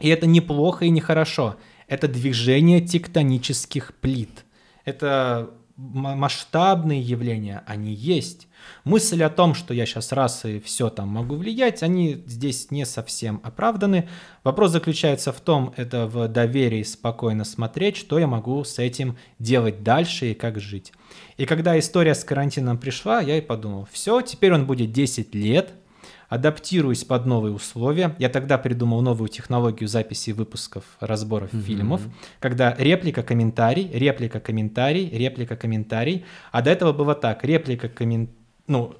И 0.00 0.08
это 0.08 0.26
неплохо 0.26 0.84
и 0.86 0.90
нехорошо. 0.90 1.56
Это 1.86 2.08
движение 2.08 2.80
тектонических 2.80 3.94
плит. 4.00 4.44
Это 4.84 5.50
масштабные 5.76 7.00
явления, 7.00 7.62
они 7.66 7.94
есть. 7.94 8.48
Мысль 8.84 9.22
о 9.22 9.30
том, 9.30 9.54
что 9.54 9.72
я 9.72 9.86
сейчас 9.86 10.12
раз 10.12 10.44
и 10.44 10.60
все 10.60 10.90
там 10.90 11.08
могу 11.08 11.36
влиять, 11.36 11.82
они 11.82 12.22
здесь 12.26 12.70
не 12.70 12.84
совсем 12.84 13.40
оправданы. 13.42 14.08
Вопрос 14.44 14.72
заключается 14.72 15.32
в 15.32 15.40
том, 15.40 15.72
это 15.76 16.06
в 16.06 16.28
доверии 16.28 16.82
спокойно 16.82 17.44
смотреть, 17.44 17.96
что 17.96 18.18
я 18.18 18.26
могу 18.26 18.62
с 18.62 18.78
этим 18.78 19.16
делать 19.38 19.82
дальше 19.82 20.32
и 20.32 20.34
как 20.34 20.60
жить. 20.60 20.92
И 21.38 21.46
когда 21.46 21.78
история 21.78 22.14
с 22.14 22.24
карантином 22.24 22.76
пришла, 22.76 23.20
я 23.20 23.38
и 23.38 23.40
подумал, 23.40 23.88
все, 23.90 24.20
теперь 24.20 24.52
он 24.52 24.66
будет 24.66 24.92
10 24.92 25.34
лет, 25.34 25.72
адаптируюсь 26.30 27.04
под 27.04 27.26
новые 27.26 27.52
условия. 27.52 28.14
Я 28.18 28.28
тогда 28.28 28.56
придумал 28.56 29.02
новую 29.02 29.28
технологию 29.28 29.88
записи 29.88 30.30
выпусков, 30.30 30.84
разборов 31.00 31.52
mm-hmm. 31.52 31.62
фильмов, 31.62 32.00
когда 32.38 32.74
реплика, 32.78 33.22
комментарий, 33.24 33.90
реплика, 33.92 34.38
комментарий, 34.38 35.10
реплика, 35.10 35.56
комментарий. 35.56 36.24
А 36.52 36.62
до 36.62 36.70
этого 36.70 36.92
было 36.92 37.14
так, 37.16 37.44
реплика, 37.44 37.88
комментарий, 37.88 38.38
ну, 38.68 38.94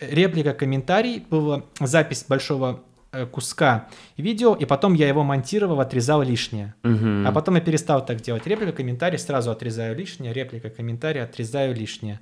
реплика, 0.00 0.52
комментарий, 0.52 1.24
была 1.30 1.64
запись 1.78 2.24
большого 2.28 2.82
э, 3.12 3.24
куска 3.26 3.88
видео, 4.16 4.56
и 4.56 4.64
потом 4.64 4.94
я 4.94 5.06
его 5.06 5.22
монтировал, 5.22 5.80
отрезал 5.80 6.22
лишнее. 6.22 6.74
Uh-huh. 6.82 7.24
А 7.24 7.30
потом 7.30 7.54
я 7.54 7.60
перестал 7.60 8.04
так 8.04 8.20
делать. 8.20 8.48
Реплика, 8.48 8.72
комментарий, 8.72 9.18
сразу 9.18 9.52
отрезаю 9.52 9.96
лишнее, 9.96 10.32
реплика, 10.32 10.70
комментарий, 10.70 11.22
отрезаю 11.22 11.72
лишнее. 11.72 12.18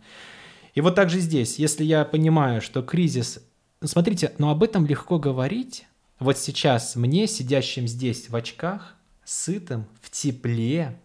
И 0.74 0.82
вот 0.82 0.94
так 0.94 1.08
же 1.08 1.20
здесь, 1.20 1.58
если 1.58 1.84
я 1.84 2.04
понимаю, 2.04 2.60
что 2.60 2.82
кризис 2.82 3.40
Смотрите, 3.84 4.32
но 4.38 4.50
об 4.50 4.62
этом 4.62 4.86
легко 4.86 5.18
говорить. 5.18 5.86
Вот 6.18 6.38
сейчас 6.38 6.94
мне, 6.96 7.26
сидящим 7.26 7.88
здесь 7.88 8.28
в 8.28 8.36
очках, 8.36 8.94
сытым, 9.24 9.86
в 10.00 10.10
тепле, 10.10 10.98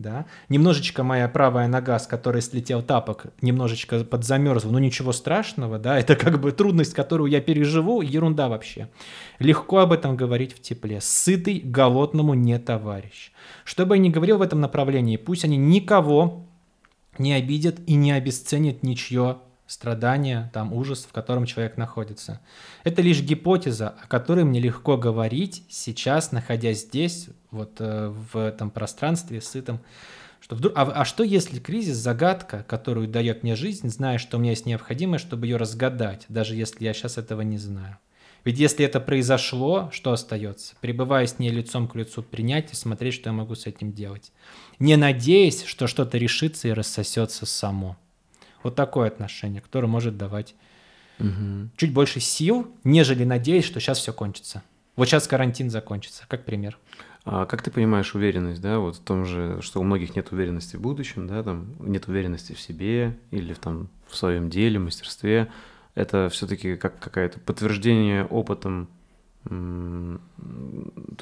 да, 0.00 0.26
немножечко 0.48 1.02
моя 1.02 1.28
правая 1.28 1.68
нога, 1.68 1.98
с 1.98 2.06
которой 2.06 2.40
слетел 2.40 2.82
тапок, 2.82 3.26
немножечко 3.42 4.04
подзамерзла, 4.04 4.70
но 4.70 4.78
ничего 4.78 5.12
страшного, 5.12 5.78
да, 5.78 5.98
это 5.98 6.16
как 6.16 6.40
бы 6.40 6.52
трудность, 6.52 6.94
которую 6.94 7.30
я 7.30 7.40
переживу, 7.40 8.00
ерунда 8.00 8.48
вообще. 8.48 8.88
Легко 9.38 9.78
об 9.78 9.92
этом 9.92 10.16
говорить 10.16 10.54
в 10.54 10.60
тепле. 10.60 11.00
Сытый 11.00 11.60
голодному 11.60 12.34
не 12.34 12.58
товарищ. 12.58 13.32
Что 13.64 13.86
бы 13.86 13.96
я 13.96 14.02
ни 14.02 14.08
говорил 14.08 14.38
в 14.38 14.42
этом 14.42 14.60
направлении, 14.60 15.16
пусть 15.16 15.44
они 15.44 15.56
никого 15.56 16.46
не 17.18 17.32
обидят 17.34 17.76
и 17.86 17.94
не 17.94 18.12
обесценят 18.12 18.82
ничье 18.82 19.38
страдания, 19.70 20.50
там 20.52 20.72
ужас, 20.72 21.06
в 21.08 21.12
котором 21.12 21.46
человек 21.46 21.76
находится. 21.76 22.40
Это 22.82 23.02
лишь 23.02 23.22
гипотеза, 23.22 23.90
о 23.90 24.08
которой 24.08 24.42
мне 24.42 24.58
легко 24.58 24.96
говорить 24.96 25.62
сейчас, 25.68 26.32
находясь 26.32 26.80
здесь, 26.80 27.28
вот 27.52 27.76
э, 27.78 28.08
в 28.08 28.36
этом 28.36 28.70
пространстве 28.70 29.40
сытом. 29.40 29.80
Что 30.40 30.56
вдруг, 30.56 30.72
а, 30.74 30.82
а 30.82 31.04
что 31.04 31.22
если 31.22 31.60
кризис 31.60 31.96
загадка, 31.98 32.64
которую 32.66 33.06
дает 33.06 33.44
мне 33.44 33.54
жизнь, 33.54 33.88
зная, 33.90 34.18
что 34.18 34.38
у 34.38 34.40
меня 34.40 34.50
есть 34.50 34.66
необходимое, 34.66 35.20
чтобы 35.20 35.46
ее 35.46 35.56
разгадать, 35.56 36.24
даже 36.28 36.56
если 36.56 36.82
я 36.84 36.92
сейчас 36.92 37.16
этого 37.16 37.42
не 37.42 37.58
знаю? 37.58 37.98
Ведь 38.44 38.58
если 38.58 38.84
это 38.84 38.98
произошло, 38.98 39.88
что 39.92 40.10
остается? 40.10 40.74
Пребывая 40.80 41.26
с 41.26 41.38
ней 41.38 41.50
лицом 41.50 41.86
к 41.86 41.94
лицу, 41.94 42.24
принять 42.24 42.72
и 42.72 42.74
смотреть, 42.74 43.14
что 43.14 43.28
я 43.28 43.34
могу 43.34 43.54
с 43.54 43.66
этим 43.66 43.92
делать. 43.92 44.32
Не 44.80 44.96
надеясь, 44.96 45.62
что 45.62 45.86
что-то 45.86 46.18
решится 46.18 46.66
и 46.66 46.72
рассосется 46.72 47.46
само. 47.46 47.96
Вот 48.62 48.74
такое 48.74 49.08
отношение, 49.08 49.60
которое 49.60 49.86
может 49.86 50.16
давать 50.16 50.54
угу. 51.18 51.68
чуть 51.76 51.92
больше 51.92 52.20
сил, 52.20 52.70
нежели 52.84 53.24
надеясь, 53.24 53.64
что 53.64 53.80
сейчас 53.80 53.98
все 53.98 54.12
кончится. 54.12 54.62
Вот 54.96 55.06
сейчас 55.06 55.26
карантин 55.26 55.70
закончится, 55.70 56.24
как 56.28 56.44
пример. 56.44 56.78
А 57.24 57.46
как 57.46 57.62
ты 57.62 57.70
понимаешь 57.70 58.14
уверенность, 58.14 58.62
да, 58.62 58.78
вот 58.78 58.96
в 58.96 59.00
том 59.00 59.24
же, 59.24 59.58
что 59.60 59.80
у 59.80 59.82
многих 59.82 60.16
нет 60.16 60.32
уверенности 60.32 60.76
в 60.76 60.80
будущем, 60.80 61.26
да, 61.26 61.42
там 61.42 61.74
нет 61.78 62.08
уверенности 62.08 62.54
в 62.54 62.60
себе 62.60 63.18
или 63.30 63.52
в, 63.52 63.58
там, 63.58 63.88
в 64.08 64.16
своем 64.16 64.48
деле, 64.48 64.78
мастерстве, 64.78 65.50
это 65.94 66.28
все-таки 66.30 66.76
как 66.76 66.98
какое-то 66.98 67.38
подтверждение 67.40 68.24
опытом, 68.24 68.88
то 69.44 70.18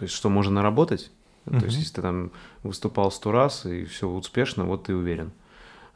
есть 0.01 0.15
что 0.15 0.29
можно 0.29 0.55
наработать, 0.55 1.11
uh-huh. 1.47 1.59
то 1.59 1.67
есть 1.67 1.79
если 1.79 1.95
ты 1.95 2.03
там 2.03 2.31
выступал 2.63 3.11
сто 3.11 3.33
раз 3.33 3.67
и 3.67 3.85
все 3.85 4.09
успешно, 4.09 4.65
вот 4.65 4.85
ты 4.85 4.95
уверен. 4.95 5.33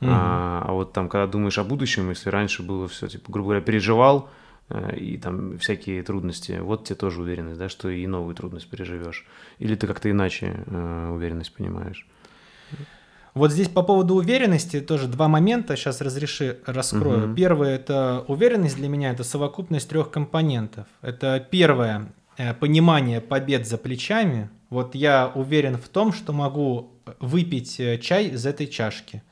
Угу. 0.03 0.11
А, 0.11 0.65
а 0.67 0.73
вот 0.73 0.93
там, 0.93 1.09
когда 1.09 1.29
думаешь 1.29 1.59
о 1.59 1.65
будущем, 1.65 2.11
если 2.11 2.29
раньше 2.29 2.65
было 2.65 2.89
все, 2.89 3.07
типа, 3.07 3.31
грубо 3.31 3.51
говоря, 3.51 3.61
переживал, 3.61 4.29
э, 4.69 4.97
и 4.97 5.17
там 5.17 5.59
всякие 5.59 6.03
трудности, 6.03 6.59
вот 6.61 6.85
тебе 6.85 6.97
тоже 6.97 7.23
уверенность, 7.23 7.59
да, 7.59 7.69
что 7.69 7.89
и 7.89 8.05
новую 8.09 8.35
трудность 8.35 8.69
переживешь. 8.69 9.25
Или 9.61 9.77
ты 9.77 9.87
как-то 9.87 10.11
иначе 10.11 10.65
э, 10.67 11.09
уверенность 11.15 11.55
понимаешь? 11.55 12.05
Вот 13.35 13.53
здесь 13.53 13.69
по 13.69 13.83
поводу 13.83 14.17
уверенности 14.17 14.81
тоже 14.81 15.07
два 15.07 15.29
момента, 15.29 15.77
сейчас 15.77 16.01
разреши, 16.01 16.59
раскрою. 16.67 17.29
Угу. 17.29 17.37
Первое– 17.37 17.75
это 17.77 18.25
уверенность 18.27 18.77
для 18.77 18.89
меня, 18.89 19.13
это 19.13 19.23
совокупность 19.23 19.89
трех 19.89 20.11
компонентов. 20.11 20.87
Это 21.01 21.47
первое– 21.49 22.13
понимание 22.61 23.21
побед 23.21 23.69
за 23.69 23.79
плечами. 23.79 24.51
Вот 24.69 24.97
я 24.97 25.31
уверен 25.33 25.77
в 25.77 25.89
том, 25.89 26.13
что 26.13 26.33
могу 26.33 26.91
выпить 27.21 27.79
э, 27.79 27.99
чай 27.99 28.27
из 28.27 28.45
этой 28.47 28.67
чашки– 28.67 29.23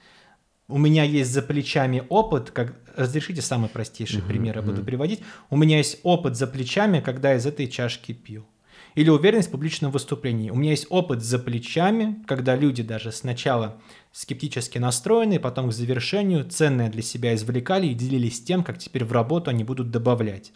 у 0.71 0.79
меня 0.79 1.05
есть 1.05 1.33
за 1.33 1.43
плечами 1.43 2.05
опыт, 2.09 2.51
как 2.51 2.75
разрешите 2.97 3.43
самый 3.43 3.69
простейший 3.69 4.21
uh-huh, 4.21 4.29
пример 4.29 4.57
я 4.57 4.63
буду 4.63 4.83
приводить. 4.85 5.21
У 5.49 5.57
меня 5.57 5.79
есть 5.79 5.99
опыт 6.03 6.37
за 6.37 6.47
плечами, 6.47 7.01
когда 7.01 7.35
из 7.35 7.47
этой 7.47 7.67
чашки 7.69 8.13
пил. 8.13 8.47
Или 8.95 9.09
уверенность 9.09 9.49
в 9.49 9.53
публичном 9.53 9.93
выступлении. 9.93 10.51
У 10.51 10.57
меня 10.57 10.71
есть 10.71 10.87
опыт 10.91 11.23
за 11.23 11.39
плечами, 11.39 12.23
когда 12.27 12.57
люди 12.57 12.83
даже 12.83 13.13
сначала 13.13 13.77
скептически 14.13 14.79
настроенные, 14.79 15.39
потом 15.39 15.69
к 15.71 15.73
завершению 15.73 16.45
ценное 16.45 16.91
для 16.91 17.03
себя 17.03 17.35
извлекали 17.35 17.87
и 17.87 17.95
делились 17.95 18.43
тем, 18.43 18.65
как 18.65 18.79
теперь 18.79 19.05
в 19.05 19.13
работу 19.13 19.51
они 19.51 19.63
будут 19.63 19.91
добавлять. 19.91 20.53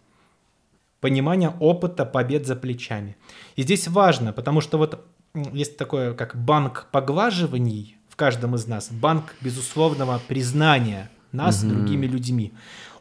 Понимание 1.00 1.54
опыта 1.60 2.04
побед 2.04 2.46
за 2.46 2.56
плечами. 2.56 3.16
И 3.56 3.62
здесь 3.62 3.86
важно, 3.86 4.32
потому 4.32 4.60
что 4.60 4.78
вот 4.78 5.06
есть 5.52 5.76
такое, 5.76 6.14
как 6.14 6.36
банк 6.36 6.88
поглаживаний 6.90 7.96
в 8.14 8.16
каждом 8.16 8.54
из 8.54 8.68
нас, 8.68 8.92
банк 8.92 9.34
безусловного 9.40 10.22
признания 10.28 11.10
нас 11.32 11.64
угу. 11.64 11.70
другими 11.72 12.06
людьми 12.06 12.52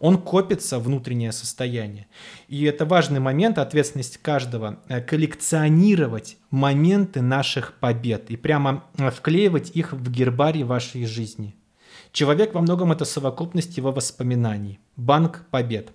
он 0.03 0.17
копится 0.17 0.79
внутреннее 0.79 1.31
состояние. 1.31 2.07
И 2.49 2.65
это 2.65 2.83
важный 2.83 3.21
момент, 3.21 3.57
ответственность 3.57 4.17
каждого, 4.17 4.79
э, 4.89 4.99
коллекционировать 4.99 6.35
моменты 6.49 7.21
наших 7.21 7.75
побед 7.79 8.29
и 8.29 8.35
прямо 8.35 8.83
э, 8.97 9.11
вклеивать 9.11 9.69
их 9.73 9.93
в 9.93 10.11
гербарий 10.11 10.63
вашей 10.63 11.05
жизни. 11.05 11.55
Человек 12.11 12.53
во 12.53 12.59
многом 12.59 12.91
это 12.91 13.05
совокупность 13.05 13.77
его 13.77 13.93
воспоминаний. 13.93 14.81
Банк 14.97 15.45
побед. 15.51 15.93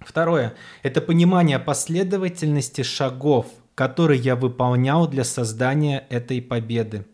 Второе– 0.00 0.52
это 0.82 1.00
понимание 1.00 1.58
последовательности 1.58 2.82
шагов, 2.82 3.46
которые 3.74 4.20
я 4.20 4.36
выполнял 4.36 5.08
для 5.08 5.24
создания 5.24 6.04
этой 6.10 6.42
победы. 6.42 7.06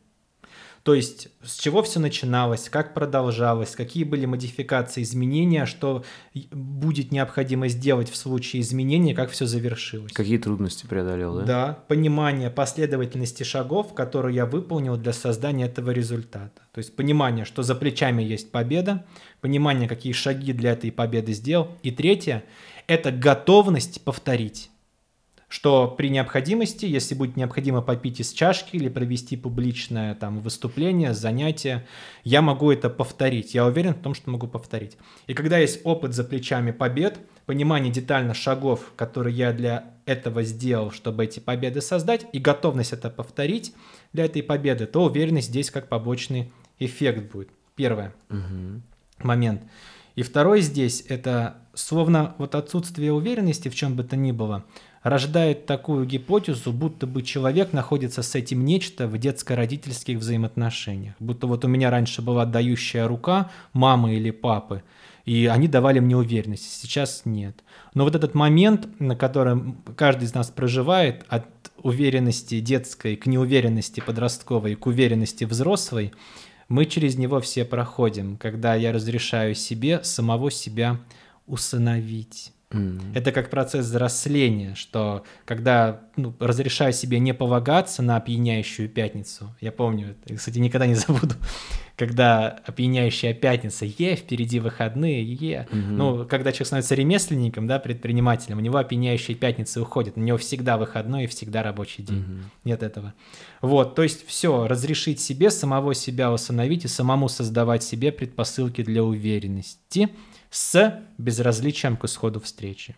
То 0.87 0.95
есть 0.95 1.31
с 1.43 1.59
чего 1.59 1.83
все 1.83 1.99
начиналось, 1.99 2.69
как 2.69 2.95
продолжалось, 2.95 3.75
какие 3.75 4.05
были 4.05 4.25
модификации, 4.25 5.03
изменения, 5.03 5.67
что 5.67 6.05
будет 6.53 7.11
необходимо 7.11 7.67
сделать 7.67 8.09
в 8.09 8.15
случае 8.15 8.63
изменения, 8.63 9.13
как 9.13 9.31
все 9.31 9.47
завершилось. 9.47 10.13
Какие 10.13 10.39
трудности 10.39 10.87
преодолел, 10.87 11.39
да? 11.39 11.45
Да, 11.45 11.79
понимание 11.89 12.51
последовательности 12.51 13.43
шагов, 13.43 13.95
которые 13.95 14.37
я 14.37 14.47
выполнил 14.47 14.97
для 14.97 15.13
создания 15.13 15.65
этого 15.65 15.91
результата. 15.91 16.63
То 16.73 16.79
есть 16.79 16.95
понимание, 16.95 17.45
что 17.45 17.65
за 17.65 17.75
плечами 17.75 18.23
есть 18.23 18.53
победа, 18.53 19.05
понимание, 19.41 19.89
какие 19.89 20.13
шаги 20.13 20.53
для 20.53 20.71
этой 20.71 20.93
победы 20.93 21.33
сделал. 21.33 21.67
И 21.83 21.91
третье– 21.91 22.45
это 22.87 23.11
готовность 23.11 24.05
повторить 24.05 24.71
что 25.57 25.89
при 25.89 26.11
необходимости, 26.11 26.85
если 26.85 27.15
будет 27.15 27.39
необходимо 27.39 27.81
попить 27.81 28.21
из 28.21 28.35
чашки 28.35 28.77
или 28.77 28.91
провести 28.91 29.39
публичное 29.39 30.15
там 30.15 30.41
выступление, 30.41 31.15
занятие, 31.15 31.87
я 32.25 32.43
могу 32.43 32.71
это 32.71 32.91
повторить. 32.91 33.55
Я 33.55 33.65
уверен 33.65 33.95
в 33.95 34.03
том, 34.03 34.13
что 34.13 34.29
могу 34.29 34.49
повторить. 34.49 34.99
И 35.27 35.33
когда 35.33 35.57
есть 35.57 35.81
опыт 35.85 36.13
за 36.13 36.25
плечами 36.25 36.73
побед, 36.73 37.19
понимание 37.47 37.91
детально 37.91 38.35
шагов, 38.35 38.93
которые 38.97 39.35
я 39.35 39.55
для 39.55 39.95
этого 40.05 40.43
сделал, 40.43 40.91
чтобы 40.91 41.25
эти 41.25 41.41
победы 41.41 41.81
создать, 41.81 42.27
и 42.35 42.39
готовность 42.39 42.93
это 42.93 43.09
повторить 43.09 43.75
для 44.13 44.27
этой 44.27 44.43
победы, 44.43 44.85
то 44.85 45.05
уверенность 45.05 45.49
здесь 45.49 45.71
как 45.71 45.89
побочный 45.89 46.53
эффект 46.79 47.33
будет. 47.33 47.49
Первое. 47.77 48.15
Угу. 48.29 48.83
Момент. 49.23 49.63
И 50.17 50.23
второй 50.23 50.61
здесь 50.61 51.03
это 51.09 51.57
словно 51.73 52.35
вот 52.37 52.55
отсутствие 52.55 53.15
уверенности 53.15 53.71
в 53.71 53.75
чем 53.75 53.97
бы 53.97 54.05
то 54.05 54.17
ни 54.17 54.33
было– 54.33 54.67
рождает 55.09 55.67
такую 55.67 56.05
гипотезу, 56.05 56.73
будто 56.73 57.07
бы 57.07 57.23
человек 57.23 57.73
находится 57.73 58.23
с 58.23 58.35
этим 58.35 58.65
нечто 58.65 59.07
в 59.07 59.17
детско-родительских 59.17 60.19
взаимоотношениях. 60.19 61.15
Будто 61.21 61.47
вот 61.47 61.65
у 61.65 61.69
меня 61.69 61.91
раньше 61.91 62.23
была 62.23 62.43
отдающая 62.43 63.07
рука 63.07 63.49
мамы 63.73 64.17
или 64.17 64.33
папы, 64.33 64.83
и 65.25 65.47
они 65.47 65.69
давали 65.69 66.01
мне 66.01 66.17
уверенность, 66.17 66.83
сейчас 66.83 67.23
нет. 67.25 67.63
Но 67.95 68.03
вот 68.03 68.17
этот 68.17 68.35
момент, 68.35 68.89
на 69.01 69.15
котором 69.15 69.81
каждый 69.97 70.25
из 70.25 70.35
нас 70.35 70.51
проживает, 70.51 71.25
от 71.29 71.47
уверенности 71.85 72.59
детской 72.59 73.15
к 73.15 73.27
неуверенности 73.27 74.01
подростковой, 74.01 74.75
к 74.75 74.87
уверенности 74.87 75.45
взрослой, 75.45 76.13
мы 76.69 76.85
через 76.85 77.17
него 77.17 77.39
все 77.41 77.65
проходим, 77.65 78.37
когда 78.39 78.75
я 78.75 78.93
разрешаю 78.93 79.55
себе 79.55 80.03
самого 80.03 80.51
себя 80.51 80.99
усыновить. 81.47 82.53
Это 83.15 83.31
как 83.31 83.49
процесс 83.49 83.87
взросления, 83.87 84.75
что 84.75 85.25
когда 85.45 86.01
ну, 86.17 86.35
разрешаю 86.41 86.93
себе 86.93 87.21
не 87.21 87.33
полагаться 87.33 88.03
на 88.03 88.17
опьяняющую 88.17 88.89
пятницу, 88.89 89.55
я 89.61 89.71
помню, 89.71 90.17
кстати, 90.35 90.59
никогда 90.59 90.87
не 90.87 90.95
забуду, 90.95 91.37
когда 91.97 92.49
опьяняющая 92.65 93.35
пятница, 93.35 93.87
е, 93.87 94.17
впереди 94.17 94.61
выходные, 94.61 95.25
е. 95.25 95.67
Mm-hmm. 95.71 95.91
Ну, 95.91 96.27
когда 96.27 96.53
человек 96.53 96.67
становится 96.67 96.95
ремесленником, 96.95 97.67
да, 97.67 97.79
предпринимателем, 97.79 98.59
у 98.59 98.61
него 98.61 98.79
опьяняющая 98.79 99.35
пятница 99.35 99.83
уходит, 99.83 100.17
у 100.17 100.21
него 100.21 100.39
всегда 100.39 100.77
выходной 100.77 101.25
и 101.25 101.27
всегда 101.27 101.63
рабочий 101.63 102.03
день. 102.03 102.19
Mm-hmm. 102.19 102.43
Нет 102.65 102.83
этого. 102.83 103.15
Вот, 103.63 103.95
то 103.95 104.03
есть 104.03 104.27
все, 104.27 104.67
разрешить 104.67 105.21
себе 105.21 105.51
самого 105.51 105.95
себя 105.95 106.33
установить 106.33 106.85
и 106.85 106.89
самому 106.89 107.29
создавать 107.29 107.83
себе 107.83 108.13
предпосылки 108.13 108.83
для 108.83 109.03
уверенности– 109.03 110.11
с 110.51 111.03
безразличием 111.19 111.97
к 111.97 112.05
исходу 112.05 112.41
встречи. 112.41 112.97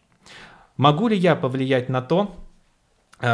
Могу 0.77 1.09
ли 1.09 1.17
я 1.17 1.35
повлиять 1.35 1.89
на 1.89 2.03
то, 2.03 2.37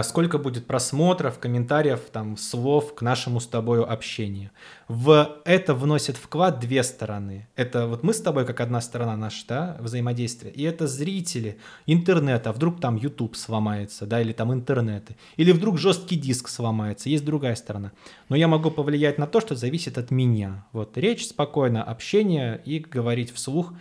сколько 0.02 0.38
будет 0.38 0.66
просмотров, 0.66 1.38
комментариев, 1.38 2.00
там, 2.10 2.36
слов 2.36 2.94
к 2.94 3.02
нашему 3.02 3.40
с 3.40 3.46
тобой 3.46 3.84
общению. 3.84 4.50
В 4.88 5.40
это 5.44 5.74
вносит 5.74 6.16
вклад 6.16 6.58
две 6.58 6.82
стороны. 6.82 7.48
Это 7.54 7.86
вот 7.86 8.02
мы 8.02 8.14
с 8.14 8.20
тобой 8.20 8.46
как 8.46 8.60
одна 8.60 8.80
сторона 8.80 9.16
наша, 9.16 9.44
да, 9.46 9.76
взаимодействие, 9.80 10.52
и 10.52 10.62
это 10.62 10.86
зрители 10.86 11.58
интернета, 11.86 12.52
вдруг 12.52 12.80
там 12.80 12.96
YouTube 12.96 13.36
сломается, 13.36 14.06
да, 14.06 14.20
или 14.20 14.32
там 14.32 14.52
интернеты, 14.52 15.16
или 15.36 15.52
вдруг 15.52 15.78
жесткий 15.78 16.16
диск 16.16 16.48
сломается, 16.48 17.08
есть 17.08 17.24
другая 17.24 17.54
сторона. 17.54 17.92
Но 18.28 18.36
я 18.36 18.48
могу 18.48 18.70
повлиять 18.70 19.18
на 19.18 19.26
то, 19.26 19.40
что 19.40 19.54
зависит 19.54 19.98
от 19.98 20.10
меня. 20.10 20.64
Вот 20.72 20.96
речь 20.96 21.26
спокойно, 21.26 21.82
общение 21.82 22.60
и 22.64 22.78
говорить 22.78 23.32
вслух, 23.32 23.72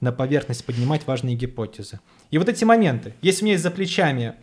на 0.00 0.12
поверхность 0.12 0.64
поднимать 0.64 1.06
важные 1.06 1.36
гипотезы. 1.36 2.00
И 2.30 2.38
вот 2.38 2.48
эти 2.48 2.64
моменты, 2.64 3.14
если 3.22 3.42
у 3.42 3.44
меня 3.44 3.52
есть 3.54 3.62
за 3.62 3.70
плечами 3.70 4.34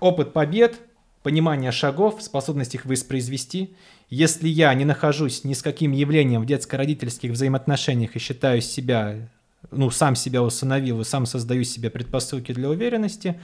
опыт 0.00 0.32
побед, 0.32 0.80
понимание 1.22 1.72
шагов, 1.72 2.22
способность 2.22 2.74
их 2.74 2.84
воспроизвести, 2.84 3.74
если 4.10 4.48
я 4.48 4.72
не 4.74 4.84
нахожусь 4.84 5.44
ни 5.44 5.52
с 5.52 5.62
каким 5.62 5.92
явлением 5.92 6.42
в 6.42 6.46
детско-родительских 6.46 7.32
взаимоотношениях 7.32 8.16
и 8.16 8.18
считаю 8.18 8.60
себя, 8.60 9.28
ну, 9.70 9.90
сам 9.90 10.16
себя 10.16 10.42
усыновил 10.42 11.00
и 11.00 11.04
сам 11.04 11.26
создаю 11.26 11.64
себе 11.64 11.90
предпосылки 11.90 12.52
для 12.52 12.70
уверенности, 12.70 13.38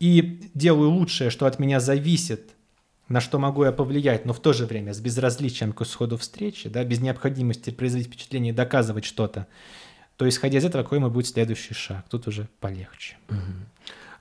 и 0.00 0.40
делаю 0.54 0.90
лучшее, 0.90 1.30
что 1.30 1.46
от 1.46 1.58
меня 1.58 1.80
зависит, 1.80 2.50
на 3.08 3.20
что 3.20 3.38
могу 3.38 3.64
я 3.64 3.72
повлиять, 3.72 4.26
но 4.26 4.32
в 4.32 4.40
то 4.40 4.52
же 4.52 4.66
время 4.66 4.92
с 4.92 5.00
безразличием 5.00 5.72
к 5.72 5.80
исходу 5.82 6.16
встречи, 6.18 6.68
да, 6.68 6.84
без 6.84 7.00
необходимости 7.00 7.70
производить 7.70 8.08
впечатление 8.08 8.52
и 8.52 8.56
доказывать 8.56 9.04
что-то, 9.04 9.46
то, 10.16 10.28
исходя 10.28 10.58
из 10.58 10.64
этого, 10.64 10.82
какой 10.82 10.98
мой 10.98 11.10
будет 11.10 11.26
следующий 11.26 11.74
шаг? 11.74 12.04
Тут 12.10 12.28
уже 12.28 12.48
полегче. 12.60 13.16
Угу. 13.30 13.38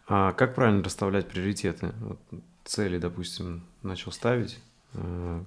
А 0.07 0.33
как 0.33 0.55
правильно 0.55 0.83
расставлять 0.83 1.27
приоритеты? 1.27 1.91
Вот 1.99 2.19
цели, 2.63 2.97
допустим, 2.97 3.63
начал 3.83 4.11
ставить, 4.11 4.59
э, 4.93 5.41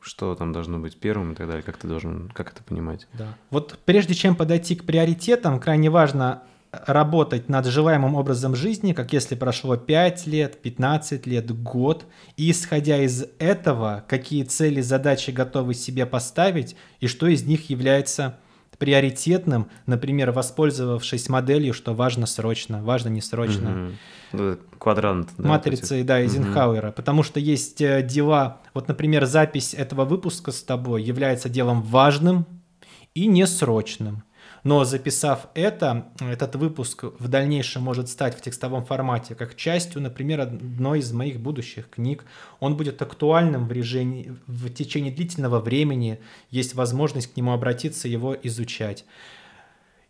что 0.00 0.34
там 0.34 0.52
должно 0.52 0.78
быть 0.78 0.98
первым 0.98 1.32
и 1.32 1.34
так 1.34 1.46
далее, 1.46 1.62
как 1.62 1.76
ты 1.76 1.88
должен, 1.88 2.30
как 2.34 2.52
это 2.52 2.62
понимать? 2.62 3.06
Да. 3.14 3.36
Вот 3.50 3.78
прежде 3.84 4.14
чем 4.14 4.36
подойти 4.36 4.76
к 4.76 4.84
приоритетам, 4.84 5.60
крайне 5.60 5.90
важно 5.90 6.42
работать 6.72 7.48
над 7.48 7.66
желаемым 7.66 8.14
образом 8.14 8.54
жизни, 8.54 8.92
как 8.92 9.12
если 9.12 9.34
прошло 9.34 9.76
5 9.76 10.26
лет, 10.26 10.60
15 10.62 11.26
лет, 11.26 11.50
год, 11.62 12.06
и 12.36 12.50
исходя 12.50 12.98
из 13.02 13.24
этого, 13.38 14.04
какие 14.08 14.44
цели, 14.44 14.80
задачи 14.80 15.30
готовы 15.30 15.74
себе 15.74 16.06
поставить, 16.06 16.76
и 17.00 17.06
что 17.08 17.26
из 17.26 17.44
них 17.44 17.70
является 17.70 18.38
приоритетным, 18.80 19.68
например, 19.84 20.32
воспользовавшись 20.32 21.28
моделью, 21.28 21.74
что 21.74 21.94
важно 21.94 22.26
срочно, 22.26 22.82
важно 22.82 23.10
не 23.10 23.20
срочно. 23.20 23.92
Угу. 24.32 24.56
Квадрант. 24.78 25.28
Да, 25.36 25.50
Матрицей, 25.50 26.02
да, 26.02 26.20
Эйзенхауэра. 26.22 26.88
Угу. 26.88 26.96
Потому 26.96 27.22
что 27.22 27.38
есть 27.38 27.80
э, 27.82 28.02
дела, 28.02 28.62
вот, 28.72 28.88
например, 28.88 29.26
запись 29.26 29.74
этого 29.74 30.06
выпуска 30.06 30.50
с 30.50 30.62
тобой 30.62 31.02
является 31.02 31.50
делом 31.50 31.82
важным 31.82 32.46
и 33.14 33.26
несрочным. 33.26 34.24
Но 34.62 34.84
записав 34.84 35.48
это, 35.54 36.08
этот 36.20 36.56
выпуск 36.56 37.04
в 37.18 37.28
дальнейшем 37.28 37.82
может 37.82 38.08
стать 38.08 38.36
в 38.36 38.42
текстовом 38.42 38.84
формате 38.84 39.34
как 39.34 39.56
частью, 39.56 40.02
например, 40.02 40.40
одной 40.40 40.98
из 40.98 41.12
моих 41.12 41.40
будущих 41.40 41.88
книг. 41.88 42.24
Он 42.58 42.76
будет 42.76 43.00
актуальным 43.00 43.66
в, 43.66 43.72
режиме, 43.72 44.36
в 44.46 44.68
течение 44.70 45.12
длительного 45.12 45.60
времени, 45.60 46.20
есть 46.50 46.74
возможность 46.74 47.32
к 47.32 47.36
нему 47.36 47.52
обратиться, 47.52 48.08
его 48.08 48.36
изучать. 48.42 49.04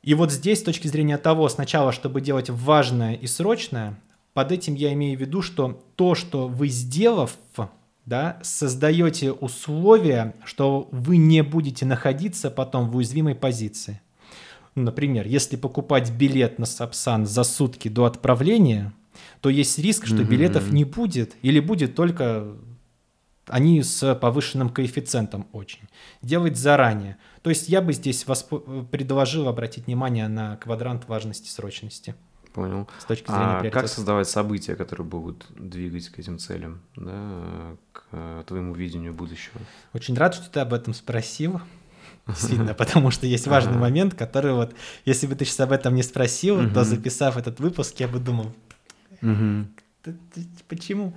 И 0.02 0.14
вот 0.14 0.32
здесь, 0.32 0.60
с 0.60 0.64
точки 0.64 0.88
зрения 0.88 1.18
того, 1.18 1.48
сначала, 1.48 1.92
чтобы 1.92 2.20
делать 2.20 2.50
важное 2.50 3.14
и 3.14 3.26
срочное, 3.26 4.00
под 4.32 4.52
этим 4.52 4.74
я 4.74 4.92
имею 4.94 5.18
в 5.18 5.20
виду, 5.20 5.42
что 5.42 5.84
то, 5.96 6.14
что 6.14 6.48
вы 6.48 6.68
сделав, 6.68 7.36
да, 8.06 8.38
создаете 8.42 9.30
условия, 9.30 10.34
что 10.44 10.88
вы 10.90 11.18
не 11.18 11.42
будете 11.42 11.84
находиться 11.84 12.50
потом 12.50 12.90
в 12.90 12.96
уязвимой 12.96 13.34
позиции. 13.34 14.00
Например, 14.74 15.26
если 15.26 15.57
покупать 15.57 16.10
билет 16.10 16.58
на 16.58 16.66
Сапсан 16.66 17.26
за 17.26 17.42
сутки 17.42 17.89
до 17.89 18.05
отправления, 18.05 18.92
то 19.40 19.49
есть 19.49 19.78
риск, 19.78 20.07
что 20.07 20.23
билетов 20.24 20.70
не 20.70 20.84
будет 20.84 21.34
или 21.42 21.60
будет 21.60 21.94
только 21.94 22.57
они 23.50 23.82
с 23.82 24.15
повышенным 24.15 24.70
коэффициентом 24.70 25.47
очень. 25.52 25.81
Делать 26.23 26.57
заранее. 26.57 27.16
То 27.42 27.50
есть 27.50 27.68
я 27.68 27.82
бы 27.82 27.92
здесь 27.92 28.26
восп... 28.26 28.52
предложил 28.90 29.49
обратить 29.49 29.86
внимание 29.86 30.28
на 30.28 30.57
квадрант 30.57 31.08
важности 31.08 31.49
срочности. 31.49 32.15
Понял. 32.52 32.89
С 32.99 33.05
точки 33.05 33.26
зрения 33.26 33.58
а 33.68 33.70
как 33.70 33.89
создавать 33.89 34.28
события, 34.28 34.74
которые 34.74 35.07
будут 35.07 35.47
двигать 35.57 36.08
к 36.08 36.18
этим 36.18 36.39
целям, 36.39 36.81
да, 36.97 37.76
к 37.92 38.44
твоему 38.47 38.74
видению 38.74 39.15
будущего? 39.15 39.60
Очень 39.92 40.16
рад, 40.16 40.34
что 40.34 40.50
ты 40.50 40.60
об 40.60 40.74
этом 40.74 40.92
спросил. 40.94 41.60
Сильно, 42.36 42.74
потому 42.74 43.10
что 43.10 43.26
есть 43.26 43.47
важный 43.47 43.76
момент, 43.76 44.15
который 44.15 44.52
вот, 44.52 44.74
если 45.05 45.26
бы 45.26 45.34
ты 45.34 45.44
сейчас 45.44 45.60
об 45.60 45.73
этом 45.73 45.94
не 45.94 46.02
спросил, 46.02 46.70
то 46.73 46.84
записав 46.84 47.36
этот 47.36 47.60
выпуск, 47.60 47.99
я 48.00 48.08
бы 48.08 48.18
думал, 48.18 48.52
почему? 50.68 51.15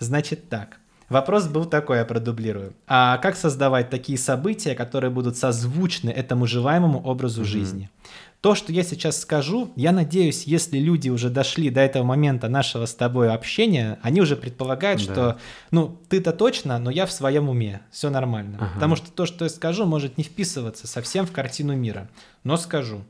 Значит 0.00 0.48
так. 0.48 0.78
Вопрос 1.08 1.46
был 1.46 1.64
такой, 1.64 1.98
я 1.98 2.04
продублирую. 2.04 2.74
А 2.86 3.16
как 3.18 3.36
создавать 3.36 3.88
такие 3.88 4.18
события, 4.18 4.74
которые 4.74 5.10
будут 5.10 5.38
созвучны 5.38 6.10
этому 6.10 6.46
желаемому 6.46 7.02
образу 7.02 7.44
жизни? 7.44 7.90
То, 8.40 8.54
что 8.54 8.72
я 8.72 8.84
сейчас 8.84 9.20
скажу, 9.20 9.72
я 9.74 9.90
надеюсь, 9.90 10.44
если 10.44 10.78
люди 10.78 11.08
уже 11.08 11.28
дошли 11.28 11.70
до 11.70 11.80
этого 11.80 12.04
момента 12.04 12.48
нашего 12.48 12.86
с 12.86 12.94
тобой 12.94 13.32
общения, 13.32 13.98
они 14.02 14.20
уже 14.20 14.36
предполагают, 14.36 15.04
да. 15.06 15.12
что, 15.12 15.38
ну, 15.72 15.98
ты-то 16.08 16.32
точно, 16.32 16.78
но 16.78 16.90
я 16.90 17.06
в 17.06 17.10
своем 17.10 17.48
уме, 17.48 17.80
все 17.90 18.10
нормально. 18.10 18.58
Ага. 18.60 18.74
Потому 18.74 18.94
что 18.94 19.10
то, 19.10 19.26
что 19.26 19.44
я 19.44 19.48
скажу, 19.48 19.86
может 19.86 20.18
не 20.18 20.24
вписываться 20.24 20.86
совсем 20.86 21.26
в 21.26 21.32
картину 21.32 21.74
мира. 21.74 22.08
Но 22.44 22.56
скажу. 22.56 23.02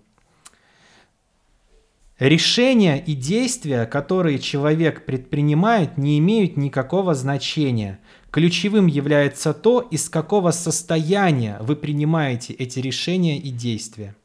Решения 2.18 2.98
и 2.98 3.14
действия, 3.14 3.84
которые 3.84 4.38
человек 4.38 5.04
предпринимает, 5.04 5.98
не 5.98 6.18
имеют 6.18 6.56
никакого 6.56 7.14
значения. 7.14 8.00
Ключевым 8.30 8.86
является 8.86 9.52
то, 9.52 9.80
из 9.82 10.08
какого 10.08 10.52
состояния 10.52 11.58
вы 11.60 11.76
принимаете 11.76 12.54
эти 12.54 12.80
решения 12.80 13.38
и 13.38 13.50
действия. 13.50 14.16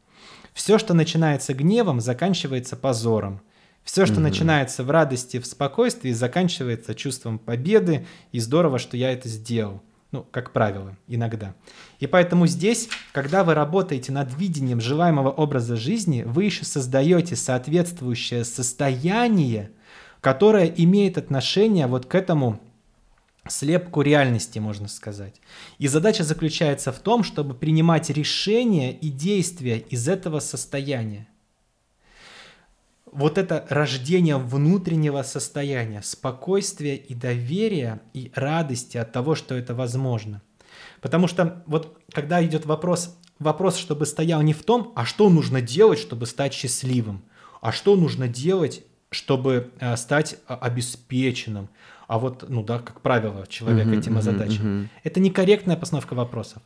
Все, 0.53 0.77
что 0.77 0.93
начинается 0.93 1.53
гневом, 1.53 1.99
заканчивается 1.99 2.75
позором. 2.75 3.41
Все, 3.83 4.05
что 4.05 4.15
угу. 4.15 4.23
начинается 4.23 4.83
в 4.83 4.91
радости, 4.91 5.39
в 5.39 5.45
спокойствии, 5.45 6.11
заканчивается 6.11 6.95
чувством 6.95 7.37
победы, 7.37 8.05
и 8.31 8.39
здорово, 8.39 8.79
что 8.79 8.95
я 8.95 9.11
это 9.11 9.27
сделал. 9.27 9.81
Ну, 10.11 10.25
как 10.29 10.51
правило, 10.51 10.95
иногда. 11.07 11.55
И 11.99 12.05
поэтому 12.05 12.45
здесь, 12.45 12.87
когда 13.13 13.43
вы 13.43 13.55
работаете 13.55 14.11
над 14.11 14.31
видением 14.37 14.79
желаемого 14.79 15.31
образа 15.31 15.75
жизни, 15.75 16.21
вы 16.21 16.43
еще 16.43 16.65
создаете 16.65 17.35
соответствующее 17.35 18.45
состояние, 18.45 19.71
которое 20.21 20.67
имеет 20.67 21.17
отношение 21.17 21.87
вот 21.87 22.05
к 22.05 22.13
этому 22.13 22.59
слепку 23.47 24.01
реальности, 24.01 24.59
можно 24.59 24.87
сказать. 24.87 25.41
И 25.77 25.87
задача 25.87 26.23
заключается 26.23 26.91
в 26.91 26.99
том, 26.99 27.23
чтобы 27.23 27.53
принимать 27.53 28.09
решения 28.09 28.93
и 28.93 29.09
действия 29.09 29.79
из 29.79 30.07
этого 30.07 30.39
состояния. 30.39 31.27
Вот 33.11 33.37
это 33.37 33.65
рождение 33.69 34.37
внутреннего 34.37 35.21
состояния, 35.21 36.01
спокойствия 36.01 36.95
и 36.95 37.13
доверия 37.13 38.01
и 38.13 38.31
радости 38.33 38.97
от 38.97 39.11
того, 39.11 39.35
что 39.35 39.55
это 39.55 39.75
возможно. 39.75 40.41
Потому 40.99 41.27
что 41.27 41.63
вот 41.67 41.99
когда 42.11 42.43
идет 42.43 42.65
вопрос, 42.65 43.15
вопрос, 43.37 43.75
чтобы 43.75 44.05
стоял 44.05 44.41
не 44.41 44.53
в 44.53 44.63
том, 44.63 44.93
а 44.95 45.05
что 45.05 45.29
нужно 45.29 45.61
делать, 45.61 45.99
чтобы 45.99 46.25
стать 46.25 46.53
счастливым, 46.53 47.23
а 47.61 47.71
что 47.71 47.95
нужно 47.95 48.27
делать, 48.27 48.83
чтобы 49.11 49.71
э, 49.79 49.95
стать 49.95 50.37
а, 50.47 50.55
обеспеченным, 50.55 51.69
а 52.13 52.19
вот, 52.19 52.47
ну 52.47 52.61
да, 52.61 52.77
как 52.77 53.01
правило, 53.01 53.47
человек 53.47 53.87
uh-huh, 53.87 53.97
этим 53.97 54.19
озадачен. 54.19 54.61
Uh-huh, 54.63 54.83
uh-huh. 54.83 54.87
Это 55.03 55.19
некорректная 55.19 55.75
постановка 55.75 56.13
вопросов. 56.13 56.61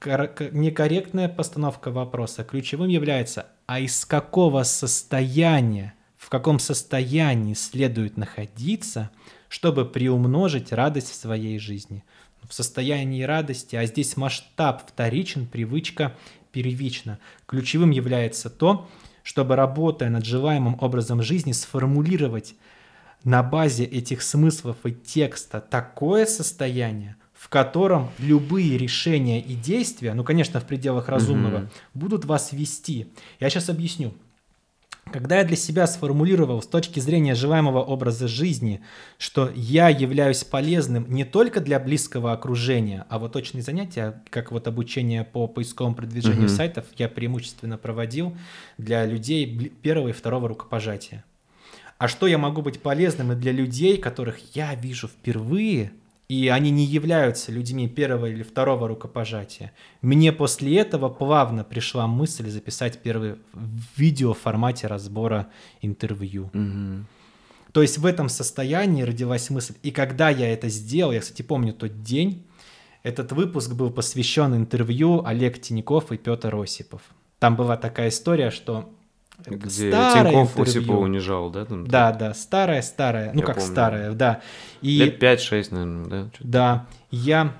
Кор- 0.00 0.32
некорректная 0.50 1.28
постановка 1.28 1.92
вопроса 1.92 2.42
ключевым 2.42 2.88
является, 2.88 3.46
а 3.66 3.78
из 3.78 4.04
какого 4.04 4.64
состояния, 4.64 5.94
в 6.16 6.28
каком 6.30 6.58
состоянии 6.58 7.54
следует 7.54 8.16
находиться, 8.16 9.10
чтобы 9.48 9.84
приумножить 9.84 10.72
радость 10.72 11.12
в 11.12 11.14
своей 11.14 11.60
жизни. 11.60 12.02
В 12.42 12.52
состоянии 12.52 13.22
радости, 13.22 13.76
а 13.76 13.86
здесь 13.86 14.16
масштаб 14.16 14.82
вторичен, 14.84 15.46
привычка 15.46 16.16
первична. 16.50 17.20
Ключевым 17.46 17.90
является 17.90 18.50
то, 18.50 18.88
чтобы, 19.22 19.54
работая 19.54 20.10
над 20.10 20.24
желаемым 20.24 20.76
образом 20.80 21.22
жизни, 21.22 21.52
сформулировать 21.52 22.56
на 23.28 23.42
базе 23.42 23.84
этих 23.84 24.22
смыслов 24.22 24.78
и 24.84 24.92
текста 24.92 25.60
такое 25.60 26.24
состояние, 26.24 27.16
в 27.34 27.50
котором 27.50 28.08
любые 28.18 28.78
решения 28.78 29.38
и 29.38 29.54
действия, 29.54 30.14
ну, 30.14 30.24
конечно, 30.24 30.60
в 30.60 30.64
пределах 30.64 31.10
разумного, 31.10 31.58
угу. 31.58 31.68
будут 31.92 32.24
вас 32.24 32.52
вести. 32.52 33.12
Я 33.38 33.50
сейчас 33.50 33.68
объясню. 33.68 34.14
Когда 35.12 35.38
я 35.38 35.44
для 35.44 35.56
себя 35.56 35.86
сформулировал 35.86 36.62
с 36.62 36.66
точки 36.66 37.00
зрения 37.00 37.34
желаемого 37.34 37.82
образа 37.82 38.28
жизни, 38.28 38.80
что 39.18 39.50
я 39.54 39.90
являюсь 39.90 40.44
полезным 40.44 41.04
не 41.10 41.24
только 41.24 41.60
для 41.60 41.78
близкого 41.78 42.32
окружения, 42.32 43.04
а 43.10 43.18
вот 43.18 43.32
точные 43.32 43.62
занятия, 43.62 44.22
как 44.30 44.52
вот 44.52 44.66
обучение 44.68 45.24
по 45.24 45.48
поисковому 45.48 45.94
продвижению 45.94 46.48
mm 46.48 46.56
сайтов, 46.56 46.86
я 46.96 47.10
преимущественно 47.10 47.76
проводил 47.76 48.34
для 48.78 49.04
людей 49.04 49.70
первого 49.82 50.08
и 50.08 50.12
второго 50.12 50.48
рукопожатия 50.48 51.24
а 51.98 52.08
что 52.08 52.26
я 52.26 52.38
могу 52.38 52.62
быть 52.62 52.80
полезным 52.80 53.32
и 53.32 53.34
для 53.36 53.52
людей, 53.52 53.98
которых 53.98 54.56
я 54.56 54.74
вижу 54.74 55.08
впервые, 55.08 55.92
и 56.28 56.48
они 56.48 56.70
не 56.70 56.84
являются 56.84 57.50
людьми 57.50 57.88
первого 57.88 58.26
или 58.26 58.42
второго 58.42 58.86
рукопожатия. 58.86 59.72
Мне 60.02 60.32
после 60.32 60.78
этого 60.78 61.08
плавно 61.08 61.64
пришла 61.64 62.06
мысль 62.06 62.48
записать 62.48 63.02
первое 63.02 63.38
видео 63.96 64.34
в 64.34 64.38
формате 64.38 64.86
разбора 64.86 65.48
интервью. 65.80 66.50
Угу. 66.54 67.04
То 67.72 67.82
есть 67.82 67.98
в 67.98 68.06
этом 68.06 68.28
состоянии 68.28 69.02
родилась 69.02 69.50
мысль. 69.50 69.74
И 69.82 69.90
когда 69.90 70.28
я 70.28 70.52
это 70.52 70.68
сделал, 70.68 71.12
я, 71.12 71.20
кстати, 71.20 71.42
помню 71.42 71.72
тот 71.72 72.02
день, 72.02 72.44
этот 73.02 73.32
выпуск 73.32 73.72
был 73.72 73.90
посвящен 73.90 74.54
интервью 74.54 75.24
Олег 75.24 75.60
Тиняков 75.60 76.12
и 76.12 76.18
Петр 76.18 76.54
Осипов. 76.54 77.02
Там 77.38 77.56
была 77.56 77.76
такая 77.76 78.08
история, 78.08 78.50
что 78.50 78.90
где 79.46 79.90
Тиньков 79.90 80.58
Осипова 80.58 80.98
унижал, 80.98 81.50
да? 81.50 81.64
Там, 81.64 81.86
да, 81.86 82.12
да, 82.12 82.34
старая-старая, 82.34 83.32
ну 83.32 83.40
я 83.40 83.46
как 83.46 83.56
помню. 83.56 83.70
старая, 83.70 84.12
да. 84.12 84.40
И... 84.82 84.98
Лет 84.98 85.22
5-6, 85.22 85.68
наверное, 85.70 86.04
да? 86.06 86.28
Да, 86.40 86.86
я 87.10 87.54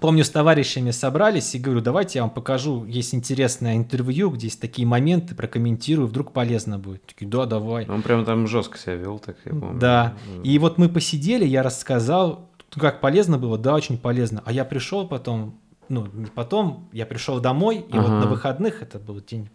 помню, 0.00 0.24
с 0.24 0.30
товарищами 0.30 0.90
собрались 0.90 1.54
и 1.54 1.58
говорю, 1.58 1.80
давайте 1.80 2.18
я 2.18 2.22
вам 2.22 2.30
покажу, 2.30 2.84
есть 2.84 3.14
интересное 3.14 3.76
интервью, 3.76 4.30
где 4.30 4.46
есть 4.46 4.60
такие 4.60 4.86
моменты, 4.86 5.34
прокомментирую, 5.34 6.08
вдруг 6.08 6.32
полезно 6.32 6.78
будет. 6.78 7.04
Такие, 7.06 7.28
да, 7.28 7.46
давай. 7.46 7.86
Он 7.88 8.02
прям 8.02 8.24
там 8.24 8.46
жестко 8.46 8.78
себя 8.78 8.94
вел, 8.94 9.18
так 9.18 9.36
я 9.44 9.52
помню. 9.52 9.78
Да, 9.78 10.14
и 10.42 10.58
вот 10.58 10.78
мы 10.78 10.88
посидели, 10.88 11.44
я 11.44 11.62
рассказал, 11.62 12.50
как 12.70 13.00
полезно 13.00 13.38
было, 13.38 13.58
да, 13.58 13.74
очень 13.74 13.98
полезно. 13.98 14.42
А 14.44 14.52
я 14.52 14.64
пришел 14.64 15.06
потом, 15.06 15.58
ну, 15.88 16.08
потом, 16.34 16.88
я 16.92 17.06
пришел 17.06 17.40
домой, 17.40 17.78
и 17.88 17.96
ага. 17.96 18.02
вот 18.02 18.24
на 18.24 18.26
выходных, 18.26 18.82
это 18.82 18.98
был 18.98 19.20
день 19.20 19.48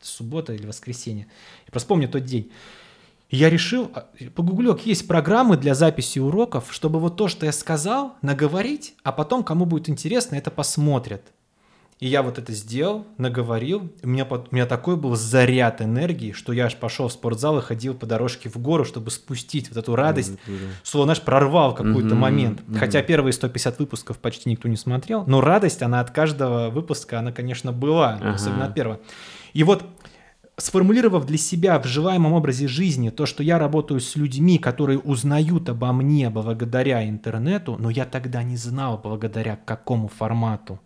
суббота 0.00 0.52
или 0.52 0.66
воскресенье. 0.66 1.26
Я 1.66 1.70
просто 1.70 1.88
помню 1.88 2.08
тот 2.08 2.24
день. 2.24 2.50
я 3.30 3.50
решил, 3.50 3.90
а, 3.94 4.08
погуглек, 4.34 4.80
есть 4.86 5.08
программы 5.08 5.56
для 5.56 5.74
записи 5.74 6.18
уроков, 6.18 6.72
чтобы 6.72 7.00
вот 7.00 7.16
то, 7.16 7.28
что 7.28 7.46
я 7.46 7.52
сказал, 7.52 8.14
наговорить, 8.22 8.94
а 9.02 9.12
потом, 9.12 9.42
кому 9.42 9.64
будет 9.64 9.88
интересно, 9.88 10.36
это 10.36 10.50
посмотрят. 10.50 11.32
И 12.00 12.08
я 12.08 12.22
вот 12.22 12.38
это 12.38 12.52
сделал, 12.52 13.06
наговорил. 13.18 13.90
У 14.02 14.08
меня, 14.08 14.26
у 14.26 14.54
меня 14.54 14.66
такой 14.66 14.96
был 14.96 15.14
заряд 15.14 15.80
энергии, 15.80 16.32
что 16.32 16.52
я 16.52 16.66
аж 16.66 16.76
пошел 16.76 17.08
в 17.08 17.12
спортзал 17.12 17.58
и 17.58 17.62
ходил 17.62 17.94
по 17.94 18.04
дорожке 18.04 18.48
в 18.48 18.56
гору, 18.56 18.84
чтобы 18.84 19.10
спустить 19.10 19.68
вот 19.68 19.78
эту 19.78 19.94
радость. 19.94 20.32
Mm-hmm. 20.32 20.70
Слово, 20.82 21.06
знаешь, 21.06 21.22
прорвал 21.22 21.74
какой-то 21.74 22.08
mm-hmm. 22.08 22.14
момент. 22.14 22.60
Mm-hmm. 22.60 22.78
Хотя 22.78 23.02
первые 23.02 23.32
150 23.32 23.78
выпусков 23.78 24.18
почти 24.18 24.50
никто 24.50 24.68
не 24.68 24.76
смотрел. 24.76 25.24
Но 25.26 25.40
радость, 25.40 25.82
она 25.82 26.00
от 26.00 26.10
каждого 26.10 26.70
выпуска, 26.70 27.20
она, 27.20 27.32
конечно, 27.32 27.72
была. 27.72 28.18
Uh-huh. 28.20 28.34
Особенно 28.34 28.66
от 28.66 28.74
первого. 28.74 29.00
И 29.52 29.62
вот 29.62 29.84
сформулировав 30.56 31.26
для 31.26 31.38
себя 31.38 31.78
в 31.78 31.86
желаемом 31.86 32.32
образе 32.32 32.68
жизни 32.68 33.10
то, 33.10 33.26
что 33.26 33.42
я 33.42 33.58
работаю 33.58 34.00
с 34.00 34.16
людьми, 34.16 34.58
которые 34.58 34.98
узнают 34.98 35.68
обо 35.68 35.92
мне 35.92 36.30
благодаря 36.30 37.08
интернету, 37.08 37.76
но 37.78 37.90
я 37.90 38.04
тогда 38.04 38.42
не 38.42 38.56
знал 38.56 38.98
благодаря 39.02 39.58
какому 39.64 40.08
формату. 40.08 40.80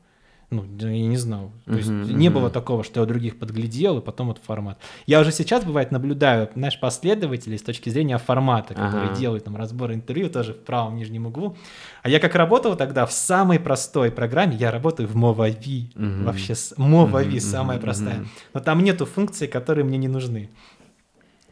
Ну, 0.50 0.64
я 0.78 0.88
не 0.88 1.18
знал. 1.18 1.52
То 1.66 1.74
есть 1.74 1.90
uh-huh, 1.90 2.10
не 2.10 2.28
uh-huh. 2.28 2.30
было 2.30 2.48
такого, 2.50 2.82
что 2.82 3.00
я 3.00 3.04
у 3.04 3.06
других 3.06 3.38
подглядел, 3.38 3.98
и 3.98 4.00
потом 4.00 4.28
вот 4.28 4.38
формат. 4.38 4.78
Я 5.04 5.20
уже 5.20 5.30
сейчас, 5.30 5.62
бывает, 5.62 5.90
наблюдаю, 5.90 6.48
знаешь, 6.54 6.80
последователей 6.80 7.58
с 7.58 7.62
точки 7.62 7.90
зрения 7.90 8.16
формата, 8.16 8.72
которые 8.72 9.10
uh-huh. 9.10 9.18
делают 9.18 9.44
там 9.44 9.56
разбор 9.56 9.92
интервью 9.92 10.30
тоже 10.30 10.54
в 10.54 10.64
правом 10.64 10.96
нижнем 10.96 11.26
углу. 11.26 11.54
А 12.02 12.08
я 12.08 12.18
как 12.18 12.34
работал 12.34 12.76
тогда 12.76 13.04
в 13.04 13.12
самой 13.12 13.60
простой 13.60 14.10
программе, 14.10 14.56
я 14.56 14.70
работаю 14.70 15.06
в 15.06 15.16
Movavi. 15.16 15.92
Uh-huh. 15.92 16.24
Вообще, 16.24 16.54
Movavi 16.54 17.34
uh-huh, 17.34 17.40
самая 17.40 17.76
uh-huh, 17.76 17.82
простая. 17.82 18.24
Но 18.54 18.60
там 18.60 18.82
нету 18.82 19.04
функций, 19.04 19.48
которые 19.48 19.84
мне 19.84 19.98
не 19.98 20.08
нужны. 20.08 20.48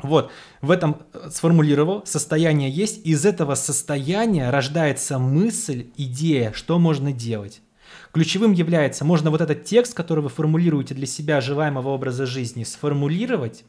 Вот, 0.02 0.30
в 0.60 0.70
этом 0.70 1.02
э, 1.12 1.28
сформулировал, 1.30 2.04
состояние 2.04 2.70
есть, 2.70 3.06
из 3.06 3.24
этого 3.24 3.54
состояния 3.54 4.50
рождается 4.50 5.18
мысль, 5.18 5.86
идея, 5.96 6.52
что 6.52 6.78
можно 6.78 7.12
делать. 7.12 7.62
Ключевым 8.16 8.52
является, 8.52 9.04
можно 9.04 9.30
вот 9.30 9.42
этот 9.42 9.64
текст, 9.64 9.92
который 9.92 10.22
вы 10.22 10.30
формулируете 10.30 10.94
для 10.94 11.06
себя 11.06 11.42
желаемого 11.42 11.90
образа 11.90 12.24
жизни, 12.24 12.64
сформулировать, 12.64 13.64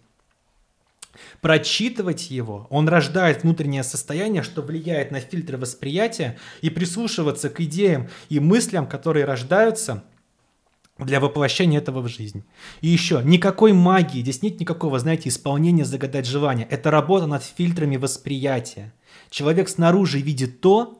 прочитывать 1.41 2.31
его, 2.31 2.65
он 2.69 2.87
рождает 2.87 3.43
внутреннее 3.43 3.83
состояние, 3.83 4.43
что 4.43 4.61
влияет 4.61 5.11
на 5.11 5.19
фильтр 5.19 5.57
восприятия, 5.57 6.37
и 6.61 6.69
прислушиваться 6.69 7.49
к 7.49 7.59
идеям 7.59 8.07
и 8.29 8.39
мыслям, 8.39 8.87
которые 8.87 9.25
рождаются– 9.25 10.05
для 10.97 11.19
воплощения 11.19 11.77
этого 11.77 12.01
в 12.01 12.07
жизнь. 12.07 12.43
И 12.81 12.87
еще, 12.87 13.21
никакой 13.23 13.73
магии, 13.73 14.21
здесь 14.21 14.41
нет 14.41 14.59
никакого, 14.59 14.97
знаете, 14.99 15.29
исполнения 15.29 15.85
загадать 15.85 16.25
желания. 16.25 16.67
Это 16.69 16.89
работа 16.89 17.27
над 17.27 17.43
фильтрами 17.43 17.97
восприятия. 17.97 18.93
Человек 19.29 19.69
снаружи 19.69 20.19
видит 20.19 20.61
то, 20.61 20.96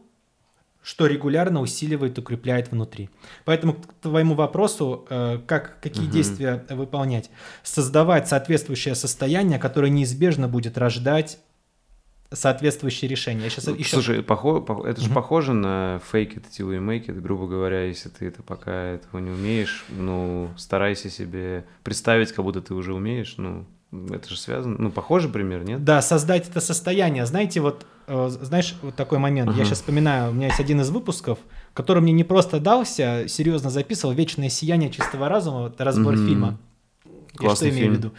что 0.88 1.06
регулярно 1.06 1.60
усиливает 1.60 2.18
укрепляет 2.18 2.72
внутри. 2.72 3.10
Поэтому 3.44 3.74
к 3.74 3.94
твоему 3.96 4.36
вопросу, 4.36 5.06
э, 5.10 5.38
как, 5.46 5.82
какие 5.82 6.06
угу. 6.06 6.14
действия 6.14 6.66
выполнять? 6.70 7.30
Создавать 7.62 8.30
соответствующее 8.30 8.96
состояние, 8.96 9.60
которое 9.60 9.90
неизбежно 9.90 10.48
будет 10.48 10.78
рождать 10.78 11.40
соответствующие 12.32 13.10
решения. 13.10 13.44
Я 13.44 13.50
сейчас 13.50 13.66
ну, 13.66 13.76
еще... 13.76 13.96
Слушай, 13.96 14.24
похо... 14.24 14.64
это 14.88 15.02
же 15.02 15.08
угу. 15.08 15.16
похоже 15.16 15.52
на 15.52 16.00
fake 16.10 16.36
it 16.36 16.46
till 16.58 16.70
you 16.70 16.80
make 16.80 17.08
it, 17.08 17.20
грубо 17.20 17.48
говоря, 17.48 17.84
если 17.84 18.08
ты 18.08 18.28
это 18.28 18.42
пока 18.42 18.72
этого 18.72 19.20
не 19.20 19.32
умеешь, 19.32 19.84
ну, 19.90 20.52
старайся 20.56 21.10
себе 21.10 21.66
представить, 21.84 22.32
как 22.32 22.46
будто 22.46 22.62
ты 22.62 22.74
уже 22.74 22.94
умеешь, 22.94 23.36
ну, 23.36 23.66
это 23.92 24.30
же 24.30 24.38
связано, 24.38 24.76
ну, 24.78 24.92
похоже 24.92 25.30
пример, 25.30 25.64
нет? 25.64 25.84
Да, 25.84 26.02
создать 26.02 26.50
это 26.50 26.60
состояние. 26.60 27.26
Знаете, 27.26 27.62
вот, 27.62 27.86
э, 28.08 28.30
знаешь, 28.30 28.76
вот 28.82 28.96
такой 28.96 29.18
момент. 29.18 29.50
Uh-huh. 29.50 29.58
Я 29.58 29.66
сейчас 29.66 29.80
вспоминаю, 29.80 30.32
у 30.32 30.34
меня 30.34 30.48
есть 30.48 30.60
один 30.60 30.82
из 30.82 30.90
выпусков, 30.90 31.40
который 31.74 32.02
мне 32.02 32.12
не 32.12 32.26
просто 32.26 32.60
дался, 32.60 33.26
серьезно 33.28 33.70
записывал 33.70 34.14
«Вечное 34.14 34.50
сияние 34.50 34.90
чистого 34.90 35.30
разума», 35.30 35.68
это 35.68 35.84
разбор 35.86 36.16
uh-huh. 36.16 36.28
фильма. 36.28 36.58
Классный 37.36 37.68
я 37.68 37.74
что 37.74 37.80
имею 37.80 37.94
в 37.94 37.98
виду? 37.98 38.12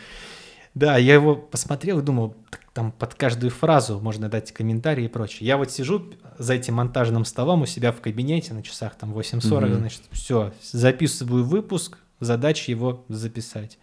Да, 0.74 0.96
я 0.96 1.14
его 1.14 1.34
посмотрел 1.34 1.98
и 1.98 2.02
думал, 2.02 2.34
там 2.72 2.92
под 2.92 3.14
каждую 3.14 3.50
фразу 3.50 3.98
можно 3.98 4.28
дать 4.28 4.52
комментарии 4.52 5.06
и 5.06 5.08
прочее. 5.08 5.46
Я 5.48 5.56
вот 5.56 5.70
сижу 5.70 6.04
за 6.38 6.54
этим 6.54 6.74
монтажным 6.74 7.24
столом 7.24 7.62
у 7.62 7.66
себя 7.66 7.90
в 7.92 8.00
кабинете 8.00 8.54
на 8.54 8.62
часах 8.62 8.94
там 8.94 9.12
8.40, 9.12 9.40
mm-hmm. 9.40 9.74
значит, 9.74 10.02
все, 10.12 10.52
записываю 10.62 11.44
выпуск, 11.44 11.98
задача 12.20 12.70
его 12.70 13.04
записать. 13.08 13.78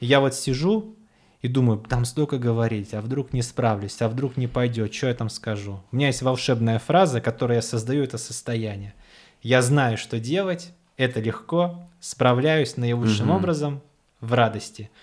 Я 0.00 0.20
вот 0.20 0.34
сижу 0.34 0.94
и 1.42 1.48
думаю, 1.48 1.78
там 1.78 2.04
столько 2.04 2.38
говорить, 2.38 2.94
а 2.94 3.00
вдруг 3.00 3.32
не 3.32 3.42
справлюсь, 3.42 4.00
а 4.02 4.08
вдруг 4.08 4.36
не 4.36 4.46
пойдет, 4.46 4.92
что 4.92 5.08
я 5.08 5.14
там 5.14 5.28
скажу. 5.28 5.80
У 5.92 5.96
меня 5.96 6.08
есть 6.08 6.22
волшебная 6.22 6.78
фраза, 6.78 7.20
которой 7.20 7.56
я 7.56 7.62
создаю 7.62 8.04
это 8.04 8.18
состояние. 8.18 8.94
Я 9.42 9.62
знаю, 9.62 9.96
что 9.98 10.18
делать, 10.18 10.72
это 10.96 11.20
легко, 11.20 11.82
справляюсь 12.00 12.76
наилучшим 12.76 13.30
mm-hmm. 13.30 13.36
образом 13.36 13.82
в 14.20 14.32
радости– 14.32 14.90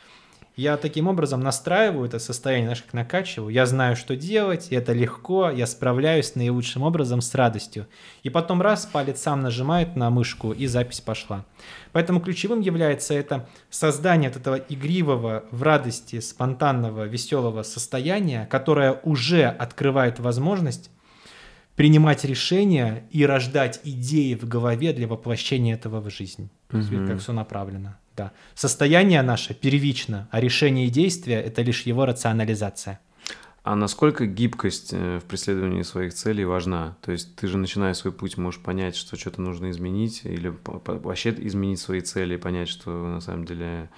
я 0.56 0.78
таким 0.78 1.08
образом 1.08 1.42
настраиваю 1.42 2.06
это 2.06 2.18
состояние, 2.18 2.68
знаешь, 2.68 2.84
как 2.84 2.94
накачиваю. 2.94 3.50
Я 3.50 3.66
знаю, 3.66 3.96
что 3.96 4.16
делать, 4.16 4.70
это 4.72 4.94
легко, 4.94 5.50
я 5.50 5.68
справляюсь 5.68 6.36
наилучшим 6.36 6.84
образом 6.84 7.22
с 7.22 7.36
радостью. 7.36 7.88
И 8.24 8.30
потом 8.30 8.62
раз, 8.62 8.86
палец 8.86 9.22
сам 9.22 9.42
нажимает 9.42 9.96
на 9.96 10.10
мышку, 10.10 10.54
и 10.54 10.66
запись 10.68 11.02
пошла. 11.02 11.46
Поэтому 11.92 12.22
ключевым 12.22 12.62
является 12.62 13.14
это 13.14 13.50
создание 13.70 14.30
вот 14.30 14.40
этого 14.40 14.56
игривого, 14.56 15.44
в 15.52 15.62
радости, 15.62 16.22
спонтанного, 16.22 17.04
веселого 17.04 17.64
состояния, 17.64 18.48
которое 18.50 18.94
уже 19.04 19.46
открывает 19.46 20.20
возможность 20.20 20.90
принимать 21.76 22.24
решения 22.24 23.04
и 23.12 23.26
рождать 23.26 23.82
идеи 23.84 24.36
в 24.36 24.48
голове 24.48 24.94
для 24.94 25.08
воплощения 25.08 25.74
этого 25.74 26.00
в 26.00 26.10
жизнь. 26.10 26.50
Mm-hmm. 26.70 27.08
Как 27.08 27.20
все 27.20 27.34
направлено. 27.34 27.98
Да. 28.16 28.32
Состояние 28.54 29.22
наше 29.22 29.54
первично, 29.54 30.28
а 30.32 30.40
решение 30.40 30.88
и 30.88 30.90
действия– 30.90 31.42
это 31.46 31.62
лишь 31.62 31.82
его 31.84 32.06
рационализация. 32.06 33.00
А 33.64 33.76
насколько 33.76 34.28
гибкость 34.28 34.90
э, 34.94 35.20
в 35.20 35.24
преследовании 35.24 35.82
своих 35.82 36.14
целей 36.14 36.46
важна? 36.46 36.98
То 37.02 37.12
есть 37.12 37.36
ты 37.36 37.48
же, 37.48 37.58
начиная 37.58 37.96
свой 37.96 38.14
путь, 38.14 38.38
можешь 38.38 38.62
понять, 38.62 38.96
что 38.96 39.18
что-то 39.18 39.42
нужно 39.42 39.72
изменить, 39.72 40.22
или 40.24 40.54
вообще 40.64 41.32
изменить 41.32 41.80
свои 41.80 42.02
цели, 42.02 42.38
понять, 42.38 42.70
что 42.70 42.92
на 42.92 43.22
самом 43.22 43.46
деле 43.46 43.90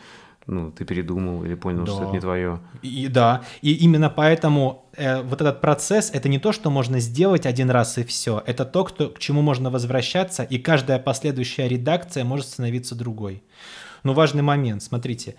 ну, 0.47 0.71
ты 0.71 0.85
передумал 0.85 1.43
или 1.43 1.55
понял, 1.55 1.83
да. 1.83 1.91
что 1.91 2.03
это 2.03 2.11
не 2.13 2.21
твое. 2.21 2.59
И, 2.81 3.07
да, 3.09 3.43
и 3.61 3.73
именно 3.73 4.09
поэтому 4.09 4.89
э, 4.95 5.21
вот 5.21 5.41
этот 5.41 5.59
процесс 5.59 6.09
это 6.13 6.29
не 6.29 6.39
то, 6.39 6.53
что 6.53 6.69
можно 6.69 6.99
сделать 6.99 7.45
один 7.45 7.69
раз 7.69 7.97
и 7.97 8.05
все, 8.05 8.41
это 8.45 8.63
то, 8.63 8.85
кто, 8.85 9.09
к 9.09 9.19
чему 9.19 9.41
можно 9.41 9.69
возвращаться, 9.69 10.43
и 10.43 10.57
каждая 10.57 10.99
последующая 10.99 11.67
редакция 11.67 12.23
может 12.23 12.47
становиться 12.47 12.95
другой. 12.95 13.43
Но 14.07 14.13
важный 14.13 14.41
момент, 14.41 14.81
смотрите, 14.81 15.35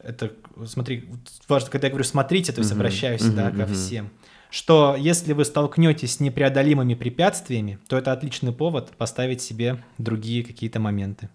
это, 0.00 0.32
смотри, 0.66 1.08
важно, 1.46 1.70
когда 1.70 1.86
я 1.86 1.90
говорю 1.92 2.02
смотрите, 2.02 2.50
то 2.50 2.58
есть 2.60 2.72
обращаюсь 2.72 3.20
uh-huh, 3.20 3.36
да, 3.36 3.50
ко 3.52 3.70
uh-huh. 3.70 3.72
всем, 3.72 4.10
что 4.50 4.96
если 4.98 5.32
вы 5.32 5.44
столкнетесь 5.44 6.14
с 6.14 6.20
непреодолимыми 6.20 6.94
препятствиями, 6.94 7.78
то 7.86 7.96
это 7.96 8.10
отличный 8.10 8.50
повод 8.50 8.90
поставить 8.98 9.42
себе 9.42 9.80
другие 9.96 10.42
какие-то 10.42 10.80
моменты. 10.80 11.28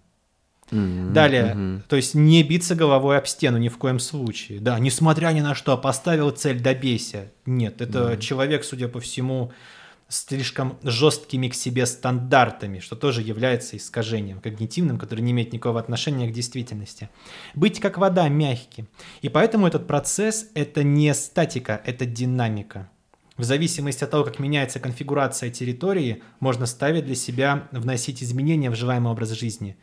Mm-hmm, 0.70 1.12
Далее, 1.12 1.54
mm-hmm. 1.56 1.82
то 1.88 1.96
есть 1.96 2.14
не 2.14 2.42
биться 2.42 2.74
головой 2.74 3.16
об 3.16 3.26
стену 3.26 3.56
ни 3.56 3.70
в 3.70 3.78
коем 3.78 3.98
случае. 3.98 4.60
Да, 4.60 4.78
несмотря 4.78 5.28
ни 5.28 5.40
на 5.40 5.54
что, 5.54 5.78
поставил 5.78 6.30
цель, 6.30 6.60
добейся. 6.60 7.32
Нет, 7.46 7.80
это 7.80 8.12
mm-hmm. 8.12 8.20
человек, 8.20 8.64
судя 8.64 8.88
по 8.88 9.00
всему, 9.00 9.50
слишком 10.08 10.78
жесткими 10.82 11.48
к 11.48 11.54
себе 11.54 11.84
стандартами, 11.86 12.78
что 12.78 12.94
тоже 12.94 13.22
является 13.22 13.76
искажением 13.76 14.40
когнитивным, 14.40 14.98
которое 14.98 15.22
не 15.22 15.32
имеет 15.32 15.52
никакого 15.52 15.80
отношения 15.80 16.28
к 16.28 16.32
действительности. 16.32 17.10
Быть 17.54 17.80
как 17.80 17.98
вода 17.98 18.28
мягким. 18.28 18.88
И 19.22 19.28
поэтому 19.28 19.66
этот 19.66 19.86
процесс– 19.86 20.46
это 20.54 20.84
не 20.84 21.12
статика, 21.14 21.80
это 21.84 22.06
динамика. 22.06 22.88
В 23.36 23.44
зависимости 23.44 24.02
от 24.02 24.10
того, 24.10 24.24
как 24.24 24.38
меняется 24.38 24.80
конфигурация 24.80 25.50
территории, 25.50 26.22
можно 26.40 26.66
ставить 26.66 27.04
для 27.04 27.14
себя, 27.14 27.68
вносить 27.70 28.22
изменения 28.22 28.70
в 28.70 28.76
желаемый 28.76 29.12
образ 29.12 29.30
жизни. 29.30 29.76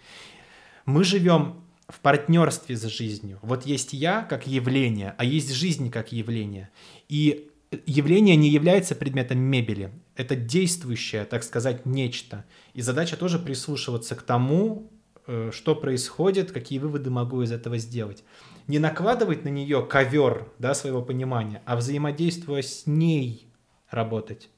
Мы 0.86 1.04
живем 1.04 1.64
в 1.88 2.00
партнерстве 2.00 2.76
с 2.76 2.84
жизнью. 2.86 3.40
Вот 3.44 3.66
есть 3.66 3.94
я 3.94 4.24
как 4.24 4.48
явление, 4.48 5.14
а 5.18 5.26
есть 5.26 5.54
жизнь 5.54 5.92
как 5.92 6.12
явление. 6.12 6.70
И 7.10 7.52
явление 7.86 8.36
не 8.36 8.50
является 8.50 8.96
предметом 8.96 9.40
мебели. 9.40 9.92
Это 10.16 10.36
действующее, 10.36 11.26
так 11.26 11.44
сказать, 11.44 11.86
нечто. 11.86 12.46
И 12.74 12.82
задача 12.82 13.18
тоже 13.18 13.40
прислушиваться 13.40 14.16
к 14.16 14.22
тому, 14.22 14.92
э, 15.26 15.50
что 15.52 15.76
происходит, 15.76 16.52
какие 16.52 16.80
выводы 16.80 17.10
могу 17.10 17.42
из 17.42 17.52
этого 17.52 17.78
сделать. 17.78 18.24
Не 18.68 18.80
накладывать 18.80 19.44
на 19.44 19.50
нее 19.50 19.86
ковер 19.86 20.48
да, 20.60 20.74
своего 20.76 21.02
понимания, 21.02 21.62
а 21.66 21.76
взаимодействуя 21.76 22.62
с 22.62 22.86
ней 22.86 23.48
работать. 23.90 24.50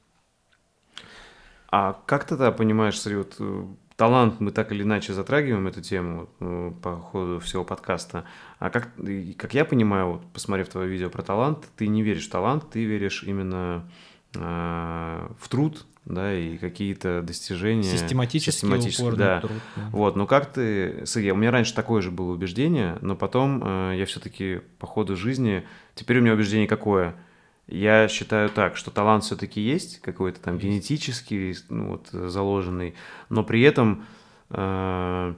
А 1.70 2.02
как 2.06 2.24
ты 2.24 2.30
тогда 2.30 2.52
понимаешь, 2.52 3.00
смотри, 3.00 3.18
вот 3.18 3.36
э, 3.38 3.66
талант 3.96 4.40
мы 4.40 4.52
так 4.52 4.72
или 4.72 4.82
иначе 4.82 5.12
затрагиваем 5.12 5.66
эту 5.66 5.80
тему 5.80 6.28
э, 6.40 6.72
по 6.82 6.96
ходу 6.96 7.40
всего 7.40 7.64
подкаста. 7.64 8.24
А 8.58 8.70
как, 8.70 8.90
как 9.36 9.54
я 9.54 9.64
понимаю, 9.64 10.12
вот, 10.12 10.32
посмотрев 10.32 10.68
твое 10.68 10.88
видео 10.88 11.10
про 11.10 11.22
талант, 11.22 11.66
ты 11.76 11.88
не 11.88 12.02
веришь 12.02 12.28
в 12.28 12.30
талант, 12.30 12.70
ты 12.70 12.84
веришь 12.84 13.24
именно 13.24 13.90
в 14.38 15.48
труд, 15.48 15.86
да, 16.04 16.34
и 16.34 16.56
какие-то 16.58 17.22
достижения. 17.22 17.82
Систематически, 17.82 18.50
систематически 18.50 19.16
да. 19.16 19.40
труд. 19.40 19.52
Да. 19.76 19.82
Вот, 19.92 20.16
но 20.16 20.26
как 20.26 20.52
ты, 20.52 21.02
Сергей, 21.06 21.32
у 21.32 21.36
меня 21.36 21.50
раньше 21.50 21.74
такое 21.74 22.02
же 22.02 22.10
было 22.10 22.32
убеждение, 22.32 22.98
но 23.00 23.16
потом 23.16 23.62
э, 23.64 23.96
я 23.98 24.06
все-таки 24.06 24.60
по 24.78 24.86
ходу 24.86 25.16
жизни, 25.16 25.64
теперь 25.94 26.18
у 26.18 26.22
меня 26.22 26.34
убеждение 26.34 26.68
какое– 26.68 27.14
я 27.66 28.06
считаю 28.06 28.48
так, 28.48 28.76
что 28.76 28.90
талант 28.90 29.24
все-таки 29.24 29.60
есть, 29.60 30.00
какой-то 30.00 30.40
там 30.40 30.58
генетический, 30.58 31.56
ну, 31.68 31.88
вот, 31.88 32.08
заложенный, 32.12 32.94
но 33.28 33.42
при 33.42 33.62
этом 33.62 34.06
э, 34.50 35.34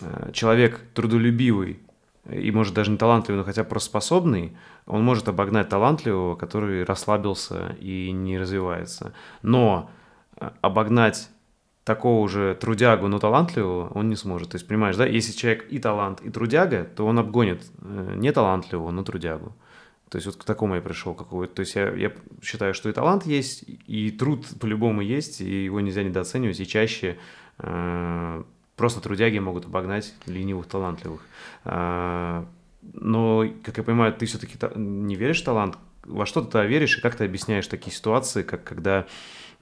э, 0.00 0.30
человек 0.32 0.80
трудолюбивый 0.94 1.80
и, 2.30 2.50
может, 2.52 2.74
даже 2.74 2.90
не 2.90 2.96
талантливый, 2.96 3.38
но 3.40 3.44
хотя 3.44 3.64
просто 3.64 3.90
способный, 3.90 4.56
он 4.86 5.04
может 5.04 5.28
обогнать 5.28 5.68
талантливого, 5.68 6.36
который 6.36 6.84
расслабился 6.84 7.76
и 7.80 8.12
не 8.12 8.38
развивается. 8.38 9.12
Но 9.42 9.90
э, 10.36 10.50
обогнать 10.60 11.28
такого 11.84 12.28
же 12.28 12.56
трудягу, 12.60 13.08
но 13.08 13.18
талантливого 13.18 13.88
он 13.88 14.08
не 14.08 14.16
сможет. 14.16 14.50
То 14.50 14.54
есть, 14.54 14.68
понимаешь, 14.68 14.96
да, 14.96 15.04
если 15.04 15.32
человек 15.32 15.66
и 15.70 15.80
талант, 15.80 16.20
и 16.20 16.30
трудяга, 16.30 16.84
то 16.84 17.06
он 17.06 17.18
обгонит 17.18 17.64
э, 17.80 18.14
не 18.16 18.30
талантливого, 18.30 18.92
но 18.92 19.02
трудягу. 19.02 19.52
То 20.08 20.16
есть 20.16 20.26
вот 20.26 20.36
к 20.36 20.44
такому 20.44 20.74
я 20.76 20.80
пришел. 20.80 21.14
Какого 21.14 21.46
то 21.46 21.60
есть 21.60 21.74
я, 21.74 21.90
я 21.90 22.12
считаю, 22.42 22.74
что 22.74 22.88
и 22.88 22.92
талант 22.92 23.26
есть, 23.26 23.64
и 23.66 24.10
труд 24.10 24.46
по-любому 24.60 25.00
есть, 25.00 25.40
и 25.40 25.64
его 25.64 25.80
нельзя 25.80 26.02
недооценивать, 26.02 26.60
и 26.60 26.66
чаще 26.66 27.16
э, 27.58 28.42
просто 28.76 29.00
трудяги 29.00 29.38
могут 29.38 29.66
обогнать 29.66 30.14
ленивых 30.26 30.66
талантливых. 30.66 31.20
Э, 31.64 32.44
но, 32.82 33.44
как 33.62 33.78
я 33.78 33.82
понимаю, 33.82 34.12
ты 34.12 34.26
все-таки 34.26 34.58
не 34.76 35.14
веришь 35.14 35.42
в 35.42 35.44
талант, 35.44 35.78
во 36.04 36.26
что 36.26 36.42
ты 36.42 36.66
веришь, 36.66 36.98
и 36.98 37.00
как 37.00 37.14
ты 37.14 37.24
объясняешь 37.24 37.66
такие 37.66 37.94
ситуации, 37.94 38.42
как 38.42 38.64
когда 38.64 39.06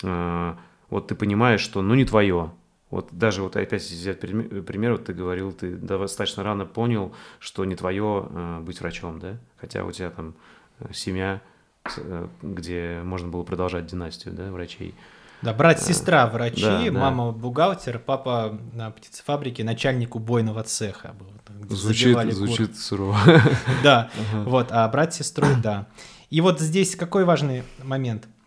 э, 0.02 0.55
вот 0.89 1.08
ты 1.08 1.14
понимаешь, 1.14 1.60
что 1.60 1.82
ну 1.82 1.94
не 1.94 2.05
твое. 2.05 2.52
Вот 2.90 3.08
даже 3.12 3.42
вот 3.42 3.55
опять 3.55 3.82
взять 3.82 4.18
пример, 4.18 4.92
вот 4.92 5.05
ты 5.05 5.12
говорил, 5.12 5.52
ты 5.52 5.76
достаточно 5.76 6.42
рано 6.42 6.66
понял, 6.66 7.14
что 7.39 7.64
не 7.64 7.76
твое 7.76 8.26
э, 8.28 8.60
быть 8.60 8.80
врачом, 8.80 9.20
да? 9.20 9.36
Хотя 9.58 9.84
у 9.84 9.92
тебя 9.92 10.10
там 10.10 10.34
семья, 10.92 11.40
э, 11.97 12.26
где 12.42 13.00
можно 13.05 13.28
было 13.28 13.44
продолжать 13.44 13.86
династию, 13.86 14.34
да, 14.34 14.50
врачей. 14.50 14.94
Да, 15.42 15.54
брат-сестра 15.54 16.26
э, 16.26 16.30
врачи, 16.30 16.62
да, 16.62 16.92
мама 16.92 17.32
да. 17.32 17.38
бухгалтер, 17.38 17.98
папа 17.98 18.58
на 18.72 18.90
птицефабрике 18.90 19.64
начальник 19.64 20.14
убойного 20.14 20.62
цеха 20.62 21.14
был. 21.18 21.28
Звучит, 21.68 22.32
звучит 22.32 22.76
сурово. 22.78 23.16
Да, 23.82 24.10
вот, 24.32 24.68
а 24.70 24.88
брат 24.88 25.14
с 25.14 25.18
сестрой, 25.18 25.54
да. 25.62 25.86
И 26.30 26.40
вот 26.40 26.60
здесь 26.60 26.96
какой 26.96 27.24
важный 27.24 27.62
момент– 27.82 28.26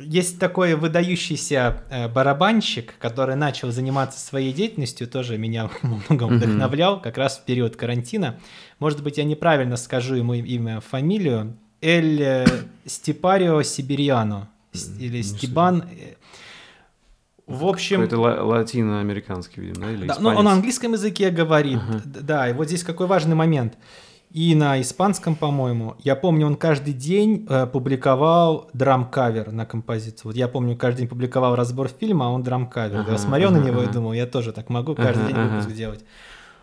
есть 0.00 0.38
такой 0.38 0.74
выдающийся 0.74 1.82
э, 1.90 2.08
барабанщик, 2.08 2.94
который 2.98 3.36
начал 3.36 3.70
заниматься 3.70 4.18
своей 4.18 4.52
деятельностью, 4.52 5.06
тоже 5.06 5.36
меня 5.36 5.70
много 5.82 6.24
вдохновлял, 6.24 7.00
как 7.00 7.18
раз 7.18 7.38
в 7.38 7.44
период 7.44 7.76
карантина. 7.76 8.40
Может 8.78 9.02
быть, 9.02 9.18
я 9.18 9.24
неправильно 9.24 9.76
скажу 9.76 10.14
ему 10.14 10.34
имя, 10.34 10.80
фамилию. 10.80 11.56
Эль 11.82 12.22
э, 12.22 12.46
Степарио 12.86 13.62
Сибириано 13.62 14.48
или 14.98 15.22
Стебан. 15.22 15.84
В 17.50 17.66
общем... 17.66 18.02
Это 18.02 18.18
латиноамериканский, 18.18 19.62
видимо, 19.62 19.86
да? 19.86 19.92
Или 19.92 20.06
да, 20.06 20.16
ну, 20.18 20.30
он 20.30 20.44
на 20.44 20.52
английском 20.52 20.92
языке 20.92 21.30
говорит. 21.30 21.78
Uh-huh. 21.78 22.22
Да, 22.22 22.48
и 22.48 22.52
вот 22.52 22.68
здесь 22.68 22.82
какой 22.82 23.06
важный 23.06 23.34
момент– 23.34 23.74
и 24.32 24.54
на 24.54 24.80
испанском, 24.80 25.34
по-моему. 25.34 25.96
Я 25.98 26.14
помню, 26.14 26.46
он 26.46 26.56
каждый 26.56 26.94
день 26.94 27.46
э, 27.48 27.66
публиковал 27.66 28.70
драм-кавер 28.72 29.50
на 29.50 29.66
композицию. 29.66 30.22
Вот 30.24 30.36
я 30.36 30.46
помню, 30.46 30.76
каждый 30.76 31.00
день 31.00 31.08
публиковал 31.08 31.56
разбор 31.56 31.88
фильма, 31.88 32.26
а 32.26 32.28
он 32.28 32.42
драм-кавер. 32.44 33.00
Ага, 33.00 33.12
я 33.12 33.18
смотрел 33.18 33.50
ага, 33.50 33.58
на 33.58 33.64
него 33.64 33.80
ага. 33.80 33.90
и 33.90 33.92
думал, 33.92 34.12
я 34.12 34.26
тоже 34.26 34.52
так 34.52 34.68
могу 34.68 34.94
каждый 34.94 35.24
ага, 35.24 35.32
день 35.32 35.42
выпуск 35.48 35.66
ага. 35.66 35.76
делать. 35.76 36.04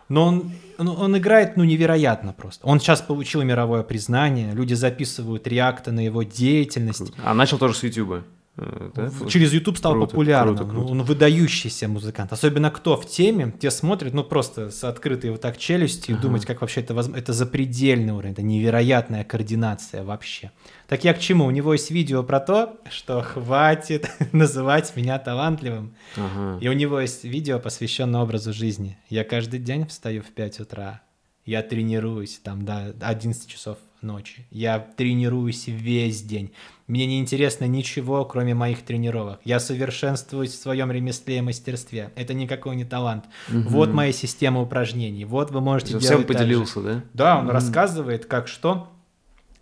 Но 0.08 0.24
он, 0.24 0.52
он, 0.78 0.88
он 0.88 1.18
играет, 1.18 1.58
ну, 1.58 1.64
невероятно 1.64 2.32
просто. 2.32 2.66
Он 2.66 2.80
сейчас 2.80 3.02
получил 3.02 3.42
мировое 3.42 3.82
признание, 3.82 4.54
люди 4.54 4.72
записывают 4.72 5.46
реакты 5.46 5.92
на 5.92 6.00
его 6.00 6.22
деятельность. 6.22 7.12
А 7.22 7.34
начал 7.34 7.58
тоже 7.58 7.74
с 7.74 7.82
YouTube? 7.82 8.24
Э, 8.58 8.90
да? 8.94 9.10
Через 9.28 9.52
YouTube 9.52 9.78
стал 9.78 9.92
круто, 9.92 10.10
популярным. 10.10 10.56
Круто, 10.56 10.70
круто. 10.70 10.92
Он 10.92 11.02
выдающийся 11.02 11.88
музыкант. 11.88 12.32
Особенно 12.32 12.70
кто 12.70 12.96
в 12.96 13.06
теме, 13.06 13.54
те 13.58 13.70
смотрят, 13.70 14.14
ну 14.14 14.24
просто 14.24 14.70
с 14.70 14.82
открытой 14.84 15.30
вот 15.30 15.40
так 15.40 15.58
челюстью 15.58 16.16
ага. 16.16 16.22
думать, 16.22 16.46
как 16.46 16.60
вообще 16.60 16.80
это 16.80 16.94
возможно. 16.94 17.18
Это 17.18 17.32
запредельный 17.32 18.12
уровень, 18.12 18.32
это 18.32 18.42
невероятная 18.42 19.24
координация 19.24 20.02
вообще. 20.02 20.50
Так 20.88 21.04
я 21.04 21.14
к 21.14 21.20
чему? 21.20 21.46
У 21.46 21.50
него 21.50 21.72
есть 21.72 21.90
видео 21.90 22.22
про 22.22 22.40
то, 22.40 22.76
что 22.90 23.22
хватит 23.22 24.10
называть 24.32 24.94
меня 24.96 25.18
талантливым. 25.18 25.94
Ага. 26.16 26.58
И 26.60 26.68
у 26.68 26.72
него 26.72 27.00
есть 27.00 27.24
видео, 27.24 27.58
посвященное 27.58 28.20
образу 28.20 28.52
жизни. 28.52 28.98
Я 29.08 29.24
каждый 29.24 29.60
день 29.60 29.86
встаю 29.86 30.22
в 30.22 30.30
5 30.30 30.60
утра. 30.60 31.02
Я 31.44 31.62
тренируюсь 31.62 32.40
там 32.42 32.64
до 32.64 32.94
11 33.00 33.48
часов 33.48 33.78
ночи. 34.02 34.46
Я 34.50 34.78
тренируюсь 34.78 35.66
весь 35.66 36.22
день. 36.22 36.52
Мне 36.86 37.06
не 37.06 37.20
интересно 37.20 37.66
ничего, 37.66 38.24
кроме 38.24 38.54
моих 38.54 38.82
тренировок. 38.82 39.40
Я 39.44 39.60
совершенствуюсь 39.60 40.52
в 40.52 40.60
своем 40.60 40.90
ремесле 40.90 41.38
и 41.38 41.40
мастерстве. 41.40 42.10
Это 42.16 42.32
никакой 42.32 42.76
не 42.76 42.84
талант. 42.84 43.24
Угу. 43.48 43.68
Вот 43.68 43.92
моя 43.92 44.12
система 44.12 44.62
упражнений. 44.62 45.24
Вот 45.24 45.50
вы 45.50 45.60
можете 45.60 45.90
делать. 45.90 46.04
Всем 46.04 46.24
поделился, 46.24 46.80
да? 46.80 47.04
Да, 47.12 47.38
он 47.38 47.46
угу. 47.46 47.52
рассказывает, 47.52 48.24
как 48.26 48.48
что 48.48 48.88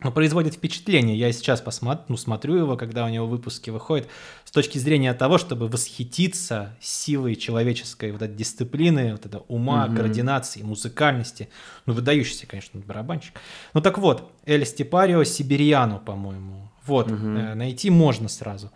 но 0.00 0.12
производит 0.12 0.54
впечатление. 0.54 1.16
Я 1.16 1.32
сейчас 1.32 1.60
посмотрю, 1.60 2.04
ну, 2.08 2.16
смотрю 2.16 2.56
его, 2.56 2.76
когда 2.76 3.04
у 3.04 3.08
него 3.08 3.26
выпуски 3.26 3.70
выходят, 3.70 4.08
с 4.44 4.50
точки 4.50 4.78
зрения 4.78 5.14
того, 5.14 5.38
чтобы 5.38 5.68
восхититься 5.68 6.76
силой 6.80 7.34
человеческой 7.34 8.12
вот 8.12 8.20
этой 8.20 8.36
дисциплины, 8.36 9.12
вот 9.12 9.24
этого 9.24 9.44
ума, 9.48 9.86
угу. 9.86 9.96
координации, 9.96 10.62
музыкальности. 10.62 11.48
Ну, 11.86 11.94
выдающийся, 11.94 12.46
конечно, 12.46 12.78
барабанщик. 12.80 13.34
Ну, 13.72 13.80
так 13.80 13.96
вот, 13.98 14.30
Эль 14.44 14.66
Степарио 14.66 15.24
Сибирьяну, 15.24 15.98
по-моему. 15.98 16.70
Вот, 16.84 17.10
угу. 17.10 17.16
найти 17.16 17.88
можно 17.90 18.28
сразу. 18.28 18.70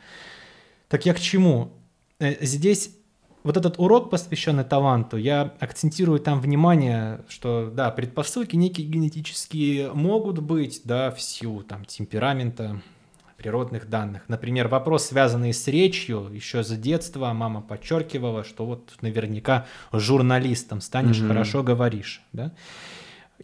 Так 0.89 1.05
я 1.07 1.15
к 1.15 1.21
чему? 1.21 1.73
Э, 2.19 2.45
здесь 2.45 2.91
вот 3.43 3.57
этот 3.57 3.78
урок, 3.78 4.10
посвященный 4.10 4.65
таланту, 4.65 5.17
я 5.17 5.55
акцентирую 5.60 6.20
там 6.20 6.41
внимание, 6.41 7.20
что, 7.28 7.70
да, 7.73 7.91
предпосылки 7.91 8.57
некие 8.57 8.86
генетические 8.86 9.93
могут 9.93 10.41
быть, 10.41 10.83
да, 10.85 11.10
в 11.10 11.20
силу 11.20 11.62
там 11.62 11.85
темперамента, 11.85 12.81
природных 13.36 13.89
данных. 13.89 14.23
Например, 14.28 14.69
вопрос, 14.69 15.07
связанный 15.07 15.55
с 15.55 15.67
речью, 15.67 16.28
еще 16.31 16.62
за 16.62 16.77
детства 16.77 17.33
мама 17.33 17.62
подчеркивала, 17.62 18.44
что 18.44 18.67
вот 18.67 18.93
наверняка 19.01 19.67
журналистом 19.93 20.83
станешь, 20.83 21.20
mm-hmm. 21.20 21.28
хорошо 21.28 21.62
говоришь, 21.62 22.23
да. 22.35 22.52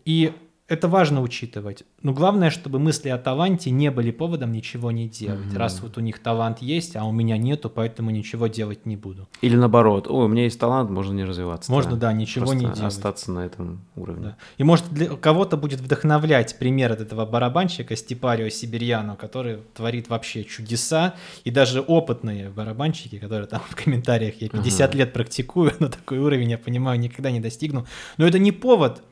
И 0.05 0.35
это 0.69 0.89
важно 0.89 1.23
учитывать. 1.23 1.85
Но 2.03 2.13
главное, 2.13 2.51
чтобы 2.51 2.81
мысли 2.81 3.09
о 3.09 3.19
таланте 3.19 3.71
не 3.71 3.91
были 3.91 4.11
поводом 4.11 4.51
ничего 4.51 4.91
не 4.91 5.09
делать. 5.09 5.39
Mm-hmm. 5.39 5.59
Раз 5.59 5.81
вот 5.81 5.97
у 5.97 6.01
них 6.01 6.19
талант 6.19 6.61
есть, 6.61 6.97
а 6.97 7.05
у 7.05 7.13
меня 7.13 7.37
нету, 7.37 7.71
поэтому 7.71 8.11
ничего 8.11 8.49
делать 8.49 8.85
не 8.85 8.97
буду. 8.97 9.29
Или 9.43 9.55
наоборот, 9.55 10.09
ой, 10.09 10.25
у 10.25 10.29
меня 10.29 10.45
есть 10.45 10.59
талант, 10.59 10.91
можно 10.91 11.13
не 11.13 11.25
развиваться. 11.25 11.71
Можно, 11.71 11.93
да, 11.93 12.09
да 12.09 12.13
ничего 12.13 12.47
Просто 12.47 12.57
не 12.57 12.75
делать. 12.75 12.83
остаться 12.83 13.31
на 13.31 13.47
этом 13.47 13.81
уровне. 13.95 14.25
Да. 14.25 14.37
И 14.59 14.65
может 14.65 14.91
для 14.91 15.09
кого-то 15.09 15.57
будет 15.57 15.81
вдохновлять 15.81 16.59
пример 16.59 16.93
от 16.93 17.01
этого 17.01 17.25
барабанщика 17.27 17.95
Степарио 17.95 18.49
Сибирьяно, 18.49 19.15
который 19.15 19.59
творит 19.75 20.09
вообще 20.09 20.43
чудеса, 20.43 21.15
и 21.45 21.53
даже 21.53 21.81
опытные 21.81 22.51
барабанщики, 22.51 23.19
которые 23.19 23.47
там 23.47 23.61
в 23.71 23.77
комментариях 23.77 24.41
я 24.41 24.49
50 24.49 24.89
ага. 24.89 24.99
лет 24.99 25.13
практикую, 25.13 25.73
но 25.79 25.89
такой 25.89 26.19
уровень, 26.19 26.51
я 26.51 26.59
понимаю, 26.59 26.99
никогда 26.99 27.31
не 27.31 27.39
достигну. 27.39 27.87
Но 28.17 28.27
это 28.27 28.41
не 28.41 28.51
повод 28.51 29.03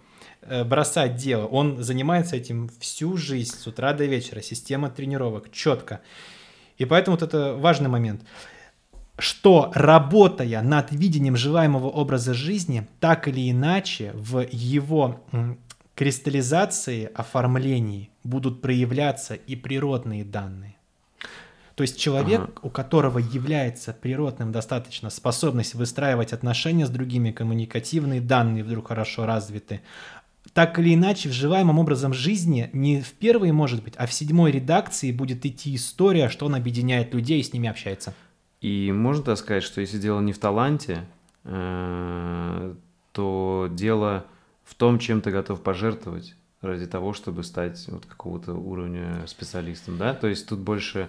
бросать 0.64 1.16
дело. 1.16 1.46
Он 1.46 1.82
занимается 1.82 2.36
этим 2.36 2.70
всю 2.80 3.16
жизнь, 3.16 3.56
с 3.56 3.66
утра 3.66 3.92
до 3.92 4.04
вечера, 4.04 4.40
система 4.40 4.90
тренировок, 4.90 5.50
четко. 5.52 6.00
И 6.78 6.84
поэтому 6.84 7.16
вот 7.16 7.22
это 7.22 7.54
важный 7.54 7.88
момент 7.88 8.22
что 9.18 9.70
работая 9.74 10.60
над 10.62 10.90
видением 10.90 11.36
желаемого 11.36 11.88
образа 11.88 12.34
жизни, 12.34 12.88
так 13.00 13.28
или 13.28 13.50
иначе 13.50 14.10
в 14.14 14.44
его 14.50 15.20
кристаллизации, 15.94 17.10
оформлении 17.14 18.10
будут 18.24 18.60
проявляться 18.60 19.34
и 19.34 19.54
природные 19.54 20.24
данные. 20.24 20.74
То 21.76 21.82
есть 21.82 21.98
человек, 21.98 22.40
ага. 22.40 22.52
у 22.62 22.70
которого 22.70 23.18
является 23.18 23.92
природным 23.92 24.52
достаточно 24.52 25.10
способность 25.10 25.74
выстраивать 25.74 26.32
отношения 26.32 26.86
с 26.86 26.90
другими, 26.90 27.32
коммуникативные 27.32 28.20
данные 28.20 28.62
вдруг 28.62 28.88
хорошо 28.88 29.26
развиты, 29.26 29.80
так 30.54 30.78
или 30.78 30.94
иначе, 30.94 31.28
вживаемым 31.28 31.80
образом 31.80 32.14
жизни 32.14 32.70
не 32.72 33.02
в 33.02 33.12
первой, 33.12 33.50
может 33.50 33.82
быть, 33.82 33.94
а 33.96 34.06
в 34.06 34.12
седьмой 34.12 34.52
редакции 34.52 35.10
будет 35.10 35.44
идти 35.44 35.74
история, 35.74 36.28
что 36.28 36.46
он 36.46 36.54
объединяет 36.54 37.12
людей 37.12 37.40
и 37.40 37.42
с 37.42 37.52
ними 37.52 37.68
общается. 37.68 38.14
И 38.60 38.92
можно 38.92 39.24
так 39.24 39.36
сказать, 39.36 39.64
что 39.64 39.80
если 39.80 39.98
дело 39.98 40.20
не 40.20 40.32
в 40.32 40.38
таланте, 40.38 41.04
э, 41.42 42.74
то 43.12 43.68
дело 43.70 44.24
в 44.62 44.74
том, 44.74 44.98
чем 45.00 45.20
ты 45.20 45.32
готов 45.32 45.60
пожертвовать 45.60 46.36
ради 46.62 46.86
того, 46.86 47.12
чтобы 47.12 47.42
стать 47.42 47.84
вот 47.88 48.06
какого-то 48.06 48.54
уровня 48.54 49.26
специалистом, 49.26 49.98
да? 49.98 50.14
То 50.14 50.28
есть 50.28 50.48
тут 50.48 50.60
больше, 50.60 51.08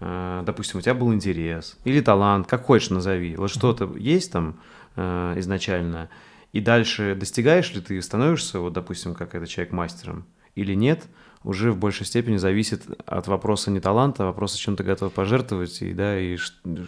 э, 0.00 0.42
допустим, 0.44 0.78
у 0.78 0.82
тебя 0.82 0.94
был 0.94 1.12
интерес 1.12 1.76
или 1.84 2.00
талант, 2.00 2.46
как 2.46 2.64
хочешь 2.64 2.90
назови, 2.90 3.36
вот 3.36 3.50
что-то 3.50 3.94
есть 3.96 4.32
там 4.32 4.58
э, 4.96 5.34
изначально, 5.36 6.08
и 6.56 6.60
дальше 6.60 7.14
достигаешь 7.14 7.74
ли 7.74 7.82
ты, 7.82 8.00
становишься, 8.00 8.60
вот, 8.60 8.72
допустим, 8.72 9.14
как 9.14 9.34
этот 9.34 9.50
человек 9.50 9.74
мастером 9.74 10.24
или 10.54 10.72
нет, 10.72 11.04
уже 11.44 11.70
в 11.70 11.76
большей 11.76 12.06
степени 12.06 12.38
зависит 12.38 12.82
от 13.04 13.26
вопроса 13.28 13.70
не 13.70 13.78
таланта, 13.78 14.22
а 14.22 14.26
вопроса, 14.26 14.56
чем 14.56 14.74
ты 14.74 14.82
готов 14.82 15.12
пожертвовать, 15.12 15.82
и, 15.82 15.92
да, 15.92 16.18
и 16.18 16.38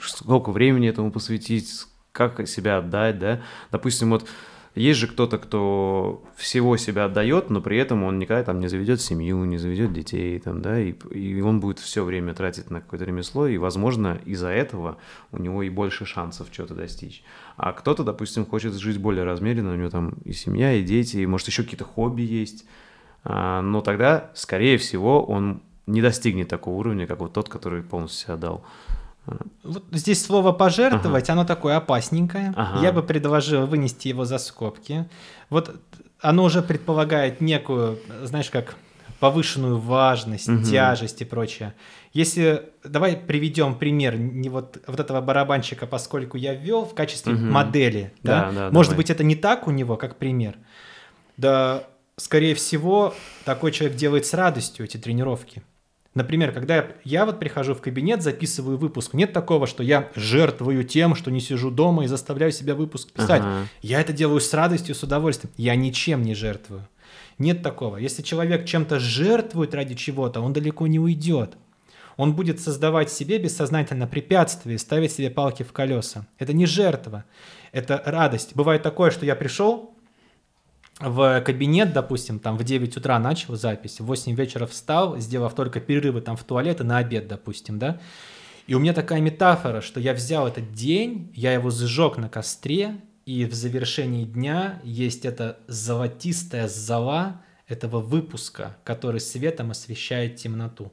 сколько 0.03 0.53
времени 0.53 0.89
этому 0.89 1.13
посвятить, 1.13 1.85
как 2.13 2.49
себя 2.49 2.79
отдать, 2.79 3.19
да. 3.19 3.43
Допустим, 3.71 4.09
вот 4.09 4.27
Есть 4.79 5.01
же 5.01 5.09
кто-то, 5.09 5.39
кто 5.39 6.23
всего 6.37 6.77
себя 6.77 7.07
отдает, 7.07 7.51
но 7.51 7.61
при 7.61 7.79
этом 7.79 8.05
он 8.05 8.21
никогда 8.21 8.45
там 8.45 8.61
не 8.61 8.69
заведет 8.69 9.01
семью, 9.01 9.45
не 9.45 9.59
заведет 9.59 9.93
детей, 9.93 10.39
там, 10.39 10.63
да, 10.63 10.79
и, 10.79 10.93
и 11.11 11.41
он 11.41 11.59
будет 11.59 11.81
все 11.81 12.05
время 12.05 12.33
тратить 12.33 12.71
на 12.71 12.81
какое-то 12.81 13.05
ремесло, 13.05 13.49
и, 13.49 13.57
возможно, 13.57 14.21
из-за 14.25 14.51
этого 14.51 14.99
у 15.33 15.39
него 15.39 15.65
и 15.65 15.69
больше 15.69 16.07
шансов 16.07 16.47
что-то 16.53 16.75
достичь. 16.75 17.25
А 17.57 17.73
кто-то, 17.73 18.05
допустим, 18.05 18.47
хочет 18.47 18.75
жить 18.75 18.99
более 18.99 19.25
размеренно, 19.25 19.73
у 19.73 19.77
него 19.77 19.91
там 19.91 20.15
и 20.25 20.33
семья, 20.33 20.73
и 20.73 20.85
дети, 20.85 21.17
и, 21.17 21.27
может, 21.27 21.49
еще 21.49 21.65
какие-то 21.65 21.85
хобби 21.85 22.23
есть, 22.23 22.65
а, 23.25 23.61
но 23.63 23.81
тогда, 23.81 24.31
скорее 24.35 24.79
всего, 24.79 25.25
он 25.25 25.61
не 25.89 26.03
достигнет 26.03 26.47
такого 26.47 26.77
уровня, 26.77 27.09
как 27.09 27.19
вот 27.19 27.33
тот, 27.33 27.49
который 27.49 27.83
полностью 27.83 28.27
себя 28.27 28.35
отдал. 28.35 28.65
Вот 29.63 29.85
здесь 29.93 30.25
слово 30.25 30.53
пожертвовать, 30.53 31.25
ага. 31.25 31.33
оно 31.33 31.45
такое 31.45 31.77
опасненькое. 31.77 32.53
Ага. 32.57 32.83
Я 32.83 32.93
бы 32.93 33.03
предложил 33.03 33.67
вынести 33.67 34.09
его 34.09 34.25
за 34.25 34.39
скобки. 34.39 35.09
Вот 35.51 35.75
оно 36.21 36.45
уже 36.45 36.63
предполагает 36.63 37.41
некую, 37.41 37.99
знаешь, 38.25 38.51
как 38.51 38.77
повышенную 39.21 39.79
важность, 39.79 40.49
угу. 40.49 40.63
тяжесть 40.63 41.21
и 41.21 41.25
прочее. 41.25 41.75
Если 42.13 42.71
давай 42.85 43.17
приведем 43.17 43.75
пример 43.75 44.17
не 44.17 44.49
вот, 44.49 44.79
вот 44.87 45.01
этого 45.01 45.21
барабанщика, 45.21 45.87
поскольку 45.87 46.37
я 46.37 46.55
ввел 46.55 46.85
в 46.85 46.95
качестве 46.95 47.35
угу. 47.35 47.45
модели, 47.45 48.13
да, 48.23 48.47
да, 48.47 48.53
да 48.53 48.71
может 48.71 48.93
давай. 48.93 49.03
быть 49.03 49.11
это 49.11 49.25
не 49.25 49.35
так 49.35 49.67
у 49.67 49.71
него, 49.71 49.97
как 49.97 50.17
пример. 50.17 50.57
Да, 51.37 51.85
скорее 52.17 52.55
всего, 52.55 53.15
такой 53.45 53.73
человек 53.73 53.97
делает 53.97 54.27
с 54.27 54.35
радостью 54.35 54.85
эти 54.85 54.97
тренировки. 54.97 55.63
Например, 56.19 56.51
когда 56.51 56.75
я, 56.75 56.89
я 57.05 57.25
вот 57.25 57.39
прихожу 57.39 57.75
в 57.77 57.81
кабинет, 57.81 58.23
записываю 58.23 58.77
выпуск, 58.77 59.15
нет 59.15 59.33
такого, 59.33 59.69
что 59.69 59.85
я 59.85 60.11
жертвую 60.17 60.83
тем, 60.83 61.15
что 61.15 61.31
не 61.31 61.41
сижу 61.41 61.71
дома 61.71 62.03
и 62.03 62.09
заставляю 62.09 62.51
себя 62.51 62.75
выпуск 62.75 63.13
писать. 63.13 63.41
Ага. 63.41 63.69
Я 63.83 64.01
это 64.01 64.13
делаю 64.13 64.41
с 64.41 64.53
радостью, 64.53 64.97
с 64.97 65.03
удовольствием. 65.05 65.55
Я 65.57 65.77
ничем 65.77 66.23
не 66.23 66.35
жертвую. 66.35 66.89
Нет 67.39 67.63
такого. 67.63 67.99
Если 67.99 68.23
человек 68.23 68.67
чем-то 68.67 68.99
жертвует 68.99 69.75
ради 69.75 69.95
чего-то, 69.95 70.41
он 70.41 70.53
далеко 70.53 70.89
не 70.89 70.99
уйдет. 70.99 71.57
Он 72.17 72.35
будет 72.35 72.59
создавать 72.59 73.13
себе 73.13 73.39
бессознательно 73.39 74.09
препятствия 74.09 74.75
и 74.75 74.79
ставить 74.79 75.13
себе 75.13 75.31
палки 75.31 75.63
в 75.63 75.73
колеса. 75.73 76.27
Это 76.41 76.53
не 76.53 76.67
жертва, 76.67 77.27
это 77.71 78.03
радость. 78.05 78.57
Бывает 78.57 78.83
такое, 78.83 79.13
что 79.13 79.25
я 79.25 79.37
пришел, 79.37 79.95
в 81.01 81.41
кабинет, 81.43 81.93
допустим, 81.93 82.39
там 82.41 82.57
в 82.57 82.65
9 82.65 82.97
утра 82.97 83.19
начал 83.19 83.55
запись, 83.57 84.01
в 84.01 84.07
8 84.07 84.35
вечера 84.35 84.67
встал, 84.67 85.19
сделав 85.19 85.55
только 85.55 85.81
перерывы 85.81 86.21
там 86.21 86.37
в 86.37 86.45
туалет 86.45 86.81
и 86.81 86.85
на 86.85 86.99
обед, 86.99 87.29
допустим, 87.29 87.79
да, 87.79 88.01
и 88.67 88.75
у 88.75 88.79
меня 88.79 88.93
такая 88.93 89.21
метафора, 89.21 89.81
что 89.81 90.01
я 90.01 90.13
взял 90.13 90.47
этот 90.47 90.73
день, 90.73 91.33
я 91.35 91.53
его 91.53 91.71
сжег 91.71 92.19
на 92.19 92.29
костре, 92.29 92.97
и 93.25 93.45
в 93.45 93.55
завершении 93.55 94.25
дня 94.25 94.81
есть 94.85 95.25
эта 95.25 95.59
золотистая 95.69 96.69
зола 96.69 97.43
этого 97.67 98.01
выпуска, 98.01 98.77
который 98.85 99.21
светом 99.21 99.71
освещает 99.71 100.37
темноту. 100.37 100.93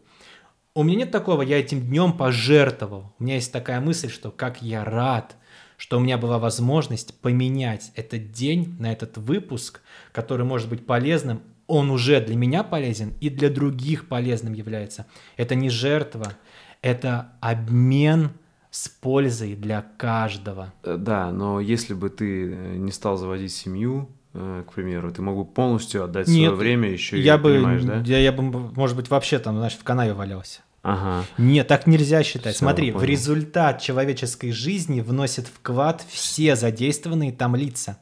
У 0.73 0.83
меня 0.83 0.99
нет 0.99 1.11
такого, 1.11 1.41
я 1.41 1.59
этим 1.59 1.81
днем 1.81 2.13
пожертвовал. 2.13 3.13
У 3.17 3.23
меня 3.23 3.35
есть 3.35 3.51
такая 3.51 3.81
мысль, 3.81 4.09
что 4.09 4.31
как 4.31 4.61
я 4.61 4.83
рад– 4.85 5.35
что 5.77 5.97
у 5.97 5.99
меня 5.99 6.17
была 6.17 6.39
возможность 6.39 7.19
поменять 7.21 7.91
этот 7.95 8.31
день 8.31 8.75
на 8.79 8.91
этот 8.91 9.17
выпуск, 9.17 9.81
который 10.11 10.45
может 10.45 10.69
быть 10.69 10.85
полезным. 10.85 11.41
Он 11.67 11.89
уже 11.89 12.21
для 12.21 12.35
меня 12.35 12.63
полезен 12.63 13.13
и 13.21 13.29
для 13.29 13.49
других 13.49 14.07
полезным 14.07 14.53
является. 14.53 15.07
Это 15.35 15.55
не 15.55 15.69
жертва, 15.69 16.33
это 16.81 17.31
обмен 17.41 18.31
с 18.75 18.89
пользой 18.89 19.55
для 19.55 19.85
каждого. 19.97 20.73
Э, 20.83 20.97
да, 20.97 21.31
но 21.31 21.61
если 21.61 21.93
бы 21.93 22.09
ты 22.09 22.51
э, 22.51 22.75
не 22.75 22.91
стал 22.91 23.17
заводить 23.17 23.53
семью, 23.53 24.09
э, 24.33 24.63
к 24.67 24.73
примеру, 24.73 25.11
ты 25.11 25.21
мог 25.21 25.37
бы 25.37 25.45
полностью 25.45 26.03
отдать 26.03 26.27
Нет, 26.27 26.49
свое 26.49 26.51
время 26.51 26.89
еще 26.89 27.17
я 27.17 27.35
и 27.35 27.37
бы, 27.37 27.53
понимаешь, 27.53 27.83
да? 27.83 28.01
Я, 28.05 28.19
я 28.19 28.33
бы, 28.33 28.43
может 28.43 28.97
быть, 28.97 29.09
вообще 29.09 29.39
там, 29.39 29.55
знаешь, 29.55 29.77
в 29.77 29.83
канаве 29.83 30.13
валялся. 30.13 30.61
Ага. 30.85 31.25
Нет, 31.39 31.67
так 31.67 31.87
нельзя 31.87 32.21
считать. 32.21 32.55
Все, 32.55 32.63
Смотри, 32.63 32.91
понял. 32.91 33.03
в 33.03 33.09
результат 33.09 33.81
человеческой 33.81 34.51
жизни 34.51 35.01
вносят 35.01 35.47
вклад 35.47 36.05
все 36.07 36.55
задействованные 36.55 37.31
там 37.31 37.55
лица. 37.55 37.97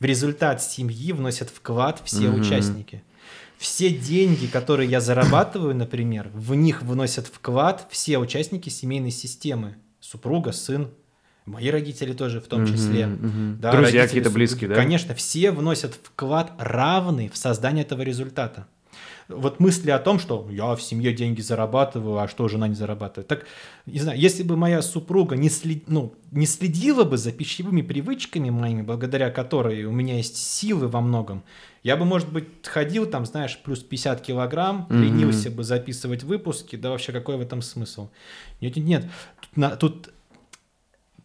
В 0.00 0.04
результат 0.04 0.60
семьи 0.60 1.12
вносят 1.12 1.48
вклад 1.48 2.02
все 2.04 2.28
угу. 2.28 2.40
участники. 2.40 3.04
Все 3.56 3.90
деньги, 3.90 4.46
которые 4.46 4.90
я 4.90 5.00
зарабатываю, 5.00 5.76
например, 5.76 6.28
в 6.34 6.54
них 6.54 6.82
вносят 6.82 7.28
вклад 7.28 7.86
все 7.88 8.18
участники 8.18 8.68
семейной 8.68 9.12
системы. 9.12 9.76
Супруга, 10.00 10.50
сын, 10.50 10.90
мои 11.46 11.70
родители 11.70 12.12
тоже 12.12 12.40
в 12.40 12.46
том 12.48 12.66
числе. 12.66 13.02
Mm-hmm, 13.02 13.20
mm-hmm. 13.20 13.56
Да, 13.60 13.72
Друзья 13.72 14.06
какие-то 14.06 14.30
близкие, 14.30 14.68
да? 14.68 14.74
Конечно, 14.74 15.14
все 15.14 15.52
вносят 15.52 15.94
вклад 16.02 16.52
равный 16.58 17.28
в 17.28 17.36
создание 17.36 17.84
этого 17.84 18.02
результата 18.02 18.66
вот 19.28 19.60
мысли 19.60 19.90
о 19.90 19.98
том, 19.98 20.18
что 20.18 20.46
я 20.50 20.74
в 20.74 20.82
семье 20.82 21.12
деньги 21.12 21.40
зарабатываю, 21.40 22.18
а 22.18 22.28
что 22.28 22.48
жена 22.48 22.68
не 22.68 22.74
зарабатывает. 22.74 23.26
Так, 23.26 23.46
не 23.86 23.98
знаю, 23.98 24.18
если 24.18 24.42
бы 24.42 24.56
моя 24.56 24.82
супруга 24.82 25.36
не, 25.36 25.48
след, 25.48 25.88
ну, 25.88 26.14
не 26.30 26.46
следила 26.46 27.04
бы 27.04 27.16
за 27.16 27.32
пищевыми 27.32 27.82
привычками 27.82 28.50
моими, 28.50 28.82
благодаря 28.82 29.30
которой 29.30 29.84
у 29.84 29.92
меня 29.92 30.16
есть 30.16 30.36
силы 30.36 30.88
во 30.88 31.00
многом, 31.00 31.42
я 31.82 31.96
бы, 31.96 32.04
может 32.04 32.32
быть, 32.32 32.48
ходил 32.64 33.06
там, 33.06 33.26
знаешь, 33.26 33.60
плюс 33.62 33.80
50 33.80 34.20
килограмм, 34.20 34.86
mm-hmm. 34.88 35.00
ленился 35.00 35.50
бы 35.50 35.64
записывать 35.64 36.22
выпуски, 36.22 36.76
да 36.76 36.90
вообще 36.90 37.12
какой 37.12 37.36
в 37.36 37.40
этом 37.40 37.62
смысл? 37.62 38.08
Нет, 38.60 38.76
нет, 38.76 38.86
нет. 38.86 39.10
Тут, 39.40 39.56
на, 39.56 39.76
тут 39.76 40.10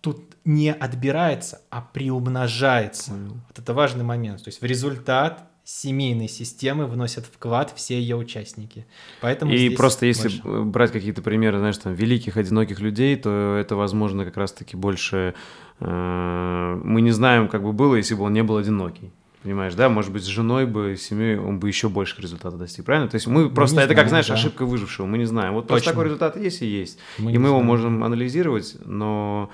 тут 0.01 0.35
не 0.45 0.71
отбирается, 0.71 1.61
а 1.69 1.81
приумножается. 1.81 3.11
Mm. 3.11 3.29
Вот 3.47 3.59
это 3.59 3.73
важный 3.73 4.03
момент. 4.03 4.43
То 4.43 4.47
есть 4.47 4.61
в 4.61 4.65
результат 4.65 5.48
семейной 5.69 6.27
системы 6.27 6.87
вносят 6.87 7.25
вклад 7.25 7.71
все 7.75 7.99
ее 7.99 8.15
участники. 8.15 8.87
Поэтому 9.21 9.53
и 9.53 9.69
просто 9.69 10.07
если 10.07 10.29
больше. 10.41 10.63
брать 10.63 10.91
какие-то 10.91 11.21
примеры, 11.21 11.59
знаешь, 11.59 11.77
там 11.77 11.93
великих 11.93 12.37
одиноких 12.37 12.79
людей, 12.79 13.15
то 13.15 13.55
это 13.55 13.75
возможно 13.75 14.25
как 14.25 14.35
раз-таки 14.35 14.75
больше 14.75 15.35
э, 15.79 16.81
мы 16.83 17.01
не 17.01 17.11
знаем, 17.11 17.47
как 17.47 17.63
бы 17.63 17.71
было, 17.71 17.95
если 17.95 18.15
бы 18.15 18.23
он 18.23 18.33
не 18.33 18.41
был 18.41 18.57
одинокий. 18.57 19.11
Понимаешь, 19.43 19.75
да? 19.75 19.89
Может 19.89 20.11
быть, 20.11 20.23
с 20.23 20.27
женой 20.27 20.65
бы, 20.65 20.97
с 20.97 21.03
семьей 21.03 21.37
он 21.37 21.59
бы 21.59 21.67
еще 21.67 21.87
больше 21.87 22.19
результата 22.19 22.57
достиг, 22.57 22.83
правильно? 22.83 23.07
То 23.07 23.15
есть 23.15 23.27
мы, 23.27 23.43
мы 23.45 23.49
просто, 23.51 23.79
это 23.79 23.93
знаем, 23.93 23.99
как, 23.99 24.09
знаешь, 24.09 24.27
да. 24.27 24.33
ошибка 24.33 24.65
выжившего, 24.65 25.05
мы 25.05 25.17
не 25.19 25.25
знаем. 25.25 25.53
Вот 25.53 25.67
Точно. 25.67 25.75
просто 25.75 25.89
такой 25.91 26.05
результат 26.05 26.35
есть 26.35 26.61
и 26.63 26.65
есть. 26.65 26.97
Мы 27.19 27.31
и 27.31 27.37
мы 27.37 27.47
знаем. 27.47 27.55
его 27.55 27.61
можем 27.61 28.03
анализировать, 28.03 28.75
но 28.83 29.49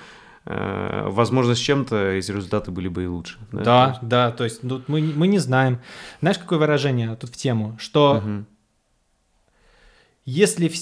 возможно, 0.45 1.55
с 1.55 1.59
чем-то 1.59 2.11
эти 2.11 2.31
результаты 2.31 2.71
были 2.71 2.87
бы 2.87 3.03
и 3.03 3.07
лучше. 3.07 3.37
Да, 3.51 3.63
да, 3.63 3.65
то 3.65 3.89
есть, 3.89 4.01
да, 4.09 4.31
то 4.31 4.43
есть 4.43 4.61
тут 4.61 4.89
мы, 4.89 5.01
мы 5.01 5.27
не 5.27 5.39
знаем. 5.39 5.79
Знаешь, 6.21 6.37
какое 6.37 6.59
выражение 6.59 7.15
тут 7.15 7.31
в 7.31 7.37
тему? 7.37 7.75
Что 7.79 8.17
угу. 8.17 8.45
если 10.25 10.67
в... 10.67 10.75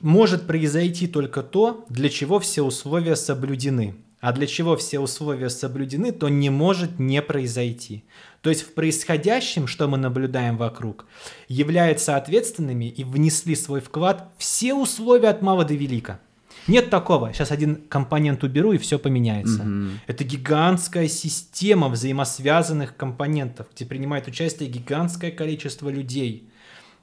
может 0.00 0.46
произойти 0.46 1.06
только 1.06 1.42
то, 1.42 1.86
для 1.88 2.10
чего 2.10 2.38
все 2.40 2.62
условия 2.62 3.16
соблюдены, 3.16 3.94
а 4.20 4.32
для 4.32 4.46
чего 4.46 4.76
все 4.76 4.98
условия 4.98 5.50
соблюдены, 5.50 6.12
то 6.12 6.28
не 6.28 6.50
может 6.50 6.98
не 6.98 7.22
произойти. 7.22 8.04
То 8.40 8.50
есть 8.50 8.62
в 8.62 8.74
происходящем, 8.74 9.66
что 9.66 9.88
мы 9.88 9.98
наблюдаем 9.98 10.56
вокруг, 10.56 11.06
являются 11.48 12.16
ответственными 12.16 12.86
и 12.86 13.04
внесли 13.04 13.54
свой 13.56 13.80
вклад 13.80 14.28
все 14.38 14.74
условия 14.74 15.28
от 15.28 15.42
мала 15.42 15.64
до 15.64 15.74
велика. 15.74 16.20
Нет 16.68 16.90
такого. 16.90 17.32
Сейчас 17.32 17.50
один 17.50 17.76
компонент 17.88 18.42
уберу 18.44 18.72
и 18.72 18.78
все 18.78 18.98
поменяется. 18.98 19.62
Угу. 19.62 19.90
Это 20.06 20.24
гигантская 20.24 21.08
система 21.08 21.88
взаимосвязанных 21.88 22.96
компонентов, 22.96 23.66
где 23.74 23.84
принимает 23.84 24.26
участие 24.26 24.68
гигантское 24.68 25.30
количество 25.30 25.88
людей. 25.88 26.48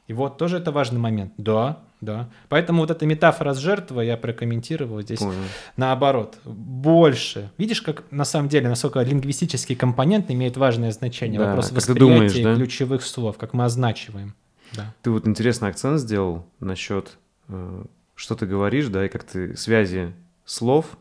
И 0.07 0.13
вот 0.13 0.37
тоже 0.37 0.57
это 0.57 0.71
важный 0.71 0.99
момент. 0.99 1.33
Да, 1.37 1.79
да. 2.01 2.29
Поэтому 2.49 2.81
вот 2.81 2.91
эта 2.91 3.05
метафора 3.05 3.53
с 3.53 3.57
жертвой 3.57 4.07
я 4.07 4.17
прокомментировал 4.17 5.01
здесь 5.01 5.19
Понял. 5.19 5.39
наоборот. 5.77 6.37
Больше. 6.43 7.51
Видишь, 7.57 7.81
как 7.81 8.03
на 8.11 8.25
самом 8.25 8.49
деле, 8.49 8.67
насколько 8.67 9.01
лингвистический 9.01 9.75
компонент 9.75 10.29
имеет 10.29 10.57
важное 10.57 10.91
значение. 10.91 11.39
Да, 11.39 11.47
Вопрос 11.47 11.71
восприятия 11.71 11.99
думаешь, 11.99 12.33
да? 12.33 12.55
ключевых 12.55 13.05
слов, 13.05 13.37
как 13.37 13.53
мы 13.53 13.63
означиваем. 13.63 14.35
Да. 14.73 14.93
Ты 15.01 15.11
вот 15.11 15.27
интересный 15.27 15.69
акцент 15.69 15.99
сделал 15.99 16.45
насчет 16.59 17.17
э, 17.47 17.85
что 18.15 18.35
ты 18.35 18.45
говоришь, 18.45 18.87
да, 18.87 19.05
и 19.05 19.09
как 19.09 19.23
ты 19.23 19.55
связи 19.57 20.13
слов 20.45 20.97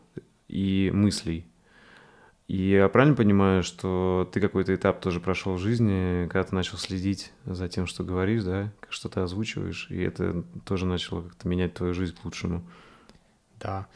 и 0.47 0.91
мыслей. 0.93 1.45
И 2.47 2.71
я 2.71 2.89
правильно 2.89 3.15
понимаю, 3.15 3.63
что 3.63 4.29
ты 4.31 4.41
какой-то 4.41 4.75
этап 4.75 4.99
тоже 4.99 5.19
прошел 5.19 5.53
в 5.53 5.59
жизни, 5.59 6.27
когда 6.27 6.43
ты 6.43 6.53
начал 6.53 6.77
следить 6.77 7.31
за 7.45 7.69
тем, 7.69 7.87
что 7.87 8.03
говоришь, 8.03 8.43
да, 8.43 8.71
что 8.89 9.09
ты 9.09 9.21
озвучиваешь, 9.21 9.87
и 9.89 10.01
это 10.01 10.43
тоже 10.65 10.85
начало 10.85 11.21
как-то 11.21 11.47
менять 11.47 11.73
твою 11.73 11.93
жизнь 11.93 12.15
к 12.15 12.25
лучшему. 12.25 12.63
Да. 13.59 13.87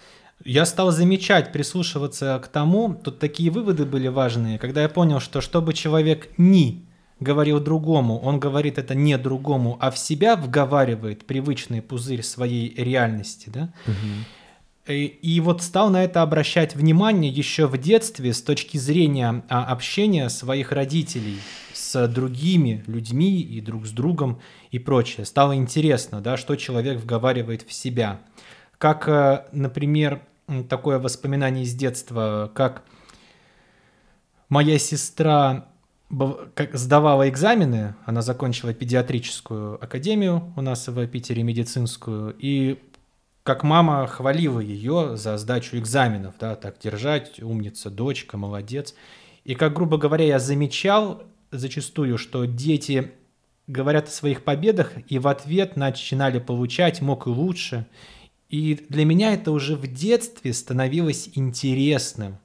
Я 0.45 0.65
стал 0.65 0.91
замечать, 0.91 1.51
прислушиваться 1.51 2.41
к 2.43 2.47
тому, 2.47 2.93
тут 2.95 3.19
такие 3.19 3.51
выводы 3.51 3.85
были 3.85 4.07
важные, 4.07 4.59
когда 4.59 4.81
я 4.81 4.89
понял, 4.89 5.19
что 5.19 5.41
чтобы 5.41 5.73
человек 5.73 6.29
ни 6.37 6.86
говорил 7.19 7.59
другому, 7.59 8.19
он 8.19 8.39
говорит 8.39 8.77
это 8.77 8.95
не 8.95 9.17
другому, 9.17 9.77
а 9.79 9.91
в 9.91 9.97
себя 9.97 10.35
вговаривает 10.35 11.25
привычный 11.25 11.81
пузырь 11.81 12.23
своей 12.23 12.73
реальности, 12.75 13.49
да? 13.49 13.73
Угу. 13.85 14.93
И, 14.93 15.05
и 15.05 15.39
вот 15.41 15.61
стал 15.61 15.89
на 15.89 16.03
это 16.03 16.21
обращать 16.21 16.75
внимание 16.75 17.29
еще 17.29 17.67
в 17.67 17.77
детстве 17.77 18.33
с 18.33 18.41
точки 18.41 18.77
зрения 18.77 19.43
а, 19.49 19.65
общения 19.65 20.29
своих 20.29 20.71
родителей 20.71 21.39
с 21.73 22.07
другими 22.07 22.83
людьми 22.87 23.41
и 23.41 23.59
друг 23.59 23.85
с 23.85 23.91
другом 23.91 24.39
и 24.71 24.79
прочее. 24.79 25.25
Стало 25.25 25.55
интересно, 25.55 26.21
да, 26.21 26.37
что 26.37 26.55
человек 26.55 26.99
вговаривает 26.99 27.63
в 27.63 27.73
себя. 27.73 28.21
Как, 28.77 29.09
э, 29.09 29.45
например, 29.51 30.21
такое 30.69 30.99
воспоминание 30.99 31.65
из 31.65 31.73
детства, 31.73 32.49
как 32.53 32.83
моя 34.47 34.79
сестра 34.79 35.67
сдавала 36.09 37.27
экзамены, 37.29 37.95
она 38.05 38.21
закончила 38.21 38.73
педиатрическую 38.73 39.83
академию 39.83 40.53
у 40.55 40.61
нас 40.61 40.87
в 40.87 41.07
Питере, 41.07 41.43
медицинскую, 41.43 42.35
и 42.39 42.79
как 43.43 43.63
мама 43.63 44.07
хвалила 44.07 44.59
ее 44.59 45.15
за 45.15 45.37
сдачу 45.37 45.77
экзаменов, 45.77 46.35
да, 46.39 46.55
так 46.55 46.79
держать, 46.79 47.41
умница, 47.41 47.89
дочка, 47.89 48.37
молодец. 48.37 48.93
И 49.45 49.55
как, 49.55 49.73
грубо 49.73 49.97
говоря, 49.97 50.25
я 50.25 50.39
замечал 50.39 51.23
зачастую, 51.51 52.17
что 52.17 52.45
дети 52.45 53.11
говорят 53.67 54.07
о 54.07 54.11
своих 54.11 54.43
победах 54.43 54.93
и 55.09 55.19
в 55.19 55.27
ответ 55.27 55.75
начинали 55.75 56.39
получать, 56.39 57.01
мог 57.01 57.27
и 57.27 57.29
лучше. 57.29 57.85
И 58.49 58.85
для 58.89 59.05
меня 59.05 59.33
это 59.33 59.51
уже 59.51 59.75
в 59.75 59.87
детстве 59.87 60.53
становилось 60.53 61.29
интересным, 61.35 62.37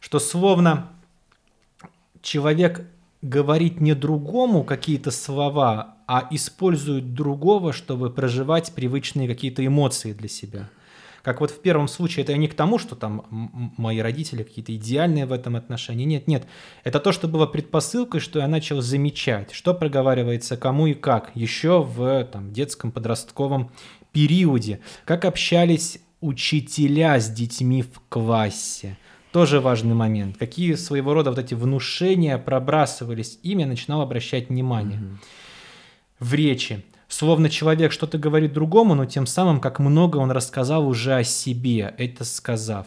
что 0.00 0.18
словно 0.18 0.91
человек 2.22 2.86
говорит 3.20 3.80
не 3.80 3.94
другому 3.94 4.64
какие-то 4.64 5.10
слова, 5.10 5.96
а 6.06 6.26
использует 6.30 7.14
другого, 7.14 7.72
чтобы 7.72 8.10
проживать 8.10 8.72
привычные 8.74 9.28
какие-то 9.28 9.64
эмоции 9.64 10.12
для 10.12 10.28
себя. 10.28 10.68
Как 11.22 11.40
вот 11.40 11.52
в 11.52 11.60
первом 11.60 11.86
случае, 11.86 12.24
это 12.24 12.36
не 12.36 12.48
к 12.48 12.54
тому, 12.54 12.78
что 12.78 12.96
там 12.96 13.72
мои 13.76 14.00
родители 14.00 14.42
какие-то 14.42 14.74
идеальные 14.74 15.24
в 15.26 15.32
этом 15.32 15.54
отношении. 15.54 16.04
Нет, 16.04 16.26
нет. 16.26 16.46
Это 16.82 16.98
то, 16.98 17.12
что 17.12 17.28
было 17.28 17.46
предпосылкой, 17.46 18.20
что 18.20 18.40
я 18.40 18.48
начал 18.48 18.80
замечать, 18.80 19.52
что 19.52 19.72
проговаривается 19.72 20.56
кому 20.56 20.88
и 20.88 20.94
как 20.94 21.30
еще 21.34 21.82
в 21.82 22.24
там, 22.24 22.52
детском 22.52 22.90
подростковом 22.90 23.70
периоде. 24.10 24.80
Как 25.04 25.24
общались 25.24 26.00
учителя 26.20 27.20
с 27.20 27.30
детьми 27.30 27.82
в 27.82 28.00
классе. 28.08 28.98
Тоже 29.32 29.60
важный 29.60 29.94
момент. 29.94 30.36
Какие 30.36 30.74
своего 30.74 31.14
рода 31.14 31.30
вот 31.30 31.38
эти 31.38 31.54
внушения 31.54 32.36
пробрасывались 32.36 33.38
им, 33.42 33.58
я 33.58 33.66
начинал 33.66 34.02
обращать 34.02 34.50
внимание. 34.50 35.00
В 36.20 36.34
речи. 36.34 36.84
Словно 37.08 37.48
человек 37.48 37.92
что-то 37.92 38.18
говорит 38.18 38.52
другому, 38.52 38.94
но 38.94 39.06
тем 39.06 39.26
самым, 39.26 39.60
как 39.60 39.78
много 39.78 40.18
он 40.18 40.30
рассказал 40.30 40.86
уже 40.86 41.14
о 41.14 41.24
себе, 41.24 41.94
это 41.98 42.24
сказав. 42.24 42.86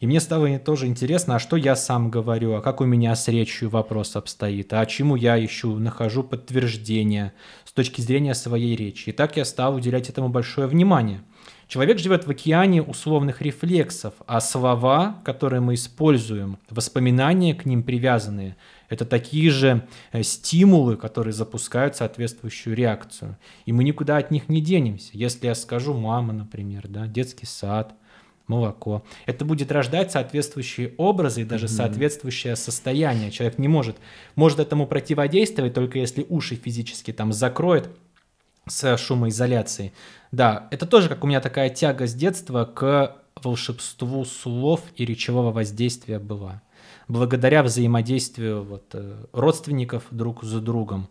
И 0.00 0.06
мне 0.06 0.20
стало 0.20 0.58
тоже 0.58 0.86
интересно, 0.86 1.36
а 1.36 1.38
что 1.38 1.56
я 1.56 1.76
сам 1.76 2.10
говорю, 2.10 2.54
а 2.54 2.60
как 2.60 2.80
у 2.80 2.84
меня 2.84 3.14
с 3.14 3.26
речью 3.28 3.70
вопрос 3.70 4.16
обстоит, 4.16 4.72
а 4.72 4.84
чему 4.86 5.16
я 5.16 5.42
ищу, 5.44 5.78
нахожу 5.78 6.24
подтверждение 6.24 7.32
с 7.64 7.72
точки 7.72 8.00
зрения 8.00 8.34
своей 8.34 8.76
речи. 8.76 9.10
И 9.10 9.12
так 9.12 9.36
я 9.36 9.44
стал 9.44 9.76
уделять 9.76 10.08
этому 10.08 10.28
большое 10.28 10.66
внимание– 10.66 11.22
Человек 11.74 11.98
живет 11.98 12.24
в 12.24 12.30
океане 12.30 12.82
условных 12.82 13.42
рефлексов, 13.42 14.14
а 14.28 14.40
слова, 14.40 15.20
которые 15.24 15.58
мы 15.58 15.74
используем, 15.74 16.56
воспоминания 16.70 17.52
к 17.52 17.66
ним 17.66 17.82
привязанные, 17.82 18.54
это 18.88 19.04
такие 19.04 19.50
же 19.50 19.84
э, 20.12 20.22
стимулы, 20.22 20.96
которые 20.96 21.32
запускают 21.32 21.96
соответствующую 21.96 22.76
реакцию. 22.76 23.36
И 23.66 23.72
мы 23.72 23.82
никуда 23.82 24.18
от 24.18 24.30
них 24.30 24.48
не 24.48 24.60
денемся. 24.60 25.10
Если 25.14 25.48
я 25.48 25.56
скажу 25.56 25.94
«мама», 25.94 26.32
например, 26.32 26.86
да, 26.86 27.08
детский 27.08 27.46
сад, 27.46 27.92
молоко. 28.46 29.02
Это 29.26 29.44
будет 29.44 29.72
рождать 29.72 30.12
соответствующие 30.12 30.94
образы 30.96 31.42
и 31.42 31.44
даже 31.44 31.66
mm-hmm. 31.66 31.70
соответствующее 31.70 32.54
состояние. 32.54 33.32
Человек 33.32 33.58
не 33.58 33.66
может, 33.66 33.96
может 34.36 34.60
этому 34.60 34.86
противодействовать 34.86 35.74
только 35.74 35.98
если 35.98 36.24
уши 36.28 36.54
физически 36.54 37.12
там 37.12 37.32
закроет 37.32 37.90
с 38.66 38.96
шумоизоляцией. 38.96 39.92
Да, 40.34 40.66
это 40.72 40.84
тоже 40.84 41.08
как 41.08 41.22
у 41.22 41.28
меня 41.28 41.40
такая 41.40 41.70
тяга 41.70 42.08
с 42.08 42.14
детства 42.14 42.64
к 42.64 43.16
волшебству 43.40 44.24
слов 44.24 44.80
и 44.96 45.04
речевого 45.04 45.52
воздействия 45.52 46.18
была. 46.18 46.60
Благодаря 47.06 47.62
взаимодействию 47.62 48.64
вот, 48.64 48.86
э, 48.94 49.26
родственников 49.32 50.06
друг 50.10 50.42
за 50.42 50.60
другом. 50.60 51.08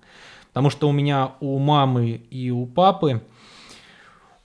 Потому 0.49 0.69
что 0.69 0.89
у 0.89 0.91
меня 0.91 1.35
у 1.39 1.57
мамы 1.57 2.21
и 2.31 2.51
у 2.51 2.65
папы, 2.65 3.21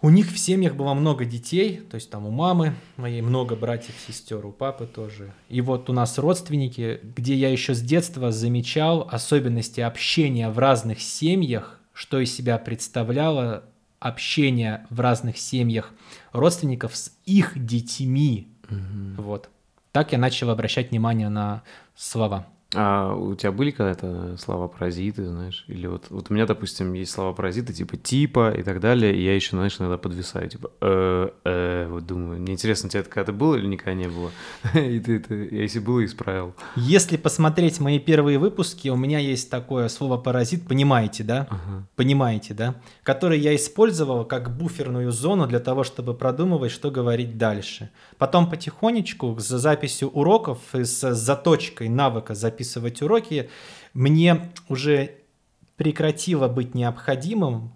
у 0.01 0.11
них 0.11 0.31
в 0.31 0.39
семьях 0.39 0.77
было 0.77 0.95
много 0.95 1.25
детей, 1.25 1.79
то 1.91 1.97
есть 1.97 2.09
там 2.09 2.25
у 2.27 2.31
мамы 2.31 2.75
моей 2.97 3.21
много 3.21 3.57
братьев, 3.57 3.97
сестер, 4.07 4.47
у 4.47 4.53
папы 4.53 4.87
тоже. 4.87 5.35
И 5.49 5.61
вот 5.61 5.91
у 5.91 5.93
нас 5.93 6.19
родственники, 6.19 7.01
где 7.03 7.35
я 7.35 7.51
еще 7.51 7.75
с 7.75 7.81
детства 7.81 8.31
замечал 8.31 9.09
особенности 9.11 9.81
общения 9.81 10.49
в 10.51 10.59
разных 10.61 11.01
семьях, 11.01 11.81
что 11.93 12.21
из 12.21 12.33
себя 12.33 12.59
представляло 12.59 13.65
общение 14.01 14.87
в 14.91 15.01
разных 15.01 15.39
семьях 15.39 15.93
родственников 16.33 16.97
с 16.97 17.13
их 17.25 17.65
детьми. 17.65 18.49
Угу. 18.71 19.23
Вот. 19.23 19.51
Так 19.93 20.13
я 20.13 20.19
начал 20.19 20.51
обращать 20.51 20.91
внимание 20.91 21.29
на 21.29 21.63
слова. 21.97 22.47
А 22.75 23.15
у 23.15 23.35
тебя 23.35 23.51
были 23.51 23.71
когда-то 23.71 24.37
слова-паразиты, 24.37 25.25
знаешь? 25.27 25.65
Или 25.69 25.87
вот, 25.87 26.11
вот 26.11 26.27
у 26.29 26.35
меня, 26.35 26.45
допустим, 26.45 26.93
есть 26.93 27.13
слова-паразиты 27.13 27.73
типа 27.73 27.97
типа 27.97 28.51
и 28.51 28.63
так 28.63 28.81
далее, 28.81 29.17
и 29.17 29.25
я 29.25 29.35
еще, 29.35 29.57
знаешь, 29.57 29.77
иногда 29.81 29.97
подвисаю, 29.97 30.51
типа 30.51 30.71
э, 30.83 31.31
э, 31.45 31.87
вот 31.89 32.05
думаю, 32.05 32.41
мне 32.41 32.53
интересно, 32.53 32.89
у 32.89 32.91
тебя 32.91 33.01
это 33.01 33.09
когда-то 33.09 33.33
было 33.33 33.55
или 33.55 33.67
никогда 33.67 33.95
не 33.95 34.09
было? 34.09 34.31
и 34.75 35.01
ты 35.01 35.17
это, 35.17 35.35
если 35.35 35.79
было, 35.79 36.05
исправил. 36.05 36.55
Если 36.77 37.17
посмотреть 37.17 37.81
мои 37.81 37.99
первые 37.99 38.39
выпуски, 38.39 38.91
у 38.91 38.97
меня 38.97 39.19
есть 39.19 39.49
такое 39.49 39.89
слово-паразит, 39.89 40.69
понимаете, 40.69 41.25
да? 41.25 41.47
Ага. 41.49 41.87
Понимаете, 41.97 42.53
да? 42.53 42.75
Который 43.03 43.41
я 43.41 43.57
использовал 43.57 44.27
как 44.27 44.55
буферную 44.55 45.11
зону 45.11 45.47
для 45.47 45.61
того, 45.61 45.85
чтобы 45.85 46.13
продумывать, 46.13 46.73
что 46.73 46.91
говорить 46.91 47.39
дальше. 47.39 47.89
Потом 48.19 48.51
потихонечку 48.51 49.39
за 49.39 49.59
записью 49.59 50.11
уроков 50.11 50.59
и 50.75 50.85
с 50.85 51.15
заточкой 51.15 51.89
навыка 51.89 52.35
записывать 52.35 52.58
уроки 53.03 53.51
мне 53.95 54.51
уже 54.69 55.13
прекратило 55.77 56.49
быть 56.49 56.75
необходимым 56.75 57.73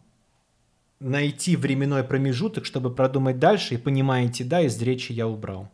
найти 1.01 1.57
временной 1.57 2.05
промежуток, 2.05 2.65
чтобы 2.65 2.94
продумать 2.94 3.39
дальше, 3.39 3.75
и 3.75 3.78
понимаете, 3.78 4.44
да, 4.44 4.61
из 4.61 4.81
речи 4.81 5.12
я 5.12 5.27
убрал. 5.27 5.69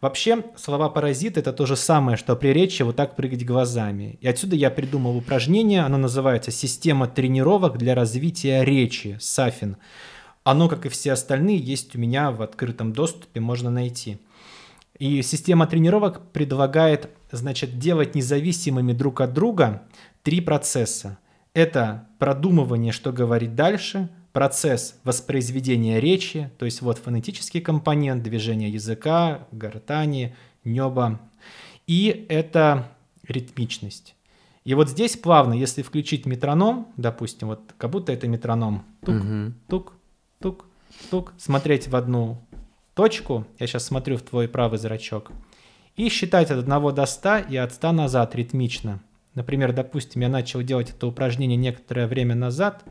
Вообще, 0.00 0.44
слова 0.56 0.88
паразит 0.88 1.38
это 1.38 1.52
то 1.52 1.64
же 1.64 1.76
самое, 1.76 2.16
что 2.16 2.34
при 2.34 2.48
речи 2.48 2.82
вот 2.82 2.96
так 2.96 3.14
прыгать 3.14 3.46
глазами. 3.46 4.18
И 4.20 4.26
отсюда 4.26 4.56
я 4.56 4.68
придумал 4.68 5.16
упражнение, 5.16 5.82
оно 5.82 5.96
называется 5.96 6.50
«Система 6.50 7.06
тренировок 7.06 7.78
для 7.78 7.94
развития 7.94 8.64
речи» 8.64 9.16
Сафин. 9.20 9.76
Оно, 10.42 10.68
как 10.68 10.86
и 10.86 10.88
все 10.88 11.12
остальные, 11.12 11.58
есть 11.58 11.94
у 11.94 12.00
меня 12.00 12.32
в 12.32 12.42
открытом 12.42 12.92
доступе, 12.92 13.38
можно 13.38 13.70
найти. 13.70 14.18
И 15.02 15.20
система 15.22 15.66
тренировок 15.66 16.30
предлагает, 16.30 17.10
значит, 17.32 17.80
делать 17.80 18.14
независимыми 18.14 18.92
друг 18.92 19.20
от 19.20 19.32
друга 19.32 19.82
три 20.22 20.40
процесса. 20.40 21.18
Это 21.54 22.06
продумывание, 22.20 22.92
что 22.92 23.10
говорить 23.10 23.56
дальше, 23.56 24.10
процесс 24.32 25.00
воспроизведения 25.02 25.98
речи, 25.98 26.52
то 26.56 26.66
есть 26.66 26.82
вот 26.82 26.98
фонетический 26.98 27.60
компонент, 27.60 28.22
движения 28.22 28.70
языка, 28.70 29.48
гортани, 29.50 30.36
неба, 30.62 31.18
и 31.88 32.24
это 32.28 32.88
ритмичность. 33.26 34.14
И 34.62 34.74
вот 34.74 34.88
здесь 34.88 35.16
плавно, 35.16 35.54
если 35.54 35.82
включить 35.82 36.26
метроном, 36.26 36.86
допустим, 36.96 37.48
вот 37.48 37.74
как 37.76 37.90
будто 37.90 38.12
это 38.12 38.28
метроном, 38.28 38.84
тук, 39.04 39.16
угу. 39.16 39.52
тук, 39.68 39.92
тук, 40.38 40.64
тук, 41.10 41.32
смотреть 41.38 41.88
в 41.88 41.96
одну 41.96 42.40
точку, 42.94 43.46
я 43.58 43.66
сейчас 43.66 43.86
смотрю 43.86 44.16
в 44.16 44.22
твой 44.22 44.48
правый 44.48 44.78
зрачок, 44.78 45.30
и 45.96 46.08
считать 46.08 46.50
от 46.50 46.58
1 46.58 46.94
до 46.94 47.06
100 47.06 47.38
и 47.50 47.56
от 47.56 47.72
100 47.72 47.92
назад 47.92 48.34
ритмично. 48.34 49.02
Например, 49.34 49.72
допустим, 49.72 50.22
я 50.22 50.28
начал 50.28 50.62
делать 50.62 50.90
это 50.90 51.06
упражнение 51.06 51.56
некоторое 51.56 52.06
время 52.06 52.34
назад, 52.34 52.84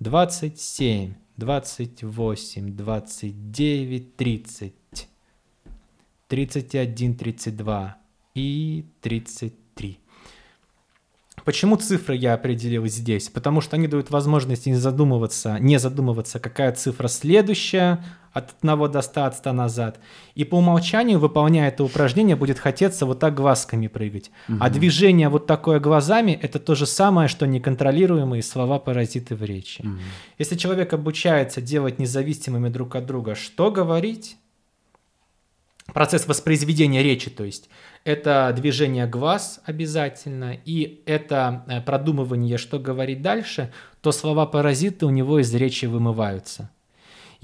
27, 0.00 1.14
28, 1.36 2.76
29, 2.76 4.16
30, 4.16 4.74
31, 6.28 7.16
32 7.16 7.96
и 8.34 8.86
33. 9.00 9.98
Почему 11.44 11.76
цифры 11.76 12.16
я 12.16 12.32
определил 12.32 12.86
здесь? 12.86 13.28
Потому 13.28 13.60
что 13.60 13.76
они 13.76 13.86
дают 13.86 14.10
возможность 14.10 14.64
не 14.66 14.74
задумываться, 14.74 15.58
не 15.58 15.78
задумываться, 15.78 16.40
какая 16.40 16.72
цифра 16.72 17.08
следующая, 17.08 18.02
от 18.34 18.54
1 18.60 18.90
до 18.90 19.00
100, 19.00 19.24
от 19.24 19.36
100 19.36 19.52
назад. 19.52 20.00
И 20.34 20.44
по 20.44 20.56
умолчанию, 20.56 21.18
выполняя 21.18 21.68
это 21.68 21.84
упражнение, 21.84 22.36
будет 22.36 22.58
хотеться 22.58 23.06
вот 23.06 23.20
так 23.20 23.34
глазками 23.34 23.86
прыгать. 23.86 24.30
Угу. 24.48 24.58
А 24.60 24.70
движение 24.70 25.28
вот 25.28 25.46
такое 25.46 25.78
глазами– 25.78 26.38
это 26.42 26.58
то 26.58 26.74
же 26.74 26.84
самое, 26.84 27.28
что 27.28 27.46
неконтролируемые 27.46 28.42
слова-паразиты 28.42 29.36
в 29.36 29.44
речи. 29.44 29.82
Угу. 29.82 29.98
Если 30.38 30.56
человек 30.56 30.92
обучается 30.92 31.62
делать 31.62 32.00
независимыми 32.00 32.68
друг 32.68 32.96
от 32.96 33.06
друга, 33.06 33.36
что 33.36 33.70
говорить, 33.70 34.36
процесс 35.92 36.26
воспроизведения 36.26 37.02
речи, 37.02 37.30
то 37.30 37.44
есть 37.44 37.70
это 38.02 38.52
движение 38.56 39.06
глаз 39.06 39.60
обязательно, 39.64 40.58
и 40.64 41.02
это 41.06 41.64
э, 41.68 41.80
продумывание, 41.82 42.58
что 42.58 42.80
говорить 42.80 43.22
дальше, 43.22 43.72
то 44.00 44.10
слова-паразиты 44.10 45.06
у 45.06 45.10
него 45.10 45.38
из 45.38 45.54
речи 45.54 45.86
вымываются. 45.86 46.70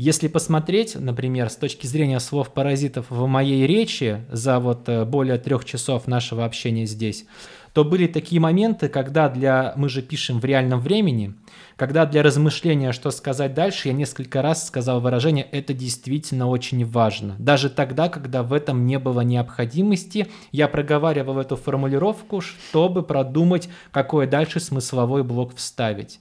Если 0.02 0.28
посмотреть, 0.28 0.94
например, 0.94 1.50
с 1.50 1.56
точки 1.56 1.86
зрения 1.86 2.20
слов 2.20 2.54
паразитов 2.54 3.10
в 3.10 3.26
моей 3.26 3.66
речи 3.66 4.24
за 4.32 4.58
вот 4.58 4.88
э, 4.88 5.04
более 5.04 5.36
трех 5.36 5.66
часов 5.66 6.06
нашего 6.06 6.46
общения 6.46 6.86
здесь, 6.86 7.26
то 7.74 7.84
были 7.84 8.06
такие 8.06 8.40
моменты, 8.40 8.88
когда 8.88 9.28
для... 9.28 9.74
Мы 9.76 9.90
же 9.90 10.00
пишем 10.00 10.40
в 10.40 10.44
реальном 10.46 10.80
времени, 10.80 11.34
когда 11.76 12.06
для 12.06 12.22
размышления, 12.22 12.92
что 12.92 13.10
сказать 13.10 13.52
дальше, 13.52 13.88
я 13.88 13.94
несколько 13.94 14.40
раз 14.40 14.66
сказал 14.66 15.02
выражение 15.02 15.46
«это 15.52 15.74
действительно 15.74 16.48
очень 16.48 16.86
важно». 16.86 17.36
Даже 17.38 17.68
тогда, 17.68 18.08
когда 18.08 18.42
в 18.42 18.54
этом 18.54 18.86
не 18.86 18.98
было 18.98 19.20
необходимости, 19.20 20.28
я 20.50 20.66
проговаривал 20.68 21.38
эту 21.38 21.56
формулировку, 21.56 22.40
чтобы 22.40 23.02
продумать, 23.02 23.68
какой 23.90 24.26
дальше 24.26 24.60
смысловой 24.60 25.24
блок 25.24 25.54
вставить. 25.54 26.20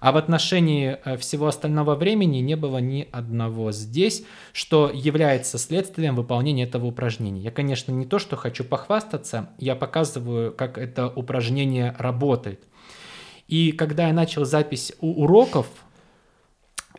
А 0.00 0.12
в 0.12 0.16
отношении 0.16 0.96
э, 1.04 1.16
всего 1.16 1.46
остального 1.48 1.94
времени 1.94 2.38
не 2.38 2.56
было 2.56 2.78
ни 2.78 3.08
одного 3.10 3.72
здесь, 3.72 4.24
что 4.52 4.90
является 4.92 5.58
следствием 5.58 6.14
выполнения 6.14 6.64
этого 6.64 6.86
упражнения. 6.86 7.42
Я, 7.42 7.50
конечно, 7.50 7.92
не 7.92 8.06
то, 8.06 8.18
что 8.18 8.36
хочу 8.36 8.64
похвастаться, 8.64 9.50
я 9.58 9.74
показываю, 9.74 10.52
как 10.52 10.78
это 10.78 11.08
упражнение 11.08 11.94
работает. 11.98 12.60
И 13.48 13.72
когда 13.72 14.08
я 14.08 14.12
начал 14.12 14.44
запись 14.44 14.92
у 15.00 15.22
уроков, 15.22 15.66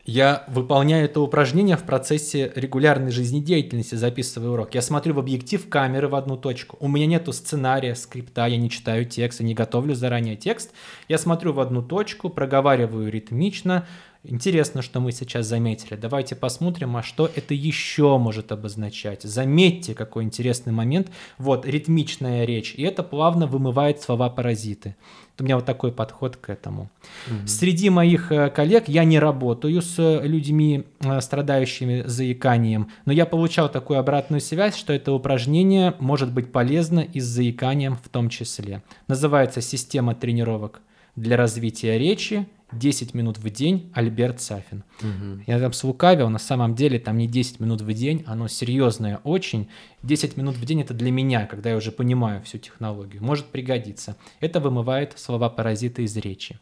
я 0.09 0.43
выполняю 0.47 1.05
это 1.05 1.21
упражнение 1.21 1.77
в 1.77 1.83
процессе 1.83 2.51
регулярной 2.55 3.11
жизнедеятельности, 3.11 3.93
записывая 3.93 4.49
урок. 4.49 4.73
Я 4.73 4.81
смотрю 4.81 5.13
в 5.13 5.19
объектив 5.19 5.69
камеры 5.69 6.07
в 6.07 6.15
одну 6.15 6.35
точку. 6.35 6.77
У 6.79 6.87
меня 6.87 7.05
нету 7.05 7.31
сценария, 7.31 7.93
скрипта, 7.93 8.47
я 8.47 8.57
не 8.57 8.71
читаю 8.71 9.05
текст, 9.05 9.39
я 9.39 9.45
не 9.45 9.53
готовлю 9.53 9.93
заранее 9.93 10.35
текст. 10.35 10.71
Я 11.07 11.19
смотрю 11.19 11.53
в 11.53 11.59
одну 11.59 11.83
точку, 11.83 12.29
проговариваю 12.29 13.11
ритмично, 13.11 13.87
Интересно, 14.23 14.81
что 14.81 14.99
мы 14.99 15.13
сейчас 15.13 15.45
заметили. 15.45 15.95
Давайте 15.95 16.35
посмотрим, 16.35 16.97
а 16.97 17.03
что 17.03 17.29
это 17.33 17.53
еще 17.53 18.17
может 18.17 18.51
обозначать. 18.51 19.23
Заметьте, 19.23 19.95
какой 19.95 20.25
интересный 20.25 20.73
момент. 20.73 21.09
Вот, 21.37 21.65
ритмичная 21.65 22.43
речь. 22.43 22.75
И 22.75 22.83
это 22.83 23.01
плавно 23.01 23.47
вымывает 23.47 24.01
слова-паразиты. 24.01 24.97
У 25.39 25.43
меня 25.43 25.55
вот 25.55 25.65
такой 25.65 25.93
подход 25.93 26.35
к 26.35 26.49
этому. 26.49 26.89
Угу. 27.27 27.47
Среди 27.47 27.89
моих 27.89 28.29
э, 28.33 28.49
коллег 28.49 28.89
я 28.89 29.05
не 29.05 29.19
работаю 29.19 29.81
с 29.81 30.19
людьми, 30.21 30.83
э, 30.99 31.21
страдающими 31.21 32.03
заиканием, 32.05 32.89
но 33.05 33.13
я 33.13 33.25
получал 33.25 33.69
такую 33.69 33.99
обратную 33.99 34.41
связь, 34.41 34.75
что 34.75 34.91
это 34.91 35.13
упражнение 35.13 35.95
может 35.99 36.33
быть 36.33 36.51
полезно 36.51 36.99
и 36.99 37.21
с 37.21 37.25
заиканием 37.25 37.95
в 37.95 38.09
том 38.09 38.27
числе. 38.27 38.83
Называется 39.07 39.61
система 39.61 40.13
тренировок 40.13 40.81
для 41.15 41.37
развития 41.37 41.97
речи 41.97 42.45
10 42.71 43.13
минут 43.13 43.37
в 43.37 43.49
день 43.49 43.91
Альберт 43.93 44.41
Сафин. 44.41 44.83
Угу. 45.01 45.43
Я 45.47 45.59
там 45.59 45.73
слукавил, 45.73 46.29
на 46.29 46.39
самом 46.39 46.75
деле 46.75 46.99
там 46.99 47.17
не 47.17 47.27
10 47.27 47.59
минут 47.59 47.81
в 47.81 47.93
день, 47.93 48.23
оно 48.27 48.47
серьезное 48.47 49.19
очень. 49.23 49.69
10 50.03 50.37
минут 50.37 50.55
в 50.55 50.65
день 50.65 50.81
это 50.81 50.93
для 50.93 51.11
меня, 51.11 51.45
когда 51.45 51.71
я 51.71 51.77
уже 51.77 51.91
понимаю 51.91 52.41
всю 52.43 52.57
технологию. 52.57 53.23
Может 53.23 53.47
пригодиться. 53.47 54.15
Это 54.39 54.59
вымывает 54.59 55.17
слова-паразиты 55.17 56.03
из 56.03 56.15
речи. 56.17 56.59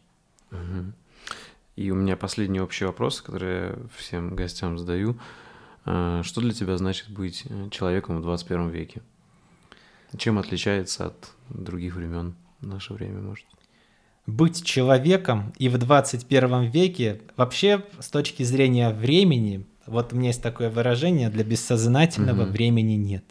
Угу. 0.50 0.92
И 1.76 1.90
у 1.90 1.94
меня 1.94 2.16
последний 2.16 2.60
общий 2.60 2.84
вопрос, 2.84 3.20
который 3.20 3.54
я 3.54 3.76
всем 3.96 4.34
гостям 4.34 4.78
задаю. 4.78 5.18
А, 5.84 6.22
что 6.22 6.40
для 6.40 6.52
тебя 6.52 6.76
значит 6.76 7.08
быть 7.08 7.44
э, 7.48 7.68
человеком 7.70 8.18
в 8.18 8.22
21 8.22 8.68
веке? 8.70 9.02
Чем 10.16 10.38
отличается 10.38 11.06
от 11.06 11.30
других 11.48 11.94
времен 11.94 12.34
наше 12.60 12.94
время, 12.94 13.20
может? 13.20 13.46
Быть 14.28 14.62
человеком 14.62 15.54
и 15.58 15.70
в 15.70 15.78
21 15.78 16.64
веке 16.64 17.22
вообще 17.38 17.82
с 17.98 18.10
точки 18.10 18.42
зрения 18.42 18.90
времени, 18.90 19.64
вот 19.86 20.12
у 20.12 20.16
меня 20.16 20.28
есть 20.28 20.42
такое 20.42 20.68
выражение, 20.68 21.30
для 21.30 21.44
бессознательного 21.44 22.42
угу. 22.42 22.52
времени 22.52 22.92
нет. 22.92 23.24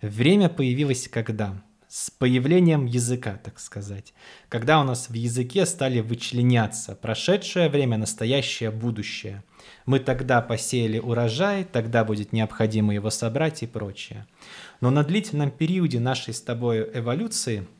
Время 0.00 0.48
появилось 0.48 1.08
когда? 1.08 1.62
С 1.88 2.10
появлением 2.10 2.86
языка, 2.86 3.38
так 3.44 3.58
сказать. 3.60 4.14
Когда 4.48 4.80
у 4.80 4.84
нас 4.84 5.10
в 5.10 5.12
языке 5.12 5.66
стали 5.66 6.00
вычленяться 6.00 6.94
прошедшее 6.94 7.68
время, 7.68 7.98
настоящее, 7.98 8.70
будущее. 8.70 9.44
Мы 9.84 9.98
тогда 9.98 10.40
посеяли 10.40 11.00
урожай, 11.00 11.64
тогда 11.64 12.02
будет 12.02 12.32
необходимо 12.32 12.94
его 12.94 13.10
собрать 13.10 13.62
и 13.62 13.66
прочее. 13.66 14.26
Но 14.80 14.90
на 14.90 15.04
длительном 15.04 15.50
периоде 15.50 16.00
нашей 16.00 16.32
с 16.32 16.40
тобой 16.40 16.88
эволюции– 16.94 17.66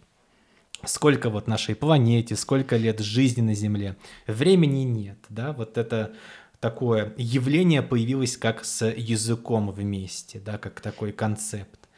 сколько 0.84 1.31
вот 1.31 1.47
нашей 1.47 1.75
планете, 1.75 2.36
сколько 2.36 2.76
лет 2.76 3.00
жизни 3.00 3.42
на 3.42 3.55
Земле. 3.55 3.97
Времени 4.26 4.83
нет, 4.84 5.18
да, 5.28 5.52
вот 5.52 5.78
это 5.78 6.12
такое 6.60 7.15
явление 7.17 7.83
появилось 7.83 8.36
как 8.36 8.65
с 8.65 8.86
языком 8.86 9.70
вместе, 9.70 10.41
да, 10.41 10.59
как 10.59 10.81
такой 10.81 11.12
концепт. 11.12 11.89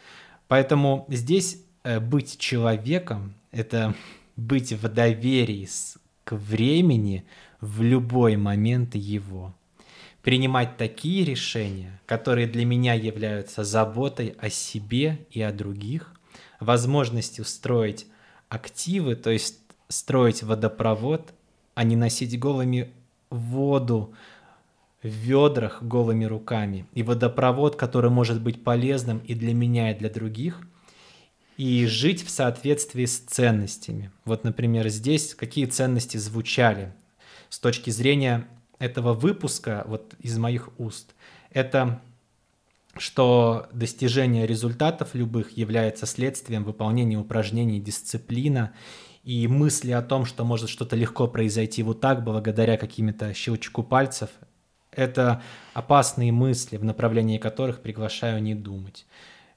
Поэтому 0.49 1.07
здесь 1.09 1.65
э, 1.83 2.01
быть 2.01 2.39
человеком— 2.39 3.35
это 3.51 3.94
быть 4.36 4.73
в 4.73 4.89
доверии 4.89 5.69
к 6.25 6.36
времени 6.36 7.25
в 7.61 7.83
любой 7.83 8.36
момент 8.36 8.94
его. 8.94 9.55
Принимать 10.23 10.77
такие 10.77 11.25
решения, 11.25 12.01
которые 12.07 12.47
для 12.47 12.65
меня 12.65 12.94
являются 12.94 13.65
заботой 13.65 14.36
о 14.39 14.51
себе 14.51 15.27
и 15.31 15.43
о 15.43 15.52
других, 15.52 16.15
возможностью 16.61 17.44
строить 17.44 18.07
активы, 18.52 19.16
то 19.16 19.31
есть 19.31 19.58
строить 19.89 20.42
водопровод, 20.42 21.32
а 21.74 21.84
не 21.84 21.97
носить 21.97 22.39
голыми 22.39 22.92
воду 23.31 24.12
в 25.02 25.08
ведрах 25.08 25.82
голыми 25.82 26.26
руками. 26.26 26.86
И 26.92 27.02
водопровод, 27.02 27.76
который 27.76 28.10
может 28.10 28.42
быть 28.42 28.62
полезным 28.62 29.18
и 29.20 29.34
для 29.34 29.55
меня, 29.55 29.90
и 29.90 29.98
для 29.98 30.10
других, 30.10 30.60
и 31.56 31.86
жить 31.86 32.24
в 32.24 32.31
соответствии 32.31 33.06
с 33.06 33.18
ценностями. 33.20 34.10
Вот, 34.24 34.44
например, 34.44 34.89
здесь 34.89 35.34
какие 35.34 35.64
ценности 35.64 36.18
звучали 36.18 36.92
с 37.48 37.58
точки 37.58 37.90
зрения 37.90 38.47
этого 38.78 39.14
выпуска 39.14 39.84
вот 39.86 40.14
из 40.20 40.36
моих 40.39 40.68
уст. 40.78 41.14
Это 41.50 42.02
что 42.97 43.69
достижение 43.73 44.47
результатов 44.47 45.15
любых 45.15 45.57
является 45.57 46.07
следствием 46.07 46.65
выполнения 46.65 47.19
упражнений 47.19 47.81
дисциплина 47.81 48.73
и 49.25 49.47
мысли 49.49 49.93
о 49.93 50.03
том, 50.03 50.25
что 50.25 50.45
может 50.45 50.69
что-то 50.69 50.97
легко 50.97 51.29
произойти 51.29 51.83
вот 51.83 52.01
так, 52.01 52.25
благодаря 52.25 52.77
каким-то 52.77 53.33
щелчку 53.35 53.83
пальцев, 53.83 54.31
это 54.91 55.43
опасные 55.75 56.33
мысли, 56.33 56.77
в 56.77 56.85
направлении 56.85 57.39
которых 57.39 57.81
приглашаю 57.81 58.43
не 58.43 58.55
думать. 58.55 59.07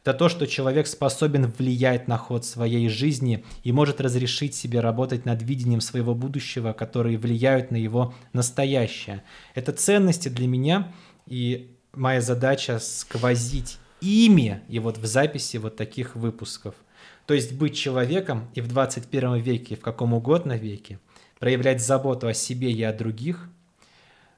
Это 0.01 0.13
то, 0.13 0.29
что 0.29 0.45
человек 0.45 0.85
способен 0.85 1.47
влиять 1.47 2.07
на 2.07 2.17
ход 2.17 2.45
своей 2.45 2.87
жизни 2.89 3.43
и 3.63 3.71
может 3.71 3.99
разрешить 3.99 4.53
себе 4.53 4.79
работать 4.79 5.25
над 5.25 5.41
видением 5.41 5.81
своего 5.81 6.13
будущего, 6.13 6.73
которые 6.73 7.17
влияют 7.17 7.71
на 7.71 7.75
его 7.75 8.13
настоящее. 8.31 9.23
Это 9.55 9.71
ценности 9.71 10.29
для 10.29 10.47
меня, 10.47 10.93
и 11.25 11.74
моя 11.95 12.21
задача 12.21 12.79
сквозить 12.79 13.79
ими 14.01 14.61
и 14.69 14.79
вот 14.79 14.97
в 14.97 15.05
записи 15.05 15.57
вот 15.57 15.75
таких 15.75 16.15
выпусков. 16.15 16.75
То 17.25 17.33
есть 17.33 17.53
быть 17.53 17.75
человеком 17.75 18.49
и 18.53 18.61
в 18.61 18.67
21 18.67 19.37
веке, 19.37 19.73
и 19.73 19.77
в 19.77 19.81
каком 19.81 20.13
угодно 20.13 20.53
веке, 20.53 20.99
проявлять 21.39 21.81
заботу 21.81 22.27
о 22.27 22.33
себе 22.33 22.71
и 22.71 22.83
о 22.83 22.93
других, 22.93 23.49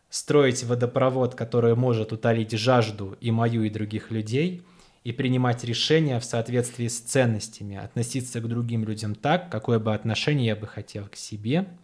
строить 0.09 0.63
водопровод, 0.63 1.35
который 1.35 1.75
может 1.75 2.13
утолить 2.13 2.51
жажду 2.51 3.17
и 3.19 3.29
мою, 3.31 3.63
и 3.63 3.69
других 3.69 4.09
людей, 4.09 4.63
и 5.03 5.11
принимать 5.11 5.63
решения 5.63 6.19
в 6.19 6.25
соответствии 6.25 6.87
с 6.87 6.99
ценностями, 6.99 7.77
относиться 7.77 8.39
к 8.39 8.47
другим 8.47 8.85
людям 8.85 9.15
так, 9.15 9.49
какое 9.49 9.79
бы 9.79 9.93
отношение 9.93 10.47
я 10.47 10.55
бы 10.55 10.67
хотел 10.67 11.07
к 11.07 11.15
себе– 11.15 11.67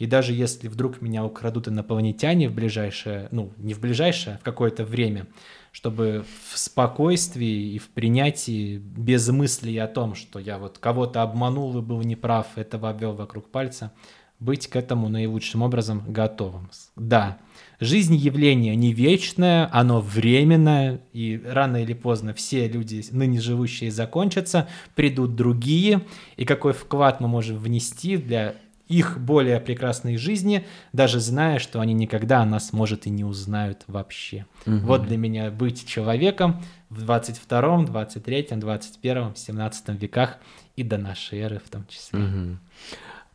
и 0.00 0.06
даже 0.06 0.32
если 0.32 0.66
вдруг 0.66 1.02
меня 1.02 1.22
украдут 1.26 1.68
инопланетяне 1.68 2.48
в 2.48 2.54
ближайшее, 2.54 3.28
ну, 3.32 3.52
не 3.58 3.74
в 3.74 3.80
ближайшее, 3.80 4.36
а 4.36 4.38
в 4.38 4.42
какое-то 4.42 4.82
время, 4.86 5.26
чтобы 5.72 6.24
в 6.50 6.58
спокойствии 6.58 7.74
и 7.74 7.78
в 7.78 7.90
принятии, 7.90 8.78
без 8.78 9.28
мыслей 9.28 9.76
о 9.76 9.86
том, 9.86 10.14
что 10.14 10.38
я 10.38 10.56
вот 10.58 10.78
кого-то 10.78 11.20
обманул 11.20 11.76
и 11.76 11.82
был 11.82 12.00
неправ, 12.00 12.46
этого 12.56 12.88
обвел 12.88 13.12
вокруг 13.12 13.50
пальца, 13.50 13.92
быть 14.38 14.68
к 14.68 14.76
этому 14.76 15.10
наилучшим 15.10 15.60
образом 15.60 16.02
готовым. 16.08 16.70
Да, 16.96 17.36
жизнь 17.78 18.16
явление 18.16 18.76
не 18.76 18.94
вечное, 18.94 19.68
оно 19.70 20.00
временное, 20.00 21.02
и 21.12 21.38
рано 21.44 21.82
или 21.82 21.92
поздно 21.92 22.32
все 22.32 22.68
люди, 22.68 23.04
ныне 23.10 23.38
живущие, 23.38 23.90
закончатся, 23.90 24.66
придут 24.94 25.36
другие, 25.36 26.00
и 26.38 26.46
какой 26.46 26.72
вклад 26.72 27.20
мы 27.20 27.28
можем 27.28 27.58
внести 27.58 28.16
для 28.16 28.54
их 28.90 29.20
более 29.20 29.60
прекрасной 29.60 30.16
жизни, 30.16 30.66
даже 30.92 31.20
зная, 31.20 31.60
что 31.60 31.80
они 31.80 31.94
никогда 31.94 32.44
нас, 32.44 32.72
может, 32.72 33.06
и 33.06 33.10
не 33.10 33.24
узнают 33.24 33.84
вообще. 33.86 34.46
Угу. 34.66 34.78
Вот 34.78 35.06
для 35.06 35.16
меня 35.16 35.50
быть 35.52 35.86
человеком 35.86 36.60
в 36.90 37.00
22, 37.00 37.84
23, 37.84 38.48
21, 38.56 39.36
17 39.36 39.88
веках 39.90 40.38
и 40.74 40.82
до 40.82 40.98
нашей 40.98 41.38
эры 41.38 41.60
в 41.64 41.70
том 41.70 41.86
числе. 41.86 42.18
Угу. 42.18 42.56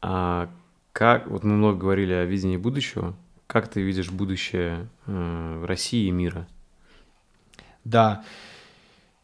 А 0.02 0.50
как, 0.92 1.28
вот 1.28 1.46
мы 1.46 1.54
много 1.54 1.78
говорили 1.78 2.12
о 2.12 2.26
видении 2.26 2.58
будущего, 2.58 3.16
как 3.48 3.70
ты 3.70 3.82
видишь 3.82 4.12
будущее 4.12 4.90
э, 5.08 5.66
России 5.66 6.08
и 6.08 6.12
мира? 6.12 6.48
Да, 7.86 8.26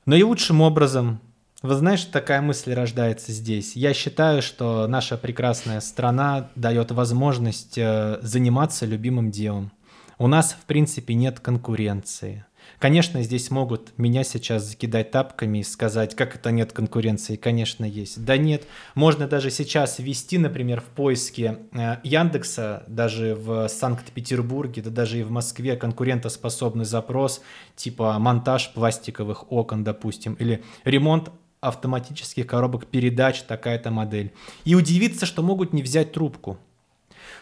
наилучшим 0.05 0.61
образом 0.61 1.19
вы 1.61 1.75
знаешь, 1.75 2.05
такая 2.05 2.41
мысль 2.41 2.73
рождается 2.73 3.31
здесь. 3.31 3.75
Я 3.75 3.93
считаю, 3.93 4.41
что 4.41 4.87
наша 4.87 5.17
прекрасная 5.17 5.79
страна 5.79 6.49
дает 6.55 6.91
возможность 6.91 7.77
э, 7.77 8.17
заниматься 8.21 8.85
любимым 8.85 9.29
делом. 9.29 9.71
У 10.17 10.27
нас, 10.27 10.53
в 10.59 10.65
принципе, 10.65 11.13
нет 11.13 11.39
конкуренции. 11.39 12.45
Конечно, 12.79 13.21
здесь 13.21 13.51
могут 13.51 13.97
меня 13.97 14.23
сейчас 14.23 14.63
закидать 14.63 15.11
тапками 15.11 15.59
и 15.59 15.63
сказать, 15.63 16.15
как 16.15 16.35
это 16.35 16.49
нет 16.51 16.73
конкуренции. 16.73 17.35
Конечно, 17.35 17.85
есть. 17.85 18.23
Да 18.25 18.37
нет. 18.37 18.63
Можно 18.95 19.27
даже 19.27 19.51
сейчас 19.51 19.99
ввести, 19.99 20.39
например, 20.39 20.81
в 20.81 20.85
поиске 20.85 21.59
э, 21.73 21.97
Яндекса, 22.03 22.83
даже 22.87 23.35
в 23.35 23.67
Санкт-Петербурге, 23.67 24.81
да 24.81 24.89
даже 24.89 25.19
и 25.19 25.23
в 25.23 25.29
Москве 25.29 25.75
конкурентоспособный 25.75 26.85
запрос, 26.85 27.41
типа 27.75 28.17
монтаж 28.17 28.73
пластиковых 28.73 29.51
окон, 29.51 29.83
допустим, 29.83 30.33
или 30.33 30.63
ремонт 30.83 31.29
автоматических 31.61 32.45
коробок 32.47 32.87
передач 32.87 33.43
такая-то 33.43 33.91
модель. 33.91 34.33
И 34.65 34.75
удивиться, 34.75 35.25
что 35.25 35.43
могут 35.43 35.73
не 35.73 35.83
взять 35.83 36.11
трубку. 36.11 36.57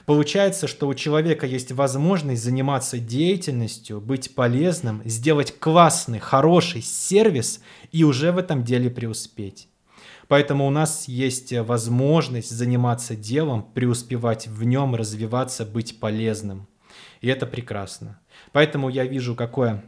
Получается, 0.06 0.67
что 0.67 0.88
у 0.88 0.93
человека 0.93 1.45
есть 1.45 1.72
возможность 1.72 2.43
заниматься 2.43 2.99
деятельностью, 2.99 4.01
быть 4.01 4.35
полезным, 4.35 5.01
сделать 5.06 5.57
классный, 5.57 6.19
хороший 6.19 6.81
сервис 6.81 7.61
и 7.91 8.03
уже 8.03 8.31
в 8.31 8.38
этом 8.38 8.64
деле 8.64 8.89
преуспеть. 8.89 9.67
Поэтому 10.27 10.67
у 10.67 10.69
нас 10.69 11.07
есть 11.07 11.53
возможность 11.53 12.51
заниматься 12.51 13.15
делом, 13.15 13.64
преуспевать 13.64 14.48
в 14.48 14.64
нем, 14.64 14.95
развиваться, 14.95 15.65
быть 15.65 15.99
полезным. 15.99 16.67
И 17.22 17.27
это 17.27 17.45
прекрасно. 17.45 18.19
Поэтому 18.51 18.89
я 18.89 19.06
вижу, 19.06 19.35
какое 19.35 19.83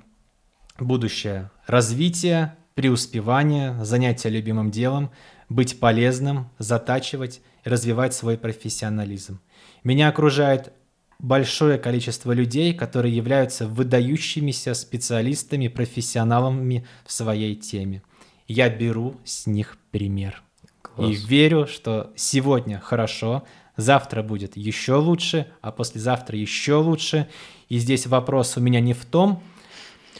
будущее 0.80 1.52
развитие, 1.68 2.56
преуспевание, 2.82 3.78
занятие 3.86 4.30
любимым 4.30 4.72
делом, 4.72 5.12
быть 5.50 5.80
полезным, 5.80 6.50
затачивать 6.58 7.40
и 7.64 7.70
развивать 7.70 8.16
свой 8.16 8.40
профессионализм. 8.40 9.40
Меня 9.84 10.08
окружает 10.08 10.74
большое 11.20 11.78
количество 11.78 12.32
людей, 12.32 12.74
которые 12.74 13.16
являются 13.16 13.68
выдающимися 13.68 14.74
специалистами, 14.74 15.68
профессионалами 15.68 16.88
в 17.06 17.12
своей 17.12 17.56
теме. 17.56 18.02
Я 18.48 18.68
беру 18.68 19.16
с 19.26 19.46
них 19.46 19.78
пример. 19.92 20.42
Класс. 20.82 21.08
И 21.08 21.14
верю, 21.14 21.68
что 21.68 22.12
сегодня 22.16 22.80
хорошо, 22.80 23.44
завтра 23.78 24.24
будет 24.24 24.58
еще 24.58 24.96
лучше, 24.96 25.46
а 25.62 25.72
послезавтра 25.72 26.36
еще 26.36 26.78
лучше. 26.78 27.30
И 27.70 27.78
здесь 27.78 28.08
вопрос 28.08 28.58
у 28.58 28.60
меня 28.60 28.80
не 28.80 28.94
в 28.94 29.06
том, 29.06 29.44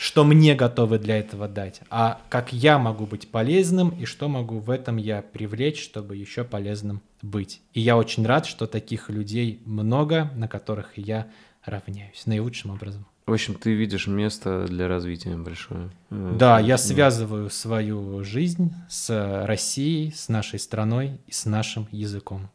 что 0.02 0.24
мне 0.24 0.56
готовы 0.56 0.98
для 0.98 1.20
этого 1.20 1.48
дать, 1.48 1.82
а 1.92 2.20
как 2.28 2.52
я 2.52 2.80
могу 2.80 3.06
быть 3.06 3.30
полезным 3.30 3.90
и 3.90 4.06
что 4.06 4.30
могу 4.30 4.58
в 4.58 4.72
этом 4.72 4.98
я 4.98 5.22
привлечь, 5.22 5.80
чтобы 5.80 6.18
еще 6.18 6.44
полезным 6.44 7.04
быть. 7.22 7.62
И 7.76 7.82
я 7.82 7.96
очень 7.96 8.26
рад, 8.26 8.48
что 8.48 8.66
таких 8.66 9.12
людей 9.12 9.62
много, 9.64 10.32
на 10.36 10.48
которых 10.48 10.98
я 10.98 11.28
равняюсь 11.64 12.26
наилучшим 12.26 12.72
образом. 12.72 13.06
В 13.28 13.32
общем, 13.32 13.54
ты 13.54 13.76
видишь 13.76 14.08
место 14.08 14.66
для 14.68 14.88
развития 14.88 15.36
большое. 15.36 15.92
Э, 16.10 16.36
да, 16.36 16.60
я 16.60 16.80
связываю 16.80 17.52
свою 17.52 18.24
жизнь 18.24 18.74
с 18.90 19.46
Россией, 19.46 20.12
с 20.14 20.30
нашей 20.30 20.58
страной 20.58 21.20
и 21.28 21.32
с 21.32 21.46
нашим 21.46 21.88
языком. 21.92 22.50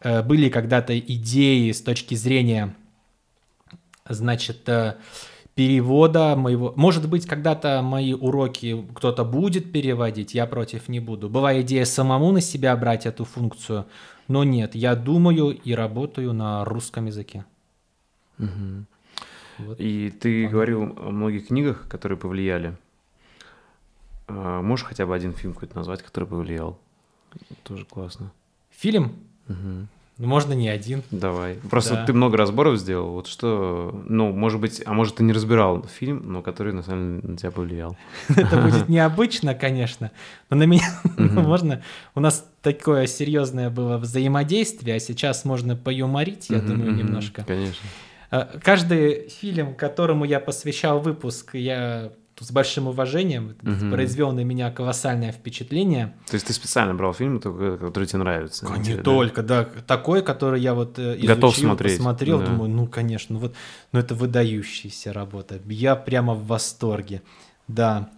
Э, 0.00 0.22
были 0.22 0.50
когда-то 0.50 0.98
идеи 0.98 1.72
с 1.72 1.80
точки 1.80 2.14
зрения, 2.16 2.74
значит, 4.06 4.68
э, 4.68 4.96
перевода 5.54 6.36
моего... 6.36 6.72
Может 6.76 7.08
быть, 7.08 7.26
когда-то 7.26 7.82
мои 7.82 8.14
уроки 8.14 8.86
кто-то 8.94 9.24
будет 9.24 9.72
переводить, 9.72 10.34
я 10.34 10.46
против 10.46 10.88
не 10.88 11.00
буду. 11.00 11.28
Была 11.28 11.60
идея 11.60 11.84
самому 11.84 12.32
на 12.32 12.40
себя 12.40 12.76
брать 12.76 13.06
эту 13.06 13.24
функцию, 13.24 13.86
но 14.28 14.44
нет, 14.44 14.74
я 14.74 14.94
думаю 14.94 15.50
и 15.50 15.72
работаю 15.72 16.32
на 16.32 16.64
русском 16.64 17.06
языке. 17.06 17.44
Угу. 18.38 18.86
Вот. 19.58 19.80
И 19.80 20.10
ты 20.10 20.46
Понятно. 20.46 20.52
говорил 20.52 20.82
о 20.82 21.10
многих 21.10 21.48
книгах, 21.48 21.86
которые 21.88 22.16
повлияли. 22.16 22.76
А, 24.28 24.62
можешь 24.62 24.86
хотя 24.86 25.06
бы 25.06 25.14
один 25.14 25.32
фильм 25.32 25.52
какой-то 25.52 25.76
назвать, 25.76 26.02
который 26.02 26.28
повлиял? 26.28 26.78
Тоже 27.64 27.84
классно. 27.84 28.32
Фильм? 28.70 29.16
Угу. 29.48 29.86
Ну, 30.20 30.26
можно 30.26 30.52
не 30.52 30.68
один. 30.68 31.02
Давай. 31.10 31.54
Просто 31.70 31.94
да. 31.94 32.04
ты 32.04 32.12
много 32.12 32.36
разборов 32.36 32.78
сделал. 32.78 33.12
Вот 33.12 33.26
что, 33.26 34.02
ну, 34.06 34.30
может 34.32 34.60
быть, 34.60 34.82
а 34.84 34.92
может, 34.92 35.14
ты 35.14 35.22
не 35.22 35.32
разбирал 35.32 35.86
фильм, 35.86 36.30
но 36.30 36.42
который 36.42 36.74
на 36.74 36.82
самом 36.82 37.22
деле 37.22 37.32
на 37.32 37.36
тебя 37.38 37.50
повлиял. 37.50 37.96
Это 38.28 38.60
будет 38.60 38.90
необычно, 38.90 39.54
конечно, 39.54 40.10
но 40.50 40.58
на 40.58 40.64
меня 40.64 40.84
можно... 41.16 41.82
У 42.14 42.20
нас 42.20 42.46
такое 42.60 43.06
серьезное 43.06 43.70
было 43.70 43.96
взаимодействие, 43.96 44.96
а 44.96 45.00
сейчас 45.00 45.46
можно 45.46 45.74
поюморить, 45.74 46.50
я 46.50 46.58
думаю, 46.58 46.94
немножко. 46.94 47.42
Конечно. 47.44 47.88
А, 48.30 48.58
каждый 48.62 49.30
фильм, 49.30 49.74
которому 49.74 50.26
я 50.26 50.38
посвящал 50.38 51.00
выпуск, 51.00 51.54
я 51.54 52.12
с 52.40 52.50
большим 52.50 52.88
уважением, 52.88 53.56
угу. 53.62 53.90
произвел 53.90 54.32
на 54.32 54.40
меня 54.40 54.70
колоссальное 54.70 55.30
впечатление. 55.30 56.14
То 56.26 56.34
есть 56.34 56.46
ты 56.46 56.52
специально 56.52 56.94
брал 56.94 57.12
фильмы, 57.12 57.38
которые 57.40 58.06
тебе 58.06 58.18
нравятся? 58.20 58.66
Не 58.78 58.84
тебе, 58.84 59.02
только, 59.02 59.42
да? 59.42 59.64
да. 59.64 59.80
Такой, 59.86 60.22
который 60.22 60.60
я 60.60 60.74
вот 60.74 60.98
э, 60.98 61.16
изучил, 61.16 61.34
Готов 61.34 61.56
смотреть. 61.56 61.96
посмотрел, 61.96 62.40
да. 62.40 62.46
думаю, 62.46 62.70
ну, 62.70 62.86
конечно, 62.86 63.34
ну 63.34 63.40
вот, 63.40 63.54
ну 63.92 64.00
это 64.00 64.14
выдающаяся 64.14 65.12
работа. 65.12 65.60
Я 65.66 65.96
прямо 65.96 66.34
в 66.34 66.46
восторге, 66.46 67.22
да. 67.68 68.10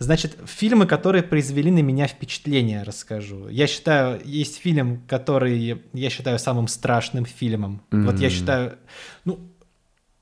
Значит, 0.00 0.38
фильмы, 0.46 0.86
которые 0.86 1.22
произвели 1.22 1.70
на 1.70 1.80
меня 1.80 2.06
впечатление, 2.06 2.84
расскажу. 2.84 3.48
Я 3.48 3.66
считаю, 3.66 4.18
есть 4.24 4.56
фильм, 4.56 5.02
который 5.06 5.78
я 5.92 6.10
считаю 6.10 6.38
самым 6.38 6.68
страшным 6.68 7.26
фильмом. 7.26 7.82
Mm-hmm. 7.90 8.04
Вот 8.06 8.18
я 8.18 8.30
считаю, 8.30 8.78
ну, 9.26 9.38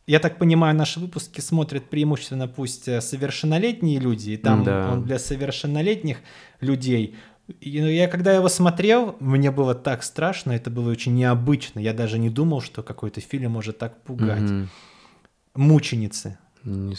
я 0.09 0.21
так 0.21 0.39
понимаю, 0.39 0.75
наши 0.75 0.99
выпуски 0.99 1.41
смотрят 1.41 1.91
преимущественно 1.91 2.49
пусть 2.49 2.89
э, 2.89 3.01
совершеннолетние 3.03 4.01
люди, 4.01 4.31
и 4.31 4.37
там 4.39 4.65
да. 4.65 4.91
он 4.91 5.05
для 5.05 5.19
совершеннолетних 5.19 6.19
людей. 6.61 7.15
И 7.61 7.81
ну, 7.81 7.87
я 7.87 8.09
когда 8.09 8.33
его 8.33 8.49
смотрел, 8.49 9.17
мне 9.21 9.51
было 9.51 9.75
так 9.75 10.03
страшно, 10.03 10.53
это 10.53 10.71
было 10.71 10.91
очень 10.91 11.15
необычно. 11.15 11.79
Я 11.81 11.93
даже 11.93 12.19
не 12.19 12.31
думал, 12.31 12.63
что 12.63 12.83
какой-то 12.83 13.21
фильм 13.21 13.53
может 13.53 13.79
так 13.79 14.03
пугать. 14.03 14.51
Угу. 14.51 14.69
Мученицы. 15.57 16.39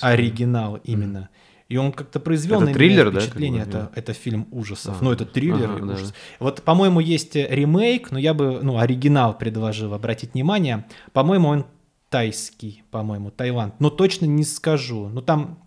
Оригинал 0.02 0.80
именно. 0.84 1.20
Угу. 1.20 1.28
И 1.70 1.78
он 1.78 1.92
как-то 1.92 2.20
произвел 2.20 2.58
это 2.62 2.68
на 2.68 2.74
триллер, 2.74 3.10
меня 3.10 3.20
впечатление. 3.20 3.66
Да, 3.66 3.90
это, 3.92 4.00
это 4.00 4.14
фильм 4.14 4.48
ужасов. 4.52 4.98
А, 5.00 5.04
ну, 5.04 5.12
это 5.12 5.26
триллер 5.26 5.72
ага, 5.72 5.94
ужас. 5.94 6.10
Да. 6.10 6.16
Вот, 6.40 6.64
по-моему, 6.64 7.00
есть 7.00 7.36
ремейк, 7.36 8.10
но 8.10 8.18
я 8.20 8.34
бы, 8.34 8.60
ну, 8.64 8.80
оригинал 8.80 9.38
предложил 9.38 9.94
обратить 9.94 10.34
внимание. 10.34 10.86
По-моему, 11.14 11.48
он 11.50 11.66
тайский, 12.10 12.84
по-моему, 12.92 13.32
Таиланд. 13.32 13.80
Но 13.80 13.90
точно 13.90 14.26
не 14.26 14.44
скажу. 14.44 15.10
Ну 15.10 15.22
там... 15.22 15.60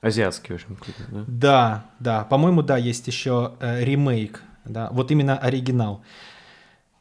Азиатский, 0.00 0.54
в 0.54 0.56
общем, 0.56 0.78
да? 1.08 1.24
Да, 1.26 1.90
да. 1.98 2.24
По-моему, 2.24 2.62
да, 2.62 2.76
есть 2.76 3.06
еще 3.08 3.54
э, 3.60 3.84
ремейк. 3.84 4.42
Да, 4.64 4.90
вот 4.92 5.10
именно 5.10 5.36
оригинал. 5.36 6.02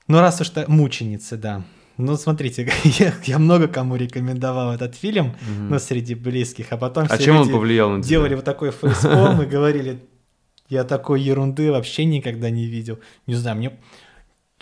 Ну, 0.08 0.20
раз 0.20 0.42
уж 0.42 0.50
то 0.50 0.66
мученицы, 0.68 1.38
да. 1.38 1.64
Ну, 1.98 2.16
смотрите, 2.16 2.72
я, 2.84 3.14
я 3.24 3.40
много 3.40 3.68
кому 3.68 3.96
рекомендовал 3.96 4.74
этот 4.74 4.96
фильм, 4.96 5.28
mm-hmm. 5.28 5.68
ну, 5.70 5.80
среди 5.80 6.16
близких, 6.16 6.72
а 6.72 6.78
потом 6.78 7.08
а 7.10 7.18
чем 7.18 7.38
он 7.38 7.50
повлиял 7.50 7.90
на 7.90 8.02
тебя? 8.02 8.10
делали 8.10 8.36
вот 8.36 8.46
такой 8.46 8.72
фейспалм 8.72 9.42
и 9.42 9.46
говорили, 9.46 10.00
я 10.70 10.84
такой 10.84 11.22
ерунды 11.22 11.72
вообще 11.72 12.06
никогда 12.06 12.50
не 12.50 12.66
видел. 12.66 13.00
Не 13.26 13.36
знаю, 13.36 13.58
мне 13.58 13.80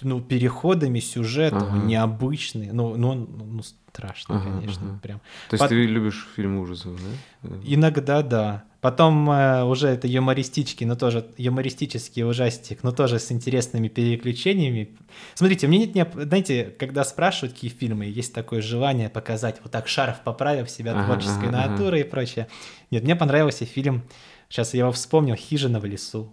ну, 0.01 0.21
переходами 0.21 0.99
сюжета 0.99 1.57
ага. 1.57 1.77
необычные, 1.77 2.73
ну, 2.73 2.95
ну, 2.97 3.13
ну, 3.13 3.61
страшно, 3.63 4.37
ага, 4.37 4.59
конечно, 4.59 4.89
ага. 4.89 4.99
прям. 5.01 5.19
То 5.49 5.53
есть 5.53 5.61
Под... 5.61 5.69
ты 5.69 5.85
любишь 5.85 6.27
фильм 6.35 6.59
ужасов, 6.59 6.99
да? 7.01 7.49
Иногда, 7.63 8.21
да. 8.21 8.65
Потом 8.81 9.31
э, 9.31 9.63
уже 9.63 9.87
это 9.87 10.07
юмористический, 10.07 10.85
но 10.85 10.95
тоже 10.95 11.25
юмористический 11.37 12.23
ужастик, 12.23 12.83
но 12.83 12.91
тоже 12.91 13.17
с 13.17 13.31
интересными 13.31 13.87
переключениями. 13.87 14.95
Смотрите, 15.33 15.67
мне 15.67 15.79
нет, 15.87 15.95
не, 15.95 16.23
знаете, 16.23 16.75
когда 16.77 17.03
спрашивают, 17.03 17.53
какие 17.53 17.71
фильмы, 17.71 18.05
есть 18.05 18.33
такое 18.33 18.61
желание 18.61 19.09
показать 19.09 19.59
вот 19.63 19.71
так 19.71 19.87
шарф 19.87 20.21
поправив 20.21 20.69
себя 20.69 20.91
ага, 20.91 21.05
творческой 21.05 21.49
ага, 21.49 21.67
натуры 21.69 21.99
ага. 21.99 22.07
и 22.07 22.09
прочее. 22.09 22.47
Нет, 22.91 23.03
мне 23.03 23.15
понравился 23.15 23.65
фильм, 23.65 24.03
сейчас 24.49 24.75
я 24.75 24.81
его 24.81 24.91
вспомнил, 24.91 25.35
«Хижина 25.35 25.79
в 25.79 25.85
лесу». 25.85 26.31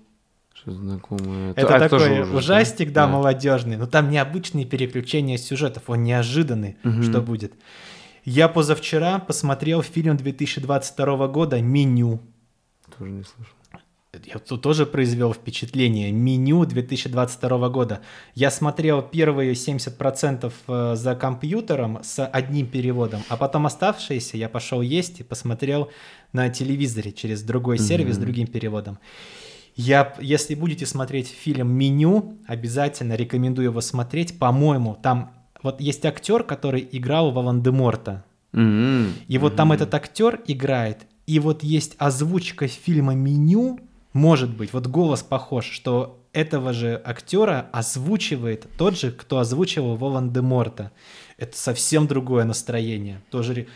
Что 0.54 0.72
знакомое. 0.72 1.52
Это 1.52 1.76
А, 1.76 1.78
такой 1.80 2.20
ужас, 2.20 2.34
ужастик, 2.34 2.92
да, 2.92 3.06
Да. 3.06 3.12
молодежный, 3.12 3.76
но 3.76 3.86
там 3.86 4.10
необычные 4.10 4.64
переключения 4.64 5.36
сюжетов, 5.38 5.84
он 5.88 6.02
неожиданный, 6.04 6.76
Мгм. 6.84 7.02
что 7.02 7.20
будет. 7.20 7.52
Я 8.24 8.48
позавчера 8.48 9.18
посмотрел 9.18 9.82
фильм 9.82 10.16
2022 10.16 11.26
года 11.28 11.60
«Меню». 11.60 12.20
Тоже 12.98 13.10
не 13.10 13.24
слышал. 13.24 13.54
Я 14.26 14.38
тут 14.38 14.60
тоже 14.60 14.84
произвел 14.84 15.32
впечатление. 15.32 16.12
Меню 16.12 16.66
2022 16.66 17.70
года. 17.70 18.00
Я 18.34 18.50
смотрел 18.50 19.00
первые 19.00 19.54
70% 19.54 20.52
э, 20.68 20.94
за 20.96 21.14
компьютером 21.16 21.98
с 22.02 22.22
одним 22.26 22.66
переводом, 22.66 23.22
а 23.30 23.38
потом 23.38 23.64
оставшиеся 23.64 24.36
я 24.36 24.50
пошел 24.50 24.82
есть 24.82 25.20
и 25.20 25.22
посмотрел 25.22 25.90
на 26.34 26.50
телевизоре 26.50 27.10
через 27.10 27.42
другой 27.42 27.78
сервис 27.78 28.16
с 28.16 28.18
Мгм. 28.18 28.24
другим 28.26 28.46
переводом. 28.48 28.98
Я, 29.74 30.14
если 30.20 30.54
будете 30.54 30.86
смотреть 30.86 31.28
фильм 31.28 31.72
«Меню», 31.72 32.36
обязательно 32.46 33.14
рекомендую 33.14 33.70
его 33.70 33.80
смотреть. 33.80 34.38
По-моему, 34.38 34.98
там 35.02 35.32
вот 35.62 35.80
есть 35.80 36.04
актер, 36.04 36.42
который 36.44 36.86
играл 36.92 37.30
Волан-де-Морта. 37.30 38.24
М, 38.52 39.14
И 39.28 39.38
вот 39.38 39.56
там 39.56 39.68
мгм. 39.68 39.76
этот 39.76 39.94
актер 39.94 40.40
играет, 40.46 41.06
и 41.26 41.38
вот 41.38 41.62
есть 41.62 41.94
озвучка 41.98 42.68
фильма 42.68 43.14
«Меню», 43.14 43.80
может 44.12 44.54
быть, 44.54 44.74
вот 44.74 44.86
голос 44.88 45.22
похож, 45.22 45.64
что 45.64 46.18
этого 46.34 46.74
же 46.74 47.00
актера 47.02 47.70
озвучивает 47.72 48.66
тот 48.76 48.98
же, 48.98 49.10
кто 49.10 49.38
озвучивал 49.38 49.96
Волан-де-Морта. 49.96 50.92
Это 51.38 51.56
совсем 51.56 52.06
другое 52.06 52.44
настроение. 52.44 53.20
Тоже... 53.30 53.66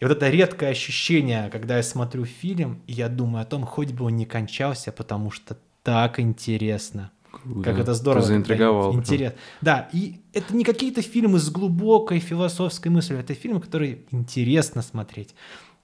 И 0.00 0.04
вот 0.04 0.16
это 0.16 0.28
редкое 0.30 0.70
ощущение, 0.70 1.48
когда 1.50 1.76
я 1.76 1.82
смотрю 1.82 2.24
фильм, 2.24 2.82
и 2.86 2.92
я 2.92 3.08
думаю 3.08 3.42
о 3.42 3.44
том, 3.44 3.64
хоть 3.64 3.92
бы 3.92 4.06
он 4.06 4.16
не 4.16 4.26
кончался, 4.26 4.92
потому 4.92 5.30
что 5.30 5.56
так 5.82 6.18
интересно. 6.20 7.10
Круто. 7.30 7.62
Как 7.70 7.78
это 7.80 7.94
здорово. 7.94 8.22
Ты 8.22 8.28
заинтриговал. 8.28 8.90
прям. 8.90 9.00
Интерес. 9.02 9.32
Да, 9.60 9.88
и 9.92 10.20
это 10.32 10.54
не 10.54 10.64
какие-то 10.64 11.02
фильмы 11.02 11.38
с 11.38 11.50
глубокой 11.50 12.20
философской 12.20 12.88
мыслью, 12.88 13.18
это 13.18 13.34
фильмы, 13.34 13.60
которые 13.60 14.02
интересно 14.10 14.82
смотреть. 14.82 15.34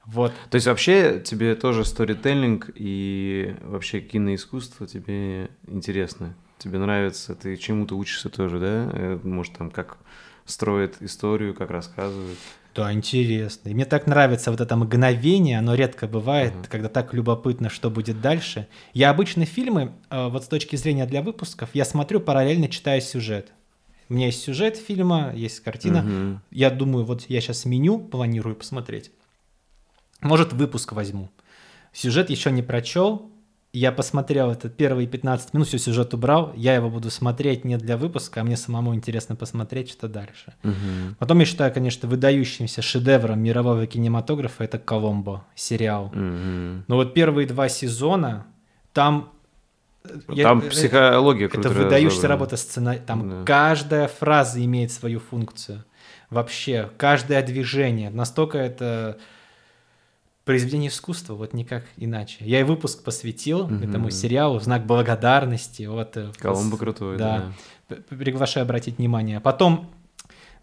Вот. 0.07 0.33
То 0.49 0.57
есть 0.57 0.67
вообще 0.67 1.21
тебе 1.25 1.55
тоже 1.55 1.85
сторителлинг 1.85 2.71
и 2.75 3.55
вообще 3.63 4.01
киноискусство 4.01 4.87
тебе 4.87 5.51
интересно? 5.67 6.35
Тебе 6.59 6.79
нравится? 6.79 7.35
Ты 7.35 7.57
чему-то 7.57 7.97
учишься 7.97 8.29
тоже, 8.29 8.59
да? 8.59 8.91
Э, 8.93 9.19
Может, 9.23 9.57
там 9.57 9.71
как 9.71 9.99
строит 10.47 10.97
историю, 11.01 11.55
как 11.55 11.71
рассказывает? 11.71 12.39
Да, 12.81 12.93
интересно. 12.93 13.69
И 13.69 13.75
мне 13.75 13.85
так 13.85 14.07
нравится 14.07 14.51
вот 14.51 14.61
это 14.61 14.75
мгновение, 14.77 15.59
оно 15.59 15.75
редко 15.75 16.09
бывает, 16.09 16.53
Ага. 16.55 16.67
когда 16.71 16.89
так 16.89 17.13
любопытно, 17.15 17.69
что 17.69 17.91
будет 17.91 18.21
дальше. 18.21 18.67
Я 18.95 19.11
обычно 19.11 19.45
фильмы, 19.45 19.93
э, 20.11 20.29
вот 20.29 20.45
с 20.45 20.49
точки 20.49 20.77
зрения 20.77 21.07
для 21.07 21.21
выпусков, 21.23 21.71
я 21.75 21.85
смотрю 21.85 22.21
параллельно 22.21 22.69
читая 22.69 23.01
сюжет. 23.01 23.53
У 24.09 24.15
меня 24.15 24.27
есть 24.27 24.43
сюжет 24.43 24.77
фильма, 24.77 25.33
есть 25.35 25.61
картина. 25.61 26.03
Мгм. 26.03 26.43
Я 26.51 26.71
думаю, 26.71 27.05
вот 27.05 27.27
я 27.29 27.41
сейчас 27.41 27.65
меню 27.65 27.99
планирую 27.99 28.57
посмотреть. 28.57 29.13
Может, 30.21 30.53
выпуск 30.53 30.93
возьму. 30.93 31.29
Сюжет 31.93 32.31
еще 32.31 32.51
не 32.51 32.63
прочел. 32.63 33.31
Я 33.73 33.93
посмотрел 33.93 34.51
это 34.51 34.69
первые 34.69 35.07
15 35.07 35.55
минут, 35.55 35.69
все 35.69 35.79
сюжет 35.79 36.13
убрал. 36.13 36.53
Я 36.57 36.75
его 36.75 36.91
буду 36.91 37.09
смотреть 37.09 37.65
не 37.65 37.77
для 37.79 37.97
выпуска, 37.97 38.41
а 38.41 38.45
мне 38.45 38.57
самому 38.57 38.97
интересно 38.97 39.37
посмотреть, 39.37 39.91
что 39.91 40.09
дальше. 40.09 40.55
Мгм. 40.65 41.15
Потом 41.21 41.39
я 41.39 41.45
считаю, 41.45 41.73
конечно, 41.73 42.09
выдающимся 42.09 42.83
шедевром 42.83 43.39
мирового 43.41 43.87
кинематографа 43.87 44.65
это 44.65 44.79
«Коломбо» 44.81 45.45
сериал. 45.55 46.11
Мгм. 46.13 46.85
Но 46.89 46.97
вот 46.97 47.15
первые 47.15 47.47
два 47.47 47.69
сезона, 47.69 48.47
там... 48.93 49.31
э, 50.05 50.19
я- 50.31 50.45
Там 50.45 50.63
психология 50.63 51.47
это 51.47 51.69
выдающаяся 51.69 52.27
работа 52.27 52.57
сцена. 52.57 52.97
Там 52.97 53.31
Да. 53.31 53.45
каждая 53.45 54.09
фраза 54.09 54.65
имеет 54.65 54.91
свою 54.91 55.21
функцию. 55.21 55.85
Вообще, 56.29 56.91
каждое 56.97 57.41
движение. 57.45 58.11
Настолько 58.11 58.59
это 58.59 59.19
произведение 60.51 60.91
искусства, 60.91 61.35
вот 61.35 61.55
никак 61.55 61.85
иначе. 61.97 62.37
Я 62.41 62.61
и 62.61 62.63
выпуск 62.65 63.05
посвятил 63.05 63.69
Мгм. 63.69 63.89
этому 63.89 64.11
сериалу 64.11 64.59
в 64.59 64.65
знак 64.65 64.85
благодарности. 64.85 65.85
Вот, 65.85 66.17
э, 66.17 66.33
Коломбо 66.39 66.75
пос- 66.77 66.79
крутой, 66.79 67.19
да. 67.19 67.53
да. 67.89 67.97
Приглашаю 68.09 68.65
обратить 68.65 68.99
внимание. 68.99 69.39
Потом 69.41 69.91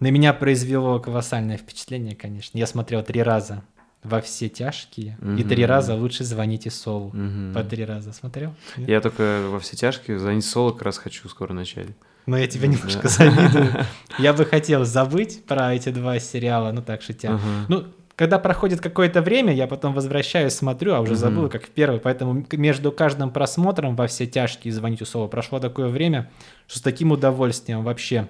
на 0.01 0.11
меня 0.11 0.33
произвело 0.33 0.99
колоссальное 0.99 1.57
впечатление, 1.57 2.15
конечно. 2.15 2.57
Я 2.57 2.67
смотрел 2.67 3.01
три 3.01 3.23
раза 3.23 3.63
во 4.03 4.19
все 4.21 4.49
тяжкие, 4.49 5.17
и 5.37 5.43
три 5.43 5.65
раза 5.65 5.95
лучше 5.95 6.23
звоните 6.23 6.69
Солу. 6.69 7.11
Мгм. 7.13 7.53
По 7.53 7.63
три 7.63 7.85
раза 7.85 8.11
смотрел? 8.13 8.53
Нет? 8.75 8.89
Я 8.89 9.01
только 9.01 9.47
во 9.49 9.59
все 9.59 9.75
тяжкие 9.77 10.19
за 10.19 10.39
соло 10.41 10.71
как 10.71 10.83
раз 10.83 10.97
хочу 10.97 11.27
скоро 11.29 11.53
начать. 11.53 11.87
Но 12.25 12.37
я 12.37 12.45
тебе 12.47 12.67
немножко 12.67 13.07
завидую. 13.07 13.71
Я 14.19 14.33
бы 14.33 14.43
хотел 14.43 14.83
забыть 14.83 15.45
про 15.45 15.73
эти 15.73 15.89
два 15.89 16.19
сериала, 16.19 16.73
ну 16.73 16.81
так 16.81 17.01
шутя. 17.01 17.39
Ну, 17.69 17.85
когда 18.17 18.39
проходит 18.39 18.81
какое-то 18.81 19.21
время, 19.21 19.53
я 19.53 19.67
потом 19.67 19.93
возвращаюсь, 19.93 20.53
смотрю, 20.53 20.95
а 20.95 21.01
уже 21.01 21.11
Мгм. 21.11 21.19
забыл, 21.19 21.49
как 21.49 21.65
в 21.65 21.69
первый. 21.69 21.99
Поэтому 21.99 22.43
между 22.51 22.91
каждым 22.91 23.29
просмотром 23.29 23.95
во 23.95 24.07
все 24.07 24.25
тяжкие 24.25 24.73
звонить 24.73 25.03
у 25.03 25.05
Соло 25.05 25.27
прошло 25.27 25.59
такое 25.59 25.89
время, 25.89 26.31
что 26.65 26.79
с 26.79 26.81
таким 26.81 27.11
удовольствием 27.11 27.83
вообще, 27.83 28.27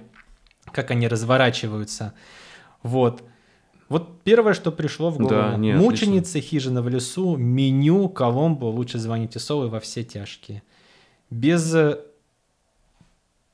как 0.74 0.91
они 0.91 1.07
разворачиваются. 1.07 2.14
Вот. 2.83 3.24
Вот 3.88 4.22
первое, 4.24 4.53
что 4.53 4.74
пришло 4.74 5.09
в 5.09 5.19
голову. 5.19 5.30
Да, 5.33 5.56
не, 5.56 5.74
Мученицы, 5.74 6.41
хижина 6.41 6.82
в 6.82 6.90
лесу, 6.90 7.38
меню, 7.38 8.09
Коломбо, 8.09 8.66
лучше 8.66 8.99
звоните 8.99 9.40
Соло 9.40 9.69
во 9.69 9.80
все 9.80 10.03
тяжкие. 10.03 10.64
Без 11.30 11.74
э, 11.74 12.01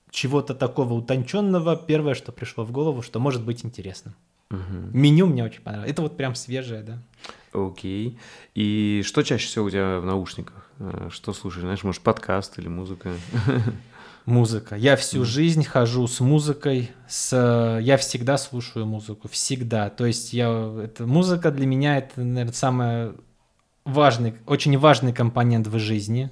чего-то 0.09 0.55
такого 0.55 0.95
утонченного, 0.95 1.75
первое, 1.75 2.15
что 2.15 2.31
пришло 2.31 2.63
в 2.63 2.71
голову, 2.71 3.03
что 3.03 3.19
может 3.19 3.45
быть 3.45 3.63
интересным. 3.63 4.15
Мгм. 4.53 4.91
Меню 4.93 5.25
мне 5.25 5.43
очень 5.43 5.61
понравилось. 5.61 5.91
Это 5.91 6.03
вот 6.03 6.15
прям 6.15 6.35
свежее, 6.35 6.83
да. 6.83 6.99
Окей. 7.53 8.19
И 8.53 9.01
что 9.03 9.23
чаще 9.23 9.47
всего 9.47 9.65
у 9.65 9.69
тебя 9.69 9.99
в 9.99 10.05
наушниках? 10.05 10.69
Э, 10.77 11.09
Что 11.11 11.33
слушаешь? 11.33 11.63
Знаешь, 11.63 11.83
может, 11.83 12.01
подкаст 12.01 12.59
или 12.59 12.67
музыка? 12.67 13.13
Музыка. 14.25 14.75
Я 14.77 14.95
всю 14.95 15.25
жизнь 15.25 15.65
хожу 15.65 16.07
с 16.07 16.21
музыкой, 16.21 16.91
с... 17.09 17.35
я 17.81 17.97
всегда 17.97 18.37
слушаю 18.37 18.85
музыку, 18.85 19.27
всегда. 19.27 19.89
То 19.89 20.05
есть 20.05 20.31
я... 20.31 20.47
это... 20.81 21.05
музыка 21.05 21.51
для 21.51 21.65
меня 21.65 21.97
это, 21.97 22.21
наверное, 22.21 22.53
самый 22.53 23.11
важный, 23.83 24.35
очень 24.45 24.77
важный 24.77 25.11
компонент 25.11 25.67
в 25.67 25.77
жизни. 25.77 26.31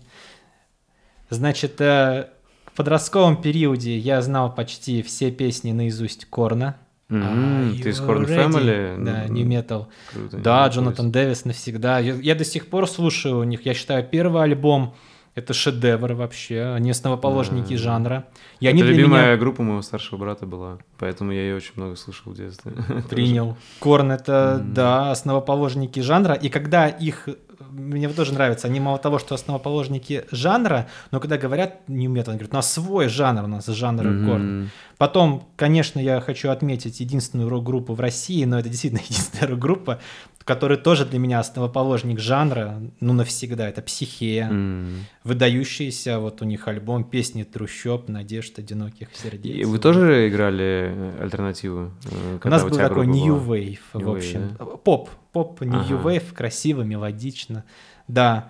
Значит, 1.30 1.82
э, 1.82 2.30
в 2.66 2.78
подростковом 2.78 3.42
периоде 3.42 3.98
я 3.98 4.22
знал 4.22 4.56
почти 4.56 5.02
все 5.02 5.30
песни 5.30 5.74
наизусть 5.74 6.26
Корна. 6.26 6.78
Are 7.12 7.82
Ты 7.82 7.90
из 7.90 8.00
ready? 8.02 8.26
Family? 8.26 9.04
Да, 9.04 9.28
New 9.28 9.46
Metal. 9.46 9.86
Круто. 10.14 10.38
Да, 10.38 10.68
Джонатан 10.68 11.12
Дэвис 11.12 11.46
навсегда. 11.46 12.00
Я, 12.00 12.14
я 12.16 12.36
до 12.36 12.46
сих 12.46 12.68
пор 12.68 12.88
слушаю 12.88 13.40
у 13.40 13.44
них. 13.44 13.66
Я 13.66 13.74
считаю, 13.74 14.04
первый 14.10 14.44
альбом 14.44 14.94
это 15.36 15.54
шедевр 15.54 16.14
вообще. 16.14 16.74
Они 16.76 16.92
основоположники 16.92 17.74
Да. 17.74 17.78
жанра. 17.80 18.26
И 18.60 18.66
Это 18.68 18.78
любимая 18.78 19.28
меня 19.28 19.38
группа 19.38 19.64
моего 19.64 19.82
старшего 19.82 20.18
брата 20.20 20.46
была, 20.46 20.78
поэтому 21.00 21.32
я 21.32 21.42
ее 21.42 21.56
очень 21.56 21.74
много 21.76 21.96
слушал 21.96 22.32
в 22.34 22.36
детстве. 22.38 22.74
принял. 23.10 23.58
Корн 23.80 24.12
это, 24.12 24.60
Мгм. 24.62 24.74
да, 24.74 25.12
основоположники 25.12 26.00
жанра. 26.02 26.34
И 26.34 26.50
когда 26.50 26.88
их 26.88 27.28
мне 27.70 28.10
тоже 28.10 28.34
нравится, 28.34 28.68
они 28.68 28.80
мало 28.80 28.98
того, 28.98 29.20
что 29.20 29.36
основоположники 29.36 30.26
жанра, 30.32 30.88
но 31.12 31.20
когда 31.20 31.38
говорят 31.38 31.88
New 31.88 32.12
Metal, 32.12 32.30
они 32.30 32.38
говорят, 32.38 32.54
у 32.54 32.56
нас 32.56 32.72
свой 32.72 33.08
жанр, 33.08 33.44
у 33.44 33.48
нас 33.48 33.66
жанр. 33.66 34.04
Корн. 34.26 34.70
Потом, 34.98 35.48
конечно, 35.56 36.00
я 36.00 36.22
хочу 36.22 36.50
отметить 36.50 37.00
единственную 37.00 37.50
рок-группу 37.50 37.94
в 37.94 38.00
России, 38.00 38.44
но 38.46 38.60
это 38.60 38.70
действительно 38.70 39.02
единственная 39.10 39.48
рок-группа, 39.48 40.00
которая 40.44 40.78
тоже 40.78 41.06
для 41.06 41.20
меня 41.20 41.40
основоположник 41.40 42.20
жанра, 42.20 42.82
ну, 43.00 43.14
навсегда. 43.14 43.68
Это 43.70 43.82
«Психея», 43.82 44.50
М. 44.50 45.06
выдающийся, 45.24 46.20
вот 46.20 46.42
у 46.42 46.46
них 46.46 46.68
альбом 46.68 47.04
«Песни 47.04 47.44
трущоб», 47.44 48.10
«Надежд 48.10 48.60
одиноких 48.60 49.10
сердец». 49.14 49.56
И 49.56 49.64
вы 49.66 49.80
тоже 49.80 50.28
играли 50.30 51.16
альтернативу? 51.20 51.92
э, 52.12 52.40
У 52.44 52.50
нас 52.50 52.64
был 52.64 52.78
такой 52.78 53.08
New 53.08 53.36
была? 53.38 53.56
Wave, 53.58 53.80
в 53.94 53.98
New 54.00 54.08
Wave, 54.08 54.18
общем. 54.18 54.58
Поп, 54.84 55.10
поп, 55.32 55.62
New 55.62 55.74
Ага. 55.80 55.96
Wave, 56.10 56.34
красиво, 56.34 56.82
мелодично. 56.84 57.64
Да. 58.08 58.50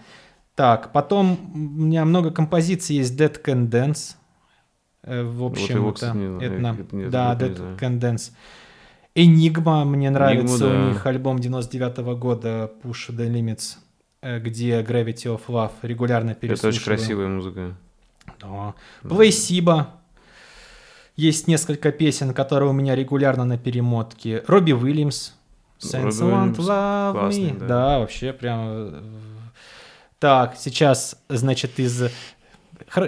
Так, 0.55 0.91
потом 0.91 1.51
у 1.53 1.57
меня 1.57 2.05
много 2.05 2.31
композиций 2.31 2.97
есть 2.97 3.19
Dead 3.19 3.41
Can 3.43 3.69
Dance. 3.69 4.15
Э, 5.03 5.23
В 5.23 5.33
Вот 5.37 5.53
общем, 5.53 5.75
его, 5.77 5.89
это, 5.91 6.11
не 6.13 6.45
это 6.45 6.55
это 6.55 6.95
не- 6.95 7.09
да, 7.09 7.33
не 7.33 7.39
Dead 7.41 7.55
знаю. 7.57 7.77
Can 7.77 7.99
Dance. 7.99 8.31
Enigma 9.15 9.83
мне 9.83 10.09
нравится, 10.09 10.59
да. 10.59 10.69
у 10.69 10.89
них 10.89 11.05
альбом 11.05 11.39
99 11.39 11.97
года 12.17 12.71
Push 12.83 13.09
the 13.09 13.29
Limits, 13.29 13.75
э, 14.21 14.39
где 14.39 14.81
Gravity 14.81 15.25
of 15.35 15.41
Love 15.47 15.71
регулярно 15.81 16.31
Это 16.31 16.39
переслушиваю. 16.39 16.73
очень 16.73 16.83
красивая 16.85 17.27
музыка. 17.27 17.75
Да. 18.39 18.73
Плейсиба. 19.03 19.87
Есть 21.17 21.47
несколько 21.47 21.91
песен, 21.91 22.33
которые 22.33 22.69
у 22.69 22.73
меня 22.73 22.95
регулярно 22.95 23.43
на 23.43 23.57
перемотке. 23.57 24.43
Робби 24.47 24.71
Уильямс. 24.71 25.33
Sense 25.79 26.21
Робби 26.21 26.57
Love 26.59 27.11
классный, 27.13 27.51
да. 27.59 27.67
Да. 27.67 27.99
вообще 27.99 28.31
прям... 28.33 28.59
э, 28.63 29.01
Так, 30.19 30.55
сейчас, 30.57 31.21
значит, 31.27 31.79
из 31.79 32.03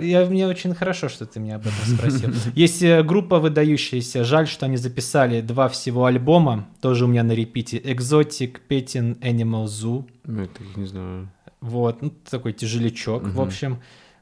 я, 0.01 0.25
мне 0.25 0.47
очень 0.47 0.73
хорошо, 0.73 1.09
что 1.09 1.25
ты 1.25 1.39
меня 1.39 1.55
об 1.55 1.61
этом 1.61 1.97
спросил. 1.97 2.29
Есть 2.55 2.81
э, 2.83 3.03
группа 3.03 3.39
выдающаяся. 3.39 4.23
Жаль, 4.23 4.47
что 4.47 4.65
они 4.65 4.77
записали 4.77 5.41
два 5.41 5.67
всего 5.67 6.05
альбома. 6.05 6.67
Тоже 6.81 7.05
у 7.05 7.07
меня 7.07 7.23
на 7.23 7.33
репите. 7.33 7.79
Exotic 7.79 8.61
Petting 8.69 9.19
Animal 9.19 9.65
Zoo. 9.65 10.05
Это 10.23 10.63
я 10.63 10.81
не 10.81 10.85
знаю. 10.85 11.29
Вот, 11.59 12.01
ну, 12.01 12.11
такой 12.29 12.53
тяжелячок, 12.53 13.23
в 13.23 13.41
общем. 13.41 13.81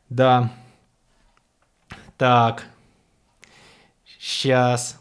Да. 0.09 0.51
Так. 2.17 2.65
Сейчас. 4.19 4.99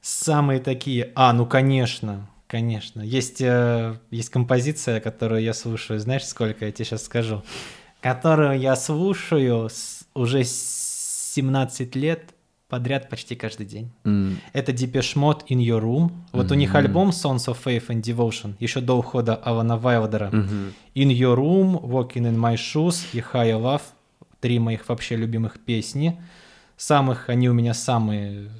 Самые 0.00 0.60
такие... 0.60 1.12
А, 1.14 1.32
ну, 1.32 1.44
конечно. 1.46 2.28
Конечно. 2.46 3.02
Есть, 3.02 3.42
э, 3.42 3.98
есть 4.10 4.30
композиция, 4.30 5.00
которую 5.00 5.42
я 5.42 5.52
слушаю. 5.52 6.00
Знаешь, 6.00 6.26
сколько 6.26 6.64
я 6.64 6.72
тебе 6.72 6.86
сейчас 6.86 7.04
скажу? 7.04 7.42
Которую 8.00 8.58
я 8.58 8.76
слушаю 8.76 9.68
с, 9.68 10.04
уже 10.14 10.44
17 10.44 11.96
лет 11.96 12.34
подряд 12.68 13.08
почти 13.08 13.34
каждый 13.34 13.66
день. 13.66 13.90
Mm. 14.04 14.36
Это 14.52 14.72
Depeche 14.72 15.16
Mode 15.16 15.46
In 15.48 15.58
Your 15.58 15.80
Room. 15.80 16.12
Вот 16.32 16.46
mm-hmm. 16.46 16.52
у 16.52 16.54
них 16.54 16.74
альбом 16.74 17.10
Songs 17.10 17.46
of 17.46 17.56
Faith 17.64 17.88
and 17.88 18.02
Devotion, 18.02 18.54
еще 18.60 18.80
до 18.80 18.98
ухода 18.98 19.34
Алана 19.34 19.76
Вайлдера. 19.76 20.30
Mm-hmm. 20.30 20.72
In 20.94 21.08
Your 21.08 21.36
Room, 21.36 21.80
Walking 21.80 22.30
in 22.30 22.36
My 22.36 22.54
Shoes 22.54 23.06
и 23.12 23.20
High 23.20 23.60
Love. 23.60 23.82
Три 24.40 24.58
моих 24.58 24.88
вообще 24.88 25.16
любимых 25.16 25.58
песни. 25.58 26.20
Самых, 26.76 27.28
они 27.28 27.48
у 27.48 27.54
меня 27.54 27.74
самые 27.74 28.50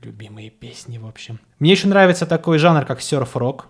любимые 0.00 0.50
песни, 0.50 0.98
в 0.98 1.06
общем. 1.06 1.40
Мне 1.58 1.72
еще 1.72 1.88
нравится 1.88 2.26
такой 2.26 2.58
жанр, 2.58 2.84
как 2.84 3.00
серф-рок. 3.00 3.68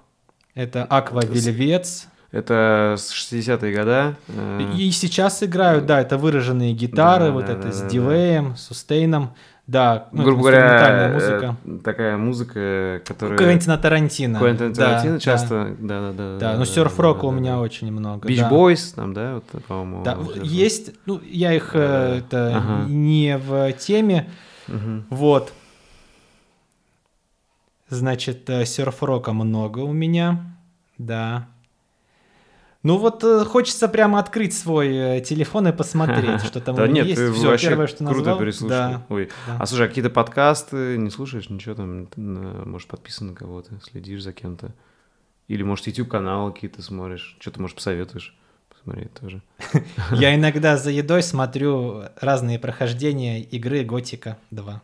Это 0.54 0.84
Аква 0.84 1.24
Вельвец. 1.24 2.08
Это 2.34 2.96
с 2.98 3.12
60-е 3.12 3.76
года. 3.76 4.16
Э. 4.26 4.72
И 4.76 4.90
сейчас 4.90 5.40
играют, 5.44 5.86
да, 5.86 6.00
это 6.00 6.18
выраженные 6.18 6.72
гитары, 6.72 7.26
да, 7.26 7.30
вот 7.30 7.46
да, 7.46 7.52
это 7.52 7.68
да, 7.68 7.72
с 7.72 7.80
да, 7.82 7.88
дилеем, 7.88 8.50
да. 8.50 8.56
сустейном. 8.56 9.34
Да, 9.68 10.08
ну, 10.10 10.24
грубо 10.24 10.40
говоря, 10.40 11.12
музыка. 11.14 11.56
Э, 11.64 11.78
такая 11.84 12.16
музыка, 12.16 13.02
которая... 13.06 13.38
Квентина 13.38 13.78
Тарантино. 13.78 14.40
Квентина 14.40 14.74
Тарантино 14.74 15.14
да, 15.14 15.20
часто, 15.20 15.76
да-да-да. 15.78 16.38
Да, 16.38 16.52
да, 16.52 16.58
ну 16.58 16.64
серф-рока 16.64 17.22
да, 17.22 17.28
у 17.28 17.30
меня 17.30 17.52
да. 17.52 17.60
очень 17.60 17.92
много. 17.92 18.26
Бич 18.26 18.42
Бойс 18.42 18.92
там, 18.92 19.14
да, 19.14 19.36
вот, 19.36 19.64
по-моему. 19.68 20.02
Да, 20.02 20.18
есть, 20.42 20.90
ну, 21.06 21.20
я 21.24 21.54
их 21.54 21.70
да, 21.72 22.16
это 22.16 22.56
ага. 22.56 22.84
не 22.88 23.38
в 23.38 23.72
теме, 23.74 24.28
угу. 24.66 25.04
вот. 25.08 25.52
Значит, 27.90 28.50
э, 28.50 28.64
серф-рока 28.64 29.32
много 29.32 29.78
у 29.78 29.92
меня, 29.92 30.44
да. 30.98 31.46
Ну 32.84 32.98
вот 32.98 33.24
э, 33.24 33.46
хочется 33.46 33.88
прямо 33.88 34.18
открыть 34.18 34.52
свой 34.52 34.94
э, 34.94 35.20
телефон 35.22 35.68
и 35.68 35.72
посмотреть, 35.72 36.42
что 36.44 36.60
там 36.60 36.76
да 36.76 36.86
нет, 36.86 37.06
есть. 37.06 37.34
Все, 37.34 37.56
первое, 37.56 37.86
что 37.86 38.04
круто 38.04 38.18
назвал. 38.18 38.38
переслушал. 38.38 38.68
Да, 38.68 39.06
Ой. 39.08 39.30
Да. 39.46 39.56
А 39.58 39.66
слушай, 39.66 39.86
а 39.86 39.88
какие-то 39.88 40.10
подкасты 40.10 40.98
не 40.98 41.08
слушаешь, 41.08 41.48
ничего 41.48 41.74
там, 41.74 42.08
может, 42.16 42.86
подписан 42.86 43.28
на 43.28 43.34
кого-то, 43.34 43.80
следишь 43.82 44.22
за 44.22 44.34
кем-то? 44.34 44.74
Или, 45.48 45.62
может, 45.62 45.86
YouTube-каналы 45.86 46.52
какие-то 46.52 46.82
смотришь? 46.82 47.38
Что 47.40 47.52
ты, 47.52 47.60
может, 47.60 47.76
посоветуешь? 47.76 48.36
Посмотреть 48.68 49.14
тоже. 49.14 49.40
Я 50.12 50.34
иногда 50.34 50.76
за 50.76 50.90
едой 50.90 51.22
смотрю 51.22 52.02
разные 52.20 52.58
прохождения 52.58 53.40
игры 53.40 53.82
Готика 53.82 54.36
2. 54.50 54.82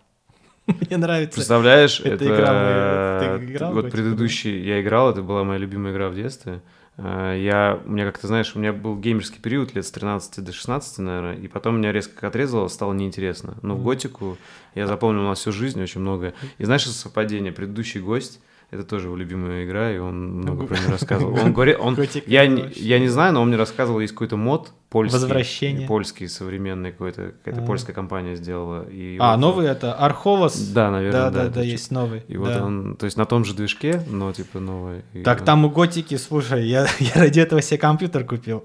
Мне 0.67 0.97
нравится. 0.97 1.35
Представляешь, 1.35 2.01
это, 2.01 2.25
игра. 2.25 3.19
Ты 3.21 3.45
играл 3.45 3.75
вот 3.75 3.91
предыдущий 3.91 4.63
я 4.65 4.81
играл, 4.81 5.11
это 5.11 5.21
была 5.21 5.45
моя 5.45 5.59
любимая 5.59 5.93
игра 5.93 6.09
в 6.09 6.15
детстве. 6.15 6.63
А, 7.03 7.35
я, 7.35 7.81
у 7.85 7.91
меня 7.91 8.05
как-то, 8.05 8.27
знаешь, 8.27 8.55
у 8.55 8.59
меня 8.59 8.73
был 8.73 8.97
геймерский 8.97 9.41
период 9.41 9.75
лет 9.75 9.87
с 9.87 9.91
13 9.91 10.45
до 10.45 10.53
16, 10.53 10.99
наверное, 10.99 11.37
и 11.37 11.49
потом 11.49 11.79
меня 11.79 11.93
резко 11.93 12.27
отрезало, 12.27 12.69
стало 12.69 12.93
неинтересно. 12.93 13.57
Но 13.63 13.75
в 13.75 13.83
Готику 13.83 14.37
я 14.75 14.87
запомнил 14.87 15.23
на 15.23 15.35
всю 15.35 15.51
жизнь 15.51 15.83
очень 15.83 16.03
много. 16.03 16.35
И 16.59 16.65
знаешь, 16.65 16.85
совпадение, 16.87 17.53
предыдущий 17.53 18.01
гость 18.01 18.41
это 18.71 18.85
тоже 18.85 19.09
его 19.09 19.17
любимая 19.17 19.65
игра, 19.65 19.93
и 19.93 19.99
он 19.99 20.39
много 20.43 20.65
про 20.65 20.79
нее 20.79 20.91
рассказывал. 20.91 21.35
Он 21.35 21.53
говорит, 21.53 21.77
он, 21.81 21.99
я, 22.27 22.45
я 22.45 22.99
не 23.01 23.09
знаю, 23.09 23.35
но 23.35 23.43
он 23.43 23.49
мне 23.49 23.57
рассказывал, 23.57 23.99
есть 23.99 24.13
какой-то 24.13 24.37
мод 24.37 24.73
польский. 24.89 25.19
Возвращение. 25.19 25.89
Польский, 25.89 26.29
современный 26.29 26.93
какой-то, 26.93 27.33
какая-то 27.43 27.67
польская 27.67 27.93
компания 27.93 28.37
сделала. 28.37 28.89
И 28.89 29.17
а, 29.19 29.33
вот, 29.33 29.41
новый 29.41 29.67
это 29.67 29.95
Арховас? 29.95 30.57
Да, 30.69 30.93
наверное, 30.93 31.21
да. 31.21 31.31
Да, 31.31 31.45
да, 31.45 31.51
да, 31.51 31.63
есть 31.63 31.91
новый. 31.91 32.23
И 32.29 32.35
да. 32.35 32.39
вот 32.39 32.57
он, 32.57 32.97
то 32.97 33.07
есть 33.07 33.17
на 33.17 33.27
том 33.27 33.45
же 33.45 33.55
движке, 33.55 34.05
но 34.09 34.33
типа 34.33 34.61
новый. 34.61 35.03
Так, 35.25 35.45
там 35.45 35.65
у 35.65 35.71
Готики, 35.71 36.17
слушай, 36.17 36.65
я, 36.67 36.87
я 37.01 37.13
ради 37.15 37.41
этого 37.41 37.63
себе 37.63 37.79
компьютер 37.79 38.25
купил. 38.25 38.65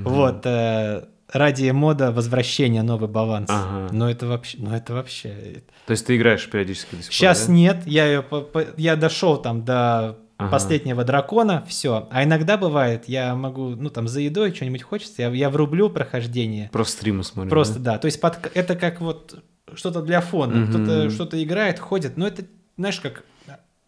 Mm-hmm. 0.00 0.02
Вот, 0.02 0.44
э, 0.44 1.04
ради 1.32 1.70
мода 1.70 2.12
возвращения 2.12 2.82
новый 2.82 3.08
баланс. 3.08 3.48
Ага. 3.50 3.92
Но 3.92 4.10
это 4.10 4.26
вообще, 4.26 4.58
ну 4.60 4.74
это 4.74 4.94
вообще. 4.94 5.62
То 5.86 5.92
есть 5.92 6.06
ты 6.06 6.16
играешь 6.16 6.48
периодически 6.48 6.96
до 6.96 7.02
сих 7.02 7.10
пор? 7.10 7.14
Сейчас 7.14 7.46
да? 7.46 7.52
нет, 7.52 7.86
я 7.86 8.06
ее, 8.06 8.24
я 8.76 8.96
дошел 8.96 9.40
там 9.40 9.64
до 9.64 10.18
ага. 10.36 10.50
последнего 10.50 11.04
дракона, 11.04 11.64
все. 11.66 12.08
А 12.10 12.24
иногда 12.24 12.56
бывает, 12.56 13.04
я 13.08 13.34
могу, 13.34 13.70
ну 13.70 13.90
там 13.90 14.08
за 14.08 14.20
едой 14.20 14.54
что-нибудь 14.54 14.82
хочется, 14.82 15.22
я, 15.22 15.30
я 15.30 15.50
врублю 15.50 15.90
прохождение. 15.90 16.68
Просто 16.72 16.98
стримы 16.98 17.24
смотрю. 17.24 17.50
Просто 17.50 17.78
да, 17.78 17.92
да. 17.92 17.98
то 17.98 18.06
есть 18.06 18.20
под, 18.20 18.50
это 18.54 18.76
как 18.76 19.00
вот 19.00 19.42
что-то 19.74 20.02
для 20.02 20.20
фона, 20.20 20.64
угу. 20.64 20.70
кто-то 20.70 21.10
что-то 21.10 21.42
играет, 21.42 21.78
ходит, 21.78 22.16
но 22.16 22.26
это 22.26 22.44
знаешь 22.76 23.00
как 23.00 23.24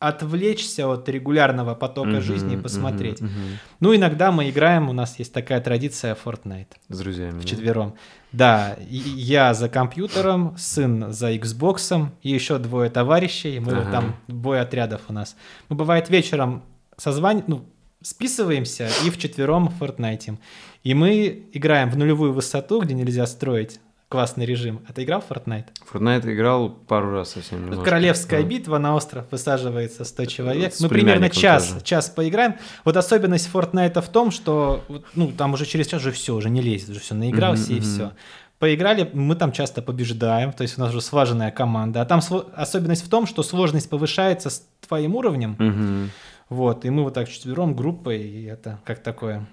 отвлечься 0.08 0.89
от 0.89 1.08
регулярного 1.08 1.74
потока 1.74 2.10
uh-huh, 2.10 2.20
жизни 2.20 2.55
и 2.55 2.57
посмотреть. 2.57 3.20
Uh-huh, 3.20 3.26
uh-huh. 3.26 3.57
Ну, 3.81 3.97
иногда 3.97 4.33
мы 4.33 4.50
играем, 4.50 4.89
у 4.89 4.92
нас 4.92 5.18
есть 5.18 5.33
такая 5.33 5.60
традиция 5.60 6.16
Fortnite. 6.23 6.68
С 6.89 6.99
друзьями. 6.99 7.41
Вчетвером. 7.41 7.94
Да, 8.33 8.76
и 8.91 8.97
я 8.97 9.55
за 9.55 9.68
компьютером, 9.68 10.55
сын 10.58 11.12
за 11.12 11.33
Xbox, 11.34 12.08
и 12.23 12.31
еще 12.31 12.58
двое 12.58 12.91
товарищей. 12.91 13.60
Мы 13.60 13.74
вот 13.74 13.91
там, 13.91 14.16
бой 14.28 14.60
отрядов 14.60 15.02
у 15.08 15.12
нас. 15.12 15.36
Мы, 15.68 15.76
бывает, 15.76 16.10
вечером 16.10 16.65
созваниваем, 16.97 17.44
ну, 17.49 17.65
списываемся 18.02 18.89
и 19.05 19.10
вчетвером 19.10 19.73
Fortnite. 19.81 20.39
И 20.83 20.94
мы 20.94 21.47
играем 21.52 21.91
в 21.91 21.97
нулевую 21.97 22.33
высоту, 22.33 22.81
где 22.81 22.94
нельзя 22.94 23.26
строить 23.26 23.81
классный 24.14 24.46
режим. 24.46 24.80
А 24.88 24.92
ты 24.92 25.02
играл 25.02 25.20
в 25.20 25.28
Fortnite? 25.28 25.66
Fortnite 25.92 26.32
играл 26.32 26.70
пару 26.70 27.10
раз 27.10 27.32
совсем 27.32 27.62
немножко. 27.62 27.84
Королевская 27.84 28.42
да. 28.42 28.48
битва, 28.48 28.78
на 28.78 28.94
остров 28.94 29.24
высаживается 29.32 30.04
100 30.04 30.24
человек. 30.26 30.72
С 30.72 30.80
Мы 30.80 30.88
примерно 30.88 31.28
час, 31.28 31.70
тоже. 31.70 31.84
час 31.84 32.10
поиграем. 32.10 32.54
Вот 32.84 32.96
особенность 32.96 33.50
Fortnite 33.52 34.00
в 34.00 34.08
том, 34.08 34.30
что 34.30 34.84
ну, 35.16 35.32
там 35.32 35.54
уже 35.54 35.66
через 35.66 35.88
час 35.88 36.00
уже 36.00 36.12
все, 36.12 36.32
уже 36.32 36.48
не 36.48 36.62
лезет, 36.62 36.90
уже 36.90 37.00
все, 37.00 37.16
наигрался 37.16 37.72
mm-hmm, 37.72 37.76
и 37.76 37.80
все. 37.80 38.12
Поиграли, 38.60 39.10
мы 39.12 39.34
там 39.34 39.50
часто 39.50 39.82
побеждаем, 39.82 40.52
то 40.52 40.62
есть 40.62 40.78
у 40.78 40.80
нас 40.80 40.90
уже 40.90 41.00
слаженная 41.00 41.50
команда. 41.50 42.00
А 42.00 42.04
там 42.04 42.20
особенность 42.54 43.04
в 43.04 43.08
том, 43.08 43.26
что 43.26 43.42
сложность 43.42 43.90
повышается 43.90 44.48
с 44.48 44.64
твоим 44.86 45.16
уровнем. 45.16 45.56
Mm-hmm. 45.58 46.08
Вот, 46.50 46.84
и 46.84 46.90
мы 46.90 47.02
вот 47.02 47.14
так 47.14 47.28
четвером 47.28 47.74
группой, 47.74 48.22
и 48.22 48.44
это 48.44 48.78
как 48.84 49.02
такое. 49.02 49.44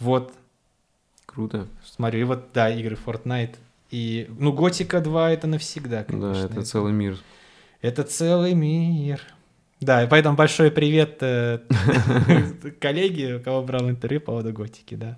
Вот. 0.00 0.32
Круто. 1.24 1.68
Смотрю, 1.84 2.20
и 2.20 2.24
вот, 2.24 2.48
да, 2.52 2.68
игры 2.68 2.96
Fortnite 3.06 3.54
и, 3.90 4.26
ну, 4.38 4.52
Готика 4.52 5.00
2 5.00 5.30
это 5.32 5.46
навсегда, 5.46 6.04
конечно. 6.04 6.32
Да, 6.32 6.38
это, 6.40 6.52
это 6.54 6.62
целый 6.62 6.92
мир. 6.92 7.18
Это 7.82 8.02
целый 8.02 8.54
мир. 8.54 9.20
Да, 9.80 10.02
и 10.02 10.08
поэтому 10.08 10.36
большой 10.36 10.70
привет 10.70 11.18
э, 11.20 11.60
коллеге, 12.80 13.36
у 13.36 13.40
кого 13.40 13.62
брал 13.62 13.90
интервью 13.90 14.20
по 14.20 14.26
поводу 14.32 14.52
Готики, 14.52 14.94
да. 14.94 15.16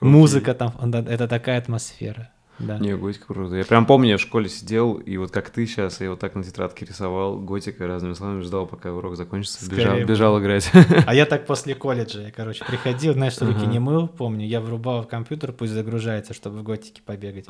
Музыка 0.00 0.54
там, 0.54 0.74
это 0.92 1.28
такая 1.28 1.58
атмосфера. 1.58 2.30
Да. 2.60 2.78
Не, 2.78 2.94
готика 2.96 3.26
круто. 3.26 3.56
Я 3.56 3.64
прям 3.64 3.86
помню, 3.86 4.10
я 4.10 4.16
в 4.18 4.20
школе 4.20 4.48
сидел, 4.48 4.94
и 4.94 5.16
вот 5.16 5.30
как 5.30 5.50
ты 5.50 5.66
сейчас, 5.66 6.00
я 6.00 6.10
вот 6.10 6.20
так 6.20 6.34
на 6.34 6.44
тетрадке 6.44 6.84
рисовал 6.84 7.38
готика 7.38 7.86
разными 7.86 8.12
словами, 8.12 8.42
ждал, 8.42 8.66
пока 8.66 8.92
урок 8.92 9.16
закончится, 9.16 9.68
бежал, 9.68 9.98
бежал 10.04 10.40
играть. 10.40 10.70
А 11.06 11.14
я 11.14 11.24
так 11.24 11.46
после 11.46 11.74
колледжа, 11.74 12.20
я, 12.20 12.30
короче, 12.30 12.64
приходил, 12.64 13.14
знаешь, 13.14 13.32
что 13.32 13.46
руки 13.46 13.66
не 13.66 13.78
мыл, 13.78 14.08
помню, 14.08 14.46
я 14.46 14.60
врубал 14.60 15.02
в 15.02 15.08
компьютер, 15.08 15.52
пусть 15.52 15.72
загружается, 15.72 16.34
чтобы 16.34 16.58
в 16.58 16.62
готике 16.62 17.02
побегать. 17.04 17.46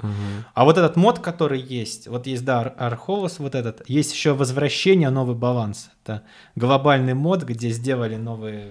А 0.55 0.64
вот 0.64 0.78
этот 0.78 0.97
мод, 0.97 1.18
который 1.18 1.60
есть, 1.60 2.06
вот 2.06 2.26
есть, 2.26 2.44
да, 2.44 2.62
Архолос 2.62 3.40
вот 3.40 3.55
этот, 3.55 3.82
есть 3.89 4.12
еще 4.12 4.32
возвращение, 4.32 5.10
новый 5.10 5.34
баланс. 5.34 5.90
Это 6.05 6.22
глобальный 6.55 7.14
мод, 7.14 7.42
где 7.42 7.70
сделали 7.70 8.16
новые 8.16 8.68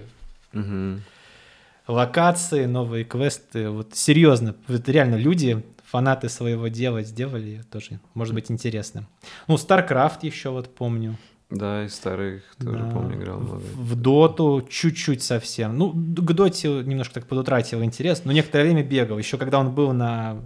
локации, 1.86 2.66
новые 2.66 3.04
квесты. 3.04 3.68
Вот 3.68 3.94
серьезно, 3.94 4.54
вот 4.68 4.88
реально 4.88 5.16
люди 5.16 5.64
фанаты 5.90 6.28
своего 6.28 6.68
дела 6.68 7.02
сделали, 7.02 7.62
тоже 7.70 8.00
может 8.14 8.34
быть 8.34 8.50
интересным. 8.50 9.06
Ну, 9.48 9.56
StarCraft 9.56 10.18
еще 10.22 10.50
вот 10.50 10.74
помню. 10.74 11.16
Да, 11.50 11.84
из 11.84 11.94
старых 11.94 12.42
тоже 12.58 12.78
да. 12.78 12.90
помню, 12.90 13.16
играл 13.16 13.40
много. 13.40 13.62
В 13.74 13.96
Доту 13.96 14.66
чуть-чуть 14.70 15.22
совсем. 15.22 15.76
Ну, 15.76 15.90
к 15.90 16.32
Доте 16.32 16.68
немножко 16.68 17.14
так 17.14 17.26
подутратил 17.26 17.82
интерес, 17.82 18.24
но 18.24 18.30
некоторое 18.30 18.64
время 18.64 18.84
бегал. 18.84 19.18
Еще 19.18 19.36
когда 19.36 19.58
он 19.58 19.74
был 19.74 19.92
на 19.92 20.36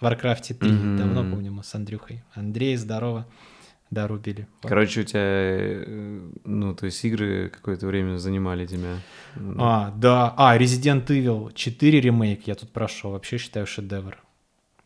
Warcraft 0.00 0.54
3, 0.54 0.70
mm-hmm. 0.70 0.96
давно 0.96 1.22
помню, 1.30 1.52
мы 1.52 1.62
с 1.62 1.72
Андрюхой. 1.76 2.24
Андрей, 2.34 2.76
здорово. 2.76 3.24
дорубили. 3.90 4.48
Короче, 4.62 5.02
у 5.02 5.04
тебя, 5.04 5.20
э, 5.22 6.20
ну, 6.44 6.74
то 6.74 6.86
есть 6.86 7.04
игры 7.04 7.50
какое-то 7.50 7.86
время 7.86 8.18
занимали 8.18 8.66
тебя. 8.66 8.96
А, 9.58 9.94
да. 9.96 10.34
А, 10.36 10.58
Resident 10.58 11.06
Evil 11.06 11.52
4 11.54 12.00
ремейк 12.00 12.48
я 12.48 12.56
тут 12.56 12.70
прошел. 12.70 13.12
Вообще 13.12 13.38
считаю 13.38 13.64
шедевр. 13.64 14.18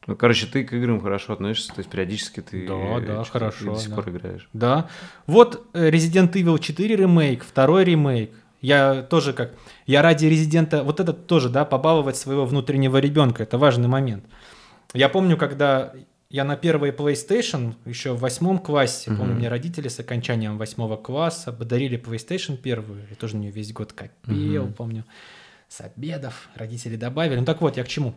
Ну, 0.07 0.17
короче, 0.17 0.47
ты 0.47 0.65
к 0.65 0.73
играм 0.73 1.01
хорошо 1.01 1.35
относишься, 1.35 1.73
то 1.73 1.79
есть 1.79 1.91
периодически 1.91 2.41
ты 2.41 2.67
да, 2.67 3.01
да, 3.01 3.25
хорошо, 3.25 3.75
до 3.75 3.79
сих 3.79 3.91
да. 3.91 3.95
пор 3.95 4.09
играешь. 4.11 4.49
Да. 4.53 4.89
Вот 5.27 5.67
э, 5.75 5.91
Resident 5.91 6.33
Evil 6.33 6.59
4 6.59 6.97
ремейк, 6.97 7.45
второй 7.45 7.85
ремейк. 7.85 8.33
Я 8.61 9.03
тоже 9.03 9.33
как... 9.33 9.53
Я 9.87 10.03
ради 10.03 10.27
Резидента... 10.27 10.85
Вот 10.85 11.01
это 11.01 11.13
тоже, 11.13 11.49
да, 11.51 11.65
побаловать 11.65 12.17
своего 12.17 12.47
внутреннего 12.47 12.99
ребенка. 12.99 13.43
Это 13.43 13.59
важный 13.59 13.89
момент. 13.89 14.25
Я 14.95 15.09
помню, 15.09 15.37
когда 15.37 15.93
я 16.31 16.45
на 16.45 16.57
первой 16.57 16.91
PlayStation, 16.91 17.75
еще 17.85 18.13
в 18.13 18.21
восьмом 18.21 18.59
классе, 18.59 19.11
Мгм. 19.11 19.19
помню, 19.19 19.35
мне 19.35 19.49
родители 19.49 19.89
с 19.89 19.99
окончанием 19.99 20.59
восьмого 20.59 20.97
класса 20.97 21.53
подарили 21.53 21.99
PlayStation 21.99 22.57
первую. 22.57 23.03
Я 23.11 23.17
тоже 23.17 23.37
на 23.37 23.41
нее 23.41 23.51
весь 23.51 23.73
год 23.73 23.93
копил, 23.93 24.65
Мгм. 24.65 24.73
помню. 24.75 25.05
С 25.69 25.81
обедов 25.81 26.49
родители 26.55 26.97
добавили. 26.97 27.41
Ну 27.41 27.45
так 27.45 27.61
вот, 27.61 27.77
я 27.77 27.85
к 27.85 27.89
чему? 27.89 28.15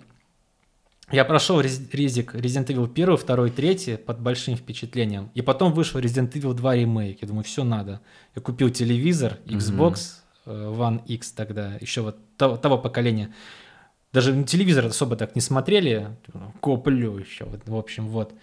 Я 1.11 1.23
прошел 1.23 1.61
Рез- 1.61 1.81
Резик 1.93 2.33
Resident 2.35 2.65
Evil 2.67 2.89
1, 2.91 3.17
2, 3.17 3.49
3 3.49 3.97
под 3.97 4.19
большим 4.21 4.55
впечатлением. 4.55 5.29
И 5.35 5.41
потом 5.41 5.71
вышел 5.73 5.99
Resident 5.99 6.31
Evil 6.33 6.53
2 6.53 6.75
ремейк. 6.75 7.21
Я 7.21 7.27
думаю, 7.27 7.43
все 7.43 7.63
надо. 7.63 8.01
Я 8.35 8.41
купил 8.41 8.69
телевизор, 8.71 9.37
Xbox 9.45 10.15
э, 10.45 10.51
One 10.51 11.05
X 11.05 11.31
тогда, 11.31 11.75
еще 11.79 12.01
вот 12.01 12.17
того, 12.37 12.57
того 12.57 12.77
поколения. 12.79 13.33
Даже 14.13 14.33
на 14.33 14.43
телевизор 14.45 14.85
особо 14.85 15.15
так 15.15 15.35
не 15.35 15.41
смотрели. 15.41 16.15
Куплю 16.59 17.17
еще. 17.19 17.45
Вот, 17.45 17.61
в 17.65 17.75
общем, 17.75 18.07
вот. 18.07 18.33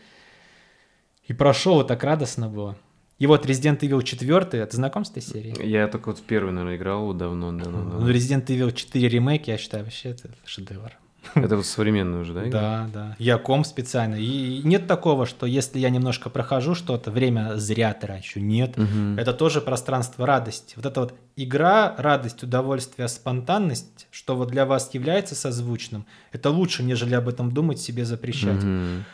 И 1.26 1.32
прошел, 1.32 1.74
вот 1.74 1.88
так 1.88 2.04
радостно 2.04 2.48
было. 2.48 2.76
И 3.18 3.26
вот 3.26 3.46
Resident 3.46 3.80
Evil 3.80 4.02
4, 4.02 4.66
ты 4.66 4.76
знаком 4.76 5.04
с 5.04 5.10
этой 5.10 5.22
серией? 5.22 5.68
Я 5.68 5.86
только 5.88 6.08
вот 6.10 6.18
в 6.18 6.22
первый, 6.22 6.52
наверное, 6.52 6.76
играл 6.76 7.06
вот 7.06 7.16
давно, 7.18 7.52
давно, 7.52 7.78
Ну, 7.82 7.90
давно. 7.90 8.10
Resident 8.10 8.46
Evil 8.46 8.72
4 8.72 9.08
ремейк, 9.08 9.46
я 9.48 9.58
считаю, 9.58 9.84
вообще 9.84 10.10
это 10.10 10.30
шедевр. 10.44 10.92
Это 11.34 11.56
вот 11.56 11.66
современный 11.66 12.20
уже, 12.20 12.34
да? 12.34 12.44
Да, 12.44 12.90
да. 12.92 13.16
Я 13.18 13.38
ком 13.38 13.64
специально. 13.64 14.16
И 14.16 14.60
нет 14.64 14.86
такого, 14.86 15.26
что 15.26 15.46
если 15.46 15.78
я 15.78 15.90
немножко 15.90 16.30
прохожу 16.30 16.74
что-то, 16.74 17.10
время 17.10 17.56
зря 17.56 17.94
трачу. 17.94 18.40
Нет. 18.40 18.76
Мгм. 18.76 19.18
Это 19.18 19.32
тоже 19.32 19.60
пространство 19.60 20.26
радости. 20.26 20.74
Вот 20.76 20.86
эта 20.86 21.00
вот 21.00 21.14
игра, 21.36 21.94
радость, 21.96 22.42
удовольствие, 22.42 23.08
спонтанность, 23.08 24.08
что 24.10 24.36
вот 24.36 24.50
для 24.50 24.66
вас 24.66 24.90
является 24.92 25.34
созвучным, 25.34 26.06
это 26.32 26.50
лучше, 26.50 26.82
нежели 26.82 27.14
об 27.14 27.28
этом 27.28 27.52
думать, 27.52 27.78
себе 27.78 28.04
запрещать. 28.04 28.62
Мгм. 28.62 29.04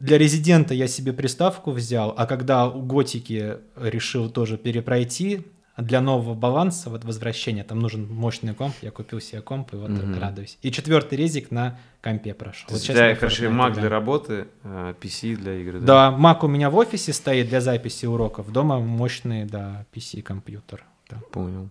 Для 0.00 0.18
резидента 0.18 0.74
я 0.74 0.88
себе 0.88 1.12
приставку 1.12 1.70
взял, 1.70 2.12
а 2.16 2.26
когда 2.26 2.66
у 2.66 2.82
готики 2.82 3.58
решил 3.76 4.28
тоже 4.28 4.58
перепройти, 4.58 5.46
для 5.76 6.00
нового 6.00 6.34
баланса, 6.34 6.88
вот 6.90 7.04
возвращения, 7.04 7.62
там 7.62 7.80
нужен 7.80 8.10
мощный 8.12 8.54
комп, 8.54 8.74
я 8.82 8.90
купил 8.90 9.20
себе 9.20 9.42
комп 9.42 9.74
и 9.74 9.76
вот 9.76 9.90
Мгм. 9.90 10.18
радуюсь. 10.18 10.58
И 10.62 10.70
четвертый 10.72 11.18
резик 11.18 11.50
на 11.50 11.78
компе 12.02 12.32
прошел. 12.34 12.66
Вот 12.70 12.88
на 12.88 13.14
короче, 13.14 13.46
Mac 13.46 13.74
для 13.74 13.88
работы, 13.88 14.48
а 14.64 14.94
PC 14.94 15.36
для 15.36 15.54
игры, 15.60 15.80
да? 15.80 16.10
Да, 16.10 16.16
Mac 16.18 16.38
у 16.44 16.48
меня 16.48 16.70
в 16.70 16.76
офисе 16.76 17.12
стоит 17.12 17.48
для 17.48 17.60
записи 17.60 18.06
уроков, 18.06 18.50
дома 18.52 18.78
мощный, 18.80 19.44
да, 19.44 19.84
PC-компьютер. 19.94 20.84
Да. 21.10 21.18
Понял. 21.30 21.68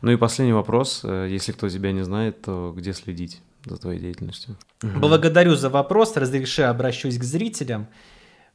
Ну 0.00 0.12
и 0.12 0.16
последний 0.16 0.54
вопрос. 0.54 1.02
Э, 1.04 1.26
Если 1.28 1.52
кто 1.52 1.68
тебя 1.68 1.92
не 1.92 2.02
знает, 2.04 2.40
то 2.42 2.72
где 2.74 2.94
следить 2.94 3.42
за 3.66 3.76
твоей 3.76 4.00
деятельностью? 4.00 4.56
Благодарю 4.82 5.56
за 5.56 5.68
вопрос, 5.68 6.16
разреши 6.16 6.62
обращусь 6.62 7.18
к 7.18 7.22
зрителям. 7.24 7.86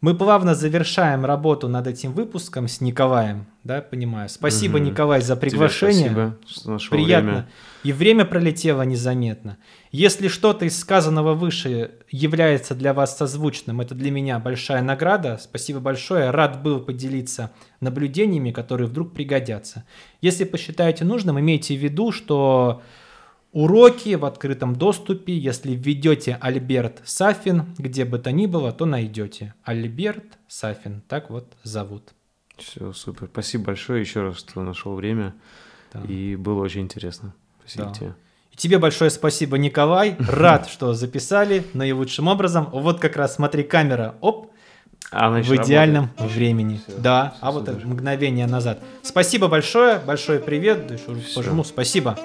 Мы 0.04 0.16
плавно 0.16 0.54
завершаем 0.54 1.24
работу 1.24 1.70
над 1.70 1.88
этим 1.88 2.12
выпуском 2.12 2.68
с 2.68 2.82
Николаем, 2.82 3.46
да, 3.64 3.80
понимаю. 3.80 4.28
Спасибо, 4.28 4.78
Мгм. 4.78 4.88
Николай, 4.88 5.22
за 5.22 5.36
Тебе 5.38 5.50
приглашение. 5.50 6.12
спасибо, 6.12 6.38
что 6.46 6.72
нашел 6.72 6.90
Приятно. 6.98 7.30
время. 7.32 7.50
И 7.86 7.94
время 7.94 8.26
пролетело 8.26 8.82
незаметно. 8.82 9.56
Если 9.94 10.28
что-то 10.28 10.66
из 10.66 10.78
сказанного 10.78 11.36
выше 11.36 11.92
является 12.12 12.76
для 12.76 12.94
вас 12.94 13.18
созвучным, 13.18 13.80
это 13.80 13.96
для 13.96 14.12
меня 14.12 14.40
большая 14.40 14.82
награда. 14.82 15.40
Спасибо 15.42 15.80
большое. 15.80 16.32
Рад 16.32 16.62
был 16.62 16.82
поделиться 16.82 17.52
наблюдениями, 17.80 18.52
которые 18.52 18.88
вдруг 18.90 19.14
пригодятся. 19.14 19.86
Если 20.20 20.44
посчитаете 20.44 21.06
нужным, 21.06 21.40
имейте 21.40 21.78
в 21.78 21.80
виду, 21.82 22.12
что 22.12 22.82
уроки 23.54 24.16
в 24.16 24.26
открытом 24.26 24.76
доступе, 24.76 25.38
если 25.38 25.72
введете 25.76 26.38
Альберт 26.42 27.02
Сафин, 27.06 27.66
где 27.78 28.04
бы 28.04 28.20
то 28.20 28.32
ни 28.32 28.46
было, 28.48 28.72
то 28.72 28.86
найдете. 28.86 29.54
Альберт 29.64 30.38
Сафин, 30.48 31.02
так 31.08 31.30
вот 31.30 31.54
зовут. 31.64 32.14
Все, 32.58 32.92
супер. 32.94 33.30
Спасибо 33.32 33.66
большое 33.66 34.02
еще 34.02 34.22
раз, 34.22 34.38
что 34.40 34.62
нашел 34.64 34.96
время. 34.96 35.34
Да. 35.94 36.02
И 36.08 36.36
было 36.36 36.62
очень 36.64 36.82
интересно. 36.82 37.34
Спасибо 37.62 37.86
Да. 37.86 37.94
тебе. 37.94 38.14
И 38.52 38.56
тебе 38.56 38.78
большое 38.78 39.10
спасибо, 39.10 39.58
Николай. 39.58 40.16
Рад, 40.28 40.68
что 40.70 40.94
записали 40.94 41.64
наилучшим 41.74 42.28
образом. 42.28 42.70
Вот 42.72 43.00
как 43.00 43.16
раз, 43.16 43.36
смотри, 43.36 43.64
камера, 43.64 44.16
оп, 44.22 44.52
А 45.12 45.30
в 45.30 45.42
идеальном 45.56 46.06
работает? 46.06 46.32
времени. 46.32 46.80
Всё, 46.88 46.98
да, 47.00 47.34
всё 47.36 47.46
а 47.48 47.52
вот 47.52 47.68
супер. 47.68 47.86
мгновение 47.88 48.46
назад. 48.48 48.84
Спасибо 49.02 49.48
большое, 49.48 50.00
большой 50.00 50.40
привет, 50.40 51.00
пожму, 51.36 51.64
спасибо. 51.64 52.18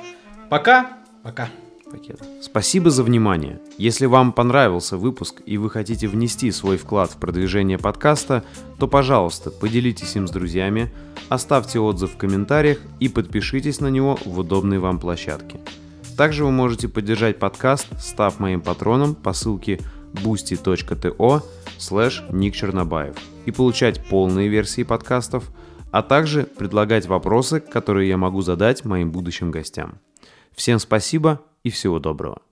Пока, 0.50 0.98
пока. 1.22 1.48
пакет. 1.90 2.20
Спасибо 2.42 2.90
за 2.90 3.02
внимание. 3.02 3.60
Если 3.78 4.06
вам 4.06 4.32
понравился 4.32 4.96
выпуск 4.96 5.42
и 5.46 5.56
вы 5.56 5.70
хотите 5.70 6.06
внести 6.06 6.50
свой 6.50 6.76
вклад 6.76 7.10
в 7.10 7.16
продвижение 7.16 7.78
подкаста, 7.78 8.44
то, 8.78 8.86
пожалуйста, 8.88 9.50
поделитесь 9.50 10.16
им 10.16 10.28
с 10.28 10.30
друзьями, 10.30 10.92
оставьте 11.28 11.80
отзыв 11.80 12.12
в 12.12 12.16
комментариях 12.16 12.78
и 13.00 13.08
подпишитесь 13.08 13.80
на 13.80 13.88
него 13.88 14.18
в 14.24 14.38
удобной 14.38 14.78
вам 14.78 14.98
площадке. 14.98 15.60
Также 16.16 16.44
вы 16.44 16.50
можете 16.50 16.88
поддержать 16.88 17.38
подкаст, 17.38 17.86
став 18.00 18.40
моим 18.40 18.60
патроном 18.60 19.14
по 19.14 19.32
ссылке 19.32 19.80
boosty.to 20.12 21.42
слэш 21.78 22.24
Ник 22.30 22.54
Чернобаев 22.54 23.16
и 23.46 23.50
получать 23.52 24.04
полные 24.08 24.48
версии 24.48 24.82
подкастов, 24.82 25.44
а 25.90 26.02
также 26.02 26.42
предлагать 26.42 27.06
вопросы, 27.06 27.60
которые 27.60 28.08
я 28.08 28.16
могу 28.16 28.42
задать 28.42 28.84
моим 28.84 29.10
будущим 29.10 29.50
гостям. 29.50 30.00
Всем 30.58 30.80
спасибо 30.80 31.40
и 31.62 31.70
всего 31.70 32.00
доброго. 32.00 32.42